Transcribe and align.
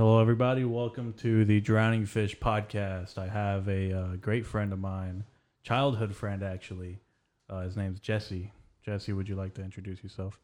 Hello, 0.00 0.18
everybody. 0.18 0.64
Welcome 0.64 1.12
to 1.18 1.44
the 1.44 1.60
Drowning 1.60 2.06
Fish 2.06 2.38
podcast. 2.38 3.18
I 3.18 3.28
have 3.28 3.68
a 3.68 3.92
uh, 3.92 4.16
great 4.16 4.46
friend 4.46 4.72
of 4.72 4.78
mine, 4.78 5.24
childhood 5.62 6.16
friend 6.16 6.42
actually. 6.42 7.00
Uh, 7.50 7.60
his 7.60 7.76
name's 7.76 8.00
Jesse. 8.00 8.50
Jesse, 8.82 9.12
would 9.12 9.28
you 9.28 9.34
like 9.34 9.52
to 9.56 9.62
introduce 9.62 10.02
yourself? 10.02 10.40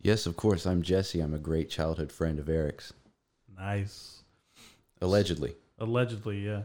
Yes, 0.00 0.26
of 0.26 0.34
course. 0.34 0.66
I'm 0.66 0.82
Jesse. 0.82 1.20
I'm 1.20 1.32
a 1.32 1.38
great 1.38 1.70
childhood 1.70 2.10
friend 2.10 2.40
of 2.40 2.48
Eric's. 2.48 2.92
Nice. 3.56 4.24
Allegedly. 5.00 5.54
Allegedly, 5.78 6.44
yeah. 6.44 6.62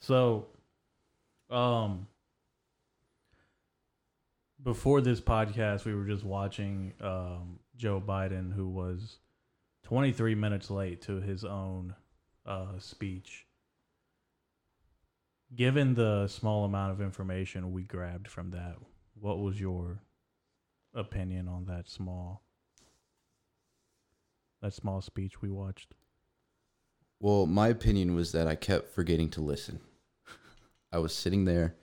So, 0.00 0.46
um, 1.50 2.06
before 4.62 5.02
this 5.02 5.20
podcast, 5.20 5.84
we 5.84 5.94
were 5.94 6.06
just 6.06 6.24
watching 6.24 6.94
um, 7.02 7.58
Joe 7.76 8.00
Biden, 8.00 8.54
who 8.54 8.70
was 8.70 9.18
23 9.84 10.34
minutes 10.34 10.70
late 10.70 11.02
to 11.02 11.20
his 11.20 11.44
own 11.44 11.94
uh, 12.46 12.78
speech. 12.78 13.46
Given 15.54 15.94
the 15.94 16.26
small 16.26 16.64
amount 16.64 16.92
of 16.92 17.00
information 17.00 17.72
we 17.72 17.84
grabbed 17.84 18.28
from 18.28 18.50
that, 18.50 18.76
what 19.14 19.38
was 19.38 19.60
your 19.60 20.00
opinion 20.94 21.48
on 21.48 21.66
that 21.66 21.88
small 21.88 22.42
that 24.62 24.72
small 24.72 25.02
speech 25.02 25.42
we 25.42 25.50
watched? 25.50 25.94
Well, 27.20 27.44
my 27.46 27.68
opinion 27.68 28.14
was 28.14 28.32
that 28.32 28.46
I 28.46 28.54
kept 28.54 28.94
forgetting 28.94 29.28
to 29.30 29.42
listen. 29.42 29.80
I 30.92 30.98
was 30.98 31.14
sitting 31.14 31.44
there 31.44 31.74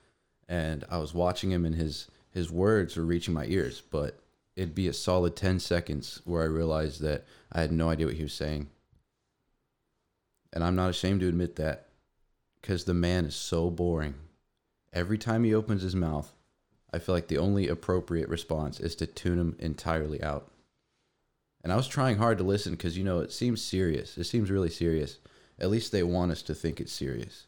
and 0.48 0.84
I 0.90 0.98
was 0.98 1.14
watching 1.14 1.52
him 1.52 1.64
and 1.64 1.76
his 1.76 2.08
his 2.32 2.50
words 2.50 2.96
were 2.96 3.04
reaching 3.04 3.34
my 3.34 3.44
ears, 3.46 3.80
but 3.80 4.21
it'd 4.56 4.74
be 4.74 4.88
a 4.88 4.92
solid 4.92 5.36
10 5.36 5.60
seconds 5.60 6.20
where 6.24 6.42
I 6.42 6.46
realized 6.46 7.00
that 7.02 7.24
I 7.50 7.60
had 7.60 7.72
no 7.72 7.88
idea 7.90 8.06
what 8.06 8.16
he 8.16 8.22
was 8.22 8.34
saying. 8.34 8.68
And 10.52 10.62
I'm 10.62 10.76
not 10.76 10.90
ashamed 10.90 11.20
to 11.20 11.28
admit 11.28 11.56
that 11.56 11.86
because 12.60 12.84
the 12.84 12.94
man 12.94 13.24
is 13.24 13.34
so 13.34 13.70
boring. 13.70 14.14
Every 14.92 15.16
time 15.16 15.44
he 15.44 15.54
opens 15.54 15.82
his 15.82 15.96
mouth, 15.96 16.34
I 16.92 16.98
feel 16.98 17.14
like 17.14 17.28
the 17.28 17.38
only 17.38 17.68
appropriate 17.68 18.28
response 18.28 18.78
is 18.78 18.94
to 18.96 19.06
tune 19.06 19.38
him 19.38 19.56
entirely 19.58 20.22
out. 20.22 20.50
And 21.64 21.72
I 21.72 21.76
was 21.76 21.88
trying 21.88 22.18
hard 22.18 22.38
to 22.38 22.44
listen 22.44 22.72
because, 22.72 22.98
you 22.98 23.04
know, 23.04 23.20
it 23.20 23.32
seems 23.32 23.62
serious. 23.62 24.18
It 24.18 24.24
seems 24.24 24.50
really 24.50 24.68
serious. 24.68 25.18
At 25.58 25.70
least 25.70 25.92
they 25.92 26.02
want 26.02 26.32
us 26.32 26.42
to 26.42 26.54
think 26.54 26.80
it's 26.80 26.92
serious. 26.92 27.46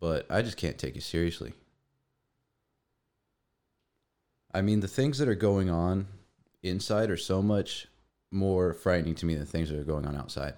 But 0.00 0.26
I 0.28 0.42
just 0.42 0.56
can't 0.56 0.78
take 0.78 0.96
it 0.96 1.02
seriously. 1.02 1.52
I 4.52 4.62
mean, 4.62 4.80
the 4.80 4.88
things 4.88 5.18
that 5.18 5.28
are 5.28 5.34
going 5.34 5.68
on 5.68 6.06
inside 6.64 7.10
are 7.10 7.16
so 7.16 7.42
much 7.42 7.88
more 8.30 8.72
frightening 8.72 9.14
to 9.16 9.26
me 9.26 9.34
than 9.34 9.46
things 9.46 9.68
that 9.68 9.78
are 9.78 9.84
going 9.84 10.06
on 10.06 10.16
outside. 10.16 10.54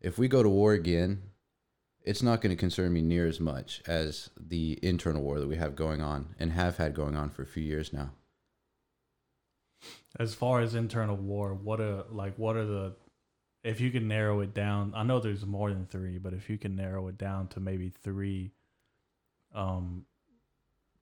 If 0.00 0.18
we 0.18 0.26
go 0.26 0.42
to 0.42 0.48
war 0.48 0.72
again, 0.72 1.22
it's 2.02 2.22
not 2.22 2.40
going 2.40 2.50
to 2.50 2.58
concern 2.58 2.92
me 2.92 3.02
near 3.02 3.26
as 3.26 3.38
much 3.38 3.82
as 3.86 4.30
the 4.36 4.78
internal 4.82 5.22
war 5.22 5.38
that 5.38 5.48
we 5.48 5.56
have 5.56 5.76
going 5.76 6.00
on 6.00 6.34
and 6.38 6.52
have 6.52 6.78
had 6.78 6.94
going 6.94 7.16
on 7.16 7.30
for 7.30 7.42
a 7.42 7.46
few 7.46 7.62
years 7.62 7.92
now. 7.92 8.10
As 10.18 10.34
far 10.34 10.60
as 10.60 10.74
internal 10.74 11.16
war, 11.16 11.54
what 11.54 11.80
are 11.80 12.04
like 12.10 12.36
what 12.36 12.56
are 12.56 12.66
the 12.66 12.94
if 13.62 13.80
you 13.80 13.92
can 13.92 14.08
narrow 14.08 14.40
it 14.40 14.52
down, 14.52 14.92
I 14.96 15.04
know 15.04 15.20
there's 15.20 15.46
more 15.46 15.70
than 15.70 15.86
3, 15.86 16.18
but 16.18 16.34
if 16.34 16.50
you 16.50 16.58
can 16.58 16.74
narrow 16.74 17.06
it 17.06 17.16
down 17.16 17.46
to 17.48 17.60
maybe 17.60 17.90
3 17.90 18.50
um 19.54 20.04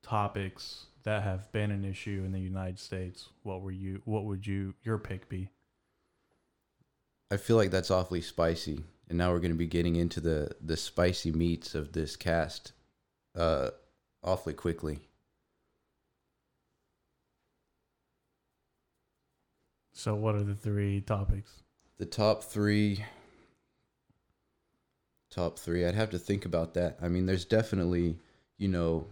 topics 0.03 0.87
that 1.03 1.23
have 1.23 1.51
been 1.51 1.71
an 1.71 1.85
issue 1.85 2.23
in 2.25 2.31
the 2.31 2.39
United 2.39 2.79
States, 2.79 3.29
what 3.43 3.61
were 3.61 3.71
you 3.71 4.01
what 4.05 4.25
would 4.25 4.45
you 4.45 4.73
your 4.83 4.97
pick 4.97 5.29
be? 5.29 5.49
I 7.29 7.37
feel 7.37 7.55
like 7.55 7.71
that's 7.71 7.91
awfully 7.91 8.21
spicy. 8.21 8.83
And 9.07 9.17
now 9.17 9.31
we're 9.31 9.39
going 9.39 9.51
to 9.51 9.57
be 9.57 9.67
getting 9.67 9.95
into 9.95 10.19
the 10.19 10.51
the 10.61 10.77
spicy 10.77 11.31
meats 11.31 11.75
of 11.75 11.93
this 11.93 12.15
cast 12.15 12.73
uh 13.35 13.69
awfully 14.23 14.53
quickly. 14.53 14.99
So 19.93 20.15
what 20.15 20.35
are 20.35 20.43
the 20.43 20.55
three 20.55 21.01
topics? 21.01 21.61
The 21.97 22.05
top 22.05 22.43
3 22.43 23.05
top 25.31 25.57
3. 25.57 25.85
I'd 25.85 25.95
have 25.95 26.09
to 26.11 26.19
think 26.19 26.45
about 26.45 26.73
that. 26.73 26.97
I 27.01 27.07
mean, 27.07 27.25
there's 27.25 27.45
definitely, 27.45 28.17
you 28.57 28.67
know, 28.67 29.07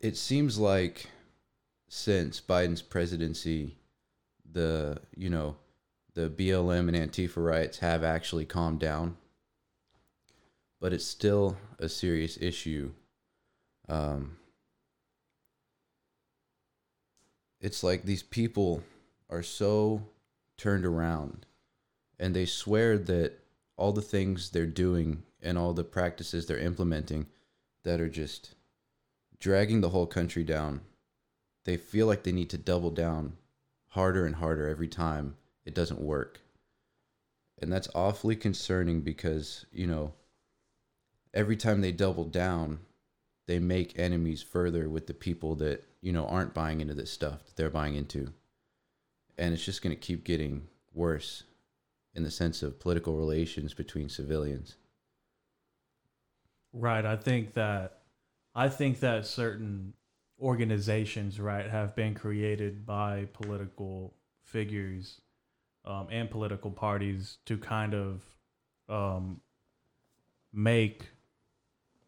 it 0.00 0.16
seems 0.16 0.58
like 0.58 1.06
since 1.88 2.40
Biden's 2.40 2.82
presidency, 2.82 3.76
the 4.50 5.00
you 5.16 5.30
know 5.30 5.56
the 6.14 6.28
BLM 6.28 6.92
and 6.92 6.96
Antifa 6.96 7.44
riots 7.44 7.78
have 7.78 8.04
actually 8.04 8.44
calmed 8.44 8.80
down, 8.80 9.16
but 10.80 10.92
it's 10.92 11.06
still 11.06 11.56
a 11.78 11.88
serious 11.88 12.38
issue. 12.40 12.92
Um, 13.88 14.36
it's 17.60 17.82
like 17.82 18.04
these 18.04 18.22
people 18.22 18.82
are 19.30 19.42
so 19.42 20.02
turned 20.56 20.84
around, 20.84 21.46
and 22.18 22.34
they 22.34 22.46
swear 22.46 22.98
that 22.98 23.38
all 23.76 23.92
the 23.92 24.02
things 24.02 24.50
they're 24.50 24.66
doing 24.66 25.22
and 25.40 25.56
all 25.56 25.72
the 25.72 25.84
practices 25.84 26.46
they're 26.46 26.58
implementing 26.58 27.26
that 27.84 28.00
are 28.00 28.08
just 28.08 28.54
dragging 29.40 29.80
the 29.80 29.90
whole 29.90 30.06
country 30.06 30.44
down. 30.44 30.80
They 31.64 31.76
feel 31.76 32.06
like 32.06 32.22
they 32.22 32.32
need 32.32 32.50
to 32.50 32.58
double 32.58 32.90
down 32.90 33.36
harder 33.88 34.26
and 34.26 34.36
harder 34.36 34.68
every 34.68 34.88
time 34.88 35.36
it 35.64 35.74
doesn't 35.74 36.00
work. 36.00 36.40
And 37.60 37.72
that's 37.72 37.88
awfully 37.94 38.36
concerning 38.36 39.00
because, 39.00 39.66
you 39.72 39.86
know, 39.86 40.12
every 41.34 41.56
time 41.56 41.80
they 41.80 41.92
double 41.92 42.24
down, 42.24 42.80
they 43.46 43.58
make 43.58 43.98
enemies 43.98 44.42
further 44.42 44.88
with 44.88 45.06
the 45.06 45.14
people 45.14 45.54
that, 45.56 45.84
you 46.00 46.12
know, 46.12 46.26
aren't 46.26 46.54
buying 46.54 46.80
into 46.80 46.94
this 46.94 47.10
stuff 47.10 47.44
that 47.46 47.56
they're 47.56 47.70
buying 47.70 47.96
into. 47.96 48.32
And 49.36 49.54
it's 49.54 49.64
just 49.64 49.82
going 49.82 49.94
to 49.94 50.00
keep 50.00 50.24
getting 50.24 50.68
worse 50.94 51.44
in 52.14 52.22
the 52.22 52.30
sense 52.30 52.62
of 52.62 52.80
political 52.80 53.16
relations 53.16 53.74
between 53.74 54.08
civilians. 54.08 54.76
Right. 56.72 57.04
I 57.04 57.16
think 57.16 57.54
that 57.54 57.97
I 58.58 58.68
think 58.68 58.98
that 59.00 59.24
certain 59.24 59.94
organizations, 60.40 61.38
right, 61.38 61.70
have 61.70 61.94
been 61.94 62.14
created 62.14 62.84
by 62.84 63.28
political 63.32 64.16
figures 64.42 65.20
um, 65.84 66.08
and 66.10 66.28
political 66.28 66.72
parties 66.72 67.38
to 67.46 67.56
kind 67.56 67.94
of 67.94 68.24
um, 68.88 69.40
make 70.52 71.08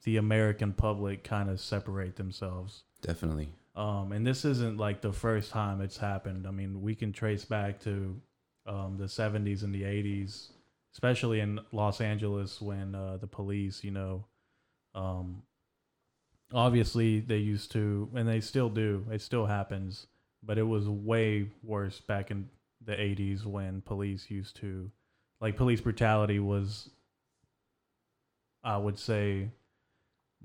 the 0.02 0.16
American 0.16 0.72
public 0.72 1.22
kind 1.22 1.48
of 1.48 1.60
separate 1.60 2.16
themselves. 2.16 2.82
Definitely. 3.00 3.50
Um, 3.76 4.10
and 4.10 4.26
this 4.26 4.44
isn't 4.44 4.76
like 4.76 5.02
the 5.02 5.12
first 5.12 5.52
time 5.52 5.80
it's 5.80 5.98
happened. 5.98 6.48
I 6.48 6.50
mean, 6.50 6.82
we 6.82 6.96
can 6.96 7.12
trace 7.12 7.44
back 7.44 7.78
to 7.82 8.20
um, 8.66 8.96
the 8.98 9.04
70s 9.04 9.62
and 9.62 9.72
the 9.72 9.82
80s, 9.82 10.48
especially 10.94 11.38
in 11.38 11.60
Los 11.70 12.00
Angeles 12.00 12.60
when 12.60 12.96
uh, 12.96 13.18
the 13.18 13.28
police, 13.28 13.84
you 13.84 13.92
know, 13.92 14.24
um, 14.96 15.44
obviously 16.52 17.20
they 17.20 17.36
used 17.36 17.70
to 17.72 18.08
and 18.14 18.28
they 18.28 18.40
still 18.40 18.68
do 18.68 19.04
it 19.10 19.20
still 19.20 19.46
happens 19.46 20.06
but 20.42 20.58
it 20.58 20.62
was 20.62 20.88
way 20.88 21.48
worse 21.62 22.00
back 22.00 22.30
in 22.30 22.48
the 22.84 22.92
80s 22.92 23.44
when 23.44 23.82
police 23.82 24.30
used 24.30 24.56
to 24.56 24.90
like 25.40 25.56
police 25.56 25.80
brutality 25.80 26.38
was 26.38 26.90
i 28.64 28.76
would 28.76 28.98
say 28.98 29.48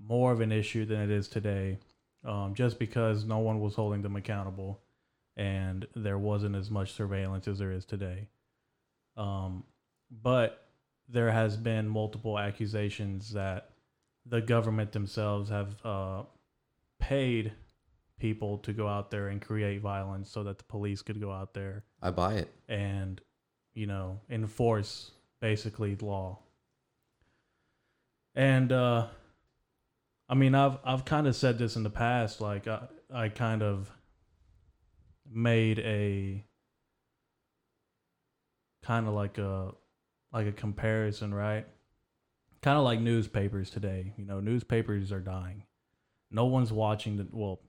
more 0.08 0.32
of 0.32 0.42
an 0.42 0.52
issue 0.52 0.86
than 0.86 1.00
it 1.00 1.10
is 1.10 1.28
today 1.28 1.78
um, 2.26 2.54
just 2.56 2.80
because 2.80 3.24
no 3.24 3.40
one 3.40 3.60
was 3.60 3.76
holding 3.76 4.02
them 4.02 4.16
accountable 4.16 4.82
and 5.38 5.86
there 5.96 6.18
wasn't 6.18 6.56
as 6.56 6.72
much 6.72 6.94
surveillance 6.94 7.48
as 7.48 7.60
there 7.60 7.72
is 7.72 7.86
today. 7.86 8.28
Um, 9.18 9.64
but 10.24 10.68
there 11.10 11.32
has 11.32 11.58
been 11.58 11.88
multiple 11.88 12.40
accusations 12.40 13.34
that 13.34 13.70
the 14.26 14.42
government 14.42 14.92
themselves 14.92 15.50
have 15.50 15.76
uh, 15.86 16.24
paid 17.00 17.54
people 18.20 18.58
to 18.60 18.74
go 18.74 18.88
out 18.88 19.12
there 19.12 19.28
and 19.28 19.42
create 19.42 19.82
violence 19.82 20.32
so 20.32 20.44
that 20.44 20.58
the 20.58 20.64
police 20.66 21.02
could 21.02 21.20
go 21.20 21.32
out 21.32 21.54
there. 21.54 21.84
I 22.02 22.12
buy 22.12 22.36
it. 22.36 22.54
And, 22.68 23.22
you 23.74 23.88
know, 23.88 24.22
enforce 24.30 25.12
basically 25.42 25.96
law. 25.98 26.40
And 28.34 28.72
uh 28.72 29.08
I 30.28 30.34
mean 30.34 30.56
I've 30.56 30.78
I've 30.84 31.06
kind 31.06 31.28
of 31.28 31.36
said 31.36 31.58
this 31.58 31.76
in 31.76 31.84
the 31.84 31.90
past 31.90 32.42
like 32.42 32.68
I 32.68 32.88
I 33.14 33.30
kind 33.30 33.62
of 33.62 33.92
made 35.30 35.80
a 35.80 36.44
kind 38.84 39.08
of 39.08 39.14
like 39.14 39.38
a 39.38 39.74
like 40.34 40.48
a 40.48 40.52
comparison, 40.52 41.34
right? 41.34 41.68
Kind 42.66 42.80
of 42.80 42.84
like 42.84 43.00
newspapers 43.00 43.70
today. 43.70 44.12
You 44.18 44.26
know, 44.26 44.40
newspapers 44.40 45.12
are 45.12 45.20
dying. 45.20 45.64
No 46.32 46.46
one's 46.46 46.74
watching 46.74 47.18
the 47.18 47.28
well. 47.32 47.60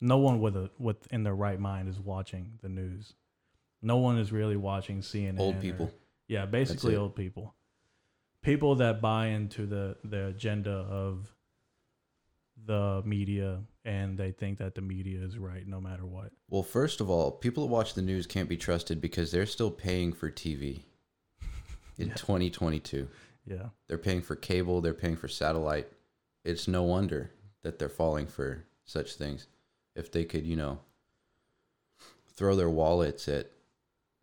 No 0.00 0.16
one 0.16 0.40
with 0.40 0.56
a 0.56 0.70
with 0.78 1.06
in 1.12 1.22
their 1.22 1.34
right 1.34 1.60
mind 1.60 1.88
is 1.90 2.00
watching 2.00 2.58
the 2.62 2.70
news. 2.70 3.12
No 3.82 3.98
one 3.98 4.16
is 4.18 4.32
really 4.32 4.56
watching 4.56 5.00
CNN. 5.02 5.38
Old 5.38 5.60
people. 5.60 5.86
Or, 5.86 5.92
Yeah, 6.28 6.46
basically 6.46 6.96
old 6.96 7.14
people. 7.14 7.54
People 8.40 8.76
that 8.76 9.02
buy 9.02 9.26
into 9.26 9.66
the 9.66 9.96
the 10.02 10.28
agenda 10.28 10.72
of 10.72 11.30
the 12.64 13.02
media 13.04 13.60
and 13.84 14.16
they 14.16 14.32
think 14.32 14.58
that 14.58 14.74
the 14.74 14.80
media 14.80 15.20
is 15.22 15.36
right 15.36 15.68
no 15.68 15.78
matter 15.78 16.06
what. 16.06 16.32
Well, 16.48 16.62
first 16.62 17.02
of 17.02 17.10
all, 17.10 17.30
people 17.30 17.66
that 17.66 17.70
watch 17.70 17.92
the 17.92 18.02
news 18.02 18.26
can't 18.26 18.48
be 18.48 18.56
trusted 18.56 18.98
because 19.00 19.30
they're 19.30 19.44
still 19.46 19.70
paying 19.70 20.14
for 20.14 20.30
TV 20.30 20.80
in 21.98 22.08
Yeah. 22.08 22.14
2022. 22.14 23.08
Yeah. 23.46 23.68
They're 23.88 23.98
paying 23.98 24.22
for 24.22 24.36
cable, 24.36 24.80
they're 24.80 24.94
paying 24.94 25.16
for 25.16 25.28
satellite. 25.28 25.88
It's 26.44 26.68
no 26.68 26.82
wonder 26.82 27.30
that 27.62 27.78
they're 27.78 27.88
falling 27.88 28.26
for 28.26 28.64
such 28.84 29.14
things. 29.14 29.46
If 29.94 30.12
they 30.12 30.24
could, 30.24 30.44
you 30.46 30.56
know, 30.56 30.80
throw 32.34 32.54
their 32.54 32.70
wallets 32.70 33.28
at 33.28 33.50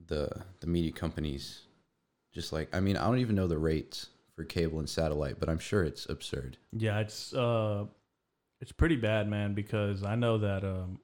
the 0.06 0.30
the 0.60 0.68
media 0.68 0.92
companies 0.92 1.62
just 2.34 2.52
like 2.52 2.74
I 2.76 2.80
mean, 2.80 2.98
I 2.98 3.06
don't 3.06 3.20
even 3.20 3.36
know 3.36 3.48
the 3.48 3.58
rates 3.58 4.08
for 4.36 4.44
cable 4.44 4.80
and 4.80 4.90
satellite, 4.90 5.40
but 5.40 5.50
I'm 5.50 5.60
sure 5.60 5.84
it's 5.84 6.10
absurd. 6.10 6.58
Yeah, 6.72 7.00
it's 7.00 7.34
uh 7.34 7.86
it's 8.60 8.72
pretty 8.72 8.96
bad, 8.96 9.30
man, 9.30 9.54
because 9.54 10.04
I 10.04 10.16
know 10.16 10.40
that 10.40 10.64
um 10.64 11.00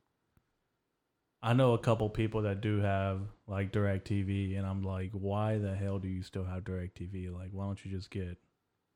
I 1.41 1.53
know 1.53 1.73
a 1.73 1.77
couple 1.77 2.09
people 2.09 2.41
that 2.43 2.61
do 2.61 2.79
have 2.79 3.21
like 3.47 3.71
DirecTV 3.71 4.57
and 4.57 4.67
I'm 4.67 4.83
like, 4.83 5.11
why 5.13 5.57
the 5.57 5.73
hell 5.73 5.99
do 5.99 6.07
you 6.07 6.21
still 6.21 6.43
have 6.43 6.63
DirecTV? 6.63 7.33
Like 7.33 7.49
why 7.51 7.65
don't 7.65 7.83
you 7.83 7.91
just 7.91 8.09
get 8.11 8.37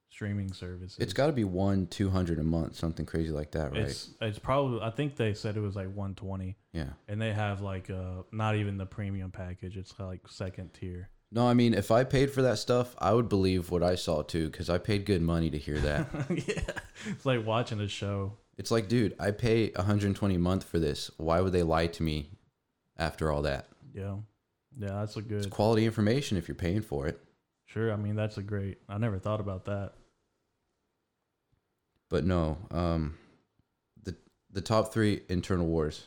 streaming 0.10 0.51
services? 0.51 0.98
It's 1.00 1.13
got 1.13 1.28
to 1.28 1.34
be 1.34 1.45
1 1.45 1.88
200 1.88 2.40
a 2.40 2.44
month, 2.44 2.75
something 2.75 3.06
crazy 3.06 3.31
like 3.31 3.51
that, 3.51 3.72
right? 3.72 3.81
it's 3.81 4.10
it's 4.19 4.40
probably 4.40 4.81
I 4.81 4.90
think 4.90 5.16
they 5.16 5.34
said 5.34 5.56
it 5.56 5.62
was 5.62 5.75
like 5.75 5.94
one 5.94 6.16
twenty 6.16 6.57
yeah. 6.74 6.90
and 7.07 7.22
they 7.22 7.31
have 7.31 7.62
like 7.62 7.90
uh 7.90 8.24
not 8.31 8.56
even 8.56 8.78
the 8.78 8.86
premium 8.86 9.31
package, 9.31 9.78
it's 9.78 9.98
like 10.00 10.22
second 10.28 10.74
tier. 10.74 11.10
No, 11.34 11.48
I 11.48 11.56
mean, 11.56 11.74
if 11.74 11.89
I 11.89 12.04
paid 12.04 12.30
for 12.30 12.44
that 12.44 12.60
stuff, 12.60 12.96
I 13.00 13.12
would 13.12 13.28
believe 13.28 13.72
what 13.72 13.81
I 13.81 13.96
saw 13.96 14.22
too, 14.22 14.51
because 14.51 14.69
I 14.69 14.78
paid 14.78 15.06
good 15.06 15.24
money 15.24 15.50
to 15.50 15.57
hear 15.57 15.80
that. 15.80 16.07
yeah. 16.30 16.62
It's 17.07 17.25
like 17.25 17.44
watching 17.44 17.80
a 17.80 17.88
show. 17.88 18.34
It's 18.58 18.72
like, 18.72 18.88
dude, 18.88 19.16
I 19.20 19.32
pay 19.32 19.70
120 19.72 20.36
a 20.36 20.40
month 20.40 20.64
for 20.64 20.80
this. 20.80 21.10
Why 21.18 21.42
would 21.42 21.54
they 21.54 21.64
lie 21.64 21.88
to 21.88 22.04
me 22.04 22.30
after 22.98 23.32
all 23.32 23.42
that? 23.44 23.68
Yeah. 23.94 24.18
Yeah, 24.78 25.00
that's 25.00 25.16
a 25.18 25.20
It's 25.20 25.28
good 25.28 25.50
quality 25.50 25.86
information 25.86 26.38
if 26.38 26.48
you're 26.48 26.56
paying 26.56 26.82
for 26.82 27.08
it. 27.08 27.20
sure. 27.66 27.92
I 27.92 27.96
mean 27.96 28.16
that's 28.16 28.38
a 28.38 28.44
great 28.44 28.80
I 28.90 28.98
never 28.98 29.20
thought 29.20 29.40
about 29.40 29.66
that. 29.66 29.94
But 32.10 32.26
no, 32.26 32.58
um, 32.72 33.18
the 34.04 34.16
the 34.52 34.62
top 34.62 34.94
three 34.94 35.22
internal 35.30 35.66
wars, 35.66 36.06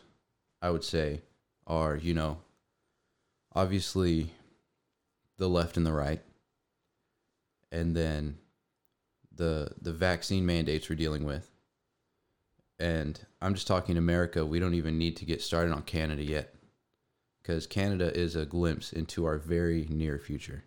I 0.62 0.70
would 0.70 0.84
say, 0.84 1.22
are 1.66 1.96
you 1.96 2.14
know, 2.14 2.38
obviously, 3.54 4.31
the 5.38 5.49
left 5.49 5.76
and 5.76 5.84
the 5.87 5.92
right, 5.92 6.22
and 7.72 7.96
then 7.96 8.38
the 9.34 9.72
the 9.81 9.92
vaccine 9.92 10.46
mandates 10.46 10.88
we're 10.88 10.96
dealing 10.96 11.25
with. 11.25 11.50
And 12.78 13.19
I'm 13.40 13.55
just 13.55 13.67
talking 13.67 13.96
America. 13.96 14.44
We 14.44 14.61
don't 14.61 14.75
even 14.75 14.99
need 14.99 15.17
to 15.17 15.25
get 15.25 15.40
started 15.40 15.73
on 15.73 15.82
Canada 15.82 16.23
yet, 16.23 16.55
because 17.43 17.67
Canada 17.67 18.14
is 18.14 18.37
a 18.37 18.44
glimpse 18.44 18.93
into 18.93 19.25
our 19.25 19.38
very 19.38 19.87
near 19.88 20.19
future. 20.19 20.64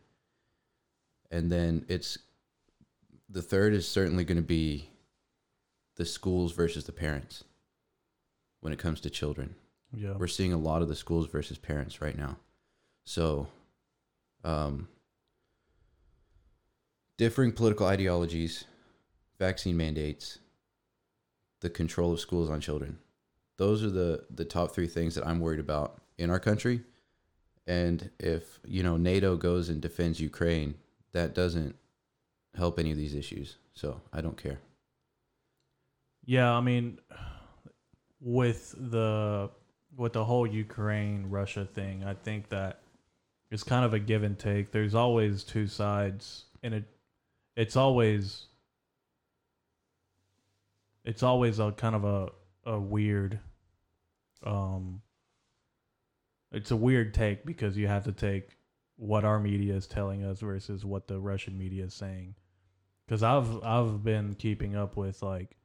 And 1.30 1.52
then 1.52 1.86
it's 1.88 2.18
the 3.30 3.44
third 3.44 3.74
is 3.74 3.88
certainly 3.88 4.24
going 4.24 4.38
to 4.38 4.42
be 4.42 4.90
the 5.98 6.06
schools 6.06 6.54
versus 6.54 6.86
the 6.86 6.92
parents 6.92 7.44
when 8.62 8.74
it 8.74 8.80
comes 8.80 9.02
to 9.02 9.10
children. 9.10 9.54
Yeah. 9.94 10.14
We're 10.18 10.28
seeing 10.28 10.54
a 10.54 10.58
lot 10.58 10.82
of 10.82 10.88
the 10.88 10.96
schools 10.96 11.28
versus 11.28 11.58
parents 11.58 12.02
right 12.02 12.18
now. 12.18 12.38
So, 13.06 13.48
um, 14.44 14.88
differing 17.18 17.52
political 17.52 17.86
ideologies, 17.86 18.66
vaccine 19.38 19.78
mandates, 19.78 20.40
the 21.62 21.70
control 21.70 22.14
of 22.14 22.20
schools 22.20 22.50
on 22.50 22.62
children. 22.62 23.00
Those 23.58 23.84
are 23.84 23.90
the 23.90 24.26
the 24.34 24.46
top 24.46 24.74
three 24.74 24.88
things 24.88 25.16
that 25.16 25.28
I'm 25.28 25.40
worried 25.40 25.60
about 25.60 26.02
in 26.18 26.30
our 26.30 26.40
country. 26.40 26.82
And 27.68 28.10
if 28.20 28.60
you 28.66 28.84
know 28.84 28.98
NATO 28.98 29.36
goes 29.38 29.70
and 29.70 29.82
defends 29.82 30.20
Ukraine, 30.20 30.76
that 31.12 31.36
doesn't 31.36 31.76
help 32.56 32.80
any 32.80 32.92
of 32.92 32.98
these 32.98 33.16
issues. 33.16 33.58
So 33.74 34.02
I 34.12 34.22
don't 34.22 34.42
care. 34.42 34.60
Yeah, 36.26 36.52
I 36.52 36.62
mean, 36.62 37.00
with 38.22 38.76
the 38.78 39.50
with 39.96 40.14
the 40.14 40.24
whole 40.24 40.48
Ukraine 40.48 41.26
Russia 41.30 41.66
thing, 41.66 42.04
I 42.04 42.14
think 42.14 42.50
that 42.50 42.82
it's 43.52 43.64
kind 43.64 43.84
of 43.84 43.94
a 43.94 44.00
give 44.00 44.24
and 44.24 44.38
take. 44.38 44.72
There's 44.72 44.96
always 44.96 45.44
two 45.44 45.68
sides, 45.68 46.46
and 46.62 46.74
it 46.74 46.84
it's 47.56 47.76
always 47.76 48.46
it's 51.06 51.24
always 51.24 51.60
a 51.60 51.72
kind 51.72 51.96
of 51.96 52.04
a 52.04 52.30
a 52.66 52.80
weird 52.80 53.40
um 54.44 55.01
it's 56.51 56.72
a 56.72 56.75
weird 56.75 57.13
take 57.13 57.46
because 57.46 57.78
you 57.78 57.88
have 57.88 58.04
to 58.06 58.12
take 58.12 58.57
what 58.96 59.24
our 59.24 59.40
media 59.40 59.74
is 59.75 59.88
telling 59.88 60.24
us 60.24 60.40
versus 60.42 60.84
what 60.84 61.07
the 61.07 61.19
Russian 61.19 61.57
media 61.57 61.86
is 61.86 61.94
saying. 61.94 62.36
Cuz 63.07 63.24
I've 63.24 63.63
I've 63.63 64.04
been 64.04 64.34
keeping 64.36 64.75
up 64.75 64.98
with 64.98 65.22
like 65.24 65.56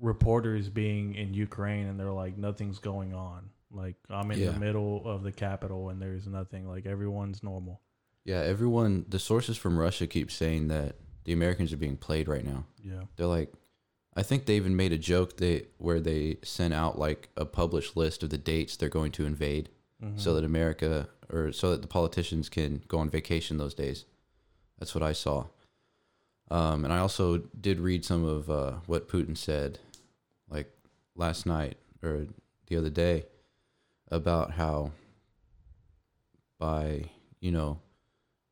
reporters 0.00 0.68
being 0.68 1.14
in 1.14 1.34
Ukraine 1.34 1.86
and 1.86 1.98
they're 1.98 2.12
like 2.12 2.36
nothing's 2.36 2.78
going 2.78 3.14
on. 3.14 3.50
Like 3.70 3.96
I'm 4.10 4.30
in 4.30 4.38
Yeah. 4.40 4.50
the 4.52 4.58
middle 4.60 5.02
of 5.06 5.22
the 5.22 5.32
capital 5.32 5.88
and 5.90 6.00
there's 6.00 6.26
nothing. 6.26 6.66
Like 6.68 6.86
everyone's 6.86 7.42
normal. 7.42 7.80
Yeah, 8.24 8.40
everyone. 8.40 9.04
The 9.08 9.18
sources 9.18 9.56
from 9.56 9.78
Russia 9.78 10.06
keep 10.06 10.30
saying 10.30 10.68
that 10.68 10.96
the 11.24 11.32
Americans 11.32 11.72
are 11.72 11.76
being 11.76 11.96
played 11.96 12.28
right 12.28 12.44
now. 12.44 12.64
Yeah. 12.82 13.02
They're 13.16 13.26
like, 13.26 13.52
I 14.14 14.22
think 14.22 14.44
they 14.44 14.56
even 14.56 14.76
made 14.76 14.92
a 14.92 14.98
joke 14.98 15.38
they 15.38 15.66
where 15.78 16.00
they 16.00 16.36
sent 16.42 16.74
out 16.74 16.98
like 16.98 17.30
a 17.36 17.44
published 17.46 17.96
list 17.96 18.22
of 18.22 18.30
the 18.30 18.38
dates 18.38 18.76
they're 18.76 18.88
going 18.88 19.12
to 19.12 19.26
invade, 19.26 19.68
Mm-hmm. 20.02 20.18
so 20.18 20.34
that 20.34 20.44
America 20.44 21.08
or 21.30 21.52
so 21.52 21.70
that 21.70 21.80
the 21.80 21.86
politicians 21.86 22.48
can 22.48 22.82
go 22.88 22.98
on 22.98 23.08
vacation 23.08 23.56
those 23.56 23.72
days. 23.74 24.04
That's 24.78 24.96
what 24.96 25.02
I 25.04 25.12
saw. 25.12 25.44
Um, 26.50 26.84
and 26.84 26.92
I 26.92 26.98
also 26.98 27.38
did 27.38 27.78
read 27.78 28.04
some 28.04 28.24
of 28.24 28.50
uh, 28.50 28.72
what 28.86 29.08
Putin 29.08 29.36
said, 29.36 29.78
like 30.50 30.72
last 31.14 31.46
night 31.46 31.76
or 32.02 32.26
the 32.66 32.76
other 32.76 32.90
day, 32.90 33.26
about 34.10 34.50
how 34.54 34.90
by 36.58 37.04
you 37.40 37.52
know 37.52 37.78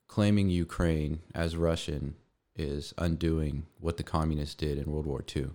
claiming 0.07 0.49
Ukraine 0.51 1.21
as 1.35 1.57
Russian 1.57 2.15
is 2.57 2.93
undoing 2.99 3.67
what 3.79 3.97
the 3.97 4.03
communists 4.03 4.55
did 4.55 4.79
in 4.79 4.91
World 4.91 5.07
War 5.07 5.25
II. 5.35 5.51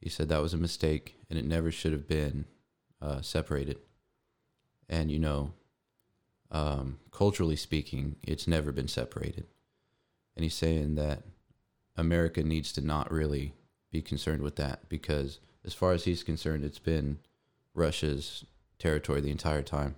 He 0.00 0.08
said 0.08 0.28
that 0.28 0.42
was 0.42 0.54
a 0.54 0.58
mistake 0.58 1.16
and 1.28 1.38
it 1.38 1.44
never 1.44 1.70
should 1.70 1.92
have 1.92 2.06
been 2.06 2.46
uh, 3.00 3.20
separated. 3.20 3.78
And, 4.88 5.10
you 5.10 5.18
know, 5.18 5.52
um, 6.50 6.98
culturally 7.10 7.56
speaking, 7.56 8.16
it's 8.22 8.46
never 8.46 8.72
been 8.72 8.88
separated. 8.88 9.46
And 10.36 10.44
he's 10.44 10.54
saying 10.54 10.94
that 10.94 11.22
America 11.96 12.42
needs 12.42 12.72
to 12.72 12.80
not 12.80 13.10
really 13.10 13.54
be 13.90 14.00
concerned 14.02 14.42
with 14.42 14.56
that 14.56 14.88
because, 14.88 15.40
as 15.64 15.74
far 15.74 15.92
as 15.92 16.04
he's 16.04 16.22
concerned, 16.22 16.64
it's 16.64 16.78
been 16.78 17.18
Russia's 17.74 18.44
territory 18.78 19.20
the 19.20 19.30
entire 19.30 19.62
time. 19.62 19.96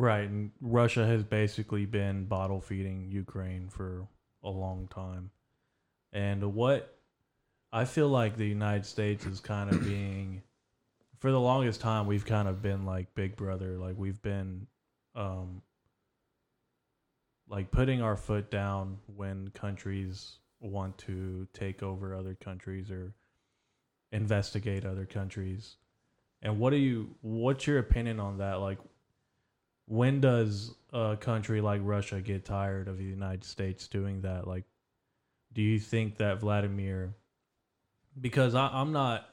Right, 0.00 0.26
and 0.26 0.50
Russia 0.62 1.06
has 1.06 1.22
basically 1.22 1.84
been 1.84 2.24
bottle 2.24 2.62
feeding 2.62 3.10
Ukraine 3.10 3.68
for 3.68 4.08
a 4.42 4.48
long 4.48 4.88
time. 4.88 5.30
And 6.10 6.54
what 6.54 6.96
I 7.70 7.84
feel 7.84 8.08
like 8.08 8.38
the 8.38 8.46
United 8.46 8.86
States 8.86 9.26
is 9.26 9.40
kind 9.40 9.70
of 9.70 9.84
being 9.84 10.40
for 11.18 11.30
the 11.30 11.38
longest 11.38 11.82
time 11.82 12.06
we've 12.06 12.24
kind 12.24 12.48
of 12.48 12.62
been 12.62 12.86
like 12.86 13.14
big 13.14 13.36
brother, 13.36 13.76
like 13.76 13.94
we've 13.98 14.22
been 14.22 14.66
um 15.14 15.60
like 17.46 17.70
putting 17.70 18.00
our 18.00 18.16
foot 18.16 18.50
down 18.50 18.96
when 19.14 19.50
countries 19.50 20.38
want 20.60 20.96
to 20.96 21.46
take 21.52 21.82
over 21.82 22.14
other 22.14 22.38
countries 22.42 22.90
or 22.90 23.12
investigate 24.12 24.86
other 24.86 25.04
countries. 25.04 25.76
And 26.40 26.58
what 26.58 26.70
do 26.70 26.76
you 26.76 27.16
what's 27.20 27.66
your 27.66 27.78
opinion 27.78 28.18
on 28.18 28.38
that? 28.38 28.60
Like 28.60 28.78
when 29.90 30.20
does 30.20 30.72
a 30.92 31.16
country 31.16 31.60
like 31.60 31.80
Russia 31.82 32.20
get 32.20 32.44
tired 32.44 32.86
of 32.86 32.96
the 32.96 33.02
United 33.02 33.42
States 33.42 33.88
doing 33.88 34.20
that? 34.20 34.46
Like, 34.46 34.62
do 35.52 35.62
you 35.62 35.80
think 35.80 36.18
that 36.18 36.38
Vladimir? 36.38 37.16
Because 38.20 38.54
I, 38.54 38.68
I'm 38.68 38.92
not, 38.92 39.28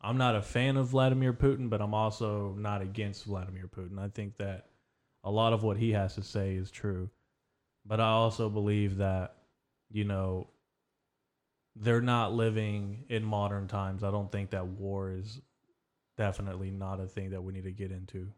I'm 0.00 0.18
not 0.18 0.34
a 0.34 0.42
fan 0.42 0.76
of 0.76 0.88
Vladimir 0.88 1.32
Putin, 1.32 1.70
but 1.70 1.80
I'm 1.80 1.94
also 1.94 2.56
not 2.58 2.82
against 2.82 3.26
Vladimir 3.26 3.68
Putin. 3.68 4.00
I 4.00 4.08
think 4.08 4.38
that 4.38 4.66
a 5.22 5.30
lot 5.30 5.52
of 5.52 5.62
what 5.62 5.76
he 5.76 5.92
has 5.92 6.16
to 6.16 6.22
say 6.24 6.56
is 6.56 6.72
true, 6.72 7.08
but 7.84 8.00
I 8.00 8.08
also 8.08 8.48
believe 8.48 8.96
that, 8.96 9.36
you 9.88 10.02
know, 10.02 10.48
they're 11.76 12.00
not 12.00 12.32
living 12.32 13.04
in 13.08 13.22
modern 13.22 13.68
times. 13.68 14.02
I 14.02 14.10
don't 14.10 14.32
think 14.32 14.50
that 14.50 14.66
war 14.66 15.12
is 15.12 15.40
definitely 16.16 16.72
not 16.72 16.98
a 16.98 17.06
thing 17.06 17.30
that 17.30 17.44
we 17.44 17.52
need 17.52 17.64
to 17.64 17.72
get 17.72 17.92
into. 17.92 18.32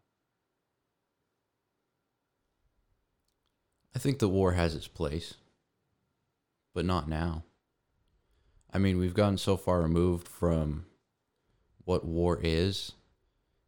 I 3.94 3.98
think 3.98 4.18
the 4.18 4.28
war 4.28 4.52
has 4.52 4.74
its 4.74 4.88
place, 4.88 5.34
but 6.74 6.84
not 6.84 7.08
now. 7.08 7.44
I 8.72 8.78
mean, 8.78 8.98
we've 8.98 9.14
gotten 9.14 9.38
so 9.38 9.56
far 9.56 9.80
removed 9.80 10.28
from 10.28 10.84
what 11.84 12.04
war 12.04 12.38
is. 12.42 12.92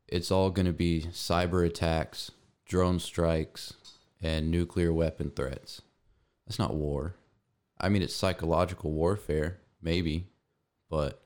It's 0.06 0.30
all 0.30 0.50
going 0.50 0.66
to 0.66 0.72
be 0.72 1.06
cyber 1.10 1.66
attacks, 1.66 2.30
drone 2.66 2.98
strikes, 2.98 3.74
and 4.20 4.50
nuclear 4.50 4.92
weapon 4.92 5.30
threats. 5.30 5.82
That's 6.46 6.58
not 6.58 6.74
war. 6.74 7.14
I 7.80 7.88
mean, 7.88 8.02
it's 8.02 8.14
psychological 8.14 8.92
warfare, 8.92 9.58
maybe, 9.80 10.26
but 10.90 11.22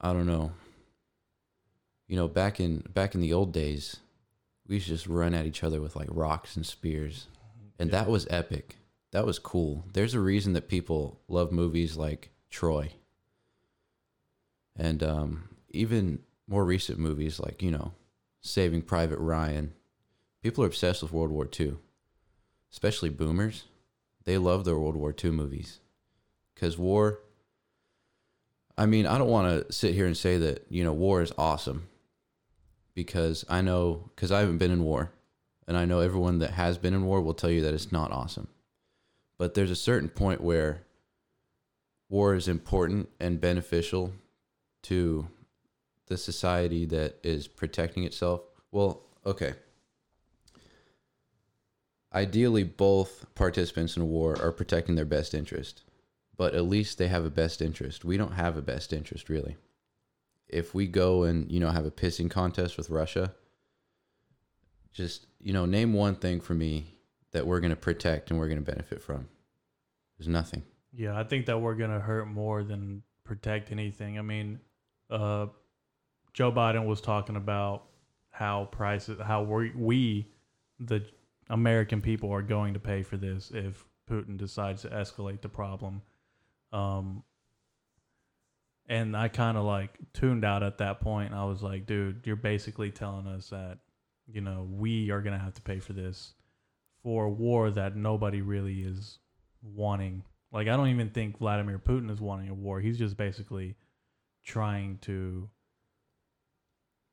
I 0.00 0.12
don't 0.12 0.26
know. 0.26 0.52
You 2.06 2.16
know, 2.16 2.28
back 2.28 2.60
in 2.60 2.84
back 2.92 3.14
in 3.14 3.20
the 3.20 3.32
old 3.32 3.52
days, 3.52 3.96
we 4.66 4.76
used 4.76 4.86
to 4.86 4.92
just 4.92 5.06
run 5.06 5.34
at 5.34 5.46
each 5.46 5.64
other 5.64 5.80
with 5.80 5.96
like 5.96 6.08
rocks 6.10 6.56
and 6.56 6.64
spears, 6.64 7.26
and 7.80 7.90
Yeah. 7.90 8.00
that 8.02 8.10
was 8.10 8.26
epic. 8.30 8.76
That 9.10 9.26
was 9.26 9.38
cool. 9.40 9.84
There's 9.92 10.14
a 10.14 10.20
reason 10.20 10.52
that 10.52 10.68
people 10.68 11.20
love 11.26 11.50
movies 11.50 11.96
like 11.96 12.30
Troy, 12.48 12.92
and 14.76 15.02
um, 15.02 15.48
even 15.70 16.20
more 16.46 16.64
recent 16.64 16.98
movies 16.98 17.40
like 17.40 17.62
you 17.62 17.70
know, 17.70 17.92
Saving 18.40 18.82
Private 18.82 19.18
Ryan. 19.18 19.72
People 20.42 20.64
are 20.64 20.68
obsessed 20.68 21.02
with 21.02 21.12
World 21.12 21.30
War 21.30 21.48
II, 21.58 21.76
especially 22.72 23.10
boomers. 23.10 23.64
They 24.24 24.38
love 24.38 24.64
their 24.64 24.78
World 24.78 24.96
War 24.96 25.14
II 25.22 25.32
movies 25.32 25.80
because 26.54 26.78
war. 26.78 27.20
I 28.78 28.86
mean, 28.86 29.06
I 29.06 29.18
don't 29.18 29.28
want 29.28 29.66
to 29.66 29.72
sit 29.72 29.94
here 29.94 30.06
and 30.06 30.16
say 30.16 30.38
that 30.38 30.66
you 30.70 30.84
know 30.84 30.92
war 30.92 31.20
is 31.20 31.32
awesome 31.36 31.88
because 32.94 33.44
I 33.48 33.60
know 33.60 34.10
because 34.14 34.30
I 34.32 34.40
haven't 34.40 34.58
been 34.58 34.70
in 34.70 34.84
war, 34.84 35.10
and 35.70 35.78
I 35.78 35.84
know 35.84 36.00
everyone 36.00 36.40
that 36.40 36.50
has 36.54 36.78
been 36.78 36.94
in 36.94 37.04
war 37.04 37.20
will 37.20 37.32
tell 37.32 37.48
you 37.48 37.60
that 37.60 37.74
it's 37.74 37.92
not 37.92 38.10
awesome. 38.10 38.48
But 39.38 39.54
there's 39.54 39.70
a 39.70 39.76
certain 39.76 40.08
point 40.08 40.40
where 40.40 40.82
war 42.08 42.34
is 42.34 42.48
important 42.48 43.08
and 43.20 43.40
beneficial 43.40 44.12
to 44.82 45.28
the 46.08 46.16
society 46.16 46.86
that 46.86 47.20
is 47.22 47.46
protecting 47.46 48.02
itself. 48.02 48.40
Well, 48.72 49.02
okay. 49.24 49.54
Ideally, 52.12 52.64
both 52.64 53.32
participants 53.36 53.96
in 53.96 54.02
a 54.02 54.06
war 54.06 54.36
are 54.42 54.50
protecting 54.50 54.96
their 54.96 55.04
best 55.04 55.34
interest, 55.34 55.84
but 56.36 56.52
at 56.52 56.64
least 56.64 56.98
they 56.98 57.06
have 57.06 57.24
a 57.24 57.30
best 57.30 57.62
interest. 57.62 58.04
We 58.04 58.16
don't 58.16 58.32
have 58.32 58.56
a 58.56 58.62
best 58.62 58.92
interest, 58.92 59.28
really. 59.28 59.56
If 60.48 60.74
we 60.74 60.88
go 60.88 61.22
and, 61.22 61.48
you 61.48 61.60
know, 61.60 61.70
have 61.70 61.86
a 61.86 61.92
pissing 61.92 62.28
contest 62.28 62.76
with 62.76 62.90
Russia, 62.90 63.34
just, 64.92 65.26
you 65.40 65.52
know, 65.52 65.66
name 65.66 65.92
one 65.92 66.14
thing 66.14 66.40
for 66.40 66.54
me 66.54 66.94
that 67.32 67.46
we're 67.46 67.60
going 67.60 67.70
to 67.70 67.76
protect 67.76 68.30
and 68.30 68.38
we're 68.38 68.48
going 68.48 68.62
to 68.62 68.70
benefit 68.70 69.02
from. 69.02 69.28
There's 70.18 70.28
nothing. 70.28 70.62
Yeah, 70.92 71.18
I 71.18 71.24
think 71.24 71.46
that 71.46 71.58
we're 71.58 71.76
gonna 71.76 72.00
hurt 72.00 72.26
more 72.26 72.62
than 72.64 73.02
protect 73.24 73.70
anything. 73.70 74.18
I 74.18 74.22
mean, 74.22 74.60
uh, 75.08 75.46
Joe 76.32 76.52
Biden 76.52 76.84
was 76.84 77.00
talking 77.00 77.36
about 77.36 77.84
how 78.30 78.66
prices, 78.66 79.20
how 79.20 79.42
we, 79.42 79.70
we, 79.74 80.26
the 80.78 81.04
American 81.48 82.00
people, 82.00 82.32
are 82.32 82.42
going 82.42 82.74
to 82.74 82.80
pay 82.80 83.02
for 83.02 83.16
this 83.16 83.50
if 83.54 83.84
Putin 84.10 84.36
decides 84.36 84.82
to 84.82 84.88
escalate 84.88 85.40
the 85.42 85.48
problem. 85.48 86.02
Um, 86.72 87.22
and 88.88 89.16
I 89.16 89.28
kind 89.28 89.56
of 89.56 89.64
like 89.64 89.96
tuned 90.12 90.44
out 90.44 90.62
at 90.62 90.78
that 90.78 91.00
point. 91.00 91.32
I 91.32 91.44
was 91.44 91.62
like, 91.62 91.86
dude, 91.86 92.22
you're 92.24 92.36
basically 92.36 92.90
telling 92.90 93.26
us 93.26 93.50
that, 93.50 93.78
you 94.32 94.40
know, 94.40 94.66
we 94.70 95.10
are 95.10 95.20
gonna 95.20 95.38
have 95.38 95.54
to 95.54 95.62
pay 95.62 95.78
for 95.78 95.92
this 95.92 96.34
for 97.02 97.24
a 97.24 97.30
war 97.30 97.70
that 97.70 97.96
nobody 97.96 98.42
really 98.42 98.82
is 98.82 99.18
wanting. 99.62 100.22
Like 100.52 100.68
I 100.68 100.76
don't 100.76 100.88
even 100.88 101.10
think 101.10 101.38
Vladimir 101.38 101.78
Putin 101.78 102.10
is 102.10 102.20
wanting 102.20 102.48
a 102.48 102.54
war. 102.54 102.80
He's 102.80 102.98
just 102.98 103.16
basically 103.16 103.76
trying 104.44 104.98
to 105.02 105.48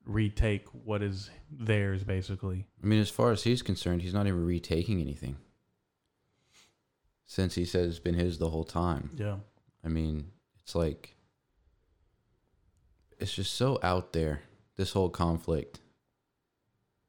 retake 0.05 0.65
what 0.71 1.03
is 1.03 1.29
theirs 1.51 2.03
basically. 2.03 2.65
I 2.81 2.87
mean, 2.87 2.99
as 2.99 3.09
far 3.09 3.31
as 3.31 3.43
he's 3.43 3.61
concerned, 3.61 4.01
he's 4.01 4.13
not 4.13 4.27
even 4.27 4.45
retaking 4.45 5.01
anything. 5.01 5.37
Since 7.25 7.55
he 7.55 7.65
says 7.65 7.89
it's 7.89 7.99
been 7.99 8.15
his 8.15 8.37
the 8.37 8.49
whole 8.49 8.63
time. 8.63 9.11
Yeah. 9.15 9.37
I 9.83 9.89
mean, 9.89 10.31
it's 10.63 10.75
like 10.75 11.15
it's 13.19 13.33
just 13.33 13.53
so 13.53 13.79
out 13.83 14.13
there. 14.13 14.41
This 14.77 14.93
whole 14.93 15.09
conflict, 15.09 15.79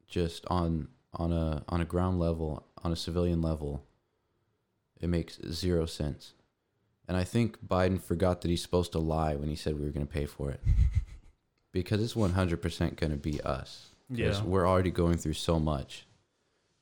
just 0.08 0.44
on 0.48 0.88
on 1.14 1.32
a 1.32 1.62
on 1.68 1.80
a 1.80 1.84
ground 1.84 2.18
level, 2.18 2.66
on 2.82 2.92
a 2.92 2.96
civilian 2.96 3.40
level, 3.42 3.84
it 5.00 5.08
makes 5.08 5.38
zero 5.50 5.86
sense. 5.86 6.34
And 7.06 7.16
I 7.16 7.24
think 7.24 7.66
Biden 7.66 8.00
forgot 8.00 8.42
that 8.42 8.48
he's 8.48 8.60
supposed 8.62 8.92
to 8.92 8.98
lie 8.98 9.34
when 9.34 9.48
he 9.48 9.56
said 9.56 9.78
we 9.78 9.84
were 9.86 9.92
going 9.92 10.06
to 10.06 10.12
pay 10.12 10.26
for 10.26 10.50
it, 10.50 10.60
because 11.72 12.02
it's 12.02 12.16
one 12.16 12.32
hundred 12.32 12.60
percent 12.62 12.96
going 12.96 13.12
to 13.12 13.16
be 13.18 13.40
us. 13.42 13.90
Because 14.10 14.38
Yeah. 14.40 14.44
we're 14.46 14.66
already 14.68 14.90
going 14.90 15.18
through 15.18 15.34
so 15.34 15.58
much, 15.60 16.06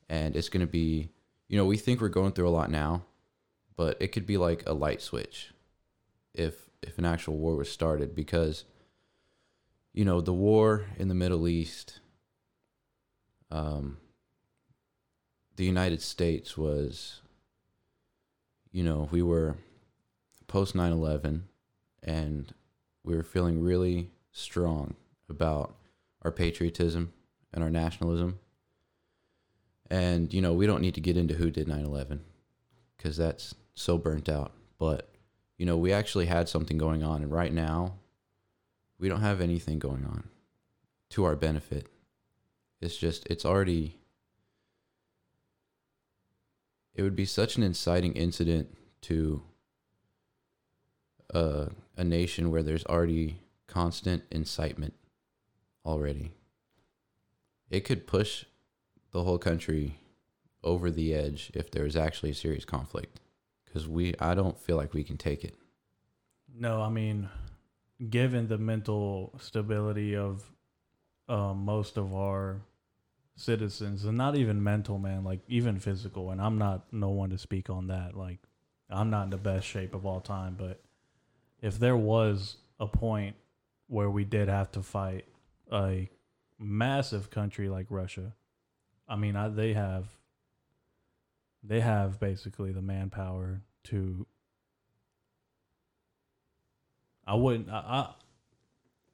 and 0.08 0.36
it's 0.36 0.48
going 0.48 0.64
to 0.64 0.70
be, 0.70 1.08
you 1.48 1.56
know, 1.56 1.64
we 1.64 1.76
think 1.76 2.00
we're 2.00 2.08
going 2.08 2.32
through 2.32 2.48
a 2.48 2.50
lot 2.50 2.70
now, 2.70 3.04
but 3.76 3.96
it 4.00 4.08
could 4.08 4.26
be 4.26 4.36
like 4.36 4.62
a 4.66 4.72
light 4.72 5.02
switch 5.02 5.52
if 6.34 6.70
if 6.82 6.98
an 6.98 7.04
actual 7.04 7.36
war 7.36 7.56
was 7.56 7.70
started 7.70 8.14
because 8.14 8.64
you 9.92 10.04
know 10.04 10.20
the 10.20 10.32
war 10.32 10.86
in 10.98 11.08
the 11.08 11.14
Middle 11.14 11.48
East 11.48 12.00
um 13.50 13.98
the 15.56 15.64
United 15.64 16.02
States 16.02 16.56
was 16.56 17.20
you 18.72 18.82
know 18.82 19.08
we 19.10 19.22
were 19.22 19.56
post 20.46 20.74
9/11 20.74 21.42
and 22.02 22.54
we 23.04 23.14
were 23.14 23.22
feeling 23.22 23.60
really 23.60 24.10
strong 24.32 24.94
about 25.28 25.74
our 26.22 26.30
patriotism 26.30 27.12
and 27.52 27.64
our 27.64 27.70
nationalism 27.70 28.38
and 29.90 30.32
you 30.34 30.40
know 30.40 30.52
we 30.52 30.66
don't 30.66 30.82
need 30.82 30.94
to 30.94 31.00
get 31.00 31.16
into 31.16 31.34
who 31.34 31.50
did 31.50 31.66
9/11 31.66 32.20
cuz 32.98 33.16
that's 33.16 33.54
so 33.74 33.96
burnt 33.98 34.28
out 34.28 34.52
but 34.78 35.16
you 35.58 35.64
know, 35.64 35.76
we 35.76 35.92
actually 35.92 36.26
had 36.26 36.48
something 36.48 36.76
going 36.76 37.02
on, 37.02 37.22
and 37.22 37.32
right 37.32 37.52
now, 37.52 37.94
we 38.98 39.08
don't 39.08 39.22
have 39.22 39.40
anything 39.40 39.78
going 39.78 40.04
on 40.04 40.28
to 41.10 41.24
our 41.24 41.36
benefit. 41.36 41.88
It's 42.80 42.96
just, 42.96 43.26
it's 43.28 43.44
already, 43.44 43.98
it 46.94 47.02
would 47.02 47.16
be 47.16 47.24
such 47.24 47.56
an 47.56 47.62
inciting 47.62 48.12
incident 48.12 48.76
to 49.02 49.42
a, 51.30 51.68
a 51.96 52.04
nation 52.04 52.50
where 52.50 52.62
there's 52.62 52.84
already 52.84 53.40
constant 53.66 54.24
incitement 54.30 54.94
already. 55.84 56.32
It 57.70 57.80
could 57.80 58.06
push 58.06 58.44
the 59.12 59.24
whole 59.24 59.38
country 59.38 59.98
over 60.62 60.90
the 60.90 61.14
edge 61.14 61.50
if 61.54 61.70
there 61.70 61.84
was 61.84 61.96
actually 61.96 62.30
a 62.30 62.34
serious 62.34 62.64
conflict 62.64 63.20
because 63.64 63.88
we 63.88 64.14
I 64.20 64.34
don't 64.34 64.58
feel 64.58 64.76
like 64.76 64.94
we 64.94 65.04
can 65.04 65.16
take 65.16 65.44
it. 65.44 65.54
No, 66.54 66.82
I 66.82 66.88
mean, 66.88 67.28
given 68.10 68.48
the 68.48 68.58
mental 68.58 69.32
stability 69.40 70.16
of 70.16 70.44
uh, 71.28 71.54
most 71.54 71.96
of 71.96 72.14
our 72.14 72.62
citizens, 73.36 74.04
and 74.04 74.16
not 74.16 74.36
even 74.36 74.62
mental, 74.62 74.98
man, 74.98 75.24
like 75.24 75.40
even 75.48 75.78
physical, 75.78 76.30
and 76.30 76.40
I'm 76.40 76.58
not 76.58 76.92
no 76.92 77.10
one 77.10 77.30
to 77.30 77.38
speak 77.38 77.68
on 77.70 77.88
that. 77.88 78.16
Like, 78.16 78.38
I'm 78.88 79.10
not 79.10 79.24
in 79.24 79.30
the 79.30 79.36
best 79.36 79.66
shape 79.66 79.94
of 79.94 80.06
all 80.06 80.20
time, 80.20 80.56
but 80.58 80.82
if 81.60 81.78
there 81.78 81.96
was 81.96 82.56
a 82.78 82.86
point 82.86 83.36
where 83.88 84.10
we 84.10 84.24
did 84.24 84.48
have 84.48 84.70
to 84.72 84.82
fight 84.82 85.26
a 85.72 86.08
massive 86.58 87.30
country 87.30 87.68
like 87.68 87.86
Russia, 87.90 88.32
I 89.08 89.16
mean, 89.16 89.36
I, 89.36 89.48
they 89.48 89.72
have 89.74 90.06
they 91.62 91.80
have 91.80 92.20
basically 92.20 92.72
the 92.72 92.82
manpower 92.82 93.62
to 93.84 94.26
I 97.26 97.34
wouldn't. 97.34 97.68
I, 97.68 97.74
I, 97.76 98.14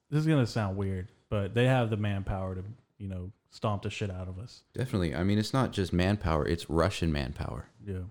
this 0.09 0.19
is 0.19 0.27
gonna 0.27 0.45
sound 0.45 0.77
weird, 0.77 1.07
but 1.33 1.55
they 1.55 1.65
have 1.65 1.89
the 1.89 1.97
manpower 1.97 2.53
to, 2.53 2.63
you 2.99 3.07
know, 3.07 3.31
stomp 3.49 3.81
the 3.81 3.89
shit 3.89 4.11
out 4.11 4.27
of 4.27 4.37
us. 4.37 4.61
Definitely. 4.75 5.15
I 5.15 5.23
mean, 5.23 5.39
it's 5.39 5.51
not 5.51 5.71
just 5.71 5.91
manpower; 5.91 6.47
it's 6.47 6.69
Russian 6.69 7.11
manpower. 7.11 7.69
Yeah, 7.83 8.03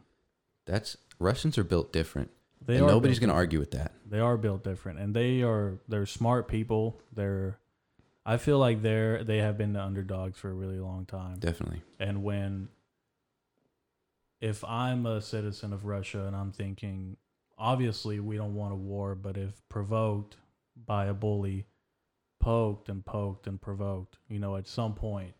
That's 0.67 0.97
Russians 1.21 1.57
are 1.57 1.63
built 1.63 1.93
different, 1.93 2.33
they 2.61 2.79
and 2.79 2.87
nobody's 2.89 3.21
going 3.21 3.29
to 3.29 3.37
argue 3.37 3.61
with 3.61 3.71
that. 3.71 3.93
They 4.05 4.19
are 4.19 4.37
built 4.37 4.65
different, 4.65 4.99
and 4.99 5.15
they 5.15 5.43
are. 5.43 5.79
They're 5.87 6.05
smart 6.05 6.49
people. 6.49 7.01
They're. 7.15 7.61
I 8.27 8.39
feel 8.39 8.59
like 8.59 8.83
they're. 8.83 9.23
They 9.23 9.39
have 9.39 9.57
been 9.57 9.73
the 9.73 9.83
underdogs 9.83 10.37
for 10.37 10.51
a 10.51 10.55
really 10.55 10.81
long 10.81 11.07
time. 11.07 11.37
Definitely. 11.39 11.83
And 12.01 12.25
when, 12.25 12.71
if 14.41 14.65
I'm 14.65 15.07
a 15.07 15.21
citizen 15.21 15.73
of 15.73 15.85
Russia 15.85 16.25
and 16.27 16.35
I'm 16.35 16.51
thinking, 16.51 17.19
obviously 17.57 18.19
we 18.19 18.37
don't 18.37 18.57
want 18.57 18.73
a 18.73 18.77
war, 18.77 19.15
but 19.15 19.37
if 19.37 19.63
provoked 19.69 20.39
by 20.87 21.07
a 21.07 21.15
bully, 21.15 21.67
poked 22.43 22.91
and 22.91 23.05
poked 23.07 23.47
and 23.47 23.61
provoked, 23.61 24.19
you 24.29 24.39
know, 24.39 24.57
at 24.57 24.67
some 24.69 24.95
point 24.95 25.35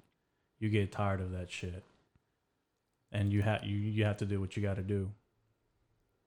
you 0.59 0.71
get 0.71 0.91
tired 0.93 1.21
of 1.21 1.33
that 1.33 1.51
shit. 1.51 1.85
and 3.13 3.33
you 3.33 3.43
have 3.43 3.65
you 3.65 3.77
you 3.77 4.05
have 4.05 4.17
to 4.19 4.25
do 4.27 4.41
what 4.41 4.57
you 4.57 4.63
got 4.63 4.77
to 4.77 4.83
do. 4.83 5.11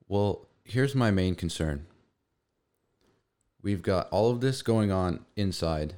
Well, 0.07 0.47
here's 0.63 0.93
my 0.93 1.09
main 1.11 1.35
concern. 1.35 1.87
We've 3.63 3.81
got 3.81 4.07
all 4.11 4.29
of 4.29 4.41
this 4.41 4.61
going 4.61 4.91
on 4.91 5.25
inside, 5.35 5.95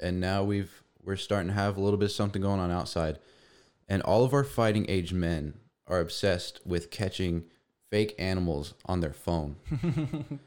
and 0.00 0.20
now 0.20 0.42
we've 0.44 0.82
we're 1.04 1.16
starting 1.16 1.48
to 1.48 1.54
have 1.54 1.76
a 1.76 1.80
little 1.80 1.98
bit 1.98 2.06
of 2.06 2.12
something 2.12 2.40
going 2.40 2.60
on 2.60 2.70
outside. 2.70 3.18
And 3.88 4.00
all 4.02 4.24
of 4.24 4.32
our 4.32 4.44
fighting 4.44 4.86
age 4.88 5.12
men 5.12 5.54
are 5.86 6.00
obsessed 6.00 6.60
with 6.64 6.90
catching 6.90 7.44
fake 7.90 8.14
animals 8.18 8.74
on 8.86 9.00
their 9.00 9.12
phone. 9.12 9.56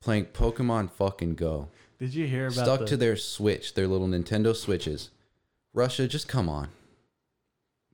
Playing 0.00 0.26
Pokemon 0.26 0.90
fucking 0.90 1.34
Go. 1.36 1.68
Did 1.98 2.14
you 2.14 2.26
hear 2.26 2.46
about 2.46 2.64
Stuck 2.64 2.80
the, 2.80 2.86
to 2.86 2.96
their 2.96 3.16
Switch, 3.16 3.74
their 3.74 3.88
little 3.88 4.06
Nintendo 4.06 4.54
Switches. 4.54 5.10
Russia, 5.74 6.06
just 6.06 6.28
come 6.28 6.48
on. 6.48 6.68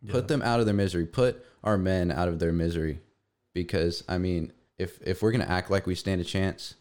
Put 0.09 0.29
them 0.29 0.43
out 0.43 0.61
of 0.61 0.67
their 0.67 0.75
misery. 0.75 1.07
Put 1.07 1.45
our 1.63 1.79
men 1.79 2.13
out 2.13 2.29
of 2.29 2.39
their 2.39 2.53
misery. 2.53 3.01
Because 3.55 4.05
I 4.09 4.19
mean, 4.19 4.53
if 4.79 5.01
if 5.03 5.23
we're 5.23 5.33
gonna 5.33 5.45
act 5.45 5.71
like 5.71 5.87
we 5.87 5.95
stand 5.95 6.21
a 6.21 6.25
chance, 6.25 6.75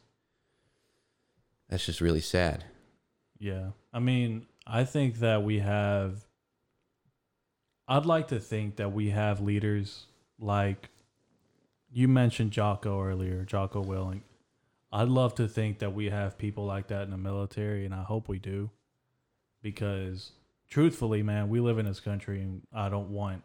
that's 1.70 1.86
just 1.86 2.01
really 2.01 2.20
sad. 2.20 2.65
Yeah. 3.39 3.70
I 3.94 4.00
mean, 4.00 4.48
I 4.68 4.84
think 4.84 5.20
that 5.20 5.44
we 5.44 5.60
have 5.60 6.25
I'd 7.88 8.06
like 8.06 8.30
to 8.30 8.39
think 8.39 8.77
that 8.77 8.92
we 8.92 9.12
have 9.12 9.39
leaders 9.39 10.08
like 10.39 10.89
you 11.92 12.08
mentioned 12.08 12.51
Jocko 12.51 13.01
earlier, 13.01 13.44
Jocko 13.44 13.84
Willink. 13.84 14.22
I'd 14.93 15.09
love 15.09 15.33
to 15.35 15.47
think 15.47 15.79
that 15.79 15.93
we 15.93 16.09
have 16.09 16.38
people 16.38 16.65
like 16.65 16.88
that 16.88 17.01
in 17.01 17.09
the 17.09 17.17
military 17.17 17.83
and 17.85 17.93
I 17.93 18.03
hope 18.03 18.29
we 18.29 18.38
do. 18.39 18.69
Because 19.62 20.31
truthfully, 20.69 21.23
man, 21.23 21.50
we 21.50 21.59
live 21.59 21.79
in 21.79 21.85
this 21.85 22.00
country 22.00 22.41
and 22.41 22.62
I 22.73 22.89
don't 22.89 23.09
want 23.09 23.43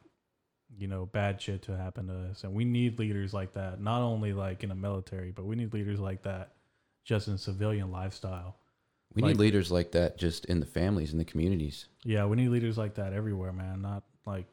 you 0.77 0.87
know 0.87 1.07
bad 1.07 1.41
shit 1.41 1.63
to 1.63 1.75
happen 1.75 2.09
to 2.09 2.13
us 2.31 2.45
and 2.45 2.53
we 2.53 2.63
need 2.63 2.99
leaders 2.99 3.33
like 3.33 3.55
that 3.55 3.81
not 3.81 4.03
only 4.03 4.35
like 4.35 4.63
in 4.63 4.69
the 4.69 4.75
military 4.75 5.31
but 5.31 5.47
we 5.47 5.57
need 5.57 5.73
leaders 5.73 5.99
like 5.99 6.23
that 6.25 6.53
just 7.07 7.27
in 7.27 7.39
civilian 7.39 7.91
lifestyle 7.91 8.59
We 9.15 9.23
Like- 9.23 9.31
need 9.31 9.41
leaders 9.41 9.71
like 9.73 9.93
that 9.93 10.19
just 10.19 10.45
in 10.45 10.61
the 10.61 10.67
families 10.67 11.11
in 11.13 11.19
the 11.19 11.25
communities. 11.25 11.87
Yeah, 12.05 12.27
we 12.27 12.37
need 12.37 12.51
leaders 12.51 12.77
like 12.77 12.97
that 12.97 13.15
everywhere, 13.15 13.51
man. 13.55 13.81
Not 13.81 14.03
like 14.27 14.45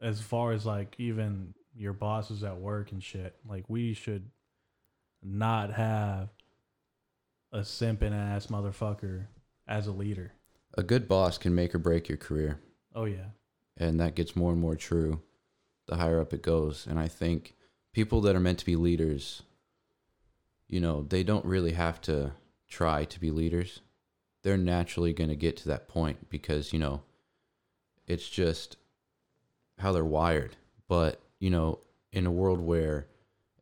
as 0.00 0.20
far 0.20 0.50
as 0.50 0.66
like 0.66 0.96
even 0.98 1.54
your 1.76 1.92
bosses 1.92 2.42
at 2.42 2.58
work 2.58 2.90
and 2.90 3.00
shit. 3.00 3.36
Like 3.48 3.64
we 3.70 3.94
should 3.94 4.28
not 5.22 5.72
have 5.72 6.28
a 7.52 7.60
simping 7.60 8.12
ass 8.12 8.46
motherfucker 8.48 9.26
as 9.68 9.86
a 9.86 9.92
leader. 9.92 10.32
A 10.76 10.82
good 10.82 11.06
boss 11.06 11.38
can 11.38 11.54
make 11.54 11.74
or 11.74 11.78
break 11.78 12.08
your 12.08 12.18
career. 12.18 12.60
Oh 12.94 13.04
yeah. 13.04 13.30
and 13.76 13.98
that 14.00 14.14
gets 14.14 14.36
more 14.36 14.52
and 14.52 14.60
more 14.60 14.76
true 14.76 15.22
the 15.88 15.96
higher 15.96 16.20
up 16.20 16.32
it 16.34 16.42
goes 16.42 16.86
and 16.86 16.98
i 16.98 17.08
think 17.08 17.54
people 17.94 18.20
that 18.20 18.36
are 18.36 18.40
meant 18.40 18.58
to 18.58 18.66
be 18.66 18.76
leaders 18.76 19.42
you 20.68 20.78
know 20.78 21.02
they 21.08 21.22
don't 21.24 21.44
really 21.46 21.72
have 21.72 22.00
to 22.02 22.32
try 22.68 23.04
to 23.06 23.18
be 23.18 23.30
leaders 23.30 23.80
they're 24.42 24.58
naturally 24.58 25.12
going 25.14 25.30
to 25.30 25.36
get 25.36 25.56
to 25.56 25.68
that 25.68 25.88
point 25.88 26.28
because 26.28 26.72
you 26.74 26.78
know 26.78 27.02
it's 28.06 28.28
just 28.28 28.76
how 29.78 29.90
they're 29.90 30.04
wired 30.04 30.54
but 30.86 31.20
you 31.40 31.48
know 31.48 31.78
in 32.12 32.26
a 32.26 32.30
world 32.30 32.60
where 32.60 33.06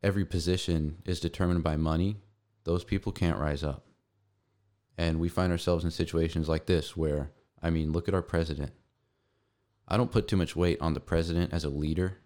every 0.03 0.25
position 0.25 0.97
is 1.05 1.19
determined 1.19 1.63
by 1.63 1.75
money 1.75 2.17
those 2.63 2.83
people 2.83 3.11
can't 3.11 3.39
rise 3.39 3.63
up 3.63 3.85
and 4.97 5.19
we 5.19 5.29
find 5.29 5.51
ourselves 5.51 5.83
in 5.83 5.91
situations 5.91 6.47
like 6.49 6.65
this 6.65 6.95
where 6.95 7.31
i 7.61 7.69
mean 7.69 7.91
look 7.91 8.07
at 8.07 8.13
our 8.13 8.21
president 8.21 8.71
I 9.91 9.97
don't 9.97 10.11
put 10.11 10.29
too 10.29 10.37
much 10.37 10.55
weight 10.55 10.79
on 10.79 10.93
the 10.93 11.01
president 11.01 11.51
as 11.51 11.65
a 11.65 11.69
leader. 11.69 12.19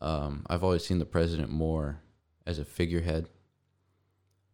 Um, 0.00 0.46
I've 0.48 0.62
always 0.62 0.84
seen 0.86 1.00
the 1.00 1.04
president 1.04 1.50
more 1.50 2.00
as 2.46 2.60
a 2.60 2.64
figurehead. 2.64 3.28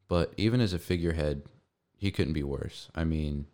But 0.09 0.33
even 0.39 0.63
as 0.63 0.73
a 0.73 0.79
figurehead, 0.79 1.43
he 1.95 2.11
couldn't 2.11 2.33
be 2.33 2.43
worse. 2.43 2.89
I 2.95 3.05
mean, 3.05 3.49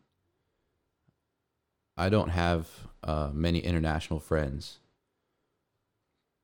I 1.96 2.08
don't 2.08 2.28
have 2.28 2.68
uh, 3.02 3.30
many 3.32 3.58
international 3.58 4.20
friends, 4.20 4.78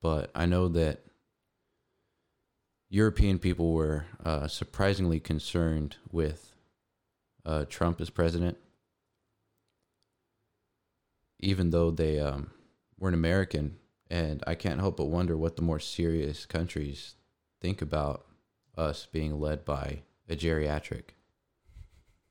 but 0.01 0.29
I 0.35 0.45
know 0.45 0.67
that 0.67 1.05
European 2.95 3.39
people 3.39 3.73
were 3.73 4.05
uh, 4.23 4.47
surprisingly 4.47 5.19
concerned 5.19 5.97
with 6.11 6.55
uh, 7.45 7.65
Trump 7.65 7.99
as 7.99 8.09
president 8.09 8.57
even 11.39 11.69
though 11.69 11.91
they 11.91 12.19
um, 12.19 12.51
were 12.97 13.09
an 13.09 13.13
American. 13.13 13.77
And 14.09 14.43
I 14.47 14.55
can't 14.55 14.79
help 14.79 14.97
but 14.97 15.05
wonder 15.05 15.37
what 15.37 15.55
the 15.55 15.61
more 15.61 15.79
serious 15.79 16.45
countries 16.45 17.15
think 17.61 17.81
about 17.81 18.25
us 18.77 19.07
being 19.11 19.39
led 19.39 19.65
by 19.65 20.03
a 20.29 20.35
geriatric. 20.35 21.09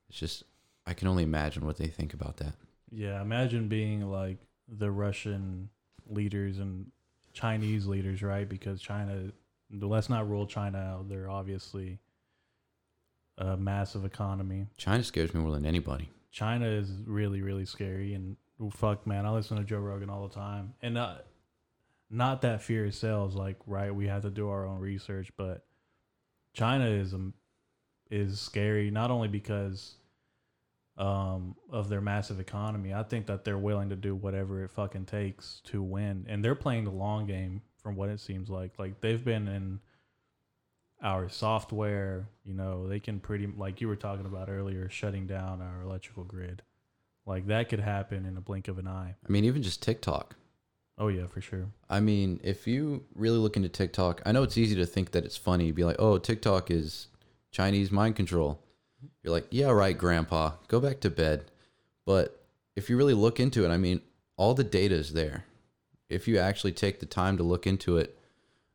It's 0.09 0.19
just, 0.19 0.45
I 0.87 0.95
can 0.95 1.09
only 1.09 1.23
imagine 1.23 1.67
what 1.67 1.77
they 1.77 1.87
think 1.87 2.15
about 2.15 2.39
that. 2.39 2.55
Yeah, 2.91 3.21
imagine 3.21 3.69
being 3.69 4.11
like 4.11 4.39
the 4.69 4.91
Russian 4.91 5.69
leaders 6.09 6.59
and 6.59 6.91
Chinese 7.33 7.87
leaders, 7.87 8.23
right? 8.23 8.49
Because 8.49 8.81
China 8.81 9.33
let's 9.71 10.09
not 10.09 10.29
rule 10.29 10.47
China 10.47 10.79
out. 10.79 11.09
They're 11.09 11.31
obviously 11.31 11.99
a 13.39 13.57
massive 13.57 14.05
economy. 14.05 14.67
China 14.77 15.03
scares 15.03 15.35
me 15.35 15.41
more 15.41 15.53
than 15.53 15.67
anybody. 15.67 16.11
China 16.31 16.67
is 16.67 16.91
really, 17.07 17.43
really 17.43 17.65
scary. 17.65 18.15
And 18.15 18.37
fuck, 18.73 19.07
man, 19.07 19.27
I 19.27 19.31
listen 19.31 19.57
to 19.57 19.65
Joe 19.65 19.79
Rogan 19.79 20.11
all 20.11 20.27
the 20.27 20.35
time. 20.35 20.75
And 20.83 20.95
not, 20.95 21.25
not 22.11 22.43
that 22.43 22.63
fear 22.63 22.91
sells. 22.91 23.35
Like, 23.35 23.57
right, 23.67 23.95
we 23.95 24.07
have 24.07 24.23
to 24.23 24.31
do 24.31 24.49
our 24.49 24.67
own 24.67 24.79
research, 24.79 25.33
but 25.37 25.65
China 26.53 26.87
is 26.87 27.13
um, 27.13 27.35
is 28.11 28.41
scary 28.41 28.91
not 28.91 29.11
only 29.11 29.29
because 29.29 29.97
um, 30.97 31.57
of 31.71 31.89
their 31.89 32.01
massive 32.01 32.41
economy. 32.41 32.95
I 32.95 33.03
think 33.03 33.27
that 33.27 33.45
they're 33.45 33.59
willing 33.59 33.89
to 33.91 33.97
do 33.97 34.15
whatever 34.15 34.63
it 34.63 34.71
fucking 34.71 35.07
takes 35.07 35.61
to 35.65 35.83
win, 35.83 36.27
and 36.29 36.45
they're 36.45 36.55
playing 36.55 36.85
the 36.85 36.91
long 36.91 37.27
game. 37.27 37.63
From 37.85 37.95
what 37.95 38.09
it 38.09 38.19
seems 38.19 38.51
like, 38.51 38.73
like 38.79 39.01
they've 39.01 39.25
been 39.25 39.47
in 39.47 39.79
our 41.03 41.29
software. 41.29 42.27
You 42.45 42.55
know, 42.55 42.89
they 42.89 42.99
can 42.99 43.21
pretty 43.21 43.47
like 43.47 43.81
you 43.81 43.87
were 43.87 43.95
talking 43.95 44.27
about 44.27 44.49
earlier, 44.49 44.89
shutting 44.89 45.29
down 45.29 45.63
our 45.63 45.83
electrical 45.83 46.25
grid. 46.25 46.63
Like 47.27 47.47
that 47.47 47.69
could 47.69 47.81
happen 47.81 48.27
in 48.27 48.37
a 48.37 48.41
blink 48.41 48.69
of 48.69 48.79
an 48.79 48.89
eye. 48.89 49.15
I 49.25 49.31
mean, 49.31 49.45
even 49.45 49.63
just 49.63 49.83
TikTok. 49.83 50.35
Oh 50.97 51.09
yeah, 51.09 51.27
for 51.27 51.41
sure. 51.41 51.67
I 51.91 52.01
mean, 52.01 52.41
if 52.43 52.67
you 52.67 53.05
really 53.15 53.39
look 53.39 53.57
into 53.57 53.69
TikTok, 53.69 54.23
I 54.25 54.33
know 54.33 54.43
it's 54.43 54.59
easy 54.59 54.77
to 54.77 54.87
think 54.87 55.11
that 55.11 55.25
it's 55.25 55.37
funny. 55.37 55.71
Be 55.73 55.85
like, 55.85 55.97
oh, 55.99 56.19
TikTok 56.19 56.71
is 56.71 57.09
Chinese 57.51 57.91
mind 57.91 58.17
control. 58.17 58.61
You're 59.23 59.33
like, 59.33 59.47
yeah, 59.51 59.71
right, 59.71 59.97
grandpa, 59.97 60.53
go 60.69 60.81
back 60.81 61.01
to 61.01 61.11
bed. 61.11 61.45
But 62.07 62.47
if 62.77 62.89
you 62.89 62.97
really 62.97 63.15
look 63.15 63.41
into 63.41 63.65
it, 63.65 63.71
I 63.71 63.77
mean, 63.77 64.01
all 64.37 64.55
the 64.55 64.65
data 64.65 64.95
is 64.95 65.13
there. 65.13 65.45
If 66.15 66.29
you 66.29 66.39
actually 66.39 66.73
take 66.73 67.01
the 67.01 67.07
time 67.07 67.37
to 67.37 67.43
look 67.43 67.67
into 67.67 67.99
it, 67.99 68.19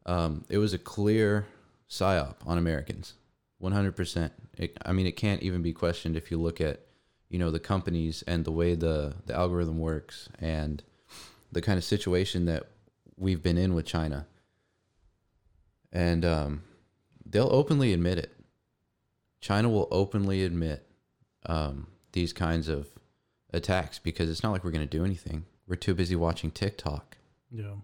um, 0.06 0.44
it 0.50 0.58
was 0.58 0.74
a 0.74 0.78
clear 0.78 1.48
psyop 1.90 2.36
on 2.46 2.58
Americans, 2.58 3.14
100%. 3.62 4.32
It, 4.58 4.78
I 4.86 4.92
mean, 4.92 5.08
it 5.08 5.14
can't 5.14 5.42
even 5.42 5.62
be 5.62 5.74
questioned 5.74 6.18
if 6.18 6.32
you 6.32 6.38
look 6.38 6.60
at, 6.60 6.82
you 7.30 7.40
know, 7.40 7.52
the 7.52 7.60
companies 7.60 8.24
and 8.28 8.44
the 8.44 8.52
way 8.52 8.76
the, 8.76 9.14
the 9.26 9.36
algorithm 9.36 9.80
works 9.80 10.30
and 10.40 10.84
the 11.52 11.62
kind 11.62 11.78
of 11.78 11.84
situation 11.84 12.46
that 12.46 12.68
we've 13.18 13.42
been 13.42 13.58
in 13.58 13.74
with 13.74 13.86
China. 13.86 14.28
And 15.92 16.26
um, 16.26 16.64
they'll 17.26 17.54
openly 17.54 17.94
admit 17.94 18.18
it. 18.18 18.34
China 19.42 19.70
will 19.70 19.88
openly 19.92 20.44
admit 20.44 20.86
um, 21.46 21.88
these 22.12 22.34
kinds 22.34 22.68
of 22.68 22.88
attacks 23.54 24.00
because 24.00 24.30
it's 24.30 24.44
not 24.44 24.52
like 24.52 24.64
we're 24.64 24.72
going 24.72 24.88
to 24.88 24.98
do 24.98 25.06
anything. 25.06 25.46
We're 25.68 25.76
too 25.76 25.96
busy 25.96 26.16
watching 26.16 26.52
TikTok. 26.52 27.18
Yeah. 27.52 27.76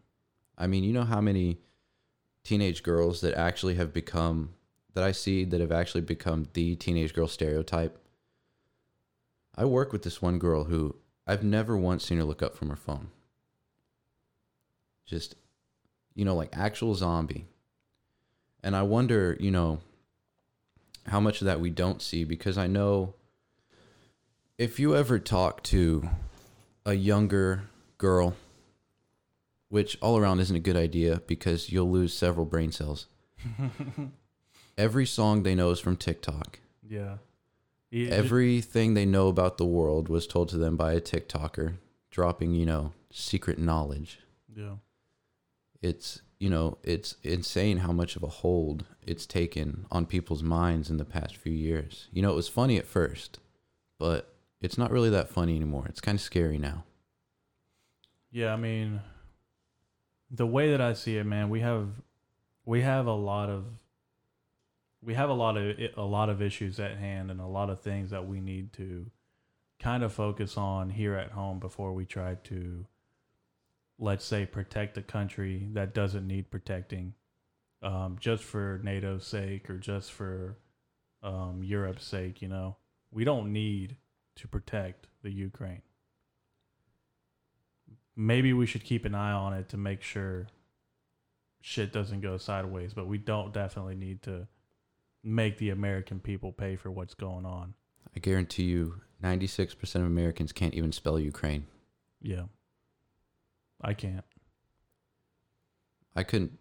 I 0.58 0.67
mean, 0.67 0.84
you 0.84 0.93
know 0.93 1.04
how 1.04 1.21
many 1.21 1.60
teenage 2.43 2.84
girls 2.84 3.21
that 3.21 3.34
actually 3.36 3.75
have 3.75 3.93
become, 3.93 4.54
that 4.93 5.04
I 5.04 5.12
see 5.12 5.43
that 5.45 5.60
have 5.60 5.71
actually 5.71 6.01
become 6.01 6.47
the 6.54 6.75
teenage 6.75 7.13
girl 7.13 7.28
stereotype? 7.28 7.97
I 9.56 9.65
work 9.65 9.91
with 9.91 10.04
this 10.04 10.21
one 10.21 10.39
girl 10.39 10.65
who 10.65 10.95
I've 11.28 11.43
never 11.43 11.78
once 11.78 12.06
seen 12.06 12.17
her 12.17 12.23
look 12.23 12.43
up 12.43 12.56
from 12.56 12.69
her 12.69 12.75
phone. 12.75 13.10
Just, 15.06 15.36
you 16.13 16.25
know, 16.25 16.36
like 16.36 16.56
actual 16.58 16.95
zombie. 16.95 17.45
And 18.63 18.75
I 18.75 18.82
wonder, 18.84 19.38
you 19.39 19.51
know, 19.51 19.80
how 21.08 21.19
much 21.19 21.41
of 21.41 21.45
that 21.45 21.60
we 21.60 21.69
don't 21.69 22.01
see 22.01 22.23
because 22.23 22.58
I 22.58 22.67
know 22.67 23.13
if 24.58 24.80
you 24.80 24.95
ever 24.95 25.19
talk 25.19 25.62
to 25.63 26.10
a 26.86 26.93
younger 26.93 27.63
girl, 27.97 28.36
which 29.75 29.97
all 30.01 30.17
around 30.17 30.39
isn't 30.39 30.55
a 30.55 30.61
good 30.61 30.77
idea 30.77 31.21
because 31.27 31.69
you'll 31.69 31.91
lose 31.91 32.13
several 32.13 32.45
brain 32.45 32.71
cells. 32.71 33.07
Every 34.77 35.05
song 35.05 35.43
they 35.43 35.53
know 35.53 35.69
is 35.71 35.81
from 35.81 35.97
TikTok. 35.97 36.59
Yeah. 36.81 37.17
Yeah, 37.91 38.11
Everything 38.11 38.93
they 38.93 39.05
know 39.05 39.27
about 39.27 39.57
the 39.57 39.65
world 39.65 40.07
was 40.07 40.27
told 40.27 40.47
to 40.49 40.57
them 40.57 40.77
by 40.77 40.93
a 40.93 41.01
TikToker, 41.01 41.73
dropping, 42.09 42.53
you 42.53 42.65
know, 42.65 42.93
secret 43.11 43.59
knowledge. 43.59 44.19
Yeah. 44.55 44.75
It's 45.81 46.21
you 46.39 46.49
know 46.49 46.77
it's 46.81 47.17
insane 47.21 47.79
how 47.79 47.91
much 47.91 48.15
of 48.15 48.23
a 48.23 48.27
hold 48.27 48.85
it's 49.05 49.25
taken 49.25 49.88
on 49.91 50.05
people's 50.05 50.41
minds 50.41 50.89
in 50.89 50.95
the 50.95 51.03
past 51.03 51.35
few 51.35 51.51
years. 51.51 52.07
You 52.13 52.21
know, 52.21 52.31
it 52.31 52.35
was 52.35 52.47
funny 52.47 52.77
at 52.77 52.88
first, 52.88 53.39
but 53.99 54.35
it's 54.61 54.77
not 54.77 54.91
really 54.91 55.09
that 55.09 55.27
funny 55.27 55.57
anymore. 55.57 55.85
It's 55.89 55.99
kind 55.99 56.17
of 56.17 56.21
scary 56.21 56.57
now. 56.57 56.85
Yeah, 58.31 58.53
I 58.53 58.57
mean, 58.57 59.01
the 60.31 60.47
way 60.47 60.71
that 60.71 60.81
I 60.81 60.93
see 60.93 61.17
it, 61.17 61.25
man, 61.25 61.49
we 61.49 61.61
have 61.61 61.89
we 62.65 62.81
have 62.81 63.05
a 63.05 63.13
lot 63.13 63.49
of 63.49 63.65
we 65.01 65.13
have 65.13 65.29
a 65.29 65.33
lot 65.33 65.57
of 65.57 65.77
a 65.95 66.03
lot 66.03 66.29
of 66.29 66.41
issues 66.41 66.79
at 66.79 66.97
hand 66.97 67.31
and 67.31 67.39
a 67.39 67.45
lot 67.45 67.69
of 67.69 67.81
things 67.81 68.09
that 68.09 68.27
we 68.27 68.39
need 68.39 68.73
to 68.73 69.05
kind 69.79 70.03
of 70.03 70.13
focus 70.13 70.57
on 70.57 70.89
here 70.89 71.15
at 71.15 71.31
home 71.31 71.59
before 71.59 71.93
we 71.93 72.05
try 72.05 72.35
to 72.43 72.85
let's 73.99 74.25
say 74.25 74.45
protect 74.45 74.97
a 74.97 75.01
country 75.01 75.69
that 75.73 75.93
doesn't 75.93 76.27
need 76.27 76.49
protecting 76.49 77.13
um, 77.81 78.17
just 78.19 78.43
for 78.43 78.81
NATO's 78.83 79.25
sake 79.27 79.69
or 79.69 79.77
just 79.77 80.11
for 80.11 80.57
um, 81.21 81.61
Europe's 81.63 82.05
sake, 82.05 82.41
you 82.41 82.47
know. 82.47 82.77
We 83.11 83.23
don't 83.23 83.53
need 83.53 83.97
to 84.38 84.47
protect 84.47 85.07
the 85.23 85.31
Ukraine. 85.31 85.81
Maybe 88.15 88.54
we 88.54 88.65
should 88.65 88.84
keep 88.84 89.06
an 89.06 89.15
eye 89.15 89.32
on 89.32 89.54
it 89.54 89.69
to 89.69 89.78
make 89.78 90.01
sure 90.01 90.47
shit 91.62 91.91
doesn't 91.91 92.21
go 92.21 92.38
sideways, 92.38 92.93
but 92.93 93.08
we 93.08 93.17
don't 93.17 93.54
definitely 93.54 93.95
need 93.95 94.21
to 94.23 94.47
make 95.23 95.58
the 95.58 95.71
American 95.71 96.19
people 96.19 96.51
pay 96.51 96.75
for 96.75 96.91
what's 96.91 97.13
going 97.13 97.45
on. 97.45 97.73
I 98.15 98.19
guarantee 98.19 98.63
you, 98.63 99.01
ninety 99.21 99.47
six 99.47 99.73
percent 99.73 100.06
of 100.06 100.12
Americans 100.12 100.51
can't 100.51 100.73
even 100.73 100.91
spell 100.91 101.19
Ukraine. 101.19 101.65
Yeah. 102.21 102.43
I 103.82 103.93
can't. 103.93 104.23
I 106.15 106.23
couldn't. 106.23 106.58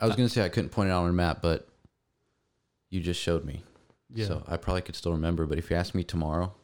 I 0.00 0.04
was 0.04 0.12
uh, 0.12 0.16
gonna 0.16 0.28
say 0.28 0.44
I 0.44 0.50
couldn't 0.50 0.70
point 0.70 0.90
it 0.90 0.92
out 0.92 1.04
on 1.04 1.10
a 1.10 1.14
map, 1.14 1.40
but 1.40 1.68
you 2.90 3.00
just 3.00 3.20
showed 3.20 3.44
me. 3.44 3.62
Yeah. 4.12 4.26
So 4.26 4.44
I 4.46 4.56
probably 4.56 4.82
could 4.82 4.96
still 4.96 5.12
remember. 5.12 5.46
But 5.46 5.58
if 5.58 5.70
you 5.70 5.76
asked 5.76 5.94
me 5.94 6.04
tomorrow, 6.04 6.54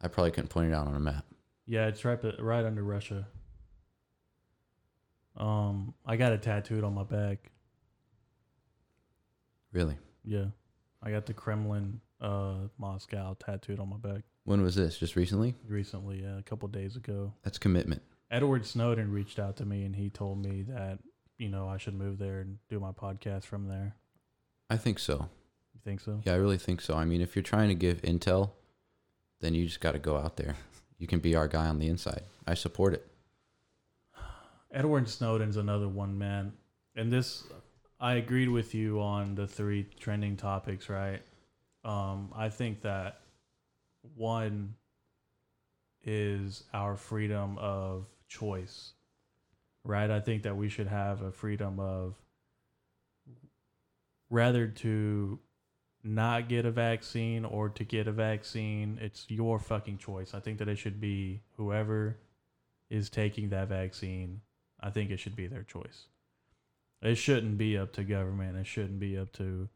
I 0.00 0.08
probably 0.08 0.30
couldn't 0.30 0.48
point 0.48 0.70
it 0.70 0.74
out 0.74 0.86
on 0.86 0.94
a 0.94 1.00
map. 1.00 1.24
Yeah, 1.66 1.86
it's 1.86 2.04
right 2.04 2.20
but 2.20 2.40
right 2.42 2.64
under 2.64 2.82
Russia. 2.82 3.26
Um, 5.36 5.94
I 6.04 6.16
got 6.16 6.32
it 6.32 6.42
tattooed 6.42 6.84
on 6.84 6.94
my 6.94 7.02
back. 7.04 7.50
Really? 9.72 9.96
Yeah. 10.24 10.46
I 11.02 11.10
got 11.10 11.26
the 11.26 11.34
Kremlin 11.34 12.00
uh 12.20 12.68
Moscow 12.78 13.36
tattooed 13.38 13.78
on 13.78 13.90
my 13.90 13.98
back 13.98 14.22
When 14.44 14.62
was 14.62 14.74
this? 14.74 14.96
Just 14.96 15.16
recently? 15.16 15.54
recently, 15.68 16.22
yeah, 16.22 16.38
a 16.38 16.42
couple 16.42 16.66
days 16.68 16.96
ago. 16.96 17.34
That's 17.42 17.58
commitment. 17.58 18.00
Edward 18.30 18.64
Snowden 18.64 19.12
reached 19.12 19.38
out 19.38 19.56
to 19.58 19.66
me 19.66 19.84
and 19.84 19.94
he 19.94 20.08
told 20.08 20.38
me 20.42 20.62
that, 20.68 20.98
you 21.36 21.48
know, 21.48 21.68
I 21.68 21.76
should 21.76 21.94
move 21.94 22.18
there 22.18 22.40
and 22.40 22.58
do 22.70 22.80
my 22.80 22.92
podcast 22.92 23.44
from 23.44 23.68
there. 23.68 23.94
I 24.70 24.76
think 24.78 24.98
so. 24.98 25.28
You 25.74 25.80
think 25.84 26.00
so? 26.00 26.20
Yeah, 26.24 26.32
I 26.32 26.36
really 26.36 26.58
think 26.58 26.80
so. 26.80 26.94
I 26.96 27.04
mean, 27.04 27.20
if 27.20 27.36
you're 27.36 27.42
trying 27.42 27.68
to 27.68 27.74
give 27.74 28.00
intel, 28.02 28.52
then 29.40 29.54
you 29.54 29.66
just 29.66 29.80
got 29.80 29.92
to 29.92 29.98
go 29.98 30.16
out 30.16 30.36
there. 30.36 30.56
You 30.98 31.06
can 31.06 31.20
be 31.20 31.34
our 31.34 31.48
guy 31.48 31.66
on 31.66 31.78
the 31.78 31.88
inside. 31.88 32.22
I 32.46 32.54
support 32.54 32.94
it. 32.94 33.06
Edward 34.72 35.08
Snowden's 35.08 35.56
another 35.56 35.88
one, 35.88 36.18
man. 36.18 36.52
And 36.94 37.12
this, 37.12 37.44
I 38.00 38.14
agreed 38.14 38.48
with 38.48 38.74
you 38.74 39.00
on 39.00 39.34
the 39.34 39.46
three 39.46 39.86
trending 39.98 40.36
topics, 40.36 40.88
right? 40.88 41.22
Um, 41.84 42.32
I 42.34 42.48
think 42.48 42.82
that 42.82 43.20
one 44.14 44.74
is 46.04 46.64
our 46.72 46.96
freedom 46.96 47.58
of 47.58 48.06
choice, 48.28 48.92
right? 49.84 50.10
I 50.10 50.20
think 50.20 50.42
that 50.44 50.56
we 50.56 50.68
should 50.68 50.88
have 50.88 51.22
a 51.22 51.30
freedom 51.30 51.78
of 51.80 52.14
rather 54.30 54.66
to 54.66 55.38
not 56.06 56.48
get 56.48 56.64
a 56.64 56.70
vaccine 56.70 57.44
or 57.44 57.68
to 57.70 57.84
get 57.84 58.06
a 58.06 58.12
vaccine. 58.12 58.98
It's 59.00 59.26
your 59.28 59.58
fucking 59.58 59.98
choice. 59.98 60.34
I 60.34 60.40
think 60.40 60.58
that 60.58 60.68
it 60.68 60.76
should 60.76 61.00
be 61.00 61.42
whoever 61.56 62.16
is 62.88 63.10
taking 63.10 63.48
that 63.50 63.68
vaccine 63.68 64.40
I 64.80 64.90
think 64.90 65.10
it 65.10 65.18
should 65.18 65.36
be 65.36 65.46
their 65.46 65.62
choice. 65.62 66.06
It 67.02 67.16
shouldn't 67.16 67.58
be 67.58 67.76
up 67.76 67.92
to 67.94 68.04
government. 68.04 68.56
It 68.56 68.66
shouldn't 68.66 69.00
be 69.00 69.18
up 69.18 69.32
to 69.34 69.68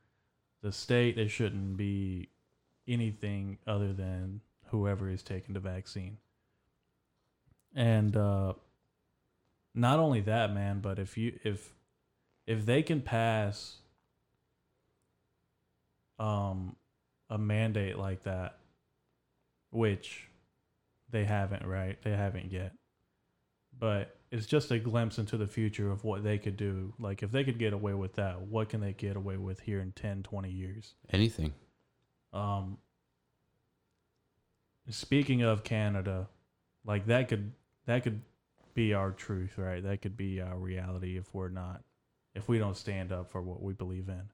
the 0.63 0.73
state. 0.73 1.19
It 1.19 1.29
shouldn't 1.29 1.77
be 1.77 2.29
anything 2.87 3.59
other 3.67 3.93
than 3.93 4.41
whoever 4.67 5.09
is 5.09 5.23
taking 5.23 5.55
the 5.55 5.61
vaccine. 5.61 6.19
And 7.75 8.17
uh, 8.17 8.55
not 9.75 9.99
only 9.99 10.21
that, 10.23 10.53
man, 10.53 10.81
but 10.81 10.99
if 10.99 11.17
you 11.17 11.39
if 11.45 11.73
if 12.47 12.67
they 12.67 12.83
can 12.83 13.01
pass 13.01 13.77
um 16.21 16.77
a 17.31 17.39
mandate 17.39 17.99
like 17.99 18.25
that, 18.25 18.59
which 19.71 20.29
they 21.11 21.25
haven't, 21.25 21.67
right? 21.67 22.01
They 22.03 22.11
haven't 22.11 22.53
yet. 22.53 22.73
But 23.77 24.17
it's 24.31 24.47
just 24.47 24.71
a 24.71 24.79
glimpse 24.79 25.19
into 25.19 25.37
the 25.37 25.47
future 25.47 25.91
of 25.91 26.05
what 26.05 26.23
they 26.23 26.39
could 26.39 26.57
do. 26.57 26.93
Like 26.99 27.23
if 27.23 27.33
they 27.33 27.43
could 27.43 27.59
get 27.59 27.73
away 27.73 27.95
with 27.95 28.15
that, 28.15 28.43
what 28.43 28.69
can 28.69 28.81
they 28.81 28.93
get 28.93 29.17
away 29.17 29.37
with 29.37 29.61
here 29.61 29.81
in 29.81 29.93
10, 29.93 30.23
20 30.23 30.51
years? 30.51 30.95
Anything. 31.13 31.55
Um 32.33 32.79
speaking 34.89 35.43
of 35.43 35.65
Canada, 35.65 36.29
like 36.85 37.07
that 37.07 37.29
could 37.29 37.53
that 37.87 38.03
could 38.03 38.21
be 38.75 38.93
our 38.93 39.13
truth, 39.13 39.57
right? 39.57 39.83
That 39.83 40.03
could 40.03 40.17
be 40.17 40.41
our 40.41 40.57
reality 40.57 41.17
if 41.17 41.33
we're 41.33 41.49
not 41.49 41.83
if 42.35 42.49
we 42.49 42.59
don't 42.59 42.77
stand 42.77 43.13
up 43.13 43.31
for 43.31 43.41
what 43.41 43.63
we 43.63 43.73
believe 43.73 44.09
in. 44.09 44.31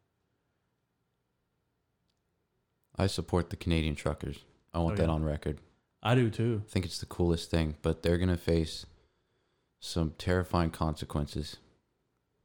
I 2.98 3.06
support 3.06 3.50
the 3.50 3.56
Canadian 3.56 3.94
truckers. 3.94 4.38
I 4.72 4.78
want 4.78 4.94
Oh, 4.94 4.96
that 5.02 5.08
yeah. 5.08 5.14
on 5.14 5.24
record. 5.24 5.60
I 6.02 6.14
do 6.14 6.30
too. 6.30 6.62
I 6.66 6.70
think 6.70 6.84
it's 6.84 6.98
the 6.98 7.06
coolest 7.06 7.50
thing, 7.50 7.76
but 7.82 8.02
they're 8.02 8.18
going 8.18 8.28
to 8.28 8.36
face 8.36 8.86
some 9.80 10.14
terrifying 10.18 10.70
consequences. 10.70 11.56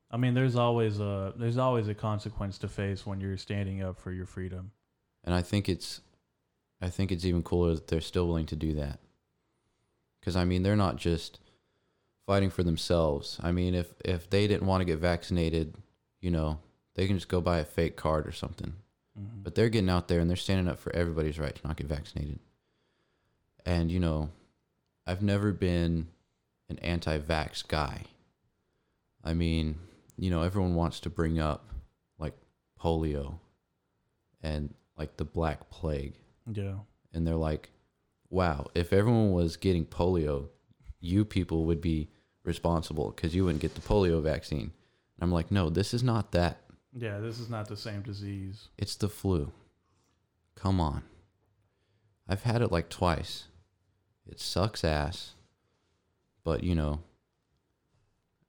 I 0.10 0.18
mean, 0.18 0.34
there's 0.34 0.56
always 0.56 1.00
a 1.00 1.34
there's 1.38 1.58
always 1.58 1.88
a 1.88 1.94
consequence 1.94 2.58
to 2.60 2.68
face 2.68 3.06
when 3.06 3.22
you're 3.22 3.38
standing 3.38 3.82
up 3.82 3.98
for 3.98 4.12
your 4.12 4.26
freedom. 4.26 4.72
And 5.24 5.34
I 5.34 5.42
think 5.42 5.70
it's 5.70 6.02
I 6.82 6.90
think 6.90 7.12
it's 7.12 7.24
even 7.26 7.44
cooler 7.44 7.76
that 7.76 7.88
they're 7.88 8.02
still 8.02 8.28
willing 8.28 8.48
to 8.48 8.56
do 8.56 8.74
that. 8.74 9.00
Cuz 10.22 10.36
I 10.36 10.44
mean, 10.44 10.64
they're 10.64 10.76
not 10.76 10.98
just 10.98 11.40
fighting 12.26 12.50
for 12.50 12.64
themselves. 12.64 13.40
I 13.42 13.52
mean, 13.52 13.74
if 13.74 13.94
if 14.04 14.30
they 14.30 14.48
didn't 14.48 14.68
want 14.68 14.82
to 14.82 14.86
get 14.86 15.00
vaccinated, 15.00 15.76
you 16.20 16.32
know, 16.32 16.60
they 16.96 17.08
can 17.08 17.16
just 17.18 17.30
go 17.30 17.40
buy 17.40 17.60
a 17.60 17.66
fake 17.66 17.96
card 17.96 18.28
or 18.28 18.32
something. 18.34 18.74
Mhm. 19.20 19.44
But 19.44 19.56
they're 19.56 19.70
getting 19.70 19.90
out 19.90 20.08
there 20.08 20.20
and 20.20 20.30
they're 20.30 20.38
standing 20.38 20.68
up 20.68 20.80
for 20.80 20.96
everybody's 20.96 21.40
right 21.40 21.56
to 21.56 21.68
not 21.68 21.78
get 21.78 21.88
vaccinated. 21.88 22.40
And 23.66 23.92
you 23.92 24.00
know, 24.00 24.30
I've 25.06 25.22
never 25.22 25.52
been 25.52 26.08
an 26.70 26.80
anti-vax 26.80 27.68
guy. 27.68 28.04
I 29.24 29.34
mean, 29.34 29.78
you 30.18 30.30
know, 30.30 30.42
everyone 30.44 30.76
wants 30.76 31.00
to 31.02 31.10
bring 31.10 31.40
up 31.40 31.70
like 32.18 32.34
polio 32.80 33.40
and 34.42 34.74
like 34.98 35.18
the 35.18 35.26
black 35.26 35.70
plague 35.70 36.14
yeah. 36.52 36.78
and 37.14 37.26
they're 37.28 37.36
like, 37.36 37.70
"Wow, 38.30 38.68
if 38.74 38.94
everyone 38.94 39.32
was 39.32 39.58
getting 39.58 39.86
polio, 39.86 40.50
you 41.00 41.26
people 41.26 41.66
would 41.66 41.82
be 41.82 42.10
responsible 42.44 43.12
cuz 43.12 43.36
you 43.36 43.46
wouldn't 43.46 43.62
get 43.62 43.76
the 43.76 43.82
polio 43.82 44.22
vaccine." 44.22 44.72
And 45.18 45.22
I'm 45.22 45.32
like, 45.32 45.52
"No, 45.52 45.70
this 45.70 45.94
is 45.94 46.04
not 46.04 46.32
that. 46.32 46.64
Yeah, 46.94 47.20
this 47.20 47.40
is 47.40 47.50
not 47.50 47.68
the 47.68 47.78
same 47.78 48.02
disease. 48.02 48.68
It's 48.78 48.96
the 48.96 49.08
flu. 49.10 49.52
Come 50.56 50.80
on. 50.82 51.04
I've 52.28 52.44
had 52.44 52.62
it 52.62 52.72
like 52.72 52.90
twice. 52.90 53.46
It 54.28 54.40
sucks 54.40 54.84
ass. 54.84 55.34
But, 56.44 56.64
you 56.64 56.76
know, 56.76 57.00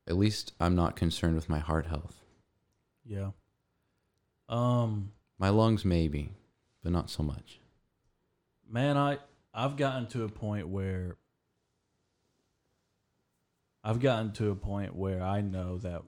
at 0.09 0.17
least 0.17 0.53
I'm 0.61 0.75
not 0.75 0.97
concerned 0.97 1.37
with 1.37 1.49
my 1.49 1.59
heart 1.61 1.87
health. 1.87 2.17
Yeah. 3.05 3.31
Um 4.49 5.13
My 5.39 5.49
lungs, 5.49 5.85
maybe, 5.85 6.33
but 6.83 6.93
not 6.93 7.11
so 7.11 7.23
much. 7.23 7.61
man 8.69 8.97
i 8.97 9.19
i've 9.55 9.77
gotten 9.77 10.07
to 10.07 10.25
a 10.25 10.29
point 10.29 10.67
where 10.69 11.17
i've 13.85 14.01
gotten 14.01 14.33
to 14.33 14.51
a 14.51 14.55
point 14.55 14.95
where 14.97 15.23
i 15.23 15.41
know 15.43 15.79
that 15.79 16.03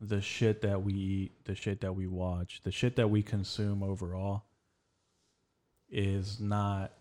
the 0.00 0.20
shit 0.20 0.60
that 0.62 0.82
we 0.82 0.92
eat 0.92 1.44
the 1.44 1.54
shit 1.54 1.80
that 1.80 1.94
we 1.94 2.06
watch 2.06 2.60
the 2.64 2.70
shit 2.70 2.96
that 2.96 3.08
we 3.08 3.22
consume 3.22 3.82
overall 3.82 4.44
is 5.88 6.40
not 6.40 6.92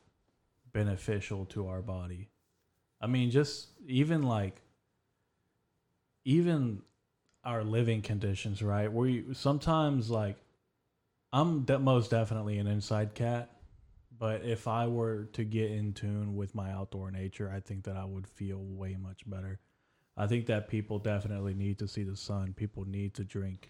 beneficial 0.71 1.45
to 1.45 1.67
our 1.67 1.81
body 1.81 2.29
i 3.01 3.07
mean 3.07 3.31
just 3.31 3.67
even 3.87 4.23
like 4.23 4.61
even 6.23 6.81
our 7.43 7.63
living 7.63 8.01
conditions 8.01 8.61
right 8.61 8.91
we 8.91 9.25
sometimes 9.33 10.09
like 10.09 10.37
i'm 11.33 11.63
de- 11.63 11.79
most 11.79 12.11
definitely 12.11 12.57
an 12.57 12.67
inside 12.67 13.13
cat 13.13 13.49
but 14.17 14.43
if 14.43 14.67
I 14.67 14.87
were 14.87 15.25
to 15.33 15.43
get 15.43 15.71
in 15.71 15.93
tune 15.93 16.35
with 16.35 16.55
my 16.55 16.71
outdoor 16.71 17.11
nature, 17.11 17.51
I 17.53 17.59
think 17.59 17.83
that 17.83 17.97
I 17.97 18.05
would 18.05 18.27
feel 18.27 18.59
way 18.59 18.95
much 18.95 19.29
better. 19.29 19.59
I 20.17 20.27
think 20.27 20.45
that 20.47 20.67
people 20.69 20.97
definitely 20.99 21.53
need 21.53 21.79
to 21.79 21.87
see 21.87 22.03
the 22.03 22.15
sun. 22.15 22.53
People 22.53 22.85
need 22.85 23.13
to 23.15 23.23
drink 23.23 23.69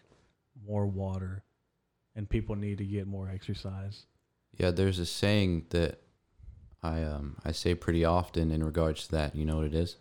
more 0.67 0.85
water, 0.85 1.43
and 2.15 2.29
people 2.29 2.55
need 2.55 2.77
to 2.77 2.85
get 2.85 3.07
more 3.07 3.29
exercise. 3.29 4.05
Yeah, 4.57 4.71
there's 4.71 4.99
a 4.99 5.05
saying 5.05 5.65
that 5.71 6.01
I 6.83 7.03
um 7.03 7.37
I 7.43 7.51
say 7.51 7.73
pretty 7.75 8.05
often 8.05 8.51
in 8.51 8.63
regards 8.63 9.05
to 9.07 9.11
that. 9.13 9.35
You 9.35 9.45
know 9.45 9.57
what 9.57 9.65
it 9.65 9.73
is? 9.75 9.97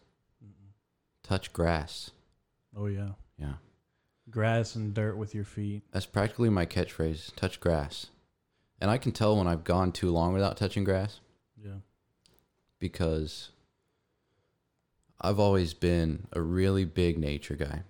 Touch 1.23 1.53
grass. 1.55 2.11
Oh 2.77 2.87
yeah, 2.87 3.13
Yeah. 3.39 3.55
grass 4.29 4.75
and 4.75 4.93
dirt 4.93 5.17
with 5.17 5.35
your 5.35 5.45
feet. 5.45 5.83
That's 5.93 6.05
practically 6.07 6.51
my 6.51 6.67
catchphrase. 6.67 7.35
Touch 7.37 7.59
grass. 7.61 8.09
And 8.81 8.91
I 8.91 8.99
can 8.99 9.13
tell 9.13 9.39
when 9.39 9.47
I've 9.47 9.65
gone 9.65 9.93
too 9.93 10.11
long 10.11 10.35
without 10.35 10.59
touching 10.59 10.85
grass 10.85 11.21
Yeah, 11.57 11.79
because 12.79 13.51
I've 15.25 15.41
always 15.41 15.73
been 15.75 16.27
a 16.33 16.41
really 16.41 16.85
big 16.85 17.19
nature 17.19 17.57
guy. 17.57 17.83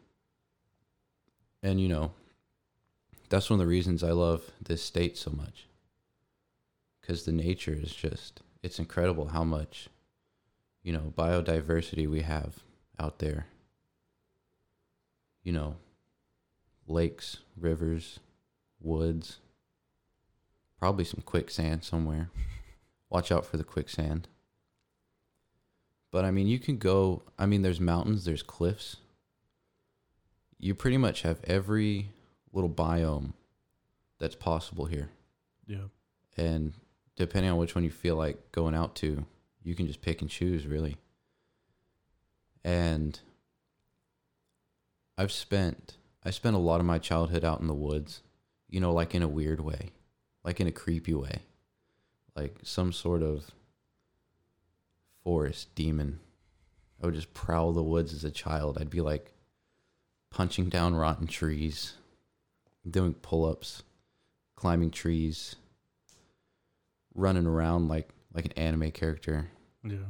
And 1.63 1.81
you 1.81 1.89
know, 1.89 2.13
that's 3.29 3.51
one 3.51 3.59
of 3.59 3.67
the 3.67 3.71
reasons 3.71 4.05
I 4.05 4.13
love 4.13 4.53
this 4.63 4.83
state 4.83 5.17
so 5.17 5.31
much. 5.31 5.67
Cuz 7.03 7.25
the 7.25 7.33
nature 7.33 7.75
is 7.75 7.93
just 7.93 8.41
it's 8.63 8.79
incredible 8.79 9.29
how 9.29 9.45
much 9.45 9.89
you 10.85 10.93
know, 10.93 11.13
biodiversity 11.17 12.09
we 12.09 12.21
have 12.21 12.63
out 13.01 13.19
there. 13.19 13.47
You 15.43 15.53
know, 15.53 15.77
lakes, 16.87 17.39
rivers, 17.57 18.21
woods, 18.81 19.39
probably 20.79 21.05
some 21.05 21.23
quicksand 21.25 21.83
somewhere. 21.83 22.31
Watch 23.11 23.33
out 23.33 23.47
for 23.47 23.57
the 23.57 23.65
quicksand. 23.65 24.29
But 26.15 26.25
I 26.25 26.31
mean, 26.31 26.47
you 26.47 26.61
can 26.61 26.77
go, 26.79 27.23
I 27.41 27.47
mean, 27.47 27.63
there's 27.63 27.81
mountains, 27.81 28.25
there's 28.25 28.45
cliffs. 28.45 28.99
You 30.61 30.73
pretty 30.73 30.97
much 30.97 31.23
have 31.23 31.41
every 31.43 32.11
little 32.53 32.71
biome 32.71 33.33
that's 34.21 34.37
possible 34.37 34.85
here. 34.85 35.09
yeah, 35.67 35.89
And 36.37 36.73
depending 37.17 37.51
on 37.51 37.59
which 37.59 37.75
one 37.75 37.83
you 37.83 37.91
feel 37.91 38.15
like 38.15 38.53
going 38.53 38.77
out 38.77 38.95
to, 38.97 39.27
you 39.65 39.75
can 39.75 39.89
just 39.89 40.03
pick 40.03 40.21
and 40.21 40.31
choose, 40.31 40.69
really. 40.69 40.99
And 42.63 43.19
I've 45.19 45.33
spent 45.33 45.97
I 46.23 46.31
spent 46.31 46.55
a 46.55 46.61
lot 46.61 46.79
of 46.79 46.87
my 46.87 47.01
childhood 47.01 47.45
out 47.45 47.59
in 47.61 47.67
the 47.67 47.75
woods, 47.75 48.23
you 48.71 48.79
know, 48.79 48.93
like 48.93 49.17
in 49.17 49.23
a 49.23 49.29
weird 49.29 49.61
way, 49.61 49.91
like 50.45 50.61
in 50.61 50.69
a 50.69 50.73
creepy 50.73 51.15
way, 51.15 51.41
like 52.37 52.59
some 52.63 52.93
sort 52.93 53.25
of 53.25 53.51
forest 55.25 55.75
demon. 55.75 56.21
I 57.03 57.07
would 57.07 57.15
just 57.15 57.35
prowl 57.35 57.73
the 57.73 57.83
woods 57.83 58.13
as 58.13 58.25
a 58.25 58.31
child. 58.31 58.79
I'd 58.81 58.91
be 58.91 59.01
like 59.01 59.33
punching 60.31 60.69
down 60.69 60.95
rotten 60.95 61.27
trees, 61.27 61.95
doing 62.89 63.15
pull 63.15 63.45
ups, 63.45 63.83
climbing 64.57 64.91
trees, 64.91 65.57
running 67.15 67.47
around 67.47 67.89
like 67.89 68.11
like 68.33 68.47
an 68.47 68.53
anime 68.53 68.91
character. 68.91 69.49
yeah, 69.85 69.93
And 69.93 70.05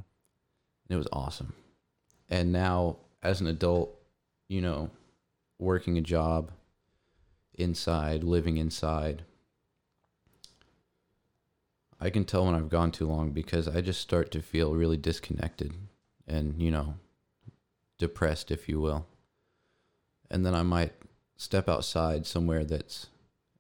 it 0.91 0.97
was 0.97 1.09
awesome. 1.13 1.53
And 2.31 2.53
now 2.53 2.97
as 3.23 3.41
an 3.41 3.47
adult, 3.47 3.95
you 4.49 4.61
know, 4.63 4.91
working 5.59 5.99
a 5.99 6.01
job 6.01 6.51
inside, 7.55 8.25
living 8.25 8.57
inside, 8.57 9.25
I 12.05 12.11
can 12.11 12.25
tell 12.25 12.45
when 12.45 12.55
I've 12.55 12.69
gone 12.69 12.93
too 12.93 13.07
long 13.07 13.31
because 13.31 13.67
I 13.67 13.81
just 13.81 14.01
start 14.01 14.31
to 14.33 14.43
feel 14.43 14.75
really 14.75 14.99
disconnected 14.99 15.73
and, 16.29 16.61
you 16.61 16.71
know, 16.71 16.97
depressed, 17.99 18.51
if 18.51 18.69
you 18.69 18.79
will. 18.79 19.07
And 20.31 20.45
then 20.45 20.55
I 20.55 20.63
might 20.63 20.93
step 21.37 21.69
outside 21.69 22.27
somewhere 22.27 22.63
that's 22.65 23.07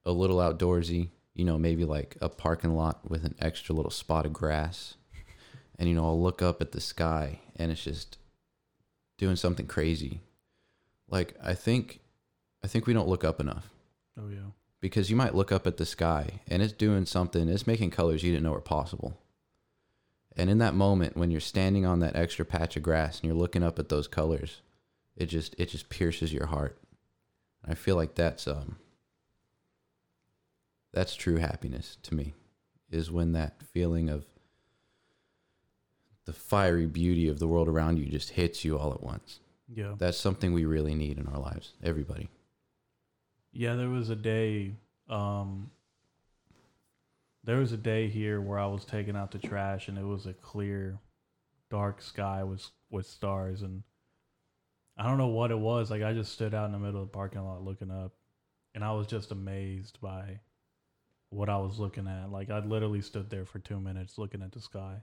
a 0.04 0.12
little 0.12 0.36
outdoorsy, 0.36 1.08
you 1.32 1.46
know, 1.46 1.58
maybe 1.58 1.86
like 1.86 2.18
a 2.20 2.28
parking 2.28 2.76
lot 2.76 3.10
with 3.10 3.24
an 3.24 3.34
extra 3.40 3.74
little 3.74 3.90
spot 3.90 4.26
of 4.26 4.34
grass. 4.34 4.96
And, 5.78 5.88
you 5.88 5.94
know, 5.94 6.04
I'll 6.04 6.22
look 6.22 6.42
up 6.42 6.60
at 6.60 6.72
the 6.72 6.80
sky 6.82 7.40
and 7.56 7.72
it's 7.72 7.84
just 7.84 8.18
doing 9.16 9.36
something 9.36 9.66
crazy. 9.66 10.20
Like, 11.08 11.34
I 11.42 11.54
think, 11.54 12.00
I 12.62 12.66
think 12.66 12.86
we 12.86 12.92
don't 12.92 13.08
look 13.08 13.24
up 13.24 13.40
enough 13.40 13.70
oh 14.18 14.28
yeah, 14.28 14.50
because 14.84 15.08
you 15.08 15.16
might 15.16 15.34
look 15.34 15.50
up 15.50 15.66
at 15.66 15.78
the 15.78 15.86
sky 15.86 16.42
and 16.46 16.62
it's 16.62 16.74
doing 16.74 17.06
something, 17.06 17.48
it's 17.48 17.66
making 17.66 17.90
colors 17.90 18.22
you 18.22 18.30
didn't 18.30 18.44
know 18.44 18.50
were 18.50 18.60
possible. 18.60 19.18
And 20.36 20.50
in 20.50 20.58
that 20.58 20.74
moment 20.74 21.16
when 21.16 21.30
you're 21.30 21.40
standing 21.40 21.86
on 21.86 22.00
that 22.00 22.14
extra 22.14 22.44
patch 22.44 22.76
of 22.76 22.82
grass 22.82 23.16
and 23.16 23.24
you're 23.24 23.34
looking 23.34 23.62
up 23.62 23.78
at 23.78 23.88
those 23.88 24.06
colors, 24.06 24.60
it 25.16 25.30
just 25.30 25.54
it 25.56 25.70
just 25.70 25.88
pierces 25.88 26.34
your 26.34 26.48
heart. 26.48 26.76
I 27.66 27.72
feel 27.72 27.96
like 27.96 28.14
that's 28.14 28.46
um 28.46 28.76
that's 30.92 31.14
true 31.14 31.36
happiness 31.36 31.96
to 32.02 32.14
me 32.14 32.34
is 32.90 33.10
when 33.10 33.32
that 33.32 33.62
feeling 33.62 34.10
of 34.10 34.26
the 36.26 36.34
fiery 36.34 36.86
beauty 36.86 37.26
of 37.26 37.38
the 37.38 37.48
world 37.48 37.68
around 37.68 37.98
you 37.98 38.04
just 38.04 38.32
hits 38.32 38.66
you 38.66 38.78
all 38.78 38.92
at 38.92 39.02
once. 39.02 39.40
yeah. 39.66 39.94
That's 39.96 40.18
something 40.18 40.52
we 40.52 40.66
really 40.66 40.94
need 40.94 41.16
in 41.16 41.26
our 41.26 41.40
lives, 41.40 41.72
everybody. 41.82 42.28
Yeah, 43.54 43.76
there 43.76 43.88
was 43.88 44.10
a 44.10 44.16
day. 44.16 44.74
Um, 45.08 45.70
there 47.44 47.58
was 47.58 47.70
a 47.70 47.76
day 47.76 48.08
here 48.08 48.40
where 48.40 48.58
I 48.58 48.66
was 48.66 48.84
taking 48.84 49.16
out 49.16 49.30
the 49.30 49.38
trash, 49.38 49.86
and 49.86 49.96
it 49.96 50.04
was 50.04 50.26
a 50.26 50.34
clear, 50.34 50.98
dark 51.70 52.02
sky 52.02 52.42
with 52.42 52.68
with 52.90 53.06
stars, 53.06 53.62
and 53.62 53.84
I 54.96 55.04
don't 55.04 55.18
know 55.18 55.28
what 55.28 55.52
it 55.52 55.58
was. 55.58 55.88
Like 55.88 56.02
I 56.02 56.12
just 56.12 56.32
stood 56.32 56.52
out 56.52 56.66
in 56.66 56.72
the 56.72 56.80
middle 56.80 57.00
of 57.00 57.08
the 57.08 57.12
parking 57.12 57.44
lot 57.44 57.62
looking 57.62 57.92
up, 57.92 58.12
and 58.74 58.82
I 58.82 58.90
was 58.92 59.06
just 59.06 59.30
amazed 59.30 60.00
by 60.00 60.40
what 61.30 61.48
I 61.48 61.58
was 61.58 61.78
looking 61.78 62.08
at. 62.08 62.32
Like 62.32 62.50
I 62.50 62.58
literally 62.58 63.02
stood 63.02 63.30
there 63.30 63.44
for 63.44 63.60
two 63.60 63.78
minutes 63.78 64.18
looking 64.18 64.42
at 64.42 64.50
the 64.50 64.60
sky, 64.60 64.96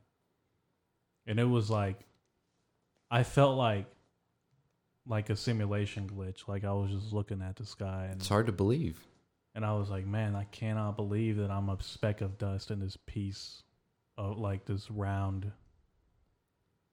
and 1.26 1.40
it 1.40 1.46
was 1.46 1.70
like 1.70 2.02
I 3.10 3.24
felt 3.24 3.58
like 3.58 3.86
like 5.12 5.30
a 5.30 5.36
simulation 5.36 6.10
glitch. 6.10 6.47
Like 6.47 6.63
I 6.63 6.71
was 6.71 6.89
just 6.89 7.13
looking 7.13 7.41
at 7.41 7.58
the 7.58 7.65
sky 7.65 8.08
and 8.10 8.19
It's 8.19 8.30
hard 8.30 8.45
to 8.47 8.52
believe. 8.52 9.06
and 9.54 9.65
I 9.65 9.74
was 9.74 9.89
like, 9.89 10.08
man, 10.08 10.36
I 10.36 10.45
cannot 10.45 10.95
believe 10.95 11.38
that 11.38 11.52
I'm 11.52 11.69
a 11.69 11.78
speck 11.84 12.21
of 12.21 12.38
dust 12.38 12.71
in 12.71 12.80
this 12.80 12.97
piece 13.06 13.63
of 14.17 14.38
like 14.38 14.65
this 14.65 14.89
round 14.89 15.52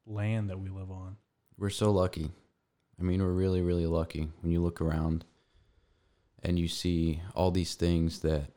land 0.05 0.51
that 0.51 0.59
we 0.59 0.69
live 0.69 0.91
on. 0.91 1.17
We're 1.57 1.71
so 1.71 1.91
lucky. 1.91 2.31
I 2.99 3.03
mean, 3.05 3.23
we're 3.23 3.33
really, 3.33 3.63
really 3.63 3.87
lucky 3.87 4.29
when 4.41 4.51
you 4.51 4.61
look 4.61 4.81
around 4.81 5.25
and 6.43 6.59
you 6.59 6.67
see 6.67 7.23
all 7.35 7.51
these 7.53 7.75
things 7.75 8.21
that, 8.21 8.51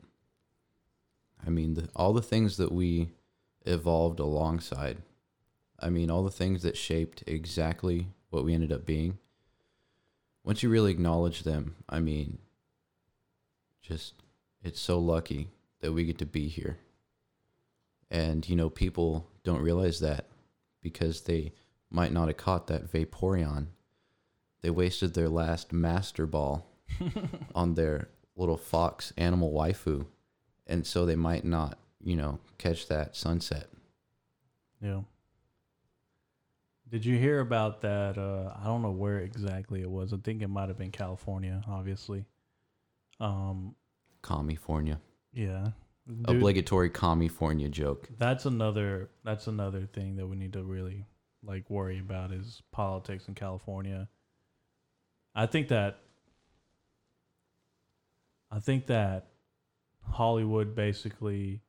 I 1.46 1.50
mean, 1.50 1.74
the, 1.74 1.88
all 1.94 2.12
the 2.12 2.22
things 2.22 2.56
that 2.56 2.72
we 2.72 3.10
evolved 3.64 4.18
alongside. 4.18 4.98
I 5.78 5.90
mean, 5.90 6.10
all 6.10 6.24
the 6.24 6.30
things 6.30 6.62
that 6.62 6.76
shaped 6.76 7.22
exactly 7.26 8.08
what 8.30 8.44
we 8.44 8.54
ended 8.54 8.72
up 8.72 8.84
being. 8.84 9.18
Once 10.44 10.62
you 10.62 10.68
really 10.68 10.90
acknowledge 10.90 11.42
them, 11.42 11.76
I 11.88 12.00
mean, 12.00 12.38
just, 13.80 14.14
it's 14.62 14.80
so 14.80 14.98
lucky 14.98 15.50
that 15.80 15.92
we 15.92 16.04
get 16.04 16.18
to 16.18 16.26
be 16.26 16.48
here. 16.48 16.78
And, 18.10 18.48
you 18.48 18.56
know, 18.56 18.68
people 18.70 19.28
don't 19.44 19.62
realize 19.62 20.00
that 20.00 20.26
because 20.82 21.22
they 21.22 21.52
might 21.90 22.12
not 22.12 22.28
have 22.28 22.36
caught 22.36 22.66
that 22.66 22.90
Vaporeon. 22.90 23.66
They 24.62 24.70
wasted 24.70 25.14
their 25.14 25.28
last 25.28 25.72
Master 25.72 26.26
Ball 26.26 26.66
on 27.54 27.74
their 27.74 28.08
little 28.36 28.56
fox 28.56 29.12
animal 29.16 29.52
waifu. 29.52 30.06
And 30.66 30.86
so 30.86 31.06
they 31.06 31.16
might 31.16 31.44
not, 31.44 31.78
you 32.02 32.16
know, 32.16 32.38
catch 32.58 32.88
that 32.88 33.16
sunset. 33.16 33.68
Yeah. 34.80 35.02
Did 36.92 37.06
you 37.06 37.16
hear 37.16 37.40
about 37.40 37.80
that? 37.80 38.18
Uh, 38.18 38.52
I 38.60 38.66
don't 38.66 38.82
know 38.82 38.90
where 38.90 39.20
exactly 39.20 39.80
it 39.80 39.90
was. 39.90 40.12
I 40.12 40.18
think 40.18 40.42
it 40.42 40.48
might 40.48 40.68
have 40.68 40.76
been 40.76 40.90
California, 40.90 41.62
obviously. 41.66 42.26
Um, 43.18 43.74
California. 44.22 45.00
yeah. 45.32 45.68
Dude, 46.06 46.28
Obligatory 46.28 46.90
California 46.90 47.68
joke. 47.68 48.08
that's 48.18 48.44
another 48.44 49.08
that's 49.24 49.46
another 49.46 49.86
thing 49.86 50.16
that 50.16 50.26
we 50.26 50.34
need 50.34 50.52
to 50.54 50.64
really 50.64 51.06
like 51.44 51.70
worry 51.70 52.00
about 52.00 52.32
is 52.32 52.60
politics 52.72 53.28
in 53.28 53.34
California. 53.34 54.08
I 55.34 55.46
think 55.46 55.68
that 55.68 56.00
I 58.50 58.58
think 58.58 58.88
that 58.88 59.28
Hollywood 60.10 60.74
basically 60.74 61.62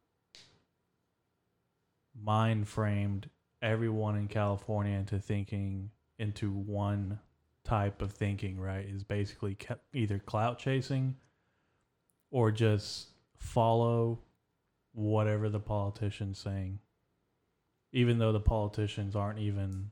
mind 2.20 2.68
framed 2.68 3.30
everyone 3.63 4.17
in 4.17 4.28
California 4.28 4.95
into 4.95 5.17
thinking 5.17 5.89
into 6.19 6.52
one 6.52 7.17
type 7.63 8.02
of 8.02 8.12
thinking, 8.12 8.60
right? 8.60 8.86
Is 8.88 9.04
basically 9.04 9.56
ca- 9.56 9.78
either 9.93 10.19
clout 10.19 10.60
chasing 10.60 11.15
or 12.30 12.52
just 12.52 13.08
follow 13.38 14.19
whatever 14.93 15.49
the 15.49 15.60
politician's 15.60 16.38
saying, 16.38 16.80
even 17.91 18.19
though 18.19 18.32
the 18.32 18.39
politicians 18.39 19.15
aren't 19.15 19.39
even 19.39 19.89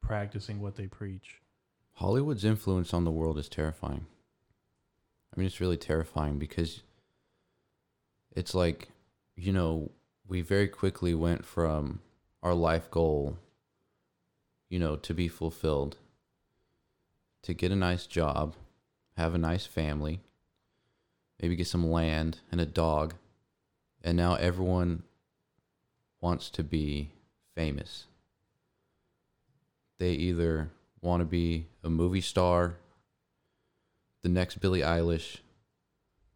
practicing 0.00 0.60
what 0.60 0.76
they 0.76 0.86
preach. 0.86 1.40
Hollywood's 1.94 2.44
influence 2.44 2.94
on 2.94 3.04
the 3.04 3.10
world 3.10 3.38
is 3.38 3.48
terrifying. 3.48 4.06
I 5.34 5.38
mean, 5.38 5.46
it's 5.46 5.60
really 5.60 5.76
terrifying 5.76 6.38
because 6.38 6.82
it's 8.34 8.54
like, 8.54 8.88
you 9.36 9.52
know, 9.52 9.90
we 10.26 10.40
very 10.40 10.68
quickly 10.68 11.14
went 11.14 11.44
from 11.44 12.00
our 12.42 12.54
life 12.54 12.90
goal, 12.90 13.36
you 14.68 14.78
know, 14.78 14.96
to 14.96 15.14
be 15.14 15.28
fulfilled, 15.28 15.96
to 17.42 17.54
get 17.54 17.72
a 17.72 17.76
nice 17.76 18.06
job, 18.06 18.54
have 19.16 19.34
a 19.34 19.38
nice 19.38 19.66
family, 19.66 20.20
maybe 21.40 21.56
get 21.56 21.66
some 21.66 21.90
land 21.90 22.38
and 22.50 22.60
a 22.60 22.66
dog. 22.66 23.14
And 24.02 24.16
now 24.16 24.34
everyone 24.34 25.02
wants 26.20 26.48
to 26.50 26.62
be 26.62 27.10
famous. 27.54 28.06
They 29.98 30.12
either 30.12 30.70
want 31.02 31.20
to 31.20 31.26
be 31.26 31.66
a 31.84 31.90
movie 31.90 32.22
star, 32.22 32.76
the 34.22 34.28
next 34.30 34.60
Billie 34.60 34.80
Eilish, 34.80 35.38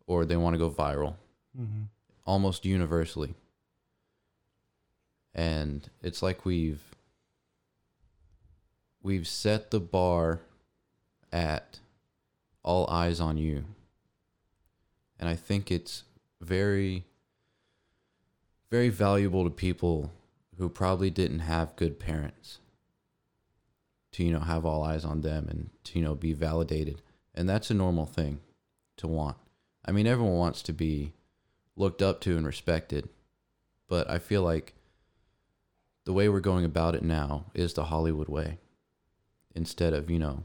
or 0.07 0.25
they 0.25 0.37
want 0.37 0.55
to 0.55 0.59
go 0.59 0.71
viral 0.71 1.15
Mm-hmm. 1.59 1.83
almost 2.27 2.65
universally. 2.65 3.33
And 5.35 5.89
it's 6.03 6.23
like 6.23 6.45
we've 6.45 6.95
we've 9.03 9.27
set 9.27 9.71
the 9.71 9.81
bar 9.81 10.41
at 11.33 11.81
all 12.63 12.89
eyes 12.89 13.21
on 13.21 13.37
you. 13.37 13.65
And 15.19 15.29
I 15.29 15.35
think 15.35 15.71
it's 15.71 16.05
very 16.41 17.05
very 18.71 18.89
valuable 18.89 19.45
to 19.45 19.51
people 19.51 20.11
who 20.59 20.69
probably 20.69 21.11
didn't 21.11 21.41
have 21.41 21.77
good 21.77 21.99
parents 22.01 22.59
to 24.13 24.25
you 24.25 24.33
know 24.33 24.41
have 24.41 24.65
all 24.65 24.83
eyes 24.83 25.05
on 25.05 25.21
them 25.21 25.49
and 25.49 25.71
to 25.85 25.99
you 25.99 26.05
know 26.05 26.15
be 26.15 26.33
validated. 26.33 27.03
And 27.35 27.49
that's 27.49 27.71
a 27.71 27.75
normal 27.75 28.07
thing 28.07 28.41
to 28.99 29.09
want. 29.09 29.37
I 29.85 29.93
mean 29.93 30.07
everyone 30.07 30.35
wants 30.35 30.63
to 30.63 30.73
be 30.73 31.13
looked 31.77 32.03
up 32.03 32.21
to 32.23 32.37
and 32.37 32.47
respected. 32.47 33.09
But 33.89 34.09
I 34.09 34.19
feel 34.19 34.43
like 34.43 34.75
the 36.05 36.13
way 36.13 36.29
we're 36.29 36.41
going 36.41 36.65
about 36.65 36.95
it 36.95 37.03
now 37.03 37.47
is 37.55 37.75
the 37.75 37.85
Hollywood 37.85 38.29
way 38.29 38.59
instead 39.55 39.93
of, 39.93 40.11
you 40.11 40.19
know, 40.19 40.45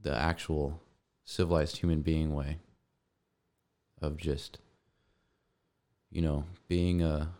the 0.00 0.16
actual 0.16 0.80
civilized 1.24 1.78
human 1.78 2.02
being 2.02 2.34
way 2.34 2.58
of 4.00 4.16
just, 4.16 4.58
you 6.10 6.22
know, 6.22 6.44
being 6.68 7.02
a, 7.02 7.30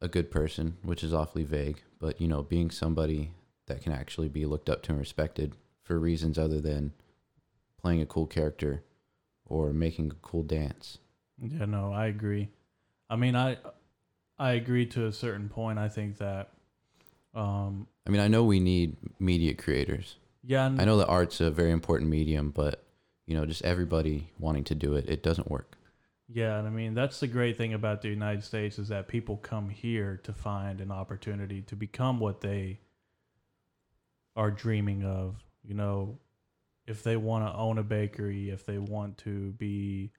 a 0.00 0.08
good 0.08 0.30
person, 0.30 0.76
which 0.82 1.04
is 1.04 1.12
awfully 1.12 1.44
vague, 1.44 1.82
but, 2.00 2.20
you 2.20 2.26
know, 2.26 2.42
being 2.42 2.70
somebody 2.70 3.32
that 3.66 3.82
can 3.82 3.92
actually 3.92 4.28
be 4.28 4.46
looked 4.46 4.70
up 4.70 4.82
to 4.82 4.92
and 4.92 4.98
respected 4.98 5.54
for 5.82 5.98
reasons 5.98 6.38
other 6.38 6.60
than 6.60 6.92
playing 7.80 8.00
a 8.00 8.06
cool 8.06 8.26
character 8.26 8.82
or 9.44 9.72
making 9.72 10.10
a 10.10 10.14
cool 10.22 10.42
dance. 10.42 10.98
Yeah, 11.40 11.66
no, 11.66 11.92
I 11.92 12.06
agree. 12.06 12.48
I 13.08 13.16
mean, 13.16 13.36
I 13.36 13.58
I 14.38 14.52
agree 14.52 14.86
to 14.86 15.06
a 15.06 15.12
certain 15.12 15.48
point. 15.48 15.78
I 15.78 15.88
think 15.88 16.18
that, 16.18 16.50
um, 17.34 17.88
I 18.06 18.10
mean, 18.10 18.20
I 18.20 18.28
know 18.28 18.44
we 18.44 18.60
need 18.60 18.96
media 19.18 19.54
creators. 19.54 20.16
yeah, 20.44 20.66
I 20.66 20.84
know 20.84 20.96
that 20.98 21.08
art's 21.08 21.40
a 21.40 21.50
very 21.50 21.72
important 21.72 22.10
medium, 22.10 22.50
but 22.50 22.84
you 23.26 23.36
know, 23.36 23.44
just 23.44 23.62
everybody 23.64 24.30
wanting 24.38 24.64
to 24.64 24.74
do 24.74 24.94
it, 24.94 25.08
it 25.08 25.22
doesn't 25.22 25.50
work. 25.50 25.76
Yeah, 26.30 26.58
and 26.58 26.68
I 26.68 26.70
mean 26.70 26.94
that's 26.94 27.20
the 27.20 27.26
great 27.26 27.56
thing 27.56 27.72
about 27.72 28.02
the 28.02 28.08
United 28.08 28.44
States 28.44 28.78
is 28.78 28.88
that 28.88 29.08
people 29.08 29.38
come 29.38 29.70
here 29.70 30.20
to 30.24 30.32
find 30.32 30.80
an 30.80 30.92
opportunity 30.92 31.62
to 31.62 31.76
become 31.76 32.20
what 32.20 32.42
they 32.42 32.80
are 34.36 34.50
dreaming 34.50 35.04
of. 35.04 35.36
You 35.64 35.74
know, 35.74 36.18
if 36.86 37.02
they 37.02 37.16
want 37.16 37.46
to 37.46 37.58
own 37.58 37.78
a 37.78 37.82
bakery, 37.82 38.50
if 38.50 38.64
they 38.66 38.78
want 38.78 39.18
to 39.18 39.52
be 39.52 40.12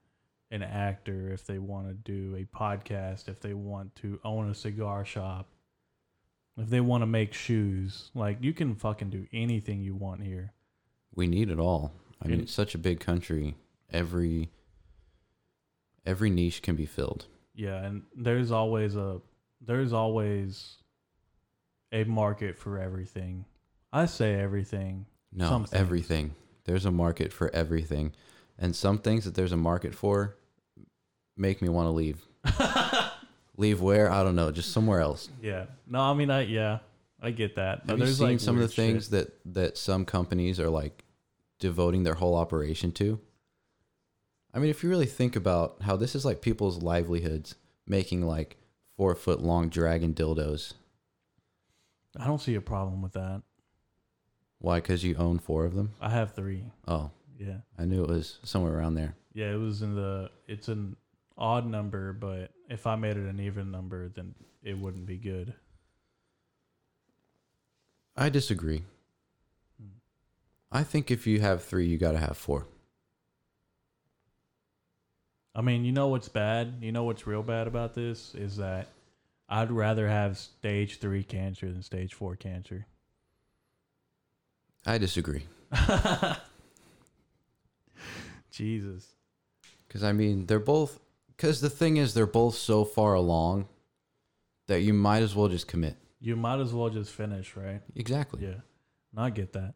an 0.50 0.62
actor, 0.62 1.30
if 1.32 1.46
they 1.46 1.58
want 1.58 1.88
to 1.88 1.94
do 1.94 2.36
a 2.36 2.44
podcast, 2.56 3.28
if 3.28 3.40
they 3.40 3.54
want 3.54 3.94
to 3.96 4.18
own 4.24 4.50
a 4.50 4.54
cigar 4.54 5.04
shop, 5.04 5.48
if 6.56 6.68
they 6.68 6.80
want 6.80 7.02
to 7.02 7.06
make 7.06 7.32
shoes, 7.32 8.10
like 8.14 8.38
you 8.40 8.52
can 8.52 8.74
fucking 8.74 9.10
do 9.10 9.26
anything 9.32 9.82
you 9.82 9.94
want 9.94 10.22
here. 10.22 10.52
We 11.14 11.26
need 11.26 11.50
it 11.50 11.58
all. 11.58 11.92
I 12.22 12.28
mean, 12.28 12.40
it's 12.40 12.52
such 12.52 12.74
a 12.74 12.78
big 12.78 13.00
country. 13.00 13.56
Every 13.90 14.50
every 16.04 16.30
niche 16.30 16.62
can 16.62 16.76
be 16.76 16.86
filled. 16.86 17.26
Yeah, 17.54 17.84
and 17.84 18.02
there's 18.14 18.50
always 18.50 18.96
a 18.96 19.20
there's 19.60 19.92
always 19.92 20.76
a 21.92 22.04
market 22.04 22.58
for 22.58 22.78
everything. 22.78 23.44
I 23.92 24.06
say 24.06 24.34
everything. 24.34 25.06
No, 25.32 25.64
everything. 25.72 26.34
There's 26.64 26.84
a 26.84 26.90
market 26.90 27.32
for 27.32 27.54
everything. 27.54 28.12
And 28.58 28.76
some 28.76 28.98
things 28.98 29.24
that 29.24 29.34
there's 29.34 29.52
a 29.52 29.56
market 29.56 29.94
for 29.94 30.36
make 31.40 31.60
me 31.62 31.68
want 31.68 31.86
to 31.86 31.90
leave. 31.90 32.20
leave 33.56 33.80
where? 33.80 34.10
I 34.10 34.22
don't 34.22 34.36
know, 34.36 34.50
just 34.50 34.72
somewhere 34.72 35.00
else. 35.00 35.28
Yeah. 35.42 35.66
No, 35.86 36.00
I 36.00 36.14
mean 36.14 36.30
I 36.30 36.42
yeah, 36.42 36.78
I 37.20 37.30
get 37.30 37.56
that. 37.56 37.86
But 37.86 37.92
Have 37.92 37.98
you 37.98 38.04
there's 38.04 38.18
seen 38.18 38.26
like 38.28 38.40
some 38.40 38.56
of 38.56 38.60
the 38.60 38.64
weird 38.66 38.70
shit. 38.72 38.84
things 38.86 39.10
that 39.10 39.32
that 39.54 39.78
some 39.78 40.04
companies 40.04 40.60
are 40.60 40.70
like 40.70 41.04
devoting 41.58 42.02
their 42.04 42.14
whole 42.14 42.36
operation 42.36 42.92
to? 42.92 43.18
I 44.52 44.58
mean, 44.58 44.70
if 44.70 44.82
you 44.82 44.90
really 44.90 45.06
think 45.06 45.36
about 45.36 45.76
how 45.82 45.96
this 45.96 46.14
is 46.14 46.24
like 46.24 46.42
people's 46.42 46.82
livelihoods, 46.82 47.54
making 47.86 48.22
like 48.22 48.56
four 48.96 49.14
foot 49.14 49.40
long 49.40 49.68
dragon 49.68 50.12
dildos. 50.14 50.74
I 52.18 52.26
don't 52.26 52.40
see 52.40 52.56
a 52.56 52.60
problem 52.60 53.02
with 53.02 53.12
that. 53.12 53.42
Why? 54.58 54.80
Because 54.80 55.04
you 55.04 55.14
own 55.14 55.38
four 55.38 55.64
of 55.64 55.74
them. 55.74 55.92
I 56.00 56.10
have 56.10 56.34
3. 56.34 56.64
Oh, 56.88 57.12
Yeah. 57.38 57.58
I 57.78 57.84
knew 57.84 58.02
it 58.02 58.10
was 58.10 58.40
somewhere 58.42 58.76
around 58.76 58.94
there. 58.94 59.14
Yeah, 59.32 59.52
it 59.52 59.56
was 59.58 59.80
in 59.82 59.94
the 59.94 60.30
it's 60.48 60.66
an 60.68 60.96
odd 61.40 61.66
number, 61.66 62.12
but 62.12 62.50
if 62.68 62.86
I 62.86 62.96
made 62.96 63.16
it 63.16 63.28
an 63.28 63.40
even 63.40 63.70
number, 63.70 64.08
then 64.08 64.34
it 64.62 64.78
wouldn't 64.78 65.06
be 65.06 65.16
good. 65.16 65.54
I 68.16 68.28
disagree. 68.28 68.82
Hmm. 69.80 69.88
I 70.70 70.84
think 70.84 71.10
if 71.10 71.26
you 71.26 71.40
have 71.40 71.64
three, 71.64 71.86
you 71.86 71.98
got 71.98 72.12
to 72.12 72.18
have 72.18 72.36
four. 72.36 72.66
I 75.54 75.62
mean, 75.62 75.84
you 75.84 75.92
know 75.92 76.08
what's 76.08 76.28
bad? 76.28 76.74
You 76.80 76.92
know 76.92 77.04
what's 77.04 77.26
real 77.26 77.42
bad 77.42 77.66
about 77.66 77.94
this 77.94 78.34
is 78.34 78.58
that 78.58 78.88
I'd 79.48 79.72
rather 79.72 80.08
have 80.08 80.38
stage 80.38 81.00
3 81.00 81.24
cancer 81.24 81.66
than 81.66 81.82
stage 81.82 82.14
4 82.14 82.36
cancer. 82.36 82.86
I 84.86 84.98
disagree. 84.98 85.42
Jesus. 88.52 89.08
Because, 89.86 90.04
I 90.04 90.12
mean, 90.12 90.46
they're 90.46 90.60
both. 90.60 91.00
Because 91.40 91.62
the 91.62 91.70
thing 91.70 91.96
is, 91.96 92.12
they're 92.12 92.26
both 92.26 92.54
so 92.54 92.84
far 92.84 93.14
along 93.14 93.66
that 94.68 94.82
you 94.82 94.92
might 94.92 95.22
as 95.22 95.34
well 95.34 95.48
just 95.48 95.66
commit. 95.66 95.96
You 96.20 96.36
might 96.36 96.60
as 96.60 96.74
well 96.74 96.90
just 96.90 97.10
finish, 97.12 97.56
right? 97.56 97.80
Exactly. 97.96 98.42
Yeah. 98.44 98.56
No, 99.14 99.22
I 99.22 99.30
get 99.30 99.54
that. 99.54 99.72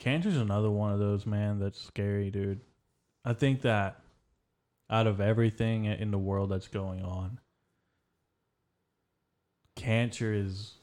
Cancer's 0.00 0.36
another 0.36 0.68
one 0.68 0.92
of 0.92 0.98
those, 0.98 1.26
man, 1.26 1.60
that's 1.60 1.80
scary, 1.80 2.28
dude. 2.28 2.58
I 3.24 3.34
think 3.34 3.60
that 3.60 4.00
out 4.90 5.06
of 5.06 5.20
everything 5.20 5.84
in 5.84 6.10
the 6.10 6.18
world 6.18 6.50
that's 6.50 6.66
going 6.66 7.04
on, 7.04 7.38
cancer 9.76 10.34
is 10.34 10.74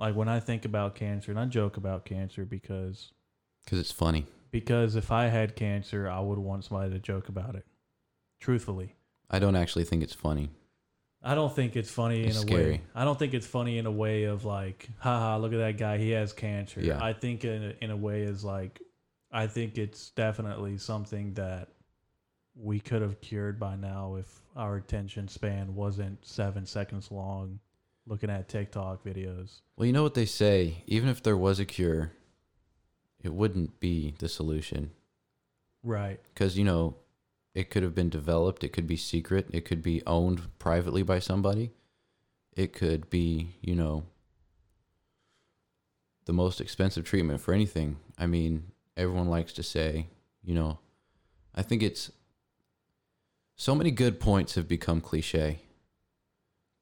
like 0.00 0.16
when 0.16 0.28
I 0.28 0.40
think 0.40 0.64
about 0.64 0.96
cancer, 0.96 1.30
and 1.30 1.38
I 1.38 1.44
joke 1.44 1.76
about 1.76 2.04
cancer 2.04 2.44
because 2.44 3.12
Because 3.64 3.78
it's 3.78 3.92
funny. 3.92 4.26
because 4.50 4.96
if 4.96 5.12
I 5.12 5.26
had 5.28 5.54
cancer, 5.54 6.10
I 6.10 6.18
would 6.18 6.40
want 6.40 6.64
somebody 6.64 6.90
to 6.90 6.98
joke 6.98 7.28
about 7.28 7.54
it. 7.54 7.64
Truthfully. 8.40 8.96
I 9.30 9.38
don't 9.38 9.56
actually 9.56 9.84
think 9.84 10.02
it's 10.02 10.14
funny. 10.14 10.50
I 11.22 11.34
don't 11.34 11.54
think 11.54 11.76
it's 11.76 11.90
funny 11.90 12.22
It's 12.24 12.36
in 12.36 12.44
a 12.44 12.46
scary. 12.46 12.70
way. 12.72 12.80
I 12.94 13.04
don't 13.04 13.18
think 13.18 13.34
it's 13.34 13.46
funny 13.46 13.76
in 13.78 13.84
a 13.86 13.90
way 13.90 14.24
of 14.24 14.44
like, 14.46 14.88
haha, 14.98 15.36
look 15.36 15.52
at 15.52 15.58
that 15.58 15.76
guy, 15.76 15.98
he 15.98 16.10
has 16.12 16.32
cancer. 16.32 16.80
Yeah. 16.80 17.02
I 17.02 17.12
think 17.12 17.44
in 17.44 17.62
a, 17.62 17.84
in 17.84 17.90
a 17.90 17.96
way 17.96 18.22
is 18.22 18.42
like, 18.42 18.80
I 19.30 19.46
think 19.46 19.76
it's 19.76 20.10
definitely 20.10 20.78
something 20.78 21.34
that 21.34 21.68
we 22.56 22.80
could 22.80 23.02
have 23.02 23.20
cured 23.20 23.60
by 23.60 23.76
now 23.76 24.16
if 24.16 24.26
our 24.56 24.76
attention 24.76 25.28
span 25.28 25.74
wasn't 25.74 26.24
seven 26.26 26.64
seconds 26.66 27.10
long, 27.10 27.60
looking 28.06 28.30
at 28.30 28.48
TikTok 28.48 29.04
videos. 29.04 29.60
Well, 29.76 29.86
you 29.86 29.92
know 29.92 30.02
what 30.02 30.14
they 30.14 30.26
say? 30.26 30.82
Even 30.86 31.08
if 31.10 31.22
there 31.22 31.36
was 31.36 31.60
a 31.60 31.64
cure, 31.66 32.12
it 33.22 33.32
wouldn't 33.32 33.78
be 33.78 34.14
the 34.18 34.28
solution. 34.28 34.90
Right. 35.82 36.18
Because, 36.34 36.56
you 36.58 36.64
know, 36.64 36.96
it 37.54 37.70
could 37.70 37.82
have 37.82 37.94
been 37.94 38.08
developed, 38.08 38.62
it 38.62 38.72
could 38.72 38.86
be 38.86 38.96
secret, 38.96 39.48
it 39.52 39.64
could 39.64 39.82
be 39.82 40.02
owned 40.06 40.42
privately 40.58 41.02
by 41.02 41.18
somebody, 41.18 41.72
it 42.56 42.72
could 42.72 43.10
be, 43.10 43.56
you 43.60 43.74
know, 43.74 44.04
the 46.26 46.32
most 46.32 46.60
expensive 46.60 47.04
treatment 47.04 47.40
for 47.40 47.52
anything. 47.52 47.96
I 48.16 48.26
mean, 48.26 48.72
everyone 48.96 49.28
likes 49.28 49.52
to 49.54 49.62
say, 49.62 50.06
you 50.44 50.54
know, 50.54 50.78
I 51.54 51.62
think 51.62 51.82
it's 51.82 52.12
so 53.56 53.74
many 53.74 53.90
good 53.90 54.20
points 54.20 54.54
have 54.54 54.68
become 54.68 55.00
cliche 55.00 55.60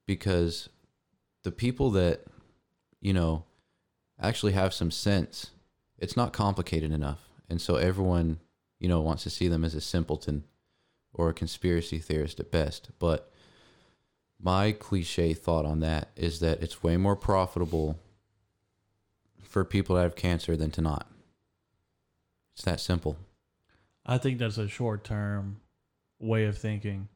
because 0.05 0.69
the 1.43 1.51
people 1.51 1.89
that, 1.91 2.25
you 3.01 3.13
know, 3.13 3.43
actually 4.21 4.51
have 4.51 4.73
some 4.73 4.91
sense, 4.91 5.51
it's 5.97 6.15
not 6.15 6.33
complicated 6.33 6.91
enough. 6.91 7.27
And 7.49 7.59
so 7.59 7.75
everyone, 7.75 8.39
you 8.79 8.87
know, 8.87 9.01
wants 9.01 9.23
to 9.23 9.29
see 9.29 9.47
them 9.47 9.65
as 9.65 9.73
a 9.73 9.81
simpleton 9.81 10.43
or 11.13 11.29
a 11.29 11.33
conspiracy 11.33 11.99
theorist 11.99 12.39
at 12.39 12.51
best. 12.51 12.91
But 12.99 13.31
my 14.41 14.71
cliche 14.71 15.33
thought 15.33 15.65
on 15.65 15.79
that 15.81 16.09
is 16.15 16.39
that 16.39 16.63
it's 16.63 16.83
way 16.83 16.97
more 16.97 17.15
profitable 17.15 17.99
for 19.41 19.65
people 19.65 19.95
to 19.95 20.01
have 20.01 20.15
cancer 20.15 20.55
than 20.55 20.71
to 20.71 20.81
not. 20.81 21.07
It's 22.53 22.63
that 22.63 22.79
simple. 22.79 23.17
I 24.05 24.17
think 24.17 24.39
that's 24.39 24.57
a 24.57 24.67
short 24.67 25.03
term 25.03 25.61
way 26.19 26.45
of 26.45 26.57
thinking. 26.57 27.07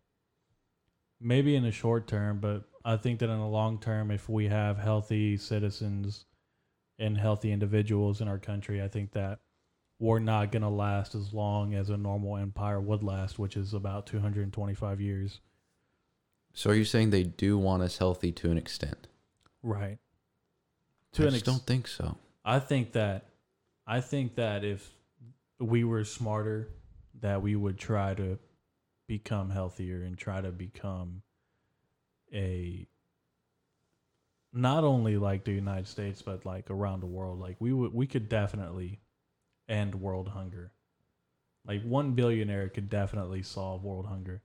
Maybe 1.19 1.55
in 1.55 1.63
the 1.63 1.71
short 1.71 2.07
term, 2.07 2.39
but 2.39 2.63
I 2.83 2.97
think 2.97 3.19
that 3.19 3.29
in 3.29 3.39
the 3.39 3.45
long 3.45 3.79
term, 3.79 4.11
if 4.11 4.27
we 4.27 4.47
have 4.47 4.77
healthy 4.77 5.37
citizens 5.37 6.25
and 6.99 7.17
healthy 7.17 7.51
individuals 7.51 8.19
in 8.19 8.27
our 8.27 8.39
country, 8.39 8.81
I 8.81 8.87
think 8.87 9.11
that 9.13 9.39
we're 10.03 10.19
not 10.19 10.51
going 10.51 10.61
to 10.61 10.67
last 10.69 11.15
as 11.15 11.31
long 11.31 11.73
as 11.73 11.89
a 11.89 11.95
normal 11.95 12.35
empire 12.35 12.81
would 12.81 13.01
last, 13.03 13.39
which 13.39 13.55
is 13.55 13.73
about 13.73 14.05
225 14.05 14.99
years. 14.99 15.39
So 16.53 16.71
are 16.71 16.75
you 16.75 16.83
saying 16.83 17.11
they 17.11 17.23
do 17.23 17.57
want 17.57 17.83
us 17.83 17.99
healthy 17.99 18.33
to 18.33 18.51
an 18.51 18.57
extent? 18.57 19.07
Right. 19.63 19.99
To 21.13 21.23
I 21.23 21.27
an 21.27 21.35
ex- 21.35 21.43
don't 21.43 21.65
think 21.65 21.87
so. 21.87 22.17
I 22.43 22.59
think 22.59 22.91
that 22.91 23.27
I 23.87 24.01
think 24.01 24.35
that 24.35 24.65
if 24.65 24.91
we 25.57 25.85
were 25.85 26.03
smarter, 26.03 26.67
that 27.21 27.41
we 27.41 27.55
would 27.55 27.77
try 27.77 28.13
to 28.13 28.37
become 29.07 29.51
healthier 29.51 30.03
and 30.03 30.17
try 30.17 30.41
to 30.41 30.51
become 30.51 31.21
a 32.33 32.85
not 34.51 34.83
only 34.83 35.15
like 35.15 35.45
the 35.45 35.53
United 35.53 35.87
States 35.87 36.21
but 36.21 36.45
like 36.45 36.69
around 36.69 36.99
the 36.99 37.05
world. 37.07 37.39
Like 37.39 37.55
we 37.61 37.71
would 37.71 37.93
we 37.93 38.05
could 38.05 38.27
definitely 38.27 38.99
end 39.73 39.95
world 39.95 40.29
hunger. 40.29 40.71
Like 41.65 41.83
one 41.83 42.11
billionaire 42.11 42.69
could 42.69 42.89
definitely 42.89 43.41
solve 43.41 43.83
world 43.83 44.05
hunger. 44.05 44.43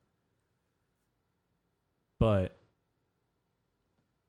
But 2.19 2.59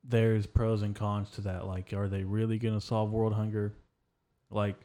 there's 0.04 0.45
pros 0.45 0.82
and 0.82 0.95
cons 0.95 1.30
to 1.32 1.41
that. 1.41 1.66
Like, 1.66 1.93
are 1.93 2.08
they 2.08 2.24
really 2.24 2.58
going 2.58 2.74
to 2.74 2.86
solve 2.86 3.12
world 3.12 3.34
hunger? 3.34 3.74
Like, 4.50 4.76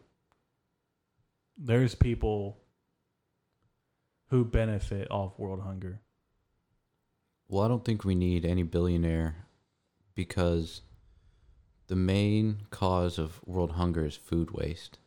there's 1.57 1.95
people 1.95 2.59
who 4.29 4.45
benefit 4.45 5.11
off 5.11 5.39
world 5.39 5.61
hunger. 5.61 6.01
Well, 7.49 7.65
I 7.65 7.69
don't 7.69 7.85
think 7.85 8.05
we 8.05 8.15
need 8.15 8.45
any 8.45 8.63
billionaire 8.63 9.47
because 10.15 10.81
the 11.87 11.97
main 11.97 12.63
cause 12.71 13.19
of 13.19 13.41
world 13.47 13.73
hunger 13.73 14.05
is 14.05 14.17
food 14.17 14.51
waste. 14.51 14.99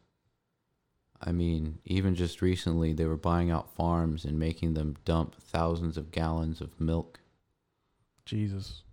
I 1.21 1.31
mean, 1.31 1.79
even 1.85 2.15
just 2.15 2.41
recently, 2.41 2.93
they 2.93 3.05
were 3.05 3.17
buying 3.17 3.49
out 3.49 3.73
farms 3.73 4.23
and 4.23 4.37
making 4.37 4.73
them 4.73 4.97
dump 5.03 5.35
thousands 5.41 5.97
of 5.97 6.11
gallons 6.11 6.61
of 6.61 6.79
milk. 6.79 7.19
Jesus. 8.25 8.83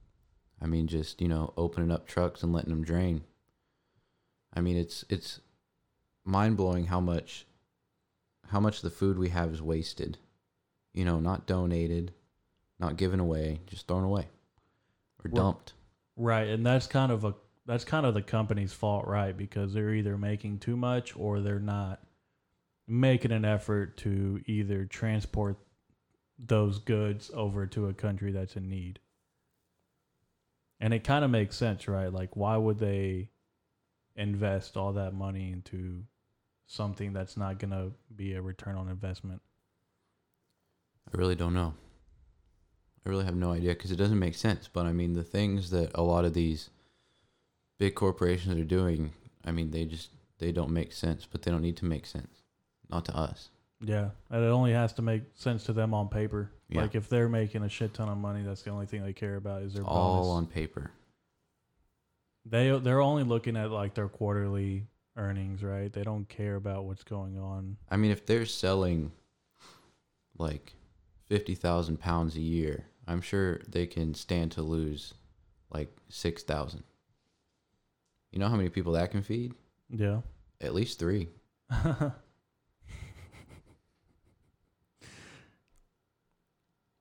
I 0.60 0.66
mean, 0.66 0.86
just 0.86 1.20
you 1.20 1.28
know, 1.28 1.52
opening 1.56 1.90
up 1.90 2.06
trucks 2.06 2.42
and 2.42 2.52
letting 2.52 2.70
them 2.70 2.84
drain. 2.84 3.24
I 4.54 4.60
mean, 4.60 4.76
it's 4.76 5.04
it's 5.10 5.40
mind 6.24 6.56
blowing 6.56 6.86
how 6.86 7.00
much 7.00 7.46
how 8.48 8.60
much 8.60 8.80
the 8.80 8.90
food 8.90 9.18
we 9.18 9.28
have 9.30 9.52
is 9.52 9.60
wasted. 9.60 10.18
You 10.94 11.04
know, 11.04 11.20
not 11.20 11.46
donated, 11.46 12.12
not 12.78 12.96
given 12.96 13.20
away, 13.20 13.60
just 13.66 13.86
thrown 13.86 14.04
away 14.04 14.28
or 15.24 15.30
dumped. 15.30 15.72
Right, 16.16 16.48
and 16.48 16.64
that's 16.64 16.86
kind 16.86 17.10
of 17.10 17.24
a 17.24 17.34
that's 17.66 17.84
kind 17.84 18.06
of 18.06 18.14
the 18.14 18.22
company's 18.22 18.72
fault, 18.72 19.06
right? 19.06 19.36
Because 19.36 19.72
they're 19.72 19.94
either 19.94 20.16
making 20.16 20.58
too 20.58 20.76
much 20.76 21.16
or 21.16 21.40
they're 21.40 21.58
not 21.58 22.00
making 22.86 23.32
an 23.32 23.44
effort 23.44 23.96
to 23.98 24.40
either 24.46 24.84
transport 24.84 25.58
those 26.38 26.78
goods 26.78 27.30
over 27.34 27.66
to 27.66 27.88
a 27.88 27.94
country 27.94 28.32
that's 28.32 28.56
in 28.56 28.68
need. 28.68 28.98
And 30.80 30.92
it 30.92 31.04
kind 31.04 31.24
of 31.24 31.30
makes 31.30 31.56
sense, 31.56 31.88
right? 31.88 32.12
Like, 32.12 32.36
why 32.36 32.56
would 32.56 32.78
they 32.78 33.30
invest 34.16 34.76
all 34.76 34.92
that 34.94 35.14
money 35.14 35.52
into 35.52 36.02
something 36.66 37.12
that's 37.12 37.36
not 37.36 37.58
going 37.58 37.70
to 37.70 37.92
be 38.14 38.34
a 38.34 38.42
return 38.42 38.76
on 38.76 38.88
investment? 38.88 39.40
I 41.12 41.16
really 41.16 41.36
don't 41.36 41.54
know. 41.54 41.74
I 43.04 43.08
really 43.08 43.24
have 43.24 43.36
no 43.36 43.52
idea 43.52 43.74
because 43.74 43.90
it 43.90 43.96
doesn't 43.96 44.18
make 44.18 44.34
sense. 44.34 44.68
But 44.72 44.86
I 44.86 44.92
mean, 44.92 45.12
the 45.12 45.22
things 45.22 45.70
that 45.70 45.90
a 45.94 46.02
lot 46.02 46.24
of 46.24 46.34
these 46.34 46.70
big 47.78 47.94
corporations 47.94 48.58
are 48.58 48.64
doing, 48.64 49.12
I 49.44 49.52
mean, 49.52 49.70
they 49.70 49.84
just 49.84 50.10
they 50.38 50.52
don't 50.52 50.70
make 50.70 50.92
sense, 50.92 51.26
but 51.30 51.42
they 51.42 51.50
don't 51.50 51.62
need 51.62 51.76
to 51.78 51.84
make 51.84 52.06
sense, 52.06 52.42
not 52.90 53.04
to 53.06 53.16
us. 53.16 53.50
Yeah, 53.80 54.10
and 54.30 54.42
it 54.42 54.48
only 54.48 54.72
has 54.72 54.92
to 54.94 55.02
make 55.02 55.22
sense 55.34 55.64
to 55.64 55.72
them 55.72 55.92
on 55.92 56.08
paper. 56.08 56.50
Yeah. 56.68 56.82
Like 56.82 56.94
if 56.94 57.08
they're 57.08 57.28
making 57.28 57.62
a 57.62 57.68
shit 57.68 57.92
ton 57.94 58.08
of 58.08 58.16
money, 58.16 58.42
that's 58.42 58.62
the 58.62 58.70
only 58.70 58.86
thing 58.86 59.02
they 59.02 59.12
care 59.12 59.36
about 59.36 59.62
is 59.62 59.74
their 59.74 59.84
all 59.84 60.22
bonus. 60.22 60.28
on 60.36 60.46
paper. 60.46 60.90
They 62.46 62.76
they're 62.78 63.00
only 63.00 63.24
looking 63.24 63.56
at 63.56 63.70
like 63.70 63.94
their 63.94 64.08
quarterly 64.08 64.86
earnings, 65.16 65.62
right? 65.62 65.92
They 65.92 66.02
don't 66.02 66.28
care 66.28 66.56
about 66.56 66.84
what's 66.84 67.04
going 67.04 67.38
on. 67.38 67.76
I 67.90 67.96
mean, 67.96 68.10
if 68.10 68.26
they're 68.26 68.46
selling 68.46 69.12
like 70.38 70.74
fifty 71.26 71.54
thousand 71.54 72.00
pounds 72.00 72.36
a 72.36 72.40
year, 72.40 72.86
I'm 73.06 73.20
sure 73.20 73.60
they 73.68 73.86
can 73.86 74.14
stand 74.14 74.52
to 74.52 74.62
lose 74.62 75.14
like 75.70 75.94
six 76.08 76.42
thousand. 76.42 76.84
You 78.30 78.38
know 78.40 78.48
how 78.48 78.56
many 78.56 78.68
people 78.68 78.92
that 78.92 79.10
can 79.10 79.22
feed? 79.22 79.54
Yeah, 79.90 80.20
at 80.60 80.74
least 80.74 80.98
three. 80.98 81.28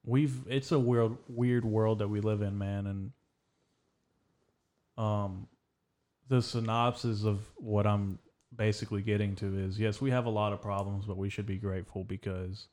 we've 0.05 0.35
it's 0.47 0.71
a 0.71 0.79
weird 0.79 1.17
weird 1.27 1.65
world 1.65 1.99
that 1.99 2.07
we 2.07 2.21
live 2.21 2.41
in, 2.41 2.57
man, 2.57 2.87
and 2.87 3.11
um 5.03 5.47
the 6.29 6.41
synopsis 6.41 7.25
of 7.25 7.39
what 7.57 7.85
I'm 7.85 8.19
basically 8.55 9.01
getting 9.01 9.35
to 9.37 9.57
is 9.57 9.79
yes, 9.79 9.99
we 9.99 10.11
have 10.11 10.25
a 10.25 10.29
lot 10.29 10.53
of 10.53 10.61
problems, 10.61 11.05
but 11.05 11.17
we 11.17 11.29
should 11.29 11.45
be 11.45 11.57
grateful 11.57 12.03
because 12.03 12.67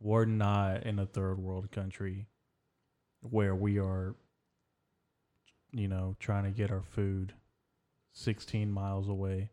we're 0.00 0.24
not 0.24 0.84
in 0.84 0.98
a 0.98 1.06
third 1.06 1.38
world 1.38 1.70
country 1.72 2.26
where 3.20 3.54
we 3.54 3.78
are 3.78 4.14
you 5.72 5.88
know, 5.88 6.16
trying 6.18 6.44
to 6.44 6.50
get 6.50 6.70
our 6.70 6.82
food 6.82 7.34
16 8.12 8.70
miles 8.70 9.08
away. 9.08 9.50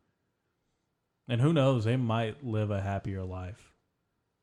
And 1.28 1.42
who 1.42 1.54
knows, 1.54 1.86
they 1.86 1.98
might 1.98 2.46
live 2.46 2.72
a 2.72 2.82
happier 2.82 3.24
life 3.24 3.75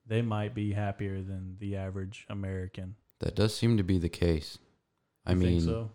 they 0.06 0.22
might 0.22 0.54
be 0.54 0.72
happier 0.72 1.22
than 1.22 1.56
the 1.58 1.76
average 1.76 2.26
American. 2.28 2.96
That 3.20 3.36
does 3.36 3.54
seem 3.54 3.76
to 3.76 3.82
be 3.82 3.98
the 3.98 4.08
case. 4.08 4.58
I 5.24 5.32
you 5.32 5.36
mean, 5.36 5.60
so? 5.60 5.90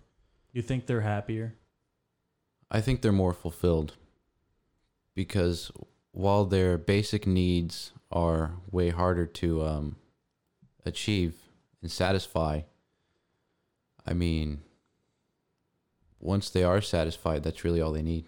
You 0.54 0.62
think 0.62 0.86
they're 0.86 1.02
happier? 1.02 1.56
I 2.72 2.82
think 2.82 3.02
they're 3.02 3.12
more 3.12 3.34
fulfilled 3.34 3.94
because 5.14 5.72
while 6.12 6.46
their 6.46 6.78
basic 6.78 7.28
needs 7.28 7.92
are 8.12 8.54
way 8.72 8.90
harder 8.90 9.26
to 9.26 9.66
um, 9.66 9.96
achieve 10.86 11.36
and 11.82 11.92
satisfy, 11.92 12.62
I 14.06 14.14
mean, 14.14 14.62
once 16.20 16.50
they 16.50 16.64
are 16.64 16.82
satisfied, 16.82 17.44
that's 17.44 17.64
really 17.64 17.82
all 17.82 17.92
they 17.92 18.02
need. 18.02 18.26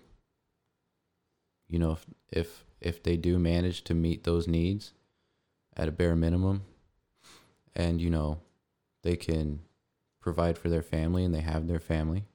You 1.67 1.79
know, 1.79 1.91
if 1.91 2.05
if 2.31 2.65
if 2.81 3.03
they 3.03 3.17
do 3.17 3.39
manage 3.39 3.83
to 3.85 3.93
meet 3.93 4.23
those 4.23 4.47
needs, 4.47 4.93
at 5.79 5.87
a 5.87 5.91
bare 5.91 6.15
minimum. 6.15 6.63
And 7.75 8.01
you 8.01 8.09
know 8.09 8.41
they 9.01 9.15
can 9.15 9.61
provide 10.19 10.57
for 10.57 10.67
their 10.67 10.81
family 10.81 11.23
and 11.23 11.33
they 11.33 11.41
have 11.41 11.67
their 11.67 11.79
family. 11.79 12.25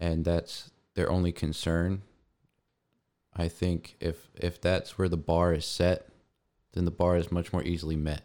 And 0.00 0.24
that's 0.24 0.70
their 0.94 1.10
only 1.10 1.30
concern. 1.30 2.02
I 3.34 3.48
think 3.48 3.96
if 4.00 4.30
if 4.34 4.60
that's 4.60 4.98
where 4.98 5.08
the 5.08 5.16
bar 5.16 5.54
is 5.54 5.64
set 5.64 6.08
then 6.72 6.84
the 6.84 6.90
bar 6.90 7.16
is 7.16 7.32
much 7.32 7.52
more 7.52 7.64
easily 7.64 7.96
met. 7.96 8.22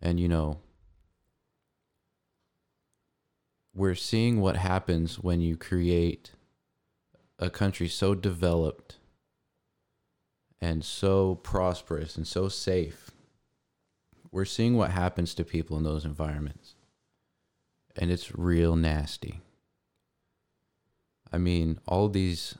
And 0.00 0.20
you 0.20 0.28
know 0.28 0.58
we're 3.74 3.94
seeing 3.94 4.40
what 4.40 4.56
happens 4.56 5.18
when 5.18 5.40
you 5.40 5.56
create 5.56 6.32
a 7.38 7.50
country 7.50 7.88
so 7.88 8.14
developed 8.14 8.96
and 10.60 10.84
so 10.84 11.36
prosperous 11.36 12.16
and 12.16 12.26
so 12.26 12.48
safe, 12.48 13.10
we're 14.30 14.44
seeing 14.44 14.76
what 14.76 14.90
happens 14.90 15.34
to 15.34 15.44
people 15.44 15.76
in 15.76 15.84
those 15.84 16.04
environments. 16.04 16.74
And 17.96 18.10
it's 18.10 18.36
real 18.36 18.76
nasty. 18.76 19.40
I 21.32 21.38
mean, 21.38 21.78
all 21.86 22.08
these 22.08 22.56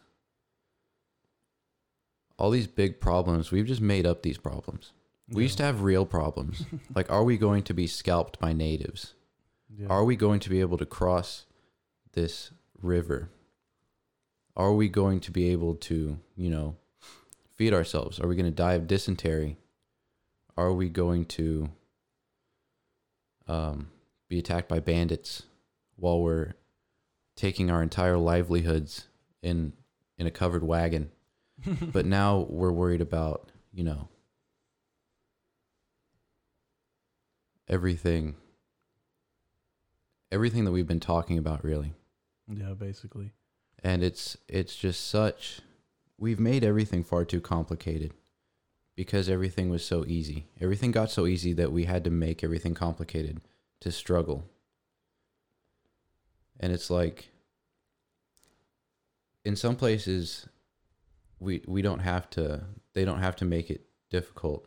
all 2.39 2.51
these 2.51 2.67
big 2.67 3.01
problems, 3.01 3.51
we've 3.51 3.67
just 3.67 3.81
made 3.81 4.07
up 4.07 4.23
these 4.23 4.37
problems. 4.37 4.93
We 5.31 5.43
used 5.43 5.57
to 5.57 5.65
have 5.65 5.83
real 5.83 6.05
problems. 6.05 6.65
like 6.95 7.11
are 7.11 7.25
we 7.25 7.37
going 7.37 7.63
to 7.65 7.75
be 7.75 7.87
scalped 7.87 8.39
by 8.39 8.53
natives? 8.53 9.15
Yeah. 9.77 9.89
Are 9.89 10.05
we 10.05 10.17
going 10.17 10.41
to 10.41 10.51
be 10.51 10.61
able 10.61 10.79
to 10.79 10.87
cross 10.87 11.45
this 12.13 12.51
river 12.81 13.31
are 14.57 14.73
we 14.73 14.89
going 14.89 15.21
to 15.21 15.31
be 15.31 15.51
able 15.51 15.75
to, 15.75 16.19
you 16.37 16.51
know, 16.51 16.77
feed 17.57 17.73
ourselves? 17.73 18.21
Are 18.21 18.27
we 18.27 18.37
going 18.37 18.47
to 18.47 18.51
die 18.51 18.75
of 18.75 18.87
dysentery? 18.87 19.59
Are 20.57 20.73
we 20.73 20.89
going 20.89 21.25
to 21.27 21.71
um, 23.47 23.89
be 24.29 24.39
attacked 24.39 24.69
by 24.69 24.81
bandits 24.81 25.43
while 25.97 26.21
we're 26.21 26.55
taking 27.35 27.71
our 27.71 27.83
entire 27.83 28.17
livelihoods 28.17 29.09
in 29.43 29.73
in 30.19 30.27
a 30.27 30.31
covered 30.31 30.65
wagon? 30.65 31.11
but 31.93 32.05
now 32.05 32.47
we're 32.49 32.73
worried 32.73 33.01
about, 33.01 33.51
you 33.73 33.85
know, 33.85 34.09
everything 37.69 38.37
everything 40.31 40.65
that 40.65 40.73
we've 40.73 40.87
been 40.87 41.01
talking 41.01 41.39
about 41.39 41.65
really. 41.65 41.95
yeah, 42.49 42.75
basically. 42.75 43.33
And 43.83 44.03
it's 44.03 44.37
it's 44.49 44.77
just 44.77 45.09
such 45.09 45.61
we've 46.19 46.41
made 46.41 46.65
everything 46.65 47.05
far 47.05 47.25
too 47.25 47.41
complicated 47.41 48.13
because 48.95 49.29
everything 49.29 49.69
was 49.69 49.85
so 49.85 50.05
easy. 50.07 50.47
Everything 50.61 50.91
got 50.91 51.11
so 51.11 51.27
easy 51.27 51.53
that 51.53 51.73
we 51.73 51.85
had 51.85 52.05
to 52.05 52.11
make 52.11 52.43
everything 52.43 52.75
complicated 52.75 53.41
to 53.81 53.93
struggle. 53.93 54.45
And 56.59 56.73
it's 56.73 56.89
like 56.89 57.29
in 59.45 59.55
some 59.55 59.77
places 59.77 60.49
we 61.39 61.63
we 61.67 61.83
don't 61.83 62.01
have 62.01 62.31
to 62.31 62.65
they 62.95 63.05
don't 63.05 63.21
have 63.21 63.37
to 63.37 63.45
make 63.45 63.71
it 63.71 63.87
difficult. 64.09 64.67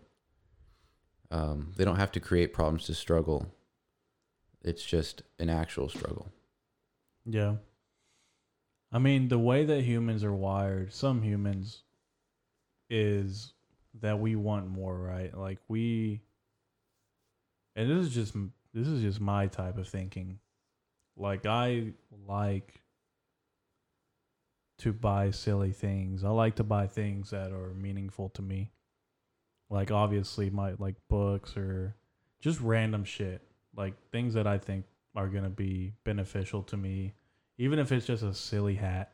Um, 1.31 1.73
they 1.77 1.85
don't 1.85 1.95
have 1.95 2.11
to 2.13 2.19
create 2.19 2.53
problems 2.53 2.85
to 2.85 2.93
struggle. 2.93 3.51
It's 4.61 4.83
just 4.83 5.23
an 5.39 5.49
actual 5.49 5.89
struggle. 5.89 6.31
Yeah. 7.25 7.55
I 8.91 8.99
mean, 8.99 9.27
the 9.27 9.39
way 9.39 9.65
that 9.65 9.83
humans 9.83 10.23
are 10.23 10.33
wired, 10.33 10.93
some 10.93 11.21
humans, 11.21 11.83
is 12.89 13.53
that 14.01 14.19
we 14.19 14.35
want 14.35 14.67
more, 14.67 14.97
right? 14.97 15.35
Like 15.37 15.59
we, 15.67 16.21
and 17.75 17.89
this 17.89 18.07
is 18.07 18.13
just 18.13 18.33
this 18.73 18.87
is 18.87 19.01
just 19.01 19.21
my 19.21 19.47
type 19.47 19.77
of 19.77 19.87
thinking. 19.87 20.39
Like 21.15 21.45
I 21.45 21.93
like 22.27 22.81
to 24.79 24.93
buy 24.93 25.31
silly 25.31 25.71
things. 25.71 26.23
I 26.23 26.29
like 26.29 26.55
to 26.55 26.63
buy 26.63 26.87
things 26.87 27.29
that 27.29 27.51
are 27.51 27.73
meaningful 27.73 28.29
to 28.29 28.41
me. 28.41 28.71
Like 29.69 29.91
obviously 29.91 30.49
my 30.49 30.73
like 30.79 30.95
books 31.09 31.55
or 31.55 31.95
just 32.39 32.59
random 32.61 33.03
shit. 33.03 33.41
Like 33.75 33.93
things 34.11 34.33
that 34.33 34.47
I 34.47 34.57
think 34.57 34.85
are 35.15 35.27
going 35.27 35.43
to 35.43 35.49
be 35.49 35.93
beneficial 36.05 36.63
to 36.63 36.77
me 36.77 37.13
even 37.60 37.78
if 37.78 37.91
it's 37.91 38.07
just 38.07 38.24
a 38.24 38.34
silly 38.34 38.74
hat 38.76 39.12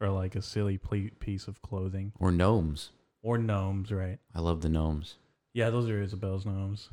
or 0.00 0.10
like 0.10 0.34
a 0.34 0.42
silly 0.42 0.76
ple- 0.76 1.08
piece 1.20 1.46
of 1.48 1.62
clothing 1.62 2.12
Or 2.18 2.30
gnomes. 2.30 2.90
or 3.22 3.38
gnomes, 3.38 3.90
right? 3.90 4.18
I 4.34 4.40
love 4.40 4.60
the 4.60 4.68
gnomes. 4.68 5.14
Yeah, 5.54 5.70
those 5.70 5.88
are 5.88 6.02
Isabel's 6.02 6.44
gnomes. 6.44 6.88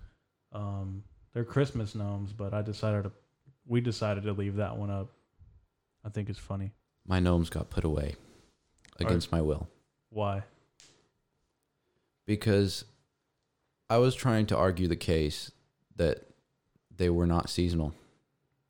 Um, 0.53 1.03
they're 1.33 1.43
Christmas 1.43 1.95
gnomes, 1.95 2.31
but 2.33 2.53
I 2.53 2.61
decided 2.61 3.03
to, 3.05 3.11
we 3.65 3.81
decided 3.81 4.23
to 4.23 4.31
leave 4.33 4.55
that 4.57 4.77
one 4.77 4.89
up. 4.91 5.11
I 6.05 6.09
think 6.09 6.29
it's 6.29 6.39
funny. 6.39 6.71
My 7.05 7.19
gnomes 7.19 7.49
got 7.49 7.69
put 7.69 7.83
away 7.83 8.15
against 8.99 9.31
my 9.31 9.41
will 9.41 9.67
Why? 10.09 10.43
because 12.27 12.85
I 13.89 13.97
was 13.97 14.13
trying 14.13 14.45
to 14.47 14.57
argue 14.57 14.87
the 14.87 14.95
case 14.95 15.51
that 15.95 16.27
they 16.95 17.09
were 17.09 17.25
not 17.25 17.49
seasonal. 17.49 17.93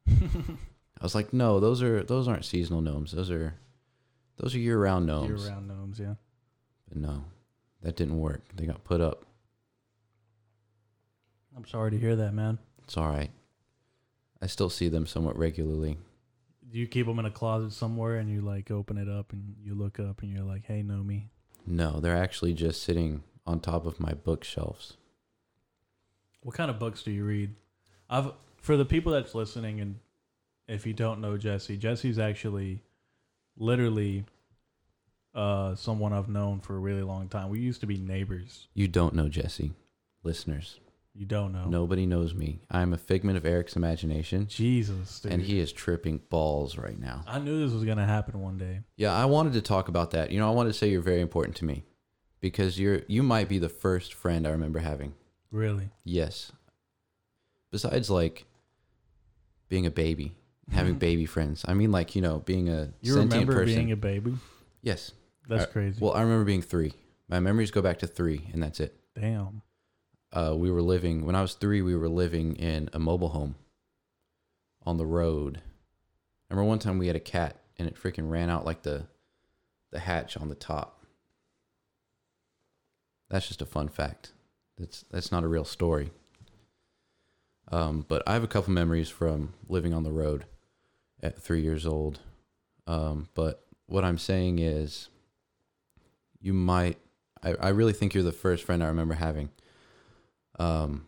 I 1.00 1.06
was 1.06 1.16
like, 1.16 1.34
no, 1.34 1.60
those 1.60 1.82
are 1.82 2.04
those 2.04 2.28
aren't 2.28 2.46
seasonal 2.46 2.82
gnomes. 2.82 3.12
Those 3.12 3.32
are 3.32 3.56
those 4.38 4.54
are 4.56 4.60
year 4.60 4.78
round 4.78 5.06
gnomes. 5.06 5.44
Year 5.44 5.52
round 5.52 5.68
gnomes, 5.68 6.00
yeah. 6.00 6.16
But 6.88 6.98
no, 6.98 7.26
that 7.82 7.96
didn't 7.96 8.20
work. 8.20 8.44
They 8.56 8.66
got 8.66 8.84
put 8.84 9.02
up. 9.02 9.26
I'm 11.56 11.66
sorry 11.66 11.92
to 11.92 11.98
hear 11.98 12.16
that, 12.16 12.34
man. 12.34 12.58
It's 12.84 12.98
all 12.98 13.10
right. 13.10 13.32
I 14.42 14.48
still 14.48 14.70
see 14.70 14.88
them 14.88 15.06
somewhat 15.06 15.38
regularly. 15.38 15.98
Do 16.72 16.78
you 16.78 16.88
keep 16.88 17.06
them 17.08 17.20
in 17.20 17.26
a 17.26 17.32
closet 17.32 17.74
somewhere 17.74 18.18
and 18.18 18.30
you 18.30 18.42
like 18.42 18.72
open 18.72 18.98
it 18.98 19.10
up 19.10 19.34
and 19.34 19.56
you 19.62 19.76
look 19.76 20.00
up 20.00 20.22
and 20.22 20.32
you're 20.32 20.46
like, 20.46 20.66
hey, 20.66 20.84
know 20.84 21.04
me? 21.04 21.30
No, 21.66 22.00
they're 22.00 22.16
actually 22.16 22.54
just 22.54 22.84
sitting 22.84 23.24
on 23.46 23.60
top 23.60 23.86
of 23.86 24.00
my 24.00 24.14
bookshelves. 24.14 24.98
What 26.42 26.56
kind 26.56 26.70
of 26.72 26.80
books 26.80 27.04
do 27.04 27.12
you 27.12 27.26
read? 27.26 27.56
I've 28.10 28.32
for 28.58 28.78
the 28.78 28.86
people 28.86 29.12
that's 29.12 29.36
listening 29.36 29.82
and 29.82 30.00
if 30.70 30.86
you 30.86 30.94
don't 30.94 31.20
know 31.20 31.38
Jesse, 31.38 31.78
Jesse's 31.78 32.20
actually 32.20 32.82
literally 33.58 34.24
uh 35.36 35.76
someone 35.76 36.14
I've 36.14 36.30
known 36.30 36.60
for 36.60 36.76
a 36.76 36.80
really 36.80 37.04
long 37.04 37.28
time. 37.28 37.50
We 37.50 37.60
used 37.60 37.82
to 37.82 37.88
be 37.88 37.98
neighbors. 37.98 38.68
You 38.74 38.88
don't 38.88 39.14
know 39.14 39.28
Jesse, 39.28 39.74
listeners. 40.24 40.80
You 41.16 41.26
don't 41.26 41.52
know. 41.52 41.66
Nobody 41.66 42.06
knows 42.06 42.34
me. 42.34 42.62
I'm 42.72 42.94
a 42.94 42.98
figment 42.98 43.36
of 43.36 43.46
Eric's 43.46 43.76
imagination, 43.76 44.48
Jesus, 44.48 45.20
dude. 45.20 45.34
and 45.34 45.42
he 45.42 45.60
is 45.60 45.74
tripping 45.74 46.22
balls 46.30 46.78
right 46.78 46.98
now. 46.98 47.24
I 47.28 47.40
knew 47.40 47.60
this 47.60 47.74
was 47.74 47.84
gonna 47.84 48.06
happen 48.06 48.40
one 48.40 48.58
day. 48.58 48.82
Yeah, 48.96 49.14
I 49.14 49.26
wanted 49.26 49.54
to 49.54 49.62
talk 49.62 49.90
about 49.90 50.12
that. 50.12 50.32
You 50.32 50.40
know, 50.40 50.48
I 50.48 50.54
wanted 50.54 50.70
to 50.70 50.78
say 50.78 50.90
you're 50.90 51.02
very 51.02 51.22
important 51.22 51.58
to 51.58 51.66
me 51.66 51.84
because 52.40 52.80
you're 52.80 53.02
you 53.08 53.24
might 53.24 53.50
be 53.50 53.60
the 53.60 53.70
first 53.70 54.14
friend 54.14 54.48
I 54.48 54.52
remember 54.52 54.80
having. 54.80 55.14
Really? 55.52 55.90
Yes. 56.04 56.52
Besides 57.72 58.10
like 58.10 58.46
being 59.68 59.86
a 59.86 59.92
baby, 59.92 60.36
having 60.72 60.96
baby 60.96 61.26
friends. 61.26 61.66
I 61.68 61.74
mean 61.74 61.92
like, 61.92 62.16
you 62.16 62.22
know, 62.22 62.40
being 62.40 62.70
a 62.70 62.94
You 63.02 63.14
sentient 63.14 63.32
remember 63.34 63.54
person. 63.54 63.76
being 63.76 63.92
a 63.92 63.96
baby? 63.98 64.36
yes. 64.82 65.12
That's 65.48 65.64
Uh, 65.64 65.68
crazy. 65.68 65.98
Well, 66.00 66.14
I 66.14 66.22
remember 66.22 66.46
being 66.46 66.62
3. 66.62 66.94
My 67.28 67.40
memories 67.40 67.72
go 67.72 67.82
back 67.82 67.98
to 68.00 68.08
3 68.08 68.50
and 68.54 68.62
that's 68.62 68.80
it. 68.80 68.96
Damn. 69.16 69.64
Uh, 70.32 70.54
we 70.56 70.70
were 70.70 70.82
living 70.84 71.26
when 71.26 71.36
I 71.36 71.42
was 71.42 71.56
3, 71.56 71.82
we 71.82 71.96
were 71.96 72.08
living 72.10 72.56
in 72.56 72.88
a 72.94 73.00
mobile 73.00 73.30
home 73.30 73.56
on 74.86 74.98
the 74.98 75.06
road. 75.08 75.58
I 76.50 76.54
remember 76.54 76.68
one 76.70 76.80
time 76.80 76.98
we 77.00 77.08
had 77.08 77.16
a 77.16 77.20
cat 77.20 77.58
and 77.78 77.88
it 77.88 77.96
freaking 77.96 78.30
ran 78.30 78.50
out 78.50 78.66
like 78.66 78.84
the 78.84 79.08
the 79.92 80.00
hatch 80.00 80.38
on 80.38 80.50
the 80.50 80.56
top. 80.56 81.04
That's 83.30 83.48
just 83.48 83.62
a 83.62 83.66
fun 83.66 83.88
fact. 83.90 84.34
That's 84.78 85.04
that's 85.12 85.32
not 85.32 85.44
a 85.44 85.48
real 85.48 85.66
story. 85.66 86.12
Um, 87.72 88.06
but 88.08 88.24
I 88.28 88.34
have 88.34 88.44
a 88.44 88.48
couple 88.48 88.74
memories 88.74 89.10
from 89.10 89.54
living 89.68 89.94
on 89.94 90.04
the 90.04 90.12
road 90.12 90.46
at 91.22 91.42
three 91.42 91.62
years 91.62 91.86
old. 91.86 92.20
Um, 92.88 93.30
but 93.34 93.64
what 93.86 94.04
I'm 94.04 94.18
saying 94.18 94.60
is, 94.60 95.10
you 96.42 96.54
might. 96.54 96.98
I, 97.42 97.56
I 97.56 97.70
really 97.70 97.94
think 97.94 98.14
you're 98.14 98.24
the 98.24 98.32
first 98.32 98.64
friend 98.66 98.84
I 98.84 98.88
remember 98.88 99.14
having. 99.14 99.50
Um, 100.58 101.06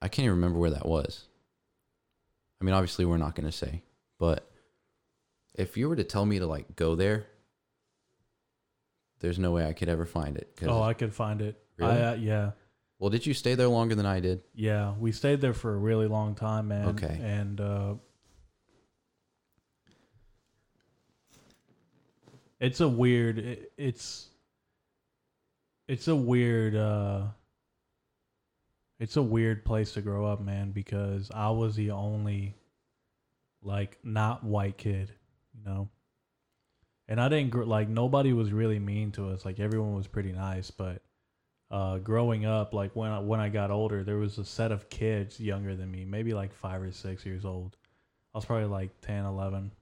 I 0.00 0.08
can't 0.08 0.24
even 0.24 0.36
remember 0.36 0.58
where 0.58 0.70
that 0.70 0.86
was. 0.86 1.24
I 2.60 2.64
mean, 2.64 2.74
obviously, 2.74 3.04
we're 3.04 3.16
not 3.16 3.34
going 3.34 3.46
to 3.46 3.56
say, 3.56 3.82
but 4.18 4.48
if 5.54 5.76
you 5.76 5.88
were 5.88 5.96
to 5.96 6.04
tell 6.04 6.24
me 6.24 6.38
to 6.38 6.46
like 6.46 6.76
go 6.76 6.94
there, 6.94 7.26
there's 9.20 9.38
no 9.38 9.50
way 9.50 9.66
I 9.66 9.72
could 9.72 9.88
ever 9.88 10.06
find 10.06 10.36
it. 10.36 10.56
Oh, 10.66 10.82
I 10.82 10.94
could 10.94 11.12
find 11.12 11.40
it. 11.40 11.60
Really? 11.76 11.92
I, 11.92 12.02
uh, 12.10 12.14
yeah. 12.14 12.50
Well, 12.98 13.10
did 13.10 13.26
you 13.26 13.34
stay 13.34 13.54
there 13.54 13.68
longer 13.68 13.94
than 13.94 14.06
I 14.06 14.20
did? 14.20 14.42
Yeah, 14.54 14.94
we 14.98 15.12
stayed 15.12 15.40
there 15.40 15.54
for 15.54 15.74
a 15.74 15.78
really 15.78 16.06
long 16.08 16.34
time, 16.34 16.68
man. 16.68 16.88
Okay. 16.88 17.18
And 17.22 17.60
uh 17.60 17.94
it's 22.60 22.80
a 22.80 22.88
weird 22.88 23.38
it, 23.38 23.72
it's 23.76 24.28
it's 25.86 26.08
a 26.08 26.16
weird 26.16 26.74
uh 26.74 27.22
it's 28.98 29.16
a 29.16 29.22
weird 29.22 29.64
place 29.64 29.92
to 29.92 30.00
grow 30.00 30.26
up, 30.26 30.40
man, 30.40 30.72
because 30.72 31.30
I 31.32 31.50
was 31.50 31.76
the 31.76 31.92
only 31.92 32.56
like 33.62 33.98
not 34.02 34.42
white 34.42 34.76
kid, 34.76 35.12
you 35.54 35.64
know. 35.64 35.88
And 37.06 37.20
I 37.20 37.28
didn't 37.28 37.50
gr- 37.50 37.62
like 37.62 37.88
nobody 37.88 38.32
was 38.32 38.52
really 38.52 38.80
mean 38.80 39.12
to 39.12 39.28
us. 39.30 39.44
Like 39.44 39.60
everyone 39.60 39.94
was 39.94 40.08
pretty 40.08 40.32
nice, 40.32 40.70
but 40.72 41.00
uh, 41.70 41.98
growing 41.98 42.46
up, 42.46 42.72
like 42.72 42.94
when 42.96 43.10
I, 43.10 43.18
when 43.18 43.40
I 43.40 43.48
got 43.48 43.70
older, 43.70 44.02
there 44.04 44.16
was 44.16 44.38
a 44.38 44.44
set 44.44 44.72
of 44.72 44.88
kids 44.88 45.38
younger 45.38 45.74
than 45.74 45.90
me, 45.90 46.04
maybe 46.04 46.32
like 46.34 46.54
five 46.54 46.82
or 46.82 46.90
six 46.92 47.26
years 47.26 47.44
old. 47.44 47.76
I 48.34 48.38
was 48.38 48.44
probably 48.44 48.66
like 48.68 49.00
10, 49.02 49.24
11. 49.24 49.72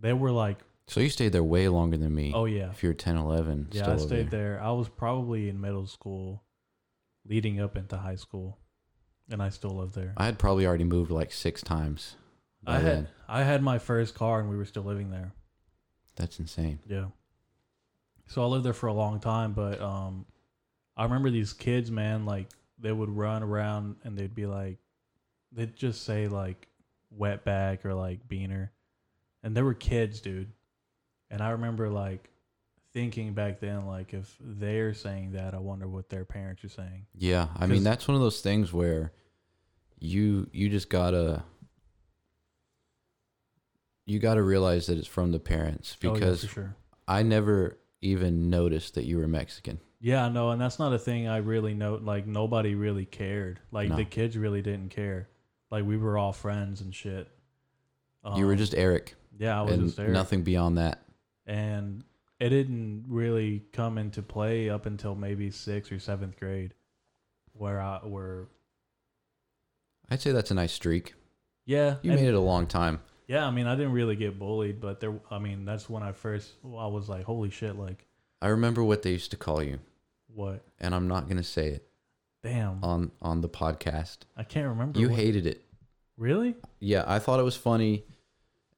They 0.00 0.12
were 0.12 0.32
like, 0.32 0.58
So 0.88 1.00
you 1.00 1.08
stayed 1.08 1.32
there 1.32 1.44
way 1.44 1.68
longer 1.68 1.96
than 1.96 2.14
me. 2.14 2.32
oh 2.34 2.46
yeah, 2.46 2.70
If 2.70 2.82
you're 2.82 2.94
10, 2.94 3.16
11, 3.16 3.68
yeah. 3.72 3.82
still 3.82 3.94
I 3.94 3.96
stayed 3.98 4.30
there. 4.30 4.60
I 4.62 4.70
was 4.72 4.88
probably 4.88 5.48
in 5.48 5.60
middle 5.60 5.86
school, 5.86 6.42
leading 7.24 7.60
up 7.60 7.76
into 7.76 7.96
high 7.96 8.16
school, 8.16 8.58
and 9.30 9.42
I 9.42 9.50
still 9.50 9.76
live 9.76 9.92
there. 9.92 10.14
I 10.16 10.24
had 10.24 10.38
probably 10.38 10.66
already 10.66 10.84
moved 10.84 11.10
like 11.10 11.32
six 11.32 11.62
times. 11.62 12.16
I 12.66 12.74
had 12.74 12.84
then. 12.84 13.08
I 13.28 13.42
had 13.42 13.62
my 13.62 13.78
first 13.78 14.14
car, 14.14 14.40
and 14.40 14.48
we 14.48 14.56
were 14.56 14.64
still 14.64 14.84
living 14.84 15.10
there. 15.10 15.32
That's 16.16 16.38
insane. 16.38 16.80
Yeah. 16.86 17.06
So 18.26 18.42
I 18.42 18.46
lived 18.46 18.64
there 18.64 18.72
for 18.72 18.86
a 18.88 18.92
long 18.92 19.20
time, 19.20 19.52
but 19.52 19.80
um, 19.80 20.26
I 20.96 21.04
remember 21.04 21.30
these 21.30 21.52
kids, 21.52 21.90
man, 21.90 22.26
like 22.26 22.48
they 22.78 22.92
would 22.92 23.10
run 23.10 23.42
around 23.42 23.96
and 24.04 24.16
they'd 24.16 24.34
be 24.34 24.46
like, 24.46 24.78
they'd 25.52 25.74
just 25.76 26.04
say 26.04 26.28
like 26.28 26.68
wet 27.10 27.44
back 27.44 27.84
or 27.84 27.94
like 27.94 28.28
beaner, 28.28 28.70
and 29.42 29.56
there 29.56 29.64
were 29.64 29.74
kids, 29.74 30.20
dude. 30.20 30.52
And 31.30 31.42
I 31.42 31.50
remember 31.50 31.88
like 31.88 32.28
thinking 32.92 33.32
back 33.32 33.60
then, 33.60 33.86
like 33.86 34.12
if 34.12 34.36
they're 34.40 34.94
saying 34.94 35.32
that, 35.32 35.54
I 35.54 35.58
wonder 35.58 35.88
what 35.88 36.10
their 36.10 36.24
parents 36.24 36.64
are 36.64 36.68
saying. 36.68 37.06
Yeah, 37.14 37.48
I 37.56 37.66
mean, 37.66 37.84
that's 37.84 38.06
one 38.06 38.14
of 38.14 38.20
those 38.20 38.40
things 38.40 38.72
where 38.72 39.12
you 39.98 40.48
you 40.52 40.68
just 40.68 40.90
gotta 40.90 41.44
you 44.04 44.18
gotta 44.18 44.42
realize 44.42 44.86
that 44.86 44.98
it's 44.98 45.06
from 45.06 45.32
the 45.32 45.38
parents 45.38 45.96
Oh, 46.02 46.08
yeah, 46.08 46.12
because 46.14 46.40
sure. 46.48 46.74
I 47.06 47.22
never 47.22 47.78
even 48.00 48.50
noticed 48.50 48.94
that 48.94 49.04
you 49.04 49.18
were 49.18 49.28
Mexican. 49.28 49.80
Yeah, 50.04 50.28
no, 50.28 50.50
and 50.50 50.60
that's 50.60 50.78
not 50.80 50.92
a 50.92 50.98
thing 50.98 51.28
I 51.28 51.36
really 51.38 51.74
know. 51.74 51.94
Like 51.94 52.26
nobody 52.26 52.74
really 52.74 53.04
cared. 53.06 53.60
Like 53.70 53.88
No. 53.88 53.96
the 53.96 54.04
kids 54.04 54.36
really 54.36 54.60
didn't 54.60 54.88
care. 54.88 55.28
Like 55.70 55.84
we 55.84 55.96
were 55.96 56.18
all 56.18 56.32
friends 56.32 56.80
and 56.80 56.92
shit. 56.94 57.28
you 58.36 58.44
were 58.44 58.52
Um, 58.52 58.58
just 58.58 58.74
Eric, 58.74 59.14
yeah, 59.38 59.58
I 59.58 59.62
was 59.62 59.72
and 59.74 59.84
just 59.84 59.96
there, 59.96 60.08
nothing 60.08 60.42
beyond 60.42 60.76
that. 60.78 61.02
and 61.46 62.04
it 62.40 62.48
didn't 62.50 63.04
really 63.08 63.62
come 63.72 63.96
into 63.98 64.22
play 64.22 64.68
up 64.68 64.86
until 64.86 65.14
maybe 65.14 65.50
sixth 65.52 65.92
or 65.92 65.98
seventh 66.00 66.36
grade, 66.38 66.74
where 67.52 67.80
I 67.80 68.04
were 68.04 68.48
I'd 70.10 70.20
say 70.20 70.32
that's 70.32 70.50
a 70.50 70.54
nice 70.54 70.72
streak. 70.72 71.14
yeah 71.64 71.96
You 72.02 72.10
and- 72.12 72.20
made 72.20 72.28
it 72.28 72.34
a 72.34 72.40
long 72.40 72.66
time. 72.66 73.00
yeah. 73.28 73.46
I 73.46 73.50
mean, 73.52 73.66
I 73.68 73.76
didn't 73.76 73.92
really 73.92 74.16
get 74.16 74.38
bullied, 74.38 74.80
but 74.80 74.98
there. 75.00 75.14
I 75.30 75.38
mean, 75.38 75.64
that's 75.64 75.88
when 75.88 76.02
I 76.02 76.12
first. 76.12 76.52
I 76.64 76.86
was 76.88 77.08
like, 77.08 77.24
holy 77.24 77.50
shit! 77.50 77.76
Like 77.76 78.06
I 78.40 78.48
remember 78.48 78.82
what 78.84 79.02
they 79.02 79.12
used 79.12 79.30
to 79.30 79.36
call 79.36 79.62
you, 79.62 79.78
what? 80.34 80.64
and 80.80 80.94
I'm 80.94 81.08
not 81.08 81.28
gonna 81.28 81.42
say 81.42 81.68
it 81.68 81.88
Damn, 82.42 82.82
on 82.82 83.10
on 83.20 83.40
the 83.40 83.48
podcast. 83.48 84.18
I 84.36 84.42
can't 84.44 84.68
remember. 84.68 84.98
You 84.98 85.08
what- 85.10 85.18
hated 85.18 85.46
it. 85.46 85.64
really? 86.16 86.56
Yeah, 86.80 87.04
I 87.06 87.18
thought 87.18 87.38
it 87.40 87.44
was 87.44 87.56
funny, 87.56 88.04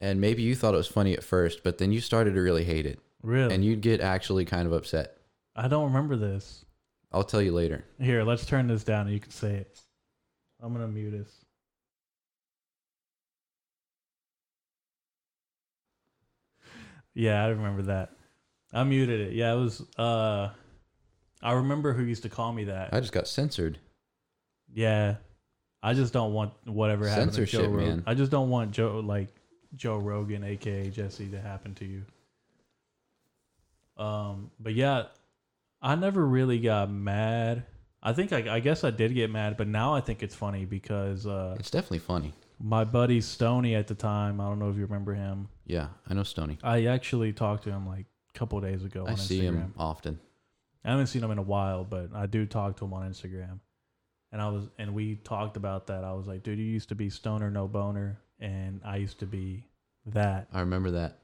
and 0.00 0.20
maybe 0.20 0.42
you 0.42 0.54
thought 0.54 0.74
it 0.74 0.78
was 0.78 0.86
funny 0.88 1.14
at 1.14 1.24
first, 1.24 1.62
but 1.64 1.78
then 1.78 1.90
you 1.92 2.00
started 2.00 2.34
to 2.34 2.40
really 2.40 2.64
hate 2.64 2.86
it, 2.86 2.98
Really? 3.22 3.54
and 3.54 3.64
you'd 3.64 3.80
get 3.80 4.00
actually 4.00 4.44
kind 4.44 4.66
of 4.66 4.72
upset. 4.72 5.16
I 5.56 5.68
don't 5.68 5.84
remember 5.84 6.16
this. 6.16 6.64
I'll 7.12 7.22
tell 7.24 7.40
you 7.40 7.52
later. 7.52 7.84
Here, 8.00 8.24
let's 8.24 8.44
turn 8.44 8.66
this 8.66 8.82
down 8.84 9.06
and 9.06 9.14
you 9.14 9.20
can 9.20 9.30
say 9.30 9.54
it. 9.54 9.80
I'm 10.60 10.72
gonna 10.72 10.88
mute 10.88 11.10
this. 11.12 11.44
Yeah, 17.14 17.42
I 17.44 17.48
remember 17.48 17.82
that. 17.82 18.10
I 18.72 18.82
muted 18.84 19.20
it. 19.20 19.32
Yeah, 19.34 19.52
it 19.54 19.56
was 19.58 19.82
uh 19.98 20.50
I 21.44 21.52
remember 21.52 21.92
who 21.92 22.02
used 22.02 22.22
to 22.24 22.28
call 22.28 22.52
me 22.52 22.64
that. 22.64 22.92
I 22.92 22.98
just 23.00 23.12
got 23.12 23.28
censored. 23.28 23.78
yeah. 24.72 25.16
I 25.82 25.92
just 25.92 26.14
don't 26.14 26.32
want 26.32 26.54
whatever 26.64 27.06
happened 27.06 27.32
to 27.34 27.44
Joe 27.44 27.58
Censorship, 27.58 27.70
Rogan. 27.70 27.88
man. 27.88 28.02
I 28.06 28.14
just 28.14 28.30
don't 28.30 28.48
want 28.48 28.70
Joe 28.70 29.00
like 29.04 29.28
Joe 29.76 29.98
Rogan, 29.98 30.42
aka 30.42 30.88
Jesse, 30.88 31.28
to 31.28 31.38
happen 31.38 31.74
to 31.74 31.84
you. 31.84 32.02
Um, 33.96 34.50
but 34.58 34.74
yeah, 34.74 35.04
I 35.82 35.94
never 35.94 36.24
really 36.26 36.58
got 36.58 36.90
mad. 36.90 37.64
I 38.02 38.12
think 38.14 38.32
I, 38.32 38.54
I 38.56 38.60
guess 38.60 38.82
I 38.84 38.90
did 38.90 39.14
get 39.14 39.30
mad, 39.30 39.56
but 39.56 39.68
now 39.68 39.94
I 39.94 40.00
think 40.00 40.22
it's 40.22 40.34
funny 40.34 40.64
because 40.64 41.26
uh, 41.26 41.56
It's 41.58 41.70
definitely 41.70 41.98
funny. 42.00 42.32
my 42.58 42.84
buddy 42.84 43.20
Stony 43.20 43.74
at 43.74 43.86
the 43.86 43.94
time, 43.94 44.40
I 44.40 44.44
don't 44.44 44.58
know 44.58 44.70
if 44.70 44.76
you 44.76 44.82
remember 44.86 45.14
him. 45.14 45.48
Yeah, 45.66 45.88
I 46.08 46.14
know 46.14 46.22
Stony. 46.22 46.58
I 46.62 46.86
actually 46.86 47.32
talked 47.34 47.64
to 47.64 47.70
him 47.70 47.86
like 47.86 48.06
a 48.34 48.38
couple 48.38 48.60
days 48.60 48.84
ago 48.84 49.04
I 49.06 49.12
on 49.12 49.16
see 49.18 49.40
Instagram. 49.40 49.54
him 49.54 49.74
often. 49.78 50.18
I 50.84 50.90
haven't 50.90 51.06
seen 51.06 51.22
him 51.22 51.30
in 51.30 51.38
a 51.38 51.42
while, 51.42 51.84
but 51.84 52.10
I 52.14 52.26
do 52.26 52.44
talk 52.46 52.76
to 52.78 52.84
him 52.84 52.92
on 52.92 53.08
Instagram. 53.10 53.60
And 54.32 54.42
I 54.42 54.48
was 54.48 54.68
and 54.78 54.94
we 54.94 55.16
talked 55.16 55.56
about 55.56 55.86
that. 55.86 56.04
I 56.04 56.12
was 56.12 56.26
like, 56.26 56.42
dude, 56.42 56.58
you 56.58 56.64
used 56.64 56.88
to 56.90 56.94
be 56.94 57.08
stoner 57.08 57.50
no 57.50 57.68
boner, 57.68 58.20
and 58.40 58.80
I 58.84 58.96
used 58.96 59.20
to 59.20 59.26
be 59.26 59.68
that. 60.06 60.48
I 60.52 60.60
remember 60.60 60.92
that. 60.92 61.18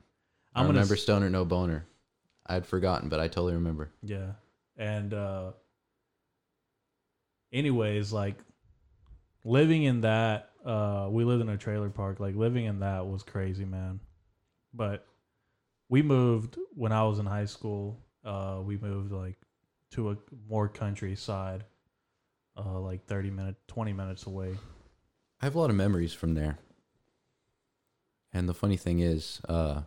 I'm 0.54 0.64
I 0.64 0.68
remember 0.68 0.96
Stoner 0.96 1.30
No 1.30 1.44
Boner. 1.44 1.86
I'd 2.46 2.66
forgotten, 2.66 3.08
but 3.08 3.20
I 3.20 3.28
totally 3.28 3.54
remember. 3.54 3.90
Yeah. 4.02 4.32
And 4.76 5.14
uh 5.14 5.52
anyways, 7.52 8.12
like 8.12 8.36
living 9.44 9.84
in 9.84 10.00
that 10.00 10.50
uh 10.64 11.08
we 11.11 11.24
lived 11.24 11.42
in 11.42 11.48
a 11.48 11.56
trailer 11.56 11.90
park. 11.90 12.18
Like 12.18 12.34
living 12.34 12.64
in 12.64 12.80
that 12.80 13.06
was 13.06 13.22
crazy, 13.22 13.64
man. 13.64 14.00
But 14.74 15.06
we 15.88 16.02
moved 16.02 16.58
when 16.74 16.92
I 16.92 17.04
was 17.04 17.18
in 17.18 17.26
high 17.26 17.44
school. 17.44 18.04
Uh 18.24 18.61
we 18.64 18.76
moved 18.76 19.12
like 19.12 19.36
to 19.93 20.11
a 20.11 20.16
more 20.49 20.68
countryside. 20.68 21.64
Uh 22.57 22.80
like 22.80 23.07
30 23.07 23.30
minutes 23.30 23.59
20 23.68 23.93
minutes 23.93 24.26
away. 24.26 24.57
I 25.41 25.47
have 25.47 25.55
a 25.55 25.59
lot 25.59 25.70
of 25.70 25.76
memories 25.76 26.12
from 26.12 26.34
there. 26.34 26.59
And 28.32 28.49
the 28.49 28.55
funny 28.55 28.76
thing 28.76 29.01
is, 29.01 29.41
uh, 29.49 29.82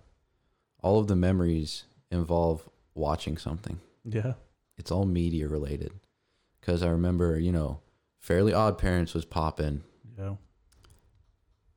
all 0.82 1.00
of 1.00 1.08
the 1.08 1.16
memories 1.16 1.84
involve 2.12 2.68
watching 2.94 3.38
something. 3.38 3.80
Yeah. 4.04 4.34
It's 4.78 4.92
all 4.92 5.06
media 5.06 5.48
related. 5.48 5.92
Because 6.60 6.84
I 6.84 6.90
remember, 6.90 7.40
you 7.40 7.52
know, 7.52 7.80
Fairly 8.20 8.54
Odd 8.54 8.78
Parents 8.78 9.14
was 9.14 9.26
popping. 9.26 9.84
Yeah. 10.18 10.36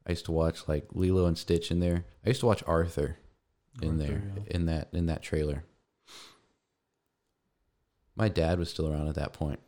I 0.06 0.10
used 0.10 0.24
to 0.26 0.32
watch 0.32 0.68
like 0.68 0.86
Lilo 0.92 1.26
and 1.26 1.36
Stitch 1.36 1.70
in 1.70 1.80
there. 1.80 2.04
I 2.24 2.28
used 2.28 2.40
to 2.40 2.46
watch 2.46 2.62
Arthur 2.66 3.18
in 3.82 4.00
Arthur, 4.00 4.02
there 4.04 4.22
yeah. 4.36 4.42
in 4.54 4.66
that 4.66 4.88
in 4.92 5.06
that 5.06 5.22
trailer. 5.22 5.64
My 8.16 8.28
dad 8.28 8.58
was 8.58 8.70
still 8.70 8.90
around 8.90 9.08
at 9.08 9.14
that 9.16 9.32
point. 9.32 9.60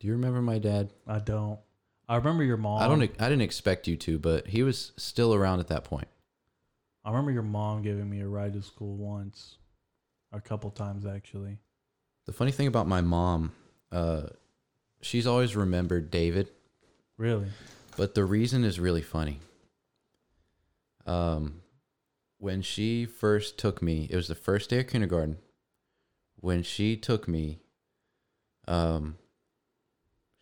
Do 0.00 0.06
you 0.06 0.12
remember 0.14 0.40
my 0.40 0.58
dad? 0.58 0.90
I 1.06 1.18
don't. 1.18 1.58
I 2.08 2.16
remember 2.16 2.44
your 2.44 2.56
mom. 2.56 2.82
I 2.82 2.86
don't. 2.88 3.02
I 3.02 3.28
didn't 3.28 3.42
expect 3.42 3.88
you 3.88 3.96
to, 3.98 4.18
but 4.18 4.46
he 4.46 4.62
was 4.62 4.92
still 4.96 5.34
around 5.34 5.60
at 5.60 5.68
that 5.68 5.84
point. 5.84 6.08
I 7.04 7.10
remember 7.10 7.32
your 7.32 7.42
mom 7.42 7.82
giving 7.82 8.08
me 8.08 8.20
a 8.20 8.26
ride 8.28 8.52
to 8.54 8.62
school 8.62 8.96
once. 8.96 9.56
A 10.32 10.40
couple 10.40 10.70
times 10.70 11.06
actually. 11.06 11.58
The 12.26 12.32
funny 12.32 12.50
thing 12.50 12.66
about 12.66 12.88
my 12.88 13.00
mom, 13.02 13.52
uh, 13.92 14.22
she's 15.00 15.26
always 15.26 15.54
remembered 15.54 16.10
David, 16.10 16.48
Really? 17.18 17.46
but 17.96 18.14
the 18.14 18.24
reason 18.24 18.64
is 18.64 18.80
really 18.80 19.02
funny. 19.02 19.40
Um, 21.06 21.60
when 22.38 22.62
she 22.62 23.04
first 23.04 23.58
took 23.58 23.82
me, 23.82 24.08
it 24.10 24.16
was 24.16 24.28
the 24.28 24.34
first 24.34 24.70
day 24.70 24.80
of 24.80 24.88
kindergarten. 24.88 25.36
When 26.44 26.62
she 26.62 26.98
took 26.98 27.26
me, 27.26 27.60
um, 28.68 29.16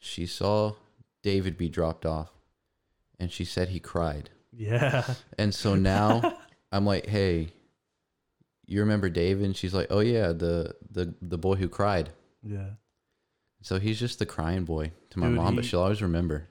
she 0.01 0.27
saw 0.27 0.75
David 1.23 1.57
be 1.57 1.69
dropped 1.69 2.05
off, 2.05 2.33
and 3.21 3.31
she 3.31 3.45
said 3.45 3.69
he 3.69 3.79
cried. 3.79 4.31
Yeah. 4.51 5.15
And 5.39 5.55
so 5.55 5.77
now 5.77 6.39
I'm 6.73 6.85
like, 6.85 7.07
hey, 7.07 7.53
you 8.67 8.81
remember 8.81 9.11
David? 9.11 9.45
And 9.45 9.57
she's 9.57 9.75
like, 9.75 9.87
oh 9.91 10.01
yeah, 10.01 10.33
the 10.33 10.75
the 10.91 11.15
the 11.23 11.39
boy 11.39 11.55
who 11.55 11.69
cried. 11.69 12.11
Yeah. 12.43 12.71
So 13.61 13.79
he's 13.79 14.01
just 14.01 14.19
the 14.19 14.27
crying 14.27 14.65
boy 14.65 14.91
to 15.11 15.21
my 15.21 15.29
Dude, 15.29 15.37
mom, 15.37 15.55
but 15.55 15.65
she'll 15.65 15.83
always 15.83 16.03
remember. 16.03 16.49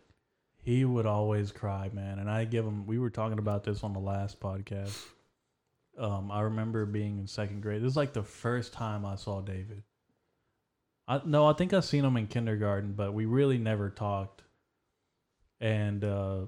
He 0.63 0.85
would 0.85 1.05
always 1.05 1.51
cry, 1.51 1.89
man. 1.91 2.19
And 2.19 2.31
I 2.31 2.45
give 2.45 2.63
him 2.63 2.87
we 2.87 2.99
were 2.99 3.09
talking 3.09 3.37
about 3.37 3.65
this 3.65 3.83
on 3.83 3.91
the 3.91 3.99
last 3.99 4.39
podcast. 4.39 4.97
Um, 6.01 6.31
I 6.31 6.41
remember 6.41 6.85
being 6.85 7.19
in 7.19 7.27
second 7.27 7.61
grade. 7.61 7.81
This 7.83 7.91
is 7.91 7.95
like 7.97 8.11
the 8.13 8.23
first 8.23 8.73
time 8.73 9.05
I 9.05 9.15
saw 9.15 9.39
David. 9.41 9.83
I 11.07 11.21
no, 11.25 11.45
I 11.45 11.53
think 11.53 11.73
I 11.73 11.79
seen 11.81 12.03
him 12.03 12.17
in 12.17 12.25
kindergarten, 12.27 12.93
but 12.93 13.13
we 13.13 13.25
really 13.25 13.57
never 13.59 13.89
talked. 13.89 14.41
And 15.59 16.03
uh 16.03 16.45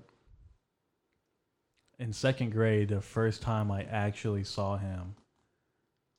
in 1.99 2.11
second 2.13 2.51
grade, 2.51 2.89
the 2.89 3.01
first 3.01 3.41
time 3.41 3.71
I 3.71 3.83
actually 3.83 4.43
saw 4.43 4.77
him, 4.77 5.15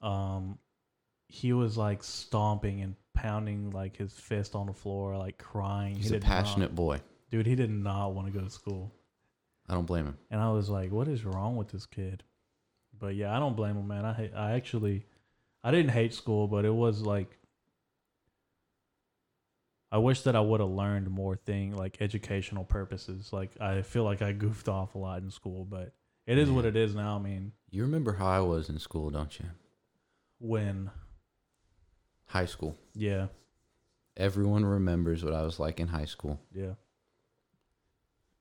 um 0.00 0.58
he 1.28 1.52
was 1.52 1.76
like 1.76 2.04
stomping 2.04 2.80
and 2.82 2.94
pounding 3.14 3.70
like 3.70 3.96
his 3.96 4.12
fist 4.12 4.54
on 4.54 4.66
the 4.66 4.72
floor, 4.72 5.16
like 5.16 5.38
crying. 5.38 5.96
He's 5.96 6.10
he 6.10 6.16
a 6.16 6.20
did 6.20 6.22
not- 6.22 6.28
passionate 6.28 6.74
boy. 6.74 7.00
dude 7.30 7.46
he 7.46 7.56
did 7.56 7.70
not 7.70 8.14
want 8.14 8.32
to 8.32 8.32
go 8.38 8.44
to 8.44 8.50
school 8.50 8.92
I 9.68 9.74
don't 9.74 9.86
blame 9.86 10.04
him. 10.06 10.18
and 10.30 10.40
i 10.40 10.50
was 10.52 10.68
like 10.68 10.92
what 10.92 11.08
is 11.08 11.24
wrong 11.24 11.56
with 11.56 11.68
this 11.68 11.86
kid 11.86 12.22
but 13.04 13.14
yeah 13.14 13.36
i 13.36 13.38
don't 13.38 13.54
blame 13.54 13.76
him 13.76 13.86
man. 13.86 14.04
I 14.06 14.14
hate, 14.14 14.32
i 14.34 14.52
actually 14.52 15.04
i 15.62 15.70
didn't 15.70 15.90
hate 15.90 16.14
school 16.14 16.48
but 16.48 16.64
it 16.64 16.74
was 16.74 17.02
like 17.02 17.36
i 19.92 19.98
wish 19.98 20.22
that 20.22 20.34
i 20.34 20.40
would 20.40 20.60
have 20.60 20.70
learned 20.70 21.10
more 21.10 21.36
thing 21.36 21.76
like 21.76 21.98
educational 22.00 22.64
purposes. 22.64 23.30
Like 23.30 23.50
i 23.60 23.82
feel 23.82 24.04
like 24.04 24.22
i 24.22 24.32
goofed 24.32 24.68
off 24.68 24.94
a 24.94 24.98
lot 24.98 25.20
in 25.22 25.30
school 25.30 25.66
but 25.66 25.92
it 26.26 26.38
is 26.38 26.50
what 26.50 26.64
it 26.64 26.76
is 26.76 26.94
now 26.94 27.16
i 27.16 27.18
mean. 27.20 27.52
You 27.70 27.82
remember 27.82 28.14
how 28.14 28.28
I 28.28 28.40
was 28.40 28.68
in 28.70 28.78
school, 28.78 29.10
don't 29.10 29.38
you? 29.38 29.46
when? 30.38 30.90
High 32.26 32.46
school. 32.46 32.76
yeah. 32.94 33.26
Everyone 34.16 34.64
remembers 34.64 35.24
what 35.24 35.34
I 35.34 35.42
was 35.42 35.58
like 35.58 35.80
in 35.80 35.88
high 35.88 36.04
school, 36.06 36.40
yeah. 36.54 36.74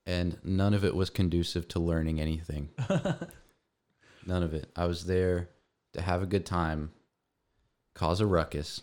And 0.05 0.37
none 0.43 0.73
of 0.73 0.85
it 0.85 0.95
was 0.95 1.09
conducive 1.09 1.67
to 1.69 1.79
learning 1.79 2.21
anything. 2.21 2.69
None 4.25 4.43
of 4.43 4.53
it. 4.53 4.69
I 4.75 4.85
was 4.85 5.05
there 5.05 5.49
to 5.93 6.01
have 6.01 6.21
a 6.21 6.27
good 6.27 6.45
time, 6.45 6.91
cause 7.93 8.21
a 8.21 8.25
ruckus, 8.25 8.81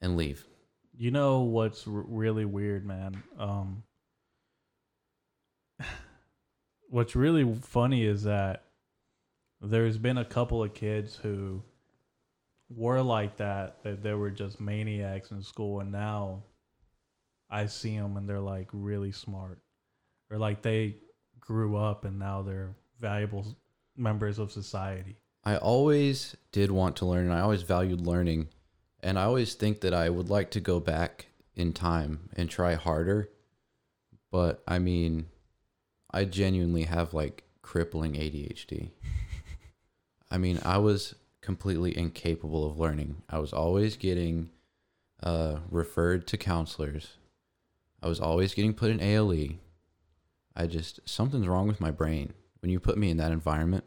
and 0.00 0.16
leave. 0.16 0.44
You 0.96 1.10
know 1.10 1.40
what's 1.40 1.86
r- 1.86 1.92
really 1.92 2.44
weird, 2.44 2.84
man? 2.86 3.22
Um, 3.38 3.82
what's 6.88 7.14
really 7.16 7.54
funny 7.62 8.04
is 8.04 8.24
that 8.24 8.64
there's 9.60 9.98
been 9.98 10.18
a 10.18 10.24
couple 10.24 10.62
of 10.62 10.74
kids 10.74 11.16
who 11.16 11.62
were 12.70 13.02
like 13.02 13.36
that 13.36 13.82
that 13.82 14.02
they 14.02 14.14
were 14.14 14.30
just 14.30 14.60
maniacs 14.60 15.32
in 15.32 15.42
school 15.42 15.80
and 15.80 15.90
now 15.90 16.42
I 17.50 17.66
see 17.66 17.98
them 17.98 18.16
and 18.16 18.28
they're 18.28 18.38
like 18.40 18.68
really 18.72 19.10
smart 19.10 19.58
or 20.30 20.38
like 20.38 20.62
they 20.62 20.96
grew 21.40 21.76
up 21.76 22.04
and 22.04 22.18
now 22.18 22.42
they're 22.42 22.76
valuable 23.00 23.56
members 24.00 24.38
of 24.38 24.50
society. 24.50 25.16
I 25.44 25.56
always 25.56 26.36
did 26.52 26.70
want 26.70 26.96
to 26.96 27.06
learn 27.06 27.26
and 27.26 27.34
I 27.34 27.40
always 27.40 27.62
valued 27.62 28.06
learning. 28.06 28.48
And 29.02 29.18
I 29.18 29.24
always 29.24 29.54
think 29.54 29.80
that 29.80 29.94
I 29.94 30.10
would 30.10 30.28
like 30.28 30.50
to 30.52 30.60
go 30.60 30.80
back 30.80 31.26
in 31.54 31.72
time 31.72 32.28
and 32.36 32.50
try 32.50 32.74
harder. 32.74 33.30
But 34.30 34.62
I 34.66 34.78
mean, 34.78 35.26
I 36.10 36.24
genuinely 36.24 36.84
have 36.84 37.14
like 37.14 37.44
crippling 37.62 38.14
ADHD. 38.14 38.90
I 40.30 40.38
mean, 40.38 40.60
I 40.64 40.78
was 40.78 41.14
completely 41.40 41.96
incapable 41.96 42.68
of 42.68 42.78
learning. 42.78 43.22
I 43.28 43.38
was 43.38 43.52
always 43.52 43.96
getting 43.96 44.50
uh, 45.22 45.60
referred 45.70 46.26
to 46.28 46.36
counselors. 46.36 47.16
I 48.02 48.08
was 48.08 48.20
always 48.20 48.54
getting 48.54 48.74
put 48.74 48.90
in 48.90 49.00
ALE. 49.00 49.54
I 50.56 50.66
just, 50.66 51.00
something's 51.08 51.48
wrong 51.48 51.68
with 51.68 51.80
my 51.80 51.90
brain. 51.90 52.34
When 52.60 52.70
you 52.70 52.80
put 52.80 52.98
me 52.98 53.10
in 53.10 53.16
that 53.16 53.32
environment, 53.32 53.84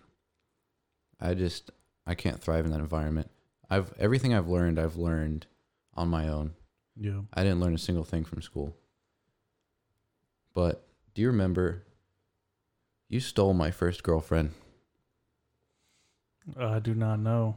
I 1.24 1.34
just 1.34 1.72
I 2.06 2.16
can't 2.16 2.42
thrive 2.42 2.66
in 2.66 2.72
that 2.72 2.80
environment. 2.80 3.30
I've 3.70 3.94
everything 3.98 4.34
I've 4.34 4.48
learned, 4.48 4.78
I've 4.78 4.98
learned 4.98 5.48
on 5.96 6.10
my 6.10 6.28
own. 6.28 6.54
Yeah. 6.96 7.22
I 7.34 7.44
didn't 7.44 7.60
learn 7.60 7.74
a 7.74 7.80
single 7.80 8.04
thing 8.04 8.24
from 8.24 8.42
school. 8.42 8.76
But 10.54 10.86
do 11.16 11.22
you 11.22 11.28
remember 11.28 11.84
you 13.10 13.20
stole 13.20 13.54
my 13.54 13.72
first 13.72 14.04
girlfriend? 14.04 14.52
I 16.60 16.80
do 16.80 16.94
not 16.94 17.20
know. 17.20 17.56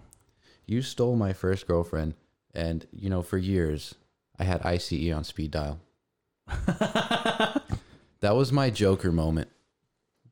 You 0.65 0.81
stole 0.81 1.17
my 1.17 1.33
first 1.33 1.67
girlfriend 1.67 2.15
and 2.55 2.87
you 2.93 3.11
know 3.11 3.23
for 3.23 3.37
years 3.37 3.97
I 4.39 4.45
had 4.45 4.63
ICE 4.63 5.13
on 5.13 5.25
speed 5.25 5.51
dial. 5.51 5.81
That 8.21 8.35
was 8.35 8.53
my 8.53 8.71
joker 8.71 9.13
moment. 9.13 9.49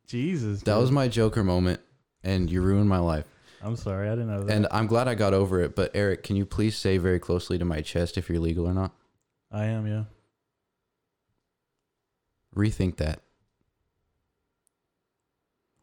Jesus. 0.06 0.62
That 0.62 0.74
dude. 0.74 0.80
was 0.80 0.90
my 0.90 1.08
joker 1.08 1.44
moment 1.44 1.80
and 2.24 2.50
you 2.50 2.62
ruined 2.62 2.88
my 2.88 2.98
life. 2.98 3.26
I'm 3.62 3.76
sorry, 3.76 4.08
I 4.08 4.12
didn't 4.12 4.28
know 4.28 4.42
that. 4.42 4.52
And 4.54 4.66
I'm 4.70 4.86
glad 4.86 5.08
I 5.08 5.14
got 5.14 5.32
over 5.32 5.60
it, 5.60 5.74
but 5.74 5.90
Eric, 5.94 6.22
can 6.22 6.36
you 6.36 6.44
please 6.44 6.76
say 6.76 6.98
very 6.98 7.18
closely 7.18 7.56
to 7.58 7.64
my 7.64 7.80
chest 7.80 8.18
if 8.18 8.28
you're 8.28 8.40
legal 8.40 8.66
or 8.66 8.74
not? 8.74 8.92
I 9.50 9.66
am, 9.66 9.86
yeah. 9.86 10.04
Rethink 12.54 12.96
that. 12.96 13.20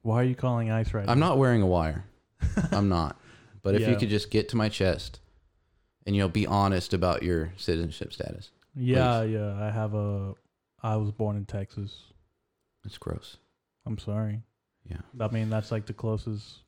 Why 0.04 0.22
are 0.22 0.24
you 0.24 0.36
calling 0.36 0.72
ice 0.72 0.94
right 0.94 1.08
I'm 1.08 1.20
now? 1.20 1.30
not 1.30 1.38
wearing 1.38 1.62
a 1.62 1.68
wire. 1.68 2.06
I'm 2.72 2.90
not. 2.90 3.18
But 3.62 3.76
if 3.76 3.88
you 3.88 3.96
could 3.96 4.10
just 4.10 4.32
get 4.32 4.50
to 4.50 4.58
my 4.58 4.70
chest 4.70 5.20
and 6.06 6.16
you 6.16 6.22
know 6.22 6.28
be 6.28 6.48
honest 6.48 6.94
about 6.94 7.22
your 7.24 7.54
citizenship 7.58 8.12
status. 8.14 8.50
Yeah, 8.76 9.22
yeah. 9.24 9.54
I 9.62 9.70
have 9.70 9.94
a. 9.94 10.34
I 10.82 10.96
was 10.96 11.12
born 11.12 11.38
in 11.38 11.46
Texas. 11.46 12.06
It's 12.84 12.98
gross. 12.98 13.38
I'm 13.86 14.00
sorry. 14.00 14.42
Yeah. 14.90 14.98
I 15.20 15.28
mean, 15.30 15.50
that's 15.50 15.72
like 15.72 15.86
the 15.86 15.94
closest 15.94 16.60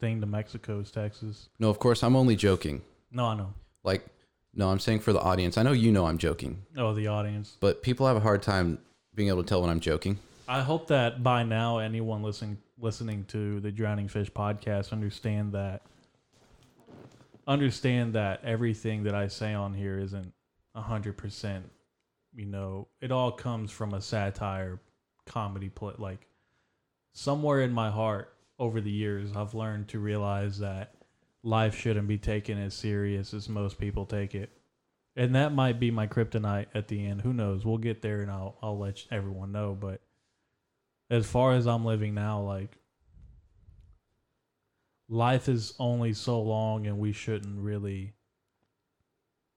thing 0.00 0.20
to 0.20 0.26
Mexico 0.26 0.80
is 0.80 0.90
Texas. 0.90 1.48
No, 1.58 1.68
of 1.70 1.78
course 1.78 2.02
I'm 2.02 2.16
only 2.16 2.36
joking. 2.36 2.82
No, 3.10 3.26
I 3.26 3.36
know. 3.36 3.52
Like 3.84 4.06
no, 4.54 4.70
I'm 4.70 4.78
saying 4.78 5.00
for 5.00 5.12
the 5.12 5.20
audience. 5.20 5.56
I 5.58 5.62
know 5.62 5.72
you 5.72 5.92
know 5.92 6.06
I'm 6.06 6.18
joking, 6.18 6.62
Oh, 6.76 6.94
the 6.94 7.06
audience. 7.08 7.56
but 7.60 7.82
people 7.82 8.06
have 8.06 8.16
a 8.16 8.20
hard 8.20 8.42
time 8.42 8.78
being 9.14 9.28
able 9.28 9.42
to 9.42 9.48
tell 9.48 9.60
when 9.60 9.70
I'm 9.70 9.80
joking. 9.80 10.18
I 10.48 10.62
hope 10.62 10.86
that 10.88 11.22
by 11.22 11.42
now 11.42 11.78
anyone 11.78 12.22
listening 12.22 12.58
listening 12.80 13.24
to 13.28 13.60
the 13.60 13.70
Drowning 13.72 14.08
Fish 14.08 14.30
podcast 14.30 14.92
understand 14.92 15.52
that 15.52 15.82
understand 17.46 18.14
that 18.14 18.40
everything 18.44 19.04
that 19.04 19.14
I 19.14 19.28
say 19.28 19.54
on 19.54 19.74
here 19.74 19.98
isn't 19.98 20.32
a 20.74 20.80
hundred 20.80 21.16
percent. 21.16 21.68
You 22.34 22.46
know, 22.46 22.88
it 23.00 23.10
all 23.10 23.32
comes 23.32 23.70
from 23.70 23.94
a 23.94 24.00
satire, 24.00 24.80
comedy 25.26 25.68
play. 25.70 25.94
Like 25.98 26.27
somewhere 27.12 27.60
in 27.60 27.72
my 27.72 27.90
heart, 27.90 28.34
over 28.58 28.80
the 28.80 28.90
years, 28.90 29.30
I've 29.34 29.54
learned 29.54 29.88
to 29.88 30.00
realize 30.00 30.58
that 30.58 30.94
life 31.42 31.76
shouldn't 31.76 32.08
be 32.08 32.18
taken 32.18 32.58
as 32.58 32.74
serious 32.74 33.32
as 33.32 33.48
most 33.48 33.78
people 33.78 34.04
take 34.04 34.34
it. 34.34 34.50
And 35.16 35.34
that 35.34 35.52
might 35.52 35.80
be 35.80 35.90
my 35.90 36.06
kryptonite 36.06 36.66
at 36.74 36.88
the 36.88 37.06
end. 37.06 37.22
Who 37.22 37.32
knows? 37.32 37.64
We'll 37.64 37.78
get 37.78 38.02
there, 38.02 38.20
and 38.20 38.30
I'll 38.30 38.56
I'll 38.62 38.78
let 38.78 39.04
everyone 39.10 39.52
know. 39.52 39.76
But 39.78 40.00
as 41.10 41.26
far 41.26 41.54
as 41.54 41.66
I'm 41.66 41.84
living 41.84 42.14
now, 42.14 42.40
like 42.40 42.78
life 45.08 45.48
is 45.48 45.74
only 45.78 46.12
so 46.12 46.40
long, 46.40 46.86
and 46.86 46.98
we 46.98 47.12
shouldn't 47.12 47.58
really 47.58 48.14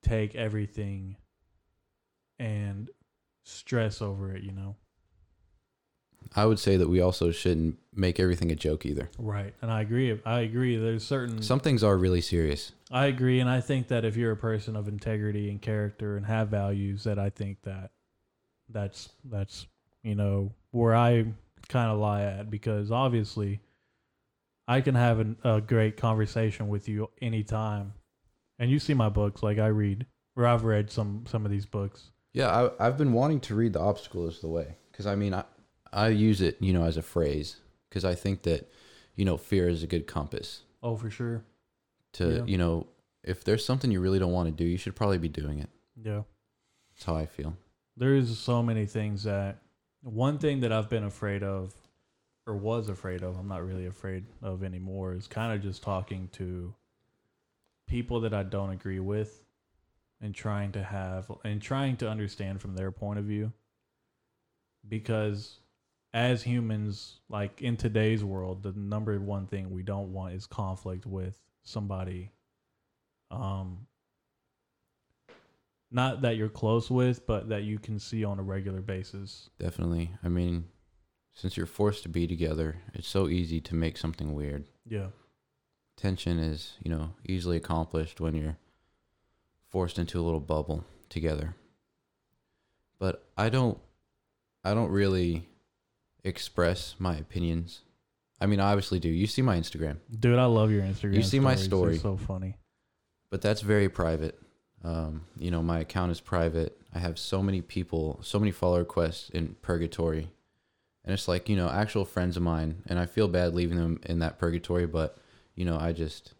take 0.03 0.33
everything 0.33 1.17
and 2.39 2.89
stress 3.43 4.01
over 4.01 4.35
it. 4.35 4.41
You 4.41 4.53
know, 4.53 4.75
I 6.35 6.45
would 6.45 6.59
say 6.59 6.77
that 6.77 6.87
we 6.87 7.01
also 7.01 7.31
shouldn't 7.31 7.77
make 7.93 8.19
everything 8.19 8.51
a 8.51 8.55
joke 8.55 8.85
either. 8.85 9.09
right? 9.17 9.53
And 9.61 9.69
I 9.69 9.81
agree. 9.81 10.17
I 10.25 10.41
agree. 10.41 10.77
There's 10.77 11.03
certain 11.03 11.41
Some 11.41 11.59
things 11.59 11.83
are 11.83 11.97
really 11.97 12.21
serious. 12.21 12.71
I 12.89 13.07
agree, 13.07 13.39
and 13.39 13.49
I 13.49 13.61
think 13.61 13.87
that 13.89 14.05
if 14.05 14.15
you're 14.15 14.31
a 14.31 14.37
person 14.37 14.75
of 14.75 14.87
integrity 14.87 15.49
and 15.49 15.61
character 15.61 16.17
and 16.17 16.25
have 16.25 16.49
values, 16.49 17.03
that 17.03 17.19
I 17.19 17.29
think 17.29 17.61
that 17.63 17.91
that's 18.69 19.09
that's 19.25 19.67
you 20.03 20.15
know 20.15 20.53
where 20.71 20.95
I 20.95 21.25
kind 21.67 21.91
of 21.91 21.99
lie 21.99 22.23
at 22.23 22.49
because 22.49 22.91
obviously 22.91 23.59
I 24.67 24.81
can 24.81 24.95
have 24.95 25.19
an, 25.19 25.37
a 25.43 25.59
great 25.61 25.97
conversation 25.97 26.69
with 26.69 26.87
you 26.87 27.09
anytime, 27.21 27.93
and 28.59 28.69
you 28.71 28.79
see 28.79 28.93
my 28.93 29.09
books 29.09 29.43
like 29.43 29.57
I 29.57 29.67
read 29.67 30.05
or 30.35 30.45
I've 30.47 30.63
read 30.63 30.89
some 30.91 31.25
some 31.27 31.45
of 31.45 31.51
these 31.51 31.65
books. 31.65 32.11
Yeah, 32.33 32.47
I, 32.47 32.87
I've 32.87 32.97
been 32.97 33.11
wanting 33.13 33.41
to 33.41 33.55
read 33.55 33.73
"The 33.73 33.81
Obstacle 33.81 34.27
Is 34.27 34.39
the 34.39 34.47
Way" 34.47 34.75
because 34.91 35.05
I 35.07 35.15
mean, 35.15 35.33
I 35.33 35.43
I 35.93 36.09
use 36.09 36.41
it, 36.41 36.57
you 36.61 36.73
know, 36.73 36.83
as 36.83 36.97
a 36.97 37.01
phrase 37.01 37.57
because 37.89 38.05
I 38.05 38.15
think 38.15 38.43
that, 38.43 38.69
you 39.15 39.25
know, 39.25 39.37
fear 39.37 39.67
is 39.67 39.83
a 39.83 39.87
good 39.87 40.07
compass 40.07 40.61
Oh, 40.83 40.95
for 40.95 41.09
sure. 41.09 41.43
to, 42.13 42.37
Yeah. 42.37 42.45
you 42.45 42.57
know, 42.57 42.87
if 43.23 43.43
there's 43.43 43.65
something 43.65 43.91
you 43.91 43.99
really 44.01 44.19
don't 44.19 44.31
want 44.31 44.47
to 44.47 44.51
do, 44.63 44.67
you 44.67 44.77
should 44.77 44.95
probably 44.95 45.17
be 45.17 45.27
doing 45.29 45.59
it. 45.59 45.69
Yeah. 46.01 46.23
That's 46.93 47.03
how 47.05 47.15
I 47.15 47.25
feel. 47.25 47.55
there's 47.97 48.39
so 48.39 48.63
many 48.63 48.85
things 48.85 49.23
that 49.23 49.57
one 50.01 50.39
thing 50.39 50.61
that 50.61 50.71
I've 50.71 50.89
been 50.89 51.03
afraid 51.03 51.43
of 51.43 51.75
or 52.47 52.55
was 52.55 52.89
afraid 52.89 53.21
of, 53.21 53.37
I'm 53.37 53.47
not 53.47 53.63
really 53.63 53.85
afraid 53.85 54.25
of 54.41 54.63
anymore, 54.63 55.13
is 55.13 55.27
kind 55.27 55.53
of 55.53 55.61
just 55.61 55.83
talking 55.83 56.29
to 56.33 56.73
people 57.85 58.21
that 58.21 58.33
I 58.33 58.41
don't 58.43 58.71
agree 58.71 58.99
with 59.01 59.43
and 60.21 60.33
trying 60.33 60.71
to 60.71 60.81
have 60.83 61.31
and 61.43 61.61
trying 61.61 61.97
to 61.97 62.09
understand 62.09 62.61
from 62.61 62.73
their 62.75 62.91
point 62.91 63.19
of 63.19 63.25
view. 63.25 63.51
Because 64.87 65.59
as 66.13 66.43
humans, 66.43 67.19
like 67.29 67.61
in 67.61 67.77
today's 67.77 68.23
world, 68.23 68.63
the 68.63 68.73
number 68.73 69.19
one 69.19 69.47
thing 69.47 69.71
we 69.71 69.83
don't 69.83 70.11
want 70.13 70.33
is 70.33 70.45
conflict 70.45 71.05
with 71.05 71.37
somebody 71.63 72.31
um 73.29 73.85
not 75.91 76.21
that 76.21 76.37
you're 76.37 76.49
close 76.49 76.89
with, 76.89 77.27
but 77.27 77.49
that 77.49 77.63
you 77.63 77.77
can 77.77 77.99
see 77.99 78.23
on 78.23 78.39
a 78.39 78.43
regular 78.43 78.81
basis. 78.81 79.49
Definitely. 79.59 80.11
I 80.23 80.29
mean, 80.29 80.65
since 81.33 81.57
you're 81.57 81.65
forced 81.65 82.03
to 82.03 82.09
be 82.09 82.27
together, 82.27 82.77
it's 82.93 83.09
so 83.09 83.27
easy 83.27 83.59
to 83.61 83.75
make 83.75 83.97
something 83.97 84.33
weird. 84.33 84.65
Yeah. 84.87 85.07
Tension 85.97 86.39
is, 86.39 86.73
you 86.81 86.89
know, 86.89 87.11
easily 87.27 87.57
accomplished 87.57 88.21
when 88.21 88.35
you're 88.35 88.57
forced 89.67 89.99
into 89.99 90.19
a 90.19 90.23
little 90.23 90.39
bubble 90.39 90.85
together. 91.09 91.55
But 92.97 93.25
I 93.37 93.49
don't 93.49 93.77
I 94.63 94.73
don't 94.73 94.91
really 94.91 95.49
express 96.23 96.95
my 96.99 97.15
opinions. 97.15 97.81
I 98.39 98.47
mean, 98.47 98.59
I 98.59 98.71
obviously 98.71 98.99
do. 98.99 99.09
You 99.09 99.27
see 99.27 99.41
my 99.41 99.57
Instagram, 99.57 99.97
Dude, 100.19 100.39
I 100.39 100.45
love 100.45 100.71
your 100.71 100.81
Instagram. 100.83 101.15
You 101.15 101.23
see 101.23 101.39
my 101.39 101.55
stories. 101.55 101.93
They're 101.93 101.99
story. 101.99 102.17
so 102.17 102.25
funny. 102.25 102.57
but 103.29 103.41
that's 103.41 103.61
very 103.61 103.89
private. 103.89 104.39
Um, 104.83 105.25
you 105.37 105.51
know, 105.51 105.61
my 105.61 105.79
account 105.79 106.11
is 106.11 106.19
private. 106.19 106.75
I 106.93 106.99
have 106.99 107.19
so 107.19 107.43
many 107.43 107.61
people, 107.61 108.19
so 108.23 108.39
many 108.39 108.51
follow 108.51 108.79
requests 108.79 109.29
in 109.29 109.55
purgatory. 109.61 110.31
And 111.05 111.13
it's 111.13 111.27
like, 111.27 111.49
you 111.49 111.55
know, 111.55 111.69
actual 111.69 112.05
friends 112.05 112.35
of 112.37 112.43
mine, 112.43 112.83
and 112.87 112.99
I 112.99 113.05
feel 113.05 113.27
bad 113.27 113.53
leaving 113.53 113.77
them 113.77 113.99
in 114.05 114.19
that 114.19 114.37
purgatory, 114.39 114.85
but, 114.85 115.17
you 115.55 115.65
know, 115.65 115.77
I 115.77 115.93
just, 115.93 116.33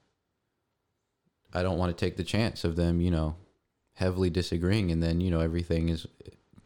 I 1.54 1.64
don't 1.64 1.78
want 1.78 1.96
to 1.96 2.06
take 2.06 2.18
the 2.18 2.24
chance 2.24 2.64
of 2.64 2.76
them, 2.76 3.02
you 3.02 3.12
know, 3.12 3.36
heavily 3.94 4.30
disagreeing. 4.30 4.92
And 4.92 5.02
then, 5.02 5.20
you 5.20 5.32
know, 5.32 5.40
everything 5.40 5.90
is, 5.90 6.08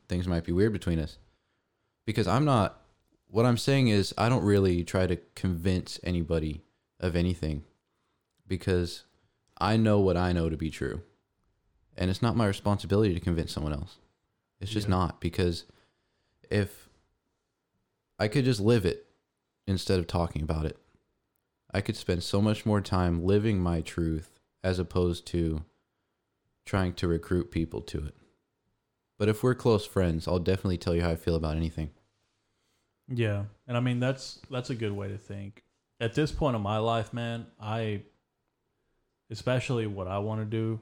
things 0.08 0.28
might 0.28 0.44
be 0.44 0.52
weird 0.52 0.74
between 0.74 1.00
us. 1.00 1.18
Because 2.06 2.28
I'm 2.28 2.46
not, 2.46 2.82
what 3.28 3.46
I'm 3.46 3.58
saying 3.58 3.88
is, 3.88 4.14
I 4.18 4.30
don't 4.30 4.44
really 4.44 4.84
try 4.84 5.08
to 5.08 5.18
convince 5.36 6.00
anybody 6.04 6.64
of 7.00 7.16
anything 7.16 7.64
because 8.48 9.04
I 9.58 9.78
know 9.78 10.00
what 10.00 10.18
I 10.18 10.32
know 10.32 10.50
to 10.50 10.58
be 10.58 10.70
true. 10.70 11.02
And 11.98 12.10
it's 12.10 12.22
not 12.22 12.36
my 12.36 12.46
responsibility 12.48 13.14
to 13.14 13.20
convince 13.20 13.52
someone 13.52 13.74
else. 13.74 13.98
It's 14.60 14.72
just 14.72 14.88
Yeah. 14.88 14.96
not 14.96 15.22
because 15.22 15.66
if 16.50 16.90
I 18.18 18.28
could 18.28 18.46
just 18.46 18.60
live 18.62 18.86
it 18.86 19.08
instead 19.68 20.00
of 20.00 20.08
talking 20.08 20.42
about 20.42 20.66
it. 20.66 20.78
I 21.74 21.82
could 21.82 21.98
spend 21.98 22.24
so 22.24 22.42
much 22.42 22.66
more 22.66 22.80
time 22.80 23.26
living 23.26 23.60
my 23.60 23.82
truth 23.82 24.40
as 24.64 24.80
opposed 24.80 25.26
to 25.28 25.66
trying 26.64 26.94
to 26.94 27.08
recruit 27.08 27.52
people 27.52 27.82
to 27.82 28.06
it. 28.06 28.16
But 29.18 29.28
if 29.28 29.44
we're 29.44 29.56
close 29.56 29.86
friends, 29.86 30.28
I'll 30.28 30.40
definitely 30.40 30.78
tell 30.78 30.96
you 30.96 31.02
how 31.02 31.12
I 31.12 31.16
feel 31.16 31.36
about 31.36 31.58
anything. 31.58 31.92
Yeah, 33.08 33.44
and 33.68 33.78
I 33.78 33.80
mean 33.80 34.00
that's 34.00 34.40
that's 34.50 34.70
a 34.70 34.76
good 34.76 34.92
way 34.92 35.08
to 35.10 35.18
think. 35.18 35.64
At 36.00 36.14
this 36.14 36.32
point 36.32 36.56
in 36.56 36.62
my 36.62 36.78
life, 36.80 37.14
man, 37.14 37.46
I 37.60 38.02
especially 39.30 39.88
what 39.88 40.08
I 40.08 40.20
want 40.20 40.42
to 40.42 40.46
do 40.46 40.80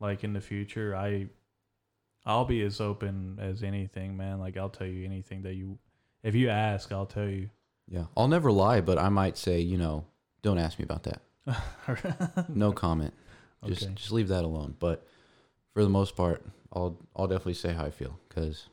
like 0.00 0.24
in 0.24 0.32
the 0.32 0.40
future, 0.40 0.94
I 0.96 1.28
I'll 2.24 2.44
be 2.44 2.62
as 2.62 2.80
open 2.80 3.38
as 3.40 3.62
anything, 3.62 4.16
man. 4.16 4.38
Like 4.38 4.56
I'll 4.56 4.68
tell 4.68 4.86
you 4.86 5.04
anything 5.04 5.42
that 5.42 5.54
you 5.54 5.78
if 6.22 6.34
you 6.34 6.48
ask, 6.50 6.92
I'll 6.92 7.06
tell 7.06 7.28
you. 7.28 7.50
Yeah. 7.88 8.04
I'll 8.16 8.28
never 8.28 8.52
lie, 8.52 8.80
but 8.80 8.96
I 8.98 9.08
might 9.08 9.36
say, 9.36 9.60
you 9.60 9.76
know, 9.76 10.04
don't 10.42 10.58
ask 10.58 10.78
me 10.78 10.84
about 10.84 11.02
that. 11.04 11.20
No 12.48 12.72
comment. 12.72 13.12
Just 13.66 13.84
Okay. 13.84 13.92
just 13.94 14.12
leave 14.12 14.28
that 14.28 14.44
alone. 14.44 14.76
But 14.78 15.06
for 15.74 15.82
the 15.82 15.88
most 15.88 16.16
part, 16.16 16.44
I'll 16.72 16.96
I'll 17.16 17.26
definitely 17.26 17.54
say 17.54 17.72
how 17.72 17.84
I 17.84 17.90
feel 17.90 18.18
cuz 18.28 18.68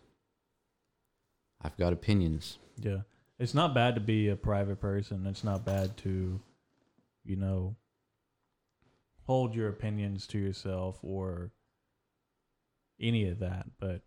I've 1.62 1.78
got 1.78 1.94
opinions. 1.94 2.58
Yeah. 2.78 3.02
It's 3.38 3.54
not 3.54 3.74
bad 3.74 3.96
to 3.96 4.02
be 4.02 4.30
a 4.30 4.36
private 4.36 4.80
person. 4.80 5.26
It's 5.26 5.44
not 5.44 5.66
bad 5.66 5.96
to, 5.98 6.40
you 7.24 7.36
know, 7.36 7.76
hold 9.26 9.56
your 9.56 9.70
opinions 9.70 10.28
to 10.28 10.40
yourself 10.40 11.00
or 11.02 11.52
any 13.00 13.30
of 13.30 13.40
that. 13.40 13.68
But 13.80 14.02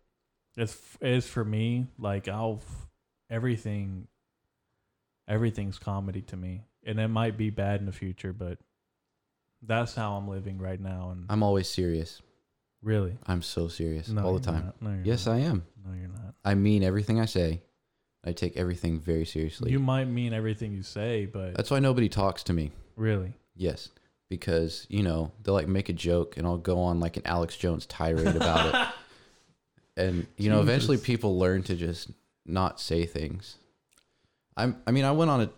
as 0.57 0.79
as 1.01 1.27
for 1.27 1.43
me, 1.43 1.87
like 1.97 2.27
I'll 2.27 2.61
everything 3.29 4.07
everything's 5.27 5.79
comedy 5.79 6.21
to 6.21 6.37
me. 6.37 6.65
And 6.85 6.99
it 6.99 7.07
might 7.07 7.37
be 7.37 7.49
bad 7.49 7.79
in 7.79 7.85
the 7.85 7.91
future, 7.91 8.33
but 8.33 8.59
that's 9.61 9.95
how 9.95 10.15
I'm 10.15 10.27
living 10.27 10.57
right 10.57 10.79
now 10.79 11.11
and 11.11 11.25
I'm 11.29 11.41
always 11.41 11.69
serious. 11.69 12.21
Really 12.83 13.17
I'm 13.25 13.41
so 13.41 13.67
serious 13.67 14.09
no, 14.09 14.23
all 14.23 14.37
the 14.37 14.51
you're 14.51 14.59
time. 14.59 14.65
not. 14.65 14.81
No, 14.81 14.89
you're 14.95 15.05
Yes, 15.05 15.25
not. 15.25 15.35
I 15.35 15.39
am. 15.39 15.63
No, 15.85 15.93
you're 15.97 16.09
not. 16.09 16.35
I 16.45 16.53
mean 16.55 16.83
everything 16.83 17.19
I 17.19 17.25
say. 17.25 17.61
I 18.25 18.31
take 18.31 18.55
everything 18.55 18.99
very 18.99 19.25
seriously. 19.25 19.71
You 19.71 19.79
might 19.79 20.05
mean 20.05 20.33
everything 20.33 20.71
you 20.73 20.83
say, 20.83 21.25
but 21.25 21.55
That's 21.55 21.69
why 21.71 21.79
nobody 21.79 22.07
talks 22.09 22.43
to 22.43 22.53
me. 22.53 22.71
really. 22.95 23.33
Yes, 23.55 23.89
because 24.29 24.87
you 24.89 25.03
know 25.03 25.31
they'll 25.43 25.53
like 25.53 25.67
make 25.67 25.89
a 25.89 25.93
joke, 25.93 26.37
and 26.37 26.47
I'll 26.47 26.57
go 26.57 26.79
on 26.79 26.99
like 26.99 27.17
an 27.17 27.23
Alex 27.25 27.55
Jones 27.57 27.85
tirade 27.85 28.35
about 28.35 28.73
it, 28.73 28.93
and 30.01 30.25
you 30.37 30.49
know 30.49 30.61
eventually 30.61 30.95
Jesus. 30.97 31.05
people 31.05 31.37
learn 31.37 31.61
to 31.63 31.75
just 31.75 32.09
not 32.45 32.79
say 32.79 33.05
things. 33.05 33.57
I'm. 34.57 34.77
I 34.87 34.91
mean, 34.91 35.05
I 35.05 35.11
went 35.11 35.29
on 35.29 35.41
a 35.41 35.49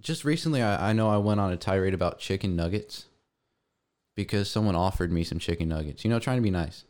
just 0.00 0.24
recently. 0.24 0.62
I, 0.62 0.90
I 0.90 0.92
know 0.94 1.08
I 1.10 1.18
went 1.18 1.38
on 1.40 1.52
a 1.52 1.56
tirade 1.56 1.94
about 1.94 2.18
chicken 2.18 2.56
nuggets 2.56 3.06
because 4.14 4.50
someone 4.50 4.76
offered 4.76 5.12
me 5.12 5.24
some 5.24 5.38
chicken 5.38 5.68
nuggets. 5.68 6.04
You 6.04 6.10
know, 6.10 6.18
trying 6.18 6.38
to 6.38 6.42
be 6.42 6.50
nice, 6.50 6.84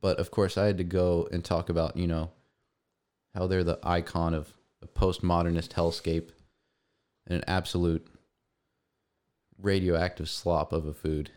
but 0.00 0.18
of 0.18 0.30
course 0.30 0.56
I 0.58 0.66
had 0.66 0.78
to 0.78 0.84
go 0.84 1.28
and 1.32 1.44
talk 1.44 1.68
about 1.68 1.96
you 1.96 2.06
know 2.06 2.30
how 3.34 3.46
they're 3.46 3.64
the 3.64 3.78
icon 3.82 4.34
of 4.34 4.54
a 4.82 4.86
postmodernist 4.86 5.68
hellscape 5.70 6.30
and 7.26 7.38
an 7.38 7.44
absolute 7.46 8.06
radioactive 9.60 10.28
slop 10.28 10.72
of 10.72 10.86
a 10.86 10.92
food. 10.94 11.30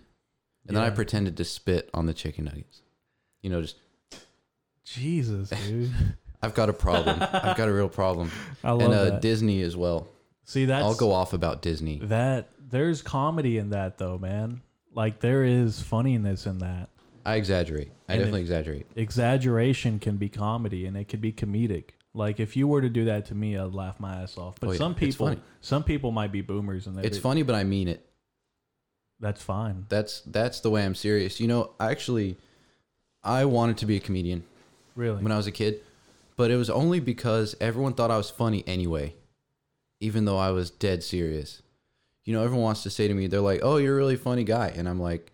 And 0.68 0.76
then 0.78 0.84
I 0.84 0.90
pretended 0.92 1.36
to 1.38 1.46
spit 1.46 1.90
on 1.94 2.06
the 2.06 2.14
chicken 2.14 2.46
nuggets. 2.46 2.82
You 3.42 3.50
know, 3.50 3.62
just 3.62 3.78
Jesus, 4.84 5.50
dude. 5.68 5.92
I've 6.42 6.54
got 6.54 6.70
a 6.70 6.74
problem. 6.74 7.18
I've 7.22 7.58
got 7.58 7.68
a 7.68 7.74
real 7.74 7.90
problem. 7.90 8.32
I 8.64 8.72
love 8.72 8.82
And 8.82 8.94
uh, 8.94 9.04
that. 9.06 9.22
Disney 9.22 9.62
as 9.62 9.76
well. 9.76 10.08
See, 10.46 10.66
that's 10.66 10.84
I'll 10.84 10.96
go 10.96 11.12
off 11.12 11.34
about 11.34 11.62
Disney. 11.62 12.00
that. 12.04 12.50
There's 12.72 13.02
comedy 13.02 13.58
in 13.58 13.72
that, 13.72 13.98
though, 13.98 14.18
man. 14.20 14.62
Like 14.94 15.20
there 15.20 15.44
is 15.44 15.82
funniness 15.82 16.46
in 16.46 16.60
that. 16.60 16.90
I 17.26 17.36
exaggerate. 17.36 17.92
I 18.08 18.14
And 18.14 18.20
definitely 18.20 18.42
it- 18.42 18.44
exaggerate. 18.44 18.86
Exaggeration 18.96 20.00
can 20.00 20.18
be 20.18 20.30
comedy, 20.30 20.86
and 20.86 20.98
it 20.98 21.06
could 21.08 21.22
be 21.22 21.32
comedic. 21.32 21.90
Like 22.14 22.40
if 22.40 22.58
you 22.58 22.68
were 22.68 22.82
to 22.82 22.90
do 22.90 23.06
that 23.06 23.26
to 23.28 23.36
me, 23.36 23.56
I'd 23.58 23.74
laugh 23.74 24.00
my 24.00 24.24
ass 24.24 24.38
off. 24.38 24.56
But 24.60 24.68
Oh, 24.68 24.72
yeah. 24.72 24.78
some 24.80 24.92
It's 24.94 25.00
people, 25.00 25.28
funny. 25.28 25.42
some 25.62 25.84
people 25.84 26.12
might 26.12 26.32
be 26.32 26.42
boomers, 26.42 26.88
and 26.88 26.98
It's 27.06 27.18
funny, 27.20 27.44
but 27.44 27.56
I 27.56 27.64
mean 27.64 27.88
it. 27.88 28.06
That's 29.20 29.44
fine. 29.44 29.86
That's 29.90 30.22
that's 30.22 30.62
the 30.62 30.70
way 30.70 30.84
I'm 30.86 30.96
serious. 30.96 31.40
You 31.40 31.48
know, 31.48 31.72
actually, 31.80 32.38
I 33.24 33.46
wanted 33.46 33.78
to 33.80 33.86
be 33.86 33.98
a 33.98 34.00
comedian 34.00 34.44
Really. 34.96 35.22
when 35.22 35.32
I 35.32 35.38
was 35.38 35.46
a 35.46 35.52
kid, 35.52 35.82
but 36.38 36.50
it 36.52 36.56
was 36.56 36.70
only 36.70 37.00
because 37.02 37.54
everyone 37.60 37.94
thought 37.94 38.10
I 38.12 38.18
was 38.18 38.30
funny 38.30 38.64
anyway, 38.66 39.14
even 40.00 40.24
though 40.26 40.38
I 40.38 40.52
was 40.52 40.72
dead 40.72 41.04
serious. 41.04 41.62
You 42.30 42.36
know, 42.36 42.44
everyone 42.44 42.66
wants 42.66 42.84
to 42.84 42.92
say 42.92 43.08
to 43.08 43.14
me, 43.16 43.26
they're 43.26 43.42
like, 43.42 43.62
"Oh, 43.64 43.78
you're 43.78 43.96
a 43.96 43.98
really 43.98 44.16
funny 44.16 44.44
guy," 44.44 44.72
and 44.76 44.88
I'm 44.88 45.00
like, 45.00 45.32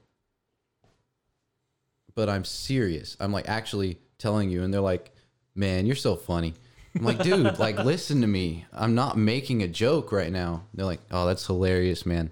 "But 2.14 2.30
I'm 2.30 2.46
serious. 2.46 3.18
I'm 3.20 3.34
like 3.34 3.50
actually 3.50 4.00
telling 4.18 4.50
you," 4.50 4.64
and 4.64 4.74
they're 4.74 4.80
like, 4.80 5.12
"Man, 5.56 5.86
you're 5.86 5.98
so 5.98 6.16
funny." 6.16 6.54
I'm 6.96 7.04
like, 7.04 7.22
"Dude, 7.22 7.60
like 7.60 7.78
listen 7.80 8.22
to 8.22 8.28
me. 8.28 8.66
I'm 8.72 8.96
not 8.96 9.18
making 9.18 9.62
a 9.62 9.68
joke 9.68 10.14
right 10.14 10.32
now." 10.32 10.64
They're 10.74 10.86
like, 10.86 11.02
"Oh, 11.12 11.26
that's 11.26 11.46
hilarious, 11.46 12.06
man. 12.06 12.32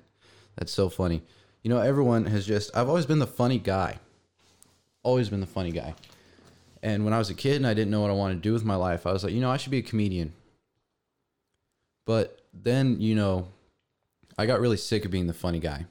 That's 0.55 0.71
so 0.71 0.87
funny." 0.87 1.23
You 1.63 1.69
know, 1.69 1.79
everyone 1.81 2.27
has 2.27 2.45
just 2.45 2.71
I've 2.73 2.87
always 2.87 3.05
been 3.05 3.19
the 3.19 3.27
funny 3.27 3.59
guy. 3.59 3.99
Always 5.03 5.27
been 5.27 5.41
the 5.41 5.45
funny 5.45 5.73
guy. 5.73 5.93
And 6.81 7.03
when 7.03 7.13
I 7.13 7.17
was 7.17 7.29
a 7.29 7.33
kid 7.33 7.57
and 7.57 7.67
I 7.67 7.73
didn't 7.73 7.91
know 7.91 7.99
what 7.99 8.11
I 8.11 8.13
wanted 8.13 8.35
to 8.35 8.39
do 8.39 8.53
with 8.53 8.63
my 8.63 8.75
life, 8.75 9.05
I 9.05 9.11
was 9.11 9.25
like, 9.25 9.33
you 9.33 9.41
know, 9.41 9.51
I 9.51 9.57
should 9.57 9.71
be 9.71 9.79
a 9.79 9.81
comedian. 9.81 10.31
But 12.05 12.39
then, 12.53 13.01
you 13.01 13.15
know, 13.15 13.49
I 14.37 14.45
got 14.45 14.59
really 14.59 14.77
sick 14.77 15.05
of 15.05 15.11
being 15.11 15.27
the 15.27 15.33
funny 15.33 15.59
guy. 15.59 15.85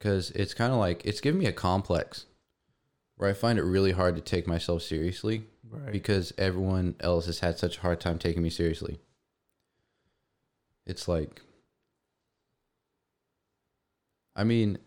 Cuz 0.00 0.30
it's 0.32 0.54
kind 0.54 0.72
of 0.72 0.78
like 0.78 1.04
it's 1.04 1.20
given 1.20 1.40
me 1.40 1.46
a 1.46 1.52
complex 1.52 2.26
where 3.16 3.30
I 3.30 3.32
find 3.32 3.58
it 3.58 3.62
really 3.62 3.92
hard 3.92 4.14
to 4.16 4.22
take 4.22 4.46
myself 4.46 4.82
seriously 4.82 5.46
right. 5.68 5.90
because 5.90 6.32
everyone 6.36 6.96
else 7.00 7.26
has 7.26 7.40
had 7.40 7.58
such 7.58 7.78
a 7.78 7.80
hard 7.80 8.00
time 8.00 8.18
taking 8.18 8.42
me 8.42 8.50
seriously. 8.50 9.00
It's 10.86 11.08
like 11.08 11.40
I 14.36 14.44
mean, 14.44 14.78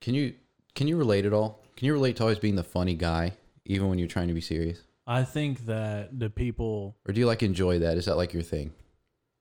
can 0.00 0.14
you 0.14 0.34
can 0.74 0.86
you 0.88 0.96
relate 0.96 1.26
at 1.26 1.32
all? 1.32 1.60
Can 1.76 1.86
you 1.86 1.92
relate 1.92 2.16
to 2.16 2.22
always 2.22 2.38
being 2.38 2.54
the 2.54 2.64
funny 2.64 2.94
guy 2.94 3.32
even 3.64 3.88
when 3.88 3.98
you're 3.98 4.08
trying 4.08 4.28
to 4.28 4.34
be 4.34 4.40
serious? 4.40 4.80
I 5.06 5.24
think 5.24 5.66
that 5.66 6.18
the 6.18 6.30
people 6.30 6.96
Or 7.06 7.12
do 7.12 7.20
you 7.20 7.26
like 7.26 7.42
enjoy 7.42 7.80
that? 7.80 7.98
Is 7.98 8.04
that 8.04 8.16
like 8.16 8.32
your 8.32 8.42
thing? 8.42 8.72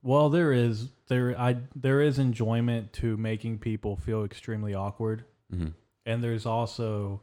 Well, 0.03 0.29
there 0.29 0.51
is 0.51 0.89
there 1.07 1.39
I 1.39 1.57
there 1.75 2.01
is 2.01 2.19
enjoyment 2.19 2.93
to 2.93 3.17
making 3.17 3.59
people 3.59 3.95
feel 3.95 4.23
extremely 4.23 4.73
awkward, 4.73 5.25
hmm 5.53 5.69
and 6.03 6.23
there's 6.23 6.47
also 6.47 7.21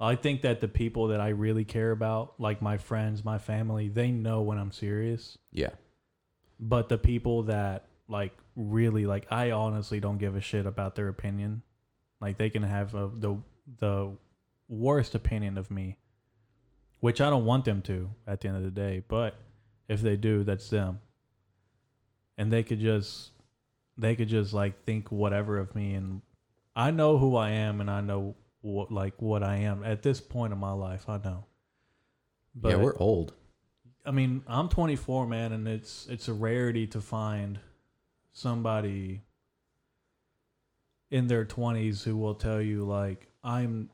I 0.00 0.14
think 0.14 0.40
that 0.42 0.60
the 0.60 0.68
people 0.68 1.08
that 1.08 1.20
I 1.20 1.28
really 1.28 1.64
care 1.64 1.90
about, 1.90 2.40
like 2.40 2.62
my 2.62 2.78
friends, 2.78 3.22
my 3.22 3.36
family, 3.36 3.88
they 3.88 4.10
know 4.10 4.40
when 4.40 4.56
I'm 4.56 4.72
serious. 4.72 5.36
Yeah. 5.52 5.70
But 6.58 6.88
the 6.88 6.96
people 6.96 7.44
that 7.44 7.86
like 8.08 8.32
really 8.56 9.04
like 9.06 9.26
I 9.30 9.50
honestly 9.50 10.00
don't 10.00 10.18
give 10.18 10.36
a 10.36 10.40
shit 10.40 10.64
about 10.64 10.94
their 10.94 11.08
opinion. 11.08 11.62
Like 12.20 12.38
they 12.38 12.48
can 12.48 12.62
have 12.62 12.94
a, 12.94 13.10
the 13.14 13.36
the 13.78 14.16
worst 14.68 15.14
opinion 15.14 15.58
of 15.58 15.70
me, 15.70 15.98
which 17.00 17.20
I 17.20 17.28
don't 17.28 17.44
want 17.44 17.66
them 17.66 17.82
to 17.82 18.10
at 18.26 18.40
the 18.40 18.48
end 18.48 18.56
of 18.56 18.62
the 18.62 18.70
day, 18.70 19.02
but 19.06 19.36
if 19.88 20.00
they 20.00 20.16
do, 20.16 20.44
that's 20.44 20.70
them. 20.70 21.00
And 22.40 22.52
they 22.52 22.62
could 22.62 22.80
just 22.80 23.30
they 23.98 24.16
could 24.16 24.28
just 24.28 24.52
like 24.52 24.84
think 24.84 25.12
whatever 25.12 25.58
of 25.58 25.74
me 25.74 25.94
and 25.94 26.22
I 26.74 26.90
know 26.90 27.18
who 27.18 27.36
I 27.36 27.50
am 27.50 27.80
and 27.80 27.90
I 27.90 28.00
know 28.00 28.34
what 28.62 28.90
like 28.90 29.20
what 29.20 29.42
I 29.42 29.56
am 29.56 29.84
at 29.84 30.02
this 30.02 30.20
point 30.20 30.52
in 30.52 30.58
my 30.58 30.72
life, 30.72 31.08
I 31.08 31.18
know. 31.18 31.44
yeah, 32.64 32.76
we're 32.76 32.96
old. 32.96 33.34
I 34.04 34.12
mean, 34.12 34.42
I'm 34.46 34.68
24, 34.68 35.26
man, 35.26 35.52
and 35.52 35.68
it's 35.68 36.06
it's 36.08 36.28
a 36.28 36.32
rarity 36.32 36.86
to 36.88 37.00
find 37.00 37.58
somebody 38.32 39.22
in 41.10 41.26
their 41.26 41.44
20s 41.44 42.02
who 42.04 42.16
will 42.16 42.34
tell 42.34 42.62
you 42.62 42.84
like 42.84 43.26
I'm 43.42 43.90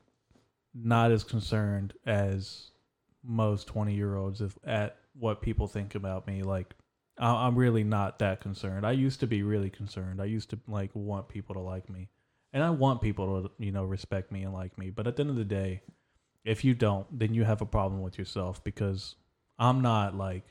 not 0.73 1.11
as 1.11 1.23
concerned 1.23 1.93
as 2.05 2.71
most 3.23 3.67
20 3.67 3.93
year 3.93 4.15
olds 4.15 4.41
if 4.41 4.57
at 4.63 4.97
what 5.13 5.41
people 5.41 5.67
think 5.67 5.95
about 5.95 6.27
me. 6.27 6.43
Like 6.43 6.75
I, 7.19 7.47
I'm 7.47 7.55
really 7.55 7.83
not 7.83 8.19
that 8.19 8.41
concerned. 8.41 8.85
I 8.85 8.91
used 8.91 9.19
to 9.21 9.27
be 9.27 9.43
really 9.43 9.69
concerned. 9.69 10.21
I 10.21 10.25
used 10.25 10.49
to 10.51 10.59
like 10.67 10.91
want 10.93 11.27
people 11.27 11.55
to 11.55 11.61
like 11.61 11.89
me, 11.89 12.09
and 12.53 12.63
I 12.63 12.69
want 12.69 13.01
people 13.01 13.43
to 13.43 13.51
you 13.57 13.71
know 13.71 13.83
respect 13.83 14.31
me 14.31 14.43
and 14.43 14.53
like 14.53 14.77
me. 14.77 14.89
But 14.89 15.07
at 15.07 15.15
the 15.15 15.21
end 15.21 15.29
of 15.31 15.35
the 15.35 15.45
day, 15.45 15.81
if 16.45 16.63
you 16.63 16.73
don't, 16.73 17.07
then 17.17 17.33
you 17.33 17.43
have 17.43 17.61
a 17.61 17.65
problem 17.65 18.01
with 18.01 18.17
yourself 18.17 18.63
because 18.63 19.15
I'm 19.59 19.81
not 19.81 20.15
like 20.15 20.43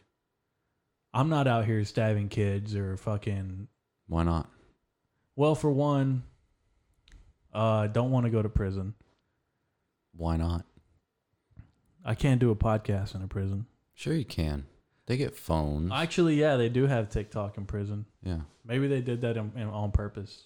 I'm 1.14 1.29
not 1.29 1.47
out 1.47 1.64
here 1.64 1.83
stabbing 1.85 2.29
kids 2.29 2.75
or 2.75 2.97
fucking 2.97 3.69
Why 4.09 4.23
not? 4.25 4.49
well 5.35 5.55
for 5.55 5.71
one 5.71 6.25
uh 7.55 7.59
I 7.59 7.87
don't 7.87 8.11
want 8.11 8.27
to 8.27 8.31
go 8.31 8.43
to 8.43 8.49
prison. 8.49 8.95
Why 10.14 10.37
not? 10.37 10.64
I 12.05 12.14
can't 12.14 12.41
do 12.41 12.51
a 12.51 12.57
podcast 12.57 13.14
in 13.14 13.23
a 13.23 13.29
prison. 13.29 13.67
Sure 13.95 14.14
you 14.14 14.25
can. 14.25 14.67
They 15.07 15.17
get 15.17 15.37
phones. 15.37 15.93
Actually, 15.93 16.35
yeah, 16.35 16.57
they 16.57 16.69
do 16.69 16.87
have 16.87 17.09
TikTok 17.11 17.57
in 17.59 17.67
prison. 17.67 18.07
yeah. 18.23 18.41
Maybe 18.65 18.89
they 18.89 19.01
did 19.01 19.21
that 19.21 19.37
in, 19.37 19.53
in, 19.55 19.69
on 19.69 19.93
purpose. 19.93 20.43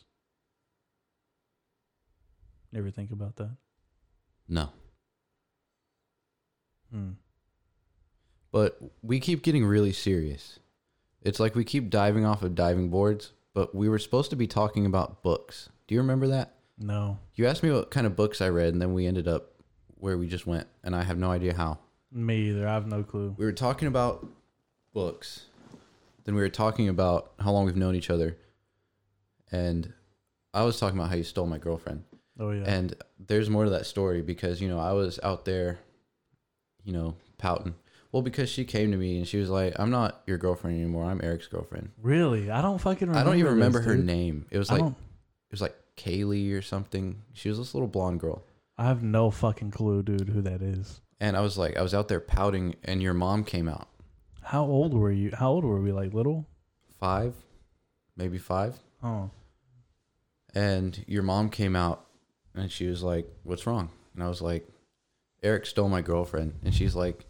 You 2.70 2.78
ever 2.80 2.90
think 2.90 3.10
about 3.10 3.36
that? 3.36 3.50
No. 4.46 4.68
Hmm. 6.92 7.10
But 8.52 8.78
we 9.02 9.20
keep 9.20 9.42
getting 9.42 9.64
really 9.64 9.92
serious. 9.92 10.58
It's 11.22 11.40
like 11.40 11.54
we 11.54 11.64
keep 11.64 11.88
diving 11.90 12.24
off 12.24 12.42
of 12.42 12.54
diving 12.54 12.90
boards, 12.90 13.32
but 13.54 13.74
we 13.74 13.88
were 13.88 13.98
supposed 13.98 14.30
to 14.30 14.36
be 14.36 14.46
talking 14.46 14.86
about 14.86 15.22
books. 15.22 15.68
Do 15.86 15.94
you 15.94 16.00
remember 16.00 16.26
that? 16.28 16.54
No, 16.82 17.18
You 17.34 17.46
asked 17.46 17.62
me 17.62 17.70
what 17.70 17.90
kind 17.90 18.06
of 18.06 18.16
books 18.16 18.40
I 18.40 18.48
read, 18.48 18.72
and 18.72 18.80
then 18.80 18.94
we 18.94 19.06
ended 19.06 19.28
up 19.28 19.52
where 19.98 20.16
we 20.16 20.26
just 20.26 20.46
went, 20.46 20.66
and 20.82 20.96
I 20.96 21.02
have 21.02 21.18
no 21.18 21.30
idea 21.30 21.52
how. 21.54 21.78
me 22.10 22.48
either. 22.48 22.66
I 22.66 22.72
have 22.72 22.86
no 22.86 23.02
clue. 23.02 23.34
We 23.36 23.44
were 23.44 23.52
talking 23.52 23.86
about 23.86 24.26
books. 24.92 25.46
Then 26.24 26.34
we 26.34 26.40
were 26.40 26.48
talking 26.48 26.88
about 26.88 27.32
how 27.40 27.52
long 27.52 27.64
we've 27.66 27.76
known 27.76 27.94
each 27.94 28.10
other. 28.10 28.36
And 29.50 29.92
I 30.54 30.62
was 30.62 30.78
talking 30.78 30.98
about 30.98 31.10
how 31.10 31.16
you 31.16 31.24
stole 31.24 31.46
my 31.46 31.58
girlfriend. 31.58 32.04
Oh 32.38 32.50
yeah. 32.50 32.64
And 32.66 32.94
there's 33.18 33.50
more 33.50 33.64
to 33.64 33.70
that 33.70 33.86
story 33.86 34.22
because, 34.22 34.60
you 34.60 34.68
know, 34.68 34.78
I 34.78 34.92
was 34.92 35.18
out 35.22 35.44
there, 35.44 35.78
you 36.84 36.92
know, 36.92 37.14
pouting. 37.38 37.74
Well, 38.12 38.22
because 38.22 38.48
she 38.48 38.64
came 38.64 38.90
to 38.90 38.96
me 38.96 39.18
and 39.18 39.26
she 39.28 39.38
was 39.38 39.50
like, 39.50 39.78
I'm 39.78 39.90
not 39.90 40.22
your 40.26 40.38
girlfriend 40.38 40.76
anymore. 40.76 41.04
I'm 41.04 41.20
Eric's 41.22 41.46
girlfriend. 41.46 41.90
really, 42.02 42.50
I 42.50 42.60
don't 42.60 42.80
fucking. 42.80 43.08
Remember 43.08 43.20
I 43.20 43.24
don't 43.24 43.38
even 43.38 43.46
this, 43.46 43.54
remember 43.54 43.80
her 43.82 43.94
dude. 43.96 44.04
name. 44.04 44.46
It 44.50 44.58
was 44.58 44.68
I 44.70 44.74
like, 44.74 44.82
don't. 44.82 44.92
it 44.92 45.52
was 45.52 45.60
like 45.60 45.76
Kaylee 45.96 46.52
or 46.52 46.62
something. 46.62 47.22
She 47.34 47.48
was 47.48 47.58
this 47.58 47.74
little 47.74 47.88
blonde 47.88 48.20
girl. 48.20 48.42
I 48.76 48.84
have 48.84 49.02
no 49.02 49.30
fucking 49.30 49.70
clue, 49.72 50.02
dude, 50.02 50.28
who 50.28 50.42
that 50.42 50.62
is. 50.62 51.00
And 51.20 51.36
I 51.36 51.40
was 51.40 51.58
like, 51.58 51.76
I 51.76 51.82
was 51.82 51.94
out 51.94 52.08
there 52.08 52.18
pouting 52.20 52.76
and 52.82 53.02
your 53.02 53.14
mom 53.14 53.44
came 53.44 53.68
out. 53.68 53.88
How 54.42 54.64
old 54.64 54.94
were 54.94 55.10
you? 55.12 55.30
How 55.34 55.50
old 55.50 55.64
were 55.64 55.80
we? 55.80 55.92
Like 55.92 56.12
little? 56.14 56.46
Five, 56.98 57.34
maybe 58.16 58.38
five. 58.38 58.76
Oh, 59.02 59.30
And 60.54 61.02
your 61.06 61.22
mom 61.22 61.48
came 61.48 61.74
out 61.76 62.04
and 62.54 62.70
she 62.70 62.86
was 62.86 63.02
like, 63.02 63.26
What's 63.44 63.66
wrong? 63.66 63.90
And 64.14 64.22
I 64.22 64.28
was 64.28 64.42
like, 64.42 64.68
Eric 65.42 65.64
stole 65.66 65.88
my 65.88 66.02
girlfriend. 66.02 66.54
And 66.64 66.74
she's 66.74 66.94
like, 66.94 67.24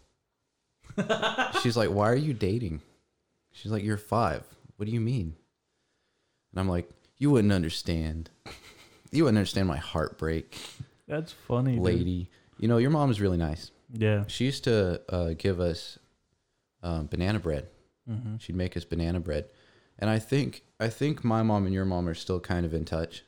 She's 1.63 1.77
like, 1.77 1.91
Why 1.91 2.09
are 2.11 2.17
you 2.17 2.33
dating? 2.35 2.81
She's 3.53 3.71
like, 3.73 3.85
You're 3.85 3.97
five. 3.97 4.45
What 4.77 4.87
do 4.87 4.93
you 4.93 5.01
mean? 5.01 5.35
And 6.53 6.61
I'm 6.61 6.69
like, 6.69 6.89
You 7.19 7.31
wouldn't 7.31 7.53
understand. 7.53 8.31
You 9.13 9.25
wouldn't 9.25 9.39
understand 9.39 9.67
my 9.69 9.77
heartbreak, 9.77 10.57
that's 11.09 11.33
funny, 11.33 11.75
dude. 11.75 11.83
lady. 11.83 12.31
You 12.59 12.69
know, 12.69 12.77
your 12.79 12.91
mom 12.91 13.11
is 13.11 13.21
really 13.21 13.37
nice. 13.39 13.73
Yeah. 13.93 14.25
She 14.29 14.45
used 14.45 14.63
to 14.65 15.01
uh, 15.09 15.35
give 15.37 15.59
us 15.59 15.99
um, 16.83 17.07
banana 17.07 17.39
bread. 17.39 17.69
Mm-hmm. 18.09 18.37
She'd 18.39 18.57
make 18.57 18.77
us 18.77 18.85
banana 18.85 19.21
bread. 19.21 19.47
And 19.99 20.09
I 20.09 20.19
think 20.19 20.63
I 20.79 20.89
think 20.89 21.25
my 21.25 21.43
mom 21.43 21.67
and 21.67 21.75
your 21.75 21.85
mom 21.85 22.09
are 22.09 22.15
still 22.15 22.41
kind 22.41 22.65
of 22.65 22.73
in 22.73 22.85
touch. 22.85 23.23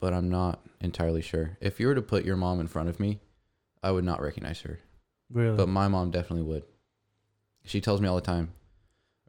But 0.00 0.12
I'm 0.12 0.28
not 0.28 0.60
entirely 0.80 1.22
sure. 1.22 1.56
If 1.60 1.80
you 1.80 1.86
were 1.86 1.94
to 1.94 2.02
put 2.02 2.24
your 2.24 2.36
mom 2.36 2.60
in 2.60 2.66
front 2.66 2.88
of 2.88 3.00
me, 3.00 3.20
I 3.82 3.90
would 3.90 4.04
not 4.04 4.20
recognize 4.20 4.60
her. 4.62 4.80
Really? 5.30 5.56
But 5.56 5.68
my 5.68 5.88
mom 5.88 6.10
definitely 6.10 6.42
would. 6.42 6.64
She 7.64 7.80
tells 7.80 8.00
me 8.00 8.08
all 8.08 8.16
the 8.16 8.20
time, 8.20 8.52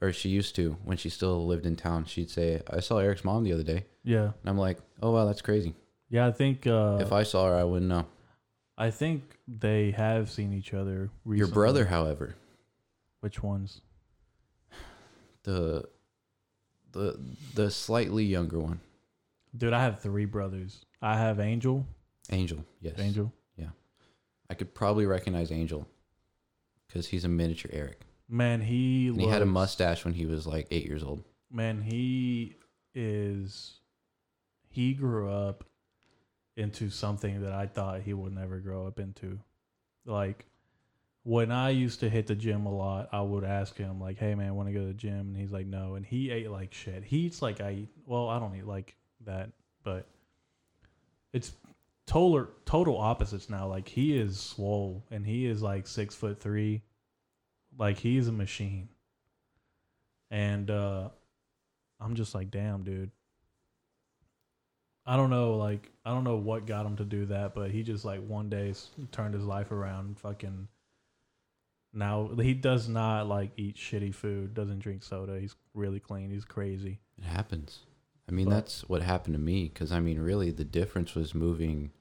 or 0.01 0.11
she 0.11 0.29
used 0.29 0.55
to 0.55 0.77
when 0.83 0.97
she 0.97 1.09
still 1.09 1.45
lived 1.45 1.65
in 1.65 1.75
town. 1.75 2.05
She'd 2.05 2.29
say, 2.29 2.61
"I 2.69 2.81
saw 2.81 2.97
Eric's 2.97 3.23
mom 3.23 3.43
the 3.43 3.53
other 3.53 3.63
day," 3.63 3.85
yeah. 4.03 4.23
and 4.41 4.49
I'm 4.49 4.57
like, 4.57 4.79
"Oh 5.01 5.11
wow, 5.11 5.25
that's 5.25 5.41
crazy." 5.41 5.73
Yeah, 6.09 6.27
I 6.27 6.31
think. 6.31 6.67
Uh, 6.67 6.97
if 6.99 7.13
I 7.13 7.23
saw 7.23 7.47
her, 7.47 7.55
I 7.55 7.63
wouldn't 7.63 7.89
know. 7.89 8.05
I 8.77 8.91
think 8.91 9.37
they 9.47 9.91
have 9.91 10.29
seen 10.29 10.51
each 10.53 10.73
other. 10.73 11.09
Recently. 11.23 11.37
Your 11.37 11.47
brother, 11.47 11.85
however, 11.85 12.35
Which 13.21 13.41
ones? 13.41 13.81
the 15.43 15.85
the 16.91 17.19
the 17.53 17.69
slightly 17.71 18.23
younger 18.25 18.59
one, 18.59 18.79
Dude, 19.55 19.73
I 19.73 19.81
have 19.83 19.99
three 20.01 20.25
brothers. 20.25 20.85
I 21.01 21.17
have 21.17 21.39
Angel. 21.39 21.85
Angel. 22.31 22.65
Yes, 22.81 22.99
Angel. 22.99 23.31
Yeah. 23.57 23.69
I 24.49 24.53
could 24.53 24.73
probably 24.73 25.05
recognize 25.05 25.51
Angel 25.51 25.87
because 26.87 27.07
he's 27.07 27.23
a 27.25 27.29
miniature 27.29 27.71
Eric. 27.73 28.01
Man, 28.27 28.61
he. 28.61 29.13
He 29.13 29.27
had 29.27 29.41
a 29.41 29.45
mustache 29.45 30.03
when 30.03 30.13
he 30.15 30.25
was 30.25 30.47
like 30.47 30.67
eight 30.71 30.85
years 30.85 31.03
old. 31.03 31.23
Man, 31.51 31.81
he 31.81 32.55
is. 32.93 33.79
He 34.67 34.93
grew 34.93 35.29
up 35.29 35.63
into 36.57 36.89
something 36.89 37.41
that 37.41 37.51
I 37.51 37.67
thought 37.67 38.01
he 38.01 38.13
would 38.13 38.33
never 38.33 38.59
grow 38.59 38.87
up 38.87 38.99
into. 38.99 39.39
Like, 40.05 40.45
when 41.23 41.51
I 41.51 41.71
used 41.71 42.01
to 42.01 42.09
hit 42.09 42.27
the 42.27 42.35
gym 42.35 42.65
a 42.65 42.73
lot, 42.73 43.09
I 43.11 43.21
would 43.21 43.43
ask 43.43 43.75
him, 43.75 43.99
like, 43.99 44.17
hey, 44.17 44.35
man, 44.35 44.55
want 44.55 44.69
to 44.69 44.73
go 44.73 44.81
to 44.81 44.87
the 44.87 44.93
gym? 44.93 45.19
And 45.19 45.37
he's 45.37 45.51
like, 45.51 45.65
no. 45.65 45.95
And 45.95 46.05
he 46.05 46.29
ate 46.29 46.51
like 46.51 46.73
shit. 46.73 47.03
He 47.03 47.17
eats 47.19 47.41
like 47.41 47.61
I 47.61 47.71
eat. 47.71 47.89
Well, 48.05 48.29
I 48.29 48.39
don't 48.39 48.55
eat 48.55 48.67
like 48.67 48.95
that, 49.25 49.49
but 49.83 50.07
it's 51.33 51.51
total 52.05 52.47
total 52.65 52.97
opposites 52.97 53.49
now. 53.49 53.67
Like, 53.67 53.87
he 53.87 54.15
is 54.17 54.39
swole 54.39 55.03
and 55.09 55.25
he 55.25 55.47
is 55.47 55.61
like 55.61 55.87
six 55.87 56.13
foot 56.13 56.39
three. 56.39 56.83
Like, 57.77 57.97
he's 57.97 58.27
a 58.27 58.31
machine. 58.31 58.89
And, 60.29 60.69
uh, 60.69 61.09
I'm 61.99 62.15
just 62.15 62.35
like, 62.35 62.51
damn, 62.51 62.83
dude. 62.83 63.11
I 65.05 65.15
don't 65.17 65.29
know, 65.29 65.55
like, 65.57 65.91
I 66.03 66.11
don't 66.11 66.23
know 66.23 66.37
what 66.37 66.65
got 66.65 66.85
him 66.85 66.95
to 66.97 67.05
do 67.05 67.25
that, 67.27 67.53
but 67.53 67.69
he 67.71 67.83
just 67.83 68.05
like 68.05 68.25
one 68.25 68.49
day 68.49 68.71
s- 68.71 68.89
turned 69.11 69.33
his 69.35 69.43
life 69.45 69.71
around. 69.71 70.17
Fucking 70.19 70.67
now 71.93 72.29
he 72.41 72.53
does 72.53 72.89
not 72.89 73.27
like 73.27 73.51
eat 73.57 73.75
shitty 73.77 74.13
food, 74.13 74.53
doesn't 74.53 74.79
drink 74.79 75.03
soda. 75.03 75.39
He's 75.39 75.55
really 75.73 75.99
clean. 75.99 76.29
He's 76.31 76.45
crazy. 76.45 76.99
It 77.17 77.25
happens. 77.25 77.79
I 78.27 78.31
mean, 78.31 78.45
But- 78.45 78.51
that's 78.55 78.89
what 78.89 79.01
happened 79.01 79.35
to 79.35 79.39
me. 79.39 79.65
Because 79.65 79.91
I 79.91 79.99
mean, 79.99 80.19
really, 80.19 80.51
the 80.51 80.65
difference 80.65 81.15
was 81.15 81.33
moving. 81.35 81.91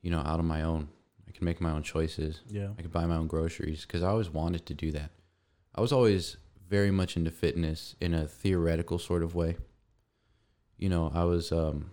You 0.00 0.10
know, 0.10 0.18
out 0.18 0.40
on 0.40 0.46
my 0.46 0.62
own. 0.62 0.88
I 1.28 1.30
can 1.30 1.44
make 1.44 1.60
my 1.60 1.70
own 1.70 1.84
choices. 1.84 2.40
Yeah, 2.48 2.70
I 2.76 2.82
could 2.82 2.90
buy 2.90 3.06
my 3.06 3.14
own 3.16 3.28
groceries 3.28 3.82
because 3.82 4.02
I 4.02 4.08
always 4.08 4.28
wanted 4.30 4.66
to 4.66 4.74
do 4.74 4.90
that. 4.92 5.10
I 5.74 5.80
was 5.80 5.92
always 5.92 6.38
very 6.68 6.90
much 6.90 7.16
into 7.16 7.30
fitness 7.30 7.94
in 8.00 8.12
a 8.12 8.26
theoretical 8.26 8.98
sort 8.98 9.22
of 9.22 9.34
way. 9.36 9.56
You 10.82 10.88
know, 10.88 11.12
I 11.14 11.22
was 11.24 11.52
um 11.52 11.92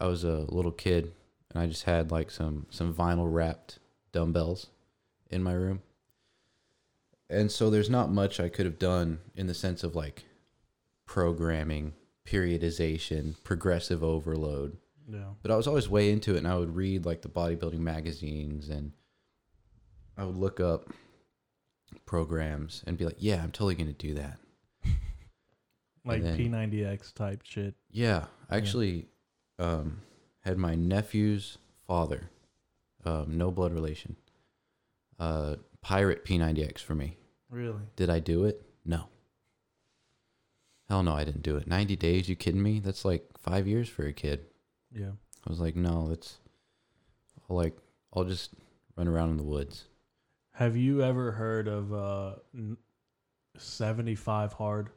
I 0.00 0.06
was 0.06 0.24
a 0.24 0.46
little 0.48 0.72
kid 0.72 1.12
and 1.50 1.62
I 1.62 1.66
just 1.66 1.84
had 1.84 2.10
like 2.10 2.30
some 2.30 2.66
some 2.70 2.92
vinyl 2.92 3.32
wrapped 3.32 3.78
dumbbells 4.12 4.66
in 5.30 5.42
my 5.42 5.52
room. 5.52 5.82
And 7.30 7.50
so 7.52 7.70
there's 7.70 7.90
not 7.90 8.10
much 8.10 8.40
I 8.40 8.48
could 8.48 8.66
have 8.66 8.78
done 8.78 9.20
in 9.34 9.46
the 9.46 9.54
sense 9.54 9.84
of 9.84 9.94
like 9.94 10.24
programming, 11.06 11.94
periodization, 12.24 13.34
progressive 13.44 14.02
overload 14.02 14.76
yeah, 15.08 15.34
but 15.40 15.52
I 15.52 15.56
was 15.56 15.68
always 15.68 15.88
way 15.88 16.10
into 16.10 16.34
it, 16.34 16.38
and 16.38 16.48
I 16.48 16.56
would 16.56 16.74
read 16.74 17.06
like 17.06 17.22
the 17.22 17.28
bodybuilding 17.28 17.78
magazines, 17.78 18.68
and 18.68 18.92
I 20.16 20.24
would 20.24 20.36
look 20.36 20.58
up 20.58 20.92
programs 22.06 22.82
and 22.86 22.98
be 22.98 23.04
like, 23.04 23.16
"Yeah, 23.18 23.42
I'm 23.42 23.52
totally 23.52 23.76
gonna 23.76 23.92
do 23.92 24.14
that." 24.14 24.40
Like 26.06 26.22
then- 26.22 26.38
P90X 26.38 27.12
type 27.14 27.42
shit. 27.44 27.74
Yeah, 27.90 28.26
I 28.50 28.56
actually 28.56 29.06
um, 29.58 30.00
had 30.40 30.58
my 30.58 30.74
nephew's 30.74 31.58
father, 31.86 32.30
um, 33.04 33.36
no 33.36 33.50
blood 33.50 33.72
relation, 33.72 34.16
uh, 35.18 35.56
pirate 35.80 36.24
P90X 36.24 36.78
for 36.80 36.94
me. 36.94 37.16
Really? 37.50 37.82
Did 37.96 38.10
I 38.10 38.18
do 38.18 38.44
it? 38.44 38.62
No. 38.84 39.08
Hell 40.88 41.02
no, 41.02 41.14
I 41.14 41.24
didn't 41.24 41.42
do 41.42 41.56
it. 41.56 41.66
90 41.66 41.96
days? 41.96 42.28
You 42.28 42.36
kidding 42.36 42.62
me? 42.62 42.78
That's 42.80 43.04
like 43.04 43.24
five 43.38 43.66
years 43.66 43.88
for 43.88 44.06
a 44.06 44.12
kid. 44.12 44.46
Yeah. 44.92 45.12
I 45.46 45.50
was 45.50 45.60
like, 45.60 45.76
no, 45.76 46.08
that's 46.08 46.38
I'll 47.48 47.56
like 47.56 47.76
I'll 48.12 48.24
just 48.24 48.54
run 48.96 49.08
around 49.08 49.30
in 49.30 49.36
the 49.36 49.42
woods. 49.44 49.84
Have 50.52 50.76
you 50.76 51.02
ever 51.02 51.32
heard 51.32 51.68
of 51.68 51.92
uh, 51.92 52.34
75 53.58 54.54
hard? 54.54 54.90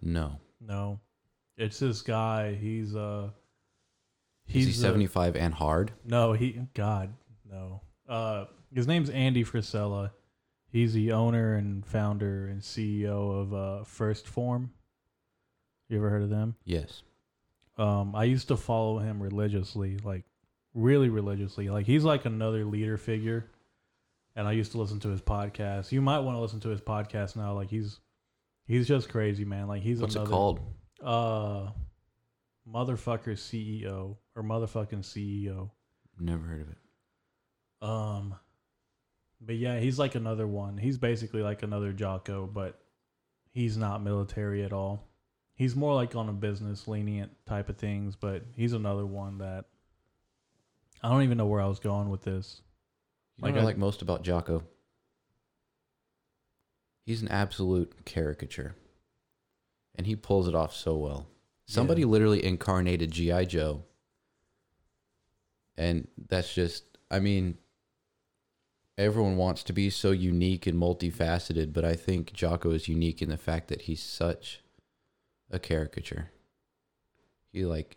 No. 0.00 0.40
No, 0.60 1.00
it's 1.56 1.78
this 1.78 2.02
guy. 2.02 2.54
He's 2.54 2.94
uh, 2.94 3.30
Is 4.48 4.54
he 4.54 4.64
he's 4.64 4.78
uh, 4.84 4.88
75 4.88 5.36
and 5.36 5.52
hard? 5.54 5.92
No, 6.04 6.32
he 6.32 6.60
God 6.74 7.12
no. 7.50 7.80
Uh, 8.08 8.46
his 8.74 8.86
name's 8.86 9.10
Andy 9.10 9.44
Frisella. 9.44 10.10
He's 10.70 10.92
the 10.92 11.12
owner 11.12 11.54
and 11.54 11.86
founder 11.86 12.48
and 12.48 12.60
CEO 12.60 13.40
of 13.42 13.54
uh, 13.54 13.84
First 13.84 14.26
Form. 14.26 14.72
You 15.88 15.98
ever 15.98 16.10
heard 16.10 16.22
of 16.22 16.30
them? 16.30 16.56
Yes. 16.64 17.02
Um, 17.78 18.14
I 18.16 18.24
used 18.24 18.48
to 18.48 18.56
follow 18.56 18.98
him 18.98 19.22
religiously, 19.22 19.98
like 19.98 20.24
really 20.74 21.08
religiously. 21.08 21.68
Like 21.68 21.86
he's 21.86 22.04
like 22.04 22.24
another 22.24 22.64
leader 22.64 22.96
figure, 22.96 23.50
and 24.34 24.48
I 24.48 24.52
used 24.52 24.72
to 24.72 24.78
listen 24.78 24.98
to 25.00 25.08
his 25.08 25.20
podcast. 25.20 25.92
You 25.92 26.00
might 26.00 26.20
want 26.20 26.36
to 26.36 26.40
listen 26.40 26.60
to 26.60 26.70
his 26.70 26.80
podcast 26.80 27.36
now. 27.36 27.52
Like 27.54 27.70
he's 27.70 28.00
he's 28.66 28.86
just 28.88 29.08
crazy, 29.08 29.44
man. 29.44 29.66
Like 29.68 29.82
he's 29.82 30.00
What's 30.00 30.14
another, 30.14 30.30
it 30.30 30.32
called? 30.32 30.60
Uh, 31.02 31.70
motherfucker 32.68 33.34
CEO 33.36 34.16
or 34.34 34.42
motherfucking 34.42 35.00
CEO. 35.04 35.70
Never 36.18 36.44
heard 36.44 36.62
of 36.62 36.68
it. 36.68 36.78
Um, 37.82 38.34
But 39.40 39.56
yeah, 39.56 39.78
he's 39.78 39.98
like 39.98 40.14
another 40.14 40.46
one. 40.46 40.78
He's 40.78 40.96
basically 40.98 41.42
like 41.42 41.62
another 41.62 41.92
Jocko, 41.92 42.46
but 42.46 42.80
he's 43.50 43.76
not 43.76 44.02
military 44.02 44.64
at 44.64 44.72
all. 44.72 45.08
He's 45.56 45.76
more 45.76 45.94
like 45.94 46.16
on 46.16 46.28
a 46.28 46.32
business 46.32 46.88
lenient 46.88 47.30
type 47.46 47.68
of 47.68 47.76
things, 47.76 48.16
but 48.16 48.42
he's 48.56 48.72
another 48.72 49.04
one 49.06 49.38
that 49.38 49.66
I 51.02 51.10
don't 51.10 51.22
even 51.22 51.36
know 51.38 51.46
where 51.46 51.60
I 51.60 51.66
was 51.66 51.78
going 51.78 52.08
with 52.08 52.22
this. 52.22 52.62
You 53.36 53.42
know 53.42 53.46
Like 53.48 53.54
what 53.54 53.60
I 53.60 53.62
I- 53.62 53.66
like 53.66 53.78
most 53.78 54.00
about 54.02 54.22
Jocko? 54.22 54.64
He's 57.04 57.22
an 57.22 57.28
absolute 57.28 58.04
caricature. 58.04 58.74
And 59.94 60.06
he 60.06 60.16
pulls 60.16 60.48
it 60.48 60.54
off 60.54 60.74
so 60.74 60.96
well. 60.96 61.26
Somebody 61.66 62.00
Yeah. 62.02 62.08
literally 62.08 62.44
incarnated 62.44 63.10
G.I. 63.10 63.44
Joe. 63.44 63.84
And 65.76 66.08
that's 66.28 66.52
just, 66.54 66.84
I 67.10 67.20
mean, 67.20 67.58
everyone 68.96 69.36
wants 69.36 69.62
to 69.64 69.72
be 69.72 69.90
so 69.90 70.10
unique 70.12 70.66
and 70.66 70.78
multifaceted, 70.78 71.72
but 71.72 71.84
I 71.84 71.94
think 71.94 72.32
Jocko 72.32 72.70
is 72.70 72.88
unique 72.88 73.20
in 73.22 73.28
the 73.28 73.36
fact 73.36 73.68
that 73.68 73.82
he's 73.82 74.02
such 74.02 74.62
a 75.50 75.58
caricature. 75.58 76.30
He 77.52 77.64
like 77.64 77.96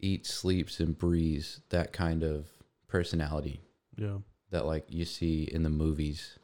eats, 0.00 0.32
sleeps, 0.32 0.80
and 0.80 0.96
breathes 0.96 1.60
that 1.70 1.92
kind 1.92 2.22
of 2.22 2.48
personality 2.88 3.60
Yeah. 3.96 4.18
that 4.50 4.66
like 4.66 4.84
you 4.88 5.04
see 5.04 5.44
in 5.44 5.62
the 5.62 5.70
movies. 5.70 6.38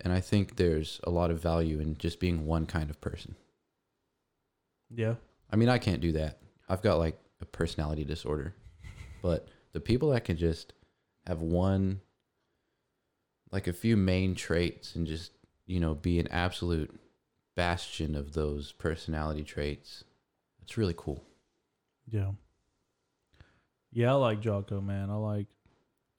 And 0.00 0.12
I 0.12 0.20
think 0.20 0.56
there's 0.56 1.00
a 1.04 1.10
lot 1.10 1.30
of 1.30 1.40
value 1.40 1.80
in 1.80 1.96
just 1.96 2.20
being 2.20 2.46
one 2.46 2.66
kind 2.66 2.90
of 2.90 3.00
person. 3.00 3.34
Yeah. 4.90 5.14
I 5.50 5.56
mean, 5.56 5.68
I 5.68 5.78
can't 5.78 6.00
do 6.00 6.12
that. 6.12 6.38
I've 6.68 6.82
got 6.82 6.98
like 6.98 7.18
a 7.40 7.46
personality 7.46 8.04
disorder. 8.04 8.54
But 9.22 9.48
the 9.72 9.80
people 9.80 10.10
that 10.10 10.24
can 10.24 10.36
just 10.36 10.72
have 11.26 11.40
one 11.40 12.00
like 13.50 13.66
a 13.66 13.72
few 13.72 13.96
main 13.96 14.36
traits 14.36 14.94
and 14.94 15.04
just, 15.06 15.32
you 15.66 15.80
know, 15.80 15.94
be 15.94 16.20
an 16.20 16.28
absolute 16.28 16.94
bastion 17.56 18.14
of 18.14 18.34
those 18.34 18.70
personality 18.72 19.42
traits. 19.42 20.04
It's 20.62 20.76
really 20.76 20.94
cool. 20.96 21.24
Yeah. 22.08 22.32
Yeah, 23.90 24.12
I 24.12 24.14
like 24.16 24.40
Jocko, 24.40 24.80
man. 24.80 25.10
I 25.10 25.16
like 25.16 25.46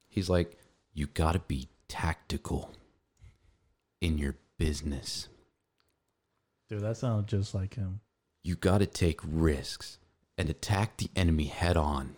He's 0.08 0.28
like, 0.28 0.58
you 0.92 1.06
got 1.06 1.32
to 1.32 1.38
be 1.38 1.68
tactical 1.86 2.72
in 4.00 4.18
your 4.18 4.36
business. 4.58 5.28
dude, 6.68 6.82
that 6.82 6.96
sounds 6.96 7.26
just 7.30 7.54
like 7.54 7.74
him. 7.74 8.00
You 8.42 8.56
got 8.56 8.78
to 8.78 8.86
take 8.86 9.20
risks 9.24 9.98
and 10.36 10.48
attack 10.48 10.96
the 10.96 11.10
enemy 11.16 11.44
head 11.44 11.76
on. 11.76 12.14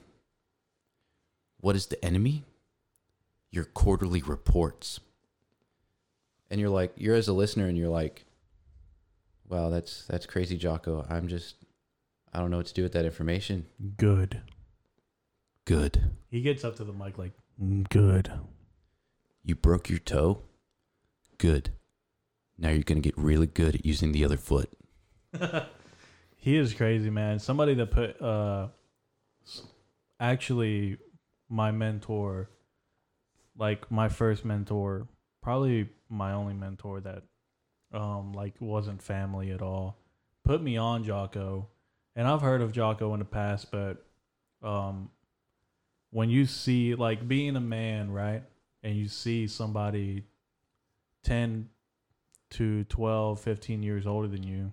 What 1.61 1.77
is 1.77 1.87
the 1.87 2.03
enemy? 2.05 2.45
Your 3.51 3.65
quarterly 3.65 4.23
reports. 4.23 5.01
And 6.51 6.61
you're 6.61 6.71
like, 6.71 6.93
you're 6.97 7.17
as 7.17 7.29
a 7.29 7.33
listener 7.33 7.67
and 7.67 7.77
you're 7.77 7.89
like, 7.89 8.25
wow, 9.49 9.71
that's 9.71 10.05
that's 10.07 10.27
crazy, 10.27 10.57
Jocko. 10.57 11.07
I'm 11.09 11.29
just 11.29 11.57
I 12.33 12.39
don't 12.39 12.51
know 12.51 12.59
what 12.59 12.67
to 12.67 12.75
do 12.75 12.83
with 12.83 12.93
that 12.93 13.05
information. 13.05 13.67
Good. 13.97 14.43
Good. 15.65 16.11
He 16.31 16.41
gets 16.43 16.65
up 16.65 16.77
to 16.77 16.85
the 16.85 16.93
mic 16.93 17.19
like, 17.19 17.33
"Mm, 17.63 17.89
good. 17.89 18.33
You 19.45 19.55
broke 19.55 19.89
your 19.89 19.99
toe? 19.99 20.43
Good. 21.41 21.71
Now 22.59 22.69
you're 22.69 22.83
going 22.83 23.01
to 23.01 23.09
get 23.09 23.17
really 23.17 23.47
good 23.47 23.75
at 23.75 23.87
using 23.87 24.13
the 24.13 24.27
other 24.27 24.37
foot. 24.37 24.71
he 26.37 26.55
is 26.55 26.75
crazy, 26.75 27.09
man. 27.09 27.39
Somebody 27.39 27.73
that 27.75 27.91
put 27.91 28.21
uh 28.21 28.69
actually 30.21 30.99
my 31.49 31.71
mentor 31.71 32.51
like 33.57 33.91
my 33.91 34.11
first 34.11 34.45
mentor, 34.45 35.09
probably 35.43 35.89
my 36.11 36.33
only 36.33 36.53
mentor 36.53 37.01
that 37.01 37.23
um 37.95 38.35
like 38.35 38.53
wasn't 38.61 39.01
family 39.01 39.51
at 39.51 39.63
all. 39.63 39.97
Put 40.45 40.63
me 40.63 40.77
on 40.77 41.05
Jocko. 41.05 41.69
And 42.17 42.29
I've 42.29 42.43
heard 42.43 42.61
of 42.61 42.73
Jocko 42.73 43.15
in 43.15 43.19
the 43.19 43.25
past, 43.25 43.71
but 43.71 44.05
um 44.63 45.09
when 46.11 46.29
you 46.29 46.45
see 46.45 46.95
like 46.95 47.27
being 47.27 47.57
a 47.57 47.61
man, 47.61 48.11
right? 48.11 48.43
And 48.83 48.95
you 48.95 49.09
see 49.09 49.47
somebody 49.47 50.25
10 51.25 51.69
to 52.51 52.85
12, 52.85 53.41
15 53.41 53.83
years 53.83 54.07
older 54.07 54.29
than 54.29 54.43
you, 54.43 54.73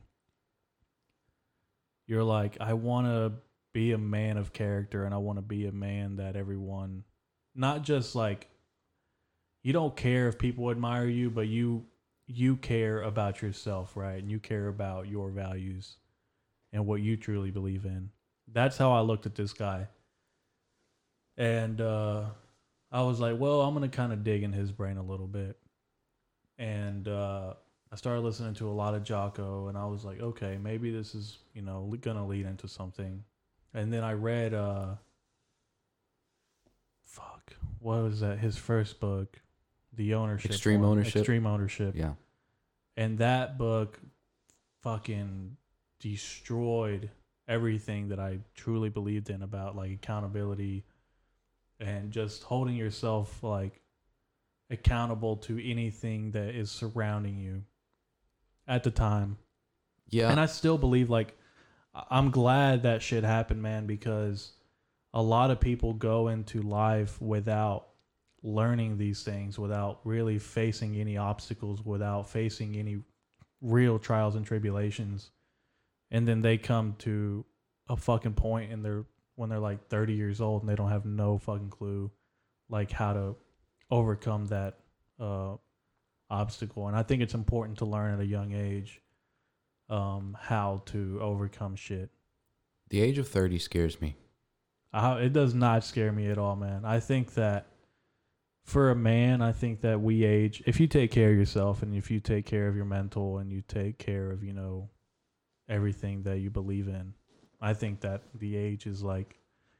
you're 2.07 2.23
like, 2.23 2.57
I 2.59 2.73
want 2.73 3.07
to 3.07 3.33
be 3.73 3.91
a 3.91 3.97
man 3.97 4.37
of 4.37 4.53
character 4.53 5.03
and 5.03 5.13
I 5.13 5.17
want 5.17 5.37
to 5.37 5.43
be 5.43 5.67
a 5.67 5.71
man 5.71 6.15
that 6.17 6.35
everyone, 6.35 7.03
not 7.53 7.83
just 7.83 8.15
like, 8.15 8.49
you 9.63 9.73
don't 9.73 9.95
care 9.95 10.29
if 10.29 10.39
people 10.39 10.71
admire 10.71 11.07
you, 11.07 11.29
but 11.29 11.47
you 11.47 11.85
you 12.29 12.57
care 12.57 13.01
about 13.01 13.41
yourself, 13.41 13.95
right? 13.95 14.21
And 14.21 14.29
you 14.29 14.39
care 14.39 14.67
about 14.67 15.07
your 15.07 15.29
values 15.29 15.95
and 16.73 16.85
what 16.85 17.01
you 17.01 17.15
truly 17.15 17.51
believe 17.51 17.85
in. 17.85 18.09
That's 18.51 18.77
how 18.77 18.91
I 18.91 18.99
looked 19.01 19.25
at 19.25 19.35
this 19.35 19.53
guy. 19.53 19.87
And 21.37 21.81
uh 21.81 22.25
I 22.91 23.01
was 23.01 23.19
like, 23.19 23.37
well, 23.37 23.61
I'm 23.61 23.75
going 23.75 23.89
to 23.89 23.95
kind 23.95 24.13
of 24.13 24.23
dig 24.23 24.43
in 24.43 24.53
his 24.53 24.71
brain 24.71 24.97
a 24.97 25.03
little 25.03 25.27
bit. 25.27 25.57
And 26.57 27.07
uh 27.07 27.53
I 27.91 27.95
started 27.95 28.19
listening 28.21 28.53
to 28.55 28.67
a 28.69 28.71
lot 28.71 28.95
of 28.95 29.03
Jocko, 29.03 29.67
and 29.69 29.77
I 29.77 29.85
was 29.85 30.03
like, 30.03 30.19
okay, 30.19 30.57
maybe 30.61 30.91
this 30.91 31.15
is 31.15 31.37
you 31.53 31.61
know 31.61 31.95
gonna 32.01 32.25
lead 32.27 32.45
into 32.45 32.67
something. 32.67 33.23
And 33.73 33.93
then 33.93 34.03
I 34.03 34.13
read, 34.13 34.53
uh, 34.53 34.95
fuck, 37.03 37.53
what 37.79 38.01
was 38.03 38.19
that? 38.21 38.39
His 38.39 38.57
first 38.57 38.99
book, 38.99 39.39
the 39.93 40.13
ownership, 40.13 40.51
Extreme 40.51 40.81
one, 40.81 40.89
Ownership? 40.91 41.15
extreme 41.17 41.45
ownership, 41.45 41.95
Yeah. 41.95 42.13
and 42.95 43.17
that 43.19 43.57
book, 43.57 43.99
fucking 44.81 45.57
destroyed 45.99 47.09
everything 47.47 48.09
that 48.09 48.19
I 48.19 48.39
truly 48.55 48.89
believed 48.89 49.29
in 49.29 49.41
about 49.41 49.75
like 49.75 49.91
accountability, 49.91 50.83
and 51.79 52.11
just 52.11 52.43
holding 52.43 52.75
yourself 52.75 53.43
like 53.43 53.81
accountable 54.69 55.37
to 55.37 55.63
anything 55.69 56.31
that 56.31 56.55
is 56.55 56.69
surrounding 56.69 57.37
you 57.37 57.63
at 58.67 58.83
the 58.83 58.91
time. 58.91 59.37
Yeah. 60.09 60.29
And 60.29 60.39
I 60.39 60.45
still 60.45 60.77
believe 60.77 61.09
like 61.09 61.37
I'm 62.09 62.31
glad 62.31 62.83
that 62.83 63.01
shit 63.01 63.23
happened, 63.23 63.61
man, 63.61 63.87
because 63.87 64.51
a 65.13 65.21
lot 65.21 65.51
of 65.51 65.59
people 65.59 65.93
go 65.93 66.27
into 66.27 66.61
life 66.61 67.19
without 67.21 67.87
learning 68.43 68.97
these 68.97 69.23
things, 69.23 69.57
without 69.57 69.99
really 70.03 70.37
facing 70.37 70.95
any 70.95 71.17
obstacles, 71.17 71.83
without 71.83 72.29
facing 72.29 72.75
any 72.75 73.03
real 73.61 73.97
trials 73.97 74.35
and 74.35 74.45
tribulations. 74.45 75.31
And 76.11 76.27
then 76.27 76.41
they 76.41 76.57
come 76.57 76.95
to 76.99 77.45
a 77.89 77.97
fucking 77.97 78.33
point 78.33 78.71
in 78.71 78.83
their 78.83 79.05
when 79.35 79.49
they're 79.49 79.59
like 79.59 79.87
30 79.87 80.13
years 80.13 80.41
old 80.41 80.63
and 80.63 80.69
they 80.69 80.75
don't 80.75 80.89
have 80.89 81.05
no 81.05 81.37
fucking 81.37 81.69
clue 81.69 82.09
like 82.69 82.91
how 82.91 83.13
to 83.13 83.35
overcome 83.89 84.45
that 84.47 84.77
uh 85.19 85.55
obstacle. 86.29 86.87
And 86.87 86.95
I 86.95 87.03
think 87.03 87.21
it's 87.21 87.33
important 87.33 87.77
to 87.79 87.85
learn 87.85 88.13
at 88.13 88.19
a 88.19 88.25
young 88.25 88.53
age 88.53 89.01
um 89.89 90.37
how 90.39 90.81
to 90.87 91.19
overcome 91.21 91.75
shit. 91.75 92.09
the 92.89 93.01
age 93.01 93.17
of 93.17 93.27
30 93.27 93.59
scares 93.59 94.01
me. 94.01 94.15
I, 94.93 95.19
it 95.19 95.33
does 95.33 95.53
not 95.53 95.83
scare 95.83 96.11
me 96.11 96.27
at 96.29 96.37
all, 96.37 96.55
man. 96.55 96.85
I 96.85 96.99
think 96.99 97.33
that 97.35 97.67
for 98.63 98.89
a 98.89 98.95
man, 98.95 99.41
I 99.41 99.51
think 99.53 99.81
that 99.81 100.01
we 100.01 100.23
age 100.25 100.61
if 100.65 100.79
you 100.79 100.87
take 100.87 101.11
care 101.11 101.29
of 101.31 101.37
yourself 101.37 101.81
and 101.83 101.93
if 101.95 102.09
you 102.11 102.19
take 102.19 102.45
care 102.45 102.67
of 102.67 102.75
your 102.75 102.85
mental 102.85 103.37
and 103.37 103.51
you 103.51 103.61
take 103.67 103.97
care 103.97 104.31
of, 104.31 104.43
you 104.43 104.53
know, 104.53 104.89
everything 105.69 106.23
that 106.23 106.39
you 106.39 106.49
believe 106.49 106.87
in. 106.87 107.13
I 107.61 107.73
think 107.73 108.01
that 108.01 108.21
the 108.35 108.55
age 108.55 108.85
is 108.85 109.03
like 109.03 109.39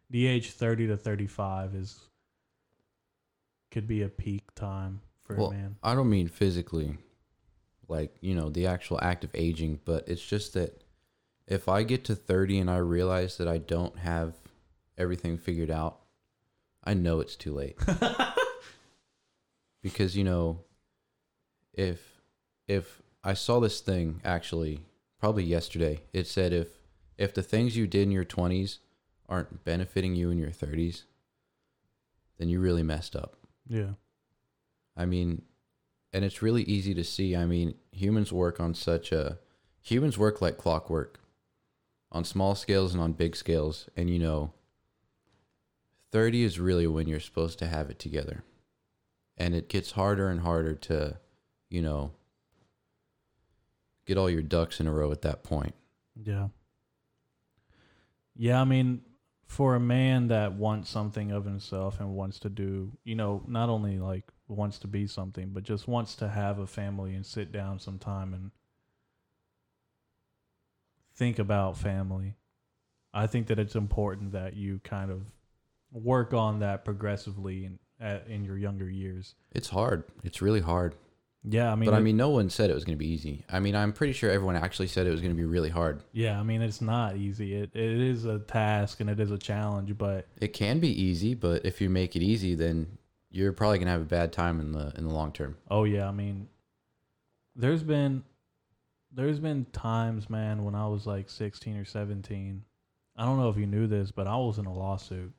the 0.09 0.25
age 0.27 0.51
30 0.51 0.87
to 0.87 0.97
35 0.97 1.75
is 1.75 1.99
could 3.71 3.87
be 3.87 4.01
a 4.01 4.09
peak 4.09 4.53
time 4.55 5.01
for 5.23 5.35
Well, 5.35 5.47
a 5.47 5.53
man. 5.53 5.75
I 5.83 5.95
don't 5.95 6.09
mean 6.09 6.27
physically, 6.27 6.97
like, 7.87 8.15
you 8.21 8.35
know, 8.35 8.49
the 8.49 8.67
actual 8.67 8.99
act 9.01 9.23
of 9.23 9.31
aging, 9.33 9.79
but 9.85 10.07
it's 10.07 10.25
just 10.25 10.53
that 10.53 10.83
if 11.47 11.69
I 11.69 11.83
get 11.83 12.03
to 12.05 12.15
30 12.15 12.59
and 12.59 12.69
I 12.69 12.77
realize 12.77 13.37
that 13.37 13.47
I 13.47 13.57
don't 13.57 13.97
have 13.99 14.33
everything 14.97 15.37
figured 15.37 15.71
out, 15.71 15.99
I 16.83 16.93
know 16.93 17.19
it's 17.19 17.35
too 17.35 17.53
late. 17.53 17.77
because, 19.81 20.15
you 20.15 20.23
know, 20.23 20.61
if 21.73 22.21
if 22.67 23.01
I 23.23 23.33
saw 23.33 23.59
this 23.59 23.79
thing 23.81 24.21
actually 24.25 24.81
probably 25.19 25.43
yesterday, 25.43 26.01
it 26.13 26.27
said 26.27 26.53
if 26.53 26.69
if 27.17 27.33
the 27.33 27.43
things 27.43 27.75
you 27.75 27.87
did 27.87 28.03
in 28.03 28.11
your 28.11 28.25
20s 28.25 28.79
aren't 29.27 29.63
benefiting 29.63 30.15
you 30.15 30.29
in 30.29 30.37
your 30.37 30.51
30s, 30.51 31.03
then 32.37 32.49
you 32.49 32.59
really 32.59 32.83
messed 32.83 33.15
up. 33.15 33.35
Yeah. 33.69 33.91
I 34.95 35.05
mean, 35.05 35.43
and 36.13 36.25
it's 36.25 36.41
really 36.41 36.63
easy 36.63 36.93
to 36.93 37.03
see. 37.03 37.35
I 37.35 37.45
mean, 37.45 37.75
humans 37.91 38.33
work 38.33 38.59
on 38.59 38.73
such 38.73 39.11
a 39.11 39.37
humans 39.81 40.17
work 40.17 40.41
like 40.41 40.57
clockwork 40.57 41.19
on 42.11 42.23
small 42.23 42.55
scales 42.55 42.93
and 42.93 43.01
on 43.01 43.13
big 43.13 43.35
scales. 43.35 43.89
And 43.95 44.09
you 44.09 44.19
know, 44.19 44.53
30 46.11 46.43
is 46.43 46.59
really 46.59 46.87
when 46.87 47.07
you're 47.07 47.19
supposed 47.19 47.59
to 47.59 47.67
have 47.67 47.89
it 47.89 47.99
together. 47.99 48.43
And 49.37 49.53
it 49.53 49.69
gets 49.69 49.91
harder 49.91 50.29
and 50.29 50.41
harder 50.41 50.73
to, 50.73 51.17
you 51.69 51.81
know, 51.81 52.11
get 54.05 54.17
all 54.17 54.29
your 54.29 54.41
ducks 54.41 54.79
in 54.79 54.87
a 54.87 54.91
row 54.91 55.11
at 55.11 55.21
that 55.21 55.43
point. 55.43 55.75
Yeah. 56.15 56.47
Yeah, 58.35 58.61
I 58.61 58.65
mean, 58.65 59.01
for 59.47 59.75
a 59.75 59.79
man 59.79 60.27
that 60.27 60.53
wants 60.53 60.89
something 60.89 61.31
of 61.31 61.45
himself 61.45 61.99
and 61.99 62.13
wants 62.13 62.39
to 62.39 62.49
do, 62.49 62.91
you 63.03 63.15
know, 63.15 63.43
not 63.47 63.69
only 63.69 63.97
like 63.97 64.25
wants 64.47 64.77
to 64.79 64.87
be 64.87 65.07
something, 65.07 65.49
but 65.49 65.63
just 65.63 65.87
wants 65.87 66.15
to 66.15 66.27
have 66.27 66.59
a 66.59 66.67
family 66.67 67.15
and 67.15 67.25
sit 67.25 67.51
down 67.51 67.79
sometime 67.79 68.33
and 68.33 68.51
think 71.15 71.39
about 71.39 71.77
family. 71.77 72.35
I 73.13 73.25
think 73.25 73.47
that 73.47 73.57
it's 73.57 73.75
important 73.75 74.33
that 74.33 74.55
you 74.55 74.79
kind 74.83 75.09
of 75.09 75.21
work 75.91 76.33
on 76.33 76.59
that 76.59 76.85
progressively 76.85 77.65
in 77.65 77.79
in 78.27 78.43
your 78.43 78.57
younger 78.57 78.89
years. 78.89 79.33
It's 79.51 79.69
hard. 79.69 80.03
It's 80.23 80.41
really 80.41 80.61
hard. 80.61 80.93
Yeah, 81.49 81.71
I 81.71 81.75
mean, 81.75 81.85
but 81.89 81.93
I 81.95 81.99
it- 81.99 82.01
mean, 82.01 82.17
no 82.17 82.29
one 82.29 82.49
said 82.49 82.69
it 82.69 82.73
was 82.73 82.83
going 82.83 82.97
to 82.97 82.99
be 82.99 83.07
easy. 83.07 83.45
I 83.49 83.59
mean, 83.61 83.73
I'm 83.75 83.93
pretty 83.93 84.11
sure 84.13 84.29
everyone 84.29 84.57
actually 84.57 84.87
said 84.87 85.07
it 85.07 85.11
was 85.11 85.21
going 85.21 85.31
to 85.33 85.37
be 85.37 85.45
really 85.45 85.69
hard. 85.69 86.03
yeah, 86.11 86.37
I 86.39 86.43
mean, 86.43 86.61
it's 86.61 86.81
not 86.81 87.15
easy. 87.15 87.53
It 87.55 87.71
it 87.73 88.01
is 88.01 88.25
a 88.25 88.39
task 88.39 88.99
and 88.99 89.09
it 89.09 89.19
is 89.19 89.31
a 89.31 89.37
challenge, 89.37 89.97
but 89.97 90.27
It 90.41 90.49
can 90.53 90.79
be 90.79 90.89
easy, 90.89 91.33
but 91.35 91.65
if 91.65 91.79
you 91.79 91.89
make 91.89 92.15
it 92.15 92.21
easy, 92.21 92.53
then 92.55 92.97
you're 93.31 93.53
probably 93.53 93.77
going 93.77 93.85
to 93.87 93.91
have 93.93 94.01
a 94.01 94.05
bad 94.05 94.33
time 94.33 94.59
in 94.59 94.71
the 94.73 94.91
in 94.97 95.05
the 95.07 95.13
long 95.13 95.31
term. 95.31 95.57
Oh 95.69 95.83
yeah, 95.85 96.07
I 96.07 96.11
mean, 96.11 96.49
there's 97.55 97.83
been 97.83 98.23
there's 99.11 99.39
been 99.39 99.65
times, 99.71 100.29
man, 100.29 100.65
when 100.65 100.75
I 100.75 100.87
was 100.87 101.05
like 101.07 101.29
16 101.29 101.77
or 101.77 101.85
17. 101.85 102.63
I 103.15 103.25
don't 103.25 103.39
know 103.39 103.49
if 103.49 103.57
you 103.57 103.65
knew 103.65 103.87
this, 103.87 104.11
but 104.11 104.27
I 104.27 104.35
was 104.35 104.59
in 104.59 104.65
a 104.65 104.73
lawsuit, 104.73 105.31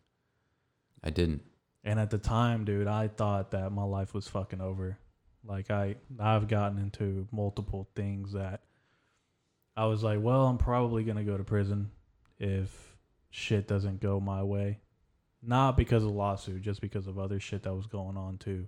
I 1.04 1.10
didn't. 1.10 1.42
and 1.84 2.00
at 2.00 2.10
the 2.10 2.18
time, 2.18 2.64
dude, 2.64 2.86
I 2.88 3.08
thought 3.08 3.50
that 3.52 3.70
my 3.72 3.84
life 3.84 4.14
was 4.14 4.26
fucking 4.26 4.60
over. 4.60 4.98
Like 5.44 5.70
I 5.70 5.96
I've 6.18 6.48
gotten 6.48 6.78
into 6.78 7.26
multiple 7.30 7.88
things 7.94 8.32
that 8.32 8.62
I 9.76 9.86
was 9.86 10.02
like, 10.02 10.18
well, 10.20 10.46
I'm 10.46 10.58
probably 10.58 11.04
gonna 11.04 11.24
go 11.24 11.36
to 11.36 11.44
prison 11.44 11.90
if 12.38 12.96
shit 13.30 13.68
doesn't 13.68 14.00
go 14.00 14.20
my 14.20 14.42
way. 14.42 14.80
Not 15.42 15.76
because 15.76 16.02
of 16.02 16.10
lawsuit, 16.10 16.62
just 16.62 16.80
because 16.80 17.06
of 17.06 17.18
other 17.18 17.38
shit 17.38 17.62
that 17.62 17.74
was 17.74 17.86
going 17.86 18.16
on 18.16 18.38
too. 18.38 18.66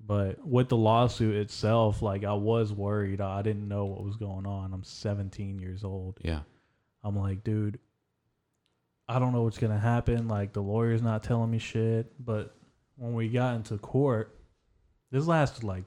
But 0.00 0.44
with 0.44 0.68
the 0.68 0.76
lawsuit 0.76 1.36
itself, 1.36 2.02
like 2.02 2.24
I 2.24 2.34
was 2.34 2.72
worried. 2.72 3.20
I 3.20 3.42
didn't 3.42 3.68
know 3.68 3.86
what 3.86 4.02
was 4.02 4.16
going 4.16 4.46
on. 4.46 4.74
I'm 4.74 4.82
17 4.82 5.58
years 5.58 5.84
old. 5.84 6.18
Yeah. 6.22 6.40
I'm 7.02 7.16
like, 7.16 7.44
dude, 7.44 7.78
I 9.08 9.18
don't 9.18 9.32
know 9.32 9.42
what's 9.42 9.58
gonna 9.58 9.78
happen. 9.78 10.28
Like 10.28 10.52
the 10.52 10.62
lawyer's 10.62 11.02
not 11.02 11.22
telling 11.22 11.50
me 11.50 11.58
shit. 11.58 12.12
But 12.22 12.54
when 12.96 13.14
we 13.14 13.28
got 13.28 13.54
into 13.54 13.78
court, 13.78 14.36
this 15.14 15.26
lasted 15.28 15.62
like 15.62 15.84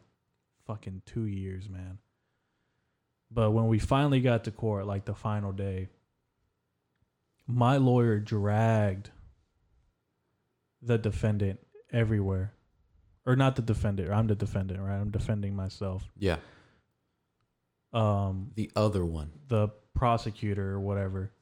fucking 0.65 1.01
two 1.05 1.25
years, 1.25 1.67
man. 1.69 1.97
But 3.29 3.51
when 3.51 3.67
we 3.67 3.77
finally 3.77 4.21
got 4.21 4.45
to 4.45 4.51
court, 4.51 4.87
like 4.87 5.03
the 5.03 5.13
final 5.13 5.51
day, 5.51 5.89
my 7.45 7.75
lawyer 7.75 8.19
dragged 8.19 9.09
the 10.81 10.97
defendant 10.97 11.59
everywhere. 11.91 12.53
Or 13.25 13.35
not 13.35 13.57
the 13.57 13.61
defendant, 13.61 14.09
I'm 14.09 14.27
the 14.27 14.35
defendant, 14.35 14.79
right? 14.79 14.95
I'm 14.95 15.11
defending 15.11 15.55
myself. 15.55 16.09
Yeah. 16.17 16.37
Um 17.91 18.51
The 18.55 18.71
other 18.77 19.03
one. 19.05 19.31
the 19.49 19.69
prosecutor 19.93 20.71
or 20.71 20.79
whatever, 20.79 21.33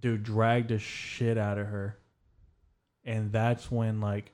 dude, 0.00 0.24
dragged 0.24 0.70
the 0.70 0.80
shit 0.80 1.38
out 1.38 1.58
of 1.58 1.66
her. 1.68 1.96
And 3.04 3.30
that's 3.30 3.70
when, 3.70 4.00
like, 4.00 4.32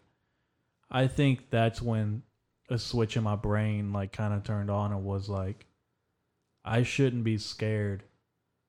I 0.93 1.06
think 1.06 1.51
that's 1.51 1.81
when 1.82 2.23
a 2.69 2.78
switch 2.78 3.16
in 3.16 3.24
my 3.24 3.35
brain, 3.35 3.93
like, 3.93 4.12
kind 4.12 4.35
of 4.35 4.44
turned 4.44 4.70
on 4.70 4.93
and 4.93 5.02
was 5.05 5.28
like, 5.28 5.66
I 6.64 6.82
shouldn't 6.85 7.24
be 7.24 7.39
scared 7.39 8.05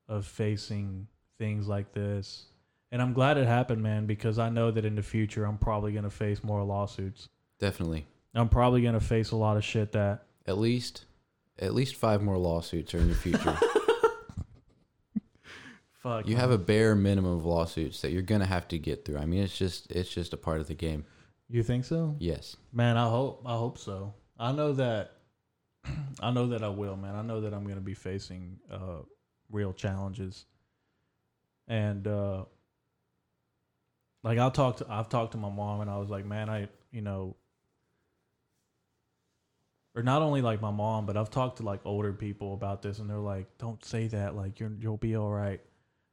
of 0.08 0.26
facing 0.26 1.08
things 1.38 1.68
like 1.68 1.94
this. 1.94 2.45
And 2.91 3.02
I'm 3.02 3.14
glad 3.14 3.38
it 3.38 3.45
happened, 3.48 3.84
man, 3.84 4.06
because 4.06 4.40
I 4.40 4.50
know 4.50 4.72
that 4.72 4.86
in 4.86 4.95
the 4.95 5.04
future 5.04 5.45
I'm 5.45 5.58
probably 5.58 5.91
going 5.91 6.04
to 6.06 6.10
face 6.10 6.44
more 6.44 6.64
lawsuits. 6.64 7.28
Definitely. 7.60 8.06
I'm 8.36 8.50
probably 8.50 8.82
going 8.82 8.94
to 8.94 9.00
face 9.00 9.32
a 9.32 9.36
lot 9.36 9.58
of 9.58 9.64
shit 9.64 9.91
that 9.91 10.24
At 10.48 10.58
least 10.58 11.06
at 11.60 11.76
least 11.76 11.95
5 11.95 12.24
more 12.24 12.38
lawsuits 12.38 12.95
are 12.95 13.00
in 13.00 13.08
your 13.08 13.16
future. 13.16 13.58
fuck 16.04 16.28
you 16.28 16.34
man. 16.34 16.41
have 16.41 16.52
a 16.52 16.58
bare 16.58 16.95
minimum 16.95 17.38
of 17.38 17.45
lawsuits 17.45 18.02
that 18.02 18.12
you're 18.12 18.22
going 18.22 18.41
to 18.41 18.48
have 18.48 18.68
to 18.70 18.78
get 18.78 19.06
through. 19.06 19.18
I 19.18 19.26
mean, 19.26 19.44
it's 19.44 19.58
just 19.58 19.91
it's 19.91 20.10
just 20.10 20.34
a 20.34 20.38
part 20.38 20.62
of 20.62 20.68
the 20.68 20.74
game. 20.74 21.06
You 21.53 21.61
think 21.61 21.85
so? 21.85 22.15
Yes. 22.17 22.57
Man, 22.71 22.97
I 22.97 23.07
hope 23.07 23.43
I 23.45 23.55
hope 23.55 23.77
so. 23.77 24.15
I 24.39 24.51
know 24.53 24.73
that 24.73 25.11
I 26.19 26.31
know 26.31 26.47
that 26.47 26.63
I 26.63 26.69
will, 26.69 26.95
man. 26.97 27.13
I 27.13 27.21
know 27.21 27.41
that 27.41 27.53
I'm 27.53 27.63
going 27.65 27.75
to 27.75 27.81
be 27.81 27.93
facing 27.93 28.57
uh 28.71 29.03
real 29.51 29.71
challenges. 29.71 30.45
And 31.67 32.07
uh 32.07 32.45
like 34.23 34.39
I'll 34.39 34.49
talk 34.49 34.77
to 34.77 34.88
I've 34.89 35.09
talked 35.09 35.34
to 35.34 35.38
my 35.38 35.51
mom 35.51 35.81
and 35.81 35.91
I 35.91 35.99
was 35.99 36.09
like, 36.09 36.25
"Man, 36.25 36.49
I, 36.49 36.69
you 36.91 37.01
know, 37.01 37.35
or 39.93 40.01
not 40.01 40.23
only 40.23 40.41
like 40.41 40.59
my 40.59 40.71
mom, 40.71 41.05
but 41.05 41.15
I've 41.15 41.30
talked 41.30 41.57
to 41.57 41.63
like 41.63 41.81
older 41.85 42.13
people 42.13 42.55
about 42.55 42.81
this 42.81 42.97
and 42.97 43.07
they're 43.07 43.17
like, 43.17 43.59
"Don't 43.59 43.85
say 43.85 44.07
that. 44.07 44.35
Like 44.35 44.59
you're 44.59 44.71
you'll 44.80 44.97
be 44.97 45.15
all 45.15 45.30
right." 45.30 45.61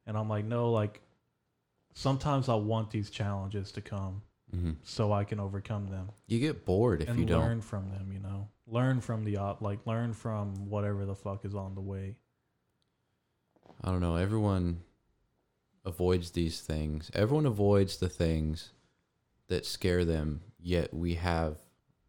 And 0.07 0.19
I'm 0.19 0.29
like, 0.29 0.45
"No, 0.45 0.71
like 0.71 1.01
sometimes 1.95 2.51
I 2.51 2.57
want 2.57 2.91
these 2.91 3.09
challenges 3.09 3.73
to 3.73 3.81
come 3.81 4.21
hmm 4.51 4.73
so 4.83 5.13
I 5.13 5.25
can 5.25 5.41
overcome 5.41 5.89
them." 5.89 6.11
You 6.27 6.39
get 6.39 6.65
bored 6.65 7.03
if 7.03 7.09
and 7.09 7.19
you 7.19 7.25
don't. 7.25 7.41
learn 7.41 7.61
from 7.61 7.91
them. 7.91 8.13
You 8.13 8.21
know, 8.21 8.49
learn 8.67 9.01
from 9.01 9.25
the 9.25 9.37
op, 9.37 9.61
like 9.61 9.87
learn 9.87 10.13
from 10.13 10.69
whatever 10.69 11.05
the 11.07 11.15
fuck 11.15 11.45
is 11.45 11.55
on 11.55 11.75
the 11.75 11.81
way. 11.81 12.17
I 13.83 13.91
don't 13.91 14.01
know. 14.01 14.17
Everyone 14.17 14.83
avoids 15.85 16.33
these 16.33 16.61
things. 16.61 17.11
Everyone 17.15 17.47
avoids 17.47 17.97
the 17.97 18.09
things 18.09 18.73
that 19.49 19.67
scare 19.67 20.05
them, 20.05 20.43
yet 20.59 20.93
we 20.93 21.15
have 21.15 21.59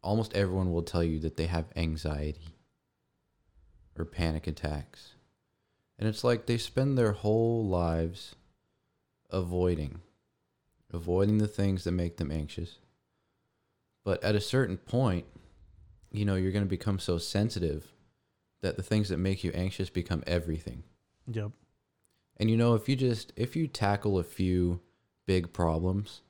almost 0.02 0.34
everyone 0.34 0.72
will 0.72 0.82
tell 0.82 1.02
you 1.04 1.18
that 1.20 1.36
they 1.36 1.46
have 1.46 1.66
anxiety 1.76 2.56
or 3.98 4.04
panic 4.04 4.46
attacks. 4.46 5.14
And 5.98 6.08
it's 6.08 6.24
like 6.24 6.46
they 6.46 6.58
spend 6.58 6.98
their 6.98 7.12
whole 7.12 7.66
lives 7.66 8.34
avoiding 9.30 10.00
avoiding 10.92 11.38
the 11.38 11.48
things 11.48 11.84
that 11.84 11.92
make 11.92 12.16
them 12.16 12.30
anxious. 12.30 12.78
But 14.04 14.22
at 14.22 14.34
a 14.34 14.40
certain 14.40 14.76
point, 14.76 15.26
you 16.10 16.24
know, 16.24 16.34
you're 16.34 16.52
going 16.52 16.64
to 16.64 16.68
become 16.68 16.98
so 16.98 17.18
sensitive 17.18 17.92
that 18.60 18.76
the 18.76 18.82
things 18.82 19.08
that 19.08 19.18
make 19.18 19.44
you 19.44 19.50
anxious 19.52 19.90
become 19.90 20.22
everything. 20.26 20.84
Yep. 21.26 21.50
And 22.36 22.50
you 22.50 22.56
know, 22.56 22.74
if 22.74 22.88
you 22.88 22.96
just 22.96 23.32
if 23.36 23.54
you 23.54 23.66
tackle 23.66 24.18
a 24.18 24.24
few 24.24 24.80
big 25.26 25.52
problems, 25.52 26.22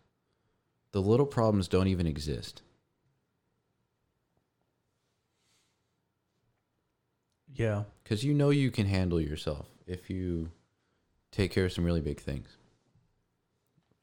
the 0.92 1.00
little 1.00 1.26
problems 1.26 1.68
don't 1.68 1.88
even 1.88 2.06
exist. 2.06 2.62
Yeah. 7.54 7.84
Cuz 8.04 8.24
you 8.24 8.34
know 8.34 8.50
you 8.50 8.70
can 8.70 8.86
handle 8.86 9.20
yourself 9.20 9.68
if 9.86 10.10
you 10.10 10.50
take 11.30 11.50
care 11.50 11.66
of 11.66 11.72
some 11.72 11.84
really 11.84 12.00
big 12.00 12.20
things. 12.20 12.56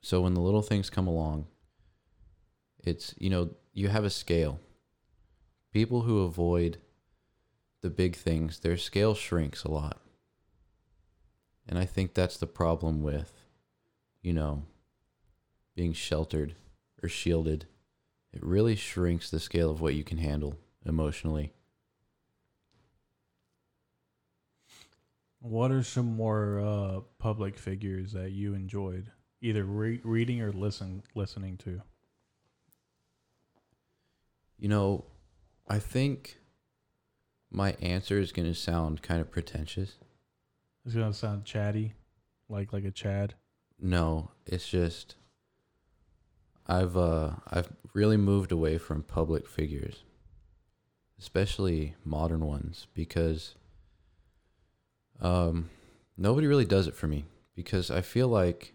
So 0.02 0.22
when 0.22 0.34
the 0.34 0.42
little 0.42 0.62
things 0.62 0.90
come 0.90 1.08
along, 1.08 1.48
it's 2.84 3.14
you 3.18 3.30
know, 3.30 3.52
you 3.74 3.90
have 3.90 4.06
a 4.06 4.10
scale. 4.10 4.60
People 5.72 6.02
who 6.02 6.20
avoid 6.20 6.80
the 7.82 7.90
big 7.90 8.16
things, 8.16 8.60
their 8.60 8.78
scale 8.78 9.14
shrinks 9.14 9.64
a 9.64 9.72
lot. 9.72 10.02
And 11.68 11.78
I 11.78 11.86
think 11.86 12.14
that's 12.14 12.38
the 12.38 12.48
problem 12.48 13.04
with, 13.04 13.32
you 14.22 14.34
know, 14.34 14.64
being 15.76 15.94
sheltered 15.94 16.56
or 17.04 17.08
shielded. 17.08 17.68
It 18.34 18.44
really 18.44 18.76
shrinks 18.76 19.30
the 19.30 19.40
scale 19.40 19.70
of 19.70 19.80
what 19.80 19.94
you 19.94 20.04
can 20.04 20.18
handle 20.18 20.58
emotionally. 20.86 21.54
What 25.42 25.72
are 25.72 25.84
some 25.84 26.18
more 26.18 26.60
uh, 26.60 27.00
public 27.18 27.58
figures 27.58 28.12
that 28.12 28.32
you 28.32 28.56
enjoyed, 28.56 29.10
either 29.42 29.64
re- 29.64 30.02
reading 30.04 30.42
or 30.42 30.52
listen 30.52 31.04
listening 31.16 31.58
to? 31.58 31.82
You 34.58 34.68
know, 34.70 35.06
I 35.68 35.80
think 35.80 36.40
my 37.52 37.72
answer 37.82 38.20
is 38.20 38.32
going 38.32 38.48
to 38.48 38.56
sound 38.56 39.02
kind 39.02 39.22
of 39.22 39.32
pretentious. 39.32 39.96
It's 40.86 40.96
gonna 40.96 41.14
sound 41.14 41.46
chatty, 41.46 41.94
like 42.48 42.74
like 42.74 42.84
a 42.84 42.92
Chad. 42.92 43.36
No, 43.80 44.32
it's 44.46 44.68
just 44.68 45.16
I've 46.68 46.98
uh 46.98 47.32
I've 47.48 47.70
really 47.94 48.18
moved 48.18 48.52
away 48.52 48.78
from 48.78 49.04
public 49.04 49.48
figures, 49.48 50.04
especially 51.20 51.96
modern 52.04 52.46
ones 52.46 52.88
because 52.94 53.56
um 55.22 55.70
nobody 56.18 56.48
really 56.48 56.66
does 56.66 56.88
it 56.88 56.96
for 56.96 57.08
me 57.08 57.26
because 57.56 57.92
I 57.92 58.02
feel 58.02 58.30
like 58.30 58.74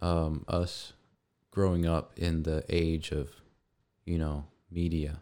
um, 0.00 0.44
us 0.48 0.92
growing 1.50 1.86
up 1.86 2.12
in 2.16 2.42
the 2.44 2.64
age 2.68 3.10
of, 3.10 3.30
you 4.04 4.18
know, 4.18 4.46
media, 4.70 5.20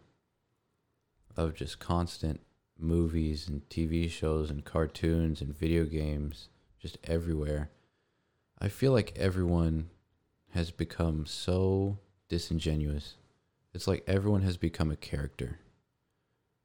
of 1.35 1.55
just 1.55 1.79
constant 1.79 2.41
movies 2.77 3.47
and 3.47 3.67
TV 3.69 4.09
shows 4.09 4.49
and 4.49 4.63
cartoons 4.63 5.41
and 5.41 5.57
video 5.57 5.85
games, 5.85 6.49
just 6.79 6.97
everywhere. 7.03 7.69
I 8.59 8.67
feel 8.69 8.91
like 8.91 9.17
everyone 9.17 9.89
has 10.51 10.71
become 10.71 11.25
so 11.25 11.99
disingenuous. 12.27 13.15
It's 13.73 13.87
like 13.87 14.03
everyone 14.07 14.41
has 14.41 14.57
become 14.57 14.91
a 14.91 14.95
character. 14.95 15.59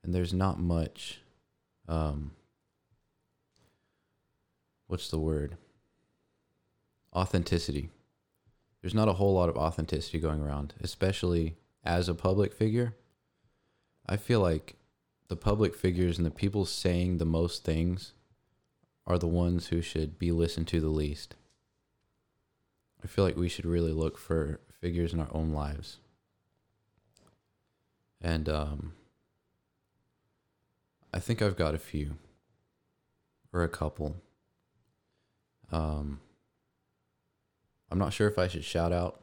And 0.02 0.14
there's 0.14 0.32
not 0.32 0.58
much 0.58 1.20
um 1.88 2.32
what's 4.86 5.10
the 5.10 5.18
word? 5.18 5.56
Authenticity. 7.14 7.90
There's 8.84 8.92
not 8.92 9.08
a 9.08 9.14
whole 9.14 9.32
lot 9.32 9.48
of 9.48 9.56
authenticity 9.56 10.18
going 10.18 10.42
around, 10.42 10.74
especially 10.78 11.56
as 11.86 12.06
a 12.06 12.14
public 12.14 12.52
figure. 12.52 12.94
I 14.06 14.18
feel 14.18 14.40
like 14.40 14.76
the 15.28 15.36
public 15.36 15.74
figures 15.74 16.18
and 16.18 16.26
the 16.26 16.30
people 16.30 16.66
saying 16.66 17.16
the 17.16 17.24
most 17.24 17.64
things 17.64 18.12
are 19.06 19.16
the 19.16 19.26
ones 19.26 19.68
who 19.68 19.80
should 19.80 20.18
be 20.18 20.32
listened 20.32 20.68
to 20.68 20.82
the 20.82 20.90
least. 20.90 21.34
I 23.02 23.06
feel 23.06 23.24
like 23.24 23.38
we 23.38 23.48
should 23.48 23.64
really 23.64 23.94
look 23.94 24.18
for 24.18 24.60
figures 24.82 25.14
in 25.14 25.20
our 25.20 25.30
own 25.34 25.54
lives. 25.54 25.96
And 28.20 28.50
um, 28.50 28.92
I 31.10 31.20
think 31.20 31.40
I've 31.40 31.56
got 31.56 31.74
a 31.74 31.78
few 31.78 32.18
or 33.50 33.62
a 33.62 33.68
couple. 33.70 34.16
Um, 35.72 36.20
I'm 37.94 38.00
not 38.00 38.12
sure 38.12 38.26
if 38.26 38.40
I 38.40 38.48
should 38.48 38.64
shout 38.64 38.92
out. 38.92 39.20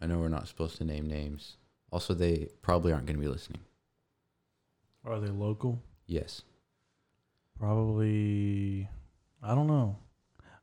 I 0.00 0.06
know 0.06 0.16
we're 0.16 0.28
not 0.28 0.48
supposed 0.48 0.78
to 0.78 0.84
name 0.86 1.06
names. 1.06 1.58
Also, 1.92 2.14
they 2.14 2.48
probably 2.62 2.90
aren't 2.90 3.04
going 3.04 3.18
to 3.18 3.20
be 3.20 3.28
listening. 3.28 3.60
Are 5.04 5.20
they 5.20 5.28
local? 5.28 5.82
Yes. 6.06 6.40
Probably. 7.58 8.88
I 9.42 9.54
don't 9.54 9.66
know. 9.66 9.98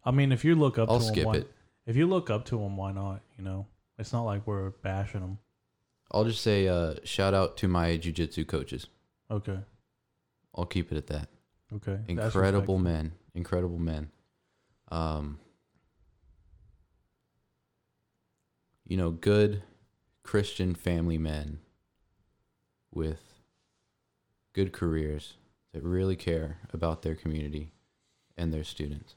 I 0.04 0.10
mean, 0.10 0.32
if 0.32 0.44
you 0.44 0.56
look 0.56 0.80
up 0.80 0.90
I'll 0.90 0.98
to 0.98 1.06
skip 1.06 1.28
why, 1.28 1.36
it. 1.36 1.52
If 1.86 1.96
you 1.96 2.08
look 2.08 2.32
up 2.32 2.46
to 2.46 2.58
them, 2.58 2.78
why 2.78 2.92
not? 2.92 3.22
You 3.38 3.44
know, 3.44 3.68
it's 4.00 4.12
not 4.12 4.24
like 4.24 4.48
we're 4.48 4.72
bashing 4.82 5.22
them. 5.22 5.38
I'll 6.12 6.26
just 6.26 6.42
say 6.42 6.68
uh, 6.68 6.96
shout 7.04 7.36
out 7.36 7.58
to 7.58 7.68
my 7.68 7.90
jujitsu 7.90 8.48
coaches. 8.48 8.88
Okay. 9.30 9.60
I'll 10.56 10.66
keep 10.66 10.92
it 10.92 10.98
at 10.98 11.06
that. 11.08 11.30
Okay. 11.76 12.00
Incredible 12.08 12.80
men. 12.80 13.12
Incredible 13.36 13.78
men. 13.78 14.10
Um, 14.90 15.38
you 18.86 18.98
know, 18.98 19.12
good 19.12 19.64
Christian 20.24 20.76
family 20.76 21.18
men 21.18 21.60
with 22.92 23.22
good 24.54 24.72
careers 24.72 25.34
that 25.74 25.84
really 25.84 26.16
care 26.16 26.60
about 26.72 27.02
their 27.02 27.16
community 27.16 27.72
and 28.38 28.54
their 28.54 28.64
students. 28.64 29.16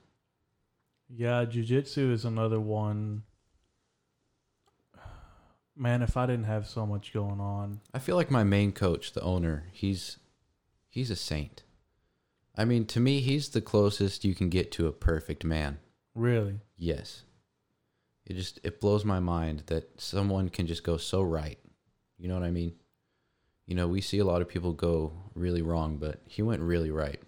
Yeah, 1.08 1.44
jujitsu 1.44 2.10
is 2.12 2.24
another 2.24 2.58
one. 2.58 3.22
Man, 5.76 6.02
if 6.02 6.16
I 6.16 6.26
didn't 6.26 6.44
have 6.44 6.66
so 6.66 6.86
much 6.86 7.12
going 7.12 7.38
on, 7.38 7.80
I 7.92 7.98
feel 7.98 8.16
like 8.16 8.30
my 8.30 8.44
main 8.44 8.72
coach, 8.72 9.12
the 9.12 9.20
owner, 9.20 9.64
he's 9.72 10.16
he's 10.88 11.10
a 11.10 11.16
saint. 11.16 11.62
I 12.56 12.64
mean, 12.64 12.86
to 12.86 13.00
me, 13.00 13.20
he's 13.20 13.50
the 13.50 13.60
closest 13.60 14.24
you 14.24 14.34
can 14.34 14.48
get 14.48 14.72
to 14.72 14.86
a 14.86 14.92
perfect 14.92 15.44
man. 15.44 15.78
really, 16.14 16.60
Yes. 16.78 17.22
It 18.26 18.34
just 18.34 18.58
it 18.64 18.80
blows 18.80 19.04
my 19.04 19.20
mind 19.20 19.62
that 19.66 19.88
someone 20.00 20.48
can 20.48 20.66
just 20.66 20.82
go 20.82 20.96
so 20.96 21.22
right. 21.22 21.58
You 22.18 22.28
know 22.28 22.34
what 22.34 22.42
I 22.42 22.50
mean? 22.50 22.74
You 23.66 23.74
know, 23.74 23.88
we 23.88 24.00
see 24.00 24.18
a 24.18 24.24
lot 24.24 24.42
of 24.42 24.48
people 24.48 24.72
go 24.72 25.12
really 25.34 25.62
wrong, 25.62 25.96
but 25.98 26.20
he 26.26 26.42
went 26.42 26.62
really 26.62 26.90
right. 26.90 27.20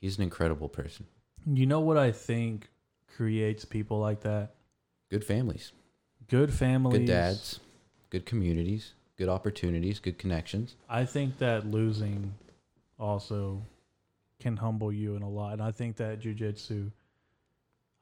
He's 0.00 0.16
an 0.16 0.22
incredible 0.22 0.68
person. 0.68 1.06
you 1.46 1.66
know 1.66 1.80
what 1.80 1.96
I 1.98 2.12
think 2.12 2.68
creates 3.16 3.64
people 3.64 3.98
like 3.98 4.20
that? 4.22 4.54
Good 5.10 5.24
families, 5.24 5.72
Good 6.28 6.52
families. 6.52 6.98
good 6.98 7.06
dads, 7.06 7.60
good 8.10 8.26
communities, 8.26 8.92
good 9.16 9.28
opportunities, 9.28 9.98
good 9.98 10.18
connections. 10.18 10.76
I 10.88 11.04
think 11.04 11.38
that 11.38 11.66
losing 11.66 12.34
also 12.98 13.62
can 14.40 14.56
humble 14.56 14.92
you 14.92 15.16
in 15.16 15.22
a 15.22 15.28
lot. 15.28 15.54
And 15.54 15.62
I 15.62 15.70
think 15.72 15.96
that 15.96 16.20
jujitsu, 16.20 16.92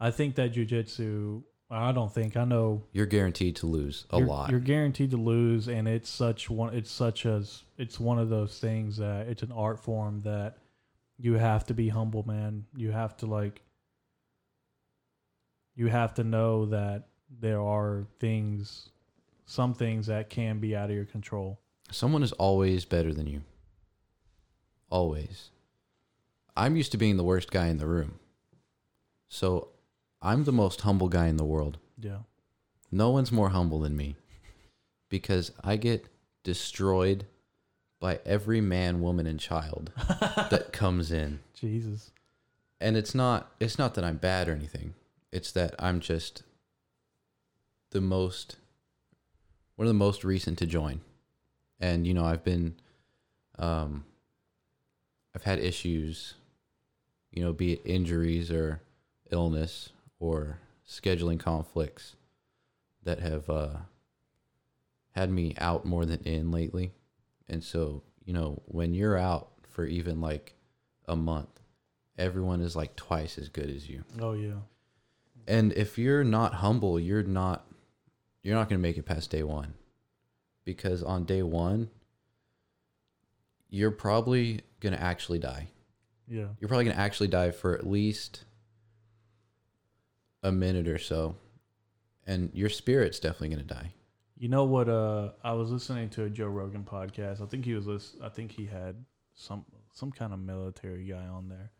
I 0.00 0.10
think 0.10 0.34
that 0.34 0.52
jujitsu, 0.52 1.42
I 1.68 1.90
don't 1.90 2.12
think, 2.12 2.36
I 2.36 2.44
know 2.44 2.84
You're 2.92 3.06
guaranteed 3.06 3.56
to 3.56 3.66
lose 3.66 4.06
a 4.10 4.18
you're, 4.18 4.26
lot. 4.26 4.50
You're 4.50 4.60
guaranteed 4.60 5.10
to 5.10 5.16
lose. 5.16 5.66
And 5.68 5.88
it's 5.88 6.08
such 6.08 6.48
one, 6.48 6.74
it's 6.74 6.90
such 6.90 7.26
as, 7.26 7.64
it's 7.76 7.98
one 7.98 8.18
of 8.18 8.28
those 8.28 8.58
things 8.58 8.98
that 8.98 9.26
it's 9.26 9.42
an 9.42 9.52
art 9.52 9.82
form 9.82 10.22
that 10.22 10.58
you 11.18 11.34
have 11.34 11.66
to 11.66 11.74
be 11.74 11.88
humble, 11.88 12.24
man. 12.26 12.66
You 12.76 12.92
have 12.92 13.16
to 13.18 13.26
like, 13.26 13.62
you 15.74 15.88
have 15.88 16.14
to 16.14 16.24
know 16.24 16.66
that 16.66 17.08
there 17.40 17.60
are 17.60 18.06
things, 18.20 18.90
some 19.44 19.74
things 19.74 20.06
that 20.06 20.30
can 20.30 20.60
be 20.60 20.76
out 20.76 20.88
of 20.88 20.94
your 20.94 21.04
control. 21.04 21.58
Someone 21.90 22.22
is 22.22 22.32
always 22.32 22.84
better 22.84 23.12
than 23.12 23.26
you. 23.26 23.42
Always. 24.88 25.50
I'm 26.56 26.76
used 26.76 26.92
to 26.92 26.98
being 26.98 27.16
the 27.16 27.24
worst 27.24 27.50
guy 27.50 27.66
in 27.66 27.78
the 27.78 27.86
room. 27.86 28.20
So 29.28 29.68
I'm 30.26 30.42
the 30.42 30.52
most 30.52 30.80
humble 30.80 31.08
guy 31.08 31.28
in 31.28 31.36
the 31.36 31.44
world. 31.44 31.78
Yeah. 32.00 32.18
No 32.90 33.10
one's 33.10 33.30
more 33.30 33.50
humble 33.50 33.78
than 33.78 33.96
me 33.96 34.16
because 35.08 35.52
I 35.62 35.76
get 35.76 36.08
destroyed 36.42 37.26
by 38.00 38.18
every 38.26 38.60
man, 38.60 39.00
woman, 39.00 39.28
and 39.28 39.38
child 39.38 39.92
that 40.50 40.70
comes 40.72 41.12
in. 41.12 41.38
Jesus. 41.54 42.10
And 42.80 42.96
it's 42.96 43.14
not 43.14 43.52
it's 43.60 43.78
not 43.78 43.94
that 43.94 44.04
I'm 44.04 44.16
bad 44.16 44.48
or 44.48 44.52
anything. 44.52 44.94
It's 45.30 45.52
that 45.52 45.76
I'm 45.78 46.00
just 46.00 46.42
the 47.92 48.00
most 48.00 48.56
one 49.76 49.86
of 49.86 49.90
the 49.90 49.94
most 49.94 50.24
recent 50.24 50.58
to 50.58 50.66
join. 50.66 51.02
And 51.78 52.04
you 52.04 52.14
know, 52.14 52.24
I've 52.24 52.42
been 52.42 52.74
um 53.60 54.04
I've 55.36 55.44
had 55.44 55.60
issues, 55.60 56.34
you 57.30 57.44
know, 57.44 57.52
be 57.52 57.74
it 57.74 57.82
injuries 57.84 58.50
or 58.50 58.80
illness 59.30 59.90
or 60.18 60.60
scheduling 60.86 61.38
conflicts 61.38 62.16
that 63.02 63.20
have 63.20 63.48
uh 63.50 63.76
had 65.12 65.30
me 65.30 65.54
out 65.58 65.84
more 65.84 66.04
than 66.04 66.20
in 66.20 66.50
lately. 66.50 66.92
And 67.48 67.64
so, 67.64 68.02
you 68.24 68.34
know, 68.34 68.62
when 68.66 68.92
you're 68.92 69.16
out 69.16 69.48
for 69.66 69.86
even 69.86 70.20
like 70.20 70.54
a 71.06 71.16
month, 71.16 71.60
everyone 72.18 72.60
is 72.60 72.76
like 72.76 72.96
twice 72.96 73.38
as 73.38 73.48
good 73.48 73.70
as 73.70 73.88
you. 73.88 74.04
Oh 74.20 74.34
yeah. 74.34 74.60
And 75.48 75.72
if 75.72 75.96
you're 75.96 76.24
not 76.24 76.54
humble, 76.54 77.00
you're 77.00 77.22
not 77.22 77.66
you're 78.42 78.54
not 78.54 78.68
going 78.68 78.78
to 78.78 78.82
make 78.82 78.96
it 78.96 79.04
past 79.04 79.30
day 79.30 79.42
1. 79.42 79.74
Because 80.64 81.02
on 81.02 81.24
day 81.24 81.42
1, 81.42 81.88
you're 83.68 83.90
probably 83.90 84.60
going 84.80 84.92
to 84.92 85.02
actually 85.02 85.40
die. 85.40 85.68
Yeah. 86.28 86.46
You're 86.60 86.68
probably 86.68 86.84
going 86.84 86.96
to 86.96 87.02
actually 87.02 87.26
die 87.28 87.50
for 87.50 87.74
at 87.74 87.86
least 87.86 88.44
a 90.46 90.52
minute 90.52 90.88
or 90.88 90.98
so. 90.98 91.36
And 92.26 92.50
your 92.54 92.68
spirit's 92.68 93.18
definitely 93.20 93.50
going 93.50 93.66
to 93.66 93.74
die. 93.74 93.92
You 94.38 94.48
know 94.48 94.64
what? 94.64 94.88
Uh, 94.88 95.30
I 95.42 95.52
was 95.52 95.70
listening 95.70 96.08
to 96.10 96.24
a 96.24 96.30
Joe 96.30 96.46
Rogan 96.46 96.84
podcast. 96.84 97.40
I 97.40 97.46
think 97.46 97.64
he 97.64 97.74
was. 97.74 97.86
List- 97.86 98.16
I 98.22 98.28
think 98.28 98.52
he 98.52 98.66
had 98.66 98.96
some 99.34 99.64
some 99.92 100.12
kind 100.12 100.32
of 100.34 100.38
military 100.40 101.04
guy 101.04 101.26
on 101.26 101.48
there, 101.48 101.70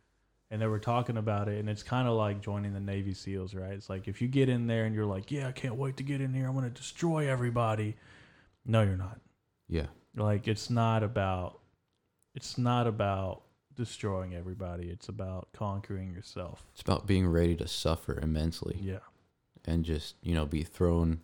and 0.50 0.62
they 0.62 0.66
were 0.66 0.78
talking 0.78 1.18
about 1.18 1.48
it. 1.48 1.58
And 1.58 1.68
it's 1.68 1.82
kind 1.82 2.08
of 2.08 2.14
like 2.14 2.40
joining 2.40 2.72
the 2.72 2.80
Navy 2.80 3.12
SEALs, 3.12 3.54
right? 3.54 3.72
It's 3.72 3.90
like 3.90 4.08
if 4.08 4.22
you 4.22 4.28
get 4.28 4.48
in 4.48 4.66
there 4.66 4.84
and 4.86 4.94
you're 4.94 5.04
like, 5.04 5.30
"Yeah, 5.30 5.48
I 5.48 5.52
can't 5.52 5.76
wait 5.76 5.98
to 5.98 6.02
get 6.02 6.20
in 6.20 6.32
here. 6.32 6.46
I'm 6.46 6.54
going 6.54 6.64
to 6.64 6.70
destroy 6.70 7.28
everybody." 7.28 7.96
No, 8.64 8.82
you're 8.82 8.96
not. 8.96 9.20
Yeah. 9.68 9.86
Like 10.14 10.48
it's 10.48 10.70
not 10.70 11.02
about. 11.02 11.60
It's 12.34 12.56
not 12.56 12.86
about 12.86 13.42
destroying 13.76 14.34
everybody. 14.34 14.88
It's 14.88 15.08
about 15.08 15.48
conquering 15.52 16.12
yourself. 16.12 16.64
It's 16.72 16.82
about 16.82 17.06
being 17.06 17.26
ready 17.28 17.54
to 17.56 17.68
suffer 17.68 18.18
immensely 18.20 18.78
Yeah. 18.80 18.98
and 19.64 19.84
just, 19.84 20.16
you 20.22 20.34
know, 20.34 20.46
be 20.46 20.62
thrown 20.64 21.20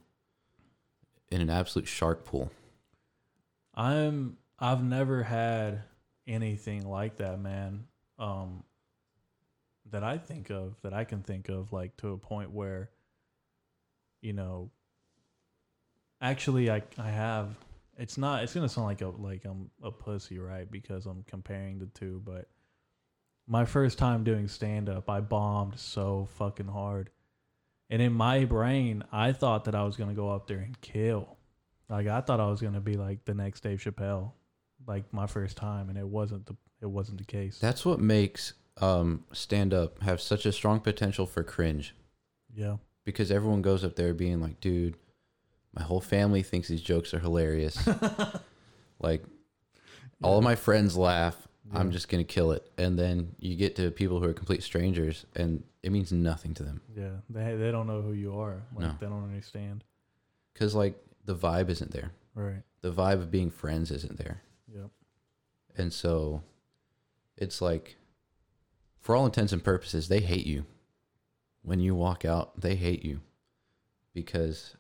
in 1.30 1.40
an 1.40 1.50
absolute 1.50 1.88
shark 1.88 2.24
pool. 2.24 2.50
I'm 3.74 4.36
I've 4.58 4.84
never 4.84 5.22
had 5.24 5.82
anything 6.26 6.86
like 6.86 7.16
that, 7.16 7.40
man. 7.40 7.86
Um 8.18 8.64
that 9.90 10.04
I 10.04 10.16
think 10.18 10.50
of, 10.50 10.76
that 10.82 10.94
I 10.94 11.04
can 11.04 11.22
think 11.22 11.48
of 11.48 11.72
like 11.72 11.96
to 11.98 12.12
a 12.12 12.16
point 12.18 12.50
where 12.50 12.90
you 14.20 14.32
know 14.32 14.70
actually 16.20 16.70
I 16.70 16.82
I 16.98 17.08
have 17.10 17.48
it's 17.98 18.18
not 18.18 18.42
it's 18.42 18.54
going 18.54 18.66
to 18.66 18.72
sound 18.72 18.86
like 18.86 19.02
a 19.02 19.08
like 19.08 19.44
I'm 19.44 19.70
a 19.82 19.90
pussy, 19.90 20.38
right? 20.38 20.70
Because 20.70 21.06
I'm 21.06 21.24
comparing 21.24 21.78
the 21.78 21.86
two, 21.86 22.22
but 22.24 22.48
my 23.46 23.64
first 23.64 23.98
time 23.98 24.24
doing 24.24 24.48
stand 24.48 24.88
up, 24.88 25.10
I 25.10 25.20
bombed 25.20 25.78
so 25.78 26.28
fucking 26.36 26.68
hard. 26.68 27.10
And 27.90 28.00
in 28.00 28.12
my 28.12 28.46
brain, 28.46 29.04
I 29.12 29.32
thought 29.32 29.64
that 29.64 29.74
I 29.74 29.84
was 29.84 29.96
gonna 29.96 30.14
go 30.14 30.30
up 30.30 30.46
there 30.46 30.58
and 30.58 30.80
kill. 30.80 31.36
Like 31.88 32.06
I 32.06 32.20
thought 32.20 32.40
I 32.40 32.46
was 32.46 32.60
gonna 32.60 32.80
be 32.80 32.94
like 32.94 33.24
the 33.24 33.34
next 33.34 33.62
Dave 33.62 33.80
Chappelle, 33.80 34.32
like 34.86 35.12
my 35.12 35.26
first 35.26 35.56
time, 35.56 35.88
and 35.88 35.98
it 35.98 36.06
wasn't 36.06 36.46
the 36.46 36.56
it 36.80 36.86
wasn't 36.86 37.18
the 37.18 37.24
case. 37.24 37.58
That's 37.58 37.84
what 37.84 38.00
makes 38.00 38.54
um, 38.80 39.24
stand 39.32 39.74
up 39.74 40.02
have 40.02 40.20
such 40.20 40.46
a 40.46 40.52
strong 40.52 40.80
potential 40.80 41.26
for 41.26 41.44
cringe 41.44 41.94
yeah, 42.54 42.76
because 43.04 43.30
everyone 43.30 43.62
goes 43.62 43.84
up 43.84 43.96
there 43.96 44.12
being 44.14 44.40
like, 44.40 44.60
dude, 44.60 44.96
my 45.74 45.82
whole 45.82 46.00
family 46.00 46.42
thinks 46.42 46.68
these 46.68 46.82
jokes 46.82 47.14
are 47.14 47.18
hilarious. 47.18 47.78
like, 49.00 49.24
all 50.22 50.38
of 50.38 50.44
my 50.44 50.54
friends 50.54 50.96
laugh. 50.96 51.36
I'm 51.74 51.90
just 51.90 52.08
going 52.10 52.22
to 52.22 52.30
kill 52.30 52.52
it. 52.52 52.70
And 52.76 52.98
then 52.98 53.34
you 53.38 53.56
get 53.56 53.76
to 53.76 53.90
people 53.90 54.20
who 54.20 54.26
are 54.28 54.34
complete 54.34 54.62
strangers 54.62 55.24
and 55.34 55.62
it 55.82 55.90
means 55.90 56.12
nothing 56.12 56.52
to 56.54 56.62
them. 56.62 56.82
yeah. 56.94 57.10
They 57.30 57.56
they 57.56 57.70
don't 57.70 57.86
know 57.86 58.02
who 58.02 58.12
you 58.12 58.38
are. 58.38 58.62
Like 58.74 58.80
No. 58.86 58.96
they 59.00 59.06
don't 59.06 59.24
understand. 59.24 59.82
Because, 60.52 60.74
like, 60.74 61.02
the 61.24 61.34
vibe 61.34 61.70
isn't 61.70 61.92
there. 61.92 62.10
Right. 62.34 62.62
The 62.82 62.92
vibe 62.92 63.14
of 63.14 63.30
being 63.30 63.50
friends 63.50 63.90
isn't 63.90 64.18
there. 64.18 64.42
Yep. 64.74 64.90
And 65.78 65.92
so 65.92 66.42
it's 67.38 67.62
like, 67.62 67.96
for 69.00 69.16
all 69.16 69.24
intents 69.24 69.52
and 69.54 69.64
purposes, 69.64 70.08
they 70.08 70.20
hate 70.20 70.46
you. 70.46 70.66
When 71.62 71.80
you 71.80 71.94
walk 71.94 72.24
out, 72.26 72.60
they 72.60 72.74
hate 72.74 73.02
you 73.04 73.20
because 74.12 74.76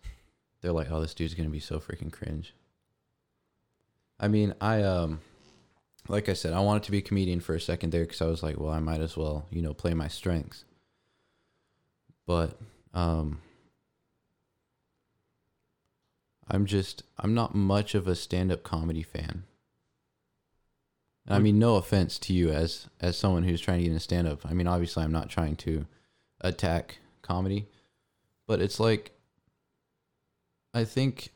they're 0.62 0.72
like, 0.72 0.90
oh, 0.90 1.00
this 1.00 1.14
dude's 1.14 1.34
to 1.34 1.44
be 1.48 1.60
so 1.60 1.78
freaking 1.78 2.12
cringe. 2.12 2.54
I 4.18 4.28
mean, 4.28 4.54
I, 4.60 4.82
um, 4.82 5.20
like 6.08 6.28
I 6.28 6.32
said, 6.32 6.52
I 6.52 6.60
wanted 6.60 6.84
to 6.84 6.92
be 6.92 6.98
a 6.98 7.02
comedian 7.02 7.40
for 7.40 7.54
a 7.54 7.60
second 7.60 7.90
there 7.90 8.04
because 8.04 8.22
I 8.22 8.26
was 8.26 8.42
like, 8.42 8.58
well, 8.58 8.72
I 8.72 8.78
might 8.78 9.00
as 9.00 9.16
well, 9.16 9.46
you 9.50 9.60
know, 9.60 9.74
play 9.74 9.92
my 9.94 10.08
strengths. 10.08 10.64
But, 12.26 12.56
um, 12.94 13.40
I'm 16.48 16.66
just, 16.66 17.02
I'm 17.18 17.34
not 17.34 17.54
much 17.54 17.94
of 17.94 18.06
a 18.06 18.14
stand 18.14 18.52
up 18.52 18.62
comedy 18.62 19.02
fan. 19.02 19.44
And 21.26 21.36
I 21.36 21.38
mean, 21.38 21.58
no 21.58 21.76
offense 21.76 22.18
to 22.20 22.32
you 22.32 22.50
as 22.50 22.88
as 23.00 23.16
someone 23.16 23.44
who's 23.44 23.60
trying 23.60 23.78
to 23.78 23.84
get 23.84 23.90
into 23.90 24.00
stand 24.00 24.26
up. 24.26 24.44
I 24.44 24.54
mean, 24.54 24.66
obviously, 24.66 25.04
I'm 25.04 25.12
not 25.12 25.30
trying 25.30 25.54
to 25.56 25.86
attack 26.40 26.98
comedy, 27.22 27.68
but 28.48 28.60
it's 28.60 28.80
like 28.80 29.12
I 30.74 30.84
think 30.84 31.30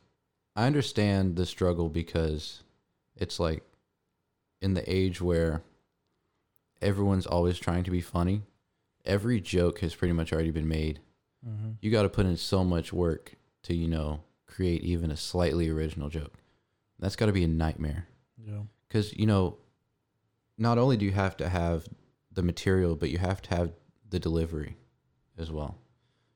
I 0.54 0.66
understand 0.66 1.36
the 1.36 1.46
struggle 1.46 1.88
because 1.88 2.62
it's 3.16 3.38
like 3.38 3.62
in 4.62 4.74
the 4.74 4.90
age 4.92 5.20
where 5.20 5.62
everyone's 6.80 7.26
always 7.26 7.58
trying 7.58 7.84
to 7.84 7.90
be 7.90 8.00
funny. 8.00 8.42
Every 9.04 9.40
joke 9.40 9.80
has 9.80 9.94
pretty 9.94 10.12
much 10.12 10.32
already 10.32 10.50
been 10.50 10.68
made. 10.68 11.00
Mm-hmm. 11.46 11.72
You 11.80 11.90
got 11.90 12.02
to 12.02 12.08
put 12.08 12.26
in 12.26 12.36
so 12.36 12.64
much 12.64 12.92
work 12.92 13.34
to, 13.64 13.74
you 13.74 13.88
know, 13.88 14.20
create 14.46 14.82
even 14.82 15.10
a 15.10 15.16
slightly 15.16 15.68
original 15.68 16.08
joke. 16.08 16.34
That's 16.98 17.16
got 17.16 17.26
to 17.26 17.32
be 17.32 17.44
a 17.44 17.48
nightmare 17.48 18.06
Yeah. 18.42 18.62
because 18.88 19.14
you 19.16 19.26
know 19.26 19.58
not 20.56 20.78
only 20.78 20.96
do 20.96 21.04
you 21.04 21.12
have 21.12 21.36
to 21.36 21.48
have 21.50 21.86
the 22.32 22.42
material 22.42 22.96
but 22.96 23.10
you 23.10 23.18
have 23.18 23.42
to 23.42 23.54
have 23.54 23.72
the 24.08 24.18
delivery 24.18 24.76
as 25.36 25.50
well 25.50 25.76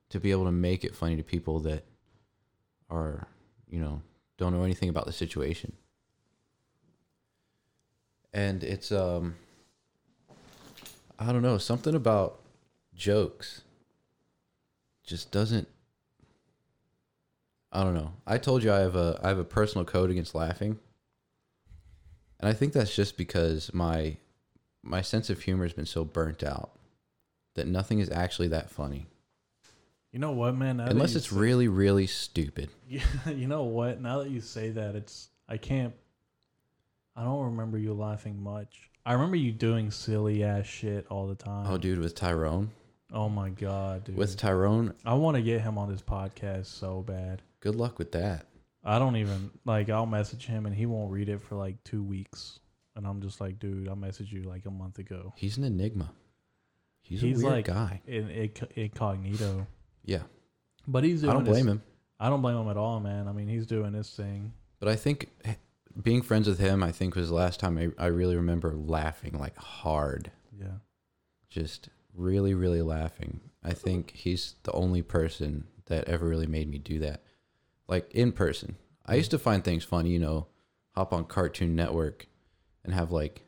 to 0.09 0.19
be 0.19 0.29
able 0.29 0.45
to 0.45 0.51
make 0.51 0.83
it 0.83 0.95
funny 0.95 1.15
to 1.15 1.23
people 1.23 1.59
that 1.61 1.83
are 2.91 3.27
you 3.69 3.79
know 3.79 4.01
don't 4.37 4.53
know 4.53 4.63
anything 4.63 4.89
about 4.89 5.05
the 5.05 5.13
situation. 5.13 5.73
And 8.33 8.63
it's 8.63 8.91
um 8.91 9.35
i 11.19 11.31
don't 11.31 11.41
know 11.41 11.57
something 11.57 11.93
about 11.93 12.39
jokes 12.95 13.61
just 15.03 15.31
doesn't 15.31 15.67
i 17.71 17.83
don't 17.83 17.93
know. 17.93 18.13
I 18.25 18.37
told 18.37 18.63
you 18.63 18.71
i 18.71 18.79
have 18.79 18.95
a 18.95 19.19
i 19.23 19.29
have 19.29 19.37
a 19.37 19.43
personal 19.43 19.85
code 19.85 20.11
against 20.11 20.33
laughing. 20.33 20.79
And 22.39 22.49
I 22.49 22.53
think 22.53 22.73
that's 22.73 22.95
just 22.95 23.17
because 23.17 23.73
my 23.73 24.17
my 24.81 25.01
sense 25.01 25.29
of 25.29 25.41
humor 25.41 25.65
has 25.65 25.73
been 25.73 25.85
so 25.85 26.03
burnt 26.03 26.43
out 26.43 26.71
that 27.53 27.67
nothing 27.67 27.99
is 27.99 28.09
actually 28.09 28.47
that 28.47 28.71
funny 28.71 29.05
You 30.11 30.19
know 30.19 30.31
what, 30.33 30.55
man? 30.55 30.77
Now 30.77 30.87
unless 30.87 31.15
it's 31.15 31.29
say- 31.29 31.35
really 31.37 31.67
really 31.67 32.07
stupid. 32.07 32.69
Yeah, 32.89 33.03
you 33.33 33.47
know 33.47 33.63
what? 33.63 34.01
Now 34.01 34.19
that 34.19 34.29
you 34.29 34.41
say 34.41 34.71
that, 34.71 34.95
it's 34.95 35.29
I 35.47 35.55
can't. 35.57 35.93
I 37.15 37.23
don't 37.23 37.45
remember 37.45 37.77
you 37.77 37.93
laughing 37.93 38.41
much. 38.41 38.89
I 39.05 39.13
remember 39.13 39.35
you 39.37 39.51
doing 39.51 39.91
silly 39.91 40.43
ass 40.43 40.65
shit 40.65 41.05
all 41.09 41.27
the 41.27 41.35
time. 41.35 41.67
Oh 41.69 41.77
dude, 41.77 41.99
with 41.99 42.15
Tyrone, 42.15 42.69
Oh 43.13 43.29
my 43.29 43.49
god, 43.49 44.03
dude. 44.05 44.15
with 44.17 44.35
Tyrone, 44.37 44.93
I 45.05 45.13
want 45.13 45.35
to 45.37 45.41
get 45.41 45.61
him 45.61 45.77
on 45.77 45.89
this 45.91 46.01
podcast 46.01 46.65
so 46.67 47.01
bad. 47.01 47.41
good 47.61 47.75
luck 47.75 47.97
with 47.97 48.11
that. 48.13 48.45
I 48.83 48.99
don't 48.99 49.15
even 49.15 49.51
like. 49.65 49.89
I'll 49.89 50.05
message 50.05 50.45
him 50.47 50.65
and 50.65 50.75
he 50.75 50.85
won't 50.85 51.11
read 51.11 51.29
it 51.29 51.41
for 51.41 51.55
like 51.55 51.81
two 51.85 52.03
weeks, 52.03 52.59
and 52.95 53.05
I'm 53.07 53.21
just 53.21 53.39
like, 53.39 53.57
dude, 53.59 53.87
I 53.87 53.93
messaged 53.93 54.31
you 54.31 54.43
like 54.43 54.65
a 54.65 54.71
month 54.71 54.99
ago. 54.99 55.33
He's 55.37 55.57
an 55.57 55.63
enigma. 55.63 56.11
He's, 57.03 57.21
He's 57.21 57.41
a 57.41 57.45
weird 57.45 57.55
like- 57.57 57.65
guy. 57.65 58.01
In, 58.07 58.27
inc- 58.27 58.71
incognito, 58.75 59.65
Yeah, 60.05 60.23
but 60.87 61.03
he's 61.03 61.21
doing. 61.21 61.31
I 61.31 61.33
don't 61.33 61.45
his- 61.45 61.53
blame 61.53 61.67
him. 61.67 61.81
I 62.19 62.29
don't 62.29 62.41
blame 62.43 62.57
him 62.57 62.69
at 62.69 62.77
all, 62.77 62.99
man. 62.99 63.27
I 63.27 63.31
mean, 63.31 63.47
he's 63.47 63.65
doing 63.65 63.93
his 63.93 64.09
thing. 64.11 64.53
But 64.79 64.89
I 64.89 64.95
think 64.95 65.29
being 66.01 66.21
friends 66.21 66.47
with 66.47 66.59
him, 66.59 66.83
I 66.83 66.91
think 66.91 67.15
was 67.15 67.29
the 67.29 67.35
last 67.35 67.59
time 67.59 67.77
I, 67.77 67.89
I 68.03 68.07
really 68.07 68.35
remember 68.35 68.73
laughing 68.75 69.37
like 69.39 69.57
hard. 69.57 70.31
Yeah. 70.59 70.77
just 71.49 71.89
really, 72.13 72.53
really 72.53 72.81
laughing. 72.81 73.41
I 73.63 73.73
think 73.73 74.11
he's 74.15 74.55
the 74.63 74.71
only 74.73 75.01
person 75.01 75.65
that 75.85 76.07
ever 76.07 76.27
really 76.27 76.47
made 76.47 76.69
me 76.69 76.77
do 76.77 76.99
that. 76.99 77.23
Like 77.87 78.11
in 78.13 78.31
person. 78.31 78.77
I 79.05 79.15
used 79.15 79.31
to 79.31 79.39
find 79.39 79.63
things 79.63 79.83
funny, 79.83 80.11
you 80.11 80.19
know, 80.19 80.47
hop 80.95 81.13
on 81.13 81.25
Cartoon 81.25 81.75
Network 81.75 82.27
and 82.83 82.93
have 82.93 83.11
like 83.11 83.41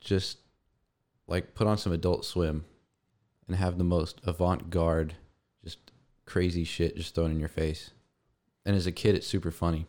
just 0.00 0.38
like 1.26 1.54
put 1.54 1.66
on 1.66 1.78
some 1.78 1.92
adult 1.92 2.24
swim 2.24 2.64
and 3.50 3.58
have 3.58 3.78
the 3.78 3.84
most 3.84 4.20
avant 4.24 4.70
garde, 4.70 5.14
just 5.64 5.90
crazy 6.24 6.62
shit 6.62 6.96
just 6.96 7.16
thrown 7.16 7.32
in 7.32 7.40
your 7.40 7.48
face. 7.48 7.90
And 8.64 8.76
as 8.76 8.86
a 8.86 8.92
kid, 8.92 9.16
it's 9.16 9.26
super 9.26 9.50
funny. 9.50 9.86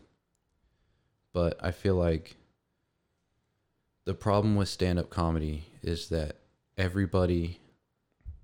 But 1.31 1.63
I 1.63 1.69
feel 1.69 1.93
like 1.93 2.37
the 4.05 4.15
problem 4.15 4.55
with 4.55 4.67
stand 4.67 4.97
up 4.97 5.11
comedy 5.11 5.65
is 5.83 6.09
that 6.09 6.37
everybody 6.75 7.59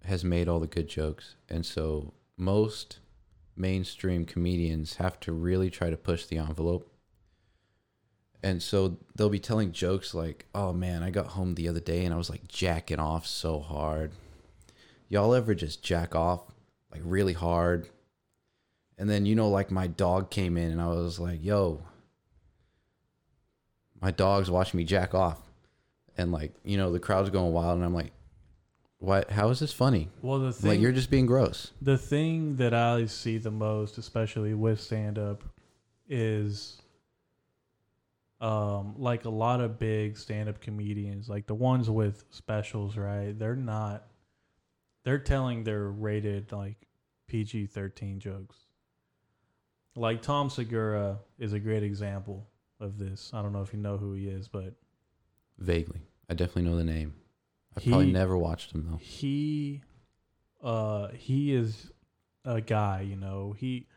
has 0.03 0.23
made 0.23 0.47
all 0.47 0.59
the 0.59 0.67
good 0.67 0.87
jokes. 0.87 1.35
And 1.49 1.65
so 1.65 2.13
most 2.37 2.99
mainstream 3.55 4.23
comedians 4.23 4.97
have 4.97 5.19
to 5.21 5.31
really 5.31 5.71
try 5.71 5.89
to 5.89 5.97
push 5.97 6.27
the 6.27 6.37
envelope. 6.37 6.93
And 8.43 8.61
so 8.61 8.97
they'll 9.15 9.29
be 9.29 9.39
telling 9.39 9.71
jokes 9.71 10.13
like, 10.13 10.45
oh 10.53 10.73
man, 10.73 11.01
I 11.01 11.09
got 11.09 11.29
home 11.29 11.55
the 11.55 11.67
other 11.67 11.79
day 11.79 12.05
and 12.05 12.13
I 12.13 12.17
was 12.17 12.29
like 12.29 12.47
jacking 12.47 12.99
off 12.99 13.25
so 13.25 13.59
hard. 13.59 14.11
Y'all 15.09 15.33
ever 15.33 15.55
just 15.55 15.83
jack 15.83 16.15
off 16.15 16.41
like 16.91 17.01
really 17.03 17.33
hard? 17.33 17.89
And 18.97 19.09
then, 19.09 19.25
you 19.25 19.35
know, 19.35 19.49
like 19.49 19.69
my 19.69 19.87
dog 19.87 20.31
came 20.31 20.57
in 20.57 20.71
and 20.71 20.81
I 20.81 20.87
was 20.87 21.19
like, 21.19 21.43
yo, 21.43 21.83
my 24.01 24.11
dog's 24.11 24.49
watching 24.49 24.77
me 24.77 24.83
jack 24.83 25.13
off 25.13 25.39
and 26.17 26.31
like 26.31 26.53
you 26.63 26.77
know 26.77 26.91
the 26.91 26.99
crowd's 26.99 27.29
going 27.29 27.53
wild 27.53 27.75
and 27.75 27.85
i'm 27.85 27.93
like 27.93 28.11
what 28.99 29.29
how 29.29 29.49
is 29.49 29.59
this 29.59 29.71
funny 29.71 30.09
Well, 30.23 30.39
the 30.39 30.51
thing 30.51 30.71
like 30.71 30.79
you're 30.79 30.91
just 30.91 31.11
being 31.11 31.27
gross 31.27 31.71
the 31.81 31.97
thing 31.97 32.55
that 32.55 32.73
I 32.73 33.05
see 33.05 33.37
the 33.37 33.51
most, 33.51 33.99
especially 33.99 34.55
with 34.55 34.81
stand 34.81 35.19
up, 35.19 35.43
is 36.09 36.81
um 38.41 38.95
like 38.97 39.25
a 39.25 39.29
lot 39.29 39.61
of 39.61 39.77
big 39.77 40.17
stand 40.17 40.49
up 40.49 40.59
comedians, 40.61 41.29
like 41.29 41.45
the 41.45 41.53
ones 41.53 41.91
with 41.91 42.23
specials, 42.31 42.97
right? 42.97 43.37
They're 43.37 43.55
not 43.55 44.06
they're 45.07 45.17
telling 45.17 45.63
their 45.63 45.83
rated 45.87 46.51
like 46.51 46.75
PG 47.27 47.67
thirteen 47.67 48.19
jokes. 48.19 48.57
Like 49.95 50.21
Tom 50.21 50.49
Segura 50.49 51.19
is 51.39 51.53
a 51.53 51.59
great 51.59 51.81
example 51.81 52.45
of 52.81 52.97
this. 52.99 53.31
I 53.33 53.41
don't 53.41 53.53
know 53.53 53.61
if 53.61 53.71
you 53.71 53.79
know 53.79 53.95
who 53.95 54.11
he 54.11 54.27
is, 54.27 54.49
but 54.49 54.73
vaguely. 55.59 56.01
I 56.29 56.33
definitely 56.33 56.69
know 56.69 56.75
the 56.75 56.83
name. 56.83 57.13
I 57.77 57.79
probably 57.79 58.07
He- 58.07 58.11
never 58.11 58.37
watched 58.37 58.73
him 58.73 58.85
though. 58.91 58.97
He 58.97 59.81
uh 60.61 61.07
he 61.13 61.53
is 61.53 61.89
a 62.43 62.59
guy 62.59 62.99
you 62.99 63.15
know. 63.15 63.53
He 63.57 63.87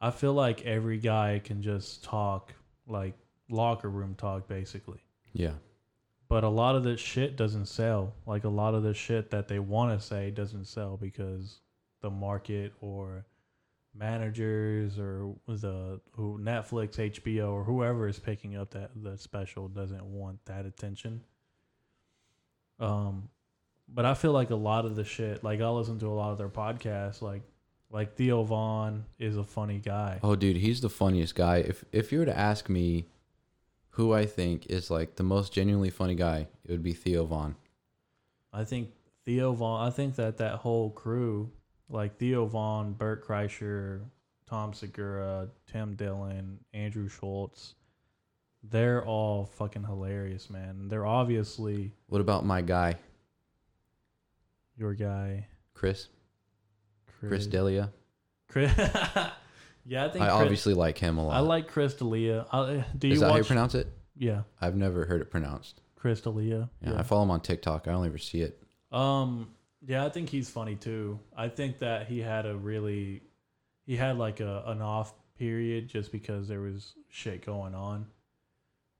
i 0.00 0.10
feel 0.10 0.32
like 0.32 0.64
every 0.64 0.96
guy 0.98 1.42
can 1.44 1.60
just 1.60 2.04
talk 2.04 2.54
like 2.86 3.18
locker 3.50 3.90
room 3.90 4.14
talk 4.14 4.48
basically. 4.48 5.00
Yeah 5.34 5.56
but 6.28 6.44
a 6.44 6.48
lot 6.48 6.76
of 6.76 6.84
this 6.84 7.00
shit 7.00 7.36
doesn't 7.36 7.66
sell 7.66 8.14
like 8.26 8.44
a 8.44 8.48
lot 8.48 8.74
of 8.74 8.82
the 8.82 8.94
shit 8.94 9.30
that 9.30 9.48
they 9.48 9.58
want 9.58 9.98
to 9.98 10.06
say 10.06 10.30
doesn't 10.30 10.66
sell 10.66 10.96
because 10.96 11.60
the 12.00 12.10
market 12.10 12.72
or 12.80 13.24
managers 13.94 14.98
or 14.98 15.34
the 15.46 16.00
who 16.12 16.38
Netflix, 16.38 16.96
HBO 16.96 17.50
or 17.50 17.64
whoever 17.64 18.06
is 18.06 18.18
picking 18.18 18.56
up 18.56 18.70
that 18.70 18.90
that 19.02 19.20
special 19.20 19.68
doesn't 19.68 20.04
want 20.04 20.44
that 20.46 20.66
attention. 20.66 21.22
Um 22.78 23.30
but 23.90 24.04
I 24.04 24.12
feel 24.12 24.32
like 24.32 24.50
a 24.50 24.56
lot 24.56 24.84
of 24.84 24.96
the 24.96 25.04
shit, 25.04 25.42
like 25.42 25.60
I 25.60 25.68
listen 25.70 25.98
to 26.00 26.08
a 26.08 26.12
lot 26.12 26.30
of 26.30 26.38
their 26.38 26.50
podcasts, 26.50 27.22
like 27.22 27.42
like 27.90 28.16
Theo 28.16 28.42
Von 28.42 29.06
is 29.18 29.36
a 29.36 29.44
funny 29.44 29.78
guy. 29.78 30.20
Oh, 30.22 30.36
dude, 30.36 30.56
he's 30.56 30.82
the 30.82 30.90
funniest 30.90 31.34
guy. 31.34 31.58
If 31.58 31.84
if 31.90 32.12
you 32.12 32.18
were 32.18 32.26
to 32.26 32.38
ask 32.38 32.68
me 32.68 33.06
who 33.98 34.14
I 34.14 34.26
think 34.26 34.66
is 34.66 34.92
like 34.92 35.16
the 35.16 35.24
most 35.24 35.52
genuinely 35.52 35.90
funny 35.90 36.14
guy, 36.14 36.46
it 36.64 36.70
would 36.70 36.84
be 36.84 36.92
Theo 36.92 37.26
Von. 37.26 37.56
I 38.52 38.62
think 38.62 38.90
Theo 39.24 39.52
Von. 39.52 39.84
I 39.84 39.90
think 39.90 40.14
that 40.14 40.36
that 40.36 40.54
whole 40.54 40.90
crew, 40.90 41.50
like 41.88 42.16
Theo 42.16 42.46
Von, 42.46 42.92
Bert 42.92 43.26
Kreischer, 43.26 44.02
Tom 44.48 44.72
Segura, 44.72 45.48
Tim 45.66 45.96
Dillon, 45.96 46.60
Andrew 46.72 47.08
Schulz, 47.08 47.74
they're 48.62 49.04
all 49.04 49.46
fucking 49.46 49.82
hilarious, 49.82 50.48
man. 50.48 50.86
They're 50.86 51.04
obviously 51.04 51.90
What 52.06 52.20
about 52.20 52.46
my 52.46 52.62
guy, 52.62 52.94
your 54.76 54.94
guy, 54.94 55.48
Chris? 55.74 56.06
Chris 57.18 57.30
Chris. 57.30 57.46
D'Elia. 57.48 57.90
Chris. 58.46 58.72
yeah, 59.88 60.04
I 60.04 60.08
think 60.10 60.22
I 60.24 60.28
Chris- 60.28 60.40
obviously 60.42 60.74
like 60.74 60.98
him 60.98 61.18
a 61.18 61.26
lot. 61.26 61.34
I 61.36 61.40
like 61.40 61.66
Chris 61.68 61.94
D'Elia. 61.94 62.46
I, 62.52 62.84
do 62.96 63.08
you 63.08 63.14
Is 63.14 63.20
that 63.20 63.30
how 63.30 63.36
you 63.38 63.44
pronounce 63.44 63.74
it? 63.74 63.88
yeah, 64.16 64.42
I've 64.60 64.76
never 64.76 65.04
heard 65.06 65.20
it 65.22 65.30
pronounced. 65.30 65.80
Chris 65.96 66.20
D'Elia. 66.20 66.68
Yeah, 66.84 66.98
I 66.98 67.02
follow 67.02 67.22
him 67.24 67.30
on 67.30 67.40
TikTok. 67.40 67.88
I 67.88 67.92
only 67.92 68.08
ever 68.08 68.18
see 68.18 68.42
it. 68.42 68.62
Um, 68.92 69.48
yeah, 69.86 70.04
I 70.04 70.08
think 70.10 70.28
he's 70.28 70.48
funny 70.50 70.76
too. 70.76 71.18
I 71.36 71.48
think 71.48 71.78
that 71.80 72.06
he 72.06 72.20
had 72.20 72.46
a 72.46 72.56
really, 72.56 73.22
he 73.86 73.96
had 73.96 74.18
like 74.18 74.40
a 74.40 74.62
an 74.66 74.80
off 74.82 75.12
period 75.38 75.88
just 75.88 76.12
because 76.12 76.46
there 76.48 76.60
was 76.60 76.94
shit 77.08 77.44
going 77.44 77.74
on, 77.74 78.06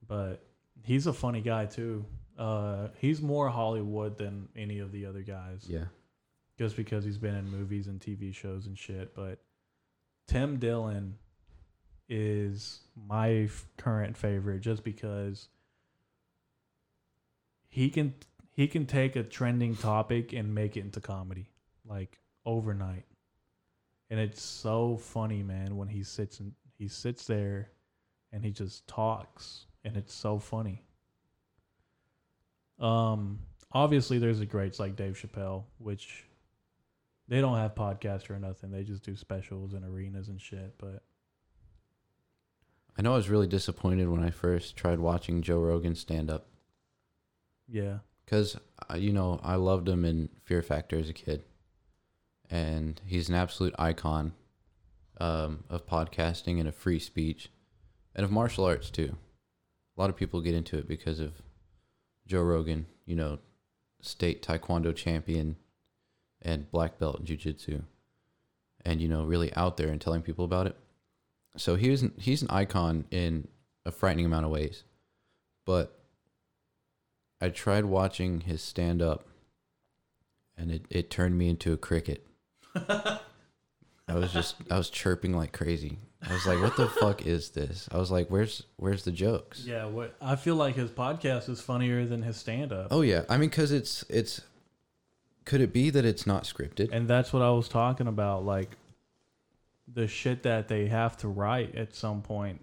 but 0.07 0.45
he's 0.85 1.07
a 1.07 1.13
funny 1.13 1.41
guy 1.41 1.67
too. 1.67 2.05
Uh, 2.39 2.89
he's 2.99 3.21
more 3.21 3.49
Hollywood 3.49 4.17
than 4.17 4.49
any 4.57 4.79
of 4.79 4.93
the 4.93 5.07
other 5.07 5.23
guys, 5.23 5.67
Yeah. 5.69 5.87
just 6.57 6.77
because 6.77 7.05
he's 7.05 7.19
been 7.19 7.35
in 7.35 7.51
movies 7.51 7.89
and 7.89 8.01
TV 8.01 8.33
shows 8.33 8.67
and 8.67 8.79
shit. 8.79 9.15
But 9.15 9.41
Tim 10.29 10.59
Dillon 10.59 11.17
is 12.09 12.81
my 12.95 13.31
f- 13.45 13.67
current 13.79 14.17
favorite, 14.17 14.61
just 14.61 14.85
because 14.85 15.49
he 17.69 17.91
can 17.91 18.15
he 18.53 18.69
can 18.69 18.87
take 18.87 19.17
a 19.17 19.23
trending 19.23 19.75
topic 19.75 20.33
and 20.33 20.55
make 20.55 20.77
it 20.77 20.81
into 20.81 21.01
comedy 21.01 21.51
like 21.85 22.19
overnight. 22.45 23.05
And 24.11 24.21
it's 24.21 24.43
so 24.43 24.97
funny 24.97 25.43
man 25.43 25.77
when 25.77 25.89
he 25.89 26.03
sits 26.03 26.41
and 26.41 26.53
he 26.77 26.89
sits 26.89 27.27
there 27.27 27.71
and 28.33 28.45
he 28.45 28.51
just 28.51 28.87
talks 28.87 29.67
and 29.85 29.97
it's 29.97 30.15
so 30.15 30.39
funny. 30.39 30.85
Um 32.79 33.41
obviously 33.73 34.19
there's 34.19 34.39
the 34.39 34.47
greats 34.47 34.79
like 34.81 34.97
dave 34.97 35.15
chappelle 35.15 35.65
which 35.77 36.25
they 37.29 37.41
don't 37.41 37.57
have 37.57 37.75
podcasts 37.75 38.31
or 38.31 38.39
nothing 38.39 38.71
they 38.71 38.83
just 38.83 39.03
do 39.03 39.17
specials 39.17 39.73
and 39.73 39.85
arenas 39.85 40.29
and 40.29 40.41
shit 40.41 40.75
but 40.79 41.03
I 42.97 43.03
know 43.03 43.13
I 43.13 43.17
was 43.17 43.29
really 43.29 43.47
disappointed 43.47 44.09
when 44.09 44.25
I 44.25 44.31
first 44.31 44.77
tried 44.77 44.99
watching 44.99 45.43
Joe 45.43 45.61
Rogan 45.61 45.95
stand 45.95 46.31
up 46.31 46.47
yeah 47.69 47.99
because, 48.29 48.59
you 48.95 49.11
know, 49.11 49.41
I 49.43 49.55
loved 49.55 49.89
him 49.89 50.05
in 50.05 50.29
Fear 50.45 50.61
Factor 50.61 50.99
as 50.99 51.09
a 51.09 51.15
kid. 51.15 51.45
And 52.51 53.01
he's 53.07 53.31
an 53.31 53.35
absolute 53.35 53.75
icon 53.79 54.33
um, 55.19 55.65
of 55.71 55.87
podcasting 55.87 56.59
and 56.59 56.69
of 56.69 56.75
free 56.75 56.99
speech 56.99 57.51
and 58.15 58.25
of 58.25 58.31
martial 58.31 58.67
arts, 58.67 58.91
too. 58.91 59.17
A 59.97 60.01
lot 60.01 60.11
of 60.11 60.17
people 60.17 60.43
get 60.43 60.55
into 60.55 60.77
it 60.77 60.87
because 60.87 61.21
of 61.21 61.41
Joe 62.27 62.43
Rogan, 62.43 62.85
you 63.07 63.17
know, 63.17 63.39
state 64.03 64.43
taekwondo 64.43 64.95
champion 64.95 65.57
and 66.43 66.71
black 66.71 66.99
belt 66.99 67.19
in 67.21 67.27
jiu-jitsu 67.27 67.83
and 68.85 69.01
you 69.01 69.09
know 69.09 69.25
really 69.25 69.53
out 69.55 69.77
there 69.77 69.89
and 69.89 70.01
telling 70.01 70.23
people 70.23 70.45
about 70.45 70.67
it. 70.67 70.77
So 71.57 71.77
he's 71.77 72.03
an, 72.03 72.13
he's 72.19 72.43
an 72.43 72.49
icon 72.51 73.05
in 73.11 73.49
a 73.85 73.91
frightening 73.91 74.27
amount 74.27 74.45
of 74.45 74.51
ways. 74.51 74.85
But 75.67 75.95
i 77.41 77.49
tried 77.49 77.85
watching 77.85 78.41
his 78.41 78.63
stand 78.63 79.01
up 79.01 79.27
and 80.57 80.73
it, 80.73 80.87
it 80.91 81.11
turned 81.11 81.39
me 81.39 81.49
into 81.49 81.73
a 81.73 81.77
cricket. 81.77 82.27
I 82.75 84.15
was 84.15 84.33
just 84.33 84.57
i 84.71 84.79
was 84.79 84.91
chirping 84.91 85.37
like 85.37 85.53
crazy. 85.53 85.99
I 86.27 86.33
was 86.33 86.47
like 86.47 86.61
what 86.61 86.77
the 86.77 86.89
fuck 86.89 87.27
is 87.27 87.51
this? 87.51 87.89
I 87.93 87.99
was 87.99 88.11
like 88.11 88.29
where's 88.29 88.65
where's 88.77 89.05
the 89.05 89.13
jokes? 89.13 89.65
Yeah 89.67 89.87
what 89.87 90.15
i 90.21 90.37
feel 90.37 90.57
like 90.57 90.75
his 90.75 90.91
podcast 90.91 91.49
is 91.49 91.61
funnier 91.61 92.07
than 92.07 92.23
his 92.23 92.37
stand-up. 92.37 92.89
Oh 92.91 93.03
yeah. 93.03 93.25
I 93.29 93.37
mean 93.37 93.51
because 93.51 93.73
it's 93.73 94.05
it's 94.09 94.41
could 95.49 95.61
it 95.61 95.73
be 95.73 95.91
that 95.91 96.05
it's 96.05 96.27
not 96.27 96.45
scripted 96.45 96.91
And 96.93 97.09
that's 97.09 97.33
what 97.33 97.43
I 97.43 97.51
was 97.51 97.69
talking 97.69 98.07
about. 98.07 98.45
Like 98.45 98.77
the 99.93 100.07
shit 100.07 100.43
that 100.45 100.69
they 100.69 100.87
have 100.87 101.17
to 101.19 101.29
write 101.29 101.75
at 101.75 101.95
some 101.95 102.23
point, 102.23 102.61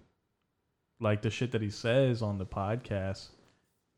like 1.00 1.20
the 1.22 1.30
shit 1.30 1.50
that 1.52 1.60
he 1.62 1.70
says 1.70 2.22
on 2.22 2.38
the 2.38 2.46
podcast, 2.46 3.26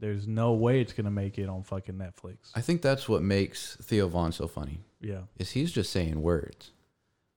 there's 0.00 0.26
no 0.26 0.52
way 0.52 0.80
it's 0.80 0.92
gonna 0.92 1.10
make 1.10 1.38
it 1.38 1.48
on 1.48 1.62
fucking 1.62 1.96
Netflix. 1.96 2.36
i 2.54 2.60
think 2.60 2.82
that's 2.82 3.08
what 3.08 3.22
makes 3.22 3.76
theo 3.82 4.08
von 4.08 4.32
so 4.32 4.46
funny 4.48 4.78
Yeah, 5.00 5.22
is 5.38 5.50
he's 5.52 5.70
just 5.72 5.90
saying 5.92 6.22
words. 6.22 6.70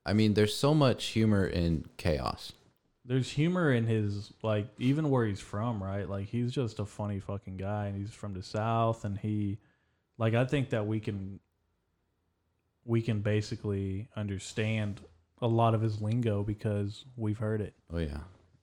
I 0.06 0.12
mean, 0.14 0.34
there's 0.34 0.56
so 0.56 0.74
much 0.74 1.06
humor 1.06 1.44
in 1.46 1.84
chaos. 1.96 2.52
there's 3.04 3.30
humor 3.30 3.72
in 3.72 3.86
his 3.86 4.32
like 4.42 4.66
even 4.78 5.10
where 5.10 5.26
he's 5.26 5.40
from, 5.40 5.82
right? 5.82 6.08
Like 6.08 6.26
he's 6.28 6.50
just 6.52 6.78
a 6.80 6.86
funny 6.86 7.20
fucking 7.20 7.56
guy, 7.58 7.86
and 7.86 7.96
he's 7.96 8.14
from 8.14 8.32
the 8.32 8.42
south, 8.42 9.04
and 9.04 9.18
he, 9.18 9.58
like, 10.22 10.34
I 10.34 10.44
think 10.44 10.70
that 10.70 10.86
we 10.86 11.00
can, 11.00 11.40
we 12.84 13.02
can 13.02 13.20
basically 13.20 14.08
understand 14.16 15.00
a 15.40 15.48
lot 15.48 15.74
of 15.74 15.80
his 15.80 16.00
lingo 16.00 16.44
because 16.44 17.04
we've 17.16 17.38
heard 17.38 17.60
it. 17.60 17.74
Oh 17.92 17.98
yeah. 17.98 18.18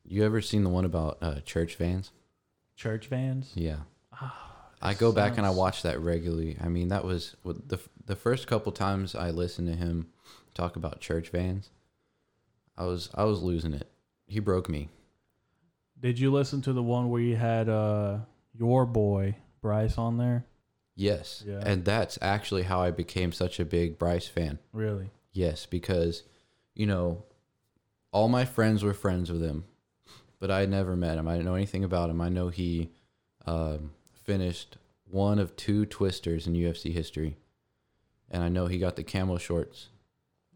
You 0.06 0.24
ever 0.24 0.42
seen 0.42 0.64
the 0.64 0.70
one 0.70 0.86
about 0.86 1.18
uh, 1.22 1.42
church 1.42 1.76
vans? 1.76 2.12
Church 2.78 3.08
vans. 3.08 3.52
Yeah. 3.56 3.80
Ah, 4.14 4.70
I 4.82 4.94
go 4.94 5.12
back 5.12 5.38
and 5.38 5.46
I 5.46 5.50
watch 5.50 5.84
that 5.84 6.00
regularly. 6.00 6.58
I 6.64 6.70
mean, 6.70 6.88
that 6.88 7.04
was 7.04 7.36
what 7.44 7.68
the 7.68 7.80
the 8.06 8.16
first 8.16 8.48
couple 8.48 8.72
times 8.72 9.14
I 9.14 9.30
listened 9.32 9.68
to 9.68 9.76
him 9.76 10.08
talk 10.54 10.78
about 10.78 11.02
church 11.02 11.30
vans. 11.30 11.70
I 12.78 12.86
was 12.86 13.10
I 13.14 13.26
was 13.26 13.42
losing 13.42 13.74
it. 13.74 13.92
He 14.28 14.40
broke 14.40 14.70
me. 14.70 14.88
Did 16.00 16.18
you 16.18 16.32
listen 16.32 16.62
to 16.62 16.72
the 16.72 16.82
one 16.82 17.10
where 17.10 17.22
you 17.22 17.36
had 17.36 17.68
uh 17.68 18.20
your 18.54 18.86
boy 18.86 19.36
Bryce 19.62 19.98
on 19.98 20.18
there? 20.18 20.46
Yes. 21.00 21.44
Yeah. 21.48 21.62
And 21.66 21.86
that's 21.86 22.20
actually 22.22 22.64
how 22.64 22.82
I 22.82 22.92
became 22.92 23.32
such 23.32 23.60
a 23.60 23.66
big 23.66 23.98
Bryce 23.98 24.28
fan. 24.28 24.60
Really? 24.74 25.12
Yes, 25.32 25.66
because 25.66 26.24
you 26.76 26.86
know, 26.86 27.24
all 28.12 28.28
my 28.28 28.46
friends 28.46 28.84
were 28.84 28.94
friends 28.94 29.32
with 29.32 29.42
him, 29.42 29.66
but 30.40 30.50
I 30.50 30.62
had 30.62 30.70
never 30.70 30.96
met 30.96 31.18
him. 31.18 31.28
I 31.28 31.34
didn't 31.34 31.46
know 31.46 31.56
anything 31.56 31.84
about 31.84 32.10
him. 32.10 32.22
I 32.22 32.30
know 32.30 32.50
he 32.50 32.92
um, 33.46 33.92
finished 34.24 34.78
one 35.06 35.40
of 35.40 35.56
two 35.56 35.86
twisters 35.86 36.48
in 36.48 36.54
UFC 36.54 36.94
history, 36.94 37.38
and 38.30 38.44
I 38.44 38.50
know 38.50 38.68
he 38.68 38.78
got 38.78 38.96
the 38.96 39.04
camo 39.04 39.38
shorts. 39.38 39.90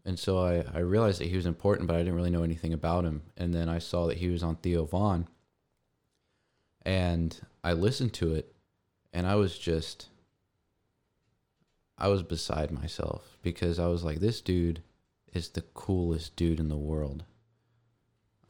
And 0.04 0.18
so 0.18 0.38
I, 0.38 0.64
I 0.74 0.80
realized 0.80 1.20
that 1.20 1.28
he 1.28 1.36
was 1.36 1.46
important, 1.46 1.88
but 1.88 1.96
I 1.96 2.00
didn't 2.00 2.14
really 2.14 2.30
know 2.30 2.42
anything 2.42 2.72
about 2.72 3.04
him. 3.04 3.22
And 3.36 3.54
then 3.54 3.68
I 3.68 3.78
saw 3.78 4.06
that 4.06 4.18
he 4.18 4.28
was 4.28 4.42
on 4.42 4.56
Theo 4.56 4.84
Von, 4.84 5.28
and 6.82 7.38
I 7.62 7.72
listened 7.72 8.12
to 8.14 8.34
it, 8.34 8.54
and 9.12 9.26
I 9.26 9.34
was 9.34 9.58
just, 9.58 10.08
I 11.96 12.08
was 12.08 12.22
beside 12.22 12.70
myself 12.70 13.36
because 13.42 13.78
I 13.78 13.86
was 13.86 14.02
like, 14.04 14.20
this 14.20 14.40
dude 14.40 14.82
is 15.32 15.50
the 15.50 15.62
coolest 15.62 16.36
dude 16.36 16.60
in 16.60 16.68
the 16.68 16.76
world. 16.76 17.24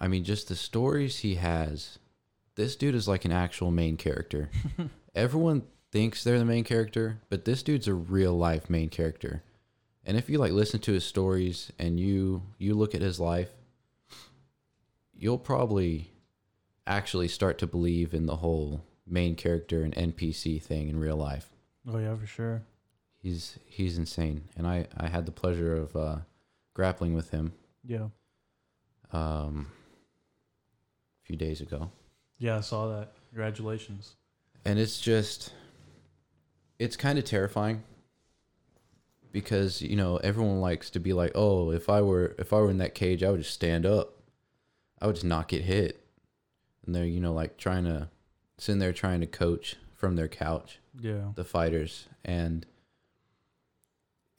I 0.00 0.08
mean, 0.08 0.24
just 0.24 0.48
the 0.48 0.56
stories 0.56 1.18
he 1.18 1.36
has. 1.36 1.98
This 2.56 2.76
dude 2.76 2.94
is 2.94 3.08
like 3.08 3.24
an 3.24 3.32
actual 3.32 3.70
main 3.70 3.96
character. 3.96 4.50
Everyone 5.14 5.62
thinks 5.90 6.22
they're 6.22 6.38
the 6.38 6.44
main 6.44 6.64
character, 6.64 7.20
but 7.28 7.44
this 7.44 7.62
dude's 7.62 7.88
a 7.88 7.94
real 7.94 8.36
life 8.36 8.68
main 8.70 8.88
character. 8.88 9.42
And 10.04 10.16
if 10.16 10.28
you 10.28 10.38
like 10.38 10.52
listen 10.52 10.80
to 10.80 10.92
his 10.92 11.04
stories 11.04 11.72
and 11.78 11.98
you 11.98 12.42
you 12.58 12.74
look 12.74 12.94
at 12.94 13.00
his 13.00 13.18
life, 13.18 13.50
you'll 15.14 15.38
probably 15.38 16.10
actually 16.86 17.28
start 17.28 17.58
to 17.58 17.66
believe 17.66 18.12
in 18.12 18.26
the 18.26 18.36
whole 18.36 18.84
main 19.06 19.34
character 19.34 19.82
and 19.82 19.94
NPC 19.94 20.62
thing 20.62 20.88
in 20.88 20.98
real 20.98 21.16
life 21.16 21.50
Oh 21.86 21.98
yeah, 21.98 22.16
for 22.16 22.26
sure. 22.26 22.62
He's 23.24 23.59
he's 23.64 23.96
insane 23.98 24.42
and 24.56 24.66
i 24.66 24.86
i 24.98 25.06
had 25.09 25.24
the 25.24 25.32
pleasure 25.32 25.74
of 25.76 25.96
uh 25.96 26.16
grappling 26.74 27.14
with 27.14 27.30
him 27.30 27.52
Yeah. 27.82 28.09
um 29.12 29.68
a 31.22 31.26
few 31.26 31.36
days 31.36 31.60
ago 31.62 31.90
Yeah, 32.38 32.59
I 32.59 32.60
saw 32.60 32.88
that. 32.94 33.12
Congratulations. 33.30 34.14
and 34.64 34.78
it's 34.78 35.01
just 35.01 35.52
it's 36.78 36.96
kind 36.96 37.18
of 37.18 37.24
terrifying 37.24 37.82
because 39.32 39.80
you 39.82 39.96
know 39.96 40.18
everyone 40.18 40.60
likes 40.60 40.90
to 40.90 41.01
be 41.01 41.12
like 41.12 41.32
oh 41.34 41.70
if 41.72 41.88
i 41.88 42.01
were 42.01 42.34
if 42.38 42.52
i 42.52 42.59
were 42.60 42.70
in 42.70 42.78
that 42.78 42.94
cage 42.94 43.22
i 43.22 43.30
would 43.30 43.40
just 43.40 43.55
stand 43.55 43.84
up 43.86 44.14
i 45.01 45.06
would 45.06 45.16
just 45.16 45.24
not 45.24 45.48
get 45.48 45.62
hit 45.62 46.05
and 46.86 46.94
they're 46.94 47.05
you 47.06 47.20
know 47.20 47.32
like 47.32 47.56
trying 47.56 47.84
to 47.84 48.09
sitting 48.59 48.78
there 48.78 48.92
trying 48.92 49.20
to 49.20 49.26
coach 49.26 49.76
from 49.96 50.14
their 50.16 50.28
couch 50.28 50.78
Yeah. 51.01 51.32
the 51.34 51.44
fighters 51.44 52.06
and 52.24 52.64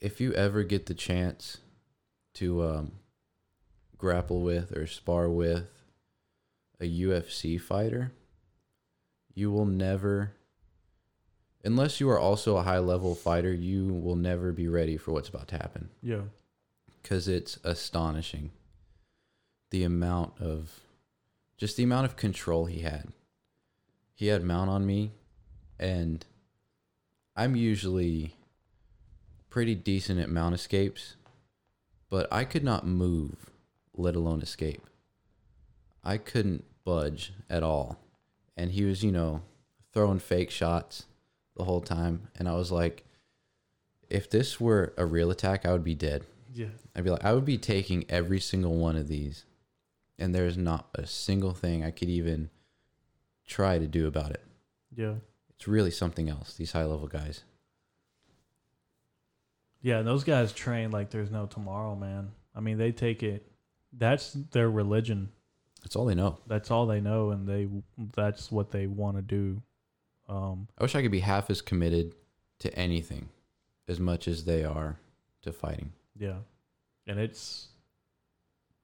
if 0.06 0.20
you 0.20 0.32
ever 0.34 0.62
get 0.62 0.86
the 0.86 0.94
chance 0.94 1.58
to 2.34 2.62
um, 2.62 2.92
grapple 3.98 4.40
with 4.42 4.70
or 4.76 4.86
spar 4.86 5.28
with 5.28 5.68
a 6.80 6.84
UFC 7.00 7.60
fighter, 7.60 8.12
you 9.34 9.50
will 9.50 9.64
never, 9.66 10.30
unless 11.64 11.98
you 11.98 12.08
are 12.08 12.18
also 12.20 12.56
a 12.56 12.62
high 12.62 12.78
level 12.78 13.14
fighter, 13.16 13.52
you 13.52 13.86
will 13.92 14.14
never 14.14 14.52
be 14.52 14.68
ready 14.68 14.96
for 14.96 15.10
what's 15.10 15.28
about 15.28 15.48
to 15.48 15.56
happen 15.56 15.88
Yeah. 16.02 16.22
because 17.02 17.26
it's 17.26 17.58
astonishing 17.64 18.52
the 19.70 19.82
amount 19.82 20.34
of 20.40 20.78
just 21.58 21.76
the 21.76 21.82
amount 21.82 22.04
of 22.06 22.14
control 22.16 22.66
he 22.66 22.82
had. 22.82 23.08
He 24.14 24.28
had 24.28 24.44
mount 24.44 24.70
on 24.70 24.86
me, 24.86 25.10
and 25.80 26.24
I'm 27.34 27.56
usually 27.56 28.35
pretty 29.56 29.74
decent 29.74 30.20
at 30.20 30.28
mount 30.28 30.54
escapes, 30.54 31.16
but 32.10 32.30
I 32.30 32.44
could 32.44 32.62
not 32.62 32.86
move, 32.86 33.46
let 33.94 34.14
alone 34.14 34.42
escape. 34.42 34.82
I 36.04 36.18
couldn't 36.18 36.64
budge 36.84 37.32
at 37.48 37.62
all. 37.62 37.98
And 38.54 38.72
he 38.72 38.84
was, 38.84 39.02
you 39.02 39.10
know, 39.10 39.40
throwing 39.94 40.18
fake 40.18 40.50
shots 40.50 41.06
the 41.56 41.64
whole 41.64 41.80
time. 41.80 42.28
And 42.36 42.50
I 42.50 42.52
was 42.52 42.70
like, 42.70 43.06
if 44.10 44.28
this 44.28 44.60
were 44.60 44.92
a 44.98 45.06
real 45.06 45.30
attack, 45.30 45.64
I 45.64 45.72
would 45.72 45.82
be 45.82 45.94
dead. 45.94 46.24
Yeah. 46.52 46.66
I'd 46.94 47.04
be 47.04 47.08
like, 47.08 47.24
I 47.24 47.32
would 47.32 47.46
be 47.46 47.56
taking 47.56 48.04
every 48.10 48.40
single 48.40 48.76
one 48.76 48.96
of 48.96 49.08
these, 49.08 49.46
and 50.18 50.34
there's 50.34 50.58
not 50.58 50.90
a 50.94 51.06
single 51.06 51.54
thing 51.54 51.82
I 51.82 51.92
could 51.92 52.10
even 52.10 52.50
try 53.46 53.78
to 53.78 53.86
do 53.86 54.06
about 54.06 54.32
it. 54.32 54.44
Yeah. 54.94 55.14
It's 55.48 55.66
really 55.66 55.92
something 55.92 56.28
else. 56.28 56.52
These 56.52 56.72
high 56.72 56.84
level 56.84 57.06
guys. 57.06 57.42
Yeah, 59.86 59.98
and 59.98 60.08
those 60.08 60.24
guys 60.24 60.52
train 60.52 60.90
like 60.90 61.10
there's 61.10 61.30
no 61.30 61.46
tomorrow, 61.46 61.94
man. 61.94 62.32
I 62.56 62.58
mean, 62.58 62.76
they 62.76 62.90
take 62.90 63.22
it. 63.22 63.46
That's 63.92 64.32
their 64.32 64.68
religion. 64.68 65.28
That's 65.80 65.94
all 65.94 66.06
they 66.06 66.16
know. 66.16 66.40
That's 66.48 66.72
all 66.72 66.86
they 66.86 67.00
know, 67.00 67.30
and 67.30 67.46
they 67.46 67.68
that's 68.16 68.50
what 68.50 68.72
they 68.72 68.88
want 68.88 69.16
to 69.16 69.22
do. 69.22 69.62
Um, 70.28 70.66
I 70.76 70.82
wish 70.82 70.96
I 70.96 71.02
could 71.02 71.12
be 71.12 71.20
half 71.20 71.50
as 71.50 71.62
committed 71.62 72.16
to 72.58 72.76
anything 72.76 73.28
as 73.86 74.00
much 74.00 74.26
as 74.26 74.44
they 74.44 74.64
are 74.64 74.98
to 75.42 75.52
fighting. 75.52 75.92
yeah, 76.18 76.38
and 77.06 77.20
it's 77.20 77.68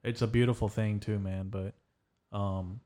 it's 0.05 0.23
a 0.23 0.29
beautiful 0.29 0.69
thing 0.69 1.01
too, 1.01 1.19
man. 1.19 1.49
But 1.49 1.75
um, 2.31 2.79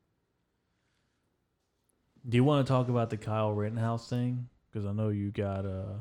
do 2.26 2.38
you 2.38 2.44
want 2.44 2.66
to 2.66 2.72
talk 2.72 2.88
about 2.88 3.10
the 3.10 3.18
Kyle 3.18 3.52
Rittenhouse 3.52 4.08
thing? 4.08 4.48
Because 4.72 4.86
I 4.86 4.92
know 4.92 5.10
you 5.10 5.30
got 5.32 5.66
uh, 5.66 6.00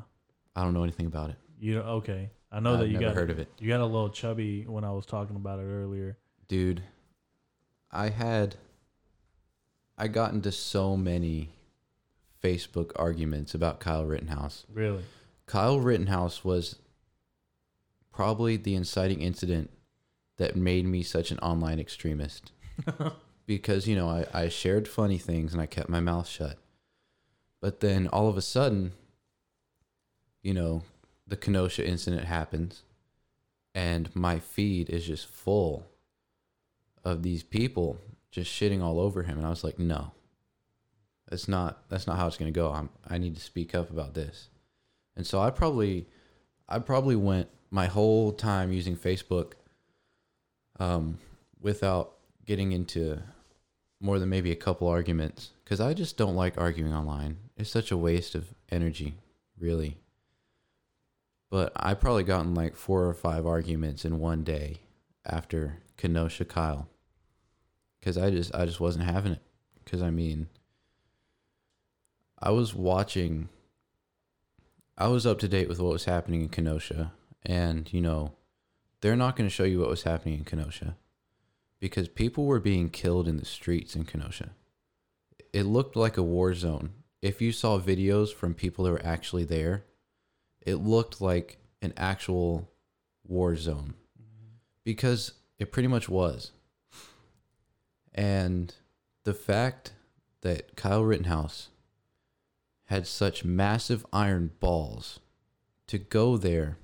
I 0.54 0.62
don't 0.62 0.72
know 0.72 0.82
anything 0.82 1.04
about 1.04 1.28
it. 1.28 1.36
You 1.58 1.80
okay. 1.80 2.30
I 2.50 2.60
know 2.60 2.74
I've 2.74 2.80
that 2.80 2.86
you 2.88 2.94
never 2.94 3.06
got 3.06 3.14
heard 3.14 3.30
of 3.30 3.38
it. 3.38 3.48
you 3.58 3.68
got 3.68 3.80
a 3.80 3.86
little 3.86 4.10
chubby 4.10 4.64
when 4.66 4.84
I 4.84 4.92
was 4.92 5.06
talking 5.06 5.36
about 5.36 5.58
it 5.58 5.64
earlier. 5.64 6.16
Dude, 6.48 6.82
I 7.90 8.08
had 8.10 8.56
I 9.98 10.08
got 10.08 10.32
into 10.32 10.52
so 10.52 10.96
many 10.96 11.50
Facebook 12.42 12.92
arguments 12.96 13.54
about 13.54 13.80
Kyle 13.80 14.04
Rittenhouse. 14.04 14.66
Really? 14.72 15.04
Kyle 15.46 15.80
Rittenhouse 15.80 16.44
was 16.44 16.76
probably 18.12 18.56
the 18.56 18.74
inciting 18.74 19.20
incident 19.20 19.70
that 20.36 20.56
made 20.56 20.86
me 20.86 21.02
such 21.02 21.30
an 21.30 21.38
online 21.38 21.78
extremist. 21.78 22.52
because, 23.46 23.86
you 23.86 23.96
know, 23.96 24.08
I, 24.08 24.26
I 24.34 24.48
shared 24.48 24.86
funny 24.86 25.18
things 25.18 25.52
and 25.52 25.62
I 25.62 25.66
kept 25.66 25.88
my 25.88 26.00
mouth 26.00 26.28
shut. 26.28 26.58
But 27.60 27.80
then 27.80 28.06
all 28.08 28.28
of 28.28 28.36
a 28.36 28.42
sudden, 28.42 28.92
you 30.42 30.52
know, 30.52 30.82
the 31.26 31.36
Kenosha 31.36 31.86
incident 31.86 32.24
happens 32.24 32.82
and 33.74 34.14
my 34.14 34.38
feed 34.38 34.88
is 34.88 35.06
just 35.06 35.26
full 35.26 35.86
of 37.04 37.22
these 37.22 37.42
people 37.42 37.98
just 38.30 38.50
shitting 38.50 38.82
all 38.82 39.00
over 39.00 39.22
him. 39.22 39.38
And 39.38 39.46
I 39.46 39.50
was 39.50 39.64
like, 39.64 39.78
no, 39.78 40.12
that's 41.28 41.48
not, 41.48 41.88
that's 41.88 42.06
not 42.06 42.16
how 42.16 42.26
it's 42.26 42.36
to 42.36 42.50
go. 42.50 42.72
I'm, 42.72 42.90
I 43.08 43.18
need 43.18 43.34
to 43.34 43.40
speak 43.40 43.74
up 43.74 43.90
about 43.90 44.14
this. 44.14 44.48
And 45.16 45.26
so 45.26 45.40
I 45.40 45.50
probably 45.50 46.06
I 46.68 46.78
probably 46.80 47.16
went 47.16 47.48
my 47.70 47.86
whole 47.86 48.32
time 48.32 48.72
using 48.72 48.96
Facebook 48.96 49.52
um, 50.80 51.18
without 51.60 52.14
getting 52.44 52.72
into 52.72 53.22
more 54.00 54.18
than 54.18 54.28
maybe 54.28 54.52
a 54.52 54.56
couple 54.56 54.88
arguments 54.88 55.50
because 55.64 55.80
I 55.80 55.94
just 55.94 56.16
don't 56.16 56.36
like 56.36 56.58
arguing 56.58 56.92
online. 56.92 57.38
It's 57.56 57.70
such 57.70 57.90
a 57.90 57.96
waste 57.96 58.34
of 58.34 58.52
energy, 58.70 59.14
really. 59.58 59.96
But 61.50 61.72
I 61.76 61.94
probably 61.94 62.24
gotten 62.24 62.54
like 62.54 62.74
four 62.74 63.06
or 63.06 63.14
five 63.14 63.46
arguments 63.46 64.04
in 64.04 64.18
one 64.18 64.42
day 64.42 64.78
after 65.24 65.78
Kenosha 65.96 66.44
Kyle 66.44 66.88
because 68.00 68.18
I 68.18 68.30
just 68.30 68.54
I 68.54 68.66
just 68.66 68.80
wasn't 68.80 69.04
having 69.04 69.32
it 69.32 69.42
because 69.84 70.02
I 70.02 70.10
mean 70.10 70.48
I 72.38 72.50
was 72.50 72.74
watching 72.74 73.48
I 74.98 75.08
was 75.08 75.26
up 75.26 75.38
to 75.40 75.48
date 75.48 75.68
with 75.68 75.78
what 75.78 75.92
was 75.92 76.06
happening 76.06 76.40
in 76.40 76.48
Kenosha, 76.48 77.12
and 77.44 77.92
you 77.92 78.00
know, 78.00 78.32
they're 79.00 79.16
not 79.16 79.36
going 79.36 79.48
to 79.48 79.54
show 79.54 79.64
you 79.64 79.80
what 79.80 79.90
was 79.90 80.04
happening 80.04 80.38
in 80.38 80.44
Kenosha 80.44 80.96
because 81.80 82.08
people 82.08 82.46
were 82.46 82.60
being 82.60 82.88
killed 82.88 83.28
in 83.28 83.36
the 83.36 83.44
streets 83.44 83.94
in 83.94 84.04
Kenosha. 84.04 84.50
It 85.52 85.64
looked 85.64 85.96
like 85.96 86.16
a 86.16 86.22
war 86.22 86.54
zone. 86.54 86.90
If 87.20 87.42
you 87.42 87.52
saw 87.52 87.78
videos 87.78 88.32
from 88.32 88.54
people 88.54 88.84
that 88.84 88.90
were 88.90 89.04
actually 89.04 89.44
there, 89.44 89.84
it 90.66 90.76
looked 90.76 91.20
like 91.22 91.56
an 91.80 91.94
actual 91.96 92.68
war 93.26 93.56
zone 93.56 93.94
because 94.84 95.32
it 95.58 95.72
pretty 95.72 95.88
much 95.88 96.08
was. 96.08 96.50
And 98.14 98.74
the 99.24 99.32
fact 99.34 99.92
that 100.42 100.76
Kyle 100.76 101.04
Rittenhouse 101.04 101.68
had 102.86 103.06
such 103.06 103.44
massive 103.44 104.04
iron 104.12 104.50
balls 104.60 105.20
to 105.86 105.98
go 105.98 106.36
there 106.36 106.78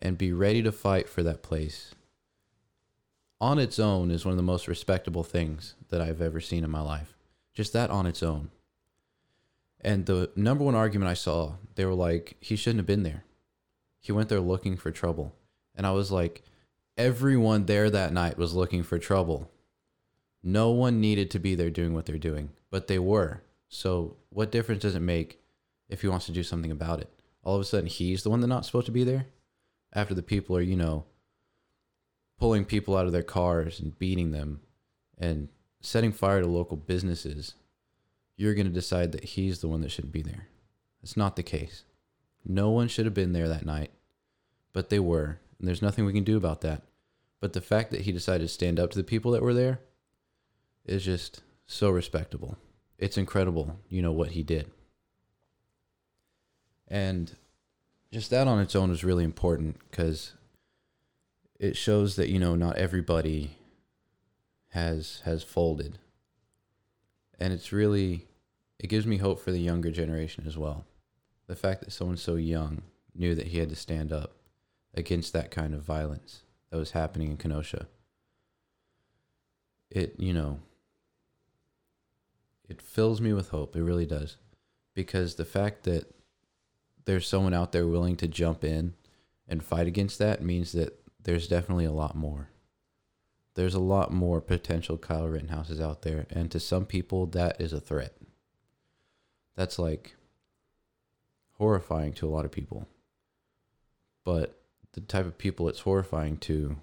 and 0.00 0.16
be 0.16 0.32
ready 0.32 0.62
to 0.62 0.72
fight 0.72 1.08
for 1.08 1.22
that 1.22 1.42
place 1.42 1.94
on 3.40 3.58
its 3.58 3.78
own 3.78 4.10
is 4.10 4.24
one 4.24 4.32
of 4.32 4.36
the 4.36 4.42
most 4.42 4.68
respectable 4.68 5.24
things 5.24 5.74
that 5.88 6.00
I've 6.00 6.20
ever 6.20 6.40
seen 6.40 6.64
in 6.64 6.70
my 6.70 6.80
life. 6.82 7.16
Just 7.54 7.72
that 7.72 7.90
on 7.90 8.06
its 8.06 8.22
own. 8.22 8.50
And 9.80 10.06
the 10.06 10.30
number 10.36 10.64
one 10.64 10.74
argument 10.74 11.10
I 11.10 11.14
saw, 11.14 11.54
they 11.74 11.84
were 11.84 11.94
like, 11.94 12.36
he 12.40 12.56
shouldn't 12.56 12.80
have 12.80 12.86
been 12.86 13.02
there. 13.02 13.24
He 14.00 14.12
went 14.12 14.28
there 14.28 14.40
looking 14.40 14.76
for 14.76 14.90
trouble. 14.90 15.34
And 15.74 15.86
I 15.86 15.92
was 15.92 16.10
like, 16.10 16.42
everyone 16.96 17.66
there 17.66 17.88
that 17.90 18.12
night 18.12 18.36
was 18.36 18.54
looking 18.54 18.82
for 18.82 18.98
trouble. 18.98 19.50
No 20.42 20.70
one 20.70 21.00
needed 21.00 21.30
to 21.30 21.38
be 21.38 21.54
there 21.54 21.70
doing 21.70 21.94
what 21.94 22.06
they're 22.06 22.18
doing, 22.18 22.50
but 22.70 22.86
they 22.86 22.98
were. 22.98 23.42
So 23.68 24.16
what 24.30 24.50
difference 24.50 24.82
does 24.82 24.94
it 24.94 25.00
make 25.00 25.40
if 25.88 26.02
he 26.02 26.08
wants 26.08 26.26
to 26.26 26.32
do 26.32 26.42
something 26.42 26.70
about 26.70 27.00
it? 27.00 27.10
All 27.42 27.54
of 27.54 27.60
a 27.60 27.64
sudden, 27.64 27.86
he's 27.86 28.22
the 28.22 28.30
one 28.30 28.40
that's 28.40 28.48
not 28.48 28.66
supposed 28.66 28.86
to 28.86 28.92
be 28.92 29.04
there 29.04 29.26
after 29.92 30.14
the 30.14 30.22
people 30.22 30.56
are, 30.56 30.62
you 30.62 30.76
know, 30.76 31.04
pulling 32.38 32.64
people 32.64 32.96
out 32.96 33.06
of 33.06 33.12
their 33.12 33.22
cars 33.22 33.80
and 33.80 33.98
beating 33.98 34.30
them 34.30 34.60
and 35.18 35.48
setting 35.80 36.12
fire 36.12 36.40
to 36.40 36.46
local 36.46 36.76
businesses. 36.76 37.54
You're 38.40 38.54
going 38.54 38.66
to 38.66 38.72
decide 38.72 39.12
that 39.12 39.24
he's 39.24 39.60
the 39.60 39.68
one 39.68 39.82
that 39.82 39.90
shouldn't 39.90 40.14
be 40.14 40.22
there. 40.22 40.46
It's 41.02 41.14
not 41.14 41.36
the 41.36 41.42
case. 41.42 41.84
No 42.42 42.70
one 42.70 42.88
should 42.88 43.04
have 43.04 43.12
been 43.12 43.34
there 43.34 43.48
that 43.48 43.66
night, 43.66 43.90
but 44.72 44.88
they 44.88 44.98
were. 44.98 45.40
And 45.58 45.68
there's 45.68 45.82
nothing 45.82 46.06
we 46.06 46.14
can 46.14 46.24
do 46.24 46.38
about 46.38 46.62
that. 46.62 46.84
But 47.38 47.52
the 47.52 47.60
fact 47.60 47.90
that 47.90 48.02
he 48.02 48.12
decided 48.12 48.44
to 48.44 48.48
stand 48.48 48.80
up 48.80 48.92
to 48.92 48.98
the 48.98 49.04
people 49.04 49.32
that 49.32 49.42
were 49.42 49.52
there 49.52 49.80
is 50.86 51.04
just 51.04 51.42
so 51.66 51.90
respectable 51.90 52.56
it's 52.98 53.18
incredible, 53.18 53.78
you 53.88 54.00
know, 54.02 54.12
what 54.12 54.30
he 54.30 54.42
did. 54.42 54.70
And 56.86 57.34
just 58.10 58.30
that 58.30 58.46
on 58.48 58.60
its 58.60 58.76
own 58.76 58.90
is 58.90 59.04
really 59.04 59.24
important 59.24 59.76
because 59.90 60.32
it 61.58 61.76
shows 61.76 62.16
that, 62.16 62.28
you 62.28 62.38
know, 62.38 62.54
not 62.54 62.76
everybody 62.76 63.56
has 64.68 65.20
has 65.24 65.42
folded. 65.42 65.98
And 67.38 67.52
it's 67.52 67.70
really 67.70 68.26
it 68.80 68.88
gives 68.88 69.06
me 69.06 69.18
hope 69.18 69.38
for 69.38 69.52
the 69.52 69.60
younger 69.60 69.90
generation 69.90 70.44
as 70.46 70.56
well. 70.56 70.86
The 71.46 71.54
fact 71.54 71.82
that 71.82 71.92
someone 71.92 72.16
so 72.16 72.36
young 72.36 72.80
knew 73.14 73.34
that 73.34 73.48
he 73.48 73.58
had 73.58 73.68
to 73.68 73.76
stand 73.76 74.10
up 74.10 74.32
against 74.94 75.34
that 75.34 75.50
kind 75.50 75.74
of 75.74 75.82
violence 75.82 76.44
that 76.70 76.78
was 76.78 76.92
happening 76.92 77.28
in 77.28 77.36
Kenosha. 77.36 77.88
It, 79.90 80.14
you 80.18 80.32
know, 80.32 80.60
it 82.70 82.80
fills 82.80 83.20
me 83.20 83.34
with 83.34 83.50
hope. 83.50 83.76
It 83.76 83.82
really 83.82 84.06
does. 84.06 84.38
Because 84.94 85.34
the 85.34 85.44
fact 85.44 85.82
that 85.82 86.14
there's 87.04 87.28
someone 87.28 87.52
out 87.52 87.72
there 87.72 87.86
willing 87.86 88.16
to 88.16 88.28
jump 88.28 88.64
in 88.64 88.94
and 89.46 89.62
fight 89.62 89.88
against 89.88 90.18
that 90.20 90.42
means 90.42 90.72
that 90.72 90.98
there's 91.22 91.48
definitely 91.48 91.84
a 91.84 91.92
lot 91.92 92.16
more. 92.16 92.48
There's 93.56 93.74
a 93.74 93.80
lot 93.80 94.10
more 94.10 94.40
potential 94.40 94.96
Kyle 94.96 95.28
Rittenhouses 95.28 95.82
out 95.82 96.00
there. 96.00 96.26
And 96.30 96.50
to 96.50 96.58
some 96.58 96.86
people, 96.86 97.26
that 97.26 97.60
is 97.60 97.74
a 97.74 97.80
threat. 97.80 98.14
That's 99.56 99.78
like 99.78 100.16
horrifying 101.58 102.12
to 102.14 102.26
a 102.26 102.30
lot 102.30 102.44
of 102.44 102.52
people. 102.52 102.88
but 104.24 104.56
the 104.92 105.00
type 105.00 105.26
of 105.26 105.38
people 105.38 105.68
it's 105.68 105.80
horrifying 105.80 106.36
to, 106.38 106.76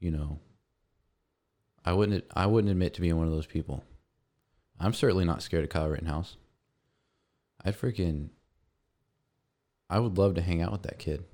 you 0.00 0.10
know. 0.10 0.40
I 1.84 1.92
wouldn't 1.92 2.24
I 2.34 2.46
wouldn't 2.46 2.70
admit 2.70 2.94
to 2.94 3.00
being 3.00 3.16
one 3.16 3.26
of 3.26 3.32
those 3.32 3.46
people. 3.46 3.84
I'm 4.80 4.92
certainly 4.92 5.24
not 5.24 5.42
scared 5.42 5.64
of 5.64 5.70
Kyle 5.70 5.88
Rittenhouse. 5.88 6.36
I'd 7.64 7.76
freaking 7.78 8.30
I 9.90 9.98
would 10.00 10.18
love 10.18 10.34
to 10.34 10.42
hang 10.42 10.60
out 10.62 10.72
with 10.72 10.82
that 10.82 10.98
kid. 10.98 11.24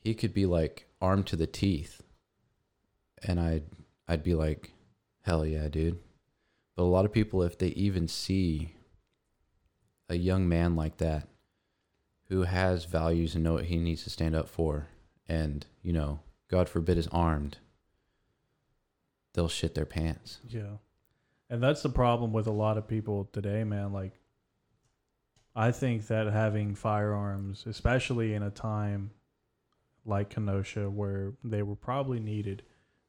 He 0.00 0.14
could 0.14 0.34
be 0.34 0.46
like 0.46 0.86
armed 1.00 1.26
to 1.28 1.36
the 1.36 1.46
teeth. 1.46 2.02
And 3.22 3.38
I'd 3.38 3.64
I'd 4.08 4.22
be 4.22 4.34
like, 4.34 4.72
hell 5.22 5.44
yeah, 5.46 5.68
dude. 5.68 5.98
But 6.74 6.84
a 6.84 6.84
lot 6.84 7.04
of 7.04 7.12
people 7.12 7.42
if 7.42 7.58
they 7.58 7.68
even 7.68 8.08
see 8.08 8.74
a 10.10 10.16
young 10.16 10.48
man 10.48 10.74
like 10.76 10.98
that 10.98 11.28
who 12.28 12.42
has 12.42 12.84
values 12.84 13.34
and 13.34 13.44
know 13.44 13.54
what 13.54 13.64
he 13.64 13.78
needs 13.78 14.04
to 14.04 14.10
stand 14.10 14.34
up 14.34 14.48
for 14.48 14.88
and, 15.28 15.64
you 15.82 15.92
know, 15.92 16.20
God 16.48 16.68
forbid 16.68 16.98
is 16.98 17.08
armed, 17.12 17.58
they'll 19.32 19.48
shit 19.48 19.74
their 19.74 19.86
pants. 19.86 20.40
Yeah. 20.48 20.78
And 21.48 21.62
that's 21.62 21.82
the 21.82 21.88
problem 21.88 22.32
with 22.32 22.48
a 22.48 22.52
lot 22.52 22.76
of 22.76 22.88
people 22.88 23.28
today, 23.32 23.62
man. 23.62 23.92
Like, 23.92 24.12
I 25.54 25.70
think 25.70 26.08
that 26.08 26.26
having 26.26 26.74
firearms, 26.74 27.64
especially 27.66 28.34
in 28.34 28.42
a 28.42 28.50
time 28.50 29.12
like 30.04 30.30
Kenosha 30.30 30.90
where 30.90 31.34
they 31.44 31.62
were 31.62 31.76
probably 31.76 32.18
needed 32.18 32.62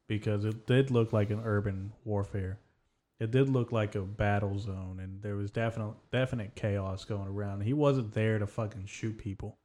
because 0.07 0.45
it 0.45 0.67
did 0.67 0.91
look 0.91 1.13
like 1.13 1.31
an 1.31 1.41
urban 1.43 1.93
warfare. 2.03 2.59
It 3.21 3.29
did 3.29 3.49
look 3.49 3.71
like 3.71 3.93
a 3.93 4.01
battle 4.01 4.57
zone 4.57 4.99
and 4.99 5.21
there 5.21 5.35
was 5.35 5.51
definite 5.51 5.93
definite 6.11 6.55
chaos 6.55 7.05
going 7.05 7.27
around. 7.27 7.61
He 7.61 7.73
wasn't 7.73 8.13
there 8.13 8.39
to 8.39 8.47
fucking 8.47 8.87
shoot 8.87 9.15
people. 9.17 9.59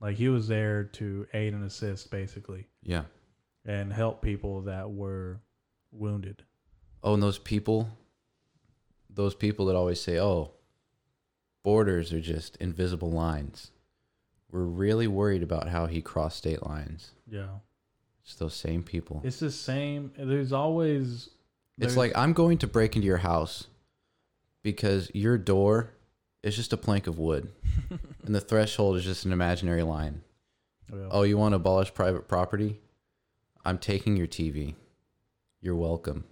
Like 0.00 0.16
he 0.16 0.28
was 0.28 0.48
there 0.48 0.82
to 0.84 1.26
aid 1.32 1.54
and 1.54 1.64
assist 1.64 2.10
basically 2.10 2.66
Yeah. 2.82 3.04
and 3.64 3.92
help 3.92 4.22
people 4.22 4.62
that 4.62 4.90
were 4.90 5.40
wounded. 5.92 6.42
Oh, 7.02 7.14
and 7.14 7.22
those 7.22 7.38
people, 7.38 7.88
those 9.08 9.36
people 9.36 9.66
that 9.66 9.76
always 9.76 10.00
say, 10.00 10.18
oh, 10.18 10.54
borders 11.62 12.12
are 12.12 12.20
just 12.20 12.56
invisible 12.56 13.10
lines. 13.12 13.70
We're 14.50 14.64
really 14.64 15.06
worried 15.06 15.44
about 15.44 15.68
how 15.68 15.86
he 15.86 16.02
crossed 16.02 16.38
state 16.38 16.66
lines. 16.66 17.12
Yeah. 17.30 17.58
It's 18.24 18.34
those 18.34 18.54
same 18.54 18.82
people. 18.82 19.20
It's 19.24 19.38
the 19.38 19.50
same. 19.52 20.10
There's 20.18 20.52
always. 20.52 21.30
It's 21.80 21.96
like 21.96 22.12
I'm 22.16 22.32
going 22.32 22.58
to 22.58 22.66
break 22.66 22.96
into 22.96 23.06
your 23.06 23.18
house 23.18 23.66
because 24.62 25.10
your 25.14 25.38
door 25.38 25.94
is 26.42 26.56
just 26.56 26.72
a 26.72 26.76
plank 26.76 27.06
of 27.06 27.18
wood 27.18 27.50
and 28.24 28.34
the 28.34 28.40
threshold 28.40 28.96
is 28.96 29.04
just 29.04 29.24
an 29.24 29.32
imaginary 29.32 29.82
line. 29.82 30.22
Well, 30.90 31.08
Oh, 31.12 31.22
you 31.22 31.38
want 31.38 31.52
to 31.52 31.56
abolish 31.56 31.92
private 31.94 32.28
property? 32.28 32.80
I'm 33.64 33.78
taking 33.78 34.16
your 34.16 34.26
TV. 34.26 34.74
You're 35.60 35.76
welcome. 35.76 36.24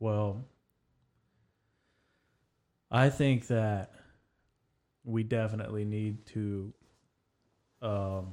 well, 0.00 0.44
I 2.90 3.10
think 3.10 3.48
that 3.48 3.92
we 5.04 5.22
definitely 5.22 5.84
need 5.84 6.24
to 6.26 6.72
um, 7.82 8.32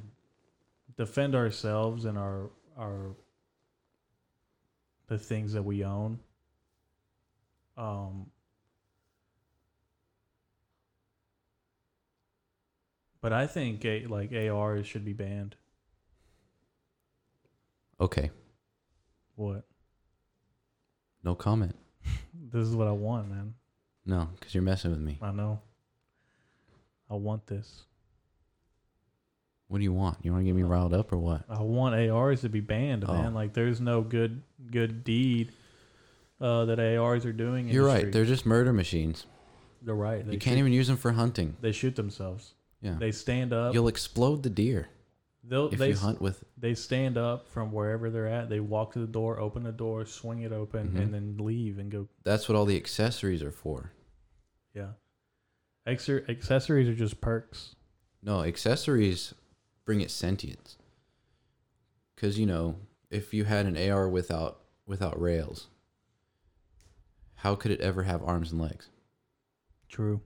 defend 0.97 1.35
ourselves 1.35 2.05
and 2.05 2.17
our 2.17 2.49
our 2.77 3.15
the 5.07 5.17
things 5.17 5.53
that 5.53 5.63
we 5.63 5.83
own. 5.83 6.19
Um, 7.77 8.27
but 13.21 13.33
I 13.33 13.47
think 13.47 13.83
a, 13.85 14.05
like 14.07 14.31
ARs 14.33 14.87
should 14.87 15.05
be 15.05 15.13
banned. 15.13 15.55
Okay. 17.99 18.31
What? 19.35 19.65
No 21.23 21.35
comment. 21.35 21.75
This 22.51 22.67
is 22.67 22.75
what 22.75 22.87
I 22.87 22.91
want, 22.91 23.29
man. 23.29 23.55
No, 24.05 24.29
because 24.35 24.53
you're 24.53 24.61
messing 24.63 24.91
with 24.91 24.99
me. 24.99 25.17
I 25.21 25.31
know. 25.31 25.59
I 27.09 27.15
want 27.15 27.47
this. 27.47 27.83
What 29.67 29.79
do 29.79 29.83
you 29.83 29.93
want? 29.93 30.17
You 30.21 30.31
want 30.31 30.41
to 30.43 30.45
get 30.45 30.55
me 30.55 30.63
riled 30.63 30.93
up 30.93 31.11
or 31.11 31.17
what? 31.17 31.43
I 31.49 31.61
want 31.61 31.95
ARs 31.95 32.41
to 32.41 32.49
be 32.49 32.59
banned, 32.59 33.03
Oh. 33.07 33.13
man. 33.13 33.33
Like 33.33 33.53
there's 33.53 33.81
no 33.81 34.01
good 34.01 34.41
good 34.71 35.03
deed 35.03 35.51
uh, 36.39 36.65
that 36.65 36.79
ARs 36.79 37.25
are 37.25 37.33
doing. 37.33 37.67
You're 37.69 37.85
right. 37.85 38.11
They're 38.11 38.25
just 38.25 38.45
murder 38.45 38.71
machines. 38.73 39.25
They're 39.81 39.95
right. 39.95 40.25
They 40.25 40.33
you 40.33 40.39
can't 40.39 40.55
shoot, 40.55 40.59
even 40.59 40.73
use 40.73 40.87
them 40.87 40.97
for 40.97 41.11
hunting. 41.13 41.55
They 41.61 41.71
shoot 41.71 41.95
themselves. 41.95 42.53
Yeah. 42.81 42.95
They 42.99 43.11
stand 43.11 43.53
up. 43.53 43.73
You'll 43.73 43.87
explode 43.87 44.43
the 44.43 44.49
deer 44.49 44.87
They'll, 45.43 45.67
if 45.69 45.77
they 45.79 45.89
you 45.89 45.95
hunt 45.95 46.21
with. 46.21 46.43
they 46.57 46.73
stand 46.75 47.17
up 47.17 47.47
from 47.47 47.71
wherever 47.71 48.09
they're 48.09 48.27
at. 48.27 48.49
They 48.49 48.59
walk 48.59 48.93
to 48.93 48.99
the 48.99 49.07
door, 49.07 49.39
open 49.39 49.63
the 49.63 49.71
door, 49.71 50.05
swing 50.05 50.41
it 50.41 50.51
open, 50.51 50.89
Mhm. 50.89 50.99
and 51.01 51.13
then 51.13 51.37
leave 51.39 51.77
and 51.79 51.91
go. 51.91 52.07
That's 52.23 52.47
what 52.49 52.55
all 52.55 52.65
the 52.65 52.75
accessories 52.77 53.41
are 53.43 53.51
for. 53.51 53.91
Yeah. 54.73 54.91
Accessories 55.87 56.87
are 56.89 56.95
just 56.95 57.21
perks. 57.21 57.75
No, 58.23 58.41
accessories 58.43 59.33
bring 59.85 60.01
it 60.01 60.11
sentience. 60.11 60.77
Because 62.15 62.39
you 62.39 62.45
know, 62.45 62.75
if 63.09 63.33
you 63.33 63.45
had 63.45 63.65
an 63.65 63.89
AR 63.89 64.09
without 64.09 64.59
without 64.85 65.19
rails, 65.19 65.67
how 67.35 67.55
could 67.55 67.71
it 67.71 67.81
ever 67.81 68.03
have 68.03 68.23
arms 68.23 68.51
and 68.51 68.61
legs? 68.61 68.89
True. 69.89 70.21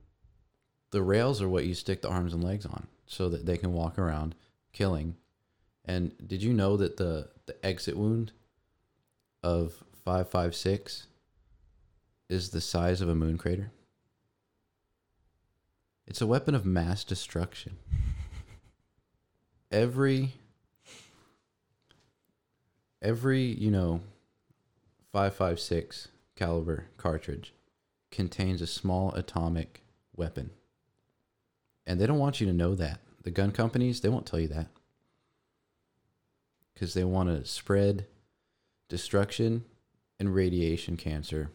The 0.90 1.02
rails 1.02 1.40
are 1.40 1.48
what 1.48 1.66
you 1.66 1.74
stick 1.74 2.02
the 2.02 2.08
arms 2.08 2.34
and 2.34 2.42
legs 2.42 2.66
on, 2.66 2.86
so 3.06 3.28
that 3.28 3.46
they 3.46 3.56
can 3.56 3.72
walk 3.72 3.98
around 3.98 4.34
killing. 4.72 5.16
And 5.84 6.12
did 6.26 6.42
you 6.42 6.52
know 6.52 6.76
that 6.76 6.96
the 6.96 7.28
the 7.46 7.64
exit 7.64 7.96
wound 7.96 8.32
of 9.42 9.84
five 10.04 10.28
five 10.28 10.54
six 10.54 11.06
is 12.28 12.50
the 12.50 12.60
size 12.60 13.00
of 13.00 13.08
a 13.08 13.14
moon 13.14 13.38
crater? 13.38 13.72
It's 16.06 16.20
a 16.20 16.26
weapon 16.26 16.54
of 16.54 16.66
mass 16.66 17.04
destruction. 17.04 17.76
Every 19.70 20.34
every, 23.02 23.42
you 23.42 23.70
know, 23.70 24.00
556 25.12 26.08
caliber 26.36 26.86
cartridge 26.96 27.54
contains 28.10 28.60
a 28.60 28.66
small 28.66 29.12
atomic 29.14 29.82
weapon. 30.14 30.50
And 31.86 32.00
they 32.00 32.06
don't 32.06 32.18
want 32.18 32.40
you 32.40 32.46
to 32.46 32.52
know 32.52 32.74
that. 32.74 33.00
The 33.22 33.30
gun 33.30 33.52
companies, 33.52 34.00
they 34.00 34.08
won't 34.08 34.26
tell 34.26 34.40
you 34.40 34.48
that. 34.48 34.68
Cuz 36.76 36.94
they 36.94 37.04
want 37.04 37.28
to 37.28 37.44
spread 37.44 38.06
destruction 38.88 39.64
and 40.18 40.34
radiation 40.34 40.96
cancer 40.96 41.50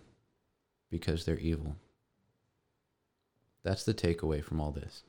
because 0.90 1.26
they're 1.26 1.40
evil. 1.40 1.76
That's 3.64 3.84
the 3.84 3.94
takeaway 3.94 4.44
from 4.44 4.62
all 4.62 4.72
this. 4.72 5.04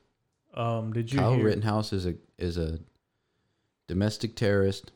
Um, 0.53 0.91
did 0.91 1.13
you 1.13 1.19
Kyle 1.19 1.35
hear? 1.35 1.45
Rittenhouse 1.45 1.93
is 1.93 2.05
a 2.05 2.15
is 2.37 2.57
a 2.57 2.79
domestic 3.87 4.35
terrorist 4.35 4.91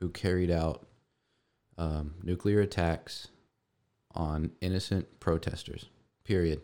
who 0.00 0.08
carried 0.08 0.50
out 0.50 0.86
um, 1.78 2.14
nuclear 2.22 2.60
attacks 2.60 3.28
on 4.14 4.50
innocent 4.60 5.20
protesters. 5.20 5.86
Period. 6.24 6.60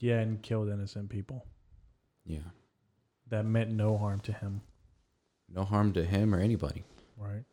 Yeah, 0.00 0.20
and 0.20 0.40
killed 0.42 0.68
innocent 0.68 1.10
people. 1.10 1.44
Yeah. 2.24 2.38
That 3.28 3.44
meant 3.44 3.70
no 3.70 3.98
harm 3.98 4.20
to 4.20 4.32
him. 4.32 4.62
No 5.52 5.64
harm 5.64 5.92
to 5.94 6.04
him 6.04 6.34
or 6.34 6.38
anybody. 6.38 6.84
Right. 7.16 7.44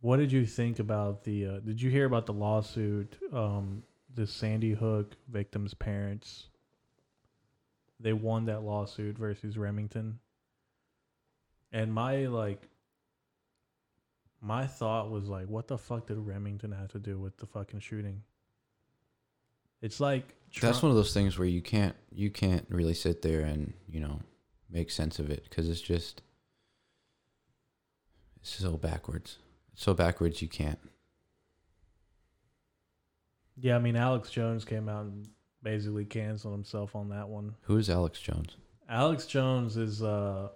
What 0.00 0.18
did 0.18 0.30
you 0.30 0.46
think 0.46 0.78
about 0.78 1.24
the? 1.24 1.46
Uh, 1.46 1.58
did 1.60 1.82
you 1.82 1.90
hear 1.90 2.04
about 2.04 2.26
the 2.26 2.32
lawsuit? 2.32 3.16
Um, 3.32 3.82
the 4.14 4.26
Sandy 4.26 4.72
Hook 4.72 5.16
victims' 5.28 5.74
parents. 5.74 6.47
They 8.00 8.12
won 8.12 8.46
that 8.46 8.62
lawsuit 8.62 9.18
versus 9.18 9.58
Remington. 9.58 10.18
And 11.72 11.92
my 11.92 12.26
like. 12.26 12.68
My 14.40 14.68
thought 14.68 15.10
was 15.10 15.28
like, 15.28 15.48
what 15.48 15.66
the 15.66 15.76
fuck 15.76 16.06
did 16.06 16.16
Remington 16.16 16.70
have 16.70 16.92
to 16.92 17.00
do 17.00 17.18
with 17.18 17.36
the 17.38 17.46
fucking 17.46 17.80
shooting? 17.80 18.22
It's 19.82 19.98
like 19.98 20.36
That's 20.60 20.82
one 20.82 20.90
of 20.90 20.96
those 20.96 21.12
things 21.12 21.38
where 21.38 21.48
you 21.48 21.60
can't 21.60 21.96
you 22.12 22.30
can't 22.30 22.64
really 22.68 22.94
sit 22.94 23.22
there 23.22 23.40
and 23.40 23.74
you 23.88 24.00
know 24.00 24.20
make 24.70 24.90
sense 24.90 25.18
of 25.18 25.30
it 25.30 25.44
because 25.48 25.68
it's 25.68 25.80
just 25.80 26.22
it's 28.40 28.54
so 28.54 28.76
backwards. 28.76 29.38
It's 29.72 29.82
so 29.82 29.94
backwards 29.94 30.42
you 30.42 30.48
can't. 30.48 30.78
Yeah, 33.60 33.76
I 33.76 33.78
mean, 33.80 33.96
Alex 33.96 34.30
Jones 34.30 34.64
came 34.64 34.88
out 34.88 35.04
and 35.06 35.28
basically 35.62 36.04
canceled 36.04 36.54
himself 36.54 36.94
on 36.94 37.08
that 37.10 37.28
one. 37.28 37.54
Who 37.62 37.76
is 37.76 37.90
Alex 37.90 38.20
Jones? 38.20 38.56
Alex 38.88 39.26
Jones 39.26 39.76
is 39.76 40.02
uh 40.02 40.48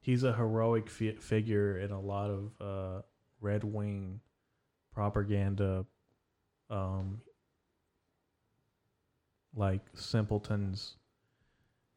he's 0.00 0.24
a 0.24 0.32
heroic 0.32 0.88
fi- 0.88 1.16
figure 1.16 1.78
in 1.78 1.90
a 1.90 2.00
lot 2.00 2.30
of 2.30 2.52
uh 2.60 3.02
red 3.40 3.64
wing 3.64 4.20
propaganda 4.94 5.84
um 6.70 7.20
like 9.54 9.82
simpletons 9.94 10.96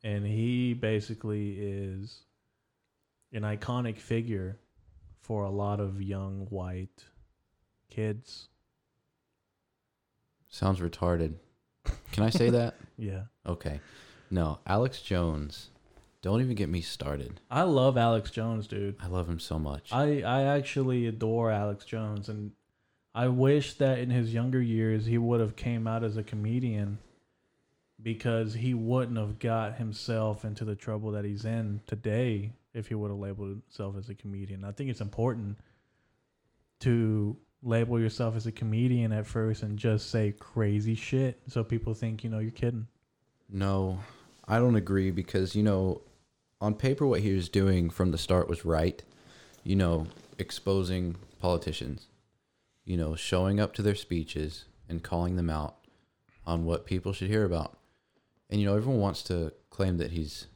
and 0.03 0.25
he 0.25 0.73
basically 0.73 1.57
is 1.57 2.23
an 3.33 3.43
iconic 3.43 3.97
figure 3.97 4.59
for 5.19 5.43
a 5.43 5.49
lot 5.49 5.79
of 5.79 6.01
young 6.01 6.45
white 6.49 7.05
kids. 7.89 8.49
Sounds 10.47 10.79
retarded. 10.79 11.33
Can 12.11 12.23
I 12.23 12.29
say 12.29 12.49
that? 12.49 12.75
Yeah. 12.97 13.23
Okay. 13.45 13.81
No, 14.31 14.59
Alex 14.65 15.01
Jones. 15.01 15.67
Don't 16.21 16.39
even 16.39 16.55
get 16.55 16.69
me 16.69 16.79
started. 16.79 17.41
I 17.51 17.63
love 17.63 17.97
Alex 17.97 18.31
Jones, 18.31 18.67
dude. 18.67 18.95
I 19.01 19.07
love 19.07 19.27
him 19.27 19.37
so 19.37 19.59
much. 19.59 19.91
I 19.91 20.21
I 20.21 20.43
actually 20.43 21.07
adore 21.07 21.51
Alex 21.51 21.83
Jones 21.83 22.29
and 22.29 22.51
I 23.13 23.27
wish 23.27 23.73
that 23.75 23.99
in 23.99 24.11
his 24.11 24.33
younger 24.33 24.61
years 24.61 25.05
he 25.05 25.17
would 25.17 25.41
have 25.41 25.57
came 25.57 25.87
out 25.87 26.05
as 26.05 26.15
a 26.15 26.23
comedian 26.23 26.99
because 28.01 28.53
he 28.53 28.73
wouldn't 28.73 29.17
have 29.17 29.39
got 29.39 29.75
himself 29.75 30.45
into 30.45 30.63
the 30.65 30.75
trouble 30.75 31.11
that 31.11 31.25
he's 31.25 31.43
in 31.45 31.81
today 31.85 32.53
if 32.73 32.87
he 32.87 32.95
would 32.95 33.09
have 33.09 33.19
labeled 33.19 33.49
himself 33.49 33.95
as 33.97 34.09
a 34.09 34.15
comedian. 34.15 34.63
I 34.63 34.71
think 34.71 34.89
it's 34.89 35.01
important 35.01 35.57
to 36.81 37.37
label 37.65 37.99
yourself 37.99 38.35
as 38.35 38.45
a 38.45 38.51
comedian 38.51 39.11
at 39.11 39.25
first 39.25 39.63
and 39.63 39.77
just 39.77 40.11
say 40.11 40.33
crazy 40.39 40.95
shit 40.95 41.39
so 41.47 41.63
people 41.63 41.93
think, 41.93 42.23
you 42.23 42.29
know, 42.29 42.39
you're 42.39 42.51
kidding. 42.51 42.87
No, 43.49 43.99
I 44.47 44.59
don't 44.59 44.75
agree 44.75 45.11
because, 45.11 45.55
you 45.55 45.63
know, 45.63 46.01
on 46.61 46.75
paper, 46.75 47.05
what 47.05 47.21
he 47.21 47.33
was 47.33 47.49
doing 47.49 47.89
from 47.89 48.11
the 48.11 48.17
start 48.17 48.47
was 48.47 48.65
right. 48.65 49.03
You 49.63 49.75
know, 49.75 50.07
exposing 50.37 51.15
politicians, 51.39 52.07
you 52.85 52.97
know, 52.97 53.15
showing 53.15 53.59
up 53.59 53.73
to 53.73 53.81
their 53.81 53.95
speeches 53.95 54.65
and 54.87 55.03
calling 55.03 55.35
them 55.35 55.49
out 55.49 55.77
on 56.45 56.65
what 56.65 56.85
people 56.85 57.13
should 57.13 57.29
hear 57.29 57.43
about. 57.43 57.77
And, 58.49 58.61
you 58.61 58.67
know, 58.67 58.75
everyone 58.75 59.01
wants 59.01 59.23
to 59.23 59.53
claim 59.71 59.97
that 59.97 60.11
he's 60.11 60.47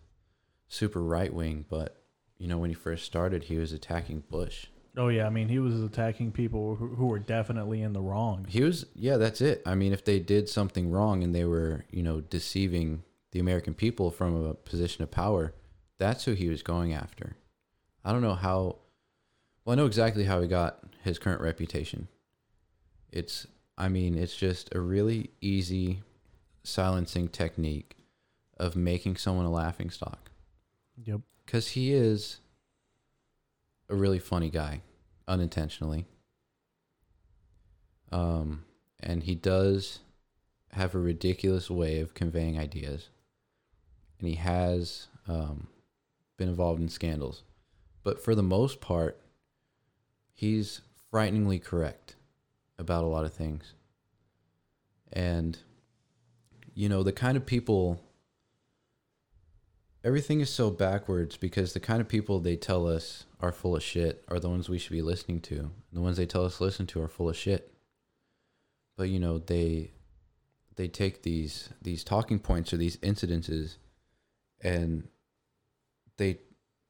super 0.68 1.02
right 1.02 1.34
wing, 1.34 1.65
but, 1.68 2.03
you 2.38 2.48
know, 2.48 2.60
when 2.60 2.69
he 2.69 2.76
first 2.76 3.03
started, 3.03 3.45
he 3.45 3.57
was 3.57 3.73
attacking 3.73 4.23
Bush. 4.30 4.68
Oh 5.00 5.08
yeah, 5.08 5.26
I 5.26 5.30
mean 5.30 5.48
he 5.48 5.60
was 5.60 5.82
attacking 5.82 6.34
people 6.34 6.76
who, 6.76 6.90
who 6.90 7.06
were 7.06 7.20
definitely 7.20 7.82
in 7.82 7.94
the 7.94 8.02
wrong. 8.02 8.46
He 8.50 8.62
was, 8.62 8.86
yeah, 8.94 9.16
that's 9.16 9.40
it. 9.40 9.62
I 9.66 9.74
mean, 9.74 9.94
if 9.94 10.04
they 10.04 10.20
did 10.20 10.50
something 10.50 10.92
wrong 10.92 11.24
and 11.24 11.34
they 11.34 11.46
were, 11.46 11.86
you 11.90 12.04
know, 12.04 12.20
deceiving 12.20 13.04
the 13.32 13.40
American 13.40 13.74
people 13.74 14.12
from 14.12 14.46
a 14.46 14.56
position 14.56 15.02
of 15.04 15.10
power, 15.10 15.54
that's 16.00 16.26
who 16.26 16.34
he 16.34 16.50
was 16.50 16.64
going 16.64 16.94
after. 16.94 17.38
I 18.04 18.12
don't 18.12 18.22
know 18.22 18.36
how, 18.36 18.80
well, 19.64 19.74
I 19.74 19.76
know 19.76 19.86
exactly 19.86 20.26
how 20.26 20.42
he 20.42 20.50
got 20.50 20.84
his 21.02 21.18
current 21.18 21.40
reputation. 21.42 22.10
It's, 23.10 23.48
I 23.78 23.88
mean, 23.88 24.18
it's 24.18 24.36
just 24.36 24.76
a 24.76 24.82
really 24.82 25.30
easy 25.40 26.02
silencing 26.64 27.30
technique 27.30 27.96
of 28.58 28.76
making 28.76 29.16
someone 29.16 29.46
a 29.46 29.52
laughing 29.52 29.92
stock. 29.92 30.30
Yep. 31.06 31.22
Because 31.46 31.70
he 31.70 31.94
is 31.94 32.42
a 33.90 33.96
really 33.96 34.20
funny 34.20 34.50
guy, 34.50 34.82
unintentionally. 35.30 36.06
Um, 38.11 38.65
and 38.99 39.23
he 39.23 39.35
does 39.35 39.99
have 40.72 40.93
a 40.93 40.99
ridiculous 40.99 41.69
way 41.69 42.01
of 42.01 42.14
conveying 42.14 42.60
ideas, 42.60 43.10
and 44.19 44.27
he 44.27 44.35
has 44.35 45.07
um, 45.27 45.68
been 46.38 46.49
involved 46.49 46.81
in 46.81 46.89
scandals, 46.89 47.43
but 48.03 48.22
for 48.22 48.35
the 48.35 48.43
most 48.43 48.81
part, 48.81 49.22
he's 50.34 50.81
frighteningly 51.10 51.60
correct 51.60 52.15
about 52.77 53.03
a 53.03 53.07
lot 53.07 53.26
of 53.26 53.34
things. 53.34 53.73
And 55.14 55.57
you 56.73 56.88
know, 56.89 57.03
the 57.03 57.11
kind 57.11 57.35
of 57.35 57.45
people 57.45 57.99
everything 60.04 60.40
is 60.40 60.50
so 60.50 60.70
backwards 60.70 61.38
because 61.38 61.74
the 61.74 61.80
kind 61.80 62.02
of 62.02 62.08
people 62.08 62.40
they 62.40 62.56
tell 62.56 62.88
us 62.88 63.26
are 63.40 63.52
full 63.52 63.76
of 63.76 63.84
shit 63.84 64.24
are 64.28 64.40
the 64.40 64.50
ones 64.50 64.70
we 64.70 64.78
should 64.78 64.92
be 64.92 65.02
listening 65.02 65.42
to. 65.42 65.72
The 65.92 66.02
ones 66.02 66.18
they 66.18 66.26
tell 66.26 66.46
us 66.46 66.58
to 66.58 66.64
listen 66.64 66.88
to 66.88 67.02
are 67.02 67.08
full 67.08 67.30
of 67.30 67.36
shit. 67.36 67.74
But 68.98 69.10
you 69.10 69.20
know, 69.20 69.40
they 69.40 69.92
they 70.76 70.88
take 70.88 71.24
these 71.24 71.70
these 71.82 72.04
talking 72.04 72.40
points 72.40 72.74
or 72.74 72.78
these 72.78 72.98
incidences 72.98 73.78
and 74.62 75.08
they 76.18 76.40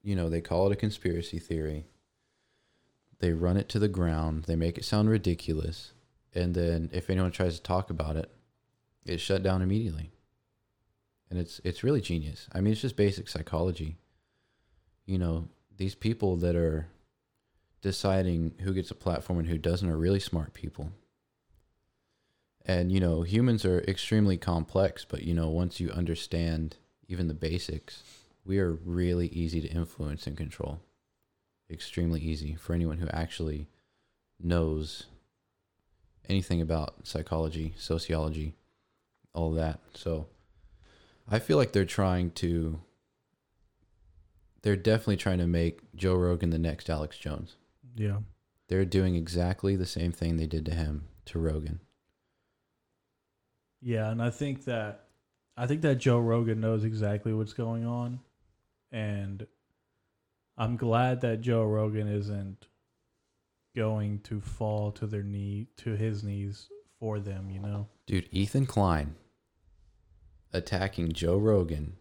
you 0.01 0.15
know, 0.15 0.29
they 0.29 0.41
call 0.41 0.67
it 0.67 0.73
a 0.73 0.77
conspiracy 0.77 1.39
theory. 1.39 1.85
They 3.19 3.33
run 3.33 3.57
it 3.57 3.67
to 3.69 3.79
the 3.79 3.89
ground, 3.89 4.45
they 4.45 4.55
make 4.55 4.77
it 4.77 4.85
sound 4.85 5.09
ridiculous, 5.09 5.91
and 6.33 6.55
then 6.55 6.89
if 6.93 7.09
anyone 7.09 7.31
tries 7.31 7.57
to 7.57 7.61
talk 7.61 7.89
about 7.89 8.15
it, 8.15 8.31
it's 9.05 9.21
shut 9.21 9.43
down 9.43 9.61
immediately 9.61 10.11
and 11.29 11.39
it's 11.39 11.61
it's 11.63 11.83
really 11.83 12.01
genius. 12.01 12.47
I 12.53 12.61
mean, 12.61 12.73
it's 12.73 12.81
just 12.81 12.95
basic 12.95 13.27
psychology. 13.27 13.97
You 15.05 15.17
know, 15.17 15.47
these 15.77 15.95
people 15.95 16.35
that 16.37 16.55
are 16.55 16.87
deciding 17.81 18.53
who 18.61 18.73
gets 18.73 18.91
a 18.91 18.95
platform 18.95 19.39
and 19.39 19.47
who 19.47 19.57
doesn't 19.57 19.89
are 19.89 19.97
really 19.97 20.19
smart 20.19 20.53
people. 20.53 20.91
And 22.65 22.91
you 22.91 22.99
know, 22.99 23.21
humans 23.21 23.65
are 23.65 23.79
extremely 23.87 24.37
complex, 24.37 25.05
but 25.05 25.23
you 25.23 25.33
know, 25.33 25.49
once 25.49 25.79
you 25.79 25.89
understand 25.91 26.77
even 27.07 27.27
the 27.27 27.33
basics, 27.33 28.03
we 28.45 28.59
are 28.59 28.71
really 28.71 29.27
easy 29.27 29.61
to 29.61 29.67
influence 29.67 30.27
and 30.27 30.37
control. 30.37 30.79
Extremely 31.71 32.19
easy 32.21 32.55
for 32.55 32.73
anyone 32.73 32.97
who 32.97 33.07
actually 33.09 33.67
knows 34.39 35.05
anything 36.27 36.61
about 36.61 37.07
psychology, 37.07 37.73
sociology, 37.77 38.55
all 39.33 39.51
that. 39.53 39.79
So, 39.93 40.27
I 41.29 41.39
feel 41.39 41.57
like 41.57 41.71
they're 41.71 41.85
trying 41.85 42.31
to. 42.31 42.79
They're 44.61 44.75
definitely 44.75 45.17
trying 45.17 45.37
to 45.37 45.47
make 45.47 45.79
Joe 45.95 46.15
Rogan 46.15 46.49
the 46.49 46.59
next 46.59 46.89
Alex 46.89 47.17
Jones. 47.17 47.55
Yeah. 47.95 48.17
They're 48.67 48.85
doing 48.85 49.15
exactly 49.15 49.75
the 49.75 49.85
same 49.85 50.11
thing 50.11 50.35
they 50.35 50.47
did 50.47 50.65
to 50.65 50.75
him 50.75 51.07
to 51.25 51.39
Rogan. 51.39 51.79
Yeah, 53.81 54.11
and 54.11 54.21
I 54.21 54.29
think 54.29 54.65
that 54.65 55.05
I 55.55 55.65
think 55.65 55.81
that 55.81 55.95
Joe 55.95 56.19
Rogan 56.19 56.59
knows 56.59 56.83
exactly 56.83 57.33
what's 57.33 57.53
going 57.53 57.85
on 57.85 58.19
and 58.91 59.45
I'm 60.57 60.75
glad 60.75 61.21
that 61.21 61.41
Joe 61.41 61.63
Rogan 61.63 62.07
isn't 62.07 62.67
going 63.75 64.19
to 64.21 64.41
fall 64.41 64.91
to 64.93 65.07
their 65.07 65.23
knee 65.23 65.67
to 65.77 65.95
his 65.95 66.23
knees 66.23 66.67
for 66.99 67.19
them, 67.19 67.49
you 67.49 67.61
know. 67.61 67.87
Dude, 68.05 68.27
Ethan 68.31 68.65
Klein 68.65 69.15
attacking 70.53 71.13
Joe 71.13 71.37
Rogan 71.37 71.97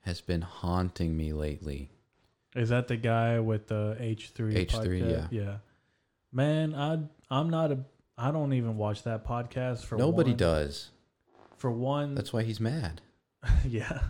has 0.00 0.20
been 0.20 0.42
haunting 0.42 1.16
me 1.16 1.32
lately. 1.32 1.90
Is 2.54 2.68
that 2.68 2.88
the 2.88 2.96
guy 2.96 3.40
with 3.40 3.68
the 3.68 3.96
H 3.98 4.30
three? 4.34 4.54
H3, 4.66 5.10
yeah. 5.10 5.26
yeah. 5.30 5.56
Man, 6.32 6.74
I 6.74 6.98
I'm 7.30 7.50
not 7.50 7.72
a 7.72 7.78
I 8.18 8.30
don't 8.30 8.52
even 8.52 8.76
watch 8.76 9.04
that 9.04 9.26
podcast 9.26 9.84
for 9.84 9.96
Nobody 9.96 10.30
one. 10.30 10.36
does. 10.36 10.90
For 11.56 11.70
one, 11.70 12.14
That's 12.14 12.32
why 12.32 12.42
he's 12.42 12.60
mad. 12.60 13.00
yeah. 13.66 14.00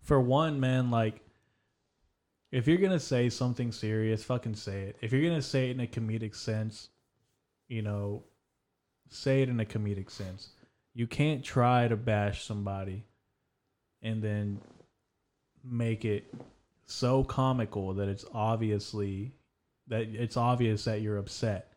For 0.00 0.20
one, 0.20 0.60
man, 0.60 0.90
like 0.90 1.20
if 2.50 2.68
you're 2.68 2.78
gonna 2.78 3.00
say 3.00 3.28
something 3.28 3.72
serious, 3.72 4.24
fucking 4.24 4.54
say 4.54 4.82
it. 4.82 4.96
If 5.00 5.12
you're 5.12 5.28
gonna 5.28 5.42
say 5.42 5.70
it 5.70 5.72
in 5.72 5.80
a 5.80 5.86
comedic 5.86 6.34
sense, 6.36 6.88
you 7.68 7.82
know, 7.82 8.22
say 9.10 9.42
it 9.42 9.48
in 9.48 9.60
a 9.60 9.64
comedic 9.64 10.10
sense. 10.10 10.50
You 10.94 11.06
can't 11.06 11.44
try 11.44 11.88
to 11.88 11.96
bash 11.96 12.44
somebody 12.44 13.04
and 14.02 14.22
then 14.22 14.60
make 15.64 16.04
it 16.04 16.32
so 16.86 17.24
comical 17.24 17.94
that 17.94 18.08
it's 18.08 18.24
obviously 18.32 19.32
that 19.88 20.02
it's 20.02 20.36
obvious 20.36 20.84
that 20.84 21.00
you're 21.00 21.18
upset 21.18 21.72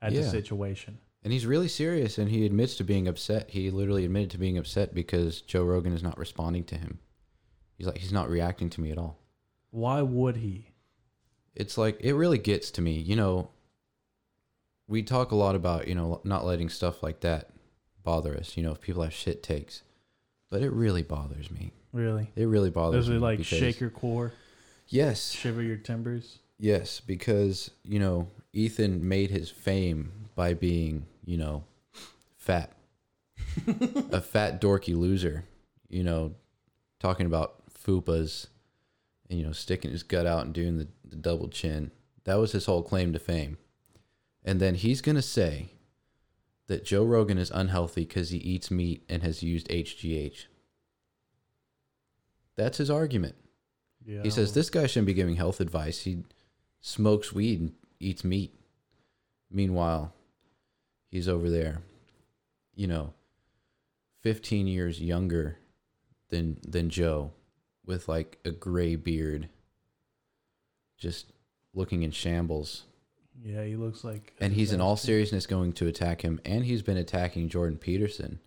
at 0.00 0.12
the 0.12 0.22
situation. 0.22 0.98
And 1.24 1.32
he's 1.32 1.46
really 1.46 1.68
serious 1.68 2.18
and 2.18 2.28
he 2.28 2.44
admits 2.44 2.76
to 2.76 2.84
being 2.84 3.06
upset. 3.06 3.50
He 3.50 3.70
literally 3.70 4.04
admitted 4.04 4.30
to 4.32 4.38
being 4.38 4.58
upset 4.58 4.92
because 4.92 5.40
Joe 5.40 5.64
Rogan 5.64 5.92
is 5.92 6.02
not 6.02 6.18
responding 6.18 6.64
to 6.64 6.76
him. 6.76 6.98
He's 7.78 7.86
like 7.86 7.98
he's 7.98 8.12
not 8.12 8.28
reacting 8.28 8.70
to 8.70 8.80
me 8.80 8.90
at 8.90 8.98
all. 8.98 9.18
Why 9.70 10.02
would 10.02 10.36
he? 10.36 10.68
It's 11.54 11.78
like 11.78 11.98
it 12.00 12.14
really 12.14 12.38
gets 12.38 12.70
to 12.72 12.82
me. 12.82 12.94
You 12.94 13.16
know, 13.16 13.50
we 14.88 15.02
talk 15.02 15.30
a 15.30 15.36
lot 15.36 15.54
about, 15.54 15.86
you 15.86 15.94
know, 15.94 16.20
not 16.24 16.44
letting 16.44 16.68
stuff 16.68 17.02
like 17.02 17.20
that 17.20 17.50
bother 18.02 18.36
us, 18.36 18.56
you 18.56 18.62
know, 18.62 18.72
if 18.72 18.80
people 18.80 19.02
have 19.02 19.12
shit 19.12 19.42
takes. 19.42 19.82
But 20.50 20.62
it 20.62 20.70
really 20.72 21.02
bothers 21.02 21.50
me. 21.50 21.72
Really? 21.92 22.30
It 22.36 22.44
really 22.46 22.70
bothers 22.70 23.06
Does 23.06 23.10
me. 23.10 23.16
it 23.16 23.20
like 23.20 23.38
because- 23.38 23.58
shake 23.58 23.80
your 23.80 23.90
core, 23.90 24.32
Yes. 24.88 25.30
shiver 25.30 25.62
your 25.62 25.76
timbers? 25.76 26.38
Yes, 26.58 27.00
because, 27.00 27.70
you 27.84 27.98
know, 27.98 28.28
Ethan 28.52 29.06
made 29.08 29.30
his 29.30 29.50
fame 29.50 30.12
by 30.34 30.54
being, 30.54 31.06
you 31.24 31.36
know, 31.36 31.64
fat. 32.36 32.72
a 34.12 34.20
fat 34.20 34.60
dorky 34.60 34.96
loser, 34.96 35.44
you 35.88 36.02
know, 36.04 36.34
talking 37.00 37.26
about 37.26 37.56
fupas 37.72 38.46
and 39.28 39.38
you 39.38 39.44
know, 39.44 39.52
sticking 39.52 39.90
his 39.90 40.02
gut 40.02 40.26
out 40.26 40.44
and 40.44 40.54
doing 40.54 40.78
the, 40.78 40.86
the 41.04 41.16
double 41.16 41.48
chin. 41.48 41.90
That 42.24 42.36
was 42.36 42.52
his 42.52 42.66
whole 42.66 42.82
claim 42.82 43.12
to 43.12 43.18
fame. 43.18 43.56
And 44.44 44.60
then 44.60 44.74
he's 44.76 45.00
going 45.00 45.16
to 45.16 45.22
say 45.22 45.70
that 46.68 46.84
Joe 46.84 47.04
Rogan 47.04 47.38
is 47.38 47.50
unhealthy 47.50 48.04
because 48.04 48.30
he 48.30 48.38
eats 48.38 48.70
meat 48.70 49.04
and 49.08 49.22
has 49.22 49.42
used 49.42 49.68
HGH. 49.68 50.46
That's 52.56 52.78
his 52.78 52.90
argument. 52.90 53.34
Yeah. 54.04 54.22
He 54.22 54.30
says 54.30 54.52
this 54.52 54.70
guy 54.70 54.86
shouldn't 54.86 55.06
be 55.06 55.14
giving 55.14 55.36
health 55.36 55.60
advice. 55.60 56.02
He 56.02 56.24
smokes 56.80 57.32
weed 57.32 57.60
and 57.60 57.72
eats 58.00 58.24
meat. 58.24 58.54
Meanwhile, 59.50 60.12
he's 61.10 61.28
over 61.28 61.50
there, 61.50 61.78
you 62.74 62.86
know, 62.86 63.12
15 64.22 64.66
years 64.66 65.00
younger 65.00 65.58
than 66.30 66.58
than 66.66 66.90
Joe 66.90 67.32
with 67.84 68.08
like 68.08 68.38
a 68.44 68.50
gray 68.50 68.96
beard 68.96 69.48
just 70.96 71.32
looking 71.74 72.02
in 72.02 72.12
shambles. 72.12 72.84
Yeah, 73.40 73.64
he 73.64 73.76
looks 73.76 74.04
like. 74.04 74.34
And 74.40 74.52
he's 74.52 74.72
in 74.72 74.80
all 74.80 74.96
seriousness 74.96 75.46
going 75.46 75.72
to 75.74 75.86
attack 75.86 76.22
him 76.22 76.40
and 76.44 76.64
he's 76.64 76.82
been 76.82 76.96
attacking 76.96 77.48
Jordan 77.48 77.78
Peterson 77.78 78.40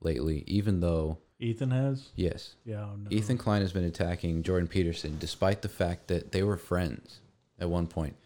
lately 0.00 0.44
even 0.46 0.80
though 0.80 1.18
Ethan 1.38 1.70
has. 1.70 2.08
yes, 2.14 2.54
Yeah. 2.64 2.84
oh, 2.84 2.96
no. 2.96 3.08
Ethan 3.10 3.38
Klein 3.38 3.62
has 3.62 3.72
been 3.72 3.84
attacking 3.84 4.42
Jordan 4.42 4.68
Peterson 4.68 5.16
despite 5.18 5.62
the 5.62 5.68
fact 5.68 6.08
that 6.08 6.32
they 6.32 6.42
were 6.42 6.56
friends 6.56 7.20
at 7.58 7.70
one 7.70 7.86
point. 7.86 8.16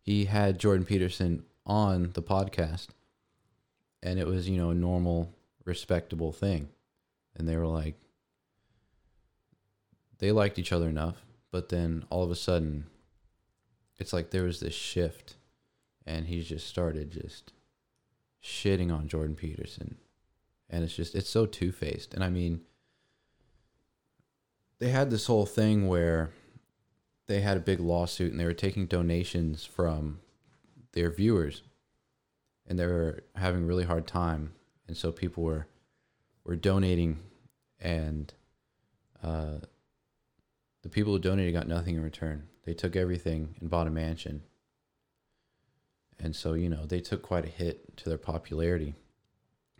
He 0.00 0.26
had 0.26 0.58
Jordan 0.58 0.84
Peterson 0.86 1.44
on 1.66 2.10
the 2.14 2.22
podcast 2.22 2.88
and 4.02 4.18
it 4.18 4.26
was, 4.26 4.48
you 4.48 4.56
know, 4.58 4.70
a 4.70 4.74
normal, 4.74 5.34
respectable 5.64 6.32
thing. 6.32 6.68
And 7.36 7.48
they 7.48 7.56
were 7.56 7.66
like, 7.66 7.94
they 10.18 10.32
liked 10.32 10.58
each 10.58 10.72
other 10.72 10.88
enough, 10.88 11.24
but 11.50 11.68
then 11.68 12.04
all 12.10 12.22
of 12.24 12.30
a 12.30 12.36
sudden, 12.36 12.86
it's 13.98 14.12
like 14.12 14.30
there 14.30 14.44
was 14.44 14.60
this 14.60 14.74
shift 14.74 15.36
and 16.08 16.26
he 16.26 16.42
just 16.42 16.66
started 16.66 17.10
just 17.10 17.52
shitting 18.42 18.90
on 18.90 19.08
Jordan 19.08 19.36
Peterson. 19.36 19.96
And 20.70 20.82
it's 20.82 20.96
just, 20.96 21.14
it's 21.14 21.28
so 21.28 21.44
two 21.44 21.70
faced. 21.70 22.14
And 22.14 22.24
I 22.24 22.30
mean, 22.30 22.62
they 24.78 24.88
had 24.88 25.10
this 25.10 25.26
whole 25.26 25.44
thing 25.44 25.86
where 25.86 26.30
they 27.26 27.42
had 27.42 27.58
a 27.58 27.60
big 27.60 27.78
lawsuit 27.78 28.32
and 28.32 28.40
they 28.40 28.46
were 28.46 28.54
taking 28.54 28.86
donations 28.86 29.66
from 29.66 30.20
their 30.92 31.10
viewers 31.10 31.62
and 32.66 32.78
they 32.78 32.86
were 32.86 33.22
having 33.36 33.64
a 33.64 33.66
really 33.66 33.84
hard 33.84 34.06
time 34.06 34.52
and 34.86 34.96
so 34.96 35.12
people 35.12 35.42
were 35.42 35.66
were 36.44 36.56
donating 36.56 37.18
and 37.80 38.32
uh, 39.22 39.58
the 40.82 40.88
people 40.88 41.12
who 41.12 41.18
donated 41.18 41.52
got 41.52 41.68
nothing 41.68 41.96
in 41.96 42.02
return 42.02 42.48
they 42.64 42.72
took 42.72 42.96
everything 42.96 43.54
and 43.60 43.68
bought 43.68 43.86
a 43.86 43.90
mansion 43.90 44.42
and 46.18 46.34
so 46.34 46.54
you 46.54 46.68
know 46.68 46.86
they 46.86 47.00
took 47.00 47.22
quite 47.22 47.44
a 47.44 47.48
hit 47.48 47.96
to 47.96 48.08
their 48.08 48.18
popularity 48.18 48.94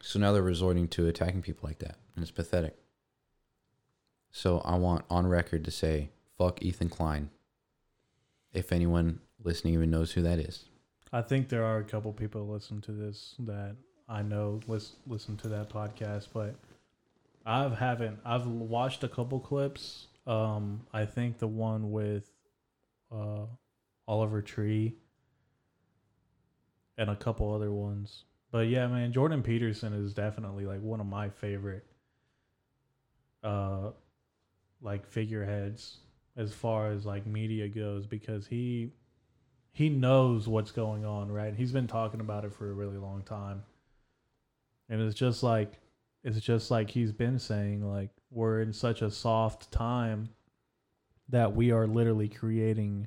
so 0.00 0.18
now 0.18 0.32
they're 0.32 0.42
resorting 0.42 0.86
to 0.88 1.06
attacking 1.06 1.42
people 1.42 1.68
like 1.68 1.78
that 1.78 1.96
and 2.14 2.22
it's 2.22 2.30
pathetic 2.30 2.76
so 4.30 4.58
I 4.64 4.76
want 4.76 5.04
on 5.10 5.26
record 5.26 5.64
to 5.64 5.70
say, 5.70 6.10
fuck 6.36 6.62
Ethan 6.62 6.90
Klein. 6.90 7.30
If 8.52 8.72
anyone 8.72 9.20
listening 9.42 9.74
even 9.74 9.90
knows 9.90 10.12
who 10.12 10.22
that 10.22 10.38
is. 10.38 10.64
I 11.12 11.22
think 11.22 11.48
there 11.48 11.64
are 11.64 11.78
a 11.78 11.84
couple 11.84 12.12
people 12.12 12.46
listen 12.46 12.80
to 12.82 12.92
this 12.92 13.34
that 13.40 13.76
I 14.08 14.22
know 14.22 14.60
listen 14.66 14.96
listen 15.06 15.36
to 15.38 15.48
that 15.48 15.70
podcast, 15.70 16.28
but 16.32 16.54
I 17.46 17.68
haven't. 17.68 18.18
I've 18.24 18.46
watched 18.46 19.04
a 19.04 19.08
couple 19.08 19.40
clips. 19.40 20.06
Um, 20.26 20.86
I 20.92 21.04
think 21.04 21.38
the 21.38 21.48
one 21.48 21.90
with 21.90 22.30
uh, 23.10 23.46
Oliver 24.06 24.42
Tree 24.42 24.94
and 26.98 27.08
a 27.08 27.16
couple 27.16 27.54
other 27.54 27.72
ones. 27.72 28.24
But 28.50 28.68
yeah, 28.68 28.86
man, 28.88 29.12
Jordan 29.12 29.42
Peterson 29.42 29.92
is 29.94 30.12
definitely 30.12 30.66
like 30.66 30.82
one 30.82 31.00
of 31.00 31.06
my 31.06 31.30
favorite 31.30 31.84
uh 33.44 33.90
like 34.82 35.06
figureheads 35.06 35.98
as 36.36 36.52
far 36.52 36.90
as 36.90 37.06
like 37.06 37.24
media 37.24 37.68
goes 37.68 38.06
because 38.06 38.46
he 38.46 38.92
he 39.72 39.88
knows 39.88 40.48
what's 40.48 40.72
going 40.72 41.04
on, 41.04 41.30
right? 41.30 41.54
He's 41.54 41.72
been 41.72 41.86
talking 41.86 42.20
about 42.20 42.44
it 42.44 42.52
for 42.52 42.68
a 42.68 42.74
really 42.74 42.96
long 42.96 43.22
time. 43.22 43.62
And 44.88 45.00
it's 45.00 45.14
just 45.14 45.42
like 45.42 45.78
it's 46.24 46.40
just 46.40 46.70
like 46.70 46.90
he's 46.90 47.12
been 47.12 47.38
saying 47.38 47.88
like 47.88 48.10
we're 48.30 48.60
in 48.60 48.72
such 48.72 49.02
a 49.02 49.10
soft 49.10 49.70
time 49.70 50.30
that 51.28 51.54
we 51.54 51.70
are 51.70 51.86
literally 51.86 52.28
creating 52.28 53.06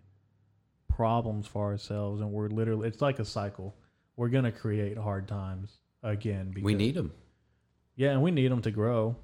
problems 0.88 1.48
for 1.48 1.66
ourselves 1.72 2.22
and 2.22 2.32
we're 2.32 2.48
literally 2.48 2.88
it's 2.88 3.02
like 3.02 3.20
a 3.20 3.26
cycle. 3.26 3.76
We're 4.16 4.30
going 4.30 4.44
to 4.44 4.52
create 4.52 4.98
hard 4.98 5.28
times 5.28 5.72
again 6.04 6.54
we 6.62 6.74
need 6.74 6.96
them. 6.96 7.14
Yeah, 7.96 8.12
and 8.12 8.22
we 8.22 8.32
need 8.32 8.52
them 8.52 8.62
to 8.64 8.72
grow. 8.72 9.16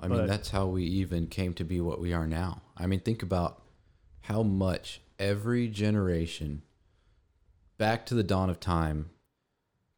I 0.00 0.08
mean, 0.08 0.26
that's 0.26 0.50
how 0.50 0.66
we 0.66 0.84
even 0.84 1.26
came 1.26 1.54
to 1.54 1.64
be 1.64 1.80
what 1.80 2.00
we 2.00 2.12
are 2.12 2.26
now. 2.26 2.62
I 2.76 2.86
mean, 2.86 3.00
think 3.00 3.22
about 3.22 3.62
how 4.22 4.42
much 4.42 5.00
every 5.18 5.68
generation 5.68 6.62
back 7.78 8.04
to 8.06 8.14
the 8.14 8.22
dawn 8.22 8.50
of 8.50 8.60
time, 8.60 9.10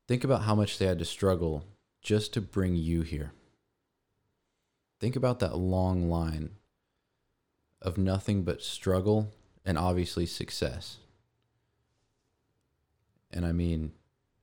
think 0.06 0.22
about 0.22 0.42
how 0.42 0.55
much 0.55 0.78
they 0.78 0.86
had 0.86 0.98
to 1.00 1.05
struggle 1.05 1.64
just 2.00 2.32
to 2.34 2.40
bring 2.40 2.76
you 2.76 3.02
here. 3.02 3.32
Think 5.00 5.16
about 5.16 5.40
that 5.40 5.56
long 5.56 6.09
line 6.09 6.50
of 7.80 7.98
nothing 7.98 8.42
but 8.42 8.62
struggle 8.62 9.32
and 9.64 9.78
obviously 9.78 10.26
success. 10.26 10.98
And 13.30 13.44
I 13.44 13.52
mean, 13.52 13.92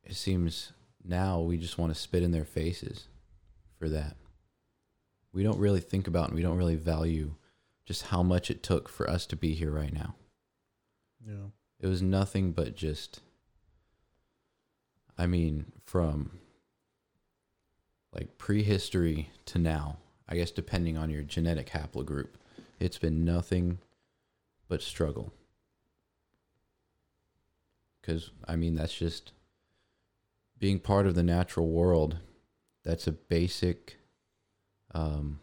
it 0.05 0.15
seems 0.15 0.71
now 1.03 1.39
we 1.39 1.57
just 1.57 1.77
want 1.77 1.93
to 1.93 1.99
spit 1.99 2.23
in 2.23 2.31
their 2.31 2.45
faces 2.45 3.07
for 3.77 3.89
that 3.89 4.15
we 5.35 5.43
don't 5.43 5.59
really 5.59 5.81
think 5.81 6.07
about 6.07 6.29
and 6.29 6.35
we 6.35 6.41
don't 6.41 6.57
really 6.57 6.77
value 6.77 7.35
just 7.85 8.07
how 8.07 8.23
much 8.23 8.49
it 8.49 8.63
took 8.63 8.87
for 8.87 9.07
us 9.07 9.25
to 9.27 9.35
be 9.35 9.53
here 9.53 9.69
right 9.69 9.93
now. 9.93 10.15
Yeah. 11.27 11.49
It 11.79 11.87
was 11.87 12.01
nothing 12.01 12.53
but 12.53 12.75
just 12.75 13.19
I 15.17 15.27
mean, 15.27 15.71
from 15.85 16.39
like 18.13 18.37
prehistory 18.37 19.29
to 19.47 19.59
now, 19.59 19.97
I 20.27 20.35
guess 20.35 20.51
depending 20.51 20.97
on 20.97 21.09
your 21.09 21.21
genetic 21.21 21.69
haplogroup, 21.69 22.29
it's 22.79 22.97
been 22.97 23.25
nothing 23.25 23.79
but 24.69 24.81
struggle. 24.81 25.33
Cuz 28.03 28.31
I 28.47 28.55
mean, 28.55 28.75
that's 28.75 28.95
just 28.97 29.33
being 30.59 30.79
part 30.79 31.05
of 31.07 31.15
the 31.15 31.23
natural 31.23 31.69
world. 31.69 32.17
That's 32.83 33.07
a 33.07 33.11
basic 33.11 33.97
um, 34.93 35.39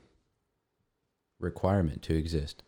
requirement 1.39 2.03
to 2.03 2.15
exist. 2.15 2.63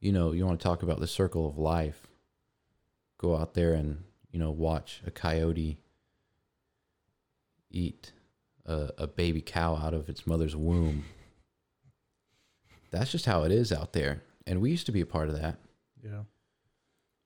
You 0.00 0.12
know, 0.12 0.32
you 0.32 0.46
want 0.46 0.60
to 0.60 0.64
talk 0.64 0.82
about 0.82 1.00
the 1.00 1.06
circle 1.06 1.46
of 1.46 1.58
life. 1.58 2.06
Go 3.18 3.36
out 3.36 3.54
there 3.54 3.74
and, 3.74 4.04
you 4.30 4.38
know, 4.38 4.50
watch 4.50 5.02
a 5.06 5.10
coyote 5.10 5.78
eat 7.70 8.12
a, 8.66 8.90
a 8.98 9.06
baby 9.06 9.40
cow 9.40 9.76
out 9.76 9.94
of 9.94 10.08
its 10.08 10.26
mother's 10.26 10.56
womb. 10.56 11.04
That's 12.90 13.12
just 13.12 13.26
how 13.26 13.42
it 13.42 13.52
is 13.52 13.72
out 13.72 13.92
there. 13.92 14.22
And 14.46 14.60
we 14.60 14.70
used 14.70 14.86
to 14.86 14.92
be 14.92 15.00
a 15.00 15.06
part 15.06 15.28
of 15.28 15.40
that. 15.40 15.58
Yeah. 16.02 16.22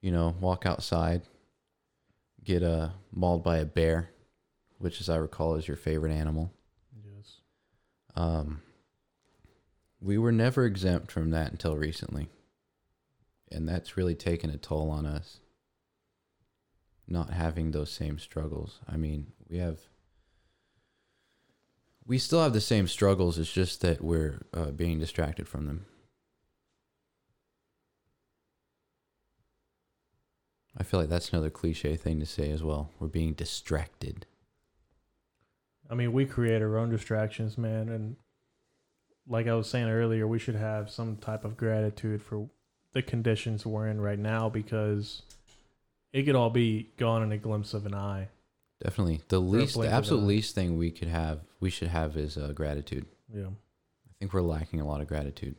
You 0.03 0.11
know, 0.11 0.35
walk 0.41 0.67
outside, 0.67 1.23
get 2.45 2.63
uh, 2.63 2.91
mauled 3.13 3.43
by 3.43 3.59
a 3.59 3.65
bear, 3.65 4.11
which, 4.79 5.01
as 5.01 5.09
I 5.09 5.17
recall, 5.17 5.55
is 5.55 5.67
your 5.67 5.77
favorite 5.77 6.13
animal. 6.13 6.53
Yes. 7.05 7.41
Um, 8.15 8.63
we 10.01 10.19
were 10.19 10.33
never 10.33 10.65
exempt 10.67 11.11
from 11.11 11.31
that 11.31 11.51
until 11.51 11.77
recently. 11.77 12.29
And 13.51 13.69
that's 13.69 13.97
really 13.97 14.15
taken 14.15 14.51
a 14.51 14.57
toll 14.57 14.91
on 14.91 15.07
us. 15.07 15.41
Not 17.07 17.31
having 17.31 17.71
those 17.71 17.91
same 17.91 18.19
struggles. 18.19 18.81
I 18.89 18.97
mean, 18.97 19.29
we 19.49 19.59
have. 19.59 19.81
We 22.07 22.19
still 22.19 22.43
have 22.43 22.53
the 22.53 22.61
same 22.61 22.87
struggles. 22.87 23.39
It's 23.39 23.53
just 23.53 23.81
that 23.81 24.03
we're 24.03 24.43
uh, 24.53 24.71
being 24.71 24.99
distracted 24.99 25.49
from 25.49 25.67
them. 25.67 25.87
I 30.77 30.83
feel 30.83 31.01
like 31.01 31.09
that's 31.09 31.31
another 31.31 31.51
cliche 31.51 31.97
thing 31.97 32.19
to 32.21 32.27
say 32.27 32.51
as 32.51 32.63
well. 32.63 32.91
We're 32.99 33.09
being 33.09 33.33
distracted. 33.33 34.27
I 35.89 35.95
mean, 35.95 36.13
we 36.13 36.25
create 36.27 36.63
our 36.63 36.79
own 36.79 36.91
distractions, 36.91 37.57
man, 37.57 37.89
and 37.89 38.17
like 39.29 39.47
I 39.47 39.55
was 39.55 39.69
saying 39.69 39.89
earlier, 39.89 40.27
we 40.27 40.39
should 40.39 40.57
have 40.57 40.91
some 40.91 41.17
type 41.17 41.45
of 41.45 41.57
gratitude 41.57 42.23
for 42.23 42.49
the 42.93 43.03
conditions 43.03 43.67
we're 43.67 43.89
in 43.89 44.01
right 44.01 44.19
now 44.19 44.49
because 44.49 45.23
it 46.13 46.25
could 46.25 46.35
all 46.35 46.51
be 46.51 46.91
gone 46.97 47.23
in 47.23 47.33
a 47.33 47.39
glimpse 47.39 47.75
of 47.75 47.87
an 47.87 47.95
eye. 47.95 48.29
Definitely. 48.83 49.21
The 49.29 49.41
least, 49.41 49.81
the 49.81 49.89
absolute 49.89 50.25
least 50.25 50.55
thing 50.55 50.77
we 50.77 50.91
could 50.91 51.09
have, 51.09 51.41
we 51.61 51.71
should 51.71 51.89
have 51.89 52.17
is 52.17 52.37
uh, 52.37 52.53
gratitude. 52.55 53.07
Yeah. 53.33 53.47
I 53.47 54.13
think 54.19 54.33
we're 54.33 54.43
lacking 54.43 54.81
a 54.81 54.87
lot 54.87 55.01
of 55.01 55.09
gratitude. 55.09 55.57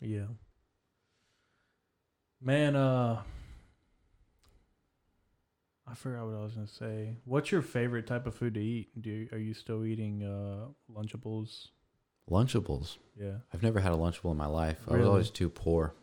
Yeah. 0.00 0.26
Man, 2.40 2.76
uh 2.76 3.22
I 5.90 5.94
forgot 5.94 6.26
what 6.26 6.34
I 6.36 6.42
was 6.42 6.52
gonna 6.52 6.66
say. 6.66 7.16
What's 7.24 7.50
your 7.50 7.62
favorite 7.62 8.06
type 8.06 8.26
of 8.26 8.34
food 8.34 8.54
to 8.54 8.60
eat? 8.60 8.90
Do 9.00 9.10
you, 9.10 9.28
are 9.32 9.38
you 9.38 9.54
still 9.54 9.84
eating 9.84 10.22
uh, 10.22 10.66
Lunchables? 10.92 11.68
Lunchables. 12.30 12.98
Yeah, 13.18 13.38
I've 13.54 13.62
never 13.62 13.80
had 13.80 13.92
a 13.92 13.96
Lunchable 13.96 14.30
in 14.30 14.36
my 14.36 14.46
life. 14.46 14.78
I 14.88 14.96
was 14.96 15.06
always 15.06 15.30
too 15.30 15.48
poor. 15.48 15.94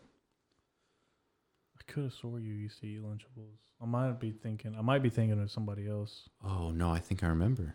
I 1.78 1.92
could 1.92 2.04
have 2.04 2.12
swore 2.12 2.40
you 2.40 2.52
used 2.52 2.80
to 2.80 2.86
eat 2.86 3.00
Lunchables. 3.02 3.58
I 3.80 3.86
might 3.86 4.18
be 4.18 4.32
thinking. 4.32 4.74
I 4.76 4.82
might 4.82 5.02
be 5.02 5.10
thinking 5.10 5.40
of 5.40 5.50
somebody 5.50 5.88
else. 5.88 6.28
Oh 6.44 6.70
no, 6.70 6.90
I 6.90 6.98
think 6.98 7.22
I 7.22 7.28
remember. 7.28 7.74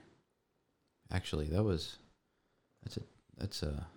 Actually, 1.12 1.48
that 1.48 1.64
was 1.64 1.98
that's 2.84 2.98
a 2.98 3.02
that's 3.38 3.64
a 3.64 3.88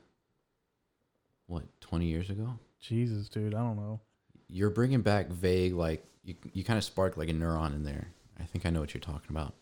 what 1.46 1.64
twenty 1.80 2.06
years 2.06 2.30
ago. 2.30 2.58
Jesus, 2.80 3.28
dude, 3.28 3.54
I 3.54 3.58
don't 3.58 3.76
know. 3.76 4.00
You're 4.48 4.70
bringing 4.70 5.02
back 5.02 5.28
vague 5.28 5.74
like 5.74 6.04
you 6.24 6.34
you 6.52 6.64
kind 6.64 6.78
of 6.78 6.84
sparked 6.84 7.18
like 7.18 7.28
a 7.28 7.32
neuron 7.32 7.74
in 7.74 7.84
there. 7.84 8.08
I 8.38 8.44
think 8.44 8.66
I 8.66 8.70
know 8.70 8.80
what 8.80 8.94
you're 8.94 9.00
talking 9.00 9.30
about. 9.30 9.54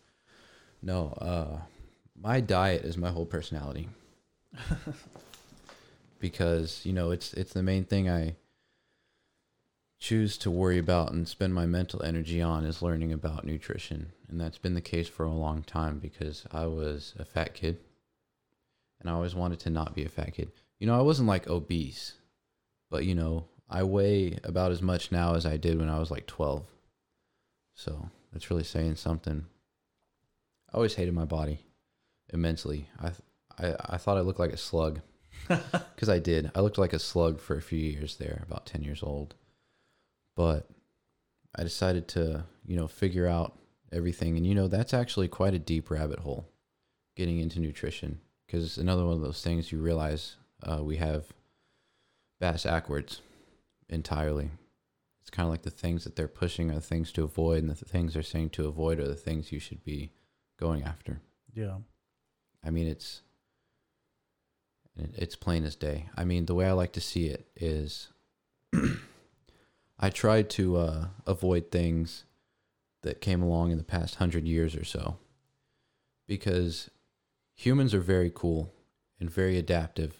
No, 0.81 1.13
uh, 1.19 1.59
my 2.19 2.41
diet 2.41 2.83
is 2.83 2.97
my 2.97 3.11
whole 3.11 3.25
personality 3.25 3.89
because 6.19 6.81
you 6.85 6.93
know 6.93 7.11
it's 7.11 7.33
it's 7.33 7.53
the 7.53 7.63
main 7.63 7.85
thing 7.85 8.09
I 8.09 8.35
choose 10.03 10.37
to 10.37 10.51
worry 10.51 10.77
about 10.77 11.13
and 11.13 11.25
spend 11.25 11.53
my 11.53 11.65
mental 11.65 12.03
energy 12.03 12.41
on 12.41 12.65
is 12.65 12.81
learning 12.81 13.13
about 13.13 13.45
nutrition. 13.45 14.11
And 14.27 14.39
that's 14.39 14.57
been 14.57 14.73
the 14.73 14.81
case 14.81 15.07
for 15.07 15.23
a 15.23 15.31
long 15.31 15.63
time 15.63 15.99
because 15.99 16.45
I 16.51 16.65
was 16.65 17.13
a 17.17 17.23
fat 17.23 17.53
kid 17.53 17.77
and 18.99 19.09
I 19.09 19.13
always 19.13 19.33
wanted 19.33 19.59
to 19.61 19.69
not 19.69 19.95
be 19.95 20.03
a 20.03 20.09
fat 20.09 20.33
kid. 20.33 20.51
You 20.77 20.87
know, 20.87 20.99
I 20.99 21.01
wasn't 21.01 21.29
like 21.29 21.47
obese, 21.47 22.15
but 22.91 23.05
you 23.05 23.15
know, 23.15 23.45
I 23.69 23.83
weigh 23.83 24.39
about 24.43 24.71
as 24.71 24.81
much 24.81 25.11
now 25.11 25.35
as 25.35 25.45
I 25.45 25.57
did 25.57 25.79
when 25.79 25.89
I 25.89 25.99
was 25.99 26.11
like 26.11 26.27
12. 26.27 26.65
So 27.75 28.09
that's 28.31 28.49
really 28.49 28.63
saying 28.63 28.95
something. 28.95 29.45
I 30.71 30.75
always 30.75 30.95
hated 30.95 31.13
my 31.13 31.25
body 31.25 31.59
immensely. 32.31 32.89
I, 33.01 33.11
I, 33.57 33.75
I 33.89 33.97
thought 33.97 34.17
I 34.17 34.21
looked 34.21 34.39
like 34.39 34.53
a 34.53 34.57
slug 34.57 35.01
because 35.47 36.09
I 36.09 36.19
did. 36.19 36.51
I 36.55 36.61
looked 36.61 36.77
like 36.77 36.93
a 36.93 36.99
slug 36.99 37.39
for 37.39 37.55
a 37.55 37.61
few 37.61 37.79
years 37.79 38.17
there, 38.17 38.43
about 38.47 38.65
10 38.65 38.83
years 38.83 39.03
old. 39.03 39.35
But 40.35 40.69
I 41.55 41.63
decided 41.63 42.07
to, 42.09 42.45
you 42.65 42.75
know, 42.75 42.87
figure 42.87 43.27
out 43.27 43.57
everything. 43.91 44.37
And, 44.37 44.45
you 44.45 44.55
know, 44.55 44.67
that's 44.67 44.93
actually 44.93 45.27
quite 45.27 45.53
a 45.53 45.59
deep 45.59 45.91
rabbit 45.91 46.19
hole 46.19 46.49
getting 47.15 47.39
into 47.39 47.59
nutrition 47.59 48.19
because 48.45 48.63
it's 48.63 48.77
another 48.77 49.05
one 49.05 49.13
of 49.13 49.21
those 49.21 49.43
things 49.43 49.71
you 49.71 49.79
realize 49.79 50.35
uh, 50.63 50.83
we 50.83 50.97
have 50.97 51.25
bass 52.39 52.63
backwards 52.63 53.21
entirely. 53.89 54.51
It's 55.21 55.29
kind 55.29 55.45
of 55.45 55.51
like 55.51 55.61
the 55.61 55.71
things 55.71 56.03
that 56.03 56.15
they're 56.15 56.27
pushing 56.27 56.69
are 56.69 56.75
the 56.75 56.81
things 56.81 57.11
to 57.13 57.23
avoid, 57.23 57.63
and 57.63 57.69
the 57.69 57.75
things 57.75 58.13
they're 58.13 58.23
saying 58.23 58.49
to 58.51 58.67
avoid 58.67 58.99
are 58.99 59.07
the 59.07 59.15
things 59.15 59.51
you 59.51 59.59
should 59.59 59.83
be 59.83 60.11
going 60.59 60.83
after. 60.83 61.21
Yeah, 61.53 61.77
I 62.63 62.69
mean, 62.69 62.87
it's 62.87 63.21
it's 64.95 65.35
plain 65.35 65.63
as 65.63 65.75
day. 65.75 66.09
I 66.15 66.23
mean, 66.23 66.45
the 66.45 66.55
way 66.55 66.67
I 66.67 66.73
like 66.73 66.93
to 66.93 67.01
see 67.01 67.27
it 67.27 67.47
is, 67.55 68.09
I 69.99 70.09
tried 70.09 70.49
to 70.51 70.77
uh, 70.77 71.07
avoid 71.25 71.71
things 71.71 72.25
that 73.01 73.21
came 73.21 73.41
along 73.41 73.71
in 73.71 73.77
the 73.77 73.83
past 73.83 74.15
hundred 74.15 74.45
years 74.45 74.75
or 74.75 74.83
so, 74.83 75.17
because 76.27 76.89
humans 77.55 77.93
are 77.93 78.01
very 78.01 78.31
cool 78.33 78.73
and 79.19 79.29
very 79.29 79.57
adaptive, 79.57 80.17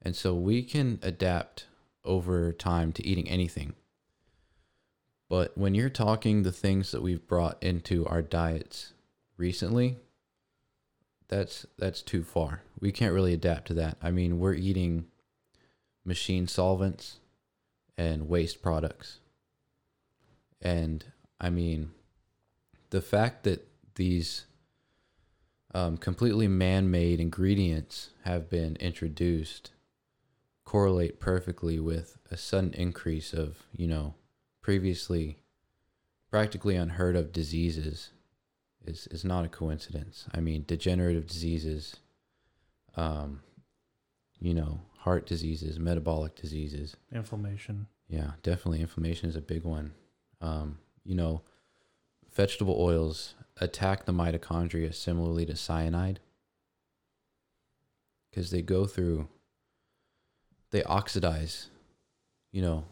and 0.00 0.14
so 0.14 0.34
we 0.34 0.62
can 0.62 0.98
adapt 1.02 1.66
over 2.04 2.52
time 2.52 2.92
to 2.92 3.06
eating 3.06 3.28
anything. 3.28 3.74
But 5.28 5.56
when 5.56 5.74
you're 5.74 5.88
talking 5.88 6.42
the 6.42 6.52
things 6.52 6.90
that 6.90 7.02
we've 7.02 7.26
brought 7.26 7.62
into 7.62 8.06
our 8.06 8.20
diets 8.20 8.92
recently, 9.36 9.96
that's 11.28 11.64
that's 11.78 12.02
too 12.02 12.22
far. 12.22 12.62
We 12.80 12.92
can't 12.92 13.14
really 13.14 13.32
adapt 13.32 13.68
to 13.68 13.74
that. 13.74 13.96
I 14.02 14.10
mean, 14.10 14.38
we're 14.38 14.54
eating 14.54 15.06
machine 16.04 16.46
solvents 16.46 17.20
and 17.96 18.28
waste 18.28 18.62
products. 18.62 19.20
And 20.60 21.04
I 21.40 21.48
mean, 21.48 21.92
the 22.90 23.00
fact 23.00 23.44
that 23.44 23.66
these 23.94 24.44
um, 25.74 25.96
completely 25.96 26.48
man-made 26.48 27.20
ingredients 27.20 28.10
have 28.24 28.50
been 28.50 28.76
introduced 28.76 29.70
correlate 30.72 31.20
perfectly 31.20 31.78
with 31.78 32.16
a 32.30 32.36
sudden 32.36 32.72
increase 32.72 33.34
of 33.34 33.64
you 33.76 33.86
know 33.86 34.14
previously 34.62 35.36
practically 36.30 36.76
unheard 36.76 37.14
of 37.14 37.30
diseases 37.30 38.08
is 38.86 39.06
is 39.08 39.22
not 39.22 39.44
a 39.44 39.48
coincidence. 39.48 40.24
I 40.32 40.40
mean, 40.40 40.64
degenerative 40.66 41.26
diseases, 41.26 41.96
um, 42.96 43.42
you 44.40 44.54
know, 44.54 44.80
heart 45.00 45.26
diseases, 45.26 45.78
metabolic 45.78 46.36
diseases. 46.36 46.96
inflammation. 47.12 47.86
Yeah, 48.08 48.30
definitely 48.42 48.80
inflammation 48.80 49.28
is 49.28 49.36
a 49.36 49.42
big 49.42 49.64
one. 49.64 49.92
Um, 50.40 50.78
you 51.04 51.14
know, 51.14 51.42
vegetable 52.34 52.76
oils 52.80 53.34
attack 53.60 54.06
the 54.06 54.12
mitochondria 54.12 54.94
similarly 54.94 55.44
to 55.44 55.54
cyanide 55.54 56.20
because 58.30 58.50
they 58.50 58.62
go 58.62 58.86
through 58.86 59.28
they 60.72 60.82
oxidize. 60.82 61.68
You 62.50 62.62
know, 62.62 62.84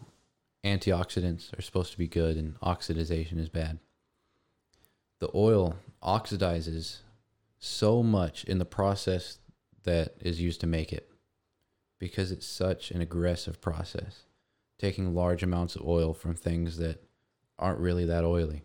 antioxidants 0.64 1.56
are 1.58 1.62
supposed 1.62 1.92
to 1.92 1.98
be 1.98 2.06
good 2.06 2.36
and 2.36 2.58
oxidization 2.60 3.38
is 3.38 3.48
bad 3.48 3.78
the 5.20 5.30
oil 5.34 5.76
oxidizes 6.02 6.98
so 7.58 8.02
much 8.02 8.44
in 8.44 8.58
the 8.58 8.64
process 8.64 9.38
that 9.84 10.14
is 10.20 10.40
used 10.40 10.60
to 10.60 10.66
make 10.66 10.92
it 10.92 11.08
because 11.98 12.30
it's 12.30 12.46
such 12.46 12.90
an 12.90 13.00
aggressive 13.00 13.60
process 13.60 14.24
taking 14.78 15.14
large 15.14 15.42
amounts 15.42 15.76
of 15.76 15.86
oil 15.86 16.12
from 16.12 16.34
things 16.34 16.76
that 16.78 17.02
aren't 17.58 17.80
really 17.80 18.04
that 18.04 18.24
oily 18.24 18.62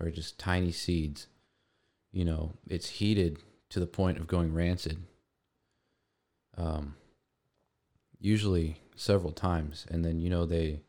or 0.00 0.10
just 0.10 0.38
tiny 0.38 0.72
seeds 0.72 1.28
you 2.10 2.24
know 2.24 2.52
it's 2.68 2.88
heated 2.88 3.38
to 3.68 3.78
the 3.78 3.86
point 3.86 4.18
of 4.18 4.26
going 4.26 4.52
rancid 4.52 4.98
um 6.56 6.96
usually 8.20 8.80
several 8.96 9.32
times 9.32 9.86
and 9.90 10.04
then 10.04 10.18
you 10.18 10.28
know 10.28 10.44
they 10.44 10.80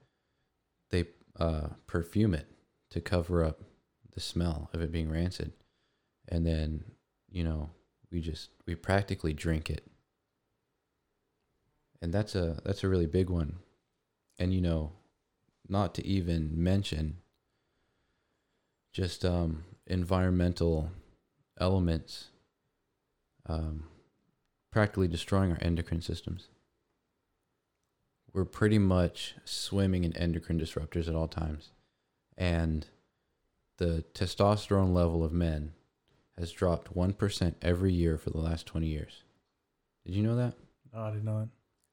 they 0.90 1.06
uh 1.40 1.68
perfume 1.86 2.34
it 2.34 2.48
to 2.90 3.00
cover 3.00 3.44
up 3.44 3.62
the 4.14 4.20
smell 4.20 4.70
of 4.74 4.82
it 4.82 4.92
being 4.92 5.10
rancid. 5.10 5.54
And 6.28 6.46
then 6.46 6.84
you 7.32 7.44
know 7.44 7.70
we 8.12 8.22
just 8.22 8.50
we 8.66 8.76
practically 8.76 9.34
drink 9.34 9.70
it. 9.70 9.86
And 12.02 12.14
that's 12.14 12.36
a 12.36 12.60
that's 12.66 12.84
a 12.84 12.90
really 12.90 13.06
big 13.06 13.30
one. 13.30 13.58
And 14.38 14.54
you 14.54 14.62
know 14.62 14.92
not 15.68 15.94
to 15.96 16.06
even 16.06 16.52
mention 16.54 17.18
just 18.92 19.24
um 19.24 19.64
environmental 19.88 20.92
elements 21.60 22.30
um 23.48 23.84
practically 24.72 25.08
destroying 25.08 25.52
our 25.52 25.58
endocrine 25.62 26.02
systems 26.02 26.48
we're 28.34 28.46
pretty 28.46 28.78
much 28.80 29.36
swimming 29.46 30.04
in 30.04 30.16
endocrine 30.16 30.60
disruptors 30.60 31.08
at 31.08 31.16
all 31.16 31.28
times 31.28 31.70
and 32.38 32.88
the 33.78 34.04
testosterone 34.14 34.94
level 34.94 35.24
of 35.24 35.32
men 35.32 35.74
has 36.38 36.52
dropped 36.52 36.94
1% 36.96 37.54
every 37.62 37.92
year 37.94 38.18
for 38.18 38.30
the 38.30 38.38
last 38.40 38.66
20 38.66 38.88
years. 38.88 39.24
Did 40.06 40.16
you 40.16 40.24
know 40.24 40.36
that? 40.38 40.54
No, 40.94 41.02
I 41.02 41.12
did 41.12 41.24
not. 41.26 41.48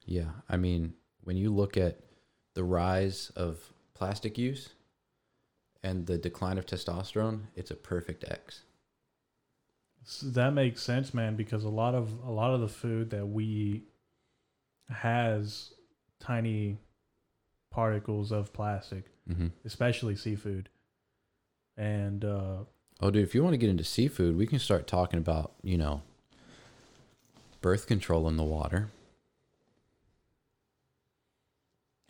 Yeah. 0.04 0.30
I 0.48 0.56
mean, 0.56 0.94
when 1.22 1.36
you 1.36 1.52
look 1.52 1.76
at 1.76 1.98
the 2.54 2.62
rise 2.64 3.30
of 3.36 3.72
plastic 3.94 4.36
use 4.38 4.70
and 5.82 6.06
the 6.06 6.16
decline 6.18 6.58
of 6.58 6.66
testosterone, 6.66 7.42
it's 7.56 7.70
a 7.72 7.76
perfect 7.76 8.24
X. 8.28 8.62
S- 10.04 10.22
That 10.26 10.52
makes 10.54 10.82
sense, 10.82 11.12
man, 11.12 11.34
because 11.36 11.64
a 11.64 11.68
lot 11.68 11.94
of 11.96 12.12
a 12.24 12.30
lot 12.30 12.52
of 12.54 12.60
the 12.60 12.68
food 12.68 13.10
that 13.10 13.26
we 13.26 13.44
eat 13.44 13.88
has 14.88 15.72
tiny 16.20 16.78
particles 17.70 18.32
of 18.32 18.52
plastic, 18.52 19.04
Mm-hmm. 19.28 19.48
especially 19.64 20.14
seafood. 20.16 20.68
And 21.76 22.24
uh, 22.24 22.58
Oh, 23.00 23.10
dude, 23.10 23.24
if 23.24 23.34
you 23.34 23.42
want 23.42 23.54
to 23.54 23.58
get 23.58 23.68
into 23.70 23.84
seafood, 23.84 24.36
we 24.36 24.46
can 24.46 24.58
start 24.58 24.86
talking 24.86 25.18
about, 25.18 25.52
you 25.62 25.76
know, 25.76 26.02
birth 27.60 27.86
control 27.86 28.28
in 28.28 28.36
the 28.36 28.44
water. 28.44 28.88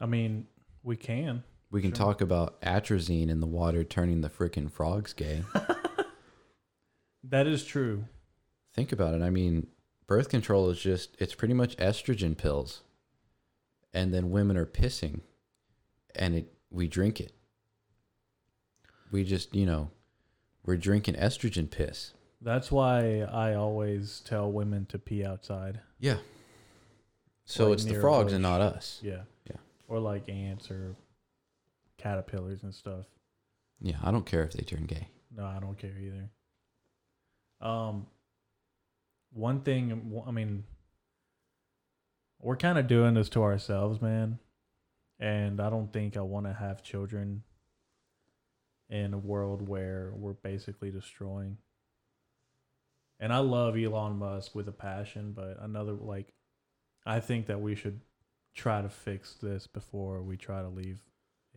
I 0.00 0.06
mean, 0.06 0.46
we 0.82 0.96
can. 0.96 1.42
We 1.70 1.80
can 1.80 1.90
Sure. 1.90 1.96
talk 2.06 2.20
about 2.20 2.60
atrazine 2.60 3.28
in 3.28 3.40
the 3.40 3.46
water 3.46 3.82
turning 3.82 4.20
the 4.20 4.28
freaking 4.30 4.70
frogs 4.70 5.12
gay. 5.12 5.42
That 7.28 7.48
is 7.48 7.64
true. 7.64 8.04
Think 8.72 8.92
about 8.92 9.14
it. 9.14 9.20
I 9.20 9.30
mean, 9.30 9.66
birth 10.06 10.28
control 10.28 10.70
is 10.70 10.78
just, 10.78 11.16
it's 11.18 11.34
pretty 11.34 11.54
much 11.54 11.76
estrogen 11.78 12.36
pills. 12.38 12.82
And 13.96 14.12
then 14.12 14.30
women 14.30 14.58
are 14.58 14.66
pissing 14.66 15.20
and 16.14 16.34
it, 16.34 16.52
we 16.70 16.86
drink 16.86 17.18
it. 17.18 17.32
We 19.10 19.24
just, 19.24 19.54
you 19.54 19.64
know, 19.64 19.90
we're 20.66 20.76
drinking 20.76 21.14
estrogen 21.14 21.70
piss. 21.70 22.12
That's 22.42 22.70
why 22.70 23.20
I 23.22 23.54
always 23.54 24.20
tell 24.20 24.52
women 24.52 24.84
to 24.90 24.98
pee 24.98 25.24
outside. 25.24 25.80
Yeah. 25.98 26.18
So 27.46 27.68
Like 27.68 27.74
it's 27.74 27.84
the 27.86 27.98
frogs 27.98 28.34
and 28.34 28.42
not 28.42 28.60
us. 28.60 29.00
Yeah. 29.02 29.22
Yeah. 29.48 29.56
Or 29.88 29.98
like 29.98 30.28
ants 30.28 30.70
or 30.70 30.94
caterpillars 31.96 32.64
and 32.64 32.74
stuff. 32.74 33.06
Yeah, 33.80 33.96
I 34.02 34.10
don't 34.10 34.26
care 34.26 34.44
if 34.44 34.52
they 34.52 34.62
turn 34.62 34.84
gay. 34.84 35.08
No, 35.34 35.46
I 35.46 35.58
don't 35.58 35.78
care 35.78 35.96
either. 35.98 36.28
Um, 37.66 38.06
one 39.32 39.62
thing, 39.62 40.22
I 40.26 40.30
mean, 40.32 40.64
we're 42.40 42.56
kind 42.56 42.78
of 42.78 42.86
doing 42.86 43.14
this 43.14 43.28
to 43.30 43.42
ourselves, 43.42 44.00
man. 44.00 44.38
And 45.18 45.60
I 45.60 45.70
don't 45.70 45.92
think 45.92 46.16
I 46.16 46.20
want 46.20 46.46
to 46.46 46.52
have 46.52 46.82
children 46.82 47.42
in 48.88 49.14
a 49.14 49.18
world 49.18 49.66
where 49.66 50.12
we're 50.14 50.34
basically 50.34 50.90
destroying. 50.90 51.58
And 53.18 53.32
I 53.32 53.38
love 53.38 53.76
Elon 53.76 54.18
Musk 54.18 54.54
with 54.54 54.68
a 54.68 54.72
passion, 54.72 55.32
but 55.32 55.56
another, 55.60 55.92
like, 55.92 56.34
I 57.06 57.20
think 57.20 57.46
that 57.46 57.60
we 57.60 57.74
should 57.74 58.00
try 58.54 58.82
to 58.82 58.88
fix 58.88 59.34
this 59.34 59.66
before 59.66 60.22
we 60.22 60.36
try 60.36 60.60
to 60.60 60.68
leave 60.68 61.00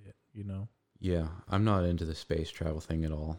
it, 0.06 0.16
you 0.34 0.44
know? 0.46 0.70
Yeah, 1.00 1.28
I'm 1.50 1.66
not 1.66 1.84
into 1.84 2.06
the 2.06 2.16
space 2.16 2.50
travel 2.50 2.80
thing 2.80 3.04
at 3.04 3.12
all. 3.12 3.38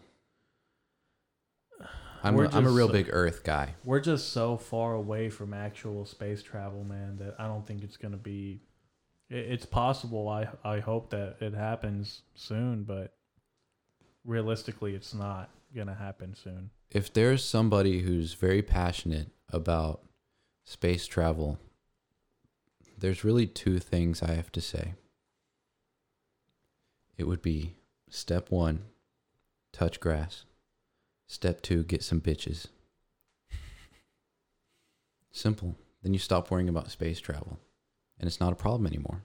I'm 2.23 2.39
a, 2.39 2.49
I'm 2.51 2.67
a 2.67 2.71
real 2.71 2.87
so- 2.89 2.93
big 2.93 3.09
Earth 3.11 3.43
guy. 3.45 3.75
we're 3.85 4.01
just 4.01 4.31
so 4.33 4.57
far 4.57 4.95
away 4.95 5.31
from 5.31 5.55
actual 5.55 6.05
space 6.05 6.43
travel, 6.43 6.85
man, 6.85 7.17
that 7.19 7.35
I 7.39 7.47
don't 7.47 7.67
think 7.67 7.83
it's 7.83 7.97
gonna 7.97 8.17
be. 8.17 8.61
it- 9.29 9.47
It's 9.53 9.67
possible. 9.67 10.29
I 10.29 10.49
I 10.65 10.81
hope 10.81 11.11
that 11.11 11.37
it 11.41 11.55
happens 11.55 12.23
soon, 12.35 12.85
but 12.85 13.15
realistically, 14.25 14.95
it's 14.95 15.15
not 15.15 15.51
gonna 15.75 15.95
happen 15.95 16.35
soon. 16.35 16.71
If 16.91 17.13
there's 17.13 17.45
somebody 17.45 18.01
who's 18.01 18.35
very 18.35 18.63
passionate 18.63 19.29
about 19.49 20.03
space 20.65 21.07
travel, 21.07 21.59
there's 22.99 23.25
really 23.25 23.47
two 23.47 23.79
things 23.79 24.23
I 24.23 24.33
have 24.35 24.51
to 24.53 24.61
say. 24.61 24.95
It 27.17 27.25
would 27.29 27.43
be 27.43 27.77
step 28.09 28.51
one, 28.51 28.85
touch 29.73 30.01
grass. 30.01 30.45
Step 31.31 31.63
two, 31.63 31.85
get 31.85 32.03
some 32.03 32.21
bitches. 32.21 32.67
Simple. 35.31 35.77
Then 36.03 36.13
you 36.13 36.19
stop 36.19 36.51
worrying 36.51 36.69
about 36.69 36.91
space 36.91 37.21
travel. 37.21 37.61
And 38.19 38.27
it's 38.27 38.41
not 38.41 38.53
a 38.53 38.57
problem 38.57 38.85
anymore. 38.85 39.23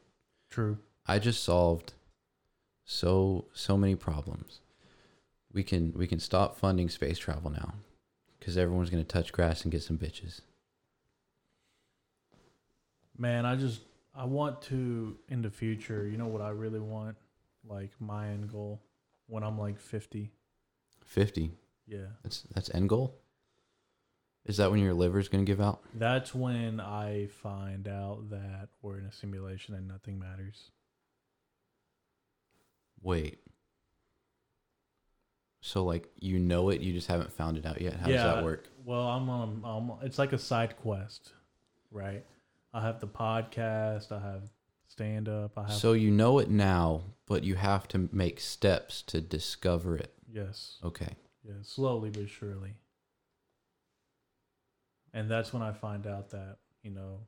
True. 0.51 0.77
I 1.07 1.17
just 1.17 1.43
solved 1.43 1.93
so 2.83 3.45
so 3.53 3.75
many 3.75 3.95
problems. 3.95 4.61
We 5.51 5.63
can 5.63 5.93
we 5.95 6.05
can 6.05 6.19
stop 6.19 6.59
funding 6.59 6.89
space 6.89 7.17
travel 7.17 7.49
now 7.49 7.73
because 8.37 8.55
everyone's 8.55 8.91
gonna 8.91 9.03
touch 9.03 9.33
grass 9.33 9.63
and 9.63 9.71
get 9.71 9.81
some 9.81 9.97
bitches. 9.97 10.41
Man, 13.17 13.47
I 13.47 13.55
just 13.55 13.81
I 14.13 14.25
want 14.25 14.61
to 14.63 15.17
in 15.27 15.41
the 15.41 15.49
future. 15.49 16.07
You 16.07 16.17
know 16.17 16.27
what 16.27 16.43
I 16.43 16.49
really 16.49 16.79
want? 16.79 17.17
Like 17.67 17.89
my 17.99 18.27
end 18.27 18.51
goal 18.51 18.79
when 19.25 19.41
I'm 19.41 19.57
like 19.57 19.79
fifty. 19.79 20.33
Fifty. 21.03 21.49
Yeah, 21.87 22.07
That's 22.23 22.41
that's 22.53 22.73
end 22.73 22.89
goal. 22.89 23.19
Is 24.45 24.57
that 24.57 24.69
when 24.71 24.79
your 24.79 24.93
liver's 24.93 25.27
gonna 25.27 25.43
give 25.43 25.61
out? 25.61 25.81
that's 25.93 26.33
when 26.35 26.79
I 26.79 27.27
find 27.41 27.87
out 27.87 28.29
that 28.29 28.69
we're 28.81 28.99
in 28.99 29.05
a 29.05 29.11
simulation 29.11 29.73
and 29.75 29.87
nothing 29.87 30.19
matters. 30.19 30.71
Wait. 33.01 33.39
So 35.61 35.83
like 35.83 36.09
you 36.19 36.37
know 36.39 36.69
it, 36.69 36.81
you 36.81 36.93
just 36.93 37.07
haven't 37.07 37.31
found 37.31 37.57
it 37.57 37.65
out 37.65 37.81
yet. 37.81 37.95
How 37.95 38.07
does 38.07 38.21
that 38.21 38.43
work? 38.43 38.67
Well, 38.83 39.07
I'm 39.07 39.29
on. 39.29 39.61
I'm, 39.65 40.05
it's 40.05 40.19
like 40.19 40.31
a 40.33 40.37
side 40.37 40.77
quest, 40.77 41.33
right? 41.91 42.23
I 42.73 42.81
have 42.81 42.99
the 42.99 43.07
podcast. 43.07 44.11
I 44.11 44.19
have 44.19 44.43
stand 44.87 45.27
up. 45.27 45.57
I 45.57 45.63
have 45.63 45.71
So 45.73 45.93
you 45.93 46.11
know 46.11 46.37
it 46.39 46.49
now, 46.49 47.01
but 47.25 47.43
you 47.43 47.55
have 47.55 47.87
to 47.89 48.09
make 48.11 48.39
steps 48.39 49.01
to 49.03 49.21
discover 49.21 49.97
it. 49.97 50.13
yes, 50.31 50.77
Okay. 50.83 51.15
Yeah, 51.45 51.53
slowly 51.61 52.09
but 52.09 52.29
surely. 52.29 52.73
And 55.13 55.29
that's 55.29 55.53
when 55.53 55.61
I 55.61 55.71
find 55.71 56.07
out 56.07 56.31
that 56.31 56.57
you 56.83 56.91
know 56.91 57.19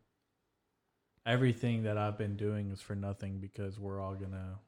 everything 1.26 1.84
that 1.84 1.98
I've 1.98 2.18
been 2.18 2.35
doing 2.35 2.72
is 2.72 2.81
for 2.81 2.95
nothing 2.95 3.39
because 3.39 3.80
we're 3.80 4.02
all 4.02 4.15
gonna 4.15 4.60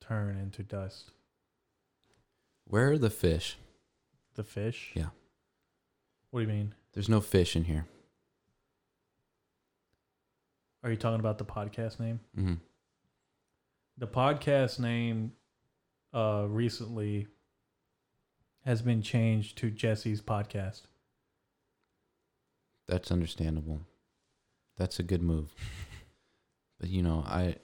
turn 0.00 0.36
into 0.36 0.62
dust. 0.62 1.10
Where 2.64 2.90
are 2.92 2.98
the 2.98 3.10
fish? 3.10 3.56
The 4.34 4.44
fish. 4.44 4.92
Yeah. 4.94 5.08
What 6.30 6.40
do 6.40 6.46
you 6.46 6.52
mean? 6.52 6.74
There's 6.92 7.08
no 7.08 7.20
fish 7.20 7.56
in 7.56 7.64
here. 7.64 7.86
Are 10.82 10.90
you 10.90 10.96
talking 10.96 11.20
about 11.20 11.38
the 11.38 11.44
podcast 11.44 11.98
name? 11.98 12.20
hmm 12.34 12.54
the 13.98 14.06
podcast 14.06 14.78
name 14.78 15.32
uh 16.12 16.44
recently 16.46 17.26
has 18.66 18.82
been 18.82 19.00
changed 19.00 19.56
to 19.58 19.70
Jesse's 19.70 20.20
podcast. 20.20 20.82
That's 22.88 23.10
understandable. 23.12 23.80
That's 24.76 24.98
a 24.98 25.02
good 25.04 25.22
move. 25.22 25.54
but 26.80 26.90
you 26.90 27.02
know, 27.02 27.24
I 27.26 27.56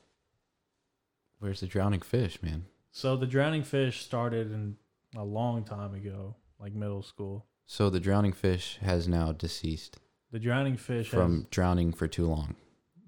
where's 1.40 1.60
the 1.60 1.66
drowning 1.66 2.00
fish, 2.00 2.40
man? 2.42 2.66
So 2.92 3.16
the 3.16 3.26
drowning 3.26 3.64
fish 3.64 4.02
started 4.04 4.52
in 4.52 4.76
a 5.16 5.24
long 5.24 5.64
time 5.64 5.94
ago, 5.94 6.36
like 6.58 6.72
middle 6.72 7.02
school. 7.02 7.46
So 7.66 7.90
the 7.90 8.00
drowning 8.00 8.32
fish 8.32 8.78
has 8.82 9.08
now 9.08 9.32
deceased 9.32 9.98
The 10.30 10.38
drowning 10.38 10.76
fish 10.76 11.08
from 11.08 11.38
has, 11.38 11.46
drowning 11.50 11.92
for 11.92 12.06
too 12.06 12.26
long. 12.26 12.54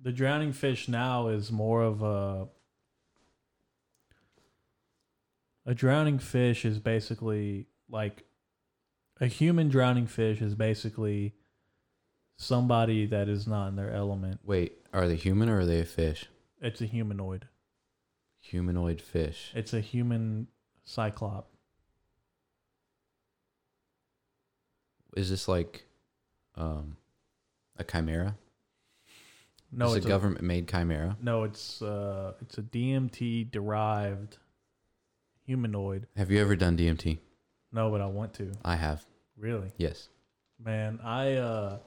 the 0.03 0.13
drowning 0.13 0.53
fish 0.53 0.89
now 0.89 1.29
is 1.29 1.53
more 1.53 1.83
of 1.83 2.03
a 2.03 2.49
a 5.67 5.75
drowning 5.75 6.19
fish 6.19 6.65
is 6.65 6.79
basically 6.79 7.69
like 7.89 8.25
a 9.21 9.27
human 9.27 9.69
drowning 9.69 10.07
fish 10.07 10.41
is 10.41 10.55
basically 10.55 11.35
somebody 12.37 13.07
that 13.07 13.29
is 13.29 13.47
not 13.47 13.69
in 13.69 13.77
their 13.77 13.93
element. 13.93 14.41
Wait, 14.45 14.79
are 14.93 15.07
they 15.07 15.17
human 15.17 15.49
or 15.49 15.61
are 15.61 15.67
they 15.67 15.81
a 15.81 15.85
fish? 15.85 16.27
It's 16.61 16.81
a 16.81 16.87
humanoid. 16.87 17.47
Humanoid 18.41 19.01
fish. 19.01 19.53
It's 19.55 19.73
a 19.73 19.81
human 19.81 20.49
cyclop. 20.85 21.49
Is 25.17 25.31
this 25.31 25.47
like 25.49 25.85
um 26.57 26.97
a 27.77 27.85
chimera? 27.85 28.37
No, 29.71 29.87
it's 29.87 29.97
it's 29.97 30.07
a 30.07 30.09
government 30.09 30.43
made 30.45 30.69
chimera. 30.69 31.17
no, 31.21 31.45
it's 31.45 31.83
uh, 31.83 32.35
it's 32.41 32.59
a 32.59 32.63
DMT 32.63 33.51
derived 33.51 34.39
humanoid. 35.47 36.07
Have 36.17 36.31
you 36.31 36.41
ever 36.41 36.55
done 36.55 36.77
DMT? 36.77 37.19
No, 37.75 37.91
but 37.91 38.01
I 38.01 38.07
want 38.07 38.33
to. 38.35 38.53
I 38.65 38.77
have. 38.77 39.05
Really, 39.37 39.73
Yes. 39.77 40.09
man. 40.65 41.01
I 41.03 41.35
uh, 41.35 41.79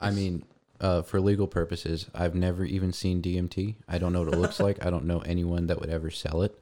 I 0.00 0.10
mean, 0.10 0.42
uh, 0.80 1.02
for 1.02 1.20
legal 1.20 1.46
purposes, 1.46 2.06
I've 2.14 2.34
never 2.34 2.64
even 2.64 2.94
seen 2.94 3.20
DMT. 3.20 3.74
I 3.86 3.98
don't 3.98 4.14
know 4.14 4.22
what 4.22 4.32
it 4.32 4.38
looks 4.38 4.58
like. 4.68 4.84
I 4.84 4.88
don't 4.88 5.04
know 5.04 5.18
anyone 5.20 5.66
that 5.66 5.78
would 5.80 5.90
ever 5.90 6.10
sell 6.10 6.40
it, 6.40 6.58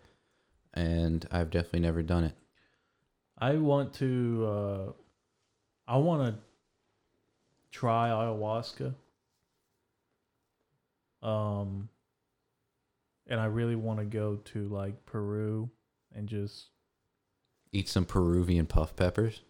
and 0.75 1.27
I've 1.31 1.51
definitely 1.51 1.81
never 1.81 2.03
done 2.03 2.25
it. 2.25 2.35
I 3.39 3.55
want 3.59 3.95
to. 3.95 4.47
Uh, 4.47 4.93
I 5.87 5.97
want 5.99 6.35
to 6.35 6.41
try 7.71 8.09
ayahuasca. 8.09 8.95
Um, 11.23 11.89
and 13.29 13.41
I 13.41 13.45
really 13.47 13.77
want 13.77 14.01
to 14.01 14.05
go 14.05 14.37
to 14.47 14.69
like 14.69 15.07
Peru 15.07 15.71
and 16.13 16.29
just. 16.29 16.71
Eat 17.73 17.89
some 17.89 18.05
Peruvian 18.05 18.67
puff 18.67 18.97
peppers. 18.97 19.43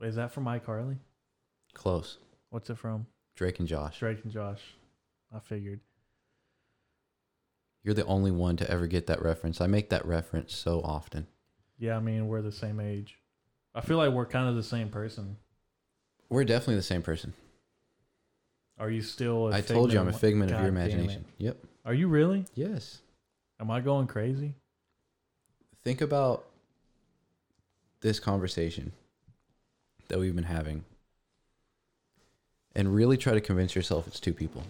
Is 0.00 0.16
that 0.16 0.32
from 0.32 0.44
iCarly? 0.44 0.96
Close. 1.74 2.18
What's 2.50 2.68
it 2.70 2.78
from? 2.78 3.06
Drake 3.36 3.58
and 3.60 3.68
Josh. 3.68 3.98
Drake 3.98 4.22
and 4.24 4.32
Josh. 4.32 4.60
I 5.34 5.38
figured. 5.38 5.80
You're 7.82 7.94
the 7.94 8.04
only 8.04 8.30
one 8.30 8.56
to 8.58 8.70
ever 8.70 8.86
get 8.86 9.06
that 9.06 9.22
reference. 9.22 9.60
I 9.60 9.66
make 9.66 9.90
that 9.90 10.04
reference 10.06 10.54
so 10.54 10.80
often. 10.82 11.26
Yeah, 11.78 11.96
I 11.96 12.00
mean 12.00 12.28
we're 12.28 12.42
the 12.42 12.52
same 12.52 12.78
age. 12.78 13.16
I 13.74 13.80
feel 13.80 13.96
like 13.96 14.12
we're 14.12 14.26
kind 14.26 14.48
of 14.48 14.54
the 14.54 14.62
same 14.62 14.88
person. 14.88 15.36
We're 16.28 16.44
definitely 16.44 16.76
the 16.76 16.82
same 16.82 17.02
person. 17.02 17.32
Are 18.78 18.90
you 18.90 19.02
still? 19.02 19.52
I 19.52 19.58
I 19.58 19.60
told 19.62 19.92
you 19.92 19.98
I'm 19.98 20.08
a 20.08 20.12
figment 20.12 20.50
of 20.50 20.60
your 20.60 20.70
God 20.70 20.76
damn 20.76 20.88
it. 20.88 20.92
imagination. 20.92 21.24
Yep. 21.38 21.56
Are 21.84 21.94
you 21.94 22.08
really? 22.08 22.44
Yes. 22.54 23.00
Am 23.60 23.70
I 23.70 23.80
going 23.80 24.06
crazy? 24.06 24.54
Think 25.82 26.00
about 26.00 26.44
this 28.02 28.20
conversation 28.20 28.92
that 30.08 30.18
we've 30.18 30.34
been 30.34 30.44
having 30.44 30.84
and 32.74 32.94
really 32.94 33.16
try 33.16 33.32
to 33.32 33.40
convince 33.40 33.74
yourself 33.74 34.06
it's 34.06 34.20
two 34.20 34.34
people. 34.34 34.62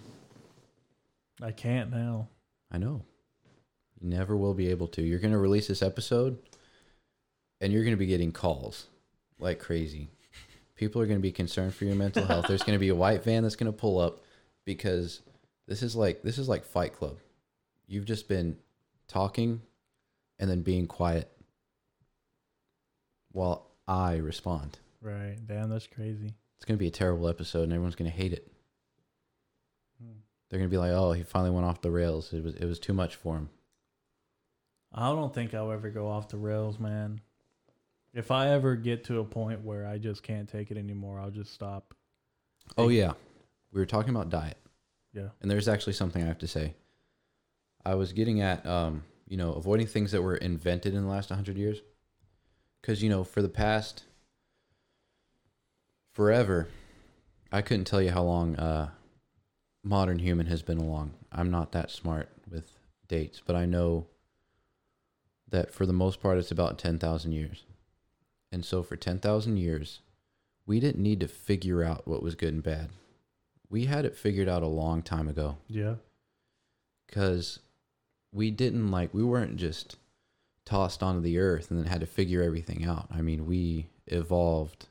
I 1.43 1.51
can't 1.51 1.91
now. 1.91 2.29
I 2.71 2.79
know. 2.79 3.03
You 4.01 4.09
never 4.09 4.37
will 4.37 4.55
be 4.55 4.69
able 4.69 4.89
to. 4.89 5.03
You're 5.03 5.19
going 5.19 5.33
to 5.33 5.39
release 5.39 5.67
this 5.67 5.83
episode 5.83 6.39
and 7.61 7.73
you're 7.73 7.85
going 7.85 7.95
to 7.95 7.99
be 7.99 8.07
getting 8.07 8.33
calls 8.33 8.87
like 9.39 9.59
crazy. 9.59 10.11
People 10.77 11.01
are 11.01 11.07
going 11.07 11.19
to 11.19 11.23
be 11.23 11.33
concerned 11.33 11.75
for 11.75 11.85
your 11.85 11.95
mental 11.95 12.25
health. 12.25 12.47
There's 12.49 12.63
going 12.63 12.77
to 12.77 12.81
be 12.81 12.89
a 12.89 12.95
white 12.95 13.25
van 13.25 13.43
that's 13.43 13.57
going 13.57 13.73
to 13.73 13.77
pull 13.77 13.99
up 13.99 14.21
because 14.65 15.21
this 15.67 15.83
is 15.83 15.95
like 15.95 16.23
this 16.23 16.39
is 16.39 16.49
like 16.49 16.65
Fight 16.65 16.93
Club. 16.93 17.19
You've 17.87 18.05
just 18.05 18.29
been 18.29 18.57
talking 19.07 19.63
and 20.39 20.51
then 20.51 20.63
being 20.63 20.87
quiet 20.87 21.31
while 23.33 23.71
I 23.89 24.17
respond. 24.17 24.79
Right. 25.01 25.37
Damn, 25.47 25.69
that's 25.71 25.87
crazy. 25.87 26.35
It's 26.57 26.65
going 26.65 26.77
to 26.79 26.83
be 26.83 26.87
a 26.89 26.93
terrible 26.93 27.29
episode 27.29 27.65
and 27.65 27.73
everyone's 27.73 27.97
going 27.97 28.11
to 28.11 28.17
hate 28.17 28.33
it. 28.33 28.51
Hmm. 30.01 30.13
They're 30.49 30.59
going 30.59 30.71
to 30.71 30.75
be 30.75 30.79
like, 30.79 30.93
"Oh, 30.93 31.13
he 31.13 31.23
finally 31.23 31.51
went 31.51 31.67
off 31.67 31.81
the 31.81 31.91
rails. 31.91 32.33
It 32.33 32.45
was 32.45 32.55
it 32.55 32.67
was 32.67 32.79
too 32.79 32.93
much 32.93 33.17
for 33.17 33.37
him." 33.37 33.49
I 34.93 35.09
don't 35.09 35.33
think 35.35 35.55
I'll 35.55 35.73
ever 35.73 35.89
go 35.91 36.09
off 36.09 36.29
the 36.29 36.37
rails, 36.37 36.79
man. 36.79 37.21
If 38.13 38.31
I 38.31 38.51
ever 38.51 38.77
get 38.77 39.05
to 39.05 39.21
a 39.21 39.25
point 39.25 39.65
where 39.65 39.87
I 39.87 39.97
just 39.97 40.23
can't 40.23 40.49
take 40.49 40.71
it 40.71 40.77
anymore, 40.77 41.19
I'll 41.19 41.31
just 41.31 41.53
stop. 41.55 41.95
Oh 42.77 42.89
yeah, 42.91 43.13
we 43.73 43.81
were 43.81 43.87
talking 43.87 44.11
about 44.11 44.29
diet, 44.29 44.59
Yeah. 45.15 45.29
and 45.41 45.51
there's 45.51 45.67
actually 45.69 45.95
something 45.95 46.23
I 46.23 46.27
have 46.27 46.39
to 46.39 46.47
say. 46.47 46.75
I 47.85 47.95
was 47.95 48.13
getting 48.13 48.43
at, 48.43 48.65
um, 48.67 49.03
you 49.27 49.37
know, 49.39 49.55
avoiding 49.55 49.87
things 49.87 50.13
that 50.13 50.21
were 50.23 50.37
invented 50.37 50.95
in 50.95 51.03
the 51.03 51.09
last 51.09 51.31
100 51.31 51.57
years, 51.57 51.81
because 52.83 53.03
you 53.03 53.09
know, 53.09 53.25
for 53.25 53.41
the 53.41 53.49
past 53.49 54.03
forever, 56.13 56.69
I 57.51 57.63
couldn't 57.63 57.85
tell 57.87 58.03
you 58.03 58.11
how 58.11 58.23
long 58.23 58.57
uh, 58.57 58.91
modern 59.85 60.19
human 60.19 60.47
has 60.47 60.63
been 60.63 60.79
along. 60.79 61.13
I'm 61.31 61.51
not 61.51 61.73
that 61.73 61.91
smart 61.91 62.29
with 62.51 62.73
dates, 63.09 63.41
but 63.45 63.57
I 63.57 63.65
know 63.67 64.07
that 65.49 65.73
for 65.73 65.87
the 65.87 65.93
most 65.93 66.21
part, 66.23 66.39
it's 66.39 66.51
about 66.51 66.79
10,000 66.79 67.33
years. 67.33 67.65
And 68.51 68.65
so 68.65 68.83
for 68.83 68.97
10,000 68.97 69.57
years, 69.57 70.01
we 70.67 70.81
didn't 70.81 71.03
need 71.03 71.21
to 71.21 71.29
figure 71.29 71.83
out 71.83 72.07
what 72.07 72.23
was 72.23 72.35
good 72.35 72.53
and 72.55 72.63
bad. 72.63 72.91
We 73.71 73.87
had 73.87 74.05
it 74.05 74.17
figured 74.17 74.49
out 74.49 74.63
a 74.63 74.67
long 74.67 75.03
time 75.03 75.29
ago 75.29 75.57
Yeah. 75.69 75.95
because 77.07 77.59
we 78.33 78.51
didn't 78.51 78.91
like, 78.91 79.13
we 79.15 79.23
weren't 79.25 79.57
just 79.57 79.97
tossed 80.65 81.03
onto 81.03 81.21
the 81.21 81.39
earth 81.39 81.71
and 81.71 81.79
then 81.79 81.87
had 81.87 82.01
to 82.01 82.07
figure 82.07 82.43
everything 82.43 82.85
out. 82.85 83.07
I 83.11 83.23
mean, 83.23 83.47
we 83.47 83.89
evolved 84.07 84.87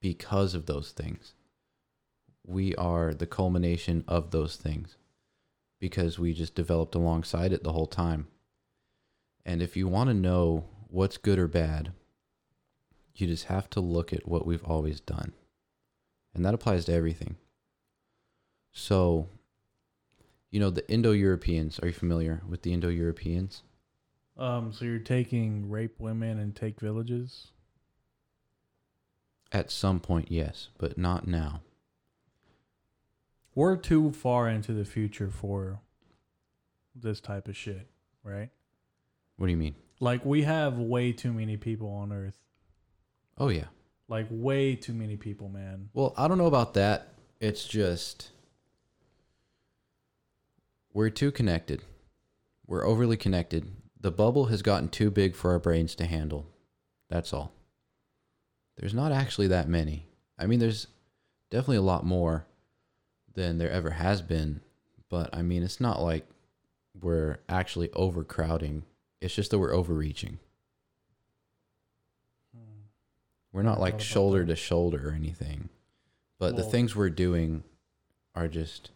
because 0.00 0.54
of 0.54 0.66
those 0.66 0.92
things. 0.92 1.34
We 2.46 2.74
are 2.76 3.14
the 3.14 3.26
culmination 3.26 4.04
of 4.06 4.30
those 4.30 4.56
things 4.56 4.96
because 5.80 6.18
we 6.18 6.32
just 6.32 6.54
developed 6.54 6.94
alongside 6.94 7.52
it 7.52 7.62
the 7.62 7.72
whole 7.72 7.86
time. 7.86 8.28
And 9.44 9.62
if 9.62 9.76
you 9.76 9.88
want 9.88 10.08
to 10.10 10.14
know 10.14 10.64
what's 10.88 11.16
good 11.16 11.38
or 11.38 11.48
bad, 11.48 11.92
you 13.14 13.26
just 13.26 13.44
have 13.44 13.70
to 13.70 13.80
look 13.80 14.12
at 14.12 14.28
what 14.28 14.46
we've 14.46 14.64
always 14.64 15.00
done. 15.00 15.32
And 16.34 16.44
that 16.44 16.54
applies 16.54 16.84
to 16.86 16.92
everything. 16.92 17.36
So, 18.72 19.28
you 20.50 20.60
know, 20.60 20.70
the 20.70 20.88
Indo 20.90 21.12
Europeans, 21.12 21.80
are 21.80 21.86
you 21.86 21.94
familiar 21.94 22.42
with 22.46 22.62
the 22.62 22.72
Indo 22.72 22.88
Europeans? 22.88 23.62
Um. 24.38 24.72
So 24.72 24.84
you're 24.84 24.98
taking 24.98 25.70
rape 25.70 25.98
women 25.98 26.38
and 26.38 26.54
take 26.54 26.80
villages. 26.80 27.48
At 29.52 29.70
some 29.70 30.00
point, 30.00 30.30
yes, 30.30 30.68
but 30.76 30.98
not 30.98 31.26
now. 31.26 31.60
We're 33.54 33.76
too 33.76 34.12
far 34.12 34.48
into 34.48 34.72
the 34.72 34.84
future 34.84 35.30
for 35.30 35.80
this 36.94 37.20
type 37.20 37.48
of 37.48 37.56
shit, 37.56 37.88
right? 38.22 38.50
What 39.36 39.46
do 39.46 39.50
you 39.50 39.56
mean? 39.56 39.76
Like 40.00 40.24
we 40.24 40.42
have 40.42 40.78
way 40.78 41.12
too 41.12 41.32
many 41.32 41.56
people 41.56 41.90
on 41.90 42.12
Earth. 42.12 42.36
Oh, 43.38 43.48
yeah. 43.48 43.66
Like 44.08 44.26
way 44.30 44.76
too 44.76 44.92
many 44.92 45.16
people, 45.16 45.48
man. 45.48 45.88
Well, 45.94 46.12
I 46.16 46.28
don't 46.28 46.38
know 46.38 46.46
about 46.46 46.74
that. 46.74 47.14
It's 47.40 47.66
just 47.66 48.30
we're 50.92 51.10
too 51.10 51.30
connected. 51.30 51.82
We're 52.66 52.86
overly 52.86 53.16
connected. 53.16 53.68
The 54.06 54.12
bubble 54.12 54.44
has 54.44 54.62
gotten 54.62 54.88
too 54.88 55.10
big 55.10 55.34
for 55.34 55.50
our 55.50 55.58
brains 55.58 55.96
to 55.96 56.06
handle. 56.06 56.46
That's 57.10 57.32
all. 57.32 57.50
There's 58.76 58.94
not 58.94 59.10
actually 59.10 59.48
that 59.48 59.68
many. 59.68 60.06
I 60.38 60.46
mean, 60.46 60.60
there's 60.60 60.86
definitely 61.50 61.78
a 61.78 61.82
lot 61.82 62.06
more 62.06 62.46
than 63.34 63.58
there 63.58 63.68
ever 63.68 63.90
has 63.90 64.22
been, 64.22 64.60
but 65.10 65.30
I 65.32 65.42
mean, 65.42 65.64
it's 65.64 65.80
not 65.80 66.00
like 66.00 66.24
we're 67.02 67.38
actually 67.48 67.90
overcrowding. 67.94 68.84
It's 69.20 69.34
just 69.34 69.50
that 69.50 69.58
we're 69.58 69.74
overreaching. 69.74 70.38
We're 73.52 73.62
not 73.62 73.80
like 73.80 73.98
shoulder 73.98 74.44
that. 74.44 74.52
to 74.52 74.54
shoulder 74.54 75.08
or 75.08 75.14
anything. 75.14 75.68
But 76.38 76.54
the 76.54 76.62
things 76.62 76.94
we're 76.94 77.10
doing 77.10 77.64
are 78.36 78.46
just 78.46 78.92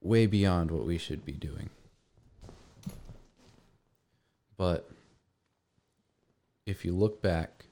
way 0.00 0.26
beyond 0.26 0.72
what 0.72 0.84
we 0.84 0.98
should 0.98 1.24
be 1.24 1.34
doing. 1.34 1.70
But 4.58 4.90
if 6.66 6.84
you 6.84 6.92
look 6.92 7.22
back 7.22 7.64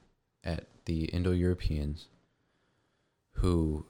at 0.42 0.64
the 0.86 1.04
Indo 1.06 1.32
Europeans 1.32 2.06
who 3.32 3.84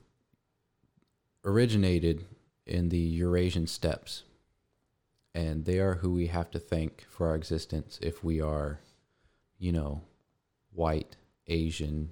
originated 1.45 2.25
in 2.67 2.89
the 2.89 2.99
Eurasian 2.99 3.69
steppes, 3.69 4.25
and 5.33 5.67
they 5.67 5.79
are 5.79 5.97
who 5.97 6.13
we 6.13 6.27
have 6.29 6.51
to 6.51 6.59
thank 6.59 7.07
for 7.09 7.29
our 7.29 7.37
existence 7.37 8.01
if 8.03 8.25
we 8.25 8.41
are, 8.41 8.81
you 9.59 9.71
know, 9.71 10.01
white, 10.73 11.17
Asian, 11.47 12.11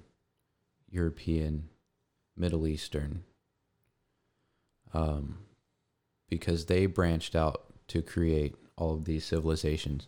European, 0.89 1.67
Middle 2.37 2.67
Eastern, 2.67 3.23
um, 4.93 5.39
because 6.29 6.67
they 6.67 6.85
branched 6.85 7.35
out 7.35 7.65
to 7.87 8.01
create 8.01 8.55
all 8.77 8.93
of 8.93 9.05
these 9.05 9.25
civilizations. 9.25 10.07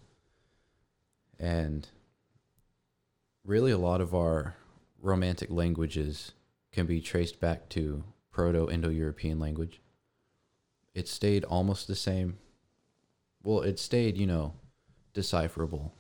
And 1.39 1.88
really, 3.45 3.72
a 3.72 3.77
lot 3.77 4.01
of 4.01 4.14
our 4.15 4.55
romantic 5.01 5.49
languages 5.49 6.31
can 6.72 6.85
be 6.85 7.01
traced 7.01 7.39
back 7.39 7.69
to 7.69 8.03
Proto 8.31 8.69
Indo 8.69 8.89
European 8.89 9.39
language. 9.39 9.81
It 10.93 11.07
stayed 11.07 11.43
almost 11.43 11.88
the 11.88 11.95
same. 11.95 12.38
Well, 13.43 13.61
it 13.61 13.80
stayed, 13.80 14.18
you 14.18 14.27
know, 14.27 14.53
decipherable 15.14 15.93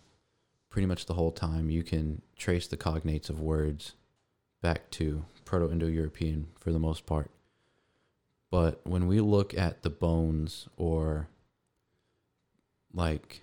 pretty 0.69 0.85
much 0.85 1.05
the 1.05 1.13
whole 1.13 1.31
time. 1.31 1.69
You 1.69 1.83
can 1.83 2.21
trace 2.35 2.67
the 2.67 2.77
cognates 2.77 3.29
of 3.29 3.39
words 3.41 3.93
back 4.61 4.91
to 4.91 5.25
Proto 5.45 5.71
Indo 5.71 5.87
European 5.87 6.47
for 6.59 6.71
the 6.71 6.79
most 6.79 7.05
part. 7.05 7.31
But 8.51 8.81
when 8.85 9.07
we 9.07 9.19
look 9.19 9.57
at 9.57 9.81
the 9.81 9.89
bones 9.89 10.67
or 10.77 11.29
like 12.93 13.41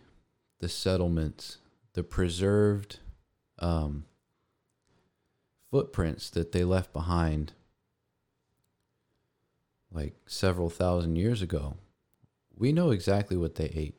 the 0.60 0.68
settlements, 0.68 1.58
the 1.94 2.02
preserved 2.02 2.98
um, 3.58 4.04
footprints 5.70 6.28
that 6.30 6.52
they 6.52 6.64
left 6.64 6.92
behind 6.92 7.52
like 9.90 10.14
several 10.26 10.68
thousand 10.68 11.16
years 11.16 11.40
ago, 11.40 11.76
we 12.56 12.72
know 12.72 12.90
exactly 12.90 13.36
what 13.36 13.54
they 13.54 13.66
ate. 13.66 13.94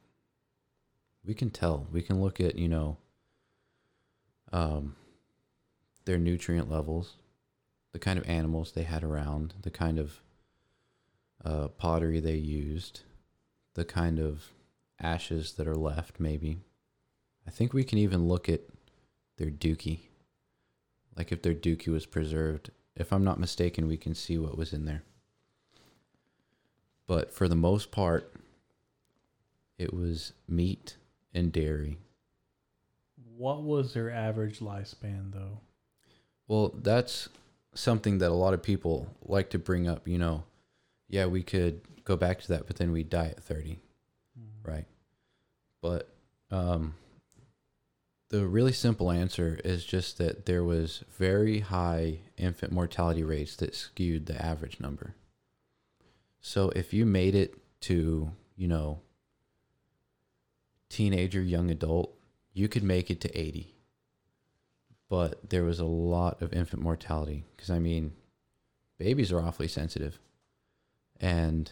We 1.25 1.33
can 1.33 1.49
tell. 1.49 1.87
We 1.91 2.01
can 2.01 2.21
look 2.21 2.39
at, 2.39 2.57
you 2.57 2.67
know, 2.67 2.97
um, 4.51 4.95
their 6.03 6.19
nutrient 6.19 6.69
levels, 6.69 7.15
the 7.93 7.99
kind 7.99 8.19
of 8.19 8.29
animals 8.29 8.73
they 8.73 8.83
had 8.83 9.03
around, 9.03 9.53
the 9.61 9.71
kind 9.71 9.97
of 9.97 10.21
uh, 11.43 11.69
pottery 11.69 12.19
they 12.19 12.35
used, 12.35 13.01
the 13.73 13.85
kind 13.85 14.19
of 14.19 14.51
ashes 14.99 15.53
that 15.53 15.67
are 15.67 15.75
left, 15.75 16.19
maybe. 16.19 16.59
I 17.47 17.51
think 17.51 17.73
we 17.73 17.83
can 17.83 17.97
even 17.97 18.27
look 18.27 18.49
at 18.49 18.61
their 19.37 19.49
dookie. 19.49 19.99
Like 21.17 21.31
if 21.31 21.41
their 21.41 21.53
dookie 21.53 21.87
was 21.87 22.05
preserved. 22.05 22.71
If 22.95 23.11
I'm 23.11 23.23
not 23.23 23.39
mistaken, 23.39 23.87
we 23.87 23.97
can 23.97 24.15
see 24.15 24.37
what 24.37 24.57
was 24.57 24.73
in 24.73 24.85
there. 24.85 25.03
But 27.07 27.33
for 27.33 27.47
the 27.47 27.55
most 27.55 27.91
part, 27.91 28.33
it 29.77 29.93
was 29.93 30.33
meat 30.47 30.95
and 31.33 31.51
dairy. 31.51 31.97
What 33.37 33.63
was 33.63 33.93
their 33.93 34.09
average 34.09 34.59
lifespan, 34.59 35.33
though? 35.33 35.59
Well, 36.47 36.73
that's 36.81 37.29
something 37.73 38.19
that 38.19 38.31
a 38.31 38.33
lot 38.33 38.53
of 38.53 38.63
people 38.63 39.13
like 39.21 39.49
to 39.51 39.59
bring 39.59 39.87
up. 39.87 40.07
You 40.07 40.17
know, 40.17 40.43
yeah, 41.09 41.25
we 41.25 41.43
could 41.43 41.81
go 42.05 42.15
back 42.15 42.41
to 42.41 42.47
that, 42.49 42.67
but 42.67 42.77
then 42.77 42.91
we 42.91 43.03
die 43.03 43.27
at 43.27 43.43
30, 43.43 43.79
right? 44.63 44.85
But 45.81 46.09
um, 46.49 46.95
the 48.29 48.45
really 48.45 48.71
simple 48.71 49.11
answer 49.11 49.59
is 49.63 49.85
just 49.85 50.17
that 50.17 50.45
there 50.45 50.63
was 50.63 51.03
very 51.17 51.59
high 51.59 52.19
infant 52.37 52.71
mortality 52.71 53.23
rates 53.23 53.55
that 53.57 53.75
skewed 53.75 54.25
the 54.25 54.43
average 54.43 54.79
number. 54.79 55.15
So 56.41 56.69
if 56.69 56.93
you 56.93 57.05
made 57.05 57.35
it 57.35 57.55
to, 57.81 58.31
you 58.55 58.67
know, 58.67 59.01
teenager, 60.89 61.41
young 61.41 61.69
adult, 61.69 62.15
you 62.53 62.67
could 62.67 62.83
make 62.83 63.11
it 63.11 63.21
to 63.21 63.37
80. 63.37 63.75
But 65.09 65.49
there 65.49 65.63
was 65.63 65.79
a 65.79 65.85
lot 65.85 66.41
of 66.41 66.53
infant 66.53 66.81
mortality 66.81 67.45
because, 67.55 67.69
I 67.69 67.79
mean, 67.79 68.13
babies 68.97 69.31
are 69.31 69.41
awfully 69.41 69.67
sensitive. 69.67 70.19
And 71.19 71.71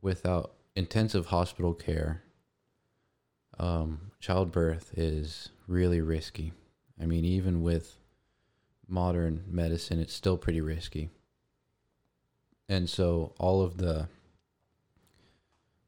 without 0.00 0.52
intensive 0.74 1.26
hospital 1.26 1.74
care, 1.74 2.22
um, 3.58 4.12
childbirth 4.20 4.92
is 4.96 5.50
really 5.66 6.00
risky. 6.00 6.52
I 7.00 7.06
mean, 7.06 7.24
even 7.24 7.62
with 7.62 7.96
modern 8.88 9.44
medicine, 9.48 10.00
it's 10.00 10.14
still 10.14 10.36
pretty 10.36 10.60
risky. 10.60 11.10
And 12.68 12.88
so 12.88 13.34
all 13.38 13.62
of 13.62 13.78
the 13.78 14.08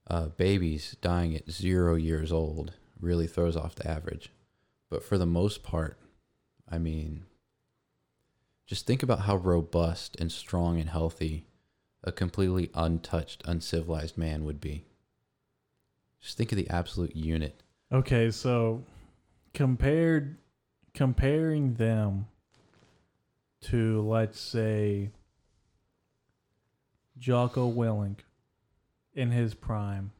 uh, 0.07 0.27
babies 0.27 0.97
dying 1.01 1.35
at 1.35 1.51
zero 1.51 1.95
years 1.97 2.32
old 2.32 2.73
really 3.01 3.27
throws 3.27 3.57
off 3.57 3.74
the 3.74 3.89
average. 3.89 4.31
But 4.90 5.05
for 5.05 5.19
the 5.19 5.27
most 5.27 5.62
part, 5.62 5.99
I 6.70 6.78
mean, 6.78 7.24
just 8.66 8.86
think 8.86 9.03
about 9.03 9.20
how 9.20 9.36
robust 9.36 10.16
and 10.20 10.31
strong 10.31 10.78
and 10.78 10.90
healthy 10.90 11.47
a 12.05 12.12
completely 12.12 12.70
untouched, 12.74 13.43
uncivilized 13.45 14.16
man 14.16 14.45
would 14.45 14.61
be. 14.61 14.85
Just 16.20 16.36
think 16.36 16.53
of 16.53 16.59
the 16.59 16.69
absolute 16.69 17.15
unit. 17.15 17.62
Okay, 17.93 18.31
so 18.31 18.82
compared 19.55 20.36
comparing 20.95 21.74
them 21.74 22.27
to 23.61 24.03
let's 24.03 24.40
say 24.40 25.11
Jocko 27.19 27.70
Willink 27.70 28.19
in 29.15 29.31
his 29.31 29.55
prime. 29.55 30.12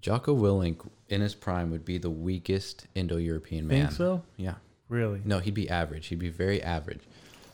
Jocko 0.00 0.36
Willink 0.36 0.88
in 1.08 1.20
his 1.20 1.34
prime 1.34 1.70
would 1.70 1.84
be 1.84 1.98
the 1.98 2.10
weakest 2.10 2.86
Indo-European 2.94 3.66
man. 3.66 3.86
Think 3.86 3.96
so? 3.96 4.22
Yeah. 4.36 4.54
Really? 4.88 5.20
No, 5.24 5.38
he'd 5.38 5.54
be 5.54 5.70
average. 5.70 6.08
He'd 6.08 6.18
be 6.18 6.28
very 6.28 6.62
average. 6.62 7.00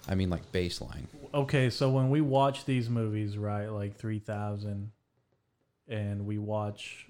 I 0.09 0.15
mean, 0.15 0.31
like 0.31 0.51
baseline. 0.51 1.05
Okay, 1.35 1.69
so 1.69 1.90
when 1.90 2.09
we 2.09 2.20
watch 2.20 2.65
these 2.65 2.89
movies, 2.89 3.36
right, 3.36 3.66
like 3.66 3.97
3000 3.97 4.90
and 5.89 6.27
we 6.27 6.39
watch 6.39 7.06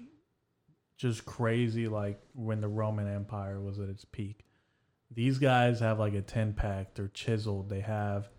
just 0.99 1.25
crazy 1.25 1.87
like 1.87 2.21
when 2.35 2.61
the 2.61 2.67
Roman 2.67 3.07
Empire 3.07 3.59
was 3.59 3.79
at 3.79 3.89
its 3.89 4.05
peak. 4.05 4.45
These 5.09 5.39
guys 5.39 5.79
have 5.79 5.97
like 5.97 6.13
a 6.13 6.21
10 6.21 6.53
pack, 6.53 6.93
they're 6.93 7.07
chiseled, 7.07 7.69
they 7.69 7.79
have 7.79 8.29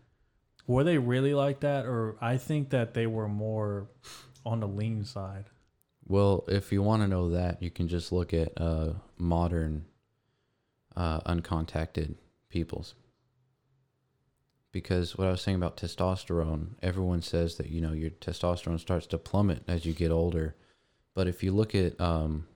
were 0.66 0.84
they 0.84 0.98
really 0.98 1.34
like 1.34 1.60
that 1.60 1.86
or 1.86 2.16
I 2.20 2.36
think 2.36 2.70
that 2.70 2.94
they 2.94 3.06
were 3.06 3.26
more 3.28 3.88
on 4.46 4.60
the 4.60 4.68
lean 4.68 5.04
side. 5.04 5.46
Well, 6.06 6.44
if 6.48 6.70
you 6.70 6.82
want 6.82 7.02
to 7.02 7.08
know 7.08 7.30
that, 7.30 7.62
you 7.62 7.70
can 7.70 7.88
just 7.88 8.12
look 8.12 8.32
at 8.34 8.52
uh, 8.56 8.94
modern 9.18 9.86
uh, 10.96 11.20
uncontacted 11.20 12.16
peoples. 12.48 12.94
Because 14.72 15.16
what 15.16 15.26
I 15.26 15.30
was 15.32 15.40
saying 15.40 15.56
about 15.56 15.76
testosterone, 15.76 16.74
everyone 16.82 17.22
says 17.22 17.56
that 17.56 17.70
you 17.70 17.80
know 17.80 17.92
your 17.92 18.10
testosterone 18.10 18.78
starts 18.78 19.06
to 19.08 19.18
plummet 19.18 19.62
as 19.66 19.84
you 19.84 19.92
get 19.92 20.12
older, 20.12 20.54
but 21.14 21.26
if 21.26 21.42
you 21.42 21.52
look 21.52 21.74
at 21.74 22.00
um, 22.00 22.46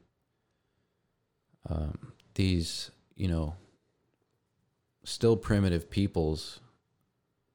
um, 1.69 2.13
these, 2.35 2.91
you 3.17 3.29
know, 3.29 3.55
still 5.05 5.37
primitive 5.37 5.91
peoples, 5.91 6.61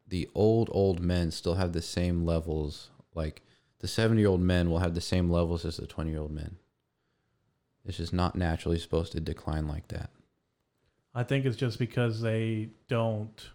the 0.07 0.30
old 0.34 0.69
old 0.72 0.99
men 0.99 1.31
still 1.31 1.56
have 1.56 1.73
the 1.73 1.81
same 1.81 2.26
levels. 2.26 2.90
Like 3.14 3.41
the 3.80 3.88
seventy 3.88 4.22
year 4.22 4.30
old 4.30 4.41
men 4.41 4.69
will 4.69 4.80
have 4.80 4.95
the 4.95 5.02
same 5.02 5.30
levels 5.30 5.65
as 5.65 5.77
the 5.77 5.88
twenty 5.88 6.11
year 6.11 6.22
old 6.22 6.31
men. 6.31 6.57
It's 7.86 7.98
just 7.98 8.14
not 8.14 8.36
naturally 8.36 8.77
supposed 8.80 9.11
to 9.14 9.19
decline 9.19 9.68
like 9.68 9.88
that. 9.90 10.10
I 11.14 11.23
think 11.23 11.45
it's 11.45 11.57
just 11.57 11.80
because 11.80 12.22
they 12.22 12.69
don't 12.88 13.49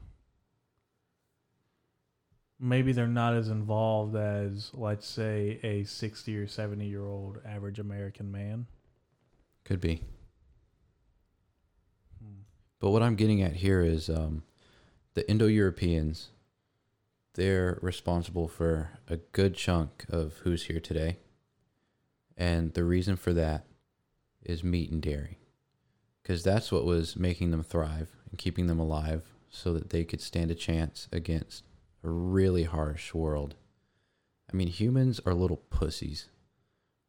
maybe 2.59 2.93
they're 2.93 3.07
not 3.07 3.35
as 3.35 3.49
involved 3.49 4.17
as 4.17 4.71
let's 4.75 5.07
say 5.07 5.59
a 5.63 5.85
60 5.85 6.37
or 6.37 6.47
70 6.47 6.87
year 6.87 7.05
old 7.05 7.39
average 7.45 7.79
American 7.79 8.31
man. 8.31 8.67
Could 9.65 9.81
be. 9.81 10.03
But 12.85 12.91
what 12.91 13.03
I'm 13.03 13.15
getting 13.15 13.41
at 13.41 13.55
here 13.55 13.81
is 13.81 14.11
um, 14.11 14.43
the 15.15 15.27
Indo 15.27 15.47
Europeans, 15.47 16.29
they're 17.33 17.79
responsible 17.81 18.47
for 18.47 18.91
a 19.09 19.17
good 19.17 19.55
chunk 19.55 20.05
of 20.11 20.35
who's 20.43 20.65
here 20.65 20.81
today. 20.81 21.17
And 22.37 22.75
the 22.75 22.85
reason 22.85 23.17
for 23.17 23.33
that 23.33 23.65
is 24.43 24.63
meat 24.63 24.91
and 24.91 25.01
dairy. 25.01 25.39
Because 26.23 26.43
that's 26.43 26.71
what 26.71 26.85
was 26.85 27.17
making 27.17 27.53
them 27.53 27.63
thrive 27.63 28.11
and 28.29 28.39
keeping 28.39 28.67
them 28.67 28.79
alive 28.79 29.23
so 29.49 29.73
that 29.73 29.89
they 29.89 30.05
could 30.05 30.21
stand 30.21 30.51
a 30.51 30.55
chance 30.55 31.09
against 31.11 31.65
a 32.03 32.11
really 32.11 32.65
harsh 32.65 33.15
world. 33.15 33.55
I 34.53 34.55
mean, 34.55 34.69
humans 34.69 35.23
are 35.25 35.33
little 35.33 35.63
pussies. 35.71 36.29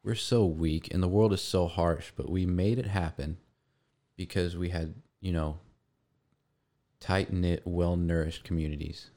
We're 0.05 0.15
so 0.15 0.45
weak 0.45 0.87
and 0.93 1.03
the 1.03 1.09
world 1.09 1.33
is 1.33 1.41
so 1.41 1.67
harsh, 1.67 2.13
but 2.15 2.29
we 2.29 2.45
made 2.45 2.79
it 2.79 2.87
happen 2.87 3.39
because 4.15 4.55
we 4.55 4.69
had, 4.69 4.93
you 5.19 5.33
know, 5.33 5.59
tight 7.05 7.31
knit, 7.31 7.61
well 7.65 7.95
nourished 7.95 8.43
communities 8.43 9.11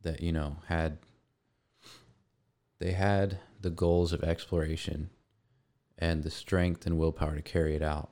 that, 0.00 0.22
you 0.22 0.32
know, 0.32 0.56
had 0.68 0.96
they 2.78 2.92
had 2.92 3.38
the 3.60 3.68
goals 3.68 4.14
of 4.14 4.22
exploration 4.22 5.10
and 5.98 6.22
the 6.22 6.30
strength 6.30 6.86
and 6.86 6.98
willpower 6.98 7.34
to 7.36 7.42
carry 7.42 7.76
it 7.76 7.82
out. 7.82 8.10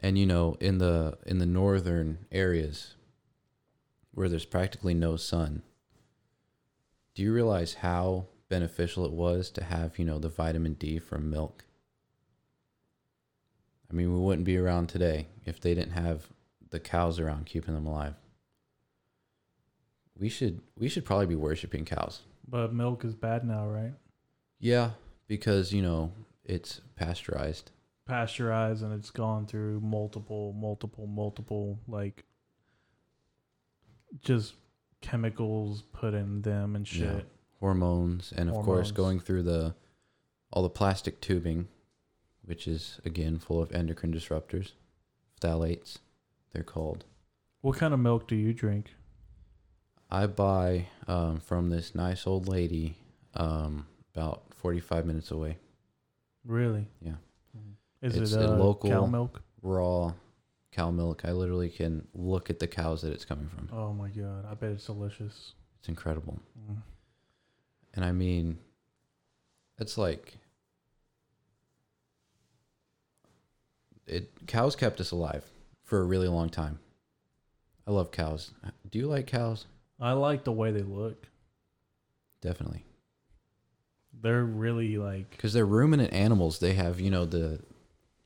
And 0.00 0.18
you 0.18 0.26
know, 0.26 0.56
in 0.58 0.78
the 0.78 1.16
in 1.24 1.38
the 1.38 1.46
northern 1.46 2.26
areas 2.32 2.96
where 4.10 4.28
there's 4.28 4.44
practically 4.44 4.94
no 4.94 5.14
sun, 5.14 5.62
do 7.14 7.22
you 7.22 7.32
realize 7.32 7.74
how 7.74 8.26
beneficial 8.48 9.06
it 9.06 9.12
was 9.12 9.48
to 9.52 9.62
have, 9.62 9.96
you 9.96 10.04
know, 10.04 10.18
the 10.18 10.28
vitamin 10.28 10.74
D 10.74 10.98
from 10.98 11.30
milk? 11.30 11.66
I 13.88 13.94
mean, 13.94 14.12
we 14.12 14.18
wouldn't 14.18 14.44
be 14.44 14.56
around 14.56 14.88
today 14.88 15.28
if 15.46 15.60
they 15.60 15.72
didn't 15.74 15.92
have 15.92 16.26
the 16.72 16.80
cows 16.80 17.20
around 17.20 17.46
keeping 17.46 17.74
them 17.74 17.86
alive. 17.86 18.14
We 20.18 20.28
should 20.28 20.60
we 20.76 20.88
should 20.88 21.04
probably 21.04 21.26
be 21.26 21.36
worshiping 21.36 21.84
cows. 21.84 22.22
But 22.48 22.74
milk 22.74 23.04
is 23.04 23.14
bad 23.14 23.46
now, 23.46 23.66
right? 23.68 23.92
Yeah, 24.58 24.90
because, 25.28 25.72
you 25.72 25.82
know, 25.82 26.12
it's 26.44 26.80
pasteurized. 26.96 27.70
Pasteurized 28.06 28.82
and 28.82 28.92
it's 28.92 29.10
gone 29.10 29.46
through 29.46 29.80
multiple, 29.80 30.52
multiple, 30.52 31.06
multiple 31.06 31.78
like 31.86 32.24
just 34.20 34.54
chemicals 35.00 35.82
put 35.92 36.14
in 36.14 36.42
them 36.42 36.76
and 36.76 36.86
shit. 36.86 37.02
Yeah. 37.02 37.20
hormones 37.60 38.32
and 38.36 38.48
of 38.50 38.56
course 38.64 38.90
going 38.90 39.18
through 39.18 39.42
the 39.42 39.74
all 40.52 40.62
the 40.62 40.68
plastic 40.70 41.20
tubing 41.20 41.66
which 42.44 42.68
is 42.68 43.00
again 43.04 43.38
full 43.38 43.60
of 43.60 43.72
endocrine 43.72 44.12
disruptors 44.12 44.72
phthalates 45.40 45.98
they're 46.52 46.62
called 46.62 47.04
What 47.60 47.76
kind 47.76 47.92
of 47.94 48.00
milk 48.00 48.28
do 48.28 48.36
you 48.36 48.52
drink? 48.52 48.94
i 50.10 50.26
buy 50.26 50.86
um, 51.08 51.40
from 51.40 51.70
this 51.70 51.94
nice 51.94 52.26
old 52.26 52.46
lady 52.48 52.96
um, 53.34 53.86
about 54.14 54.42
45 54.56 55.06
minutes 55.06 55.30
away 55.30 55.58
Really? 56.44 56.88
Yeah. 57.00 57.12
Is 58.02 58.16
It's 58.16 58.32
it 58.32 58.40
a 58.40 58.52
uh, 58.52 58.56
local- 58.56 58.90
cow 58.90 59.06
milk? 59.06 59.42
raw 59.62 60.12
cow 60.72 60.90
milk 60.90 61.24
i 61.24 61.30
literally 61.32 61.68
can 61.70 62.06
look 62.14 62.50
at 62.50 62.58
the 62.58 62.66
cows 62.66 63.02
that 63.02 63.12
it's 63.12 63.24
coming 63.24 63.48
from 63.48 63.68
Oh 63.72 63.92
my 63.92 64.08
god, 64.08 64.44
I 64.50 64.54
bet 64.54 64.70
it's 64.72 64.86
delicious. 64.86 65.52
it's 65.78 65.88
incredible 65.88 66.38
Mm. 66.70 66.76
and 67.94 68.04
i 68.04 68.10
mean 68.12 68.58
it's 69.78 69.96
like 69.98 70.34
it 74.06 74.30
cows 74.46 74.74
kept 74.76 75.00
us 75.00 75.10
alive 75.12 75.44
for 75.92 76.00
a 76.00 76.04
really 76.04 76.26
long 76.26 76.48
time. 76.48 76.78
I 77.86 77.90
love 77.90 78.12
cows. 78.12 78.52
Do 78.90 78.98
you 78.98 79.08
like 79.08 79.26
cows? 79.26 79.66
I 80.00 80.12
like 80.12 80.42
the 80.42 80.50
way 80.50 80.70
they 80.70 80.80
look. 80.80 81.26
definitely. 82.40 82.86
They're 84.22 84.42
really 84.42 84.96
like 84.96 85.32
because 85.32 85.52
they're 85.52 85.66
ruminant 85.66 86.14
animals. 86.14 86.60
They 86.60 86.72
have 86.72 86.98
you 86.98 87.10
know 87.10 87.26
the 87.26 87.60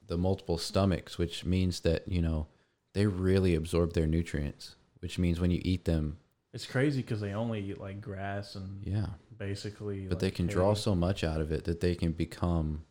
the 0.06 0.16
multiple 0.16 0.58
stomachs 0.58 1.18
which 1.18 1.44
means 1.44 1.80
that 1.80 2.06
you 2.06 2.22
know 2.22 2.46
they 2.92 3.06
really 3.06 3.56
absorb 3.56 3.94
their 3.94 4.06
nutrients 4.06 4.76
which 5.00 5.18
means 5.18 5.40
when 5.40 5.50
you 5.50 5.60
eat 5.64 5.86
them 5.86 6.18
it's 6.52 6.66
crazy 6.66 7.02
because 7.02 7.20
they 7.20 7.32
only 7.32 7.58
eat 7.68 7.80
like 7.80 8.00
grass 8.00 8.54
and 8.54 8.86
yeah. 8.86 9.06
basically. 9.36 10.06
but 10.06 10.20
they 10.20 10.28
like, 10.28 10.36
can 10.36 10.46
draw 10.46 10.74
so 10.74 10.94
much 10.94 11.24
out 11.24 11.40
of 11.40 11.50
it 11.50 11.64
that 11.64 11.80
they 11.80 11.96
can 11.96 12.12
become 12.12 12.84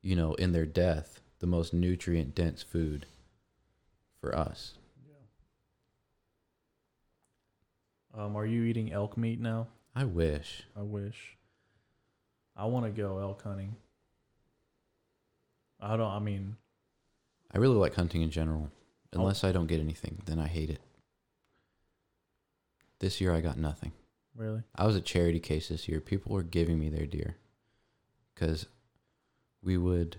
you 0.00 0.14
know 0.14 0.34
in 0.34 0.52
their 0.52 0.66
death 0.66 1.20
the 1.40 1.46
most 1.48 1.74
nutrient 1.74 2.36
dense 2.36 2.62
food 2.62 3.06
for 4.22 4.34
us 4.34 4.74
Um, 8.14 8.36
are 8.36 8.44
you 8.46 8.64
eating 8.64 8.92
elk 8.92 9.16
meat 9.16 9.40
now? 9.40 9.68
i 9.94 10.04
wish 10.04 10.64
I 10.76 10.82
wish. 10.82 11.36
I 12.54 12.66
want 12.66 12.84
to 12.84 12.90
go 12.92 13.18
elk 13.18 13.42
hunting. 13.42 13.74
I 15.80 15.96
don't. 15.96 16.10
I 16.10 16.18
mean, 16.18 16.56
I 17.54 17.58
really 17.58 17.76
like 17.76 17.94
hunting 17.94 18.20
in 18.20 18.30
general. 18.30 18.70
Oh. 19.14 19.20
Unless 19.20 19.44
I 19.44 19.52
don't 19.52 19.66
get 19.66 19.80
anything, 19.80 20.20
then 20.26 20.38
I 20.38 20.46
hate 20.46 20.68
it. 20.68 20.80
This 22.98 23.18
year 23.20 23.34
I 23.34 23.40
got 23.40 23.56
nothing. 23.56 23.92
really. 24.36 24.62
I 24.76 24.86
was 24.86 24.94
a 24.94 25.00
charity 25.00 25.40
case 25.40 25.68
this 25.68 25.88
year. 25.88 25.98
People 26.00 26.32
were 26.32 26.42
giving 26.42 26.78
me 26.78 26.90
their 26.90 27.06
deer 27.06 27.36
because 28.34 28.66
we 29.62 29.78
would 29.78 30.18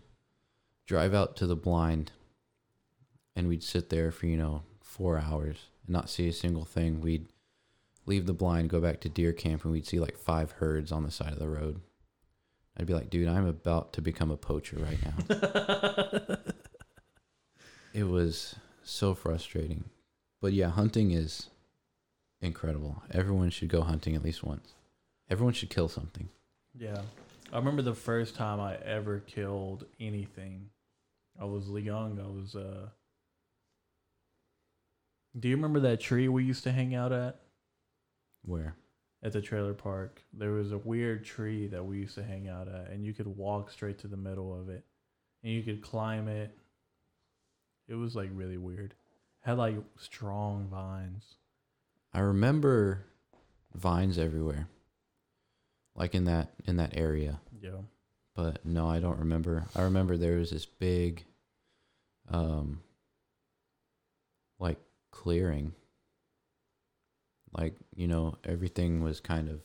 drive 0.87 1.13
out 1.13 1.35
to 1.37 1.45
the 1.45 1.55
blind 1.55 2.11
and 3.35 3.47
we'd 3.47 3.63
sit 3.63 3.89
there 3.89 4.11
for, 4.11 4.27
you 4.27 4.37
know, 4.37 4.63
four 4.81 5.19
hours 5.19 5.57
and 5.85 5.93
not 5.93 6.09
see 6.09 6.27
a 6.27 6.33
single 6.33 6.65
thing. 6.65 7.01
We'd 7.01 7.27
leave 8.05 8.25
the 8.25 8.33
blind, 8.33 8.69
go 8.69 8.79
back 8.79 8.99
to 9.01 9.09
deer 9.09 9.33
camp, 9.33 9.63
and 9.63 9.71
we'd 9.73 9.87
see 9.87 9.99
like 9.99 10.17
five 10.17 10.51
herds 10.51 10.91
on 10.91 11.03
the 11.03 11.11
side 11.11 11.33
of 11.33 11.39
the 11.39 11.49
road. 11.49 11.81
I'd 12.77 12.87
be 12.87 12.93
like, 12.93 13.09
dude, 13.09 13.27
I'm 13.27 13.45
about 13.45 13.93
to 13.93 14.01
become 14.01 14.31
a 14.31 14.37
poacher 14.37 14.77
right 14.77 14.97
now. 15.03 16.37
it 17.93 18.05
was 18.05 18.55
so 18.83 19.13
frustrating. 19.13 19.85
But 20.41 20.53
yeah, 20.53 20.69
hunting 20.69 21.11
is 21.11 21.49
incredible. 22.41 23.03
Everyone 23.11 23.49
should 23.49 23.69
go 23.69 23.81
hunting 23.81 24.15
at 24.15 24.23
least 24.23 24.43
once. 24.43 24.73
Everyone 25.29 25.53
should 25.53 25.69
kill 25.69 25.87
something. 25.87 26.29
Yeah. 26.77 27.01
I 27.51 27.57
remember 27.57 27.83
the 27.83 27.93
first 27.93 28.35
time 28.35 28.59
I 28.59 28.75
ever 28.77 29.19
killed 29.19 29.85
anything. 29.99 30.69
I 31.39 31.45
was 31.45 31.69
young. 31.69 32.19
I 32.19 32.27
was 32.27 32.55
uh 32.55 32.89
Do 35.39 35.47
you 35.49 35.55
remember 35.55 35.79
that 35.81 35.99
tree 35.99 36.27
we 36.27 36.43
used 36.43 36.63
to 36.63 36.71
hang 36.71 36.93
out 36.93 37.11
at 37.11 37.39
Where? 38.43 38.75
at 39.23 39.33
the 39.33 39.41
trailer 39.41 39.73
park? 39.73 40.21
There 40.33 40.51
was 40.51 40.71
a 40.71 40.77
weird 40.77 41.25
tree 41.25 41.67
that 41.67 41.83
we 41.85 41.97
used 41.99 42.15
to 42.15 42.23
hang 42.23 42.47
out 42.47 42.67
at 42.67 42.89
and 42.91 43.03
you 43.03 43.13
could 43.13 43.27
walk 43.27 43.71
straight 43.71 43.97
to 43.99 44.07
the 44.07 44.17
middle 44.17 44.59
of 44.59 44.69
it. 44.69 44.83
And 45.43 45.51
you 45.51 45.63
could 45.63 45.81
climb 45.81 46.27
it. 46.27 46.55
It 47.87 47.95
was 47.95 48.15
like 48.15 48.29
really 48.33 48.57
weird. 48.57 48.93
Had 49.41 49.57
like 49.57 49.75
strong 49.97 50.67
vines. 50.69 51.35
I 52.13 52.19
remember 52.19 53.05
vines 53.73 54.17
everywhere. 54.17 54.67
Like 55.95 56.15
in 56.15 56.25
that 56.25 56.53
in 56.65 56.77
that 56.77 56.95
area. 56.95 57.39
Yeah. 57.59 57.81
But 58.35 58.65
no, 58.65 58.87
I 58.89 58.99
don't 58.99 59.19
remember. 59.19 59.65
I 59.75 59.81
remember 59.81 60.15
there 60.15 60.37
was 60.37 60.51
this 60.51 60.65
big 60.65 61.25
um 62.29 62.81
clearing. 65.13 65.73
Like, 67.53 67.75
you 67.95 68.07
know, 68.07 68.35
everything 68.43 69.03
was 69.03 69.19
kind 69.19 69.47
of 69.47 69.61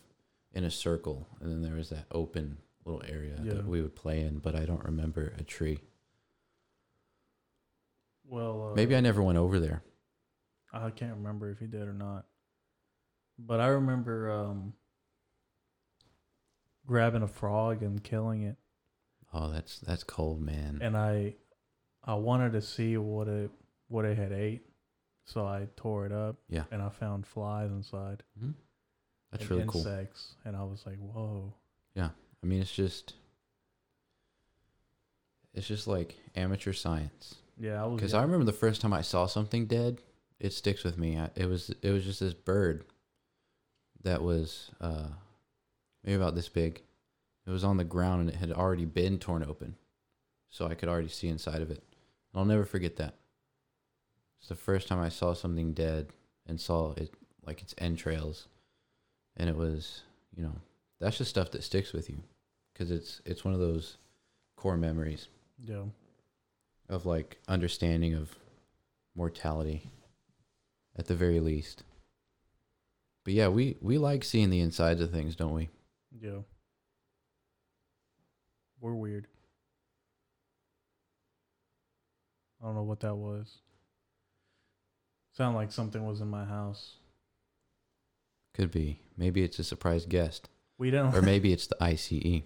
in 0.53 0.63
a 0.65 0.71
circle 0.71 1.27
and 1.41 1.51
then 1.51 1.63
there 1.63 1.75
was 1.75 1.89
that 1.91 2.05
open 2.13 2.59
little 2.85 3.03
area 3.09 3.41
Yeah. 3.43 3.55
that 3.55 3.67
we 3.67 3.81
would 3.83 3.97
play 3.97 4.21
in, 4.21 4.39
but 4.39 4.55
I 4.55 4.65
don't 4.67 4.85
remember 4.85 5.33
a 5.39 5.43
tree. 5.43 5.81
Well, 8.25 8.71
uh, 8.71 8.75
Maybe 8.75 8.95
I 8.95 9.01
never 9.01 9.23
went 9.23 9.39
over 9.39 9.59
there. 9.59 9.83
I 10.73 10.91
can't 10.91 11.17
remember 11.17 11.51
if 11.51 11.59
he 11.59 11.67
did 11.67 11.89
or 11.89 11.95
not. 11.95 12.27
But 13.39 13.61
I 13.61 13.69
remember 13.69 14.31
um, 14.31 14.75
grabbing 16.87 17.23
a 17.23 17.29
frog 17.29 17.83
and 17.83 18.03
killing 18.03 18.43
it, 18.43 18.57
Oh, 19.33 19.51
that's 19.51 19.79
that's 19.79 20.05
cold, 20.05 20.41
man. 20.41 20.79
and 20.83 20.97
I 20.97 21.37
I 22.03 22.15
wanted 22.15 22.53
to 22.53 22.63
see 22.63 22.97
what 22.97 23.29
it 23.29 23.51
what 23.89 24.05
it 24.07 24.17
had 24.19 24.33
ate, 24.33 24.63
so 25.29 25.45
I 25.47 25.69
tore 25.77 26.07
it 26.07 26.13
up. 26.13 26.37
Yeah. 26.49 26.65
and 26.71 26.81
I 26.81 26.89
found 26.89 27.27
flies 27.27 27.71
inside. 27.71 28.23
Mhm. 28.41 28.55
That's 29.31 29.43
and 29.43 29.51
really 29.51 29.65
cool. 29.67 29.83
insects, 29.83 30.37
and 30.45 30.57
I 30.57 30.65
was 30.65 30.87
like, 30.87 30.97
"Whoa!" 30.99 31.53
Yeah. 31.95 32.11
I 32.43 32.47
mean, 32.47 32.63
it's 32.63 32.75
just 32.75 33.15
it's 35.53 35.67
just 35.67 35.87
like 35.87 36.17
amateur 36.35 36.73
science. 36.73 37.35
Yeah, 37.59 37.83
I 37.83 37.87
was. 37.87 37.97
Because 37.97 38.15
I 38.15 38.23
remember 38.23 38.45
the 38.45 38.53
first 38.53 38.81
time 38.81 38.93
I 38.93 39.03
saw 39.03 39.27
something 39.27 39.67
dead, 39.67 40.01
it 40.41 40.53
sticks 40.53 40.83
with 40.83 40.97
me. 40.97 41.19
I, 41.19 41.31
it 41.35 41.47
was 41.47 41.71
it 41.83 41.91
was 41.91 42.05
just 42.05 42.21
this 42.21 42.35
bird 42.35 42.85
that 44.03 44.23
was 44.23 44.71
uh, 44.81 45.09
maybe 46.05 46.15
about 46.17 46.35
this 46.35 46.49
big. 46.49 46.83
It 47.47 47.51
was 47.51 47.65
on 47.65 47.77
the 47.77 47.85
ground 47.85 48.21
and 48.23 48.31
it 48.31 48.37
had 48.37 48.53
already 48.53 48.85
been 48.85 49.19
torn 49.19 49.43
open, 49.43 49.77
so 50.49 50.67
I 50.67 50.75
could 50.75 50.89
already 50.89 51.09
see 51.09 51.29
inside 51.29 51.61
of 51.61 51.71
it. 51.71 51.83
I'll 52.35 52.45
never 52.45 52.65
forget 52.65 52.97
that. 52.97 53.15
It's 54.41 54.49
the 54.49 54.55
first 54.55 54.89
time 54.89 55.01
I 55.01 55.09
saw 55.09 55.35
something 55.35 55.73
dead 55.73 56.09
and 56.47 56.61
saw 56.61 56.93
it 56.97 57.13
like 57.45 57.63
its 57.63 57.75
entrails, 57.79 58.47
and 59.37 59.49
it 59.49 59.57
was 59.57 60.03
you 60.37 60.43
know 60.43 60.55
that's 61.01 61.19
just 61.19 61.31
stuff 61.31 61.51
that 61.53 61.65
sticks 61.65 61.93
with 61.93 62.09
you, 62.09 62.23
because 62.73 62.91
it's 62.91 63.21
it's 63.25 63.45
one 63.45 63.55
of 63.55 63.61
those 63.61 63.97
core 64.57 64.77
memories 64.77 65.29
yeah, 65.65 65.83
of 66.89 67.07
like 67.07 67.39
understanding 67.49 68.15
of 68.15 68.37
mortality 69.15 69.91
at 70.97 71.07
the 71.07 71.15
very 71.15 71.41
least. 71.41 71.83
But 73.25 73.35
yeah, 73.35 73.49
we 73.49 73.77
we 73.81 73.99
like 73.99 74.25
seeing 74.25 74.51
the 74.51 74.61
insides 74.61 75.01
of 75.01 75.11
things, 75.11 75.37
don't 75.37 75.55
we? 75.55 75.69
yeah. 76.21 76.39
We're 78.81 78.95
weird. 78.95 79.27
I 82.63 82.67
don't 82.67 82.77
know 82.77 82.85
what 82.85 83.01
that 83.01 83.17
was. 83.17 83.59
Sound 85.39 85.55
like 85.55 85.71
something 85.71 86.05
was 86.05 86.21
in 86.21 86.27
my 86.29 86.45
house. 86.45 86.95
Could 88.55 88.73
be. 88.73 88.99
Maybe 89.17 89.45
it's 89.45 89.61
a 89.61 89.65
surprise 89.65 90.05
guest, 90.05 90.49
We 90.79 90.91
didn't. 90.91 91.15
or 91.15 91.23
maybe 91.23 91.53
it's 91.55 91.69
the 91.69 91.81
ICE. 91.81 92.43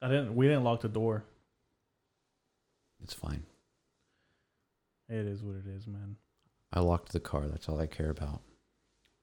I 0.00 0.08
didn't. 0.08 0.34
We 0.34 0.46
didn't 0.48 0.64
lock 0.64 0.80
the 0.80 0.88
door. 0.88 1.24
It's 3.02 3.12
fine. 3.12 3.42
It 5.10 5.26
is 5.26 5.42
what 5.42 5.56
it 5.56 5.66
is, 5.76 5.86
man. 5.86 6.16
I 6.72 6.80
locked 6.80 7.12
the 7.12 7.20
car. 7.20 7.46
That's 7.46 7.68
all 7.68 7.78
I 7.78 7.86
care 7.86 8.08
about. 8.08 8.40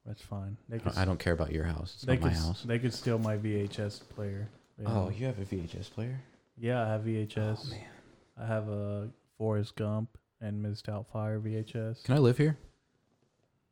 That's 0.05 0.21
fine. 0.21 0.57
They 0.69 0.77
could. 0.77 0.95
I 0.95 1.05
don't 1.05 1.19
care 1.19 1.33
about 1.33 1.51
your 1.51 1.63
house. 1.63 1.93
It's 1.95 2.03
they 2.03 2.17
not 2.17 2.21
my 2.21 2.27
could. 2.29 2.37
s- 2.37 2.45
house. 2.45 2.63
They 2.67 2.77
could 2.77 2.93
steal 2.93 3.17
my 3.17 3.35
VHS 3.35 4.01
player. 4.09 4.47
you 4.77 4.85
Oh, 4.87 5.09
you 5.09 5.25
have 5.25 5.39
a 5.39 5.43
VHS 5.45 5.89
player? 5.91 6.21
yeah. 6.55 6.83
I 6.85 6.87
have 6.89 7.01
VHS. 7.01 7.65
Oh 7.65 7.69
man. 7.71 7.85
I 8.39 8.45
have 8.45 8.69
a 8.69 9.09
Forrest 9.39 9.75
Gump 9.75 10.18
and 10.41 10.63
Mrs. 10.65 10.81
Doubtfire 10.83 11.41
VHS 11.41 12.03
Can 12.03 12.15
I 12.15 12.19
live 12.19 12.37
here? 12.37 12.57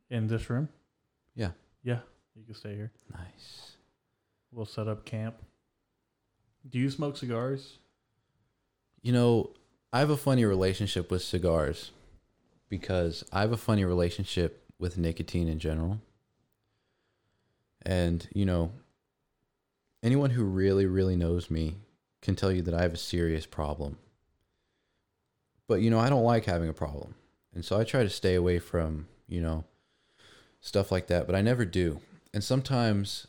in 0.10 0.28
this 0.28 0.50
room. 0.50 0.70
Yeah. 1.36 1.52
Yeah, 1.84 2.00
you 2.36 2.44
can 2.46 2.56
stay 2.56 2.76
here. 2.76 2.92
Nice. 3.14 3.78
We'll 4.52 4.66
set 4.66 4.88
up 4.88 5.06
camp. 5.06 5.36
Do 6.70 6.80
you 6.80 6.90
smoke 6.90 7.18
cigars? 7.18 7.78
You 9.02 9.12
know, 9.14 9.52
I 9.94 10.00
have 10.00 10.10
a 10.10 10.18
funny 10.18 10.46
relationship 10.46 11.12
with 11.12 11.22
cigars 11.22 11.92
because 12.70 13.24
I 13.32 13.42
have 13.42 13.52
a 13.52 13.58
funny 13.58 13.86
relationship 13.86 14.64
with 14.80 14.98
nicotine 14.98 15.48
in 15.48 15.60
general. 15.60 16.00
And, 17.84 18.28
you 18.34 18.46
know, 18.46 18.72
anyone 20.04 20.32
who 20.32 20.44
really, 20.44 20.86
really 20.86 21.16
knows 21.16 21.50
me 21.50 21.76
can 22.22 22.36
tell 22.36 22.52
you 22.52 22.62
that 22.64 22.74
I 22.74 22.82
have 22.82 22.94
a 22.94 22.98
serious 22.98 23.46
problem. 23.46 23.98
But, 25.68 25.82
you 25.82 25.90
know, 25.90 26.00
I 26.00 26.10
don't 26.10 26.24
like 26.24 26.46
having 26.46 26.70
a 26.70 26.74
problem. 26.74 27.16
And 27.54 27.64
so 27.66 27.80
I 27.80 27.84
try 27.84 28.04
to 28.04 28.10
stay 28.10 28.36
away 28.36 28.60
from, 28.60 29.08
you 29.28 29.42
know, 29.42 29.66
stuff 30.62 30.92
like 30.92 31.08
that, 31.08 31.26
but 31.28 31.36
I 31.36 31.42
never 31.42 31.66
do. 31.66 32.00
And 32.34 32.44
sometimes 32.44 33.28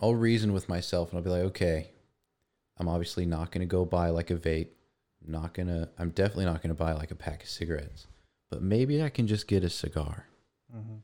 I'll 0.00 0.14
reason 0.14 0.52
with 0.52 0.68
myself 0.68 1.10
and 1.10 1.18
I'll 1.18 1.24
be 1.24 1.30
like, 1.30 1.42
okay, 1.42 1.90
I'm 2.78 2.88
obviously 2.88 3.26
not 3.26 3.50
going 3.50 3.60
to 3.60 3.66
go 3.70 3.84
buy 3.84 4.10
like 4.10 4.30
a 4.30 4.36
vape. 4.36 4.68
I'm 5.24 5.32
Not 5.32 5.54
going 5.54 5.68
to, 5.68 5.88
I'm 5.98 6.10
definitely 6.10 6.44
not 6.46 6.62
going 6.62 6.74
to 6.74 6.74
buy 6.74 6.92
like 6.92 7.10
a 7.10 7.16
pack 7.16 7.42
of 7.42 7.48
cigarettes. 7.48 8.06
But 8.50 8.62
maybe 8.62 9.02
I 9.02 9.08
can 9.10 9.26
just 9.26 9.46
get 9.46 9.64
a 9.64 9.70
cigar, 9.70 10.26
Mm-hmm. 10.74 10.96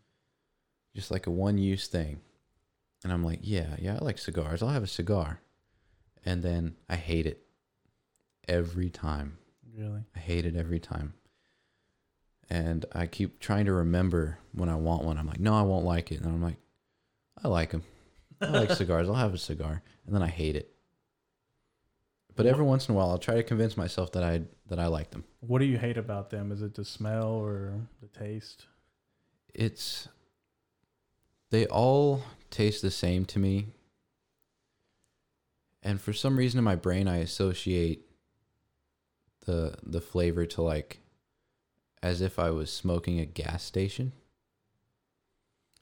just 0.94 1.10
like 1.10 1.26
a 1.26 1.30
one 1.30 1.56
use 1.58 1.88
thing. 1.88 2.20
And 3.02 3.12
I'm 3.12 3.24
like, 3.24 3.40
yeah, 3.42 3.76
yeah, 3.78 3.98
I 4.00 4.04
like 4.04 4.18
cigars. 4.18 4.62
I'll 4.62 4.68
have 4.70 4.82
a 4.82 4.86
cigar. 4.86 5.40
And 6.24 6.42
then 6.42 6.76
I 6.88 6.96
hate 6.96 7.26
it 7.26 7.42
every 8.48 8.88
time. 8.90 9.38
Really? 9.76 10.02
I 10.14 10.18
hate 10.18 10.46
it 10.46 10.56
every 10.56 10.80
time. 10.80 11.14
And 12.50 12.84
I 12.92 13.06
keep 13.06 13.40
trying 13.40 13.66
to 13.66 13.72
remember 13.72 14.38
when 14.52 14.68
I 14.68 14.76
want 14.76 15.04
one. 15.04 15.18
I'm 15.18 15.26
like, 15.26 15.40
no, 15.40 15.54
I 15.54 15.62
won't 15.62 15.84
like 15.84 16.12
it. 16.12 16.20
And 16.20 16.26
I'm 16.26 16.42
like, 16.42 16.58
I 17.42 17.48
like 17.48 17.70
them. 17.70 17.82
I 18.40 18.48
like 18.48 18.70
cigars. 18.72 19.08
I'll 19.08 19.14
have 19.14 19.34
a 19.34 19.38
cigar. 19.38 19.82
And 20.06 20.14
then 20.14 20.22
I 20.22 20.28
hate 20.28 20.56
it. 20.56 20.74
But 22.36 22.46
every 22.46 22.64
once 22.64 22.88
in 22.88 22.94
a 22.94 22.98
while, 22.98 23.10
I'll 23.10 23.18
try 23.18 23.36
to 23.36 23.42
convince 23.44 23.76
myself 23.76 24.12
that 24.12 24.24
I 24.24 24.42
that 24.68 24.80
I 24.80 24.86
like 24.86 25.10
them. 25.10 25.24
What 25.40 25.60
do 25.60 25.66
you 25.66 25.78
hate 25.78 25.96
about 25.96 26.30
them? 26.30 26.50
Is 26.50 26.62
it 26.62 26.74
the 26.74 26.84
smell 26.84 27.28
or 27.28 27.74
the 28.00 28.08
taste? 28.08 28.66
It's 29.54 30.08
they 31.50 31.66
all 31.66 32.22
taste 32.50 32.82
the 32.82 32.90
same 32.90 33.24
to 33.26 33.38
me. 33.38 33.68
And 35.80 36.00
for 36.00 36.12
some 36.12 36.36
reason 36.36 36.58
in 36.58 36.64
my 36.64 36.74
brain, 36.74 37.06
I 37.06 37.18
associate 37.18 38.04
the 39.44 39.76
the 39.82 40.00
flavor 40.00 40.46
to 40.46 40.62
like 40.62 41.00
as 42.02 42.20
if 42.20 42.38
I 42.38 42.50
was 42.50 42.70
smoking 42.70 43.18
a 43.18 43.24
gas 43.24 43.62
station. 43.62 44.12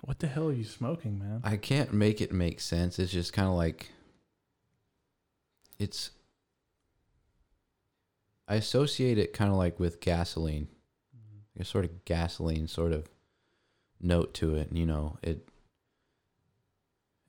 What 0.02 0.18
the 0.18 0.26
hell 0.26 0.48
are 0.48 0.52
you 0.52 0.64
smoking, 0.64 1.18
man? 1.18 1.40
I 1.44 1.56
can't 1.56 1.92
make 1.92 2.20
it 2.20 2.32
make 2.32 2.60
sense. 2.60 2.98
It's 2.98 3.12
just 3.12 3.32
kind 3.32 3.48
of 3.48 3.54
like 3.54 3.90
it's 5.78 6.10
I 8.48 8.56
associate 8.56 9.18
it 9.18 9.32
kind 9.32 9.50
of 9.50 9.56
like 9.56 9.80
with 9.80 10.00
gasoline. 10.00 10.68
Mm-hmm. 11.16 11.62
a 11.62 11.64
sort 11.64 11.84
of 11.84 12.04
gasoline 12.04 12.68
sort 12.68 12.92
of 12.92 13.08
note 14.00 14.34
to 14.34 14.54
it. 14.56 14.68
You 14.72 14.86
know, 14.86 15.18
it 15.22 15.48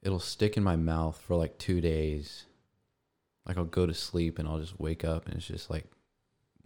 it'll 0.02 0.20
stick 0.20 0.58
in 0.58 0.64
my 0.64 0.76
mouth 0.76 1.20
for 1.20 1.36
like 1.36 1.58
two 1.58 1.82
days. 1.82 2.46
Like 3.48 3.58
I'll 3.58 3.66
go 3.66 3.86
to 3.86 3.94
sleep 3.94 4.40
and 4.40 4.48
I'll 4.48 4.60
just 4.60 4.80
wake 4.80 5.04
up 5.04 5.26
and 5.28 5.36
it's 5.36 5.48
just 5.48 5.70
like 5.70 5.86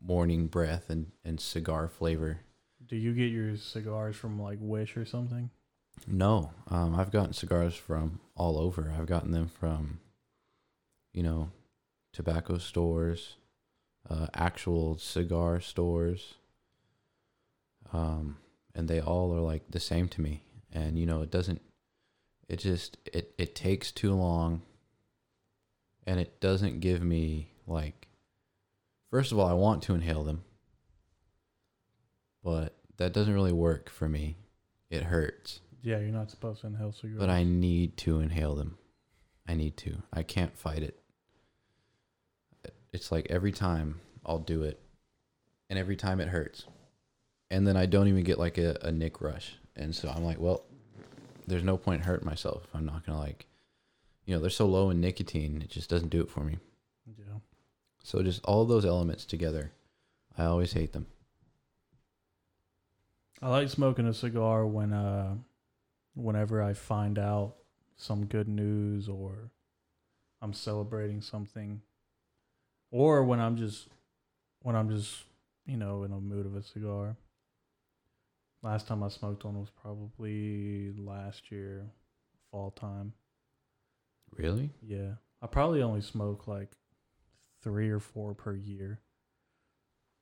morning 0.02 0.48
breath 0.48 0.90
and, 0.90 1.12
and 1.24 1.40
cigar 1.40 1.88
flavor. 1.88 2.42
Do 2.86 2.96
you 2.96 3.14
get 3.14 3.32
your 3.32 3.58
cigars 3.58 4.16
from 4.16 4.42
like 4.42 4.60
Wish 4.62 4.96
or 4.96 5.06
something? 5.06 5.50
No, 6.06 6.52
um, 6.70 6.96
I've 6.96 7.12
gotten 7.12 7.34
cigars 7.34 7.76
from 7.76 8.20
all 8.36 8.58
over. 8.58 8.94
I've 8.98 9.08
gotten 9.08 9.32
them 9.32 9.48
from, 9.48 10.00
you 11.14 11.24
know, 11.24 11.50
tobacco 12.14 12.60
stores, 12.60 13.36
uh, 14.10 14.28
actual 14.34 14.98
cigar 14.98 15.60
stores, 15.60 16.36
um, 17.92 18.38
and 18.76 18.88
they 18.88 19.02
all 19.02 19.34
are 19.34 19.42
like 19.42 19.64
the 19.70 19.80
same 19.80 20.08
to 20.10 20.22
me. 20.22 20.44
And 20.72 20.98
you 20.98 21.06
know, 21.06 21.22
it 21.22 21.32
doesn't. 21.32 21.62
It 22.48 22.58
just 22.58 22.98
it 23.06 23.34
it 23.38 23.56
takes 23.56 23.92
too 23.92 24.14
long. 24.14 24.62
And 26.06 26.20
it 26.20 26.40
doesn't 26.40 26.80
give 26.80 27.02
me 27.02 27.52
like. 27.66 28.07
First 29.10 29.32
of 29.32 29.40
all, 29.40 29.48
I 29.48 29.54
want 29.54 29.84
to 29.84 29.94
inhale 29.96 30.24
them, 30.24 30.44
but 32.44 32.76
that 32.98 33.14
doesn't 33.14 33.34
really 33.34 33.54
work 33.54 33.90
for 33.90 34.08
me. 34.10 34.38
It 34.90 35.04
hurts 35.04 35.60
Yeah, 35.82 36.00
you're 36.00 36.10
not 36.10 36.32
supposed 36.32 36.62
to 36.62 36.68
inhale 36.68 36.92
cigarettes. 36.94 37.20
but 37.20 37.30
I 37.30 37.44
need 37.44 37.98
to 37.98 38.20
inhale 38.20 38.56
them. 38.56 38.78
I 39.48 39.54
need 39.54 39.78
to. 39.78 40.04
I 40.14 40.24
can't 40.24 40.58
fight 40.58 40.84
it. 40.84 41.00
It's 42.94 43.12
like 43.12 43.28
every 43.30 43.52
time 43.52 44.00
I'll 44.26 44.40
do 44.40 44.64
it, 44.64 44.80
and 45.70 45.78
every 45.78 45.96
time 45.96 46.20
it 46.20 46.30
hurts, 46.30 46.66
and 47.52 47.68
then 47.68 47.78
I 47.78 47.86
don't 47.86 48.08
even 48.08 48.24
get 48.24 48.40
like 48.40 48.58
a, 48.58 48.78
a 48.82 48.92
nick 48.92 49.22
rush, 49.22 49.56
and 49.76 49.94
so 49.96 50.10
I'm 50.10 50.24
like, 50.24 50.40
well, 50.40 50.64
there's 51.46 51.64
no 51.64 51.78
point 51.78 52.04
hurting 52.04 52.26
myself. 52.26 52.68
I'm 52.74 52.86
not 52.86 53.06
gonna 53.06 53.20
like, 53.20 53.46
you 54.26 54.34
know, 54.36 54.42
they're 54.42 54.50
so 54.50 54.66
low 54.66 54.90
in 54.90 55.00
nicotine, 55.00 55.62
it 55.62 55.70
just 55.70 55.90
doesn't 55.90 56.10
do 56.10 56.22
it 56.22 56.30
for 56.30 56.42
me. 56.42 56.58
So 58.08 58.24
just 58.24 58.42
all 58.46 58.64
those 58.64 58.86
elements 58.86 59.26
together, 59.26 59.74
I 60.38 60.46
always 60.46 60.72
hate 60.72 60.94
them. 60.94 61.08
I 63.42 63.50
like 63.50 63.68
smoking 63.68 64.08
a 64.08 64.14
cigar 64.14 64.66
when 64.66 64.94
uh 64.94 65.36
whenever 66.16 66.64
I 66.64 66.72
find 66.72 67.20
out 67.20 67.56
some 67.98 68.26
good 68.26 68.48
news 68.48 69.10
or 69.10 69.52
I'm 70.42 70.54
celebrating 70.54 71.20
something 71.20 71.82
or 72.92 73.26
when 73.26 73.42
I'm 73.42 73.58
just 73.58 73.90
when 74.62 74.78
I'm 74.78 74.90
just, 74.90 75.26
you 75.66 75.76
know, 75.76 76.04
in 76.06 76.14
a 76.14 76.22
mood 76.22 76.46
of 76.46 76.56
a 76.56 76.64
cigar. 76.64 77.18
Last 78.64 78.88
time 78.88 79.04
I 79.04 79.10
smoked 79.10 79.44
one 79.44 79.60
was 79.60 79.70
probably 79.70 80.94
last 80.98 81.52
year, 81.52 81.88
fall 82.52 82.72
time. 82.72 83.12
Really? 84.38 84.70
Yeah. 84.82 85.16
I 85.42 85.48
probably 85.48 85.82
only 85.82 86.00
smoke 86.00 86.48
like 86.48 86.70
3 87.68 87.90
or 87.90 88.00
4 88.00 88.34
per 88.34 88.56
year. 88.56 89.02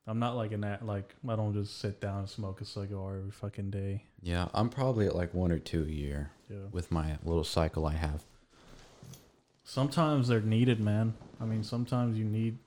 I'm 0.07 0.17
not 0.17 0.35
like 0.35 0.51
an 0.51 0.63
at 0.63 0.84
like 0.84 1.13
I 1.30 1.35
don't 1.35 1.53
just 1.53 1.80
sit 1.80 2.01
down 2.01 2.19
and 2.22 2.30
smoke 2.30 2.59
a 2.59 2.65
cigar 2.65 3.17
every 3.17 3.30
fucking 3.31 3.69
day. 3.69 4.03
Yeah, 4.19 4.47
I'm 4.53 4.69
probably 4.69 5.05
at 5.05 5.15
like 5.15 5.31
one 5.36 5.52
or 5.52 5.60
two 5.60 5.84
a 5.84 5.91
year 5.91 6.31
Yeah. 6.49 6.68
with 6.71 6.91
my 6.91 7.18
little 7.23 7.44
cycle 7.44 7.86
I 7.86 7.94
have. 7.94 8.23
Sometimes 9.63 10.28
they're 10.28 10.41
needed, 10.41 10.79
man. 10.79 11.13
I 11.39 11.45
mean, 11.45 11.63
sometimes 11.63 12.18
you 12.18 12.26
need 12.26 12.57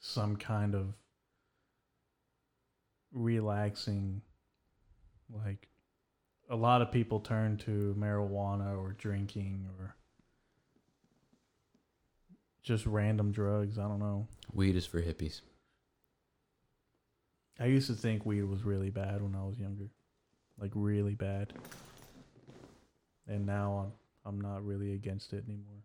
some 0.00 0.36
kind 0.36 0.74
of 0.74 0.92
relaxing 3.12 4.20
like 5.30 5.68
a 6.50 6.56
lot 6.56 6.82
of 6.82 6.90
people 6.92 7.20
turn 7.20 7.56
to 7.58 7.94
marijuana 7.98 8.76
or 8.76 8.92
drinking 8.98 9.66
or 9.78 9.94
just 12.62 12.86
random 12.86 13.32
drugs, 13.32 13.78
I 13.78 13.82
don't 13.82 13.98
know. 13.98 14.28
Weed 14.52 14.76
is 14.76 14.86
for 14.86 15.02
hippies. 15.02 15.40
I 17.58 17.66
used 17.66 17.86
to 17.88 17.94
think 17.94 18.24
weed 18.24 18.42
was 18.44 18.64
really 18.64 18.90
bad 18.90 19.22
when 19.22 19.34
I 19.34 19.44
was 19.44 19.58
younger. 19.58 19.90
Like 20.58 20.70
really 20.74 21.14
bad. 21.14 21.52
And 23.26 23.46
now 23.46 23.84
I'm 23.84 23.92
I'm 24.24 24.40
not 24.40 24.64
really 24.64 24.94
against 24.94 25.32
it 25.32 25.44
anymore. 25.46 25.82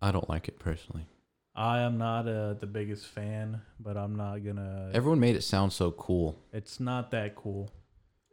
I 0.00 0.12
don't 0.12 0.28
like 0.28 0.48
it 0.48 0.58
personally. 0.58 1.06
I 1.54 1.80
am 1.80 1.96
not 1.96 2.28
uh, 2.28 2.54
the 2.54 2.66
biggest 2.66 3.06
fan, 3.06 3.62
but 3.80 3.96
I'm 3.96 4.16
not 4.16 4.44
gonna. 4.44 4.90
Everyone 4.92 5.20
made 5.20 5.36
it 5.36 5.42
sound 5.42 5.72
so 5.72 5.90
cool. 5.90 6.38
it's 6.52 6.80
not 6.80 7.10
that 7.12 7.34
cool. 7.34 7.70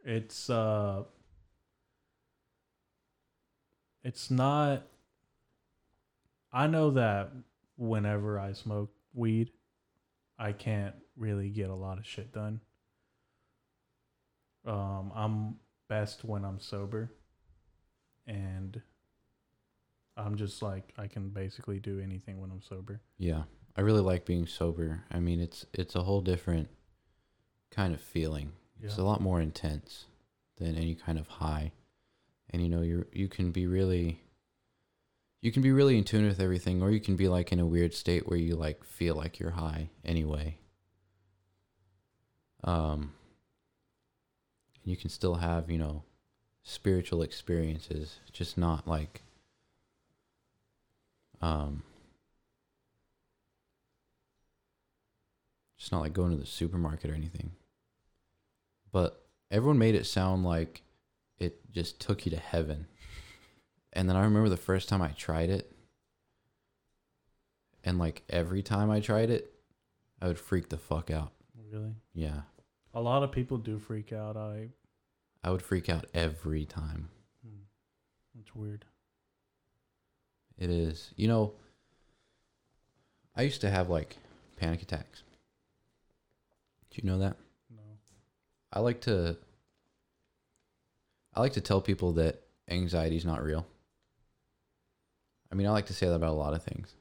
It's 0.04 0.50
uh. 0.50 1.04
It's 4.02 4.30
not. 4.30 4.86
I 6.54 6.68
know 6.68 6.92
that 6.92 7.32
whenever 7.76 8.38
I 8.38 8.52
smoke 8.52 8.90
weed, 9.12 9.50
I 10.38 10.52
can't 10.52 10.94
really 11.16 11.50
get 11.50 11.68
a 11.68 11.74
lot 11.74 11.98
of 11.98 12.06
shit 12.06 12.32
done. 12.32 12.60
Um, 14.64 15.12
I'm 15.14 15.56
best 15.88 16.24
when 16.24 16.44
I'm 16.44 16.60
sober, 16.60 17.10
and 18.26 18.80
I'm 20.16 20.36
just 20.36 20.62
like 20.62 20.94
I 20.96 21.08
can 21.08 21.30
basically 21.30 21.80
do 21.80 21.98
anything 21.98 22.40
when 22.40 22.50
I'm 22.50 22.62
sober. 22.62 23.00
Yeah. 23.18 23.42
I 23.76 23.80
really 23.80 24.00
like 24.00 24.24
being 24.24 24.46
sober. 24.46 25.02
I 25.10 25.18
mean, 25.18 25.40
it's 25.40 25.66
it's 25.72 25.96
a 25.96 26.02
whole 26.02 26.20
different 26.20 26.68
kind 27.70 27.92
of 27.92 28.00
feeling. 28.00 28.52
It's 28.80 28.98
a 28.98 29.02
lot 29.02 29.22
more 29.22 29.40
intense 29.40 30.04
than 30.58 30.76
any 30.76 30.94
kind 30.94 31.18
of 31.18 31.26
high. 31.26 31.72
And 32.50 32.62
you 32.62 32.68
know, 32.68 32.82
you 32.82 33.06
you 33.12 33.28
can 33.28 33.50
be 33.50 33.66
really 33.66 34.20
you 35.44 35.52
can 35.52 35.60
be 35.60 35.72
really 35.72 35.98
in 35.98 36.04
tune 36.04 36.26
with 36.26 36.40
everything 36.40 36.82
or 36.82 36.90
you 36.90 36.98
can 36.98 37.16
be 37.16 37.28
like 37.28 37.52
in 37.52 37.60
a 37.60 37.66
weird 37.66 37.92
state 37.92 38.26
where 38.26 38.38
you 38.38 38.56
like 38.56 38.82
feel 38.82 39.14
like 39.14 39.38
you're 39.38 39.50
high 39.50 39.90
anyway. 40.02 40.56
Um 42.64 43.12
and 44.82 44.90
you 44.90 44.96
can 44.96 45.10
still 45.10 45.34
have, 45.34 45.70
you 45.70 45.76
know, 45.76 46.02
spiritual 46.62 47.20
experiences, 47.20 48.20
just 48.32 48.56
not 48.56 48.88
like 48.88 49.20
um 51.42 51.82
just 55.76 55.92
not 55.92 56.00
like 56.00 56.14
going 56.14 56.30
to 56.30 56.38
the 56.38 56.46
supermarket 56.46 57.10
or 57.10 57.14
anything. 57.14 57.50
But 58.92 59.26
everyone 59.50 59.76
made 59.76 59.94
it 59.94 60.06
sound 60.06 60.42
like 60.42 60.80
it 61.38 61.70
just 61.70 62.00
took 62.00 62.24
you 62.24 62.30
to 62.30 62.38
heaven. 62.38 62.86
And 63.94 64.08
then 64.08 64.16
I 64.16 64.24
remember 64.24 64.48
the 64.48 64.56
first 64.56 64.88
time 64.88 65.00
I 65.02 65.08
tried 65.08 65.50
it, 65.50 65.70
and 67.84 67.98
like 67.98 68.22
every 68.28 68.62
time 68.62 68.90
I 68.90 69.00
tried 69.00 69.30
it, 69.30 69.52
I 70.20 70.26
would 70.26 70.38
freak 70.38 70.68
the 70.68 70.78
fuck 70.78 71.10
out. 71.10 71.32
Really, 71.70 71.94
Yeah. 72.12 72.42
a 72.92 73.00
lot 73.00 73.22
of 73.22 73.30
people 73.32 73.56
do 73.58 73.78
freak 73.78 74.12
out. 74.12 74.36
I. 74.36 74.70
I 75.42 75.50
would 75.50 75.62
freak 75.62 75.88
out 75.88 76.06
every 76.14 76.64
time. 76.64 77.08
Hmm. 77.46 78.40
It's 78.40 78.54
weird. 78.54 78.84
It 80.58 80.70
is. 80.70 81.12
You 81.16 81.28
know, 81.28 81.54
I 83.36 83.42
used 83.42 83.60
to 83.60 83.70
have 83.70 83.88
like 83.90 84.16
panic 84.56 84.82
attacks. 84.82 85.22
Do 86.90 87.00
you 87.02 87.08
know 87.08 87.18
that? 87.18 87.36
No. 87.70 87.82
I 88.72 88.80
like 88.80 89.00
to 89.02 89.36
I 91.34 91.40
like 91.40 91.52
to 91.54 91.60
tell 91.60 91.80
people 91.80 92.12
that 92.12 92.40
anxiety 92.68 93.16
is 93.16 93.24
not 93.24 93.42
real. 93.42 93.66
I 95.54 95.56
mean, 95.56 95.68
I 95.68 95.70
like 95.70 95.86
to 95.86 95.94
say 95.94 96.06
that 96.06 96.14
about 96.16 96.30
a 96.30 96.32
lot 96.32 96.52
of 96.52 96.64
things. 96.64 96.96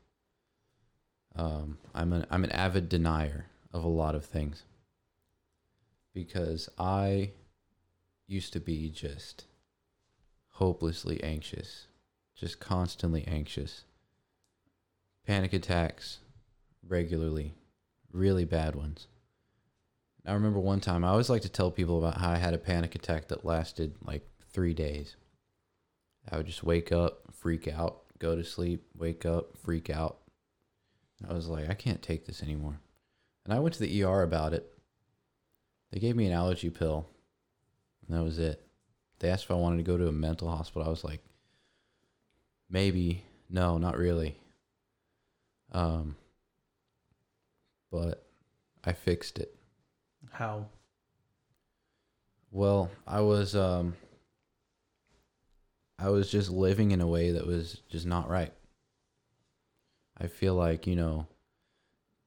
Um, 1.36 1.80
I'm 1.96 2.14
an 2.14 2.28
I'm 2.30 2.44
an 2.44 2.52
avid 2.52 2.88
denier 2.88 3.48
of 3.74 3.84
a 3.84 3.88
lot 3.88 4.14
of 4.14 4.26
things 4.26 4.62
because 6.14 6.70
I 6.78 7.32
used 8.28 8.54
to 8.54 8.60
be 8.60 8.92
just 8.92 9.46
hopelessly 10.50 11.24
anxious, 11.24 11.88
just 12.36 12.60
constantly 12.60 13.28
anxious. 13.28 13.86
Panic 15.26 15.54
attacks 15.54 16.20
regularly, 16.88 17.56
really 18.12 18.46
bad 18.46 18.76
ones. 18.76 19.08
I 20.28 20.34
remember 20.34 20.60
one 20.60 20.80
time 20.80 21.04
I 21.04 21.08
always 21.08 21.30
like 21.30 21.42
to 21.42 21.50
tell 21.50 21.72
people 21.72 21.98
about 21.98 22.22
how 22.22 22.30
I 22.30 22.38
had 22.38 22.54
a 22.54 22.60
panic 22.60 22.94
attack 22.94 23.30
that 23.30 23.44
lasted 23.44 23.96
like 24.06 24.30
three 24.52 24.76
days. 24.76 25.16
I 26.32 26.38
would 26.38 26.46
just 26.46 26.64
wake 26.64 26.92
up, 26.92 27.34
freak 27.34 27.68
out, 27.68 28.03
go 28.20 28.36
to 28.36 28.44
sleep, 28.44 28.86
wake 28.98 29.26
up, 29.26 29.58
freak 29.58 29.90
out. 29.90 30.18
I 31.28 31.34
was 31.34 31.48
like, 31.48 31.70
I 31.70 31.74
can't 31.74 32.02
take 32.02 32.26
this 32.26 32.44
anymore. 32.44 32.80
And 33.46 33.54
I 33.54 33.60
went 33.60 33.76
to 33.76 33.82
the 33.82 34.04
ER 34.04 34.22
about 34.22 34.54
it. 34.54 34.70
They 35.92 36.00
gave 36.00 36.16
me 36.16 36.26
an 36.26 36.34
allergy 36.34 36.70
pill, 36.70 37.06
and 38.08 38.18
that 38.18 38.24
was 38.24 38.40
it. 38.40 38.66
They 39.20 39.30
asked 39.30 39.46
if 39.46 39.52
I 39.52 39.56
wanted 39.56 39.78
to 39.78 39.84
go 39.84 39.98
to 39.98 40.08
a 40.08 40.12
mental 40.12 40.50
hospital. 40.50 40.88
I 40.88 40.90
was 40.90 41.04
like, 41.04 41.22
maybe, 42.70 43.24
no, 43.50 43.78
not 43.78 43.98
really. 43.98 44.38
Um, 45.72 46.16
but 47.92 48.26
I 48.84 48.94
fixed 48.94 49.40
it. 49.40 49.56
How? 50.32 50.66
Well, 52.52 52.90
I 53.08 53.22
was 53.22 53.56
um 53.56 53.96
I 56.04 56.10
was 56.10 56.30
just 56.30 56.50
living 56.50 56.92
in 56.92 57.00
a 57.00 57.08
way 57.08 57.32
that 57.32 57.48
was 57.48 57.82
just 57.90 58.06
not 58.06 58.30
right. 58.30 58.52
I 60.18 60.28
feel 60.28 60.54
like, 60.54 60.86
you 60.86 60.98
know, 60.98 61.28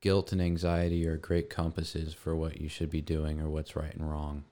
guilt 0.01 0.33
and 0.33 0.41
anxiety 0.41 1.07
are 1.07 1.19
great 1.19 1.51
compasses 1.51 2.15
for 2.15 2.35
what 2.35 2.59
you 2.59 2.71
should 2.71 2.89
be 2.89 3.03
doing 3.03 3.39
or 3.39 3.51
what's 3.51 3.77
right 3.77 3.95
and 3.95 4.11
wrong. 4.11 4.45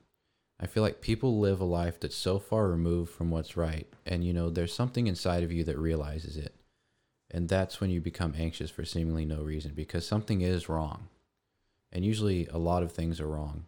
I 0.59 0.67
feel 0.67 0.83
like 0.83 1.01
people 1.01 1.39
live 1.39 1.59
a 1.59 1.65
life 1.65 1.99
that's 1.99 2.15
so 2.15 2.37
far 2.37 2.67
removed 2.67 3.11
from 3.11 3.31
what's 3.31 3.57
right 3.57 3.91
and 4.05 4.23
you 4.23 4.31
know, 4.31 4.51
there's 4.51 4.71
something 4.71 5.07
inside 5.07 5.41
of 5.41 5.51
you 5.51 5.63
that 5.63 5.79
realizes 5.79 6.37
it. 6.37 6.53
And 7.31 7.49
that's 7.49 7.81
when 7.81 7.89
you 7.89 8.01
become 8.01 8.35
anxious 8.37 8.69
for 8.69 8.85
seemingly 8.85 9.25
no 9.25 9.41
reason 9.41 9.71
because 9.73 10.05
something 10.05 10.41
is 10.41 10.69
wrong. 10.69 11.07
And 11.91 12.05
usually 12.05 12.45
a 12.51 12.59
lot 12.59 12.83
of 12.83 12.91
things 12.91 13.19
are 13.19 13.27
wrong. 13.27 13.65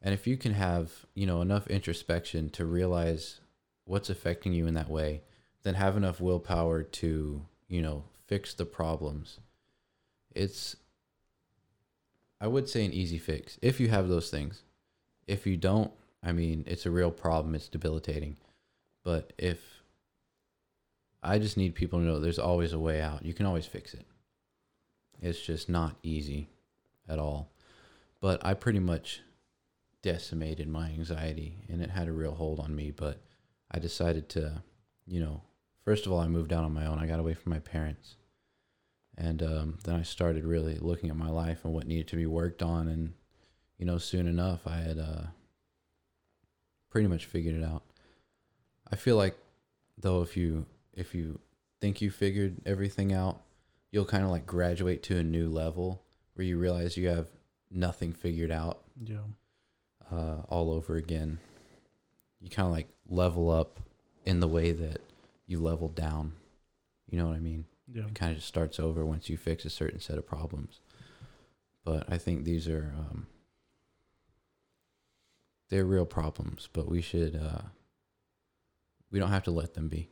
And 0.00 0.14
if 0.14 0.28
you 0.28 0.36
can 0.36 0.52
have, 0.52 1.04
you 1.14 1.26
know, 1.26 1.42
enough 1.42 1.66
introspection 1.66 2.48
to 2.50 2.64
realize 2.64 3.40
what's 3.84 4.10
affecting 4.10 4.52
you 4.52 4.66
in 4.66 4.74
that 4.74 4.88
way, 4.88 5.22
then 5.62 5.74
have 5.74 5.96
enough 5.96 6.20
willpower 6.20 6.82
to, 6.82 7.46
you 7.68 7.82
know, 7.82 8.04
fix 8.26 8.54
the 8.54 8.66
problems. 8.66 9.40
It's 10.34 10.76
I 12.40 12.46
would 12.46 12.68
say 12.68 12.84
an 12.84 12.92
easy 12.92 13.18
fix 13.18 13.58
if 13.62 13.80
you 13.80 13.88
have 13.88 14.08
those 14.08 14.30
things. 14.30 14.62
If 15.26 15.46
you 15.46 15.56
don't, 15.56 15.90
I 16.22 16.32
mean, 16.32 16.64
it's 16.66 16.84
a 16.84 16.90
real 16.90 17.10
problem, 17.10 17.54
it's 17.54 17.68
debilitating. 17.68 18.36
But 19.02 19.32
if 19.38 19.74
I 21.24 21.38
just 21.38 21.56
need 21.56 21.74
people 21.74 21.98
to 21.98 22.04
know 22.04 22.20
there's 22.20 22.38
always 22.38 22.74
a 22.74 22.78
way 22.78 23.00
out. 23.00 23.24
You 23.24 23.32
can 23.32 23.46
always 23.46 23.64
fix 23.64 23.94
it. 23.94 24.04
It's 25.22 25.40
just 25.40 25.70
not 25.70 25.96
easy 26.02 26.50
at 27.08 27.18
all. 27.18 27.50
But 28.20 28.44
I 28.44 28.52
pretty 28.52 28.78
much 28.78 29.22
decimated 30.02 30.68
my 30.68 30.88
anxiety 30.88 31.64
and 31.68 31.80
it 31.80 31.90
had 31.90 32.08
a 32.08 32.12
real 32.12 32.34
hold 32.34 32.60
on 32.60 32.76
me. 32.76 32.90
But 32.90 33.22
I 33.74 33.78
decided 33.80 34.28
to, 34.30 34.62
you 35.06 35.20
know, 35.20 35.42
first 35.84 36.06
of 36.06 36.12
all, 36.12 36.20
I 36.20 36.28
moved 36.28 36.52
out 36.52 36.62
on 36.64 36.72
my 36.72 36.86
own. 36.86 36.98
I 37.00 37.06
got 37.06 37.18
away 37.18 37.34
from 37.34 37.50
my 37.50 37.58
parents. 37.58 38.14
And 39.18 39.42
um, 39.42 39.78
then 39.84 39.96
I 39.96 40.02
started 40.02 40.44
really 40.44 40.76
looking 40.78 41.10
at 41.10 41.16
my 41.16 41.28
life 41.28 41.64
and 41.64 41.72
what 41.74 41.86
needed 41.86 42.06
to 42.08 42.16
be 42.16 42.26
worked 42.26 42.62
on. 42.62 42.86
And, 42.88 43.14
you 43.78 43.84
know, 43.84 43.98
soon 43.98 44.28
enough, 44.28 44.66
I 44.66 44.76
had 44.76 44.98
uh, 44.98 45.22
pretty 46.90 47.08
much 47.08 47.26
figured 47.26 47.56
it 47.56 47.64
out. 47.64 47.82
I 48.90 48.96
feel 48.96 49.16
like, 49.16 49.36
though, 49.98 50.22
if 50.22 50.36
you 50.36 50.66
if 50.92 51.14
you 51.14 51.40
think 51.80 52.00
you 52.00 52.10
figured 52.10 52.56
everything 52.64 53.12
out, 53.12 53.40
you'll 53.90 54.04
kind 54.04 54.22
of 54.24 54.30
like 54.30 54.46
graduate 54.46 55.02
to 55.04 55.16
a 55.18 55.24
new 55.24 55.48
level 55.48 56.02
where 56.34 56.46
you 56.46 56.58
realize 56.58 56.96
you 56.96 57.08
have 57.08 57.26
nothing 57.70 58.12
figured 58.12 58.50
out 58.52 58.82
Yeah. 59.04 59.18
uh, 60.12 60.42
all 60.48 60.70
over 60.70 60.94
again. 60.96 61.38
You 62.44 62.50
kind 62.50 62.66
of 62.66 62.72
like 62.72 62.88
level 63.08 63.50
up 63.50 63.80
in 64.26 64.40
the 64.40 64.46
way 64.46 64.72
that 64.72 65.00
you 65.46 65.58
leveled 65.60 65.94
down. 65.94 66.34
You 67.08 67.18
know 67.18 67.26
what 67.26 67.36
I 67.36 67.40
mean? 67.40 67.64
Yeah. 67.90 68.04
It 68.04 68.14
kind 68.14 68.32
of 68.32 68.36
just 68.36 68.48
starts 68.48 68.78
over 68.78 69.04
once 69.06 69.30
you 69.30 69.38
fix 69.38 69.64
a 69.64 69.70
certain 69.70 69.98
set 69.98 70.18
of 70.18 70.26
problems. 70.26 70.80
But 71.84 72.04
I 72.12 72.18
think 72.18 72.44
these 72.44 72.68
are 72.68 72.94
um, 72.98 73.28
they're 75.70 75.86
real 75.86 76.04
problems, 76.04 76.68
but 76.70 76.86
we 76.86 77.00
should 77.00 77.34
uh, 77.34 77.62
we 79.10 79.18
don't 79.18 79.30
have 79.30 79.44
to 79.44 79.50
let 79.50 79.72
them 79.72 79.88
be. 79.88 80.10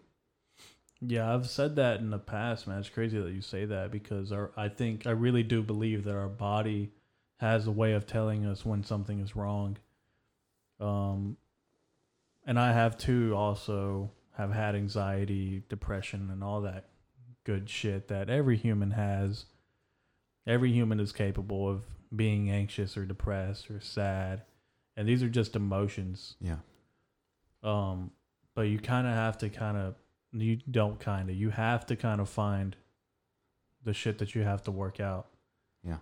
Yeah, 1.04 1.34
I've 1.34 1.50
said 1.50 1.76
that 1.76 2.00
in 2.00 2.08
the 2.08 2.18
past, 2.18 2.66
man. 2.66 2.78
It's 2.78 2.88
crazy 2.88 3.20
that 3.20 3.32
you 3.32 3.42
say 3.42 3.64
that 3.66 3.90
because 3.90 4.32
our, 4.32 4.52
I 4.56 4.68
think 4.68 5.06
I 5.06 5.10
really 5.10 5.42
do 5.42 5.62
believe 5.62 6.04
that 6.04 6.14
our 6.14 6.28
body 6.28 6.92
has 7.40 7.66
a 7.66 7.72
way 7.72 7.92
of 7.92 8.06
telling 8.06 8.46
us 8.46 8.64
when 8.64 8.84
something 8.84 9.18
is 9.20 9.34
wrong. 9.34 9.76
Um, 10.78 11.36
and 12.46 12.58
I 12.58 12.72
have 12.72 12.96
too. 12.96 13.34
Also, 13.36 14.10
have 14.36 14.52
had 14.52 14.74
anxiety, 14.74 15.62
depression, 15.68 16.30
and 16.30 16.42
all 16.42 16.62
that 16.62 16.88
good 17.44 17.68
shit 17.68 18.08
that 18.08 18.30
every 18.30 18.56
human 18.56 18.92
has. 18.92 19.46
Every 20.46 20.72
human 20.72 20.98
is 21.00 21.12
capable 21.12 21.68
of 21.68 21.82
being 22.14 22.50
anxious 22.50 22.96
or 22.96 23.04
depressed 23.06 23.70
or 23.70 23.80
sad, 23.80 24.42
and 24.96 25.08
these 25.08 25.22
are 25.22 25.28
just 25.28 25.54
emotions. 25.54 26.34
Yeah. 26.40 26.56
Um, 27.62 28.10
but 28.54 28.62
you 28.62 28.78
kind 28.78 29.06
of 29.06 29.12
have 29.14 29.38
to 29.38 29.48
kind 29.48 29.76
of 29.76 29.94
you 30.32 30.56
don't 30.70 30.98
kind 30.98 31.30
of 31.30 31.36
you 31.36 31.50
have 31.50 31.86
to 31.86 31.96
kind 31.96 32.20
of 32.20 32.28
find 32.28 32.74
the 33.84 33.92
shit 33.94 34.18
that 34.18 34.34
you 34.34 34.42
have 34.42 34.62
to 34.64 34.70
work 34.70 34.98
out. 35.00 35.28
Yeah. 35.84 35.98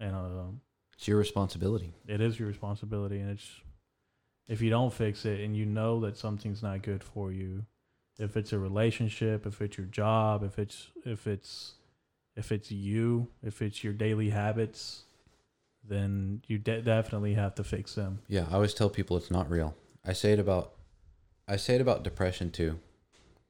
And 0.00 0.14
um, 0.14 0.60
It's 0.94 1.08
your 1.08 1.18
responsibility. 1.18 1.92
it 2.06 2.20
is 2.20 2.38
your 2.38 2.48
responsibility, 2.48 3.18
and 3.18 3.30
it's 3.30 3.60
if 4.48 4.60
you 4.60 4.70
don't 4.70 4.92
fix 4.92 5.24
it 5.24 5.40
and 5.40 5.56
you 5.56 5.64
know 5.64 6.00
that 6.00 6.16
something's 6.16 6.62
not 6.62 6.82
good 6.82 7.02
for 7.02 7.32
you, 7.32 7.64
if 8.18 8.36
it's 8.36 8.52
a 8.52 8.58
relationship, 8.58 9.46
if 9.46 9.60
it's 9.60 9.78
your 9.78 9.86
job, 9.86 10.42
if 10.42 10.58
it's 10.58 10.88
if 11.04 11.26
it's 11.26 11.74
if 12.36 12.52
it's 12.52 12.70
you, 12.70 13.28
if 13.42 13.62
it's 13.62 13.84
your 13.84 13.92
daily 13.92 14.30
habits, 14.30 15.04
then 15.86 16.42
you 16.46 16.58
de- 16.58 16.82
definitely 16.82 17.34
have 17.34 17.54
to 17.56 17.64
fix 17.64 17.94
them. 17.94 18.20
Yeah, 18.28 18.46
I 18.50 18.54
always 18.54 18.74
tell 18.74 18.90
people 18.90 19.16
it's 19.16 19.30
not 19.30 19.50
real. 19.50 19.74
I 20.04 20.12
say 20.12 20.32
it 20.32 20.38
about 20.38 20.72
I 21.48 21.56
say 21.56 21.76
it 21.76 21.80
about 21.80 22.04
depression 22.04 22.50
too. 22.50 22.78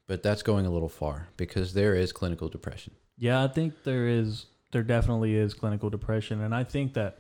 But 0.09 0.23
that's 0.23 0.43
going 0.43 0.67
a 0.67 0.71
little 0.71 0.89
far 0.89 1.29
because 1.37 1.75
there 1.75 1.95
is 1.95 2.13
clinical 2.13 2.49
depression. 2.49 2.93
Yeah, 3.17 3.43
I 3.43 3.49
think 3.49 3.85
there 3.85 4.09
is 4.09 4.47
there 4.73 4.83
definitely 4.83 5.37
is 5.37 5.55
clinical 5.55 5.91
depression 5.91 6.41
and 6.41 6.55
I 6.55 6.65
think 6.65 6.95
that 6.95 7.19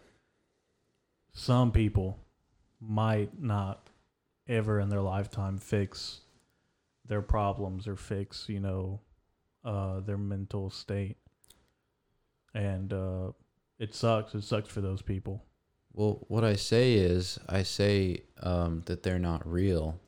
some 1.35 1.71
people 1.73 2.19
might 2.87 3.41
not 3.41 3.89
ever 4.49 4.81
in 4.81 4.89
their 4.89 5.01
lifetime 5.01 5.57
fix 5.59 6.21
their 7.07 7.23
problems 7.23 7.87
or 7.87 7.97
fix, 7.97 8.49
you 8.49 8.61
know, 8.61 9.01
uh 9.65 10.01
their 10.01 10.19
mental 10.19 10.71
state. 10.71 11.17
And 12.55 12.93
uh 12.93 13.33
it 13.79 13.95
sucks. 13.95 14.35
It 14.35 14.45
sucks 14.45 14.69
for 14.69 14.81
those 14.81 15.03
people. 15.03 15.45
Well, 15.93 16.25
what 16.29 16.45
I 16.45 16.55
say 16.55 16.95
is 16.95 17.39
I 17.49 17.65
say 17.65 18.23
um, 18.41 18.83
that 18.87 19.03
they're 19.03 19.19
not 19.19 19.47
real 19.47 20.01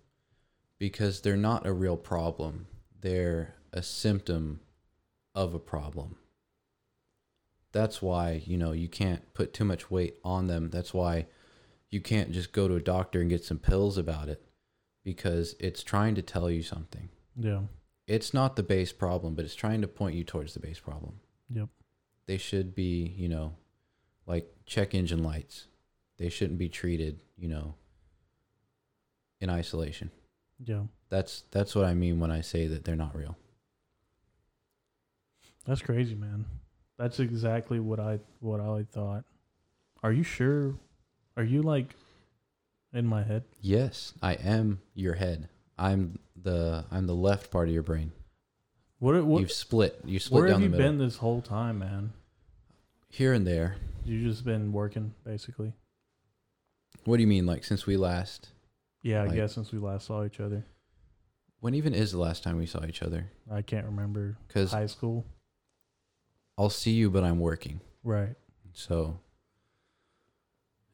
because 0.78 1.20
they're 1.20 1.36
not 1.36 1.66
a 1.66 1.72
real 1.72 1.96
problem. 1.96 2.66
They're 3.00 3.56
a 3.72 3.82
symptom 3.82 4.60
of 5.34 5.54
a 5.54 5.58
problem. 5.58 6.16
That's 7.72 8.00
why, 8.00 8.42
you 8.46 8.56
know, 8.56 8.72
you 8.72 8.88
can't 8.88 9.34
put 9.34 9.52
too 9.52 9.64
much 9.64 9.90
weight 9.90 10.18
on 10.24 10.46
them. 10.46 10.70
That's 10.70 10.94
why 10.94 11.26
you 11.94 12.00
can't 12.00 12.32
just 12.32 12.52
go 12.52 12.66
to 12.66 12.74
a 12.74 12.80
doctor 12.80 13.20
and 13.20 13.30
get 13.30 13.44
some 13.44 13.58
pills 13.58 13.96
about 13.96 14.28
it 14.28 14.44
because 15.04 15.54
it's 15.60 15.84
trying 15.84 16.16
to 16.16 16.22
tell 16.22 16.50
you 16.50 16.60
something. 16.60 17.08
Yeah. 17.36 17.60
It's 18.08 18.34
not 18.34 18.56
the 18.56 18.64
base 18.64 18.92
problem, 18.92 19.34
but 19.34 19.44
it's 19.44 19.54
trying 19.54 19.80
to 19.82 19.88
point 19.88 20.16
you 20.16 20.24
towards 20.24 20.54
the 20.54 20.60
base 20.60 20.80
problem. 20.80 21.20
Yep. 21.48 21.68
They 22.26 22.36
should 22.36 22.74
be, 22.74 23.14
you 23.16 23.28
know, 23.28 23.54
like 24.26 24.50
check 24.66 24.92
engine 24.92 25.22
lights. 25.22 25.68
They 26.18 26.28
shouldn't 26.28 26.58
be 26.58 26.68
treated, 26.68 27.20
you 27.36 27.48
know, 27.48 27.76
in 29.40 29.48
isolation. 29.48 30.10
Yeah. 30.64 30.82
That's 31.10 31.44
that's 31.52 31.76
what 31.76 31.84
I 31.84 31.94
mean 31.94 32.18
when 32.18 32.32
I 32.32 32.40
say 32.40 32.66
that 32.66 32.84
they're 32.84 32.96
not 32.96 33.16
real. 33.16 33.36
That's 35.64 35.80
crazy, 35.80 36.16
man. 36.16 36.44
That's 36.98 37.20
exactly 37.20 37.78
what 37.78 38.00
I 38.00 38.18
what 38.40 38.60
I 38.60 38.84
thought. 38.90 39.24
Are 40.02 40.12
you 40.12 40.24
sure? 40.24 40.74
Are 41.36 41.44
you 41.44 41.62
like 41.62 41.94
in 42.92 43.06
my 43.06 43.22
head? 43.24 43.44
Yes, 43.60 44.12
I 44.22 44.34
am 44.34 44.80
your 44.94 45.14
head. 45.14 45.48
I'm 45.78 46.18
the 46.40 46.84
I'm 46.90 47.06
the 47.06 47.14
left 47.14 47.50
part 47.50 47.68
of 47.68 47.74
your 47.74 47.82
brain. 47.82 48.12
What 49.00 49.24
what 49.26 49.40
You've 49.40 49.52
split. 49.52 50.00
You 50.04 50.18
split 50.18 50.40
Where 50.42 50.48
down 50.50 50.60
have 50.60 50.62
you 50.62 50.68
the 50.70 50.76
middle. 50.76 50.92
been 50.92 50.98
this 51.04 51.16
whole 51.16 51.42
time, 51.42 51.80
man? 51.80 52.12
Here 53.08 53.32
and 53.32 53.46
there. 53.46 53.76
You 54.04 54.22
just 54.28 54.44
been 54.44 54.72
working, 54.72 55.14
basically. 55.24 55.72
What 57.04 57.16
do 57.16 57.22
you 57.22 57.26
mean 57.26 57.46
like 57.46 57.64
since 57.64 57.86
we 57.86 57.96
last 57.96 58.50
Yeah, 59.02 59.22
I 59.22 59.26
Like- 59.26 59.34
guess 59.36 59.52
since 59.54 59.72
we 59.72 59.78
last 59.78 60.06
saw 60.06 60.24
each 60.24 60.40
other, 60.40 60.64
when 61.60 61.74
even 61.74 61.92
is 61.94 62.12
the 62.12 62.18
last 62.18 62.42
time 62.42 62.56
we 62.56 62.66
saw 62.66 62.84
each 62.86 63.02
other? 63.02 63.30
I 63.50 63.62
can't 63.62 63.84
remember 63.86 64.36
Cuz 64.48 64.70
high 64.72 64.86
school. 64.86 65.24
I'll 66.56 66.70
see 66.70 66.92
you 66.92 67.10
but 67.10 67.24
I'm 67.24 67.40
working. 67.40 67.80
Right. 68.04 68.36
So 68.72 69.18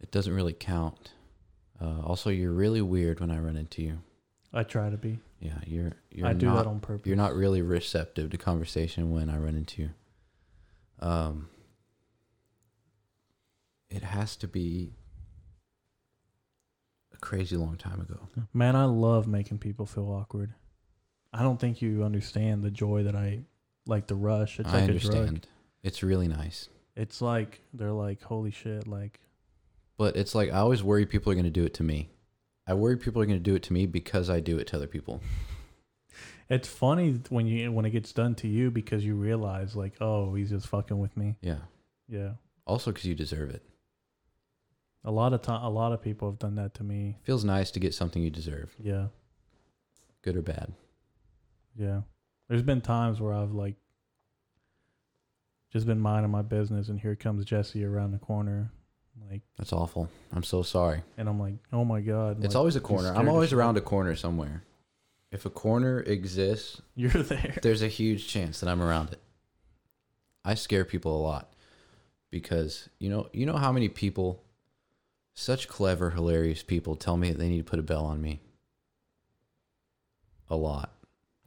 it 0.00 0.10
doesn't 0.10 0.34
really 0.34 0.52
count. 0.52 1.12
Uh, 1.80 2.00
also, 2.02 2.30
you're 2.30 2.52
really 2.52 2.82
weird 2.82 3.20
when 3.20 3.30
I 3.30 3.38
run 3.38 3.56
into 3.56 3.82
you. 3.82 3.98
I 4.52 4.64
try 4.64 4.90
to 4.90 4.96
be. 4.96 5.18
Yeah, 5.40 5.58
you're 5.66 5.92
you're 6.10 6.26
I 6.26 6.34
do 6.34 6.46
not 6.46 6.56
that 6.56 6.66
on 6.66 6.80
purpose. 6.80 7.06
you're 7.06 7.16
not 7.16 7.34
really 7.34 7.62
receptive 7.62 8.30
to 8.30 8.36
conversation 8.36 9.10
when 9.10 9.30
I 9.30 9.38
run 9.38 9.56
into 9.56 9.82
you. 9.82 9.90
Um, 11.00 11.48
it 13.88 14.02
has 14.02 14.36
to 14.36 14.48
be 14.48 14.92
a 17.14 17.16
crazy 17.18 17.56
long 17.56 17.76
time 17.76 18.00
ago. 18.00 18.28
Man, 18.52 18.76
I 18.76 18.84
love 18.84 19.26
making 19.26 19.58
people 19.58 19.86
feel 19.86 20.10
awkward. 20.10 20.52
I 21.32 21.42
don't 21.42 21.58
think 21.58 21.80
you 21.80 22.04
understand 22.04 22.62
the 22.62 22.70
joy 22.70 23.04
that 23.04 23.14
I 23.16 23.40
like 23.86 24.06
the 24.08 24.16
rush. 24.16 24.60
It's 24.60 24.68
I 24.68 24.72
like 24.72 24.80
a 24.82 24.84
understand. 24.88 25.26
drug. 25.28 25.40
It's 25.82 26.02
really 26.02 26.28
nice. 26.28 26.68
It's 26.96 27.22
like 27.22 27.62
they're 27.72 27.92
like, 27.92 28.22
holy 28.22 28.50
shit, 28.50 28.86
like 28.86 29.20
But 30.00 30.16
it's 30.16 30.34
like 30.34 30.48
I 30.50 30.56
always 30.60 30.82
worry 30.82 31.04
people 31.04 31.30
are 31.30 31.34
going 31.34 31.44
to 31.44 31.50
do 31.50 31.62
it 31.66 31.74
to 31.74 31.82
me. 31.82 32.08
I 32.66 32.72
worry 32.72 32.96
people 32.96 33.20
are 33.20 33.26
going 33.26 33.38
to 33.38 33.42
do 33.50 33.54
it 33.54 33.62
to 33.64 33.74
me 33.74 33.84
because 33.84 34.30
I 34.30 34.40
do 34.40 34.56
it 34.58 34.66
to 34.68 34.76
other 34.76 34.86
people. 34.86 35.20
it's 36.48 36.66
funny 36.66 37.20
when 37.28 37.46
you 37.46 37.70
when 37.70 37.84
it 37.84 37.90
gets 37.90 38.10
done 38.10 38.34
to 38.36 38.48
you 38.48 38.70
because 38.70 39.04
you 39.04 39.14
realize 39.14 39.76
like, 39.76 39.92
oh, 40.00 40.34
he's 40.34 40.48
just 40.48 40.68
fucking 40.68 40.98
with 40.98 41.14
me. 41.18 41.36
Yeah. 41.42 41.58
Yeah. 42.08 42.30
Also 42.66 42.92
because 42.92 43.04
you 43.04 43.14
deserve 43.14 43.50
it. 43.50 43.62
A 45.04 45.10
lot 45.10 45.34
of 45.34 45.42
time, 45.42 45.62
a 45.62 45.68
lot 45.68 45.92
of 45.92 46.00
people 46.00 46.30
have 46.30 46.38
done 46.38 46.54
that 46.54 46.72
to 46.76 46.82
me. 46.82 47.18
Feels 47.24 47.44
nice 47.44 47.70
to 47.72 47.78
get 47.78 47.92
something 47.92 48.22
you 48.22 48.30
deserve, 48.30 48.74
Yeah. 48.78 49.08
good 50.22 50.34
or 50.34 50.40
bad. 50.40 50.72
Yeah. 51.76 52.00
There's 52.48 52.62
been 52.62 52.80
times 52.80 53.20
where 53.20 53.34
I've 53.34 53.52
like 53.52 53.74
just 55.70 55.86
been 55.86 56.00
minding 56.00 56.30
my 56.30 56.40
business 56.40 56.88
and 56.88 56.98
here 56.98 57.16
comes 57.16 57.44
Jesse 57.44 57.84
around 57.84 58.12
the 58.12 58.18
corner. 58.18 58.72
Like 59.28 59.42
That's 59.58 59.72
awful. 59.72 60.08
I'm 60.32 60.42
so 60.42 60.62
sorry. 60.62 61.02
and 61.16 61.28
I'm 61.28 61.38
like, 61.40 61.54
oh 61.72 61.84
my 61.84 62.00
God. 62.00 62.44
It's 62.44 62.54
like, 62.54 62.58
always 62.58 62.76
a 62.76 62.80
corner. 62.80 63.12
I'm 63.14 63.28
always 63.28 63.52
around 63.52 63.76
a 63.76 63.80
corner 63.80 64.14
somewhere. 64.16 64.62
If 65.32 65.46
a 65.46 65.50
corner 65.50 66.00
exists, 66.00 66.80
You're 66.96 67.10
there. 67.10 67.58
there's 67.62 67.82
a 67.82 67.88
huge 67.88 68.26
chance 68.28 68.60
that 68.60 68.68
I'm 68.68 68.82
around 68.82 69.12
it. 69.12 69.20
I 70.44 70.54
scare 70.54 70.84
people 70.84 71.16
a 71.16 71.22
lot 71.22 71.52
because 72.30 72.88
you 72.98 73.08
know 73.10 73.28
you 73.32 73.46
know 73.46 73.56
how 73.56 73.70
many 73.72 73.88
people, 73.88 74.42
such 75.34 75.68
clever, 75.68 76.10
hilarious 76.10 76.62
people, 76.62 76.96
tell 76.96 77.16
me 77.16 77.30
that 77.30 77.38
they 77.38 77.48
need 77.48 77.58
to 77.58 77.70
put 77.70 77.78
a 77.78 77.82
bell 77.82 78.04
on 78.06 78.20
me. 78.20 78.40
A 80.48 80.56
lot, 80.56 80.92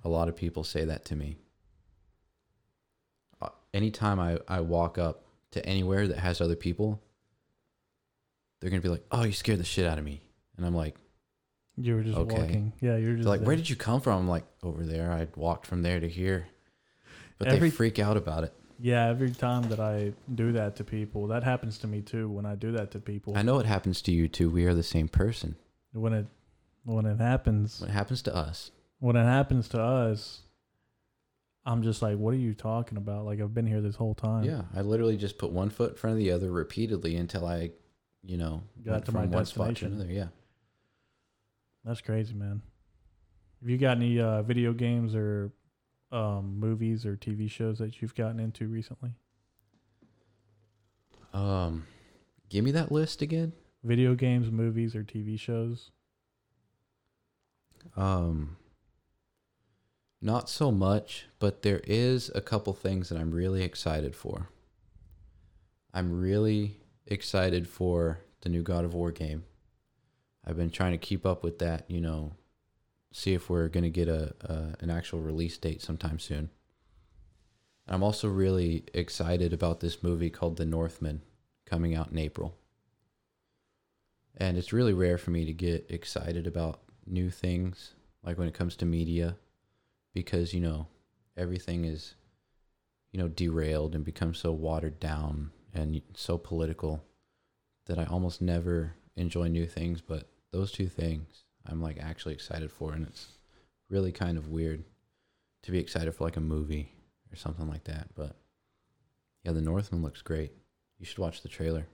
a 0.03 0.09
lot 0.09 0.29
of 0.29 0.35
people 0.37 0.63
say 0.63 0.85
that 0.85 1.03
to 1.05 1.15
me. 1.15 1.37
Uh, 3.41 3.49
Anytime 3.73 4.19
I 4.19 4.39
I 4.47 4.61
walk 4.61 4.97
up 4.97 5.25
to 5.51 5.65
anywhere 5.65 6.07
that 6.07 6.19
has 6.19 6.39
other 6.39 6.55
people, 6.55 7.01
they're 8.63 8.69
gonna 8.71 8.81
be 8.81 8.89
like, 8.89 9.05
"Oh, 9.11 9.23
you 9.23 9.33
scared 9.33 9.59
the 9.59 9.63
shit 9.65 9.85
out 9.85 9.97
of 9.99 10.05
me," 10.05 10.21
and 10.57 10.65
I'm 10.65 10.73
like. 10.75 10.95
You 11.75 11.95
were 11.95 12.03
just 12.03 12.15
Okay. 12.17 12.35
walking. 12.39 12.73
Yeah, 12.81 12.97
you're 12.97 13.13
just 13.13 13.23
They're 13.23 13.29
like, 13.31 13.39
there. 13.39 13.47
where 13.47 13.55
did 13.55 13.67
you 13.67 13.75
come 13.75 13.99
from? 13.99 14.19
I'm 14.21 14.27
like, 14.27 14.45
over 14.61 14.85
there. 14.85 15.11
I 15.11 15.27
walked 15.35 15.65
from 15.65 15.81
there 15.81 15.99
to 15.99 16.07
here. 16.07 16.45
But 17.39 17.47
Every- 17.47 17.69
they 17.71 17.75
freak 17.75 17.97
out 17.97 18.15
about 18.15 18.43
it. 18.43 18.53
Yeah, 18.79 19.07
every 19.07 19.31
time 19.31 19.63
that 19.69 19.79
I 19.79 20.13
do 20.35 20.51
that 20.51 20.75
to 20.75 20.83
people, 20.83 21.25
that 21.29 21.41
happens 21.43 21.79
to 21.79 21.87
me 21.87 22.01
too. 22.03 22.29
When 22.29 22.45
I 22.45 22.53
do 22.53 22.71
that 22.73 22.91
to 22.91 22.99
people, 22.99 23.35
I 23.35 23.41
know 23.41 23.57
it 23.57 23.65
happens 23.65 24.03
to 24.03 24.11
you 24.11 24.27
too. 24.27 24.51
We 24.51 24.65
are 24.67 24.75
the 24.75 24.83
same 24.83 25.07
person. 25.07 25.55
when 25.93 26.13
it 26.13 26.27
when 26.83 27.07
it 27.07 27.17
happens, 27.17 27.81
When 27.81 27.89
it 27.89 27.93
happens 27.93 28.21
to 28.23 28.35
us, 28.35 28.69
when 28.99 29.15
it 29.15 29.23
happens 29.23 29.67
to 29.69 29.81
us, 29.81 30.43
I'm 31.65 31.81
just 31.81 32.01
like, 32.03 32.17
what 32.19 32.35
are 32.35 32.37
you 32.37 32.53
talking 32.53 32.97
about? 32.99 33.25
Like 33.25 33.39
I've 33.41 33.53
been 33.55 33.65
here 33.67 33.81
this 33.81 33.95
whole 33.95 34.13
time. 34.13 34.43
yeah, 34.43 34.63
I 34.75 34.81
literally 34.81 35.17
just 35.17 35.39
put 35.39 35.51
one 35.51 35.71
foot 35.71 35.93
in 35.93 35.97
front 35.97 36.13
of 36.13 36.19
the 36.19 36.29
other 36.31 36.51
repeatedly 36.51 37.15
until 37.15 37.45
I, 37.47 37.71
you 38.23 38.37
know, 38.37 38.63
Got 38.85 39.05
to 39.05 39.11
my 39.11 39.23
from 39.23 39.31
one 39.31 39.45
spot 39.45 39.67
to 39.67 39.73
destination. 39.73 40.01
another. 40.01 40.13
Yeah. 40.13 40.27
That's 41.85 42.01
crazy, 42.01 42.33
man. 42.33 42.61
Have 43.61 43.69
you 43.69 43.77
got 43.77 43.97
any 43.97 44.19
uh, 44.19 44.41
video 44.43 44.73
games 44.73 45.13
or 45.15 45.51
um, 46.11 46.59
movies 46.59 47.05
or 47.05 47.15
TV 47.17 47.49
shows 47.49 47.79
that 47.79 48.01
you've 48.01 48.15
gotten 48.15 48.39
into 48.39 48.67
recently? 48.67 49.11
Um, 51.33 51.85
give 52.49 52.63
me 52.63 52.71
that 52.71 52.91
list 52.91 53.21
again. 53.21 53.53
Video 53.83 54.15
games, 54.15 54.49
movies, 54.51 54.95
or 54.95 55.03
TV 55.03 55.37
shows? 55.39 55.91
Um, 57.97 58.55
not 60.21 60.49
so 60.49 60.71
much, 60.71 61.25
but 61.39 61.63
there 61.63 61.81
is 61.85 62.31
a 62.33 62.39
couple 62.41 62.73
things 62.73 63.09
that 63.09 63.17
I'm 63.17 63.31
really 63.31 63.63
excited 63.63 64.15
for. 64.15 64.47
I'm 65.93 66.17
really 66.17 66.77
excited 67.05 67.67
for 67.67 68.19
the 68.41 68.49
new 68.49 68.61
God 68.61 68.85
of 68.85 68.93
War 68.93 69.11
game. 69.11 69.43
I've 70.45 70.57
been 70.57 70.69
trying 70.69 70.91
to 70.91 70.97
keep 70.97 71.25
up 71.25 71.43
with 71.43 71.59
that, 71.59 71.89
you 71.89 72.01
know, 72.01 72.33
see 73.11 73.33
if 73.33 73.49
we're 73.49 73.69
going 73.69 73.83
to 73.83 73.89
get 73.89 74.07
a, 74.07 74.33
a 74.41 74.83
an 74.83 74.89
actual 74.89 75.19
release 75.19 75.57
date 75.57 75.81
sometime 75.81 76.19
soon. 76.19 76.49
I'm 77.87 78.03
also 78.03 78.27
really 78.27 78.85
excited 78.93 79.53
about 79.53 79.79
this 79.79 80.03
movie 80.03 80.29
called 80.29 80.57
The 80.57 80.65
Northman 80.65 81.21
coming 81.65 81.95
out 81.95 82.11
in 82.11 82.17
April. 82.17 82.57
And 84.37 84.57
it's 84.57 84.73
really 84.73 84.93
rare 84.93 85.17
for 85.17 85.31
me 85.31 85.45
to 85.45 85.53
get 85.53 85.85
excited 85.89 86.47
about 86.47 86.81
new 87.05 87.29
things, 87.29 87.93
like 88.23 88.37
when 88.37 88.47
it 88.47 88.53
comes 88.53 88.75
to 88.77 88.85
media, 88.85 89.35
because, 90.13 90.53
you 90.53 90.61
know, 90.61 90.87
everything 91.37 91.85
is, 91.85 92.15
you 93.11 93.19
know, 93.19 93.27
derailed 93.27 93.95
and 93.95 94.03
becomes 94.03 94.39
so 94.39 94.51
watered 94.51 94.99
down 94.99 95.51
and 95.73 96.01
so 96.15 96.37
political 96.37 97.03
that 97.85 97.99
I 97.99 98.05
almost 98.05 98.41
never 98.41 98.93
enjoy 99.15 99.47
new 99.47 99.65
things. 99.65 100.01
But 100.01 100.29
those 100.51 100.71
two 100.71 100.87
things 100.87 101.43
I'm 101.65 101.81
like 101.81 101.97
actually 101.99 102.33
excited 102.33 102.71
for. 102.71 102.93
And 102.93 103.07
it's 103.07 103.39
really 103.89 104.11
kind 104.11 104.37
of 104.37 104.49
weird 104.49 104.83
to 105.63 105.71
be 105.71 105.79
excited 105.79 106.13
for 106.13 106.23
like 106.25 106.37
a 106.37 106.41
movie 106.41 106.91
or 107.31 107.35
something 107.35 107.67
like 107.67 107.85
that. 107.85 108.07
But 108.15 108.35
yeah, 109.43 109.51
The 109.51 109.61
Northman 109.61 110.01
looks 110.01 110.21
great. 110.21 110.51
You 110.99 111.05
should 111.05 111.19
watch 111.19 111.41
the 111.41 111.49
trailer. 111.49 111.87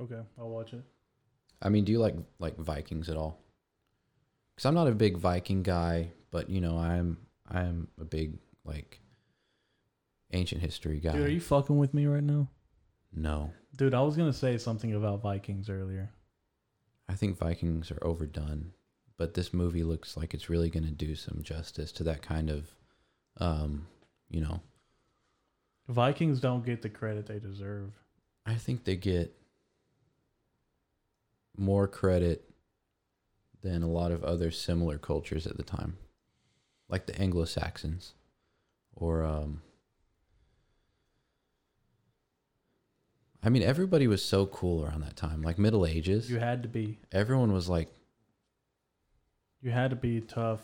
Okay, 0.00 0.20
I'll 0.38 0.50
watch 0.50 0.72
it. 0.72 0.82
I 1.60 1.70
mean, 1.70 1.84
do 1.84 1.92
you 1.92 1.98
like 1.98 2.14
like 2.38 2.56
Vikings 2.56 3.08
at 3.08 3.16
all? 3.16 3.40
Because 4.54 4.66
I'm 4.66 4.74
not 4.74 4.88
a 4.88 4.92
big 4.92 5.16
Viking 5.16 5.62
guy, 5.62 6.12
but 6.30 6.48
you 6.50 6.60
know, 6.60 6.78
I'm 6.78 7.18
I'm 7.48 7.88
a 8.00 8.04
big 8.04 8.38
like 8.64 9.00
ancient 10.32 10.60
history 10.60 11.00
guy. 11.00 11.12
Dude, 11.12 11.26
are 11.26 11.30
you 11.30 11.40
fucking 11.40 11.78
with 11.78 11.94
me 11.94 12.06
right 12.06 12.22
now? 12.22 12.48
no, 13.14 13.50
Dude, 13.76 13.94
I 13.94 14.02
was 14.02 14.16
gonna 14.16 14.32
say 14.32 14.58
something 14.58 14.94
about 14.94 15.22
Vikings 15.22 15.70
earlier. 15.70 16.10
I 17.08 17.14
think 17.14 17.38
Vikings 17.38 17.90
are 17.90 18.04
overdone, 18.04 18.72
but 19.16 19.34
this 19.34 19.54
movie 19.54 19.82
looks 19.82 20.16
like 20.16 20.34
it's 20.34 20.50
really 20.50 20.68
going 20.68 20.84
to 20.84 20.90
do 20.90 21.14
some 21.14 21.40
justice 21.42 21.90
to 21.92 22.04
that 22.04 22.20
kind 22.22 22.50
of, 22.50 22.68
um, 23.38 23.86
you 24.28 24.40
know. 24.40 24.60
Vikings 25.88 26.40
don't 26.40 26.66
get 26.66 26.82
the 26.82 26.90
credit 26.90 27.26
they 27.26 27.38
deserve. 27.38 27.92
I 28.44 28.54
think 28.56 28.84
they 28.84 28.96
get 28.96 29.34
more 31.56 31.88
credit 31.88 32.44
than 33.62 33.82
a 33.82 33.88
lot 33.88 34.12
of 34.12 34.22
other 34.22 34.50
similar 34.50 34.98
cultures 34.98 35.46
at 35.46 35.56
the 35.56 35.62
time, 35.62 35.96
like 36.88 37.06
the 37.06 37.18
Anglo 37.18 37.44
Saxons, 37.44 38.14
or 38.94 39.24
um. 39.24 39.62
I 43.42 43.50
mean, 43.50 43.62
everybody 43.62 44.06
was 44.06 44.24
so 44.24 44.46
cool 44.46 44.84
around 44.84 45.02
that 45.02 45.16
time, 45.16 45.42
like 45.42 45.58
Middle 45.58 45.86
Ages. 45.86 46.30
You 46.30 46.38
had 46.38 46.62
to 46.64 46.68
be. 46.68 46.98
Everyone 47.12 47.52
was 47.52 47.68
like, 47.68 47.88
You 49.62 49.70
had 49.70 49.90
to 49.90 49.96
be 49.96 50.20
tough, 50.20 50.60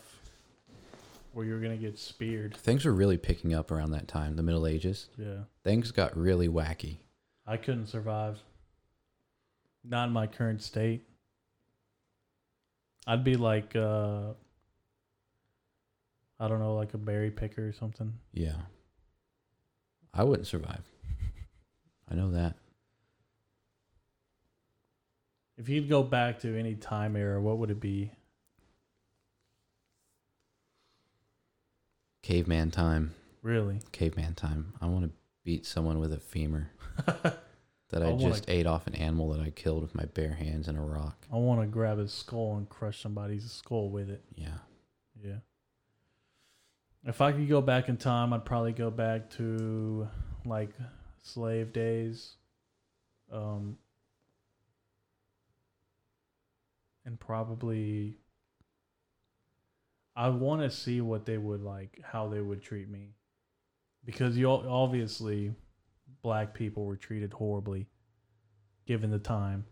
or 1.33 1.45
you 1.45 1.53
were 1.53 1.59
gonna 1.59 1.77
get 1.77 1.97
speared. 1.97 2.55
things 2.57 2.83
were 2.85 2.93
really 2.93 3.17
picking 3.17 3.53
up 3.53 3.71
around 3.71 3.91
that 3.91 4.07
time, 4.07 4.35
the 4.35 4.43
Middle 4.43 4.67
Ages. 4.67 5.07
Yeah, 5.17 5.43
Things 5.63 5.91
got 5.91 6.17
really 6.17 6.47
wacky. 6.49 6.97
I 7.47 7.57
couldn't 7.57 7.87
survive. 7.87 8.39
Not 9.83 10.07
in 10.07 10.13
my 10.13 10.27
current 10.27 10.61
state. 10.63 11.07
I'd 13.07 13.23
be 13.23 13.35
like, 13.35 13.75
uh, 13.75 14.31
I 16.39 16.47
don't 16.47 16.59
know, 16.59 16.75
like 16.75 16.93
a 16.95 16.97
berry 16.97 17.29
picker 17.31 17.67
or 17.67 17.71
something. 17.71 18.13
Yeah. 18.33 18.55
I 20.13 20.23
wouldn't 20.23 20.47
survive. 20.47 20.81
I 22.11 22.15
know 22.15 22.31
that. 22.31 22.55
If 25.57 25.69
you'd 25.69 25.87
go 25.87 26.03
back 26.03 26.39
to 26.39 26.57
any 26.59 26.75
time 26.75 27.15
era, 27.15 27.41
what 27.41 27.57
would 27.57 27.71
it 27.71 27.79
be? 27.79 28.11
Caveman 32.23 32.71
time. 32.71 33.13
Really? 33.41 33.79
Caveman 33.91 34.33
time. 34.33 34.73
I 34.81 34.87
want 34.87 35.05
to 35.05 35.11
beat 35.43 35.65
someone 35.65 35.99
with 35.99 36.11
a 36.11 36.17
femur 36.17 36.71
that 37.05 38.01
I, 38.01 38.09
I 38.09 38.17
just 38.17 38.49
ate 38.49 38.65
off 38.65 38.87
an 38.87 38.95
animal 38.95 39.29
that 39.29 39.41
I 39.41 39.51
killed 39.51 39.83
with 39.83 39.93
my 39.95 40.05
bare 40.05 40.33
hands 40.33 40.67
and 40.67 40.77
a 40.77 40.81
rock. 40.81 41.27
I 41.31 41.37
want 41.37 41.61
to 41.61 41.67
grab 41.67 41.99
his 41.99 42.11
skull 42.11 42.57
and 42.57 42.67
crush 42.67 42.99
somebody's 43.01 43.49
skull 43.49 43.89
with 43.89 44.09
it. 44.09 44.23
Yeah. 44.35 44.57
Yeah. 45.23 45.37
If 47.05 47.21
I 47.21 47.31
could 47.31 47.47
go 47.47 47.61
back 47.61 47.87
in 47.87 47.97
time, 47.97 48.33
I'd 48.33 48.43
probably 48.43 48.73
go 48.73 48.89
back 48.89 49.29
to 49.31 50.07
like 50.43 50.71
slave 51.21 51.71
days. 51.71 52.33
Um 53.31 53.77
and 57.05 57.19
probably 57.19 58.17
I 60.15 60.29
want 60.29 60.61
to 60.61 60.69
see 60.71 61.01
what 61.01 61.25
they 61.25 61.37
would 61.37 61.61
like 61.61 61.99
how 62.03 62.27
they 62.27 62.41
would 62.41 62.61
treat 62.61 62.89
me. 62.89 63.15
Because 64.03 64.37
you 64.37 64.49
obviously 64.49 65.53
black 66.21 66.53
people 66.53 66.85
were 66.85 66.95
treated 66.95 67.33
horribly 67.33 67.87
given 68.85 69.11
the 69.11 69.19
time. 69.19 69.65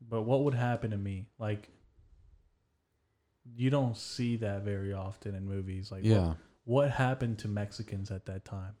But 0.00 0.22
what 0.22 0.44
would 0.44 0.54
happen 0.54 0.90
to 0.90 0.98
me? 0.98 1.26
Like 1.38 1.68
you 3.56 3.70
don't 3.70 3.96
see 3.96 4.36
that 4.36 4.62
very 4.62 4.92
often 4.92 5.34
in 5.34 5.44
movies. 5.46 5.90
Like, 5.90 6.02
what- 6.04 6.10
Yeah. 6.10 6.34
what, 6.64 6.90
happened 6.90 7.38
to 7.40 7.48
Mexicans 7.48 8.10
at 8.10 8.26
that 8.26 8.44
time? 8.44 8.76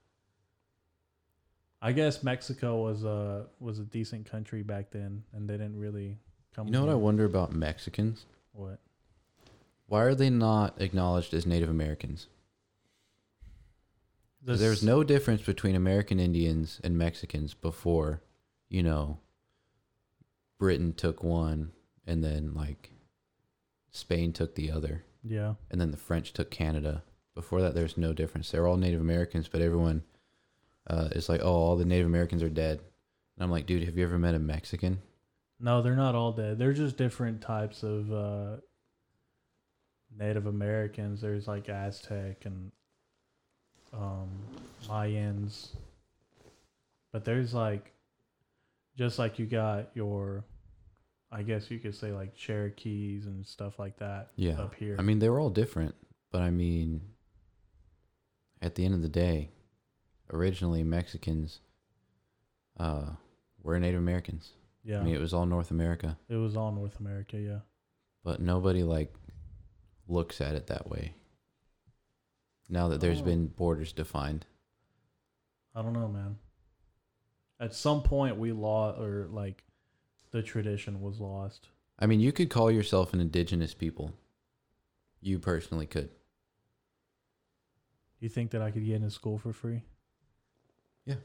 I 1.80 1.90
guess 1.92 2.22
Mexico 2.22 2.80
was 2.82 3.02
a 3.02 3.48
was 3.58 3.80
a 3.80 3.84
decent 3.84 4.26
country 4.26 4.62
back 4.62 4.92
then, 4.92 5.24
and 5.32 5.48
they 5.50 5.54
didn't 5.54 5.76
really 5.78 6.20
come. 6.54 6.66
You 6.66 6.72
know 6.72 6.82
what 6.84 6.90
I 6.92 6.94
wonder 6.96 7.24
about 7.24 7.52
Mexicans? 7.52 8.26
What? 8.52 8.78
Why 9.86 10.02
are 10.02 10.14
they 10.14 10.30
not 10.30 10.80
acknowledged 10.80 11.34
as 11.34 11.46
Native 11.46 11.68
Americans? 11.68 12.26
'Cause 14.44 14.58
There 14.58 14.70
was 14.70 14.82
no 14.82 15.04
difference 15.04 15.42
between 15.42 15.76
American 15.76 16.18
Indians 16.18 16.80
and 16.82 16.98
Mexicans 16.98 17.54
before, 17.54 18.22
you 18.68 18.82
know, 18.82 19.20
Britain 20.58 20.92
took 20.94 21.22
one 21.22 21.72
and 22.06 22.24
then 22.24 22.52
like 22.54 22.90
Spain 23.90 24.32
took 24.32 24.54
the 24.54 24.70
other 24.70 25.04
Yeah. 25.22 25.54
and 25.70 25.80
then 25.80 25.90
the 25.92 25.96
French 25.96 26.32
took 26.32 26.50
Canada. 26.50 27.04
Before 27.34 27.60
that, 27.62 27.74
there's 27.74 27.96
no 27.96 28.12
difference. 28.12 28.50
They're 28.50 28.66
all 28.66 28.76
Native 28.76 29.00
Americans, 29.00 29.48
but 29.48 29.60
everyone 29.60 30.02
uh, 30.88 31.10
is 31.12 31.28
like, 31.28 31.40
oh, 31.42 31.46
all 31.52 31.76
the 31.76 31.84
Native 31.84 32.06
Americans 32.06 32.42
are 32.42 32.50
dead. 32.50 32.80
And 33.36 33.44
I'm 33.44 33.50
like, 33.52 33.66
dude, 33.66 33.84
have 33.84 33.96
you 33.96 34.02
ever 34.04 34.18
met 34.18 34.34
a 34.34 34.40
Mexican? 34.40 35.00
No, 35.62 35.80
they're 35.80 35.94
not 35.94 36.16
all 36.16 36.32
dead. 36.32 36.58
They're 36.58 36.72
just 36.72 36.96
different 36.96 37.40
types 37.40 37.84
of 37.84 38.12
uh, 38.12 38.56
Native 40.18 40.46
Americans. 40.46 41.20
There's 41.20 41.46
like 41.46 41.68
Aztec 41.68 42.44
and 42.44 42.72
um, 43.92 44.28
Mayans, 44.88 45.68
but 47.12 47.24
there's 47.24 47.54
like 47.54 47.92
just 48.98 49.20
like 49.20 49.38
you 49.38 49.46
got 49.46 49.90
your, 49.94 50.44
I 51.30 51.42
guess 51.42 51.70
you 51.70 51.78
could 51.78 51.94
say 51.94 52.10
like 52.10 52.34
Cherokees 52.34 53.26
and 53.26 53.46
stuff 53.46 53.78
like 53.78 53.96
that. 53.98 54.30
Yeah. 54.34 54.60
up 54.60 54.74
here. 54.74 54.96
I 54.98 55.02
mean, 55.02 55.20
they 55.20 55.28
were 55.28 55.38
all 55.38 55.50
different, 55.50 55.94
but 56.32 56.42
I 56.42 56.50
mean, 56.50 57.02
at 58.60 58.74
the 58.74 58.84
end 58.84 58.94
of 58.94 59.02
the 59.02 59.08
day, 59.08 59.50
originally 60.32 60.82
Mexicans 60.82 61.60
uh, 62.80 63.10
were 63.62 63.78
Native 63.78 64.00
Americans. 64.00 64.54
Yeah, 64.84 65.00
I 65.00 65.02
mean, 65.02 65.14
it 65.14 65.20
was 65.20 65.32
all 65.34 65.46
North 65.46 65.70
America, 65.70 66.18
it 66.28 66.36
was 66.36 66.56
all 66.56 66.72
North 66.72 66.98
America. 67.00 67.38
Yeah, 67.38 67.60
but 68.24 68.40
nobody 68.40 68.82
like 68.82 69.14
looks 70.08 70.40
at 70.40 70.54
it 70.54 70.66
that 70.68 70.88
way. 70.88 71.14
Now 72.68 72.88
that 72.88 73.00
there's 73.00 73.20
Oh. 73.20 73.24
been 73.24 73.46
borders 73.48 73.92
defined, 73.92 74.46
I 75.74 75.82
don't 75.82 75.92
know, 75.92 76.08
man. 76.08 76.38
At 77.60 77.74
some 77.74 78.02
point, 78.02 78.36
we 78.38 78.52
lost, 78.52 78.98
or 78.98 79.28
like, 79.30 79.62
the 80.32 80.42
tradition 80.42 81.00
was 81.00 81.20
lost. 81.20 81.68
I 81.98 82.06
mean, 82.06 82.18
you 82.20 82.32
could 82.32 82.50
call 82.50 82.70
yourself 82.70 83.12
an 83.12 83.20
indigenous 83.20 83.72
people. 83.74 84.12
You 85.20 85.38
personally 85.38 85.86
could. 85.86 86.10
You 88.18 88.28
think 88.28 88.50
that 88.52 88.62
I 88.62 88.70
could 88.70 88.84
get 88.84 88.96
into 88.96 89.10
school 89.10 89.38
for 89.38 89.52
free? 89.52 89.82
Yeah. 91.04 91.16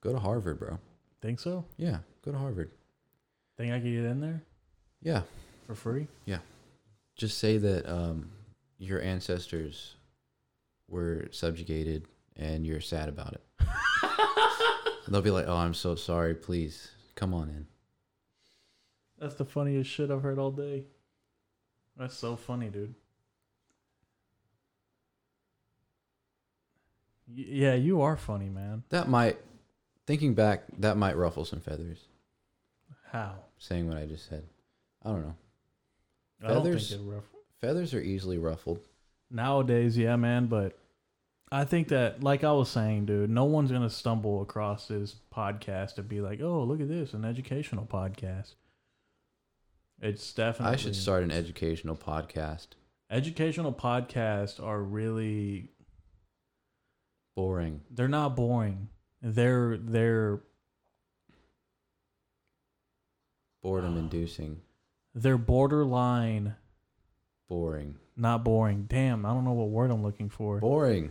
Go 0.00 0.12
to 0.12 0.18
Harvard, 0.18 0.58
bro. 0.58 0.78
Think 1.20 1.40
so? 1.40 1.64
Yeah, 1.76 1.98
go 2.22 2.32
to 2.32 2.38
Harvard. 2.38 2.70
Think 3.58 3.72
I 3.72 3.80
could 3.80 3.92
get 3.92 4.04
in 4.04 4.20
there 4.20 4.42
Yeah, 5.02 5.22
for 5.66 5.74
free? 5.74 6.06
Yeah. 6.24 6.38
Just 7.16 7.38
say 7.38 7.58
that 7.58 7.86
um, 7.92 8.30
your 8.78 9.02
ancestors 9.02 9.96
were 10.88 11.26
subjugated 11.32 12.06
and 12.36 12.64
you're 12.64 12.80
sad 12.80 13.08
about 13.08 13.32
it. 13.34 13.42
They'll 15.08 15.20
be 15.22 15.30
like, 15.32 15.46
"Oh, 15.48 15.56
I'm 15.56 15.74
so 15.74 15.94
sorry. 15.96 16.34
Please 16.34 16.88
come 17.16 17.34
on 17.34 17.48
in." 17.48 17.66
That's 19.18 19.34
the 19.34 19.44
funniest 19.44 19.90
shit 19.90 20.10
I've 20.10 20.22
heard 20.22 20.38
all 20.38 20.52
day. 20.52 20.84
That's 21.96 22.16
so 22.16 22.36
funny, 22.36 22.68
dude. 22.68 22.94
Y- 27.26 27.44
yeah, 27.48 27.74
you 27.74 28.00
are 28.02 28.16
funny, 28.16 28.48
man. 28.48 28.84
That 28.90 29.08
might, 29.08 29.38
thinking 30.06 30.34
back, 30.34 30.64
that 30.78 30.96
might 30.96 31.16
ruffle 31.16 31.44
some 31.44 31.60
feathers. 31.60 31.98
How? 33.10 33.34
Saying 33.58 33.88
what 33.88 33.96
I 33.96 34.06
just 34.06 34.28
said, 34.28 34.44
I 35.04 35.10
don't 35.10 35.22
know. 35.22 35.34
I 36.42 36.48
don't 36.48 36.56
Feathers? 36.64 36.90
think 36.90 37.02
it. 37.12 37.22
Feathers 37.60 37.92
are 37.94 38.00
easily 38.00 38.38
ruffled. 38.38 38.80
Nowadays, 39.30 39.98
yeah, 39.98 40.16
man, 40.16 40.46
but 40.46 40.78
I 41.50 41.64
think 41.64 41.88
that, 41.88 42.22
like 42.22 42.44
I 42.44 42.52
was 42.52 42.68
saying, 42.70 43.06
dude, 43.06 43.30
no 43.30 43.44
one's 43.44 43.72
gonna 43.72 43.90
stumble 43.90 44.42
across 44.42 44.86
this 44.88 45.16
podcast 45.34 45.98
and 45.98 46.08
be 46.08 46.20
like, 46.20 46.40
"Oh, 46.40 46.62
look 46.62 46.80
at 46.80 46.88
this, 46.88 47.14
an 47.14 47.24
educational 47.24 47.84
podcast." 47.86 48.54
It's 50.00 50.32
definitely. 50.32 50.74
I 50.74 50.76
should 50.76 50.94
start 50.94 51.24
an 51.24 51.30
educational 51.32 51.96
podcast. 51.96 52.68
Educational 53.10 53.72
podcasts 53.72 54.62
are 54.62 54.82
really 54.82 55.70
Boring. 57.34 57.80
they're 57.90 58.08
not 58.08 58.36
boring. 58.36 58.88
They're 59.22 59.76
they're 59.76 60.40
Boredom 63.62 63.96
inducing. 63.98 64.60
they're 65.14 65.38
borderline 65.38 66.54
Boring. 67.48 67.96
not 68.16 68.44
boring. 68.44 68.84
Damn, 68.88 69.24
I 69.24 69.30
don't 69.30 69.44
know 69.44 69.52
what 69.52 69.68
word 69.70 69.90
I'm 69.90 70.02
looking 70.02 70.28
for. 70.28 70.58
Boring. 70.60 71.10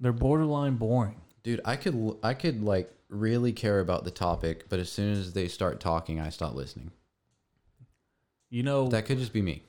They're 0.00 0.12
borderline 0.12 0.76
boring. 0.76 1.20
Dude, 1.42 1.60
I 1.64 1.76
could 1.76 2.16
I 2.22 2.34
could 2.34 2.62
like 2.62 2.90
really 3.08 3.52
care 3.52 3.80
about 3.80 4.04
the 4.04 4.10
topic, 4.10 4.68
but 4.68 4.78
as 4.80 4.90
soon 4.90 5.12
as 5.12 5.32
they 5.34 5.46
start 5.48 5.78
talking, 5.78 6.18
I 6.20 6.30
stop 6.30 6.54
listening. 6.54 6.90
You 8.50 8.62
know, 8.62 8.88
That 8.88 9.06
could 9.06 9.18
just 9.18 9.32
be 9.32 9.42
me. 9.42 9.62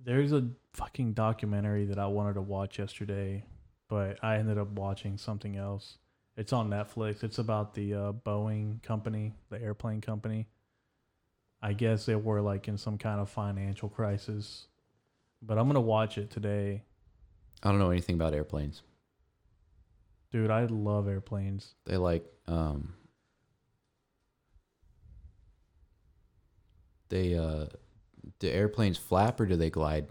there's 0.00 0.32
a 0.32 0.48
fucking 0.74 1.12
documentary 1.12 1.84
that 1.86 1.98
I 1.98 2.06
wanted 2.06 2.34
to 2.34 2.40
watch 2.42 2.78
yesterday, 2.78 3.44
but 3.88 4.18
I 4.22 4.36
ended 4.36 4.58
up 4.58 4.68
watching 4.72 5.16
something 5.18 5.56
else. 5.56 5.98
It's 6.36 6.52
on 6.52 6.70
Netflix. 6.70 7.22
It's 7.24 7.38
about 7.38 7.74
the 7.74 7.94
uh, 7.94 8.12
Boeing 8.12 8.82
company, 8.82 9.34
the 9.50 9.60
airplane 9.60 10.00
company. 10.00 10.46
I 11.60 11.72
guess 11.72 12.06
they 12.06 12.14
were 12.14 12.40
like 12.40 12.68
in 12.68 12.78
some 12.78 12.98
kind 12.98 13.20
of 13.20 13.28
financial 13.28 13.88
crisis, 13.88 14.66
but 15.42 15.58
I'm 15.58 15.66
gonna 15.66 15.80
watch 15.80 16.16
it 16.18 16.30
today, 16.30 16.82
I 17.62 17.70
don't 17.70 17.78
know 17.78 17.90
anything 17.90 18.14
about 18.14 18.34
airplanes. 18.34 18.82
dude. 20.30 20.50
I 20.50 20.64
love 20.66 21.08
airplanes. 21.08 21.74
They 21.86 21.96
like 21.96 22.24
um 22.46 22.94
they 27.08 27.34
uh 27.36 27.66
do 28.38 28.48
airplanes 28.48 28.98
flap 28.98 29.40
or 29.40 29.46
do 29.46 29.56
they 29.56 29.70
glide? 29.70 30.08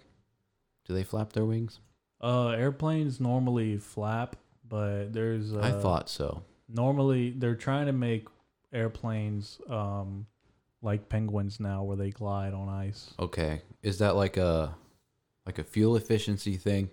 Do 0.85 0.93
they 0.93 1.03
flap 1.03 1.33
their 1.33 1.45
wings? 1.45 1.79
Uh, 2.19 2.49
airplanes 2.49 3.19
normally 3.19 3.77
flap, 3.77 4.35
but 4.67 5.13
there's 5.13 5.53
uh, 5.53 5.59
I 5.59 5.71
thought 5.71 6.09
so. 6.09 6.43
normally 6.67 7.29
they're 7.31 7.55
trying 7.55 7.85
to 7.85 7.93
make 7.93 8.27
airplanes 8.73 9.61
um 9.69 10.25
like 10.81 11.09
penguins 11.09 11.59
now, 11.59 11.83
where 11.83 11.97
they 11.97 12.11
glide 12.11 12.53
on 12.53 12.69
ice. 12.69 13.13
Okay. 13.19 13.61
Is 13.81 13.99
that 13.99 14.15
like 14.15 14.37
a 14.37 14.75
like 15.45 15.59
a 15.59 15.63
fuel 15.63 15.95
efficiency 15.95 16.57
thing? 16.57 16.89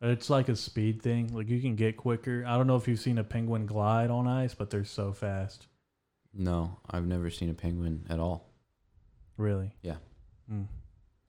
It's 0.00 0.28
like 0.28 0.48
a 0.48 0.56
speed 0.56 1.00
thing. 1.00 1.32
Like 1.32 1.48
you 1.48 1.60
can 1.60 1.76
get 1.76 1.96
quicker. 1.96 2.44
I 2.46 2.56
don't 2.56 2.66
know 2.66 2.76
if 2.76 2.88
you've 2.88 3.00
seen 3.00 3.18
a 3.18 3.24
penguin 3.24 3.66
glide 3.66 4.10
on 4.10 4.26
ice, 4.26 4.54
but 4.54 4.68
they're 4.68 4.84
so 4.84 5.12
fast. 5.12 5.68
No, 6.34 6.78
I've 6.90 7.06
never 7.06 7.30
seen 7.30 7.50
a 7.50 7.54
penguin 7.54 8.06
at 8.08 8.18
all. 8.18 8.48
Really? 9.36 9.72
Yeah. 9.82 9.96
Mm. 10.50 10.66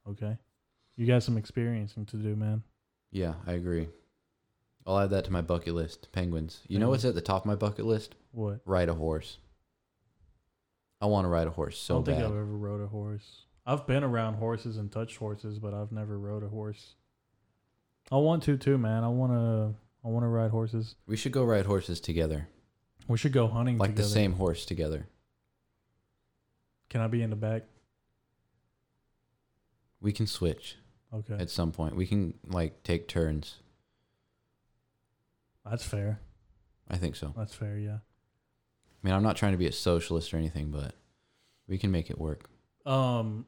Okay. 0.10 0.38
You 0.96 1.06
got 1.06 1.24
some 1.24 1.38
experiencing 1.38 2.06
to 2.08 2.18
do, 2.18 2.36
man. 2.36 2.64
Yeah, 3.12 3.34
I 3.46 3.54
agree. 3.54 3.90
I'll 4.86 5.00
add 5.00 5.12
that 5.12 5.26
to 5.26 5.32
my 5.32 5.42
bucket 5.42 5.76
list. 5.76 6.12
Penguins. 6.12 6.62
You 6.68 6.80
know 6.80 6.90
what's 6.90 7.06
at 7.06 7.16
the 7.16 7.22
top 7.22 7.44
of 7.44 7.46
my 7.46 7.56
bucket 7.56 7.86
list? 7.86 8.16
What? 8.32 8.62
Ride 8.66 8.90
a 8.90 8.94
horse. 8.94 9.38
I 11.04 11.06
want 11.08 11.26
to 11.26 11.30
ride 11.30 11.48
a 11.48 11.52
horse 11.52 11.78
so 11.78 11.96
I 11.96 11.98
don't 11.98 12.06
think 12.06 12.18
bad. 12.20 12.26
I've 12.28 12.32
ever 12.32 12.46
rode 12.46 12.80
a 12.82 12.88
horse. 12.88 13.42
I've 13.66 13.86
been 13.86 14.06
around 14.06 14.36
horses 14.36 14.78
and 14.78 14.90
touched 14.90 15.18
horses, 15.18 15.60
but 15.60 15.74
I've 15.74 15.92
never 15.92 16.18
rode 16.18 16.44
a 16.44 16.48
horse. 16.48 16.96
I 18.10 18.16
want 18.16 18.42
to 18.44 18.56
too, 18.56 18.78
man. 18.78 19.04
I 19.04 19.10
want 19.10 19.34
to. 19.34 19.76
I 20.06 20.10
want 20.10 20.24
to 20.24 20.28
ride 20.30 20.52
horses. 20.52 20.96
We 21.06 21.18
should 21.18 21.34
go 21.34 21.44
ride 21.44 21.66
horses 21.66 22.00
together. 22.00 22.48
We 23.10 23.18
should 23.18 23.34
go 23.34 23.48
hunting 23.50 23.78
Like 23.78 23.92
together. 23.92 24.08
the 24.08 24.14
same 24.14 24.34
horse 24.34 24.66
together. 24.66 25.08
Can 26.90 27.02
I 27.02 27.08
be 27.08 27.22
in 27.22 27.30
the 27.32 27.36
back? 27.36 27.64
We 30.02 30.12
can 30.14 30.28
switch 30.28 30.78
Okay, 31.14 31.36
at 31.38 31.50
some 31.50 31.72
point. 31.74 31.96
We 31.98 32.06
can 32.08 32.34
like 32.48 32.82
take 32.84 33.08
turns. 33.10 33.56
that's 35.70 35.84
fair. 35.86 36.20
I 36.90 36.96
think 36.98 37.16
so. 37.18 37.34
That's 37.38 37.54
fair. 37.54 37.78
Yeah. 37.78 37.98
I 39.04 39.08
mean, 39.08 39.16
I'm 39.16 39.24
not 39.24 39.36
trying 39.36 39.52
to 39.52 39.58
be 39.58 39.68
a 39.68 39.72
socialist 39.72 40.34
or 40.34 40.38
anything, 40.38 40.72
but 40.72 40.94
we 41.68 41.78
can 41.78 41.92
make 41.92 42.10
it 42.10 42.18
work. 42.18 42.50
Um. 42.86 43.46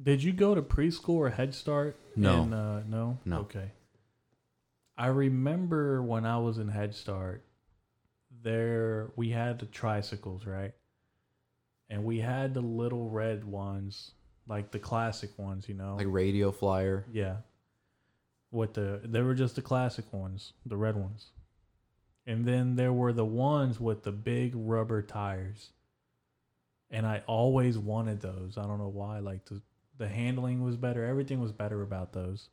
Did 0.00 0.22
you 0.22 0.32
go 0.32 0.54
to 0.54 0.62
preschool 0.62 1.14
or 1.16 1.30
Head 1.30 1.52
Start? 1.54 1.96
No. 2.14 2.42
In, 2.42 2.52
uh, 2.52 2.82
no. 2.88 3.18
No. 3.24 3.38
Okay. 3.40 3.72
I 4.96 5.08
remember 5.08 6.02
when 6.02 6.24
I 6.24 6.38
was 6.38 6.58
in 6.58 6.68
Head 6.68 6.94
Start, 6.94 7.44
there 8.42 9.10
we 9.16 9.30
had 9.30 9.58
the 9.58 9.66
tricycles, 9.66 10.46
right? 10.46 10.72
And 11.90 12.04
we 12.04 12.20
had 12.20 12.54
the 12.54 12.60
little 12.60 13.08
red 13.10 13.44
ones, 13.44 14.12
like 14.46 14.70
the 14.70 14.78
classic 14.78 15.36
ones, 15.36 15.68
you 15.68 15.74
know. 15.74 15.96
Like 15.96 16.06
radio 16.08 16.52
flyer. 16.52 17.04
yeah. 17.12 17.36
What 18.50 18.74
the 18.74 19.00
they 19.04 19.20
were 19.20 19.34
just 19.34 19.56
the 19.56 19.62
classic 19.62 20.10
ones, 20.12 20.52
the 20.64 20.76
red 20.76 20.96
ones. 20.96 21.26
And 22.28 22.44
then 22.44 22.76
there 22.76 22.92
were 22.92 23.14
the 23.14 23.24
ones 23.24 23.80
with 23.80 24.02
the 24.02 24.12
big 24.12 24.52
rubber 24.54 25.00
tires. 25.00 25.70
And 26.90 27.06
I 27.06 27.22
always 27.26 27.78
wanted 27.78 28.20
those. 28.20 28.58
I 28.58 28.66
don't 28.66 28.78
know 28.78 28.88
why. 28.88 29.20
Like 29.20 29.46
the 29.46 29.62
the 29.96 30.08
handling 30.08 30.62
was 30.62 30.76
better. 30.76 31.04
Everything 31.04 31.40
was 31.40 31.52
better 31.52 31.82
about 31.82 32.12
those. 32.12 32.50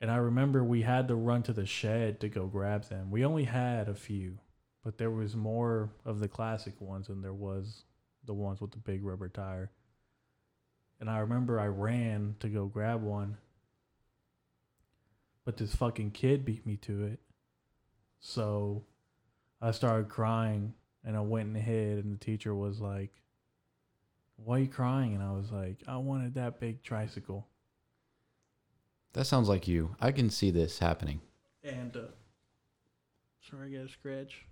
And 0.00 0.10
I 0.10 0.16
remember 0.16 0.64
we 0.64 0.82
had 0.82 1.08
to 1.08 1.14
run 1.14 1.42
to 1.44 1.52
the 1.52 1.66
shed 1.66 2.20
to 2.20 2.28
go 2.28 2.46
grab 2.46 2.84
them. 2.84 3.10
We 3.10 3.24
only 3.24 3.44
had 3.44 3.88
a 3.88 3.94
few, 3.94 4.38
but 4.82 4.98
there 4.98 5.10
was 5.10 5.36
more 5.36 5.90
of 6.04 6.20
the 6.20 6.28
classic 6.28 6.80
ones 6.80 7.08
than 7.08 7.22
there 7.22 7.34
was 7.34 7.84
the 8.24 8.34
ones 8.34 8.60
with 8.60 8.70
the 8.70 8.78
big 8.78 9.04
rubber 9.04 9.28
tire. 9.28 9.70
And 10.98 11.10
I 11.10 11.18
remember 11.18 11.58
I 11.58 11.66
ran 11.66 12.36
to 12.40 12.48
go 12.48 12.66
grab 12.66 13.02
one, 13.02 13.36
but 15.44 15.56
this 15.56 15.74
fucking 15.74 16.12
kid 16.12 16.44
beat 16.44 16.64
me 16.64 16.76
to 16.78 17.04
it. 17.04 17.20
So 18.22 18.84
I 19.60 19.72
started 19.72 20.08
crying 20.08 20.74
and 21.04 21.16
I 21.16 21.20
went 21.20 21.48
and 21.48 21.56
hid, 21.56 22.04
and 22.04 22.14
the 22.14 22.24
teacher 22.24 22.54
was 22.54 22.80
like, 22.80 23.10
Why 24.36 24.56
are 24.56 24.60
you 24.60 24.68
crying? 24.68 25.14
And 25.14 25.22
I 25.22 25.32
was 25.32 25.50
like, 25.50 25.78
I 25.88 25.96
wanted 25.96 26.34
that 26.34 26.60
big 26.60 26.82
tricycle. 26.84 27.48
That 29.12 29.26
sounds 29.26 29.48
like 29.48 29.66
you. 29.68 29.96
I 30.00 30.12
can 30.12 30.30
see 30.30 30.52
this 30.52 30.78
happening. 30.78 31.20
And 31.64 31.94
uh, 31.96 32.12
sorry, 33.50 33.74
I 33.74 33.78
got 33.78 33.90
a 33.90 33.92
scratch. 33.92 34.46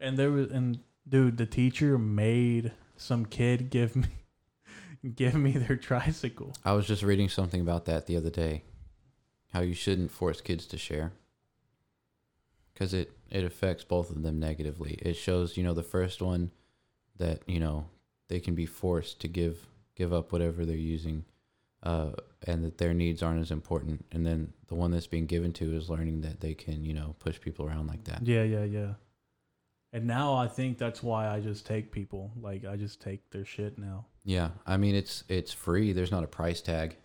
And 0.00 0.18
there 0.18 0.32
was, 0.32 0.50
and 0.50 0.80
dude, 1.08 1.38
the 1.38 1.46
teacher 1.46 1.98
made 1.98 2.72
some 2.96 3.24
kid 3.24 3.70
give 3.70 3.94
me 3.94 4.08
give 5.14 5.36
me 5.36 5.52
their 5.52 5.76
tricycle. 5.76 6.52
I 6.64 6.72
was 6.72 6.88
just 6.88 7.04
reading 7.04 7.28
something 7.28 7.60
about 7.60 7.84
that 7.84 8.06
the 8.06 8.16
other 8.16 8.30
day. 8.30 8.64
How 9.52 9.60
you 9.60 9.74
shouldn't 9.74 10.10
force 10.10 10.40
kids 10.40 10.66
to 10.66 10.76
share. 10.76 11.12
Cuz 12.78 12.94
it 12.94 13.10
it 13.28 13.44
affects 13.44 13.84
both 13.84 14.10
of 14.10 14.22
them 14.22 14.38
negatively. 14.38 14.92
It 15.02 15.14
shows, 15.14 15.56
you 15.56 15.64
know, 15.64 15.74
the 15.74 15.82
first 15.82 16.22
one 16.22 16.52
that, 17.16 17.42
you 17.48 17.58
know, 17.58 17.86
they 18.28 18.38
can 18.38 18.54
be 18.54 18.66
forced 18.66 19.20
to 19.22 19.28
give 19.28 19.66
give 19.96 20.12
up 20.12 20.30
whatever 20.30 20.64
they're 20.64 20.76
using 20.76 21.24
uh 21.82 22.12
and 22.44 22.64
that 22.64 22.78
their 22.78 22.94
needs 22.94 23.20
aren't 23.22 23.40
as 23.40 23.50
important. 23.50 24.04
And 24.12 24.24
then 24.24 24.52
the 24.68 24.76
one 24.76 24.92
that's 24.92 25.08
being 25.08 25.26
given 25.26 25.52
to 25.54 25.74
is 25.74 25.90
learning 25.90 26.20
that 26.20 26.40
they 26.40 26.54
can, 26.54 26.84
you 26.84 26.94
know, 26.94 27.16
push 27.18 27.40
people 27.40 27.66
around 27.66 27.88
like 27.88 28.04
that. 28.04 28.24
Yeah, 28.24 28.44
yeah, 28.44 28.64
yeah. 28.64 28.94
And 29.92 30.06
now 30.06 30.34
I 30.34 30.46
think 30.46 30.78
that's 30.78 31.02
why 31.02 31.28
I 31.28 31.40
just 31.40 31.66
take 31.66 31.90
people. 31.90 32.30
Like 32.40 32.64
I 32.64 32.76
just 32.76 33.00
take 33.00 33.28
their 33.30 33.44
shit 33.44 33.76
now. 33.76 34.06
Yeah, 34.24 34.50
I 34.66 34.76
mean 34.76 34.94
it's 34.94 35.24
it's 35.28 35.52
free. 35.52 35.92
There's 35.92 36.12
not 36.12 36.22
a 36.22 36.28
price 36.28 36.60
tag. 36.60 36.96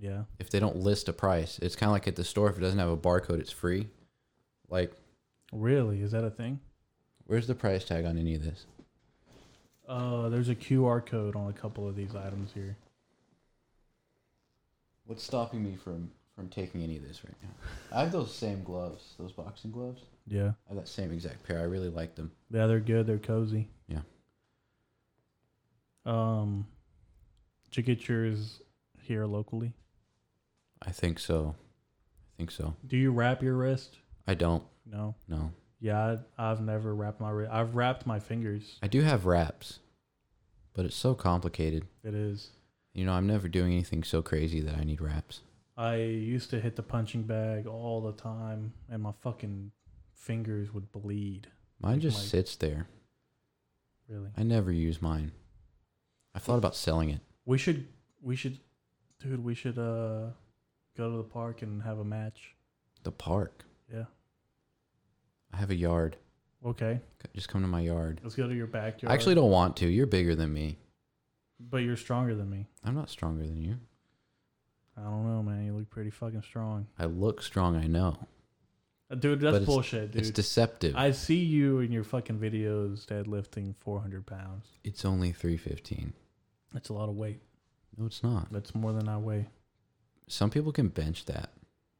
Yeah. 0.00 0.22
If 0.38 0.50
they 0.50 0.60
don't 0.60 0.76
list 0.76 1.08
a 1.08 1.12
price, 1.12 1.58
it's 1.58 1.76
kind 1.76 1.88
of 1.90 1.92
like 1.92 2.06
at 2.06 2.16
the 2.16 2.24
store. 2.24 2.48
If 2.48 2.56
it 2.56 2.60
doesn't 2.60 2.78
have 2.78 2.88
a 2.88 2.96
barcode, 2.96 3.40
it's 3.40 3.52
free. 3.52 3.88
Like, 4.68 4.92
Really? 5.52 6.02
Is 6.02 6.12
that 6.12 6.24
a 6.24 6.30
thing? 6.30 6.60
where's 7.26 7.46
the 7.46 7.54
price 7.54 7.84
tag 7.84 8.04
on 8.06 8.16
any 8.18 8.34
of 8.34 8.42
this? 8.42 8.64
Uh, 9.86 10.28
there's 10.28 10.48
a 10.48 10.54
QR 10.54 11.04
code 11.04 11.36
on 11.36 11.48
a 11.48 11.52
couple 11.52 11.86
of 11.88 11.94
these 11.96 12.14
items 12.14 12.52
here. 12.52 12.76
What's 15.06 15.22
stopping 15.22 15.64
me 15.64 15.76
from 15.82 16.10
from 16.36 16.48
taking 16.48 16.82
any 16.82 16.96
of 16.96 17.02
this 17.02 17.22
right 17.24 17.34
now? 17.42 17.96
I 17.96 18.02
have 18.02 18.12
those 18.12 18.32
same 18.34 18.62
gloves, 18.62 19.14
those 19.18 19.32
boxing 19.32 19.70
gloves. 19.72 20.02
Yeah. 20.26 20.52
I 20.66 20.74
have 20.74 20.76
that 20.76 20.88
same 20.88 21.10
exact 21.12 21.42
pair. 21.44 21.58
I 21.58 21.64
really 21.64 21.88
like 21.88 22.14
them. 22.14 22.30
Yeah, 22.50 22.66
they're 22.66 22.78
good. 22.80 23.06
They're 23.06 23.18
cozy. 23.18 23.68
Yeah. 23.88 24.00
Um, 26.06 26.66
did 27.70 27.78
you 27.78 27.82
get 27.94 28.08
yours 28.08 28.60
here 29.02 29.26
locally? 29.26 29.72
I 30.82 30.90
think 30.92 31.18
so. 31.18 31.56
I 31.58 32.30
think 32.36 32.50
so. 32.50 32.74
Do 32.86 32.96
you 32.96 33.10
wrap 33.10 33.42
your 33.42 33.54
wrist? 33.56 33.96
I 34.28 34.34
don't. 34.34 34.62
No. 34.86 35.14
No. 35.26 35.50
Yeah, 35.80 36.16
I, 36.38 36.50
I've 36.50 36.60
never 36.60 36.94
wrapped 36.94 37.20
my 37.20 37.30
wrist. 37.30 37.50
I've 37.52 37.74
wrapped 37.74 38.06
my 38.06 38.20
fingers. 38.20 38.78
I 38.82 38.86
do 38.88 39.00
have 39.02 39.26
wraps, 39.26 39.78
but 40.74 40.84
it's 40.84 40.96
so 40.96 41.14
complicated. 41.14 41.84
It 42.04 42.14
is. 42.14 42.50
You 42.94 43.04
know, 43.06 43.12
I'm 43.12 43.26
never 43.26 43.48
doing 43.48 43.72
anything 43.72 44.02
so 44.04 44.22
crazy 44.22 44.60
that 44.60 44.76
I 44.76 44.84
need 44.84 45.00
wraps. 45.00 45.40
I 45.76 45.96
used 45.96 46.50
to 46.50 46.60
hit 46.60 46.74
the 46.76 46.82
punching 46.82 47.22
bag 47.22 47.66
all 47.66 48.00
the 48.02 48.12
time, 48.12 48.72
and 48.90 49.02
my 49.02 49.12
fucking 49.22 49.70
fingers 50.14 50.74
would 50.74 50.90
bleed. 50.92 51.46
Mine 51.80 51.92
Like 51.94 52.00
just 52.02 52.18
my- 52.18 52.24
sits 52.24 52.56
there. 52.56 52.86
Really. 54.08 54.30
I 54.36 54.42
never 54.42 54.72
use 54.72 55.00
mine. 55.00 55.32
I 56.34 56.38
thought 56.38 56.58
about 56.58 56.74
selling 56.76 57.10
it. 57.10 57.20
We 57.44 57.56
should. 57.58 57.86
We 58.20 58.36
should. 58.36 58.58
Dude, 59.20 59.42
we 59.44 59.54
should 59.54 59.78
uh 59.78 60.30
go 60.96 61.10
to 61.10 61.16
the 61.18 61.24
park 61.24 61.62
and 61.62 61.82
have 61.82 61.98
a 61.98 62.04
match. 62.04 62.54
The 63.04 63.12
park. 63.12 63.64
Yeah. 63.92 64.04
I 65.52 65.56
have 65.56 65.70
a 65.70 65.74
yard. 65.74 66.16
Okay. 66.64 67.00
Just 67.34 67.48
come 67.48 67.62
to 67.62 67.68
my 67.68 67.80
yard. 67.80 68.20
Let's 68.22 68.34
go 68.34 68.48
to 68.48 68.54
your 68.54 68.66
backyard. 68.66 69.10
I 69.10 69.14
actually 69.14 69.34
don't 69.36 69.50
want 69.50 69.76
to. 69.78 69.88
You're 69.88 70.06
bigger 70.06 70.34
than 70.34 70.52
me. 70.52 70.78
But 71.60 71.78
you're 71.78 71.96
stronger 71.96 72.34
than 72.34 72.50
me. 72.50 72.66
I'm 72.84 72.94
not 72.94 73.10
stronger 73.10 73.44
than 73.46 73.60
you. 73.62 73.76
I 74.96 75.02
don't 75.02 75.24
know, 75.26 75.42
man. 75.42 75.64
You 75.64 75.72
look 75.74 75.90
pretty 75.90 76.10
fucking 76.10 76.42
strong. 76.42 76.86
I 76.98 77.04
look 77.06 77.42
strong, 77.42 77.76
I 77.76 77.86
know. 77.86 78.16
Uh, 79.10 79.14
Dude, 79.14 79.40
that's 79.40 79.56
it's- 79.56 79.66
bullshit, 79.66 80.10
dude. 80.12 80.20
It's 80.20 80.30
deceptive. 80.30 80.94
I 80.96 81.12
see 81.12 81.36
you 81.42 81.78
in 81.80 81.92
your 81.92 82.04
fucking 82.04 82.38
videos 82.38 83.06
deadlifting 83.06 83.74
400 83.80 84.26
pounds. 84.26 84.66
it's 84.84 85.04
only 85.04 85.32
315. 85.32 86.12
That's 86.72 86.88
a 86.90 86.92
lot 86.92 87.08
of 87.08 87.16
weight. 87.16 87.40
No, 87.96 88.06
it's 88.06 88.22
not. 88.22 88.52
That's 88.52 88.74
more 88.74 88.92
than 88.92 89.08
I 89.08 89.16
weigh. 89.18 89.46
Some 90.26 90.50
people 90.50 90.72
can 90.72 90.88
bench 90.88 91.24
that, 91.24 91.50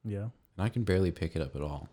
Yeah. 0.05 0.25
and 0.25 0.31
I 0.59 0.69
can 0.69 0.85
barely 0.85 1.11
pick 1.11 1.35
it 1.35 1.41
up 1.43 1.57
at 1.57 1.63
all. 1.63 1.89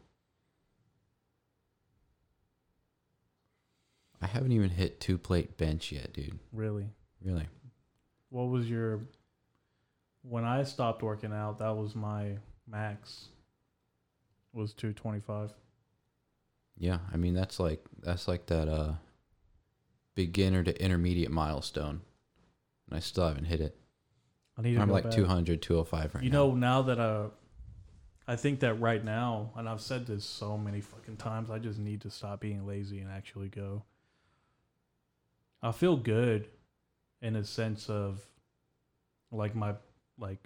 Haven't 4.36 4.52
even 4.52 4.70
hit 4.70 5.00
two 5.00 5.18
plate 5.18 5.58
bench 5.58 5.92
yet, 5.92 6.14
dude. 6.14 6.38
Really. 6.52 6.90
Really. 7.24 7.48
What 8.30 8.50
was 8.50 8.70
your. 8.70 9.02
When 10.24 10.44
I 10.44 10.64
stopped 10.64 11.02
working 11.04 11.32
out, 11.32 11.60
that 11.60 11.76
was 11.76 11.96
my 11.96 12.38
max. 12.68 13.30
Was 14.54 14.74
225. 14.74 15.54
Yeah, 16.78 17.00
I 17.14 17.18
mean 17.18 17.34
that's 17.34 17.60
like 17.60 17.86
that's 18.02 18.28
like 18.28 18.48
that 18.48 18.68
uh 18.68 18.94
beginner 20.16 20.64
to 20.64 20.84
intermediate 20.84 21.32
milestone. 21.32 22.02
And 22.90 22.98
I 22.98 23.00
still 23.00 23.28
haven't 23.28 23.46
hit 23.46 23.62
it. 23.62 23.78
I 24.58 24.62
need 24.62 24.76
to 24.76 24.82
I'm 24.82 24.90
like 24.90 25.06
back. 25.06 25.14
200, 25.14 25.62
205 25.62 26.16
right 26.16 26.24
you 26.24 26.30
now. 26.30 26.44
You 26.44 26.50
know, 26.50 26.56
now 26.56 26.82
that 26.84 27.00
I, 27.00 27.26
I 28.28 28.36
think 28.36 28.62
that 28.62 28.76
right 28.76 29.04
now, 29.04 29.52
and 29.56 29.68
I've 29.68 29.82
said 29.82 30.06
this 30.08 30.24
so 30.24 30.58
many 30.58 30.82
fucking 30.82 31.18
times, 31.18 31.50
I 31.50 31.60
just 31.60 31.80
need 31.80 32.02
to 32.02 32.10
stop 32.10 32.40
being 32.40 32.66
lazy 32.66 33.00
and 33.00 33.12
actually 33.12 33.50
go. 33.50 33.84
I 35.66 35.72
feel 35.72 35.98
good, 35.98 36.48
in 37.22 37.36
a 37.36 37.44
sense 37.44 37.90
of, 37.90 38.22
like 39.32 39.56
my 39.56 39.74
like. 40.20 40.40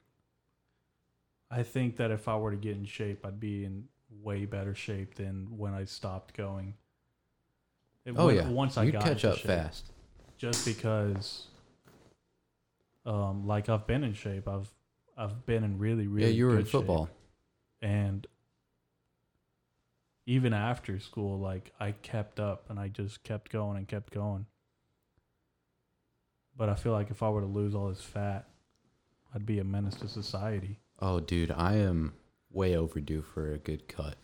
I 1.51 1.63
think 1.63 1.97
that 1.97 2.11
if 2.11 2.27
I 2.27 2.37
were 2.37 2.51
to 2.51 2.57
get 2.57 2.77
in 2.77 2.85
shape, 2.85 3.25
I'd 3.25 3.39
be 3.39 3.65
in 3.65 3.85
way 4.21 4.45
better 4.45 4.73
shape 4.75 5.15
than 5.15 5.47
when 5.57 5.73
I 5.73 5.83
stopped 5.85 6.35
going. 6.37 6.75
It 8.05 8.13
Oh 8.17 8.29
yeah. 8.29 8.47
once 8.47 8.77
I 8.77 8.89
got 8.89 9.03
catch 9.03 9.25
up 9.25 9.37
shape 9.37 9.47
fast. 9.47 9.91
just 10.37 10.65
because 10.65 11.47
um 13.05 13.45
like 13.45 13.67
I've 13.69 13.85
been 13.87 14.03
in 14.03 14.13
shape. 14.13 14.47
I've 14.47 14.69
I've 15.17 15.45
been 15.45 15.63
in 15.63 15.77
really 15.79 16.07
really 16.07 16.29
yeah, 16.31 16.35
you 16.37 16.45
were 16.45 16.51
in 16.51 16.57
good 16.59 16.65
shape. 16.67 16.71
football. 16.71 17.09
and 17.81 18.25
even 20.25 20.53
after 20.53 20.99
school 20.99 21.39
like 21.39 21.73
I 21.79 21.91
kept 21.91 22.39
up 22.39 22.69
and 22.69 22.79
I 22.79 22.87
just 22.87 23.23
kept 23.23 23.51
going 23.51 23.77
and 23.77 23.87
kept 23.87 24.13
going. 24.13 24.45
But 26.59 26.67
I 26.67 26.75
feel 26.75 26.91
like 26.91 27.09
if 27.09 27.23
I 27.23 27.29
were 27.29 27.39
to 27.39 27.47
lose 27.47 27.73
all 27.73 27.87
this 27.87 28.01
fat, 28.01 28.45
I'd 29.33 29.45
be 29.45 29.59
a 29.59 29.63
menace 29.63 29.95
to 29.95 30.09
society. 30.09 30.77
Oh, 30.99 31.21
dude, 31.21 31.51
I 31.51 31.75
am 31.77 32.11
way 32.51 32.75
overdue 32.75 33.21
for 33.21 33.53
a 33.53 33.57
good 33.57 33.87
cut. 33.87 34.15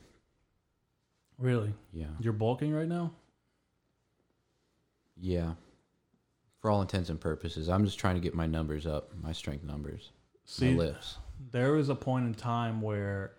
Really? 1.39 1.73
Yeah. 1.93 2.07
You're 2.19 2.33
bulking 2.33 2.73
right 2.73 2.89
now? 2.89 3.13
Yeah. 5.15 5.53
For 6.59 6.69
all 6.69 6.81
intents 6.81 7.09
and 7.09 7.21
purposes, 7.21 7.69
I'm 7.69 7.85
just 7.85 7.99
trying 7.99 8.15
to 8.15 8.21
get 8.21 8.33
my 8.33 8.47
numbers 8.47 8.85
up, 8.85 9.11
my 9.23 9.31
strength 9.31 9.63
numbers, 9.63 10.11
See, 10.43 10.71
my 10.71 10.77
lifts. 10.83 11.17
there 11.51 11.71
was 11.71 11.87
a 11.87 11.95
point 11.95 12.25
in 12.25 12.33
time 12.33 12.81
where 12.81 13.31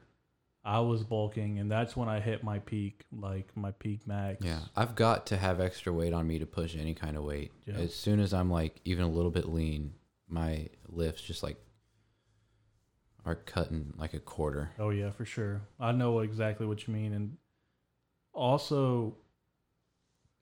I 0.67 0.81
was 0.81 1.05
bulking 1.05 1.61
and 1.61 1.71
that's 1.71 1.97
when 1.97 2.09
I 2.09 2.19
hit 2.19 2.43
my 2.43 2.59
peak, 2.59 3.05
like 3.13 3.57
my 3.57 3.71
peak 3.71 4.05
max. 4.05 4.45
Yeah, 4.45 4.63
I've 4.75 4.97
got 4.97 5.27
to 5.27 5.37
have 5.37 5.61
extra 5.61 5.93
weight 5.93 6.13
on 6.13 6.27
me 6.27 6.41
to 6.41 6.47
push 6.47 6.77
any 6.77 6.93
kind 6.93 7.17
of 7.17 7.23
weight. 7.23 7.53
Yeah. 7.67 7.77
As 7.77 7.95
soon 7.95 8.19
as 8.19 8.35
I'm 8.35 8.51
like 8.51 8.81
even 8.85 9.05
a 9.05 9.09
little 9.09 9.31
bit 9.31 9.49
lean, 9.49 9.95
my 10.29 10.69
lifts 10.89 11.23
just 11.23 11.45
like 11.45 11.57
are 13.25 13.37
cutting 13.37 13.95
like 13.97 14.13
a 14.13 14.19
quarter. 14.19 14.73
Oh 14.77 14.91
yeah, 14.91 15.13
for 15.13 15.25
sure. 15.25 15.63
I 15.79 15.93
know 15.93 16.19
exactly 16.19 16.67
what 16.67 16.89
you 16.89 16.95
mean, 16.95 17.13
and 17.13 17.37
also, 18.33 19.17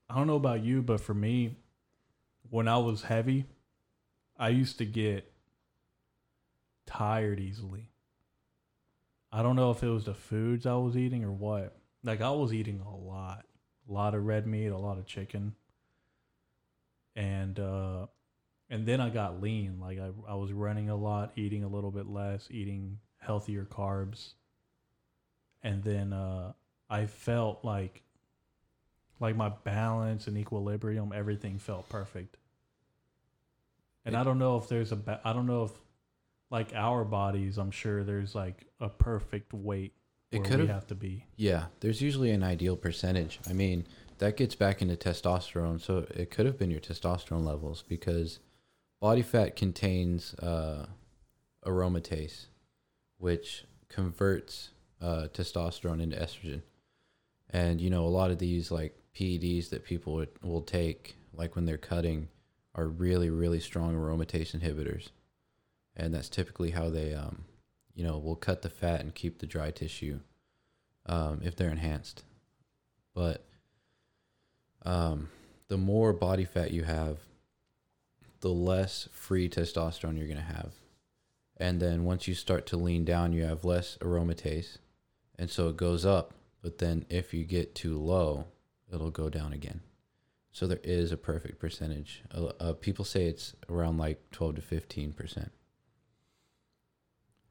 I 0.08 0.16
don't 0.16 0.26
know 0.26 0.36
about 0.36 0.64
you, 0.64 0.80
but 0.80 1.02
for 1.02 1.14
me, 1.14 1.56
when 2.48 2.66
I 2.66 2.78
was 2.78 3.02
heavy, 3.02 3.44
I 4.38 4.48
used 4.48 4.78
to 4.78 4.86
get 4.86 5.30
tired 6.86 7.40
easily. 7.40 7.90
I 9.34 9.42
don't 9.42 9.56
know 9.56 9.72
if 9.72 9.82
it 9.82 9.88
was 9.88 10.04
the 10.04 10.14
foods 10.14 10.64
I 10.64 10.76
was 10.76 10.96
eating 10.96 11.24
or 11.24 11.32
what. 11.32 11.76
Like 12.04 12.20
I 12.20 12.30
was 12.30 12.54
eating 12.54 12.80
a 12.80 12.94
lot, 12.94 13.44
a 13.88 13.92
lot 13.92 14.14
of 14.14 14.24
red 14.24 14.46
meat, 14.46 14.68
a 14.68 14.78
lot 14.78 14.96
of 14.96 15.06
chicken, 15.06 15.56
and 17.16 17.58
uh, 17.58 18.06
and 18.70 18.86
then 18.86 19.00
I 19.00 19.10
got 19.10 19.42
lean. 19.42 19.80
Like 19.80 19.98
I 19.98 20.10
I 20.28 20.36
was 20.36 20.52
running 20.52 20.88
a 20.88 20.94
lot, 20.94 21.32
eating 21.34 21.64
a 21.64 21.68
little 21.68 21.90
bit 21.90 22.06
less, 22.06 22.46
eating 22.48 23.00
healthier 23.18 23.64
carbs, 23.64 24.34
and 25.64 25.82
then 25.82 26.12
uh, 26.12 26.52
I 26.88 27.06
felt 27.06 27.64
like 27.64 28.02
like 29.18 29.34
my 29.36 29.48
balance 29.48 30.28
and 30.28 30.38
equilibrium, 30.38 31.12
everything 31.12 31.58
felt 31.58 31.88
perfect. 31.88 32.36
And 34.04 34.16
I 34.16 34.22
don't 34.22 34.38
know 34.38 34.58
if 34.58 34.68
there's 34.68 34.92
a 34.92 34.96
ba- 34.96 35.20
I 35.24 35.32
don't 35.32 35.46
know 35.46 35.64
if 35.64 35.72
like 36.54 36.72
our 36.72 37.04
bodies, 37.04 37.58
I'm 37.58 37.72
sure 37.72 38.04
there's 38.04 38.32
like 38.36 38.64
a 38.78 38.88
perfect 38.88 39.52
weight 39.52 39.92
It 40.30 40.38
where 40.38 40.46
could 40.46 40.60
we 40.60 40.66
have 40.68 40.76
have 40.76 40.86
to 40.86 40.94
be. 40.94 41.26
Yeah, 41.34 41.64
there's 41.80 42.00
usually 42.00 42.30
an 42.30 42.44
ideal 42.44 42.76
percentage. 42.76 43.40
I 43.50 43.52
mean, 43.52 43.88
that 44.18 44.36
gets 44.36 44.54
back 44.54 44.80
into 44.80 44.94
testosterone, 44.94 45.80
so 45.80 46.06
it 46.14 46.30
could 46.30 46.46
have 46.46 46.56
been 46.56 46.70
your 46.70 46.78
testosterone 46.78 47.44
levels 47.44 47.82
because 47.88 48.38
body 49.00 49.20
fat 49.20 49.56
contains 49.56 50.34
uh, 50.34 50.86
aromatase, 51.66 52.46
which 53.18 53.64
converts 53.88 54.70
uh, 55.02 55.26
testosterone 55.34 56.00
into 56.00 56.16
estrogen. 56.16 56.62
And 57.50 57.80
you 57.80 57.90
know, 57.90 58.04
a 58.04 58.14
lot 58.20 58.30
of 58.30 58.38
these 58.38 58.70
like 58.70 58.96
PEDs 59.16 59.70
that 59.70 59.84
people 59.84 60.14
would, 60.14 60.28
will 60.40 60.62
take, 60.62 61.16
like 61.32 61.56
when 61.56 61.64
they're 61.64 61.78
cutting, 61.78 62.28
are 62.76 62.86
really, 62.86 63.28
really 63.28 63.58
strong 63.58 63.96
aromatase 63.96 64.56
inhibitors, 64.56 65.08
and 65.96 66.14
that's 66.14 66.28
typically 66.28 66.70
how 66.70 66.90
they, 66.90 67.14
um, 67.14 67.44
you 67.94 68.04
know, 68.04 68.18
will 68.18 68.36
cut 68.36 68.62
the 68.62 68.70
fat 68.70 69.00
and 69.00 69.14
keep 69.14 69.38
the 69.38 69.46
dry 69.46 69.70
tissue 69.70 70.20
um, 71.06 71.40
if 71.44 71.56
they're 71.56 71.70
enhanced. 71.70 72.24
But 73.14 73.44
um, 74.84 75.28
the 75.68 75.76
more 75.76 76.12
body 76.12 76.44
fat 76.44 76.72
you 76.72 76.84
have, 76.84 77.18
the 78.40 78.50
less 78.50 79.08
free 79.12 79.48
testosterone 79.48 80.18
you're 80.18 80.26
going 80.26 80.36
to 80.36 80.42
have. 80.42 80.72
And 81.56 81.80
then 81.80 82.04
once 82.04 82.26
you 82.26 82.34
start 82.34 82.66
to 82.66 82.76
lean 82.76 83.04
down, 83.04 83.32
you 83.32 83.44
have 83.44 83.64
less 83.64 83.96
aromatase. 84.00 84.78
And 85.38 85.50
so 85.50 85.68
it 85.68 85.76
goes 85.76 86.04
up. 86.04 86.34
But 86.60 86.78
then 86.78 87.06
if 87.08 87.32
you 87.32 87.44
get 87.44 87.74
too 87.74 87.98
low, 87.98 88.46
it'll 88.92 89.10
go 89.10 89.28
down 89.28 89.52
again. 89.52 89.80
So 90.50 90.66
there 90.66 90.80
is 90.84 91.10
a 91.10 91.16
perfect 91.16 91.58
percentage. 91.58 92.22
Uh, 92.32 92.52
uh, 92.60 92.72
people 92.74 93.04
say 93.04 93.24
it's 93.26 93.54
around 93.68 93.98
like 93.98 94.30
12 94.30 94.56
to 94.56 94.62
15%. 94.62 95.50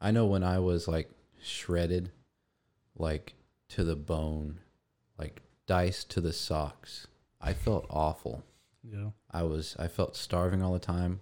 I 0.03 0.11
know 0.11 0.25
when 0.27 0.43
I 0.43 0.59
was 0.59 0.87
like 0.87 1.09
shredded, 1.41 2.11
like 2.97 3.33
to 3.69 3.83
the 3.83 3.95
bone, 3.95 4.59
like 5.17 5.41
diced 5.65 6.09
to 6.11 6.21
the 6.21 6.33
socks. 6.33 7.07
I 7.41 7.53
felt 7.53 7.87
awful. 7.89 8.43
Yeah. 8.83 9.11
I 9.31 9.43
was 9.43 9.75
I 9.79 9.87
felt 9.87 10.15
starving 10.15 10.61
all 10.61 10.73
the 10.73 10.79
time. 10.79 11.21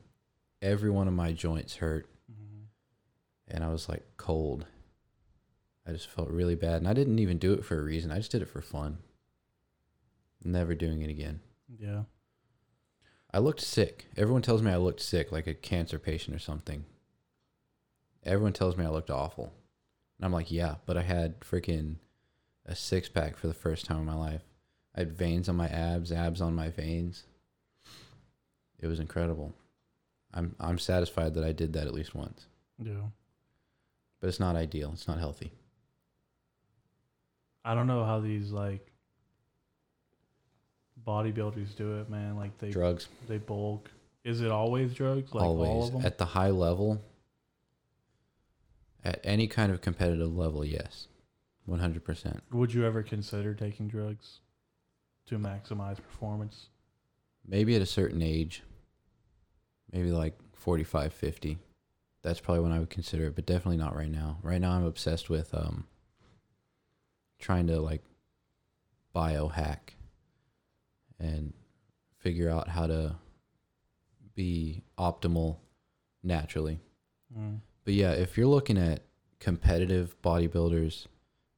Every 0.61 0.89
one 0.89 1.07
of 1.07 1.13
my 1.13 1.31
joints 1.31 1.75
hurt 1.77 2.07
Mhm. 2.31 2.65
and 3.47 3.63
I 3.63 3.69
was 3.69 3.87
like 3.87 4.03
cold. 4.17 4.65
I 5.85 5.91
just 5.91 6.07
felt 6.07 6.29
really 6.29 6.55
bad 6.55 6.77
and 6.77 6.87
I 6.87 6.93
didn't 6.93 7.19
even 7.19 7.37
do 7.37 7.53
it 7.53 7.63
for 7.63 7.79
a 7.79 7.83
reason. 7.83 8.11
I 8.11 8.17
just 8.17 8.31
did 8.31 8.41
it 8.41 8.49
for 8.49 8.61
fun. 8.61 8.97
Never 10.43 10.73
doing 10.75 11.01
it 11.03 11.09
again. 11.09 11.41
Yeah. 11.67 12.03
I 13.33 13.37
looked 13.39 13.61
sick. 13.61 14.07
Everyone 14.17 14.41
tells 14.41 14.61
me 14.61 14.71
I 14.71 14.77
looked 14.77 14.99
sick 15.01 15.31
like 15.31 15.47
a 15.47 15.53
cancer 15.53 15.99
patient 15.99 16.35
or 16.35 16.39
something. 16.39 16.85
Everyone 18.23 18.53
tells 18.53 18.77
me 18.77 18.85
I 18.85 18.89
looked 18.89 19.09
awful. 19.09 19.51
And 20.17 20.25
I'm 20.25 20.33
like, 20.33 20.51
yeah, 20.51 20.75
but 20.85 20.97
I 20.97 21.01
had 21.01 21.39
freaking 21.39 21.95
a 22.65 22.75
six 22.75 23.09
pack 23.09 23.37
for 23.37 23.47
the 23.47 23.53
first 23.53 23.85
time 23.85 23.97
in 23.97 24.05
my 24.05 24.15
life. 24.15 24.41
I 24.95 24.99
had 24.99 25.11
veins 25.11 25.49
on 25.49 25.55
my 25.55 25.67
abs, 25.67 26.11
abs 26.11 26.41
on 26.41 26.53
my 26.53 26.69
veins. 26.69 27.23
It 28.79 28.87
was 28.87 28.99
incredible. 28.99 29.53
I'm 30.33 30.55
I'm 30.59 30.79
satisfied 30.79 31.33
that 31.35 31.43
I 31.43 31.51
did 31.51 31.73
that 31.73 31.87
at 31.87 31.93
least 31.93 32.15
once. 32.15 32.45
Yeah. 32.79 33.09
But 34.19 34.27
it's 34.27 34.39
not 34.39 34.55
ideal. 34.55 34.91
It's 34.93 35.07
not 35.07 35.19
healthy. 35.19 35.51
I 37.63 37.75
don't 37.75 37.87
know 37.87 38.03
how 38.03 38.19
these 38.19 38.51
like 38.51 38.91
bodybuilders 41.05 41.75
do 41.75 41.99
it, 41.99 42.09
man. 42.09 42.37
Like 42.37 42.57
they 42.59 42.69
Drugs 42.69 43.07
they 43.27 43.37
bulk. 43.37 43.89
Is 44.23 44.41
it 44.41 44.51
always 44.51 44.93
drugs? 44.93 45.33
Like 45.33 45.43
all 45.43 45.63
always 45.63 45.87
of 45.87 45.93
them? 45.93 46.05
at 46.05 46.17
the 46.17 46.25
high 46.25 46.49
level. 46.51 47.01
At 49.03 49.19
any 49.23 49.47
kind 49.47 49.71
of 49.71 49.81
competitive 49.81 50.35
level, 50.35 50.63
yes. 50.63 51.07
100%. 51.67 52.41
Would 52.51 52.73
you 52.73 52.85
ever 52.85 53.01
consider 53.03 53.53
taking 53.53 53.87
drugs 53.87 54.39
to 55.27 55.37
maximize 55.37 55.97
performance? 55.97 56.67
maybe 57.47 57.75
at 57.75 57.81
a 57.81 57.87
certain 57.87 58.21
age 58.21 58.61
maybe 59.91 60.11
like 60.11 60.37
45 60.53 61.11
50 61.11 61.57
that's 62.21 62.39
probably 62.39 62.61
when 62.61 62.71
i 62.71 62.77
would 62.77 62.91
consider 62.91 63.25
it 63.25 63.35
but 63.35 63.47
definitely 63.47 63.77
not 63.77 63.95
right 63.95 64.11
now 64.11 64.37
right 64.43 64.61
now 64.61 64.73
i'm 64.73 64.85
obsessed 64.85 65.27
with 65.27 65.51
um 65.55 65.87
trying 67.39 67.65
to 67.65 67.79
like 67.79 68.03
biohack 69.15 69.95
and 71.19 71.53
figure 72.19 72.47
out 72.47 72.67
how 72.67 72.85
to 72.85 73.15
be 74.35 74.83
optimal 74.99 75.57
naturally 76.21 76.79
Mm. 77.35 77.59
But 77.83 77.93
yeah 77.93 78.11
if 78.11 78.37
you're 78.37 78.47
looking 78.47 78.77
at 78.77 79.03
competitive 79.39 80.15
bodybuilders 80.21 81.07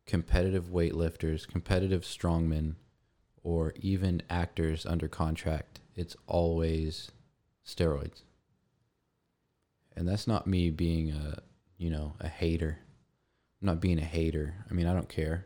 competitive 0.05 0.65
weightlifters 0.69 1.47
competitive 1.47 2.01
strongmen 2.03 2.75
or 3.43 3.73
even 3.75 4.21
actors 4.29 4.85
under 4.85 5.07
contract, 5.07 5.81
it's 5.95 6.15
always 6.27 7.11
steroids. 7.65 8.23
And 9.95 10.07
that's 10.07 10.25
not 10.25 10.47
me 10.47 10.69
being 10.69 11.11
a, 11.11 11.39
you 11.77 11.89
know, 11.89 12.13
a 12.19 12.27
hater. 12.27 12.79
I'm 13.61 13.67
not 13.67 13.81
being 13.81 13.99
a 13.99 14.05
hater. 14.05 14.55
I 14.69 14.73
mean, 14.73 14.87
I 14.87 14.93
don't 14.93 15.09
care. 15.09 15.45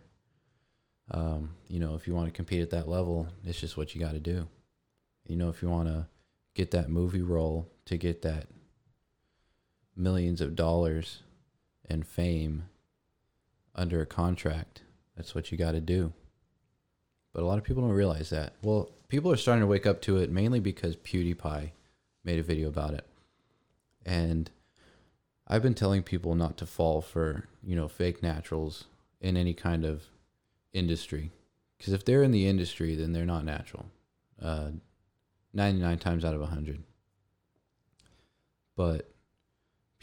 Um, 1.09 1.55
you 1.67 1.79
know, 1.79 1.95
if 1.95 2.07
you 2.07 2.13
want 2.13 2.27
to 2.27 2.33
compete 2.33 2.61
at 2.61 2.69
that 2.69 2.87
level, 2.87 3.27
it's 3.43 3.59
just 3.59 3.77
what 3.77 3.93
you 3.93 4.01
got 4.01 4.13
to 4.13 4.19
do. 4.19 4.47
You 5.25 5.35
know, 5.35 5.49
if 5.49 5.61
you 5.61 5.69
want 5.69 5.87
to 5.87 6.07
get 6.53 6.71
that 6.71 6.89
movie 6.89 7.21
role 7.21 7.69
to 7.85 7.97
get 7.97 8.21
that 8.21 8.47
millions 9.97 10.41
of 10.41 10.55
dollars 10.55 11.23
and 11.89 12.05
fame 12.05 12.65
under 13.75 14.01
a 14.01 14.05
contract, 14.05 14.81
that's 15.15 15.33
what 15.33 15.51
you 15.51 15.57
got 15.57 15.71
to 15.71 15.81
do. 15.81 16.13
But 17.33 17.43
a 17.43 17.45
lot 17.45 17.57
of 17.57 17.63
people 17.63 17.83
don't 17.83 17.91
realize 17.91 18.29
that. 18.29 18.53
Well, 18.61 18.89
people 19.07 19.31
are 19.31 19.37
starting 19.37 19.61
to 19.61 19.67
wake 19.67 19.85
up 19.85 20.01
to 20.03 20.17
it 20.17 20.31
mainly 20.31 20.59
because 20.59 20.95
PewDiePie 20.95 21.71
made 22.23 22.39
a 22.39 22.43
video 22.43 22.67
about 22.67 22.93
it. 22.93 23.05
And 24.05 24.49
I've 25.47 25.63
been 25.63 25.73
telling 25.73 26.03
people 26.03 26.35
not 26.35 26.57
to 26.57 26.65
fall 26.65 27.01
for, 27.01 27.47
you 27.63 27.75
know, 27.75 27.87
fake 27.87 28.23
naturals 28.23 28.85
in 29.21 29.37
any 29.37 29.53
kind 29.53 29.85
of 29.85 30.03
industry. 30.73 31.31
Because 31.77 31.93
if 31.93 32.03
they're 32.03 32.23
in 32.23 32.31
the 32.31 32.47
industry, 32.47 32.95
then 32.95 33.13
they're 33.13 33.25
not 33.25 33.45
natural. 33.45 33.85
Uh, 34.41 34.69
99 35.53 35.99
times 35.99 36.25
out 36.25 36.33
of 36.33 36.41
100. 36.41 36.83
But 38.75 39.09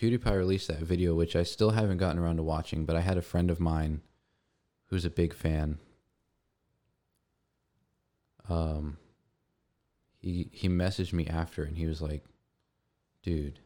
PewDiePie 0.01 0.37
released 0.37 0.69
that 0.69 0.81
video, 0.81 1.15
which 1.15 1.37
I 1.37 1.43
still 1.45 1.71
haven't 1.71 1.99
gotten 1.99 2.19
around 2.19 2.37
to 2.37 2.43
watching, 2.43 2.85
but 2.85 2.97
I 2.97 3.01
had 3.01 3.17
a 3.17 3.23
friend 3.23 3.51
of 3.51 3.61
mine 3.61 4.01
who's 4.87 5.05
a 5.05 5.11
big 5.11 5.33
fan 5.35 5.79
um 8.49 8.97
he 10.21 10.49
he 10.53 10.69
messaged 10.69 11.13
me 11.13 11.27
after 11.27 11.65
and 11.65 11.77
he 11.77 11.87
was 11.87 12.03
like 12.03 12.23
dude 13.23 13.59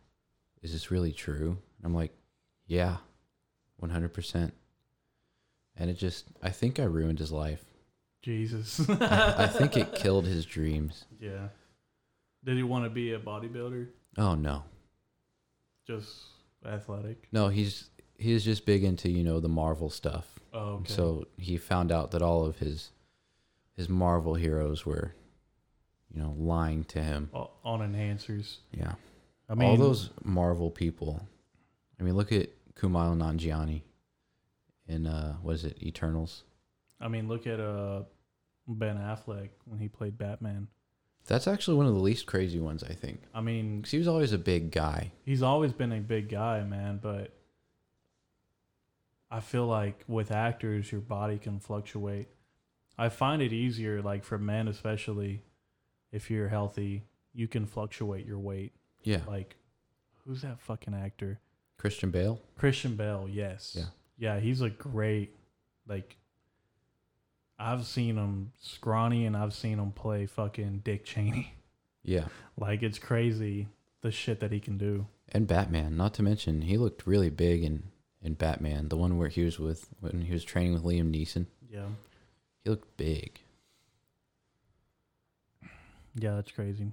is 0.62 0.72
this 0.72 0.90
really 0.90 1.12
true 1.12 1.58
and 1.76 1.84
i'm 1.84 1.94
like 1.94 2.12
yeah 2.66 2.98
100% 3.82 4.52
and 5.76 5.90
it 5.90 5.94
just 5.94 6.26
i 6.42 6.50
think 6.50 6.78
i 6.78 6.84
ruined 6.84 7.18
his 7.18 7.32
life 7.32 7.64
Jesus. 8.22 8.88
I, 8.88 9.44
I 9.44 9.46
think 9.46 9.76
it 9.76 9.94
killed 9.94 10.26
his 10.26 10.44
dreams 10.44 11.04
Yeah. 11.20 11.48
Did 12.44 12.56
he 12.56 12.62
want 12.64 12.84
to 12.84 12.90
be 12.90 13.12
a 13.12 13.18
bodybuilder? 13.18 13.88
oh 14.16 14.34
no 14.34 14.62
Just 15.88 16.26
athletic? 16.66 17.26
no 17.32 17.48
he's 17.48 17.88
he's 18.18 18.44
just 18.44 18.66
big 18.66 18.84
into 18.84 19.08
you 19.10 19.24
know 19.24 19.40
the 19.40 19.48
marvel 19.48 19.88
stuff 19.90 20.38
Oh, 20.52 20.74
okay. 20.80 20.92
so 20.92 21.26
he 21.36 21.56
found 21.56 21.90
out 21.92 22.10
that 22.12 22.22
all 22.22 22.44
of 22.46 22.58
his 22.58 22.90
his 23.76 23.88
marvel 23.88 24.34
heroes 24.34 24.84
were 24.86 25.14
you 26.12 26.20
know 26.20 26.34
lying 26.38 26.84
to 26.84 27.02
him 27.02 27.30
O- 27.34 27.50
on 27.64 27.80
enhancers. 27.80 28.56
yeah 28.72 28.94
I 29.50 29.54
mean, 29.54 29.68
all 29.70 29.76
those 29.78 30.10
Marvel 30.22 30.70
people. 30.70 31.26
I 31.98 32.02
mean, 32.02 32.14
look 32.16 32.32
at 32.32 32.50
Kumail 32.74 33.16
Nanjiani 33.16 33.80
in 34.86 35.06
uh, 35.06 35.36
what 35.40 35.54
is 35.54 35.64
it, 35.64 35.82
Eternals? 35.82 36.44
I 37.00 37.08
mean, 37.08 37.28
look 37.28 37.46
at 37.46 37.58
uh 37.60 38.02
Ben 38.66 38.98
Affleck 38.98 39.48
when 39.64 39.78
he 39.80 39.88
played 39.88 40.18
Batman. 40.18 40.68
That's 41.28 41.46
actually 41.46 41.76
one 41.76 41.86
of 41.86 41.94
the 41.94 42.00
least 42.00 42.26
crazy 42.26 42.58
ones, 42.58 42.82
I 42.82 42.94
think. 42.94 43.20
I 43.34 43.40
mean, 43.40 43.82
'Cause 43.82 43.90
he 43.92 43.98
was 43.98 44.08
always 44.08 44.32
a 44.32 44.38
big 44.38 44.70
guy. 44.72 45.12
he's 45.24 45.42
always 45.42 45.72
been 45.72 45.92
a 45.92 46.00
big 46.00 46.28
guy, 46.28 46.64
man, 46.64 46.98
but 47.00 47.32
I 49.30 49.40
feel 49.40 49.66
like 49.66 50.04
with 50.08 50.30
actors, 50.30 50.90
your 50.90 51.00
body 51.02 51.38
can 51.38 51.60
fluctuate. 51.60 52.28
I 52.96 53.10
find 53.10 53.42
it 53.42 53.52
easier, 53.52 54.00
like 54.02 54.24
for 54.24 54.38
men 54.38 54.68
especially, 54.68 55.42
if 56.10 56.30
you're 56.30 56.48
healthy, 56.48 57.04
you 57.34 57.46
can 57.46 57.66
fluctuate 57.66 58.26
your 58.26 58.38
weight. 58.38 58.72
Yeah. 59.04 59.20
Like, 59.26 59.56
who's 60.24 60.42
that 60.42 60.60
fucking 60.60 60.94
actor? 60.94 61.40
Christian 61.76 62.10
Bale. 62.10 62.40
Christian 62.56 62.96
Bale. 62.96 63.28
Yes. 63.30 63.76
Yeah. 63.78 63.84
Yeah, 64.16 64.40
he's 64.40 64.60
a 64.62 64.70
great, 64.70 65.36
like. 65.86 66.16
I've 67.58 67.86
seen 67.86 68.16
him 68.16 68.52
scrawny, 68.60 69.26
and 69.26 69.36
I've 69.36 69.54
seen 69.54 69.78
him 69.78 69.92
play 69.92 70.26
fucking 70.26 70.82
Dick 70.84 71.04
Cheney. 71.04 71.54
Yeah. 72.04 72.26
Like 72.56 72.82
it's 72.82 72.98
crazy 72.98 73.68
the 74.00 74.10
shit 74.10 74.40
that 74.40 74.52
he 74.52 74.60
can 74.60 74.78
do. 74.78 75.06
And 75.30 75.46
Batman. 75.46 75.96
Not 75.96 76.14
to 76.14 76.22
mention, 76.22 76.62
he 76.62 76.78
looked 76.78 77.06
really 77.06 77.30
big 77.30 77.62
in 77.62 77.82
in 78.22 78.34
Batman, 78.34 78.88
the 78.88 78.96
one 78.96 79.16
where 79.16 79.28
he 79.28 79.44
was 79.44 79.58
with 79.58 79.88
when 80.00 80.22
he 80.22 80.32
was 80.32 80.44
training 80.44 80.74
with 80.74 80.84
Liam 80.84 81.14
Neeson. 81.14 81.46
Yeah. 81.70 81.86
He 82.64 82.70
looked 82.70 82.96
big. 82.96 83.40
Yeah, 86.14 86.34
that's 86.34 86.50
crazy. 86.50 86.92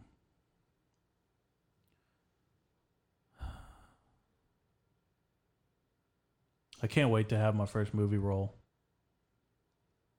I 6.83 6.87
can't 6.87 7.09
wait 7.09 7.29
to 7.29 7.37
have 7.37 7.55
my 7.55 7.65
first 7.65 7.93
movie 7.93 8.17
role. 8.17 8.53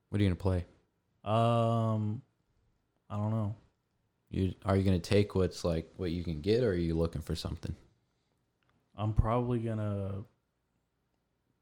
What 0.09 0.21
are 0.21 0.25
you 0.25 0.31
gonna 0.31 0.37
play? 0.37 0.65
Um, 1.25 2.23
I 3.11 3.17
don't 3.17 3.31
know. 3.31 3.57
You 4.31 4.55
are 4.65 4.77
you 4.77 4.85
gonna 4.85 4.99
take 4.99 5.35
what's 5.35 5.65
like 5.65 5.89
what 5.97 6.11
you 6.11 6.23
can 6.23 6.41
get, 6.41 6.63
or 6.63 6.71
are 6.71 6.75
you 6.75 6.97
looking 6.97 7.23
for 7.23 7.35
something? 7.35 7.75
I'm 8.97 9.13
probably 9.13 9.59
gonna. 9.59 10.25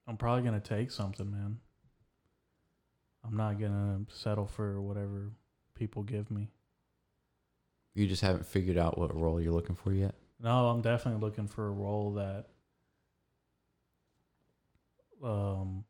I'm 0.06 0.16
probably 0.16 0.44
gonna 0.44 0.60
take 0.60 0.90
something, 0.90 1.30
man. 1.30 1.58
I'm 3.24 3.36
not 3.36 3.58
gonna 3.58 4.00
settle 4.08 4.46
for 4.46 4.80
whatever 4.80 5.32
people 5.74 6.02
give 6.02 6.30
me. 6.30 6.50
You 7.94 8.06
just 8.06 8.22
haven't 8.22 8.46
figured 8.46 8.76
out 8.76 8.98
what 8.98 9.14
role 9.14 9.40
you're 9.40 9.52
looking 9.52 9.76
for 9.76 9.92
yet. 9.92 10.14
No, 10.42 10.68
I'm 10.68 10.82
definitely 10.82 11.20
looking 11.20 11.48
for 11.48 11.66
a 11.66 11.70
role 11.70 12.14
that 12.14 12.46
um 15.22 15.84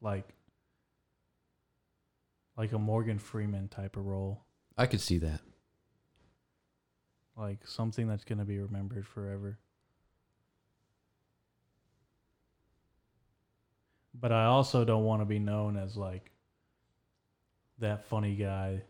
like 0.00 0.33
like 2.56 2.72
a 2.72 2.78
Morgan 2.78 3.18
Freeman 3.18 3.68
type 3.68 3.96
of 3.96 4.06
role. 4.06 4.44
I 4.76 4.86
could 4.86 5.00
see 5.00 5.18
that. 5.18 5.40
Like 7.36 7.66
something 7.66 8.06
that's 8.06 8.24
going 8.24 8.38
to 8.38 8.44
be 8.44 8.58
remembered 8.58 9.06
forever. 9.06 9.58
But 14.14 14.30
I 14.30 14.44
also 14.44 14.84
don't 14.84 15.04
want 15.04 15.22
to 15.22 15.26
be 15.26 15.40
known 15.40 15.76
as 15.76 15.96
like 15.96 16.30
that 17.78 18.06
funny 18.06 18.36
guy 18.36 18.82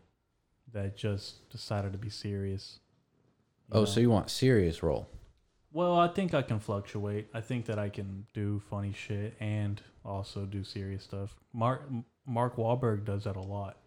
that 0.73 0.95
just 0.95 1.49
decided 1.49 1.91
to 1.93 1.97
be 1.97 2.09
serious. 2.09 2.79
Oh, 3.71 3.79
know? 3.79 3.85
so 3.85 3.99
you 3.99 4.11
want 4.11 4.29
serious 4.29 4.83
role? 4.83 5.07
Well, 5.71 5.97
I 5.99 6.07
think 6.07 6.33
I 6.33 6.41
can 6.41 6.59
fluctuate. 6.59 7.27
I 7.33 7.41
think 7.41 7.65
that 7.65 7.79
I 7.79 7.89
can 7.89 8.27
do 8.33 8.61
funny 8.69 8.93
shit 8.93 9.35
and 9.39 9.81
also 10.05 10.45
do 10.45 10.63
serious 10.63 11.03
stuff. 11.03 11.35
Mark 11.51 11.89
Mark 12.25 12.57
Wahlberg 12.57 13.05
does 13.05 13.23
that 13.25 13.35
a 13.35 13.41
lot. 13.41 13.77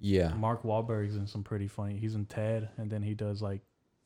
Yeah. 0.00 0.32
Mark 0.34 0.62
Wahlberg's 0.62 1.16
in 1.16 1.26
some 1.26 1.42
pretty 1.42 1.68
funny. 1.68 1.96
He's 1.96 2.14
in 2.14 2.24
Ted, 2.26 2.68
and 2.76 2.90
then 2.90 3.02
he 3.02 3.14
does 3.14 3.42
like 3.42 3.60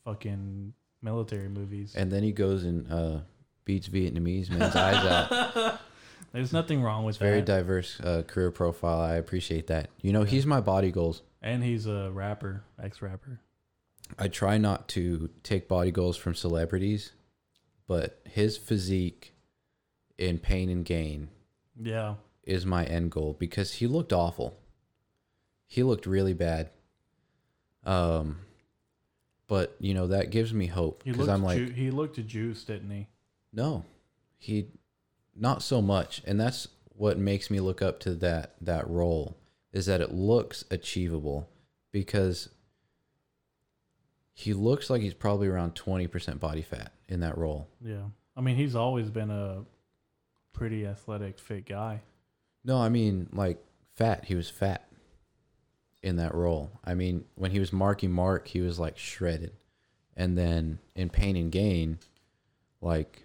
fucking 0.05 0.73
military 1.02 1.49
movies. 1.49 1.94
And 1.94 2.10
then 2.10 2.23
he 2.23 2.32
goes 2.32 2.65
and 2.65 2.91
uh, 2.91 3.18
beats 3.65 3.89
Vietnamese 3.89 4.50
men's 4.50 4.74
eyes 4.74 5.05
out. 5.05 5.81
There's 6.32 6.52
nothing 6.52 6.81
wrong 6.82 7.05
with 7.05 7.18
Very 7.18 7.41
that. 7.41 7.47
diverse 7.47 8.00
uh, 8.00 8.23
career 8.26 8.50
profile. 8.50 9.00
I 9.00 9.16
appreciate 9.16 9.66
that. 9.66 9.91
You 10.00 10.12
know, 10.12 10.23
he's 10.24 10.47
my 10.47 10.60
body 10.60 10.91
goals. 10.91 11.23
and 11.42 11.62
he's 11.62 11.86
a 11.86 12.10
rapper, 12.10 12.65
ex 12.82 13.02
rapper. 13.02 13.41
I 14.18 14.28
try 14.28 14.57
not 14.58 14.89
to 14.89 15.28
take 15.42 15.68
body 15.68 15.91
goals 15.91 16.16
from 16.16 16.34
celebrities, 16.34 17.12
but 17.86 18.20
his 18.24 18.57
physique 18.57 19.34
in 20.18 20.39
Pain 20.39 20.68
and 20.70 20.84
Gain 20.84 21.28
Yeah, 21.81 22.15
is 22.44 22.66
my 22.66 22.84
end 22.84 23.10
goal 23.10 23.36
because 23.38 23.74
he 23.74 23.86
looked 23.86 24.12
awful. 24.12 24.58
He 25.66 25.82
looked 25.82 26.06
really 26.06 26.34
bad. 26.34 26.70
Um, 27.84 28.38
but 29.46 29.76
you 29.80 29.92
know 29.94 30.06
that 30.08 30.30
gives 30.30 30.52
me 30.52 30.66
hope 30.66 31.02
he 31.04 31.10
because 31.10 31.26
looked. 31.26 31.36
I'm 31.36 31.44
like, 31.44 31.58
ju- 31.58 31.72
he 31.72 31.90
looked 31.90 32.24
juiced, 32.26 32.66
didn't 32.66 32.90
he? 32.90 33.08
no, 33.52 33.84
he, 34.38 34.68
not 35.36 35.62
so 35.62 35.82
much, 35.82 36.22
and 36.26 36.40
that's 36.40 36.68
what 36.94 37.18
makes 37.18 37.50
me 37.50 37.60
look 37.60 37.82
up 37.82 38.00
to 38.00 38.14
that 38.14 38.54
that 38.60 38.88
role 38.88 39.36
is 39.72 39.86
that 39.86 40.00
it 40.00 40.12
looks 40.12 40.64
achievable 40.70 41.48
because 41.90 42.50
he 44.32 44.54
looks 44.54 44.88
like 44.90 45.02
he's 45.02 45.14
probably 45.14 45.48
around 45.48 45.74
twenty 45.74 46.06
percent 46.06 46.40
body 46.40 46.62
fat 46.62 46.92
in 47.08 47.20
that 47.20 47.36
role. 47.36 47.68
Yeah. 47.84 48.04
I 48.36 48.40
mean, 48.40 48.56
he's 48.56 48.74
always 48.74 49.10
been 49.10 49.30
a 49.30 49.64
pretty 50.54 50.86
athletic, 50.86 51.38
fit 51.38 51.66
guy. 51.66 52.00
No, 52.65 52.78
I 52.78 52.89
mean 52.89 53.28
like 53.32 53.62
fat. 53.94 54.24
He 54.26 54.34
was 54.34 54.50
fat 54.50 54.89
in 56.02 56.16
that 56.16 56.34
role. 56.34 56.81
I 56.84 56.94
mean, 56.94 57.24
when 57.34 57.50
he 57.50 57.60
was 57.60 57.73
Marky 57.73 58.08
Mark, 58.08 58.49
he 58.49 58.60
was 58.60 58.78
like 58.78 58.99
shredded. 58.99 59.52
And 60.16 60.36
then 60.36 60.78
in 60.94 61.08
Pain 61.08 61.36
and 61.36 61.50
Gain, 61.50 61.99
like 62.81 63.24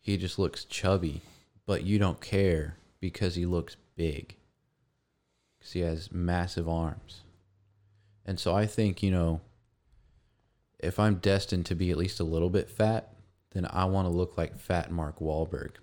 he 0.00 0.16
just 0.16 0.38
looks 0.38 0.64
chubby, 0.64 1.22
but 1.66 1.84
you 1.84 1.98
don't 1.98 2.20
care 2.20 2.76
because 3.00 3.34
he 3.34 3.46
looks 3.46 3.76
big. 3.96 4.36
Cuz 5.60 5.72
he 5.72 5.80
has 5.80 6.12
massive 6.12 6.68
arms. 6.68 7.22
And 8.26 8.38
so 8.38 8.54
I 8.54 8.66
think, 8.66 9.02
you 9.02 9.10
know, 9.10 9.40
if 10.78 10.98
I'm 10.98 11.16
destined 11.16 11.66
to 11.66 11.74
be 11.74 11.90
at 11.90 11.96
least 11.96 12.20
a 12.20 12.24
little 12.24 12.50
bit 12.50 12.68
fat, 12.68 13.14
then 13.52 13.66
I 13.70 13.84
want 13.86 14.06
to 14.06 14.14
look 14.14 14.36
like 14.36 14.58
fat 14.58 14.90
Mark 14.90 15.18
Wahlberg. 15.20 15.76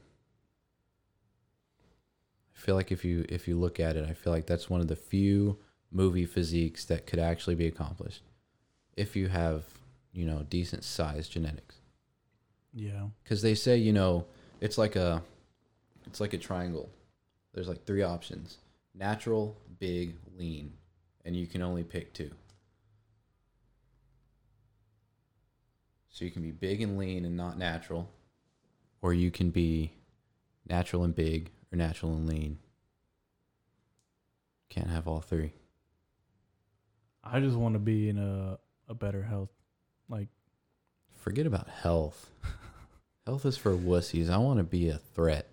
I 2.62 2.64
feel 2.64 2.76
like 2.76 2.92
if 2.92 3.04
you 3.04 3.26
if 3.28 3.48
you 3.48 3.58
look 3.58 3.80
at 3.80 3.96
it, 3.96 4.08
I 4.08 4.14
feel 4.14 4.32
like 4.32 4.46
that's 4.46 4.70
one 4.70 4.82
of 4.82 4.88
the 4.88 4.96
few 4.96 5.58
movie 5.92 6.28
physiques 6.28 6.86
that 6.86 7.08
could 7.08 7.18
actually 7.18 7.56
be 7.56 7.66
accomplished 7.66 8.22
if 8.96 9.16
you 9.16 9.30
have, 9.30 9.66
you 10.14 10.28
know, 10.28 10.46
decent 10.48 10.84
size 10.84 11.28
genetics. 11.28 11.78
Yeah. 12.72 13.08
Cuz 13.26 13.42
they 13.42 13.56
say, 13.56 13.78
you 13.78 13.92
know, 13.92 14.28
it's 14.60 14.78
like 14.78 14.96
a 14.96 15.24
it's 16.06 16.22
like 16.22 16.34
a 16.34 16.38
triangle. 16.38 16.92
There's 17.54 17.68
like 17.68 17.84
three 17.86 18.04
options. 18.04 18.60
Natural, 18.94 19.58
big, 19.80 20.18
lean, 20.38 20.74
and 21.26 21.36
you 21.36 21.48
can 21.48 21.64
only 21.64 21.84
pick 21.84 22.14
two. 22.14 22.30
So 26.10 26.26
you 26.26 26.30
can 26.30 26.44
be 26.44 26.52
big 26.52 26.82
and 26.82 26.96
lean 27.00 27.26
and 27.26 27.36
not 27.36 27.58
natural, 27.58 28.08
or 29.02 29.16
you 29.16 29.32
can 29.32 29.50
be 29.50 29.94
natural 30.68 31.04
and 31.04 31.16
big 31.16 31.50
or 31.72 31.78
natural 31.78 32.14
and 32.14 32.28
lean. 32.28 32.58
Can't 34.70 34.90
have 34.90 35.08
all 35.08 35.22
three. 35.22 35.54
I 37.24 37.40
just 37.40 37.56
want 37.56 37.74
to 37.76 37.80
be 37.80 38.10
in 38.10 38.18
a 38.18 38.58
a 38.88 38.94
better 38.94 39.24
health. 39.24 39.50
Like, 40.10 40.28
Forget 41.22 41.46
about 41.46 41.70
health. 41.70 42.30
health 43.26 43.46
is 43.46 43.58
for 43.58 43.72
wussies. 43.72 44.30
I 44.30 44.38
want 44.38 44.58
to 44.58 44.64
be 44.64 44.90
a 44.90 44.98
threat. 44.98 45.48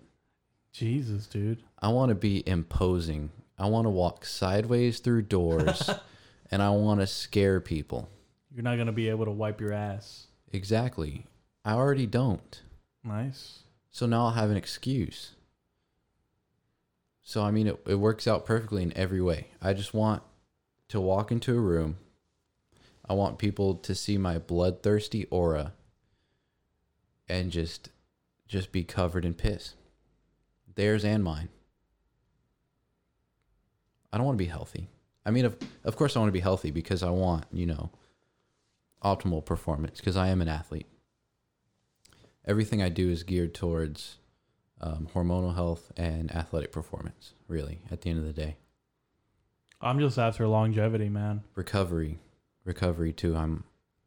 Jesus, 0.71 1.27
dude. 1.27 1.63
I 1.79 1.89
want 1.89 2.09
to 2.09 2.15
be 2.15 2.43
imposing. 2.47 3.29
I 3.57 3.67
want 3.67 3.85
to 3.85 3.89
walk 3.89 4.25
sideways 4.25 4.99
through 4.99 5.23
doors 5.23 5.89
and 6.51 6.61
I 6.61 6.69
want 6.71 7.01
to 7.01 7.07
scare 7.07 7.59
people. 7.59 8.09
You're 8.53 8.63
not 8.63 8.77
gonna 8.77 8.91
be 8.91 9.09
able 9.09 9.25
to 9.25 9.31
wipe 9.31 9.61
your 9.61 9.73
ass. 9.73 10.27
Exactly. 10.51 11.27
I 11.63 11.73
already 11.73 12.07
don't. 12.07 12.61
Nice. 13.03 13.59
So 13.91 14.05
now 14.05 14.25
I'll 14.25 14.31
have 14.31 14.49
an 14.49 14.57
excuse. 14.57 15.35
So, 17.29 17.43
I 17.43 17.51
mean, 17.51 17.67
it, 17.67 17.79
it 17.85 17.93
works 17.93 18.27
out 18.27 18.43
perfectly 18.43 18.81
in 18.81 18.91
every 18.97 19.21
way. 19.21 19.49
I 19.61 19.73
just 19.73 19.93
want 19.93 20.23
to 20.87 20.99
walk 20.99 21.31
into 21.31 21.55
a 21.55 21.61
room. 21.61 21.97
I 23.07 23.13
want 23.13 23.37
people 23.37 23.75
to 23.75 23.93
see 23.93 24.17
my 24.17 24.39
bloodthirsty 24.39 25.25
aura 25.25 25.73
and 27.27 27.51
just 27.51 27.89
just 28.47 28.71
be 28.71 28.83
covered 28.83 29.25
in 29.25 29.35
piss. 29.35 29.75
Theirs 30.73 31.05
and 31.05 31.23
mine. 31.23 31.49
I 34.11 34.17
don't 34.17 34.25
want 34.25 34.39
to 34.39 34.43
be 34.43 34.49
healthy. 34.49 34.87
I 35.23 35.29
mean, 35.29 35.45
of, 35.45 35.55
of 35.83 35.95
course, 35.95 36.15
I 36.15 36.19
want 36.21 36.29
to 36.29 36.33
be 36.33 36.39
healthy 36.39 36.71
because 36.71 37.03
I 37.03 37.11
want, 37.11 37.45
you 37.53 37.67
know, 37.67 37.91
optimal 39.03 39.45
performance 39.45 39.99
because 39.99 40.17
I 40.17 40.29
am 40.29 40.41
an 40.41 40.49
athlete. 40.49 40.87
Everything 42.47 42.81
I 42.81 42.89
do 42.89 43.11
is 43.11 43.21
geared 43.21 43.53
towards 43.53 44.17
um, 44.81 45.07
hormonal 45.13 45.55
health 45.55 45.91
and 45.97 46.33
athletic 46.33 46.71
performance, 46.71 47.33
really, 47.47 47.81
at 47.91 48.01
the 48.01 48.09
end 48.09 48.19
of 48.19 48.25
the 48.25 48.33
day. 48.33 48.57
I'm 49.81 49.99
just 49.99 50.17
after 50.17 50.47
longevity, 50.47 51.09
man. 51.09 51.43
Recovery, 51.55 52.19
recovery 52.65 53.13
too. 53.13 53.35
I'm 53.35 53.63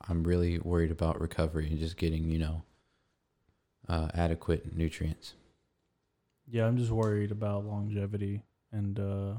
I'm 0.09 0.25
really 0.25 0.59
worried 0.59 0.91
about 0.91 1.21
recovery 1.21 1.69
and 1.69 1.79
just 1.79 1.97
getting, 1.97 2.29
you 2.31 2.39
know, 2.39 2.63
uh, 3.89 4.09
adequate 4.15 4.77
nutrients. 4.77 5.35
Yeah, 6.51 6.67
I'm 6.67 6.77
just 6.77 6.91
worried 6.91 7.31
about 7.31 7.65
longevity 7.65 8.43
and 8.73 8.99
uh 8.99 9.35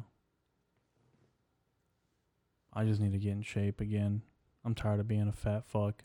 I 2.76 2.86
just 2.86 3.00
need 3.00 3.12
to 3.12 3.20
get 3.20 3.34
in 3.34 3.44
shape 3.44 3.82
again. 3.82 4.24
I'm 4.66 4.74
tired 4.74 5.00
of 5.00 5.08
being 5.08 5.28
a 5.28 5.32
fat 5.34 5.66
fuck. 5.68 6.04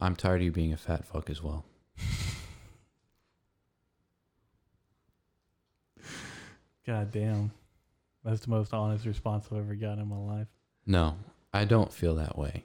I'm 0.00 0.16
tired 0.16 0.40
of 0.40 0.44
you 0.44 0.52
being 0.52 0.72
a 0.72 0.76
fat 0.76 1.04
fuck 1.04 1.30
as 1.30 1.42
well. 1.42 1.64
God 6.86 7.10
damn. 7.10 7.50
That's 8.24 8.40
the 8.40 8.50
most 8.50 8.72
honest 8.72 9.06
response 9.06 9.46
I've 9.50 9.58
ever 9.58 9.74
gotten 9.74 10.00
in 10.00 10.08
my 10.08 10.16
life. 10.16 10.48
No, 10.86 11.16
I 11.52 11.64
don't 11.64 11.92
feel 11.92 12.14
that 12.16 12.38
way. 12.38 12.64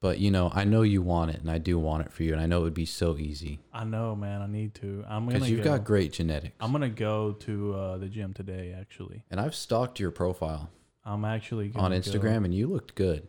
But 0.00 0.18
you 0.20 0.30
know, 0.30 0.50
I 0.54 0.62
know 0.64 0.82
you 0.82 1.02
want 1.02 1.32
it, 1.32 1.40
and 1.40 1.50
I 1.50 1.58
do 1.58 1.76
want 1.78 2.06
it 2.06 2.12
for 2.12 2.22
you, 2.22 2.32
and 2.32 2.40
I 2.40 2.46
know 2.46 2.60
it 2.60 2.64
would 2.64 2.74
be 2.74 2.86
so 2.86 3.16
easy 3.18 3.58
I 3.72 3.82
know, 3.84 4.14
man. 4.14 4.42
I 4.42 4.46
need 4.46 4.74
to. 4.76 5.04
I'm 5.08 5.24
gonna. 5.26 5.38
because 5.38 5.50
you've 5.50 5.64
go. 5.64 5.76
got 5.76 5.84
great 5.84 6.12
genetics. 6.12 6.54
I'm 6.60 6.70
gonna 6.70 6.88
go 6.88 7.32
to 7.32 7.74
uh, 7.74 7.96
the 7.98 8.06
gym 8.06 8.32
today. 8.32 8.74
Actually, 8.78 9.24
and 9.30 9.40
I've 9.40 9.56
stalked 9.56 9.98
your 9.98 10.12
profile 10.12 10.70
I'm 11.04 11.24
actually 11.24 11.72
on 11.74 11.90
Instagram, 11.92 12.40
Go. 12.40 12.44
and 12.44 12.54
you 12.54 12.68
looked 12.68 12.94
good. 12.94 13.26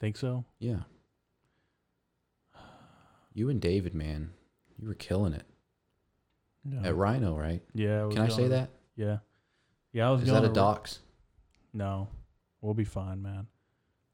Think 0.00 0.16
so? 0.16 0.44
Yeah. 0.58 0.80
You 3.32 3.48
and 3.50 3.60
David, 3.60 3.94
man, 3.94 4.32
you 4.78 4.88
were 4.88 4.94
killing 4.94 5.32
it 5.32 5.44
Yeah. 6.64 6.88
at 6.88 6.96
Rhino, 6.96 7.36
right? 7.38 7.62
yeah. 7.72 8.08
Can 8.10 8.18
I 8.18 8.28
say 8.28 8.48
that? 8.48 8.70
Yeah. 8.96 9.18
Yeah, 9.92 10.08
I 10.08 10.10
was 10.10 10.22
Is 10.22 10.30
going 10.30 10.42
that 10.42 10.50
a 10.50 10.52
dox? 10.52 11.00
No, 11.72 12.08
we'll 12.60 12.74
be 12.74 12.84
fine, 12.84 13.22
man. 13.22 13.46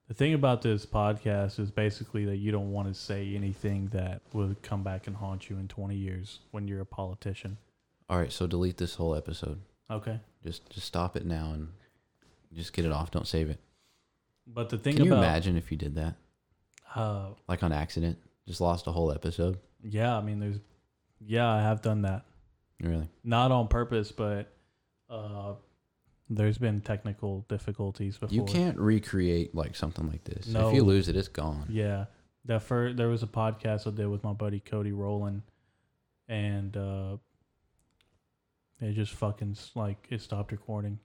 The 0.09 0.15
thing 0.15 0.35
about 0.35 0.63
this 0.63 0.85
podcast 0.85 1.59
is 1.59 1.71
basically 1.71 2.27
that 2.27 2.37
you 2.37 2.53
don't 2.53 2.71
want 2.73 2.89
to 2.89 2.95
say 2.95 3.35
anything 3.35 3.89
that 3.93 4.21
will 4.33 4.55
come 4.63 4.83
back 4.83 5.07
and 5.07 5.17
haunt 5.17 5.49
you 5.49 5.57
in 5.57 5.67
20 5.67 5.95
years 5.95 6.41
when 6.51 6.69
you're 6.69 6.83
a 6.83 6.87
politician. 6.87 7.57
All 8.11 8.19
right, 8.19 8.31
so 8.31 8.47
delete 8.47 8.77
this 8.77 8.97
whole 8.97 9.15
episode. 9.15 9.61
Okay. 9.91 10.21
Just 10.43 10.69
just 10.71 10.87
stop 10.87 11.17
it 11.17 11.25
now 11.25 11.53
and 11.55 11.69
just 12.53 12.75
get 12.75 12.85
it 12.85 12.93
off. 12.93 13.11
Don't 13.11 13.27
save 13.27 13.49
it. 13.49 13.59
But 14.47 14.69
the 14.69 14.77
thing 14.77 14.97
Can 14.97 15.07
you 15.07 15.15
imagine 15.15 15.57
if 15.57 15.71
you 15.71 15.79
did 15.79 15.95
that, 15.95 16.17
uh, 16.95 17.29
like 17.49 17.63
on 17.63 17.73
accident, 17.73 18.19
just 18.47 18.61
lost 18.61 18.87
a 18.87 18.93
whole 18.93 19.11
episode? 19.11 19.59
yeah, 19.83 20.17
I 20.17 20.21
mean, 20.21 20.39
there's, 20.39 20.59
yeah, 21.21 21.49
I 21.49 21.61
have 21.63 21.83
done 21.83 22.03
that. 22.03 22.25
Really? 22.81 23.09
Not 23.23 23.53
on 23.53 23.69
purpose, 23.69 24.13
but 24.13 24.54
uh, 25.11 25.55
there's 26.31 26.59
been 26.59 26.81
technical 26.81 27.45
difficulties 27.49 28.19
before. 28.19 28.35
You 28.35 28.45
can't 28.45 28.79
recreate 28.79 29.55
like 29.55 29.77
something 29.77 30.09
like 30.09 30.25
this. 30.25 30.47
No. 30.47 30.69
If 30.69 30.75
you 30.75 30.83
lose 30.83 31.09
it, 31.09 31.17
it's 31.17 31.29
gone. 31.29 31.67
Yeah, 31.69 32.07
that 32.47 32.63
first 32.63 32.97
there 32.97 33.09
was 33.09 33.23
a 33.23 33.27
podcast 33.27 33.87
I 33.87 33.91
did 33.91 34.07
with 34.09 34.25
my 34.25 34.33
buddy 34.33 34.61
Cody 34.61 34.93
Rowland, 34.93 35.43
and 36.29 36.77
uh, 36.77 37.17
it 38.81 38.93
just 38.93 39.13
fucking 39.13 39.57
like 39.75 40.07
it 40.11 40.21
stopped 40.21 40.53
recording. 40.53 40.99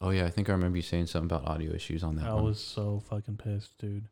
Oh 0.00 0.10
yeah, 0.10 0.24
I 0.24 0.30
think 0.30 0.48
I 0.48 0.52
remember 0.52 0.76
you 0.76 0.82
saying 0.82 1.06
something 1.06 1.30
about 1.30 1.48
audio 1.48 1.72
issues 1.72 2.02
on 2.02 2.16
that 2.16 2.26
I 2.26 2.34
one. 2.34 2.44
was 2.44 2.60
so 2.62 3.02
fucking 3.08 3.36
pissed, 3.36 3.78
dude. 3.78 4.08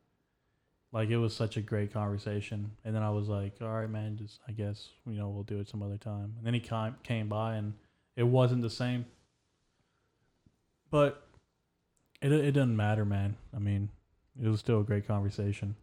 Like 0.92 1.08
it 1.08 1.16
was 1.18 1.34
such 1.34 1.56
a 1.56 1.60
great 1.60 1.92
conversation, 1.92 2.72
and 2.84 2.94
then 2.94 3.02
I 3.02 3.10
was 3.10 3.28
like, 3.28 3.56
"All 3.60 3.68
right, 3.68 3.90
man, 3.90 4.16
just 4.16 4.40
I 4.48 4.52
guess 4.52 4.88
you 5.06 5.18
know 5.18 5.28
we'll 5.28 5.42
do 5.42 5.58
it 5.58 5.68
some 5.68 5.82
other 5.82 5.98
time." 5.98 6.34
And 6.36 6.46
then 6.46 6.54
he 6.54 6.60
came 6.60 6.94
came 7.02 7.28
by, 7.28 7.56
and 7.56 7.74
it 8.16 8.24
wasn't 8.24 8.62
the 8.62 8.70
same. 8.70 9.06
But 10.90 11.26
it 12.20 12.32
it 12.32 12.52
doesn't 12.52 12.76
matter, 12.76 13.04
man. 13.04 13.36
I 13.54 13.58
mean, 13.58 13.90
it 14.40 14.48
was 14.48 14.60
still 14.60 14.80
a 14.80 14.84
great 14.84 15.06
conversation. 15.06 15.76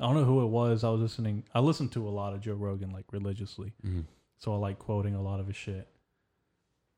I 0.00 0.06
don't 0.06 0.14
know 0.14 0.24
who 0.24 0.42
it 0.42 0.48
was. 0.48 0.84
I 0.84 0.90
was 0.90 1.00
listening. 1.00 1.44
I 1.54 1.60
listened 1.60 1.92
to 1.92 2.06
a 2.08 2.10
lot 2.10 2.34
of 2.34 2.40
Joe 2.40 2.54
Rogan 2.54 2.92
like 2.92 3.12
religiously, 3.12 3.72
Mhm. 3.84 4.04
so 4.38 4.52
I 4.54 4.56
like 4.56 4.78
quoting 4.78 5.14
a 5.14 5.22
lot 5.22 5.38
of 5.40 5.46
his 5.46 5.56
shit. 5.56 5.88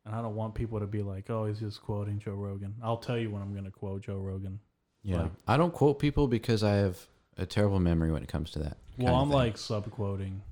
And 0.05 0.15
I 0.15 0.21
don't 0.23 0.35
want 0.37 0.55
people 0.55 0.81
to 0.81 0.87
be 0.87 1.03
like, 1.03 1.31
"Oh, 1.31 1.47
he's 1.47 1.61
just 1.61 1.83
quoting 1.83 2.19
Joe 2.19 2.35
Rogan." 2.35 2.75
I'll 2.83 2.99
tell 2.99 3.19
you 3.19 3.31
when 3.31 3.43
I'm 3.43 3.55
gonna 3.55 3.71
quote 3.71 4.03
Joe 4.03 4.19
Rogan. 4.19 4.61
Yeah, 5.03 5.23
like- 5.23 5.33
I 5.47 5.57
don't 5.57 5.73
quote 5.73 5.99
people 5.99 6.29
because 6.29 6.63
I 6.63 6.75
have 6.75 7.09
a 7.37 7.47
terrible 7.47 7.81
memory 7.81 8.11
when 8.13 8.23
it 8.23 8.29
comes 8.29 8.51
to 8.53 8.59
that. 8.61 8.79
Well, 8.99 9.15
I'm 9.17 9.31
like 9.31 9.57
sub 9.59 9.91
quoting. 9.91 10.43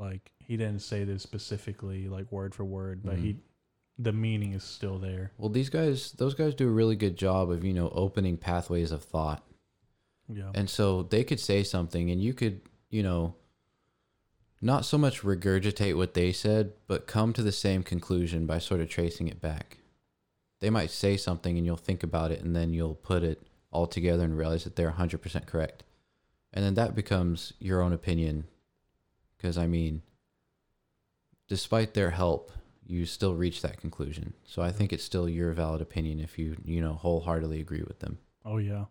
Like 0.00 0.32
he 0.38 0.56
didn't 0.56 0.80
say 0.80 1.04
this 1.04 1.22
specifically, 1.22 2.08
like 2.08 2.32
word 2.32 2.54
for 2.54 2.64
word, 2.64 3.02
but 3.04 3.16
Mhm. 3.16 3.22
he, 3.22 3.36
the 3.98 4.12
meaning 4.12 4.54
is 4.54 4.64
still 4.64 4.98
there. 4.98 5.32
well, 5.36 5.50
these 5.50 5.68
guys, 5.68 6.12
those 6.12 6.34
guys 6.34 6.54
do 6.54 6.66
a 6.66 6.72
really 6.72 6.96
good 6.96 7.16
job 7.16 7.50
of 7.50 7.62
you 7.64 7.74
know 7.74 7.90
opening 7.90 8.36
pathways 8.38 8.90
of 8.92 9.02
thought, 9.04 9.46
Yeah. 10.28 10.50
and 10.54 10.70
so 10.70 11.02
they 11.02 11.22
could 11.22 11.38
say 11.38 11.62
something, 11.62 12.10
and 12.10 12.22
you 12.22 12.32
could 12.34 12.62
you 12.88 13.02
know 13.02 13.34
not 14.62 14.84
so 14.84 14.96
much 14.98 15.20
regurgitate 15.22 15.96
what 15.96 16.14
they 16.14 16.32
said, 16.32 16.72
but 16.86 17.06
come 17.06 17.32
to 17.34 17.42
the 17.42 17.52
same 17.52 17.82
conclusion 17.82 18.46
by 18.46 18.58
sort 18.58 18.80
of 18.80 18.88
tracing 18.88 19.28
it 19.28 19.40
back. 19.40 19.78
They 20.60 20.68
might 20.70 20.90
say 20.90 21.16
something, 21.16 21.56
and 21.56 21.64
you'll 21.66 21.76
think 21.76 22.02
about 22.02 22.30
it, 22.30 22.42
and 22.42 22.54
then 22.56 22.72
you'll 22.74 22.94
put 22.94 23.22
it 23.22 23.42
all 23.70 23.86
together 23.86 24.24
and 24.24 24.36
realize 24.36 24.64
that 24.64 24.76
they're 24.76 24.90
100% 24.90 25.46
correct. 25.46 25.84
And 26.52 26.62
then 26.64 26.74
that 26.74 26.94
becomes 26.94 27.52
your 27.58 27.80
own 27.80 27.92
opinion. 27.94 28.44
Because, 29.40 29.56
I 29.56 29.66
mean, 29.66 30.02
despite 31.48 31.94
their 31.94 32.10
help, 32.10 32.52
you 32.86 33.06
still 33.06 33.34
reach 33.34 33.62
that 33.62 33.80
conclusion. 33.80 34.34
So 34.44 34.60
I 34.60 34.70
think 34.70 34.92
it's 34.92 35.04
still 35.04 35.28
your 35.28 35.52
valid 35.52 35.80
opinion 35.80 36.20
if 36.20 36.38
you, 36.38 36.56
you 36.64 36.80
know, 36.82 36.92
wholeheartedly 36.94 37.60
agree 37.60 37.82
with 37.86 38.00
them. 38.00 38.18
oh 38.44 38.58
yeah. 38.58 38.84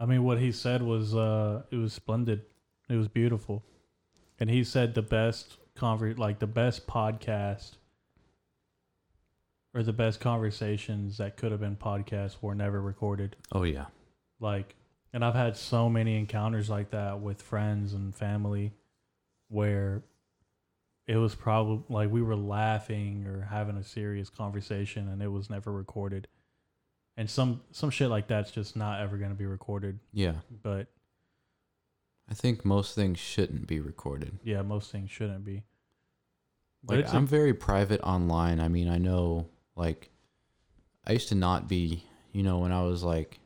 I 0.00 0.04
mean, 0.06 0.24
what 0.24 0.38
he 0.40 0.50
said 0.50 0.82
was, 0.82 1.14
uh, 1.14 1.62
it 1.70 1.76
was 1.76 1.92
splendid. 1.92 2.42
It 2.88 2.96
was 2.96 3.06
beautiful, 3.06 3.64
and 4.40 4.50
he 4.50 4.64
said 4.64 4.94
the 4.94 5.02
best 5.02 5.56
conver 5.76 6.18
like 6.18 6.40
the 6.40 6.46
best 6.48 6.88
podcast, 6.88 7.76
or 9.72 9.84
the 9.84 9.92
best 9.92 10.18
conversations 10.20 11.18
that 11.18 11.36
could 11.36 11.52
have 11.52 11.60
been 11.60 11.76
podcasts 11.76 12.36
were 12.42 12.54
never 12.54 12.82
recorded. 12.82 13.36
Oh, 13.52 13.62
yeah. 13.62 13.86
like 14.40 14.74
and 15.14 15.24
i've 15.24 15.34
had 15.34 15.56
so 15.56 15.88
many 15.88 16.16
encounters 16.18 16.68
like 16.68 16.90
that 16.90 17.20
with 17.20 17.40
friends 17.40 17.92
and 17.92 18.14
family 18.14 18.72
where 19.52 20.02
it 21.06 21.16
was 21.16 21.34
probably 21.34 21.82
like 21.88 22.10
we 22.10 22.22
were 22.22 22.36
laughing 22.36 23.26
or 23.26 23.42
having 23.50 23.76
a 23.76 23.84
serious 23.84 24.30
conversation 24.30 25.08
and 25.08 25.20
it 25.22 25.28
was 25.28 25.50
never 25.50 25.70
recorded 25.72 26.26
and 27.16 27.28
some 27.28 27.60
some 27.72 27.90
shit 27.90 28.08
like 28.08 28.26
that's 28.28 28.50
just 28.50 28.76
not 28.76 29.00
ever 29.00 29.16
going 29.18 29.30
to 29.30 29.36
be 29.36 29.44
recorded 29.46 29.98
Yeah. 30.12 30.36
but 30.62 30.86
I 32.30 32.34
think 32.34 32.64
most 32.64 32.94
things 32.94 33.18
shouldn't 33.18 33.66
be 33.66 33.80
recorded. 33.80 34.38
yeah 34.42 34.62
most 34.62 34.90
things 34.90 35.10
shouldn't 35.10 35.44
be 35.44 35.64
but 36.84 36.96
Like 36.96 37.04
it's 37.04 37.12
a- 37.12 37.16
I'm 37.16 37.26
very 37.26 37.52
private 37.54 38.00
online. 38.02 38.58
I 38.58 38.66
mean, 38.68 38.88
I 38.88 38.98
know 38.98 39.48
like 39.76 40.10
I 41.06 41.12
used 41.12 41.28
to 41.28 41.34
not 41.36 41.68
be, 41.68 42.04
you 42.32 42.42
know, 42.42 42.58
when 42.58 42.72
I 42.72 42.82
was 42.82 43.02
like 43.04 43.38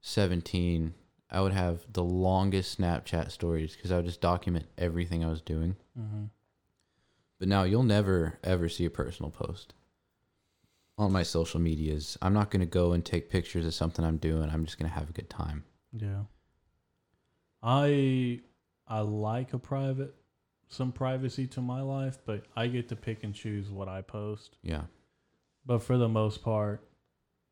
17, 0.00 0.94
I 1.34 1.40
would 1.40 1.52
have 1.52 1.84
the 1.92 2.04
longest 2.04 2.78
Snapchat 2.78 3.30
stories 3.30 3.74
cuz 3.76 3.90
I 3.92 3.96
would 3.96 4.06
just 4.06 4.20
document 4.20 4.66
everything 4.78 5.24
I 5.24 5.28
was 5.28 5.40
doing. 5.42 5.76
Mhm. 5.98 6.30
But 7.38 7.48
now 7.48 7.64
you'll 7.64 7.82
never 7.82 8.38
ever 8.44 8.68
see 8.68 8.84
a 8.84 8.90
personal 8.90 9.30
post 9.30 9.74
on 10.96 11.10
my 11.12 11.22
social 11.24 11.60
medias. 11.60 12.16
I'm 12.22 12.32
not 12.32 12.50
going 12.50 12.60
to 12.60 12.66
go 12.66 12.92
and 12.92 13.04
take 13.04 13.28
pictures 13.28 13.66
of 13.66 13.74
something 13.74 14.04
I'm 14.04 14.16
doing. 14.18 14.48
I'm 14.48 14.64
just 14.64 14.78
going 14.78 14.88
to 14.90 14.94
have 14.98 15.10
a 15.10 15.12
good 15.12 15.28
time. 15.28 15.64
yeah 15.92 16.24
i 17.62 18.40
i 18.88 19.00
like 19.00 19.52
a 19.54 19.58
private 19.58 20.14
some 20.68 20.92
privacy 20.92 21.46
to 21.46 21.60
my 21.60 21.80
life 21.80 22.18
but 22.26 22.44
i 22.56 22.66
get 22.66 22.88
to 22.88 22.96
pick 22.96 23.24
and 23.24 23.34
choose 23.34 23.70
what 23.70 23.88
i 23.88 24.02
post 24.02 24.56
Yeah. 24.62 24.84
but 25.64 25.78
for 25.78 25.96
the 25.98 26.08
most 26.08 26.42
part 26.42 26.86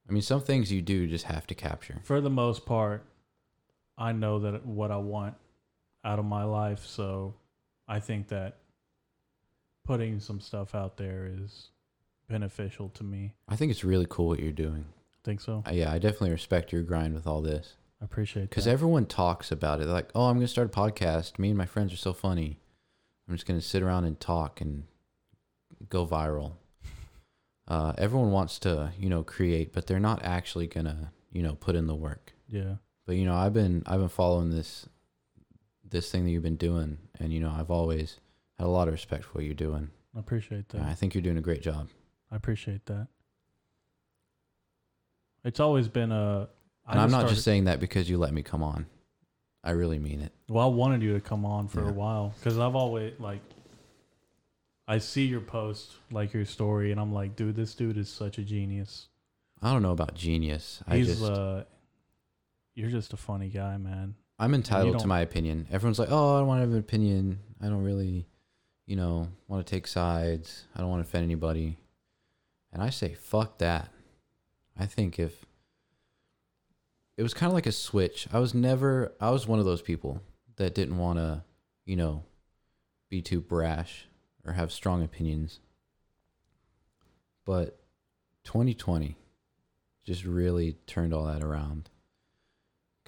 I 0.09 0.13
mean, 0.13 0.23
some 0.23 0.41
things 0.41 0.73
you 0.73 0.83
do 0.83 1.07
just 1.07 1.27
have 1.27 1.47
to 1.47 1.55
capture. 1.55 2.01
for 2.03 2.21
the 2.21 2.29
most 2.29 2.67
part, 2.67 3.07
I 3.99 4.13
know 4.13 4.41
that 4.41 4.65
what 4.67 4.91
I 4.91 4.97
want 4.97 5.35
out 6.05 6.19
of 6.19 6.25
my 6.25 6.45
life. 6.45 6.85
So 6.87 7.35
I 7.89 8.01
think 8.01 8.29
that 8.29 8.59
putting 9.85 10.21
some 10.21 10.41
stuff 10.41 10.75
out 10.75 10.97
there 10.97 11.31
is 11.33 11.71
beneficial 12.29 12.89
to 12.91 13.05
me. 13.05 13.35
I 13.49 13.57
think 13.57 13.71
it's 13.71 13.85
really 13.85 14.07
cool 14.09 14.29
what 14.29 14.41
you're 14.41 14.53
doing. 14.53 14.87
I 15.15 15.19
think 15.25 15.41
so? 15.41 15.63
Uh, 15.67 15.73
yeah, 15.73 15.93
I 15.93 15.99
definitely 15.99 16.31
respect 16.31 16.73
your 16.73 16.83
grind 16.83 17.15
with 17.15 17.27
all 17.27 17.43
this. 17.43 17.75
I 18.01 18.05
appreciate 18.05 18.51
Because 18.51 18.67
everyone 18.67 19.07
talks 19.07 19.53
about 19.53 19.81
it. 19.81 19.85
They're 19.85 19.95
like, 19.95 20.11
oh, 20.15 20.25
I'm 20.27 20.35
going 20.37 20.47
to 20.47 20.49
start 20.49 20.75
a 20.75 20.77
podcast. 20.77 21.39
Me 21.39 21.51
and 21.51 21.59
my 21.59 21.67
friends 21.67 21.93
are 21.93 21.97
so 21.97 22.13
funny. 22.13 22.59
I'm 23.29 23.35
just 23.35 23.47
going 23.47 23.61
to 23.61 23.65
sit 23.65 23.83
around 23.83 24.05
and 24.05 24.19
talk 24.19 24.61
and 24.61 24.85
go 25.89 26.07
viral. 26.07 26.55
Uh, 27.69 27.93
everyone 27.97 28.33
wants 28.33 28.59
to, 28.59 28.91
you 28.99 29.09
know, 29.09 29.23
create, 29.23 29.73
but 29.73 29.87
they're 29.87 30.01
not 30.01 30.23
actually 30.25 30.67
going 30.67 30.85
to, 30.85 31.11
you 31.31 31.45
know, 31.45 31.55
put 31.55 31.77
in 31.77 31.87
the 31.87 31.95
work. 31.95 32.33
yeah. 32.49 32.75
But 33.07 33.17
you 33.17 33.25
know, 33.25 33.35
I've 33.35 33.53
been 33.53 33.83
I've 33.87 34.01
been 34.01 34.09
following 34.09 34.51
this 34.51 34.89
this 35.89 36.11
thing 36.11 36.25
that 36.25 36.31
you've 36.31 36.43
been 36.43 36.57
doing, 36.57 36.99
and 37.19 37.33
you 37.33 37.41
know, 37.41 37.51
I've 37.57 37.71
always 37.71 38.19
had 38.59 38.67
a 38.67 38.71
lot 38.71 38.89
of 38.89 38.95
respect 38.95 39.25
for 39.25 39.31
what 39.33 39.45
you're 39.45 39.55
doing. 39.55 39.91
I 40.15 40.21
appreciate 40.21 40.69
that. 40.71 40.79
And 40.79 40.87
I 40.87 40.95
think 40.95 41.15
you're 41.15 41.23
doing 41.23 41.39
a 41.39 41.43
great 41.43 41.63
job. 41.63 41.89
I 42.31 42.37
appreciate 42.37 42.87
that. 42.87 43.09
It's 45.45 45.61
always 45.61 45.89
been 45.89 46.13
a. 46.13 46.49
I 46.87 46.93
And 46.93 47.01
I'm 47.01 47.11
not 47.11 47.19
started- 47.21 47.35
just 47.35 47.45
saying 47.45 47.65
that 47.65 47.81
because 47.81 48.09
you 48.09 48.19
let 48.19 48.33
me 48.33 48.43
come 48.43 48.63
on. 48.63 48.87
I 49.65 49.71
really 49.73 49.99
mean 49.99 50.21
it. 50.21 50.33
Well, 50.49 50.65
I 50.65 50.75
wanted 50.75 51.03
you 51.03 51.15
to 51.15 51.21
come 51.21 51.45
on 51.45 51.69
for 51.69 51.83
Yeah. 51.83 51.91
a 51.91 51.93
while 51.93 52.35
because 52.39 52.59
I've 52.59 52.75
always 52.75 53.19
like. 53.19 53.41
I 54.89 54.99
see 54.99 55.27
your 55.27 55.41
post, 55.41 55.93
like 56.11 56.33
your 56.33 56.45
story, 56.45 56.91
and 56.91 57.01
I'm 57.01 57.13
like, 57.13 57.37
dude, 57.37 57.55
this 57.55 57.75
dude 57.75 57.97
is 57.97 58.09
such 58.09 58.39
a 58.39 58.43
genius. 58.43 59.09
I 59.63 59.73
don't 59.73 59.81
know 59.83 59.93
about 59.93 60.15
genius. 60.15 60.83
I 60.89 60.97
He's 60.99 61.07
just 61.07 61.23
uh, 61.23 61.65
you're 62.75 62.91
just 62.91 63.13
a 63.13 63.17
funny 63.17 63.49
guy, 63.49 63.77
man. 63.77 64.15
I'm 64.39 64.55
entitled 64.55 64.99
to 65.01 65.07
my 65.07 65.21
opinion. 65.21 65.69
Everyone's 65.71 65.99
like, 65.99 66.11
"Oh, 66.11 66.37
I 66.37 66.39
don't 66.41 66.49
want 66.49 66.59
to 66.59 66.63
have 66.63 66.73
an 66.73 66.79
opinion. 66.79 67.39
I 67.61 67.69
don't 67.69 67.85
really, 67.85 68.27
you 68.87 68.97
know, 68.97 69.29
want 69.47 69.65
to 69.65 69.71
take 69.71 69.87
sides. 69.87 70.67
I 70.75 70.81
don't 70.81 70.91
want 70.91 71.03
to 71.03 71.09
offend 71.09 71.25
anybody." 71.25 71.79
And 72.73 72.83
I 72.83 72.91
say, 72.91 73.15
"Fuck 73.15 73.59
that." 73.59 73.91
I 74.77 74.87
think 74.87 75.19
if 75.19 75.45
it 77.17 77.23
was 77.23 77.35
kind 77.35 77.51
of 77.51 77.55
like 77.55 77.67
a 77.67 77.73
switch. 77.73 78.27
I 78.33 78.39
was 78.39 78.55
never 78.55 79.13
I 79.21 79.31
was 79.31 79.47
one 79.47 79.59
of 79.59 79.65
those 79.65 79.83
people 79.83 80.23
that 80.57 80.75
didn't 80.75 80.99
want 80.99 81.19
to, 81.19 81.45
you 81.85 81.97
know, 81.97 82.25
be 83.09 83.23
too 83.23 83.41
brash 83.41 84.09
or 84.45 84.55
have 84.55 84.73
strong 84.73 85.03
opinions. 85.03 85.61
But 87.45 87.79
2020 88.45 89.17
just 90.05 90.25
really 90.25 90.73
turned 90.87 91.15
all 91.15 91.27
that 91.27 91.45
around 91.45 91.91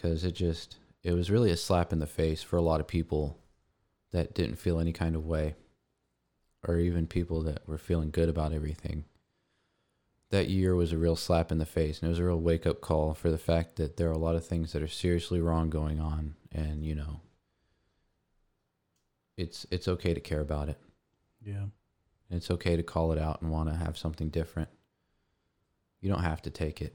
because 0.04 0.22
it 0.22 0.34
just 0.34 0.76
it 1.02 1.12
was 1.12 1.30
really 1.30 1.50
a 1.50 1.56
slap 1.56 1.90
in 1.90 1.98
the 1.98 2.06
face 2.06 2.42
for 2.42 2.58
a 2.58 2.62
lot 2.62 2.78
of 2.78 2.86
people 2.86 3.38
that 4.12 4.34
didn't 4.34 4.56
feel 4.56 4.78
any 4.78 4.92
kind 4.92 5.16
of 5.16 5.24
way 5.24 5.54
or 6.68 6.78
even 6.78 7.06
people 7.06 7.40
that 7.40 7.66
were 7.66 7.78
feeling 7.78 8.10
good 8.10 8.28
about 8.28 8.52
everything. 8.52 9.04
That 10.28 10.50
year 10.50 10.74
was 10.74 10.92
a 10.92 10.98
real 10.98 11.16
slap 11.16 11.50
in 11.50 11.56
the 11.56 11.64
face 11.64 12.00
and 12.00 12.06
it 12.06 12.10
was 12.10 12.18
a 12.18 12.24
real 12.24 12.38
wake 12.38 12.66
up 12.66 12.82
call 12.82 13.14
for 13.14 13.30
the 13.30 13.38
fact 13.38 13.76
that 13.76 13.96
there 13.96 14.10
are 14.10 14.12
a 14.12 14.18
lot 14.18 14.36
of 14.36 14.46
things 14.46 14.72
that 14.72 14.82
are 14.82 14.88
seriously 14.88 15.40
wrong 15.40 15.70
going 15.70 16.00
on 16.00 16.34
and 16.52 16.84
you 16.84 16.94
know 16.94 17.20
it's 19.38 19.66
it's 19.70 19.88
okay 19.88 20.12
to 20.12 20.20
care 20.20 20.40
about 20.40 20.68
it. 20.68 20.78
Yeah. 21.42 21.64
it's 22.30 22.50
okay 22.50 22.76
to 22.76 22.82
call 22.82 23.12
it 23.12 23.18
out 23.18 23.40
and 23.40 23.50
want 23.50 23.70
to 23.70 23.76
have 23.76 23.96
something 23.96 24.28
different. 24.28 24.68
You 26.02 26.10
don't 26.10 26.22
have 26.22 26.42
to 26.42 26.50
take 26.50 26.82
it. 26.82 26.94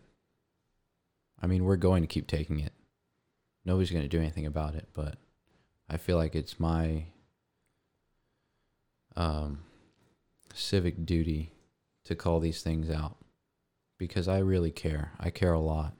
I 1.41 1.47
mean 1.47 1.63
we're 1.63 1.75
going 1.75 2.03
to 2.03 2.07
keep 2.07 2.27
taking 2.27 2.59
it 2.59 2.73
nobody's 3.69 3.91
going 3.91 4.03
to 4.03 4.09
do 4.09 4.19
anything 4.19 4.47
about 4.47 4.73
it 4.73 4.87
but 4.93 5.17
i 5.89 5.95
feel 5.95 6.17
like 6.17 6.35
it's 6.35 6.59
my 6.59 7.05
um 9.15 9.59
civic 10.55 11.05
duty 11.05 11.53
to 12.03 12.15
call 12.15 12.39
these 12.39 12.63
things 12.63 12.89
out 12.89 13.17
because 13.99 14.27
i 14.27 14.39
really 14.39 14.71
care. 14.71 15.11
I 15.19 15.29
care 15.29 15.53
a 15.53 15.59
lot 15.59 15.93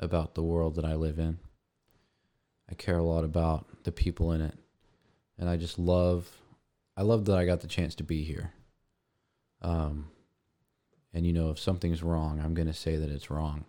about 0.00 0.34
the 0.34 0.42
world 0.42 0.76
that 0.76 0.84
i 0.86 0.94
live 0.94 1.18
in. 1.18 1.38
I 2.70 2.74
care 2.74 2.96
a 2.96 3.04
lot 3.04 3.24
about 3.24 3.66
the 3.84 3.92
people 3.92 4.32
in 4.32 4.40
it. 4.40 4.56
And 5.38 5.50
i 5.50 5.58
just 5.58 5.78
love 5.78 6.30
i 6.96 7.02
love 7.02 7.26
that 7.26 7.36
i 7.36 7.44
got 7.44 7.60
the 7.60 7.66
chance 7.66 7.94
to 7.96 8.04
be 8.04 8.22
here. 8.22 8.54
Um 9.60 10.06
and 11.12 11.26
you 11.26 11.34
know 11.34 11.50
if 11.50 11.58
something's 11.58 12.02
wrong 12.02 12.40
i'm 12.40 12.54
going 12.54 12.68
to 12.68 12.72
say 12.72 12.96
that 12.96 13.10
it's 13.10 13.30
wrong 13.30 13.66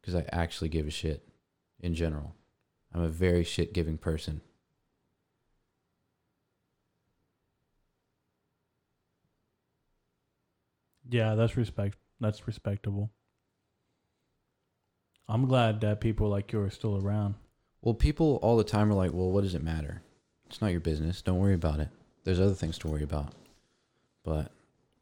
because 0.00 0.16
i 0.16 0.24
actually 0.32 0.68
give 0.68 0.88
a 0.88 0.90
shit 0.90 1.22
in 1.82 1.94
general 1.94 2.34
i'm 2.94 3.02
a 3.02 3.08
very 3.08 3.44
shit 3.44 3.74
giving 3.74 3.98
person 3.98 4.40
Yeah, 11.12 11.34
that's 11.34 11.58
respect. 11.58 11.98
That's 12.20 12.46
respectable. 12.46 13.10
I'm 15.28 15.46
glad 15.46 15.82
that 15.82 16.00
people 16.00 16.28
like 16.28 16.52
you 16.52 16.60
are 16.62 16.70
still 16.70 16.96
around. 16.96 17.34
Well, 17.82 17.94
people 17.94 18.38
all 18.42 18.56
the 18.56 18.64
time 18.64 18.90
are 18.90 18.94
like, 18.94 19.12
well, 19.12 19.30
what 19.30 19.42
does 19.42 19.54
it 19.54 19.62
matter? 19.62 20.02
It's 20.46 20.62
not 20.62 20.70
your 20.70 20.80
business. 20.80 21.20
Don't 21.20 21.38
worry 21.38 21.54
about 21.54 21.80
it. 21.80 21.88
There's 22.24 22.40
other 22.40 22.54
things 22.54 22.78
to 22.78 22.88
worry 22.88 23.02
about. 23.02 23.34
But 24.24 24.52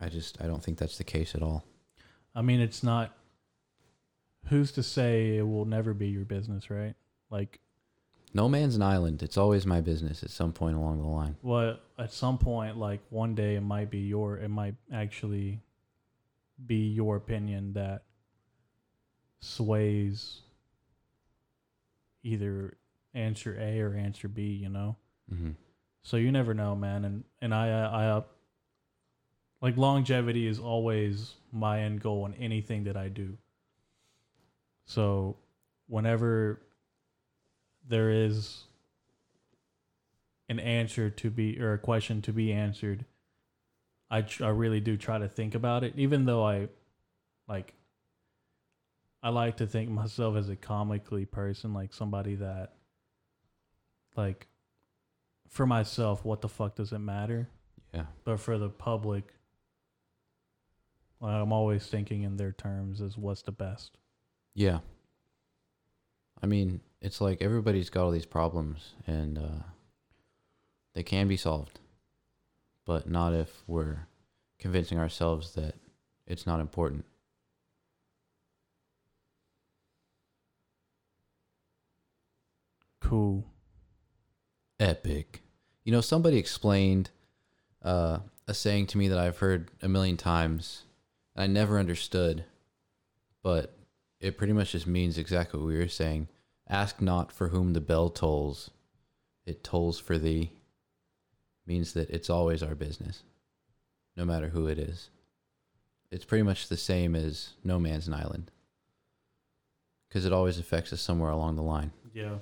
I 0.00 0.08
just, 0.08 0.40
I 0.42 0.46
don't 0.46 0.62
think 0.62 0.78
that's 0.78 0.98
the 0.98 1.04
case 1.04 1.34
at 1.36 1.42
all. 1.42 1.64
I 2.34 2.42
mean, 2.42 2.60
it's 2.60 2.82
not. 2.82 3.16
Who's 4.48 4.72
to 4.72 4.82
say 4.82 5.36
it 5.36 5.46
will 5.46 5.64
never 5.64 5.94
be 5.94 6.08
your 6.08 6.24
business, 6.24 6.70
right? 6.70 6.94
Like, 7.30 7.60
No 8.34 8.48
man's 8.48 8.74
an 8.74 8.82
island. 8.82 9.22
It's 9.22 9.36
always 9.36 9.64
my 9.66 9.80
business 9.80 10.22
at 10.22 10.30
some 10.30 10.52
point 10.52 10.76
along 10.76 11.00
the 11.00 11.08
line. 11.08 11.36
well, 11.42 11.78
at 11.98 12.12
some 12.12 12.38
point, 12.38 12.76
like 12.76 13.00
one 13.10 13.34
day, 13.34 13.54
it 13.56 13.60
might 13.60 13.90
be 13.90 13.98
your. 13.98 14.38
It 14.38 14.48
might 14.48 14.74
actually 14.92 15.60
be 16.66 16.88
your 16.88 17.16
opinion 17.16 17.72
that 17.74 18.02
sways 19.40 20.40
either 22.22 22.76
answer 23.14 23.56
A 23.58 23.80
or 23.80 23.94
answer 23.94 24.28
B. 24.28 24.42
You 24.42 24.68
know. 24.68 24.96
Mm-hmm. 25.32 25.50
So 26.02 26.16
you 26.16 26.32
never 26.32 26.54
know, 26.54 26.74
man. 26.74 27.04
And 27.04 27.24
and 27.40 27.54
I 27.54 27.68
I 27.68 28.06
uh, 28.06 28.22
like 29.60 29.76
longevity 29.76 30.46
is 30.46 30.58
always 30.58 31.34
my 31.52 31.80
end 31.82 32.00
goal 32.00 32.26
in 32.26 32.34
anything 32.34 32.84
that 32.84 32.96
I 32.96 33.08
do. 33.08 33.36
So 34.90 35.36
whenever 35.86 36.60
there 37.86 38.10
is 38.10 38.64
an 40.48 40.58
answer 40.58 41.10
to 41.10 41.30
be 41.30 41.60
or 41.60 41.74
a 41.74 41.78
question 41.78 42.22
to 42.22 42.32
be 42.32 42.52
answered, 42.52 43.04
I 44.10 44.22
tr- 44.22 44.46
I 44.46 44.48
really 44.48 44.80
do 44.80 44.96
try 44.96 45.18
to 45.18 45.28
think 45.28 45.54
about 45.54 45.84
it 45.84 45.94
even 45.96 46.24
though 46.24 46.44
I 46.44 46.70
like 47.46 47.72
I 49.22 49.28
like 49.28 49.58
to 49.58 49.66
think 49.68 49.90
myself 49.90 50.34
as 50.34 50.48
a 50.48 50.56
comically 50.56 51.24
person 51.24 51.72
like 51.72 51.94
somebody 51.94 52.34
that 52.34 52.72
like 54.16 54.48
for 55.48 55.66
myself, 55.66 56.24
what 56.24 56.40
the 56.40 56.48
fuck 56.48 56.74
does 56.74 56.90
it 56.92 56.98
matter? 56.98 57.48
Yeah. 57.94 58.06
But 58.24 58.40
for 58.40 58.58
the 58.58 58.70
public, 58.70 59.34
I'm 61.22 61.52
always 61.52 61.86
thinking 61.86 62.24
in 62.24 62.38
their 62.38 62.50
terms 62.50 63.00
as 63.00 63.16
what's 63.16 63.42
the 63.42 63.52
best. 63.52 63.96
Yeah. 64.54 64.80
I 66.42 66.46
mean, 66.46 66.80
it's 67.00 67.20
like 67.20 67.42
everybody's 67.42 67.90
got 67.90 68.04
all 68.04 68.10
these 68.10 68.26
problems 68.26 68.94
and 69.06 69.38
uh, 69.38 69.62
they 70.94 71.02
can 71.02 71.28
be 71.28 71.36
solved, 71.36 71.78
but 72.84 73.08
not 73.08 73.32
if 73.32 73.62
we're 73.66 74.06
convincing 74.58 74.98
ourselves 74.98 75.54
that 75.54 75.74
it's 76.26 76.46
not 76.46 76.60
important. 76.60 77.04
Cool. 83.00 83.44
Epic. 84.78 85.42
You 85.84 85.92
know, 85.92 86.00
somebody 86.00 86.36
explained 86.38 87.10
uh, 87.82 88.20
a 88.46 88.54
saying 88.54 88.86
to 88.88 88.98
me 88.98 89.08
that 89.08 89.18
I've 89.18 89.38
heard 89.38 89.70
a 89.82 89.88
million 89.88 90.16
times 90.16 90.84
and 91.34 91.42
I 91.42 91.46
never 91.46 91.78
understood, 91.78 92.44
but 93.42 93.79
it 94.20 94.36
pretty 94.36 94.52
much 94.52 94.72
just 94.72 94.86
means 94.86 95.16
exactly 95.18 95.58
what 95.58 95.66
we 95.66 95.78
were 95.78 95.88
saying. 95.88 96.28
Ask 96.68 97.00
not 97.00 97.32
for 97.32 97.48
whom 97.48 97.72
the 97.72 97.80
bell 97.80 98.10
tolls, 98.10 98.70
it 99.46 99.64
tolls 99.64 99.98
for 99.98 100.18
thee. 100.18 100.52
Means 101.66 101.92
that 101.92 102.10
it's 102.10 102.30
always 102.30 102.62
our 102.62 102.74
business, 102.74 103.22
no 104.16 104.24
matter 104.24 104.48
who 104.48 104.66
it 104.66 104.78
is. 104.78 105.08
It's 106.10 106.24
pretty 106.24 106.42
much 106.42 106.68
the 106.68 106.76
same 106.76 107.14
as 107.14 107.50
No 107.62 107.78
Man's 107.78 108.08
an 108.08 108.14
Island, 108.14 108.50
because 110.08 110.24
it 110.24 110.32
always 110.32 110.58
affects 110.58 110.92
us 110.92 111.00
somewhere 111.00 111.30
along 111.30 111.54
the 111.56 111.62
line 111.62 111.92
Yeah. 112.12 112.38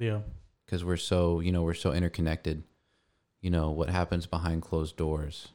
Yeah. 0.00 0.20
because 0.64 0.82
we're 0.84 0.96
so 0.96 1.40
you 1.40 1.52
know 1.52 1.62
we're 1.62 1.74
so 1.74 1.92
interconnected 1.92 2.62
you 3.42 3.50
know 3.50 3.70
what 3.70 3.90
happens 3.90 4.26
behind 4.26 4.62
closed 4.62 4.96
doors 4.96 5.48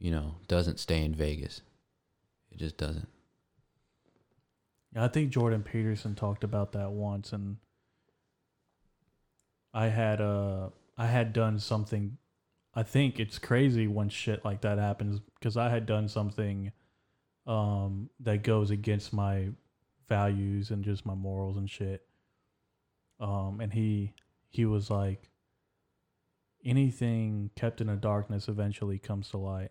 you 0.00 0.10
know 0.10 0.34
doesn't 0.48 0.80
stay 0.80 1.04
in 1.04 1.14
vegas 1.14 1.60
it 2.50 2.58
just 2.58 2.76
doesn't 2.76 3.08
I 4.98 5.08
think 5.08 5.30
Jordan 5.30 5.62
Peterson 5.62 6.14
talked 6.14 6.44
about 6.44 6.72
that 6.72 6.90
once 6.90 7.32
and 7.32 7.58
I 9.72 9.88
had 9.88 10.20
uh 10.20 10.70
I 10.96 11.06
had 11.06 11.32
done 11.32 11.58
something 11.58 12.18
I 12.74 12.82
think 12.82 13.20
it's 13.20 13.38
crazy 13.38 13.86
when 13.86 14.08
shit 14.08 14.44
like 14.44 14.62
that 14.62 14.78
happens 14.78 15.20
because 15.38 15.56
I 15.56 15.68
had 15.68 15.86
done 15.86 16.08
something 16.08 16.72
um 17.46 18.10
that 18.20 18.42
goes 18.42 18.70
against 18.70 19.12
my 19.12 19.48
values 20.08 20.70
and 20.70 20.84
just 20.84 21.06
my 21.06 21.14
morals 21.14 21.56
and 21.56 21.70
shit. 21.70 22.04
Um 23.20 23.60
and 23.60 23.72
he 23.72 24.14
he 24.48 24.64
was 24.64 24.90
like 24.90 25.30
anything 26.64 27.50
kept 27.56 27.80
in 27.80 27.86
the 27.86 27.96
darkness 27.96 28.48
eventually 28.48 28.98
comes 28.98 29.30
to 29.30 29.36
light. 29.38 29.70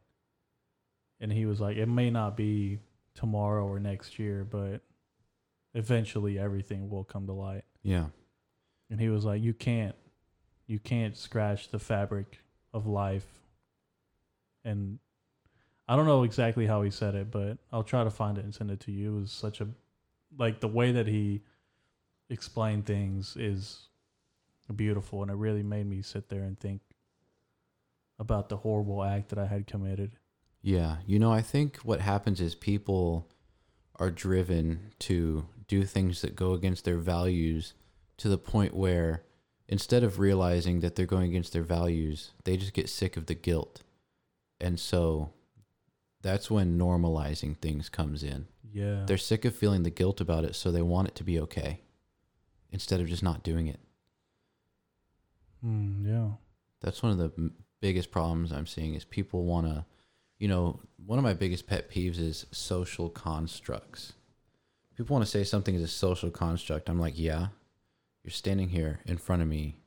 And 1.19 1.31
he 1.33 1.45
was 1.45 1.59
like 1.59 1.77
it 1.77 1.88
may 1.88 2.09
not 2.09 2.38
be 2.38 2.80
tomorrow 3.15 3.65
or 3.65 3.80
next 3.80 4.19
year, 4.19 4.45
but 4.49 4.81
eventually 5.73 6.39
everything 6.39 6.89
will 6.89 7.03
come 7.03 7.27
to 7.27 7.33
light. 7.33 7.63
yeah 7.83 8.07
And 8.89 8.99
he 8.99 9.09
was 9.09 9.25
like, 9.25 9.41
You 9.41 9.53
can't 9.53 9.95
you 10.67 10.79
can't 10.79 11.15
scratch 11.15 11.69
the 11.69 11.79
fabric 11.79 12.39
of 12.73 12.85
life. 12.87 13.25
And 14.65 14.99
I 15.87 15.95
don't 15.95 16.05
know 16.05 16.23
exactly 16.23 16.67
how 16.67 16.81
he 16.81 16.91
said 16.91 17.15
it, 17.15 17.31
but 17.31 17.57
I'll 17.71 17.83
try 17.83 18.03
to 18.03 18.09
find 18.09 18.37
it 18.37 18.43
and 18.43 18.53
send 18.53 18.69
it 18.69 18.81
to 18.81 18.91
you. 18.91 19.15
It 19.15 19.21
was 19.21 19.31
such 19.31 19.61
a 19.61 19.67
like 20.37 20.59
the 20.59 20.67
way 20.67 20.91
that 20.91 21.07
he 21.07 21.41
explained 22.29 22.85
things 22.85 23.37
is 23.37 23.87
beautiful, 24.75 25.21
and 25.21 25.31
it 25.31 25.35
really 25.35 25.63
made 25.63 25.87
me 25.87 26.01
sit 26.01 26.27
there 26.27 26.41
and 26.41 26.59
think 26.59 26.81
about 28.19 28.49
the 28.49 28.57
horrible 28.57 29.03
act 29.03 29.29
that 29.29 29.39
I 29.39 29.45
had 29.45 29.67
committed. 29.67 30.17
Yeah, 30.61 30.97
you 31.05 31.19
know, 31.19 31.31
I 31.31 31.41
think 31.41 31.77
what 31.77 32.01
happens 32.01 32.41
is 32.41 32.55
people 32.55 33.29
are 33.95 34.11
driven 34.11 34.91
to 34.99 35.47
do 35.67 35.83
things 35.83 36.21
that 36.21 36.35
go 36.35 36.53
against 36.53 36.85
their 36.85 36.97
values 36.97 37.73
to 38.17 38.29
the 38.29 38.37
point 38.37 38.73
where 38.73 39.23
instead 39.67 40.03
of 40.03 40.19
realizing 40.19 40.79
that 40.79 40.95
they're 40.95 41.05
going 41.05 41.29
against 41.29 41.53
their 41.53 41.63
values, 41.63 42.31
they 42.45 42.57
just 42.57 42.73
get 42.73 42.89
sick 42.89 43.17
of 43.17 43.25
the 43.25 43.35
guilt. 43.35 43.83
And 44.59 44.79
so 44.79 45.31
that's 46.21 46.49
when 46.49 46.79
normalizing 46.79 47.57
things 47.57 47.89
comes 47.89 48.23
in. 48.23 48.47
Yeah. 48.71 49.03
They're 49.05 49.17
sick 49.17 49.45
of 49.45 49.55
feeling 49.55 49.83
the 49.83 49.89
guilt 49.89 50.21
about 50.21 50.45
it, 50.45 50.55
so 50.55 50.71
they 50.71 50.81
want 50.81 51.09
it 51.09 51.15
to 51.15 51.23
be 51.23 51.39
okay 51.41 51.81
instead 52.71 52.99
of 52.99 53.07
just 53.07 53.23
not 53.23 53.43
doing 53.43 53.67
it. 53.67 53.79
Mm, 55.65 56.05
yeah. 56.05 56.35
That's 56.81 57.01
one 57.01 57.11
of 57.11 57.17
the 57.17 57.31
m- 57.37 57.53
biggest 57.81 58.11
problems 58.11 58.51
I'm 58.51 58.67
seeing 58.67 58.93
is 58.93 59.05
people 59.05 59.45
want 59.45 59.67
to, 59.67 59.85
you 60.37 60.47
know, 60.47 60.79
one 61.05 61.17
of 61.17 61.23
my 61.23 61.33
biggest 61.33 61.67
pet 61.67 61.89
peeves 61.89 62.19
is 62.19 62.45
social 62.51 63.09
constructs. 63.09 64.13
People 64.98 65.14
want 65.14 65.24
to 65.24 65.30
say 65.30 65.43
something 65.43 65.76
is 65.76 65.84
a 65.84 65.88
social 65.88 66.32
construct. 66.32 66.90
I'm 66.90 67.00
like, 67.00 67.19
yeah, 67.19 67.50
you're 68.24 68.32
standing 68.32 68.69
here 68.69 69.00
in 69.06 69.17
front 69.17 69.43
of 69.43 69.48
me 69.48 69.77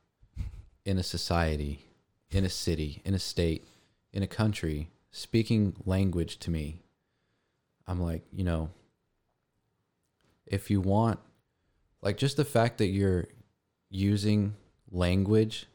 in 0.85 0.99
a 0.99 1.03
society, 1.03 1.85
in 2.31 2.45
a 2.45 2.49
city, 2.49 3.03
in 3.05 3.13
a 3.13 3.19
state, 3.19 3.67
in 4.13 4.23
a 4.23 4.29
country, 4.29 4.89
speaking 5.11 5.75
language 5.85 6.39
to 6.39 6.53
me. 6.53 6.79
I'm 7.89 8.01
like, 8.01 8.23
you 8.33 8.45
know, 8.45 8.71
if 10.47 10.71
you 10.71 10.81
want, 10.81 11.19
like, 12.03 12.17
just 12.17 12.37
the 12.37 12.45
fact 12.45 12.79
that 12.79 12.87
you're 12.87 13.27
using 13.89 14.55
language 14.93 15.67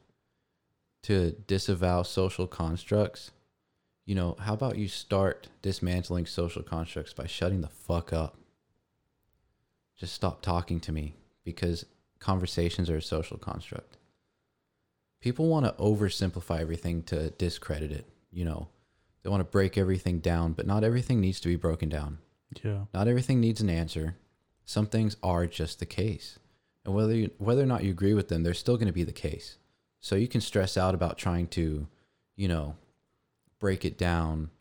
to 1.04 1.32
disavow 1.46 2.04
social 2.04 2.48
constructs, 2.48 3.32
you 4.06 4.16
know, 4.16 4.38
how 4.40 4.54
about 4.54 4.78
you 4.78 4.88
start 4.88 5.50
dismantling 5.62 6.26
social 6.26 6.64
constructs 6.64 7.12
by 7.12 7.28
shutting 7.28 7.60
the 7.60 7.68
fuck 7.68 8.14
up? 8.14 8.38
Just 9.98 10.14
stop 10.14 10.42
talking 10.42 10.80
to 10.82 10.92
me 10.92 11.16
because 11.44 11.86
conversations 12.20 12.90
are 12.90 12.98
a 12.98 13.02
social 13.02 13.38
construct. 13.38 13.98
People 15.22 15.48
want 15.48 15.66
to 15.66 15.72
oversimplify 15.82 16.60
everything 16.60 17.04
to 17.04 17.30
discredit 17.32 17.92
it. 17.92 18.06
You 18.32 18.46
know, 18.46 18.68
they 19.24 19.30
want 19.30 19.42
to 19.42 19.46
break 19.46 19.78
everything 19.78 20.20
down, 20.20 20.54
but 20.54 20.68
not 20.68 20.84
everything 20.84 21.22
needs 21.22 21.40
to 21.42 21.48
be 21.48 21.56
broken 21.56 21.90
down. 21.90 22.20
Yeah. 22.64 22.86
Not 22.94 23.08
everything 23.08 23.40
needs 23.40 23.62
an 23.62 23.70
answer. 23.70 24.18
Some 24.66 24.88
things 24.88 25.18
are 25.24 25.48
just 25.48 25.80
the 25.80 25.86
case. 25.86 26.40
And 26.84 26.94
whether 26.94 27.16
you, 27.16 27.32
whether 27.38 27.64
or 27.64 27.68
not 27.68 27.84
you 27.84 27.92
agree 27.92 28.14
with 28.14 28.28
them, 28.28 28.44
they're 28.44 28.54
still 28.54 28.78
going 28.78 28.88
to 28.88 28.94
be 28.94 29.04
the 29.04 29.12
case. 29.12 29.58
So 30.00 30.16
you 30.16 30.28
can 30.28 30.42
stress 30.42 30.78
out 30.78 30.94
about 30.94 31.18
trying 31.18 31.48
to, 31.48 31.88
you 32.36 32.48
know, 32.48 32.76
break 33.60 33.86
it 33.86 33.98
down 33.98 34.52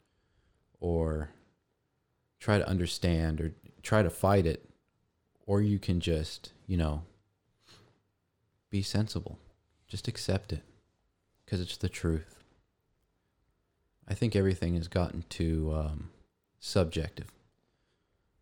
or 0.81 1.31
try 2.41 2.59
to 2.59 2.69
understand 2.69 3.41
or 3.41 3.53
try 3.83 4.03
to 4.03 4.11
fight 4.11 4.47
it 4.47 4.67
or 5.47 5.60
you 5.60 5.78
can 5.78 6.00
just, 6.00 6.52
you 6.66 6.76
know, 6.76 7.02
be 8.70 8.82
sensible. 8.82 9.39
Just 9.86 10.08
accept 10.08 10.52
it 10.52 10.62
because 11.44 11.60
it's 11.60 11.76
the 11.76 11.89
truth. 11.89 12.42
I 14.08 14.14
think 14.14 14.34
everything 14.34 14.74
has 14.74 14.89
gotten 14.89 15.24
too 15.28 15.73
um, 15.74 16.10
subjective. 16.58 17.28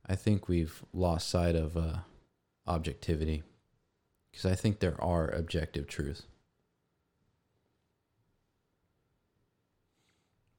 I 0.07 0.17
think 0.17 0.49
we've 0.49 0.83
lost 0.93 1.29
sight 1.29 1.55
of 1.55 1.77
uh, 1.77 1.99
objectivity 2.67 3.43
because 4.31 4.47
I 4.47 4.55
think 4.55 4.81
there 4.81 5.01
are 5.01 5.29
objective 5.29 5.87
truths. 5.87 6.23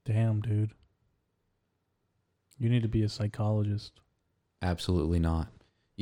Damn, 0.05 0.41
dude. 0.41 0.71
You 2.59 2.69
need 2.69 2.83
to 2.83 2.89
be 2.89 3.03
a 3.03 3.09
psychologist. 3.09 3.93
Absolutely 4.61 5.19
not. 5.19 5.47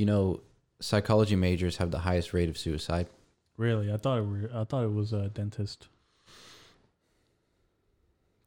You 0.01 0.07
know, 0.07 0.41
psychology 0.79 1.35
majors 1.35 1.77
have 1.77 1.91
the 1.91 1.99
highest 1.99 2.33
rate 2.33 2.49
of 2.49 2.57
suicide. 2.57 3.05
Really? 3.55 3.93
I 3.93 3.97
thought 3.97 4.17
it 4.17 4.23
were 4.23 4.49
I 4.51 4.63
thought 4.63 4.83
it 4.83 4.91
was 4.91 5.13
a 5.13 5.29
dentist. 5.29 5.89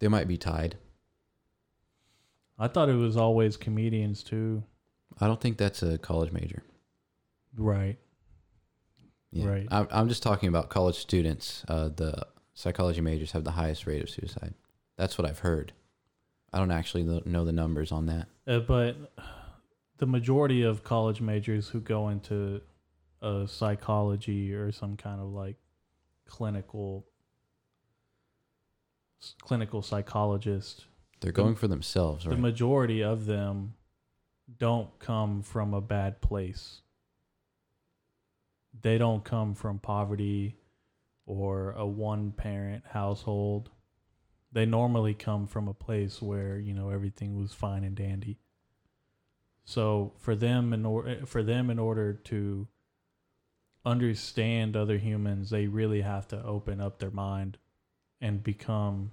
They 0.00 0.08
might 0.08 0.26
be 0.26 0.36
tied. 0.36 0.74
I 2.58 2.66
thought 2.66 2.88
it 2.88 2.96
was 2.96 3.16
always 3.16 3.56
comedians 3.56 4.24
too. 4.24 4.64
I 5.20 5.28
don't 5.28 5.40
think 5.40 5.56
that's 5.56 5.80
a 5.84 5.96
college 5.96 6.32
major. 6.32 6.64
Right. 7.56 7.98
Yeah. 9.30 9.46
Right. 9.46 9.68
I'm, 9.70 9.86
I'm 9.92 10.08
just 10.08 10.24
talking 10.24 10.48
about 10.48 10.70
college 10.70 10.96
students. 10.96 11.64
Uh, 11.68 11.90
the 11.94 12.26
psychology 12.54 13.00
majors 13.00 13.30
have 13.30 13.44
the 13.44 13.52
highest 13.52 13.86
rate 13.86 14.02
of 14.02 14.10
suicide. 14.10 14.54
That's 14.96 15.16
what 15.16 15.28
I've 15.28 15.38
heard. 15.38 15.72
I 16.52 16.58
don't 16.58 16.72
actually 16.72 17.04
know 17.04 17.44
the 17.44 17.52
numbers 17.52 17.92
on 17.92 18.06
that. 18.06 18.26
Uh, 18.44 18.58
but 18.58 18.96
the 19.98 20.06
majority 20.06 20.62
of 20.62 20.82
college 20.82 21.20
majors 21.20 21.68
who 21.68 21.80
go 21.80 22.08
into 22.08 22.60
a 23.22 23.46
psychology 23.48 24.52
or 24.54 24.72
some 24.72 24.96
kind 24.96 25.20
of 25.20 25.28
like 25.28 25.56
clinical 26.26 27.06
clinical 29.40 29.80
psychologist 29.82 30.86
They're 31.20 31.32
The- 31.32 31.42
going 31.42 31.54
for 31.54 31.68
themselves, 31.68 32.24
the 32.24 32.36
majority 32.36 33.02
of 33.02 33.24
them 33.26 33.74
don't 34.58 34.98
come 34.98 35.42
from 35.42 35.72
a 35.72 35.80
bad 35.80 36.20
place. 36.20 36.82
They 38.82 38.98
don't 38.98 39.24
come 39.24 39.54
from 39.54 39.78
poverty 39.78 40.56
or 41.24 41.70
a 41.72 41.86
one 41.86 42.32
parent 42.32 42.84
household. 42.88 43.70
They 44.52 44.66
normally 44.66 45.14
come 45.14 45.46
from 45.46 45.68
a 45.68 45.72
place 45.74 46.20
where, 46.20 46.58
you 46.58 46.74
know, 46.74 46.90
everything 46.90 47.36
was 47.40 47.54
fine 47.54 47.84
and 47.84 47.96
dandy. 47.96 48.38
So 49.64 50.12
for 50.18 50.34
them 50.34 50.72
in 50.72 50.84
order 50.84 51.08
eh, 51.08 51.24
for 51.24 51.42
them 51.42 51.70
in 51.70 51.78
order 51.78 52.12
to 52.12 52.68
understand 53.84 54.76
other 54.76 54.98
humans, 54.98 55.50
they 55.50 55.66
really 55.66 56.02
have 56.02 56.28
to 56.28 56.42
open 56.44 56.80
up 56.80 56.98
their 56.98 57.10
mind 57.10 57.58
and 58.20 58.42
become 58.42 59.10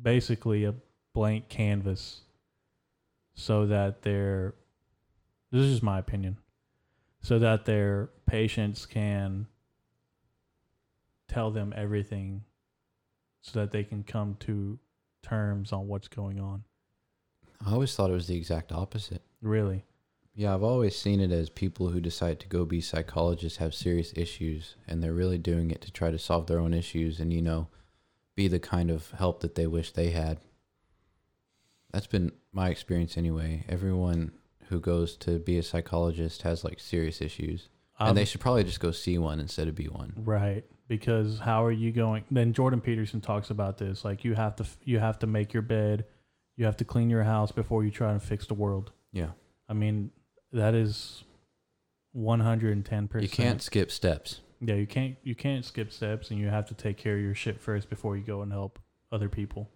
basically 0.00 0.64
a 0.64 0.74
blank 1.14 1.48
canvas 1.48 2.22
so 3.34 3.66
that 3.66 4.02
their 4.02 4.54
this 5.50 5.62
is 5.62 5.72
just 5.72 5.82
my 5.82 5.98
opinion 5.98 6.36
so 7.20 7.38
that 7.38 7.64
their 7.64 8.10
patients 8.26 8.86
can 8.86 9.46
tell 11.28 11.50
them 11.50 11.72
everything 11.76 12.42
so 13.40 13.60
that 13.60 13.70
they 13.70 13.84
can 13.84 14.02
come 14.02 14.36
to 14.40 14.78
terms 15.22 15.72
on 15.72 15.86
what's 15.88 16.08
going 16.08 16.40
on 16.40 16.62
I 17.64 17.72
always 17.72 17.94
thought 17.94 18.10
it 18.10 18.14
was 18.14 18.26
the 18.28 18.36
exact 18.36 18.72
opposite. 18.72 19.22
really 19.40 19.84
Yeah, 20.38 20.54
I've 20.54 20.62
always 20.62 20.94
seen 20.94 21.18
it 21.18 21.32
as 21.32 21.50
people 21.50 21.88
who 21.90 22.00
decide 22.00 22.38
to 22.38 22.46
go 22.46 22.64
be 22.64 22.80
psychologists 22.80 23.58
have 23.58 23.74
serious 23.74 24.12
issues 24.14 24.76
and 24.86 25.02
they're 25.02 25.12
really 25.12 25.36
doing 25.36 25.72
it 25.72 25.80
to 25.80 25.90
try 25.90 26.12
to 26.12 26.18
solve 26.18 26.46
their 26.46 26.60
own 26.60 26.72
issues 26.72 27.18
and, 27.18 27.32
you 27.32 27.42
know, 27.42 27.66
be 28.36 28.46
the 28.46 28.60
kind 28.60 28.88
of 28.88 29.10
help 29.18 29.40
that 29.40 29.56
they 29.56 29.66
wish 29.66 29.90
they 29.90 30.10
had. 30.10 30.38
That's 31.92 32.06
been 32.06 32.30
my 32.52 32.68
experience 32.68 33.16
anyway. 33.18 33.64
Everyone 33.68 34.30
who 34.68 34.78
goes 34.78 35.16
to 35.16 35.40
be 35.40 35.58
a 35.58 35.62
psychologist 35.64 36.42
has 36.42 36.62
like 36.62 36.78
serious 36.78 37.20
issues. 37.20 37.68
I've- 37.98 38.10
and 38.10 38.16
they 38.16 38.22
um, 38.22 38.26
should 38.26 38.40
probably 38.40 38.62
just 38.62 38.78
go 38.78 38.92
see 38.92 39.18
one 39.18 39.40
instead 39.40 39.66
of 39.66 39.74
be 39.74 39.86
one. 39.86 40.12
right 40.24 40.64
because 40.86 41.40
how 41.40 41.64
are 41.64 41.72
you 41.72 41.90
going 41.92 42.22
then 42.30 42.52
jordan 42.54 42.80
peterson 42.80 43.20
talks 43.20 43.50
about 43.50 43.76
this 43.76 44.04
like 44.06 44.24
you 44.24 44.34
have 44.34 44.54
to 44.56 44.64
you 44.84 44.98
have 45.00 45.18
to 45.18 45.26
make 45.26 45.52
your 45.52 45.62
bed 45.64 46.04
you 46.56 46.64
have 46.64 46.76
to 46.78 46.84
clean 46.84 47.10
your 47.10 47.24
house 47.24 47.50
before 47.52 47.84
you 47.84 47.90
try 47.90 48.12
to 48.14 48.20
fix 48.20 48.46
the 48.46 48.54
world 48.54 48.92
Yeah. 49.12 49.30
i 49.68 49.74
mean 49.74 50.10
that 50.52 50.74
is 50.74 51.24
110% 52.16 53.22
You 53.22 53.28
can't 53.28 53.62
skip 53.62 53.90
steps. 53.90 54.40
Yeah, 54.60 54.74
you 54.74 54.86
can't 54.86 55.16
you 55.22 55.34
can't 55.34 55.64
skip 55.64 55.92
steps 55.92 56.30
and 56.30 56.40
you 56.40 56.48
have 56.48 56.66
to 56.66 56.74
take 56.74 56.96
care 56.96 57.14
of 57.16 57.20
your 57.22 57.34
shit 57.34 57.60
first 57.60 57.88
before 57.88 58.16
you 58.16 58.24
go 58.24 58.42
and 58.42 58.50
help 58.52 58.78
other 59.12 59.28
people. 59.28 59.70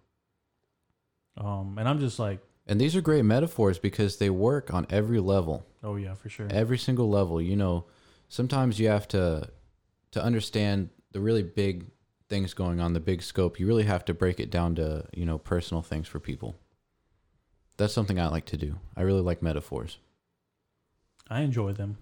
Um 1.37 1.77
and 1.79 1.87
I'm 1.87 1.99
just 1.99 2.19
like, 2.19 2.39
And 2.67 2.79
these 2.81 2.95
are 2.95 3.01
great 3.01 3.23
metaphors 3.23 3.79
because 3.79 4.17
they 4.17 4.29
work 4.29 4.73
on 4.73 4.85
every 4.89 5.19
level. 5.19 5.65
oh 5.83 5.95
yeah, 5.95 6.13
for 6.15 6.29
sure. 6.29 6.47
every 6.49 6.77
single 6.77 7.09
level 7.09 7.41
you 7.41 7.55
know 7.55 7.85
sometimes 8.27 8.79
you 8.79 8.87
have 8.89 9.07
to 9.09 9.49
to 10.11 10.23
understand 10.23 10.89
the 11.11 11.19
really 11.21 11.43
big 11.43 11.85
things 12.29 12.53
going 12.53 12.79
on 12.79 12.93
the 12.93 12.99
big 12.99 13.21
scope 13.21 13.59
you 13.59 13.67
really 13.67 13.83
have 13.83 14.03
to 14.05 14.13
break 14.13 14.39
it 14.39 14.49
down 14.49 14.75
to 14.75 15.05
you 15.13 15.25
know 15.25 15.37
personal 15.37 15.81
things 15.83 16.07
for 16.07 16.19
people 16.19 16.55
that's 17.77 17.93
something 17.93 18.19
i 18.19 18.27
like 18.27 18.45
to 18.45 18.57
do 18.57 18.75
i 18.95 19.01
really 19.01 19.21
like 19.21 19.41
metaphors 19.43 19.97
I 21.29 21.41
enjoy 21.41 21.73
them. 21.73 21.97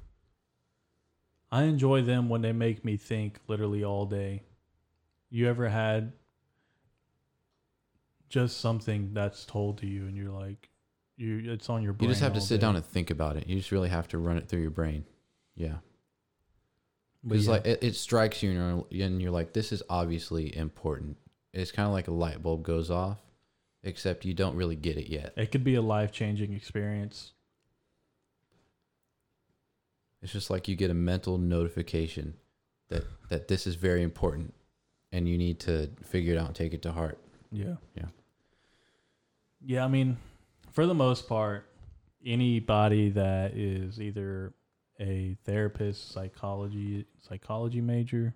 I 1.51 1.64
enjoy 1.64 2.01
them 2.01 2.30
when 2.30 2.41
they 2.41 2.53
make 2.53 2.83
me 2.85 2.98
think 2.98 3.40
literally 3.48 3.83
all 3.83 4.06
day. 4.06 4.43
You 5.30 5.48
ever 5.50 5.69
had 5.69 6.14
just 8.30 8.59
something 8.61 9.14
that's 9.14 9.45
told 9.45 9.77
to 9.80 9.88
you 9.88 10.06
and 10.08 10.16
you're 10.16 10.32
like 10.32 10.69
you 11.17 11.51
it's 11.51 11.69
on 11.69 11.83
your 11.83 11.91
brain. 11.91 12.08
you 12.08 12.14
just 12.14 12.24
have 12.24 12.33
to 12.33 12.40
sit 12.40 12.56
day. 12.56 12.61
down 12.61 12.77
and 12.77 12.85
think 12.85 13.09
about 13.09 13.35
it 13.35 13.45
you 13.45 13.58
just 13.58 13.74
really 13.74 13.90
have 13.90 14.08
to 14.08 14.17
run 14.17 14.38
it 14.38 14.48
through 14.48 14.61
your 14.61 14.72
brain 14.72 15.03
yeah 15.56 15.75
Because 17.27 17.45
yeah, 17.45 17.51
like 17.51 17.66
it, 17.67 17.83
it 17.83 17.95
strikes 17.98 18.41
you 18.41 18.51
and 18.51 18.85
you're, 18.90 19.06
and 19.06 19.22
you're 19.22 19.32
like, 19.32 19.51
this 19.51 19.72
is 19.74 19.83
obviously 19.90 20.56
important. 20.56 21.17
It's 21.53 21.72
kind 21.74 21.85
of 21.85 21.91
like 21.91 22.08
a 22.08 22.11
light 22.14 22.41
bulb 22.41 22.64
goes 22.64 22.90
off, 22.90 23.19
except 23.83 24.24
you 24.24 24.33
don't 24.33 24.56
really 24.56 24.77
get 24.77 24.98
it 24.98 25.09
yet. 25.09 25.33
it 25.35 25.51
could 25.51 25.66
be 25.66 25.75
a 25.75 25.82
life 25.82 26.11
changing 26.14 26.53
experience. 26.53 27.33
It's 30.22 30.32
just 30.32 30.50
like 30.50 30.67
you 30.67 30.75
get 30.75 30.91
a 30.91 30.95
mental 30.95 31.38
notification 31.38 32.35
that 32.90 33.03
that 33.30 33.48
this 33.48 33.66
is 33.66 33.75
very 33.75 34.03
important, 34.03 34.53
and 35.11 35.27
you 35.27 35.38
need 35.38 35.59
to 35.61 35.90
figure 36.03 36.33
it 36.35 36.38
out 36.38 36.48
and 36.48 36.56
take 36.56 36.74
it 36.74 36.82
to 36.83 36.91
heart. 36.91 37.17
Yeah. 37.51 37.75
Yeah. 37.95 38.06
Yeah, 39.64 39.85
I 39.85 39.88
mean, 39.88 40.17
for 40.72 40.85
the 40.85 40.93
most 40.93 41.27
part, 41.27 41.67
anybody 42.25 43.09
that 43.11 43.56
is 43.56 44.01
either 44.01 44.53
a 45.00 45.38
therapist, 45.45 46.11
psychology, 46.11 47.06
psychology 47.27 47.82
major, 47.82 48.35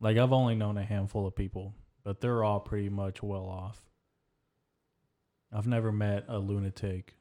like 0.00 0.16
I've 0.16 0.32
only 0.32 0.54
known 0.54 0.76
a 0.78 0.84
handful 0.84 1.26
of 1.26 1.34
people, 1.34 1.74
but 2.04 2.20
they're 2.20 2.44
all 2.44 2.60
pretty 2.60 2.88
much 2.88 3.22
well 3.22 3.46
off. 3.46 3.80
I've 5.52 5.66
never 5.66 5.92
met 5.92 6.24
a 6.28 6.38
lunatic 6.38 7.14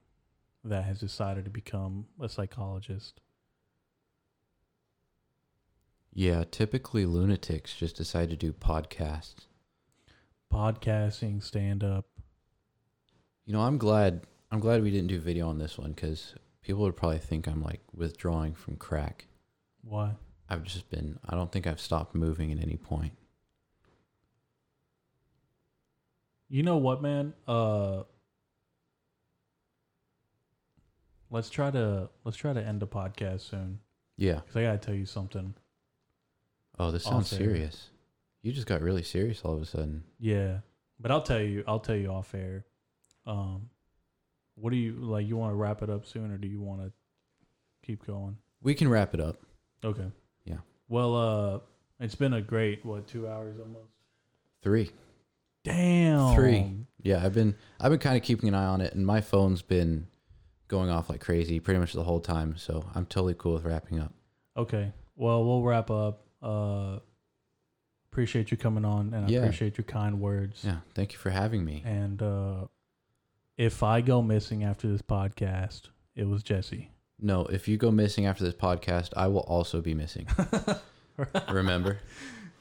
that 0.64 0.84
has 0.84 1.00
decided 1.00 1.46
to 1.46 1.52
become 1.52 2.06
a 2.20 2.30
psychologist. 2.30 3.22
Yeah, 6.14 6.44
typically 6.50 7.06
lunatics 7.06 7.76
just 7.76 7.96
decide 7.96 8.30
to 8.30 8.36
do 8.36 8.52
podcasts. 8.52 9.48
Podcasting, 10.52 11.42
stand 11.42 11.84
up. 11.84 12.06
You 13.46 13.54
know, 13.54 13.62
I'm 13.62 13.78
glad 13.78 14.28
I'm 14.52 14.60
glad 14.60 14.84
we 14.84 14.92
didn't 14.92 15.08
do 15.08 15.20
video 15.20 15.48
on 15.48 15.58
this 15.58 15.78
one 15.78 15.94
because 15.94 16.36
people 16.62 16.82
would 16.84 16.98
probably 16.98 17.20
think 17.20 17.48
I'm 17.48 17.64
like 17.64 17.80
withdrawing 17.94 18.54
from 18.54 18.76
crack. 18.76 19.28
Why? 19.84 20.16
I've 20.50 20.64
just 20.64 20.90
been. 20.90 21.18
I 21.28 21.36
don't 21.36 21.52
think 21.52 21.66
I've 21.66 21.80
stopped 21.80 22.14
moving 22.14 22.52
at 22.52 22.62
any 22.62 22.76
point. 22.76 23.14
You 26.50 26.64
know 26.64 26.78
what, 26.78 27.02
man? 27.02 27.34
Uh 27.48 28.04
Let's 31.32 31.50
try 31.50 31.72
to 31.72 32.10
let's 32.26 32.38
try 32.38 32.54
to 32.54 32.62
end 32.62 32.82
the 32.82 32.88
podcast 32.88 33.42
soon 33.42 33.80
Yeah. 34.18 34.42
cuz 34.42 34.56
I 34.58 34.64
got 34.64 34.74
to 34.74 34.78
tell 34.86 34.94
you 34.96 35.06
something. 35.06 35.56
Oh, 36.78 36.92
this 36.92 37.04
sounds 37.04 37.30
serious. 37.30 37.90
You 38.44 38.52
just 38.52 38.68
got 38.68 38.82
really 38.82 39.04
serious 39.04 39.42
all 39.44 39.56
of 39.56 39.62
a 39.62 39.66
sudden. 39.66 40.04
Yeah. 40.20 40.60
But 41.00 41.12
I'll 41.12 41.22
tell 41.22 41.42
you 41.42 41.64
I'll 41.68 41.80
tell 41.80 41.96
you 41.96 42.10
off 42.10 42.36
air. 42.36 42.66
Um 43.26 43.70
what 44.56 44.72
do 44.72 44.76
you 44.76 44.94
like 44.94 45.26
you 45.26 45.38
want 45.38 45.52
to 45.52 45.56
wrap 45.56 45.82
it 45.82 45.90
up 45.90 46.06
soon 46.06 46.32
or 46.32 46.38
do 46.38 46.48
you 46.48 46.62
want 46.62 46.82
to 46.82 46.92
keep 47.82 48.06
going? 48.06 48.38
We 48.62 48.74
can 48.76 48.90
wrap 48.90 49.14
it 49.14 49.20
up. 49.22 49.38
Okay. 49.84 50.12
Yeah. 50.46 50.58
Well, 50.90 51.16
uh 51.16 51.60
it's 52.00 52.16
been 52.16 52.34
a 52.34 52.42
great 52.42 52.84
what, 52.84 53.08
2 53.08 53.28
hours 53.28 53.58
almost. 53.60 53.92
Three. 54.64 54.92
Damn. 55.64 56.36
Three. 56.36 56.86
Yeah, 57.04 57.24
I've 57.24 57.34
been 57.34 57.56
I've 57.80 57.92
been 57.92 58.00
kind 58.00 58.18
of 58.18 58.24
keeping 58.24 58.50
an 58.50 58.56
eye 58.56 58.66
on 58.66 58.82
it, 58.82 58.94
and 58.94 59.06
my 59.06 59.22
phone's 59.22 59.62
been 59.62 60.08
going 60.72 60.90
off 60.90 61.10
like 61.10 61.20
crazy 61.22 61.60
pretty 61.60 61.80
much 61.80 61.94
the 61.94 62.04
whole 62.04 62.20
time. 62.20 62.56
So 62.58 62.84
I'm 62.96 63.06
totally 63.06 63.36
cool 63.38 63.54
with 63.54 63.66
wrapping 63.66 64.00
up. 64.00 64.12
Okay. 64.58 64.92
Well, 65.16 65.44
we'll 65.46 65.62
wrap 65.62 65.92
up. 65.92 66.26
Uh 66.42 66.98
appreciate 68.12 68.52
you 68.52 68.58
coming 68.58 68.84
on 68.84 69.14
and 69.14 69.26
I 69.26 69.30
Yeah. 69.30 69.40
appreciate 69.40 69.78
your 69.78 69.86
kind 69.86 70.20
words. 70.20 70.64
Yeah, 70.66 70.78
thank 70.96 71.14
you 71.14 71.18
for 71.20 71.30
having 71.30 71.64
me. 71.64 71.82
And 71.86 72.22
uh, 72.22 72.66
if 73.58 73.84
I 73.84 74.02
go 74.02 74.22
missing 74.22 74.64
after 74.66 74.90
this 74.92 75.02
podcast, 75.02 75.84
it 76.16 76.28
was 76.28 76.44
Jesse. 76.44 76.90
No, 77.20 77.46
if 77.46 77.68
you 77.70 77.78
go 77.78 77.90
missing 77.90 78.26
after 78.26 78.44
this 78.44 78.54
podcast, 78.56 79.14
I 79.16 79.28
will 79.28 79.42
also 79.48 79.80
be 79.80 79.94
missing. 79.94 80.28
Remember, 81.50 82.00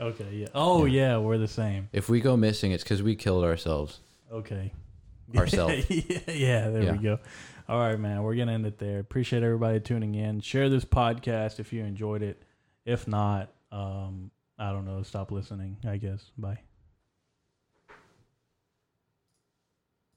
Okay, 0.00 0.28
yeah. 0.32 0.46
Oh, 0.54 0.84
yeah, 0.86 1.18
we're 1.18 1.36
the 1.38 1.48
same. 1.48 1.88
if 1.92 2.08
we 2.08 2.20
go 2.20 2.36
missing, 2.36 2.70
it's 2.72 2.82
because 2.84 3.02
we 3.02 3.16
killed 3.16 3.42
ourselves. 3.44 4.00
Okay. 4.32 4.72
Ourselves. 5.36 5.88
yeah, 5.90 6.18
yeah, 6.28 6.68
there 6.70 6.82
Yeah. 6.84 6.92
we 6.92 6.98
go. 6.98 7.18
All 7.70 7.78
right, 7.78 8.00
man. 8.00 8.24
We're 8.24 8.34
to 8.48 8.54
end 8.54 8.66
it 8.66 8.78
there. 8.78 8.98
Appreciate 8.98 9.44
everybody 9.44 9.78
tuning 9.78 10.16
in. 10.16 10.40
Share 10.40 10.68
this 10.68 10.84
podcast 10.84 11.60
if 11.60 11.72
you 11.72 11.84
enjoyed 11.84 12.20
it. 12.20 12.42
If 12.84 13.06
not, 13.06 13.52
um, 13.70 14.32
I 14.58 14.72
don't 14.72 14.84
know. 14.84 15.04
Stop 15.04 15.30
listening, 15.30 15.76
I 15.86 15.96
guess. 15.96 16.32
Bye. 16.36 16.58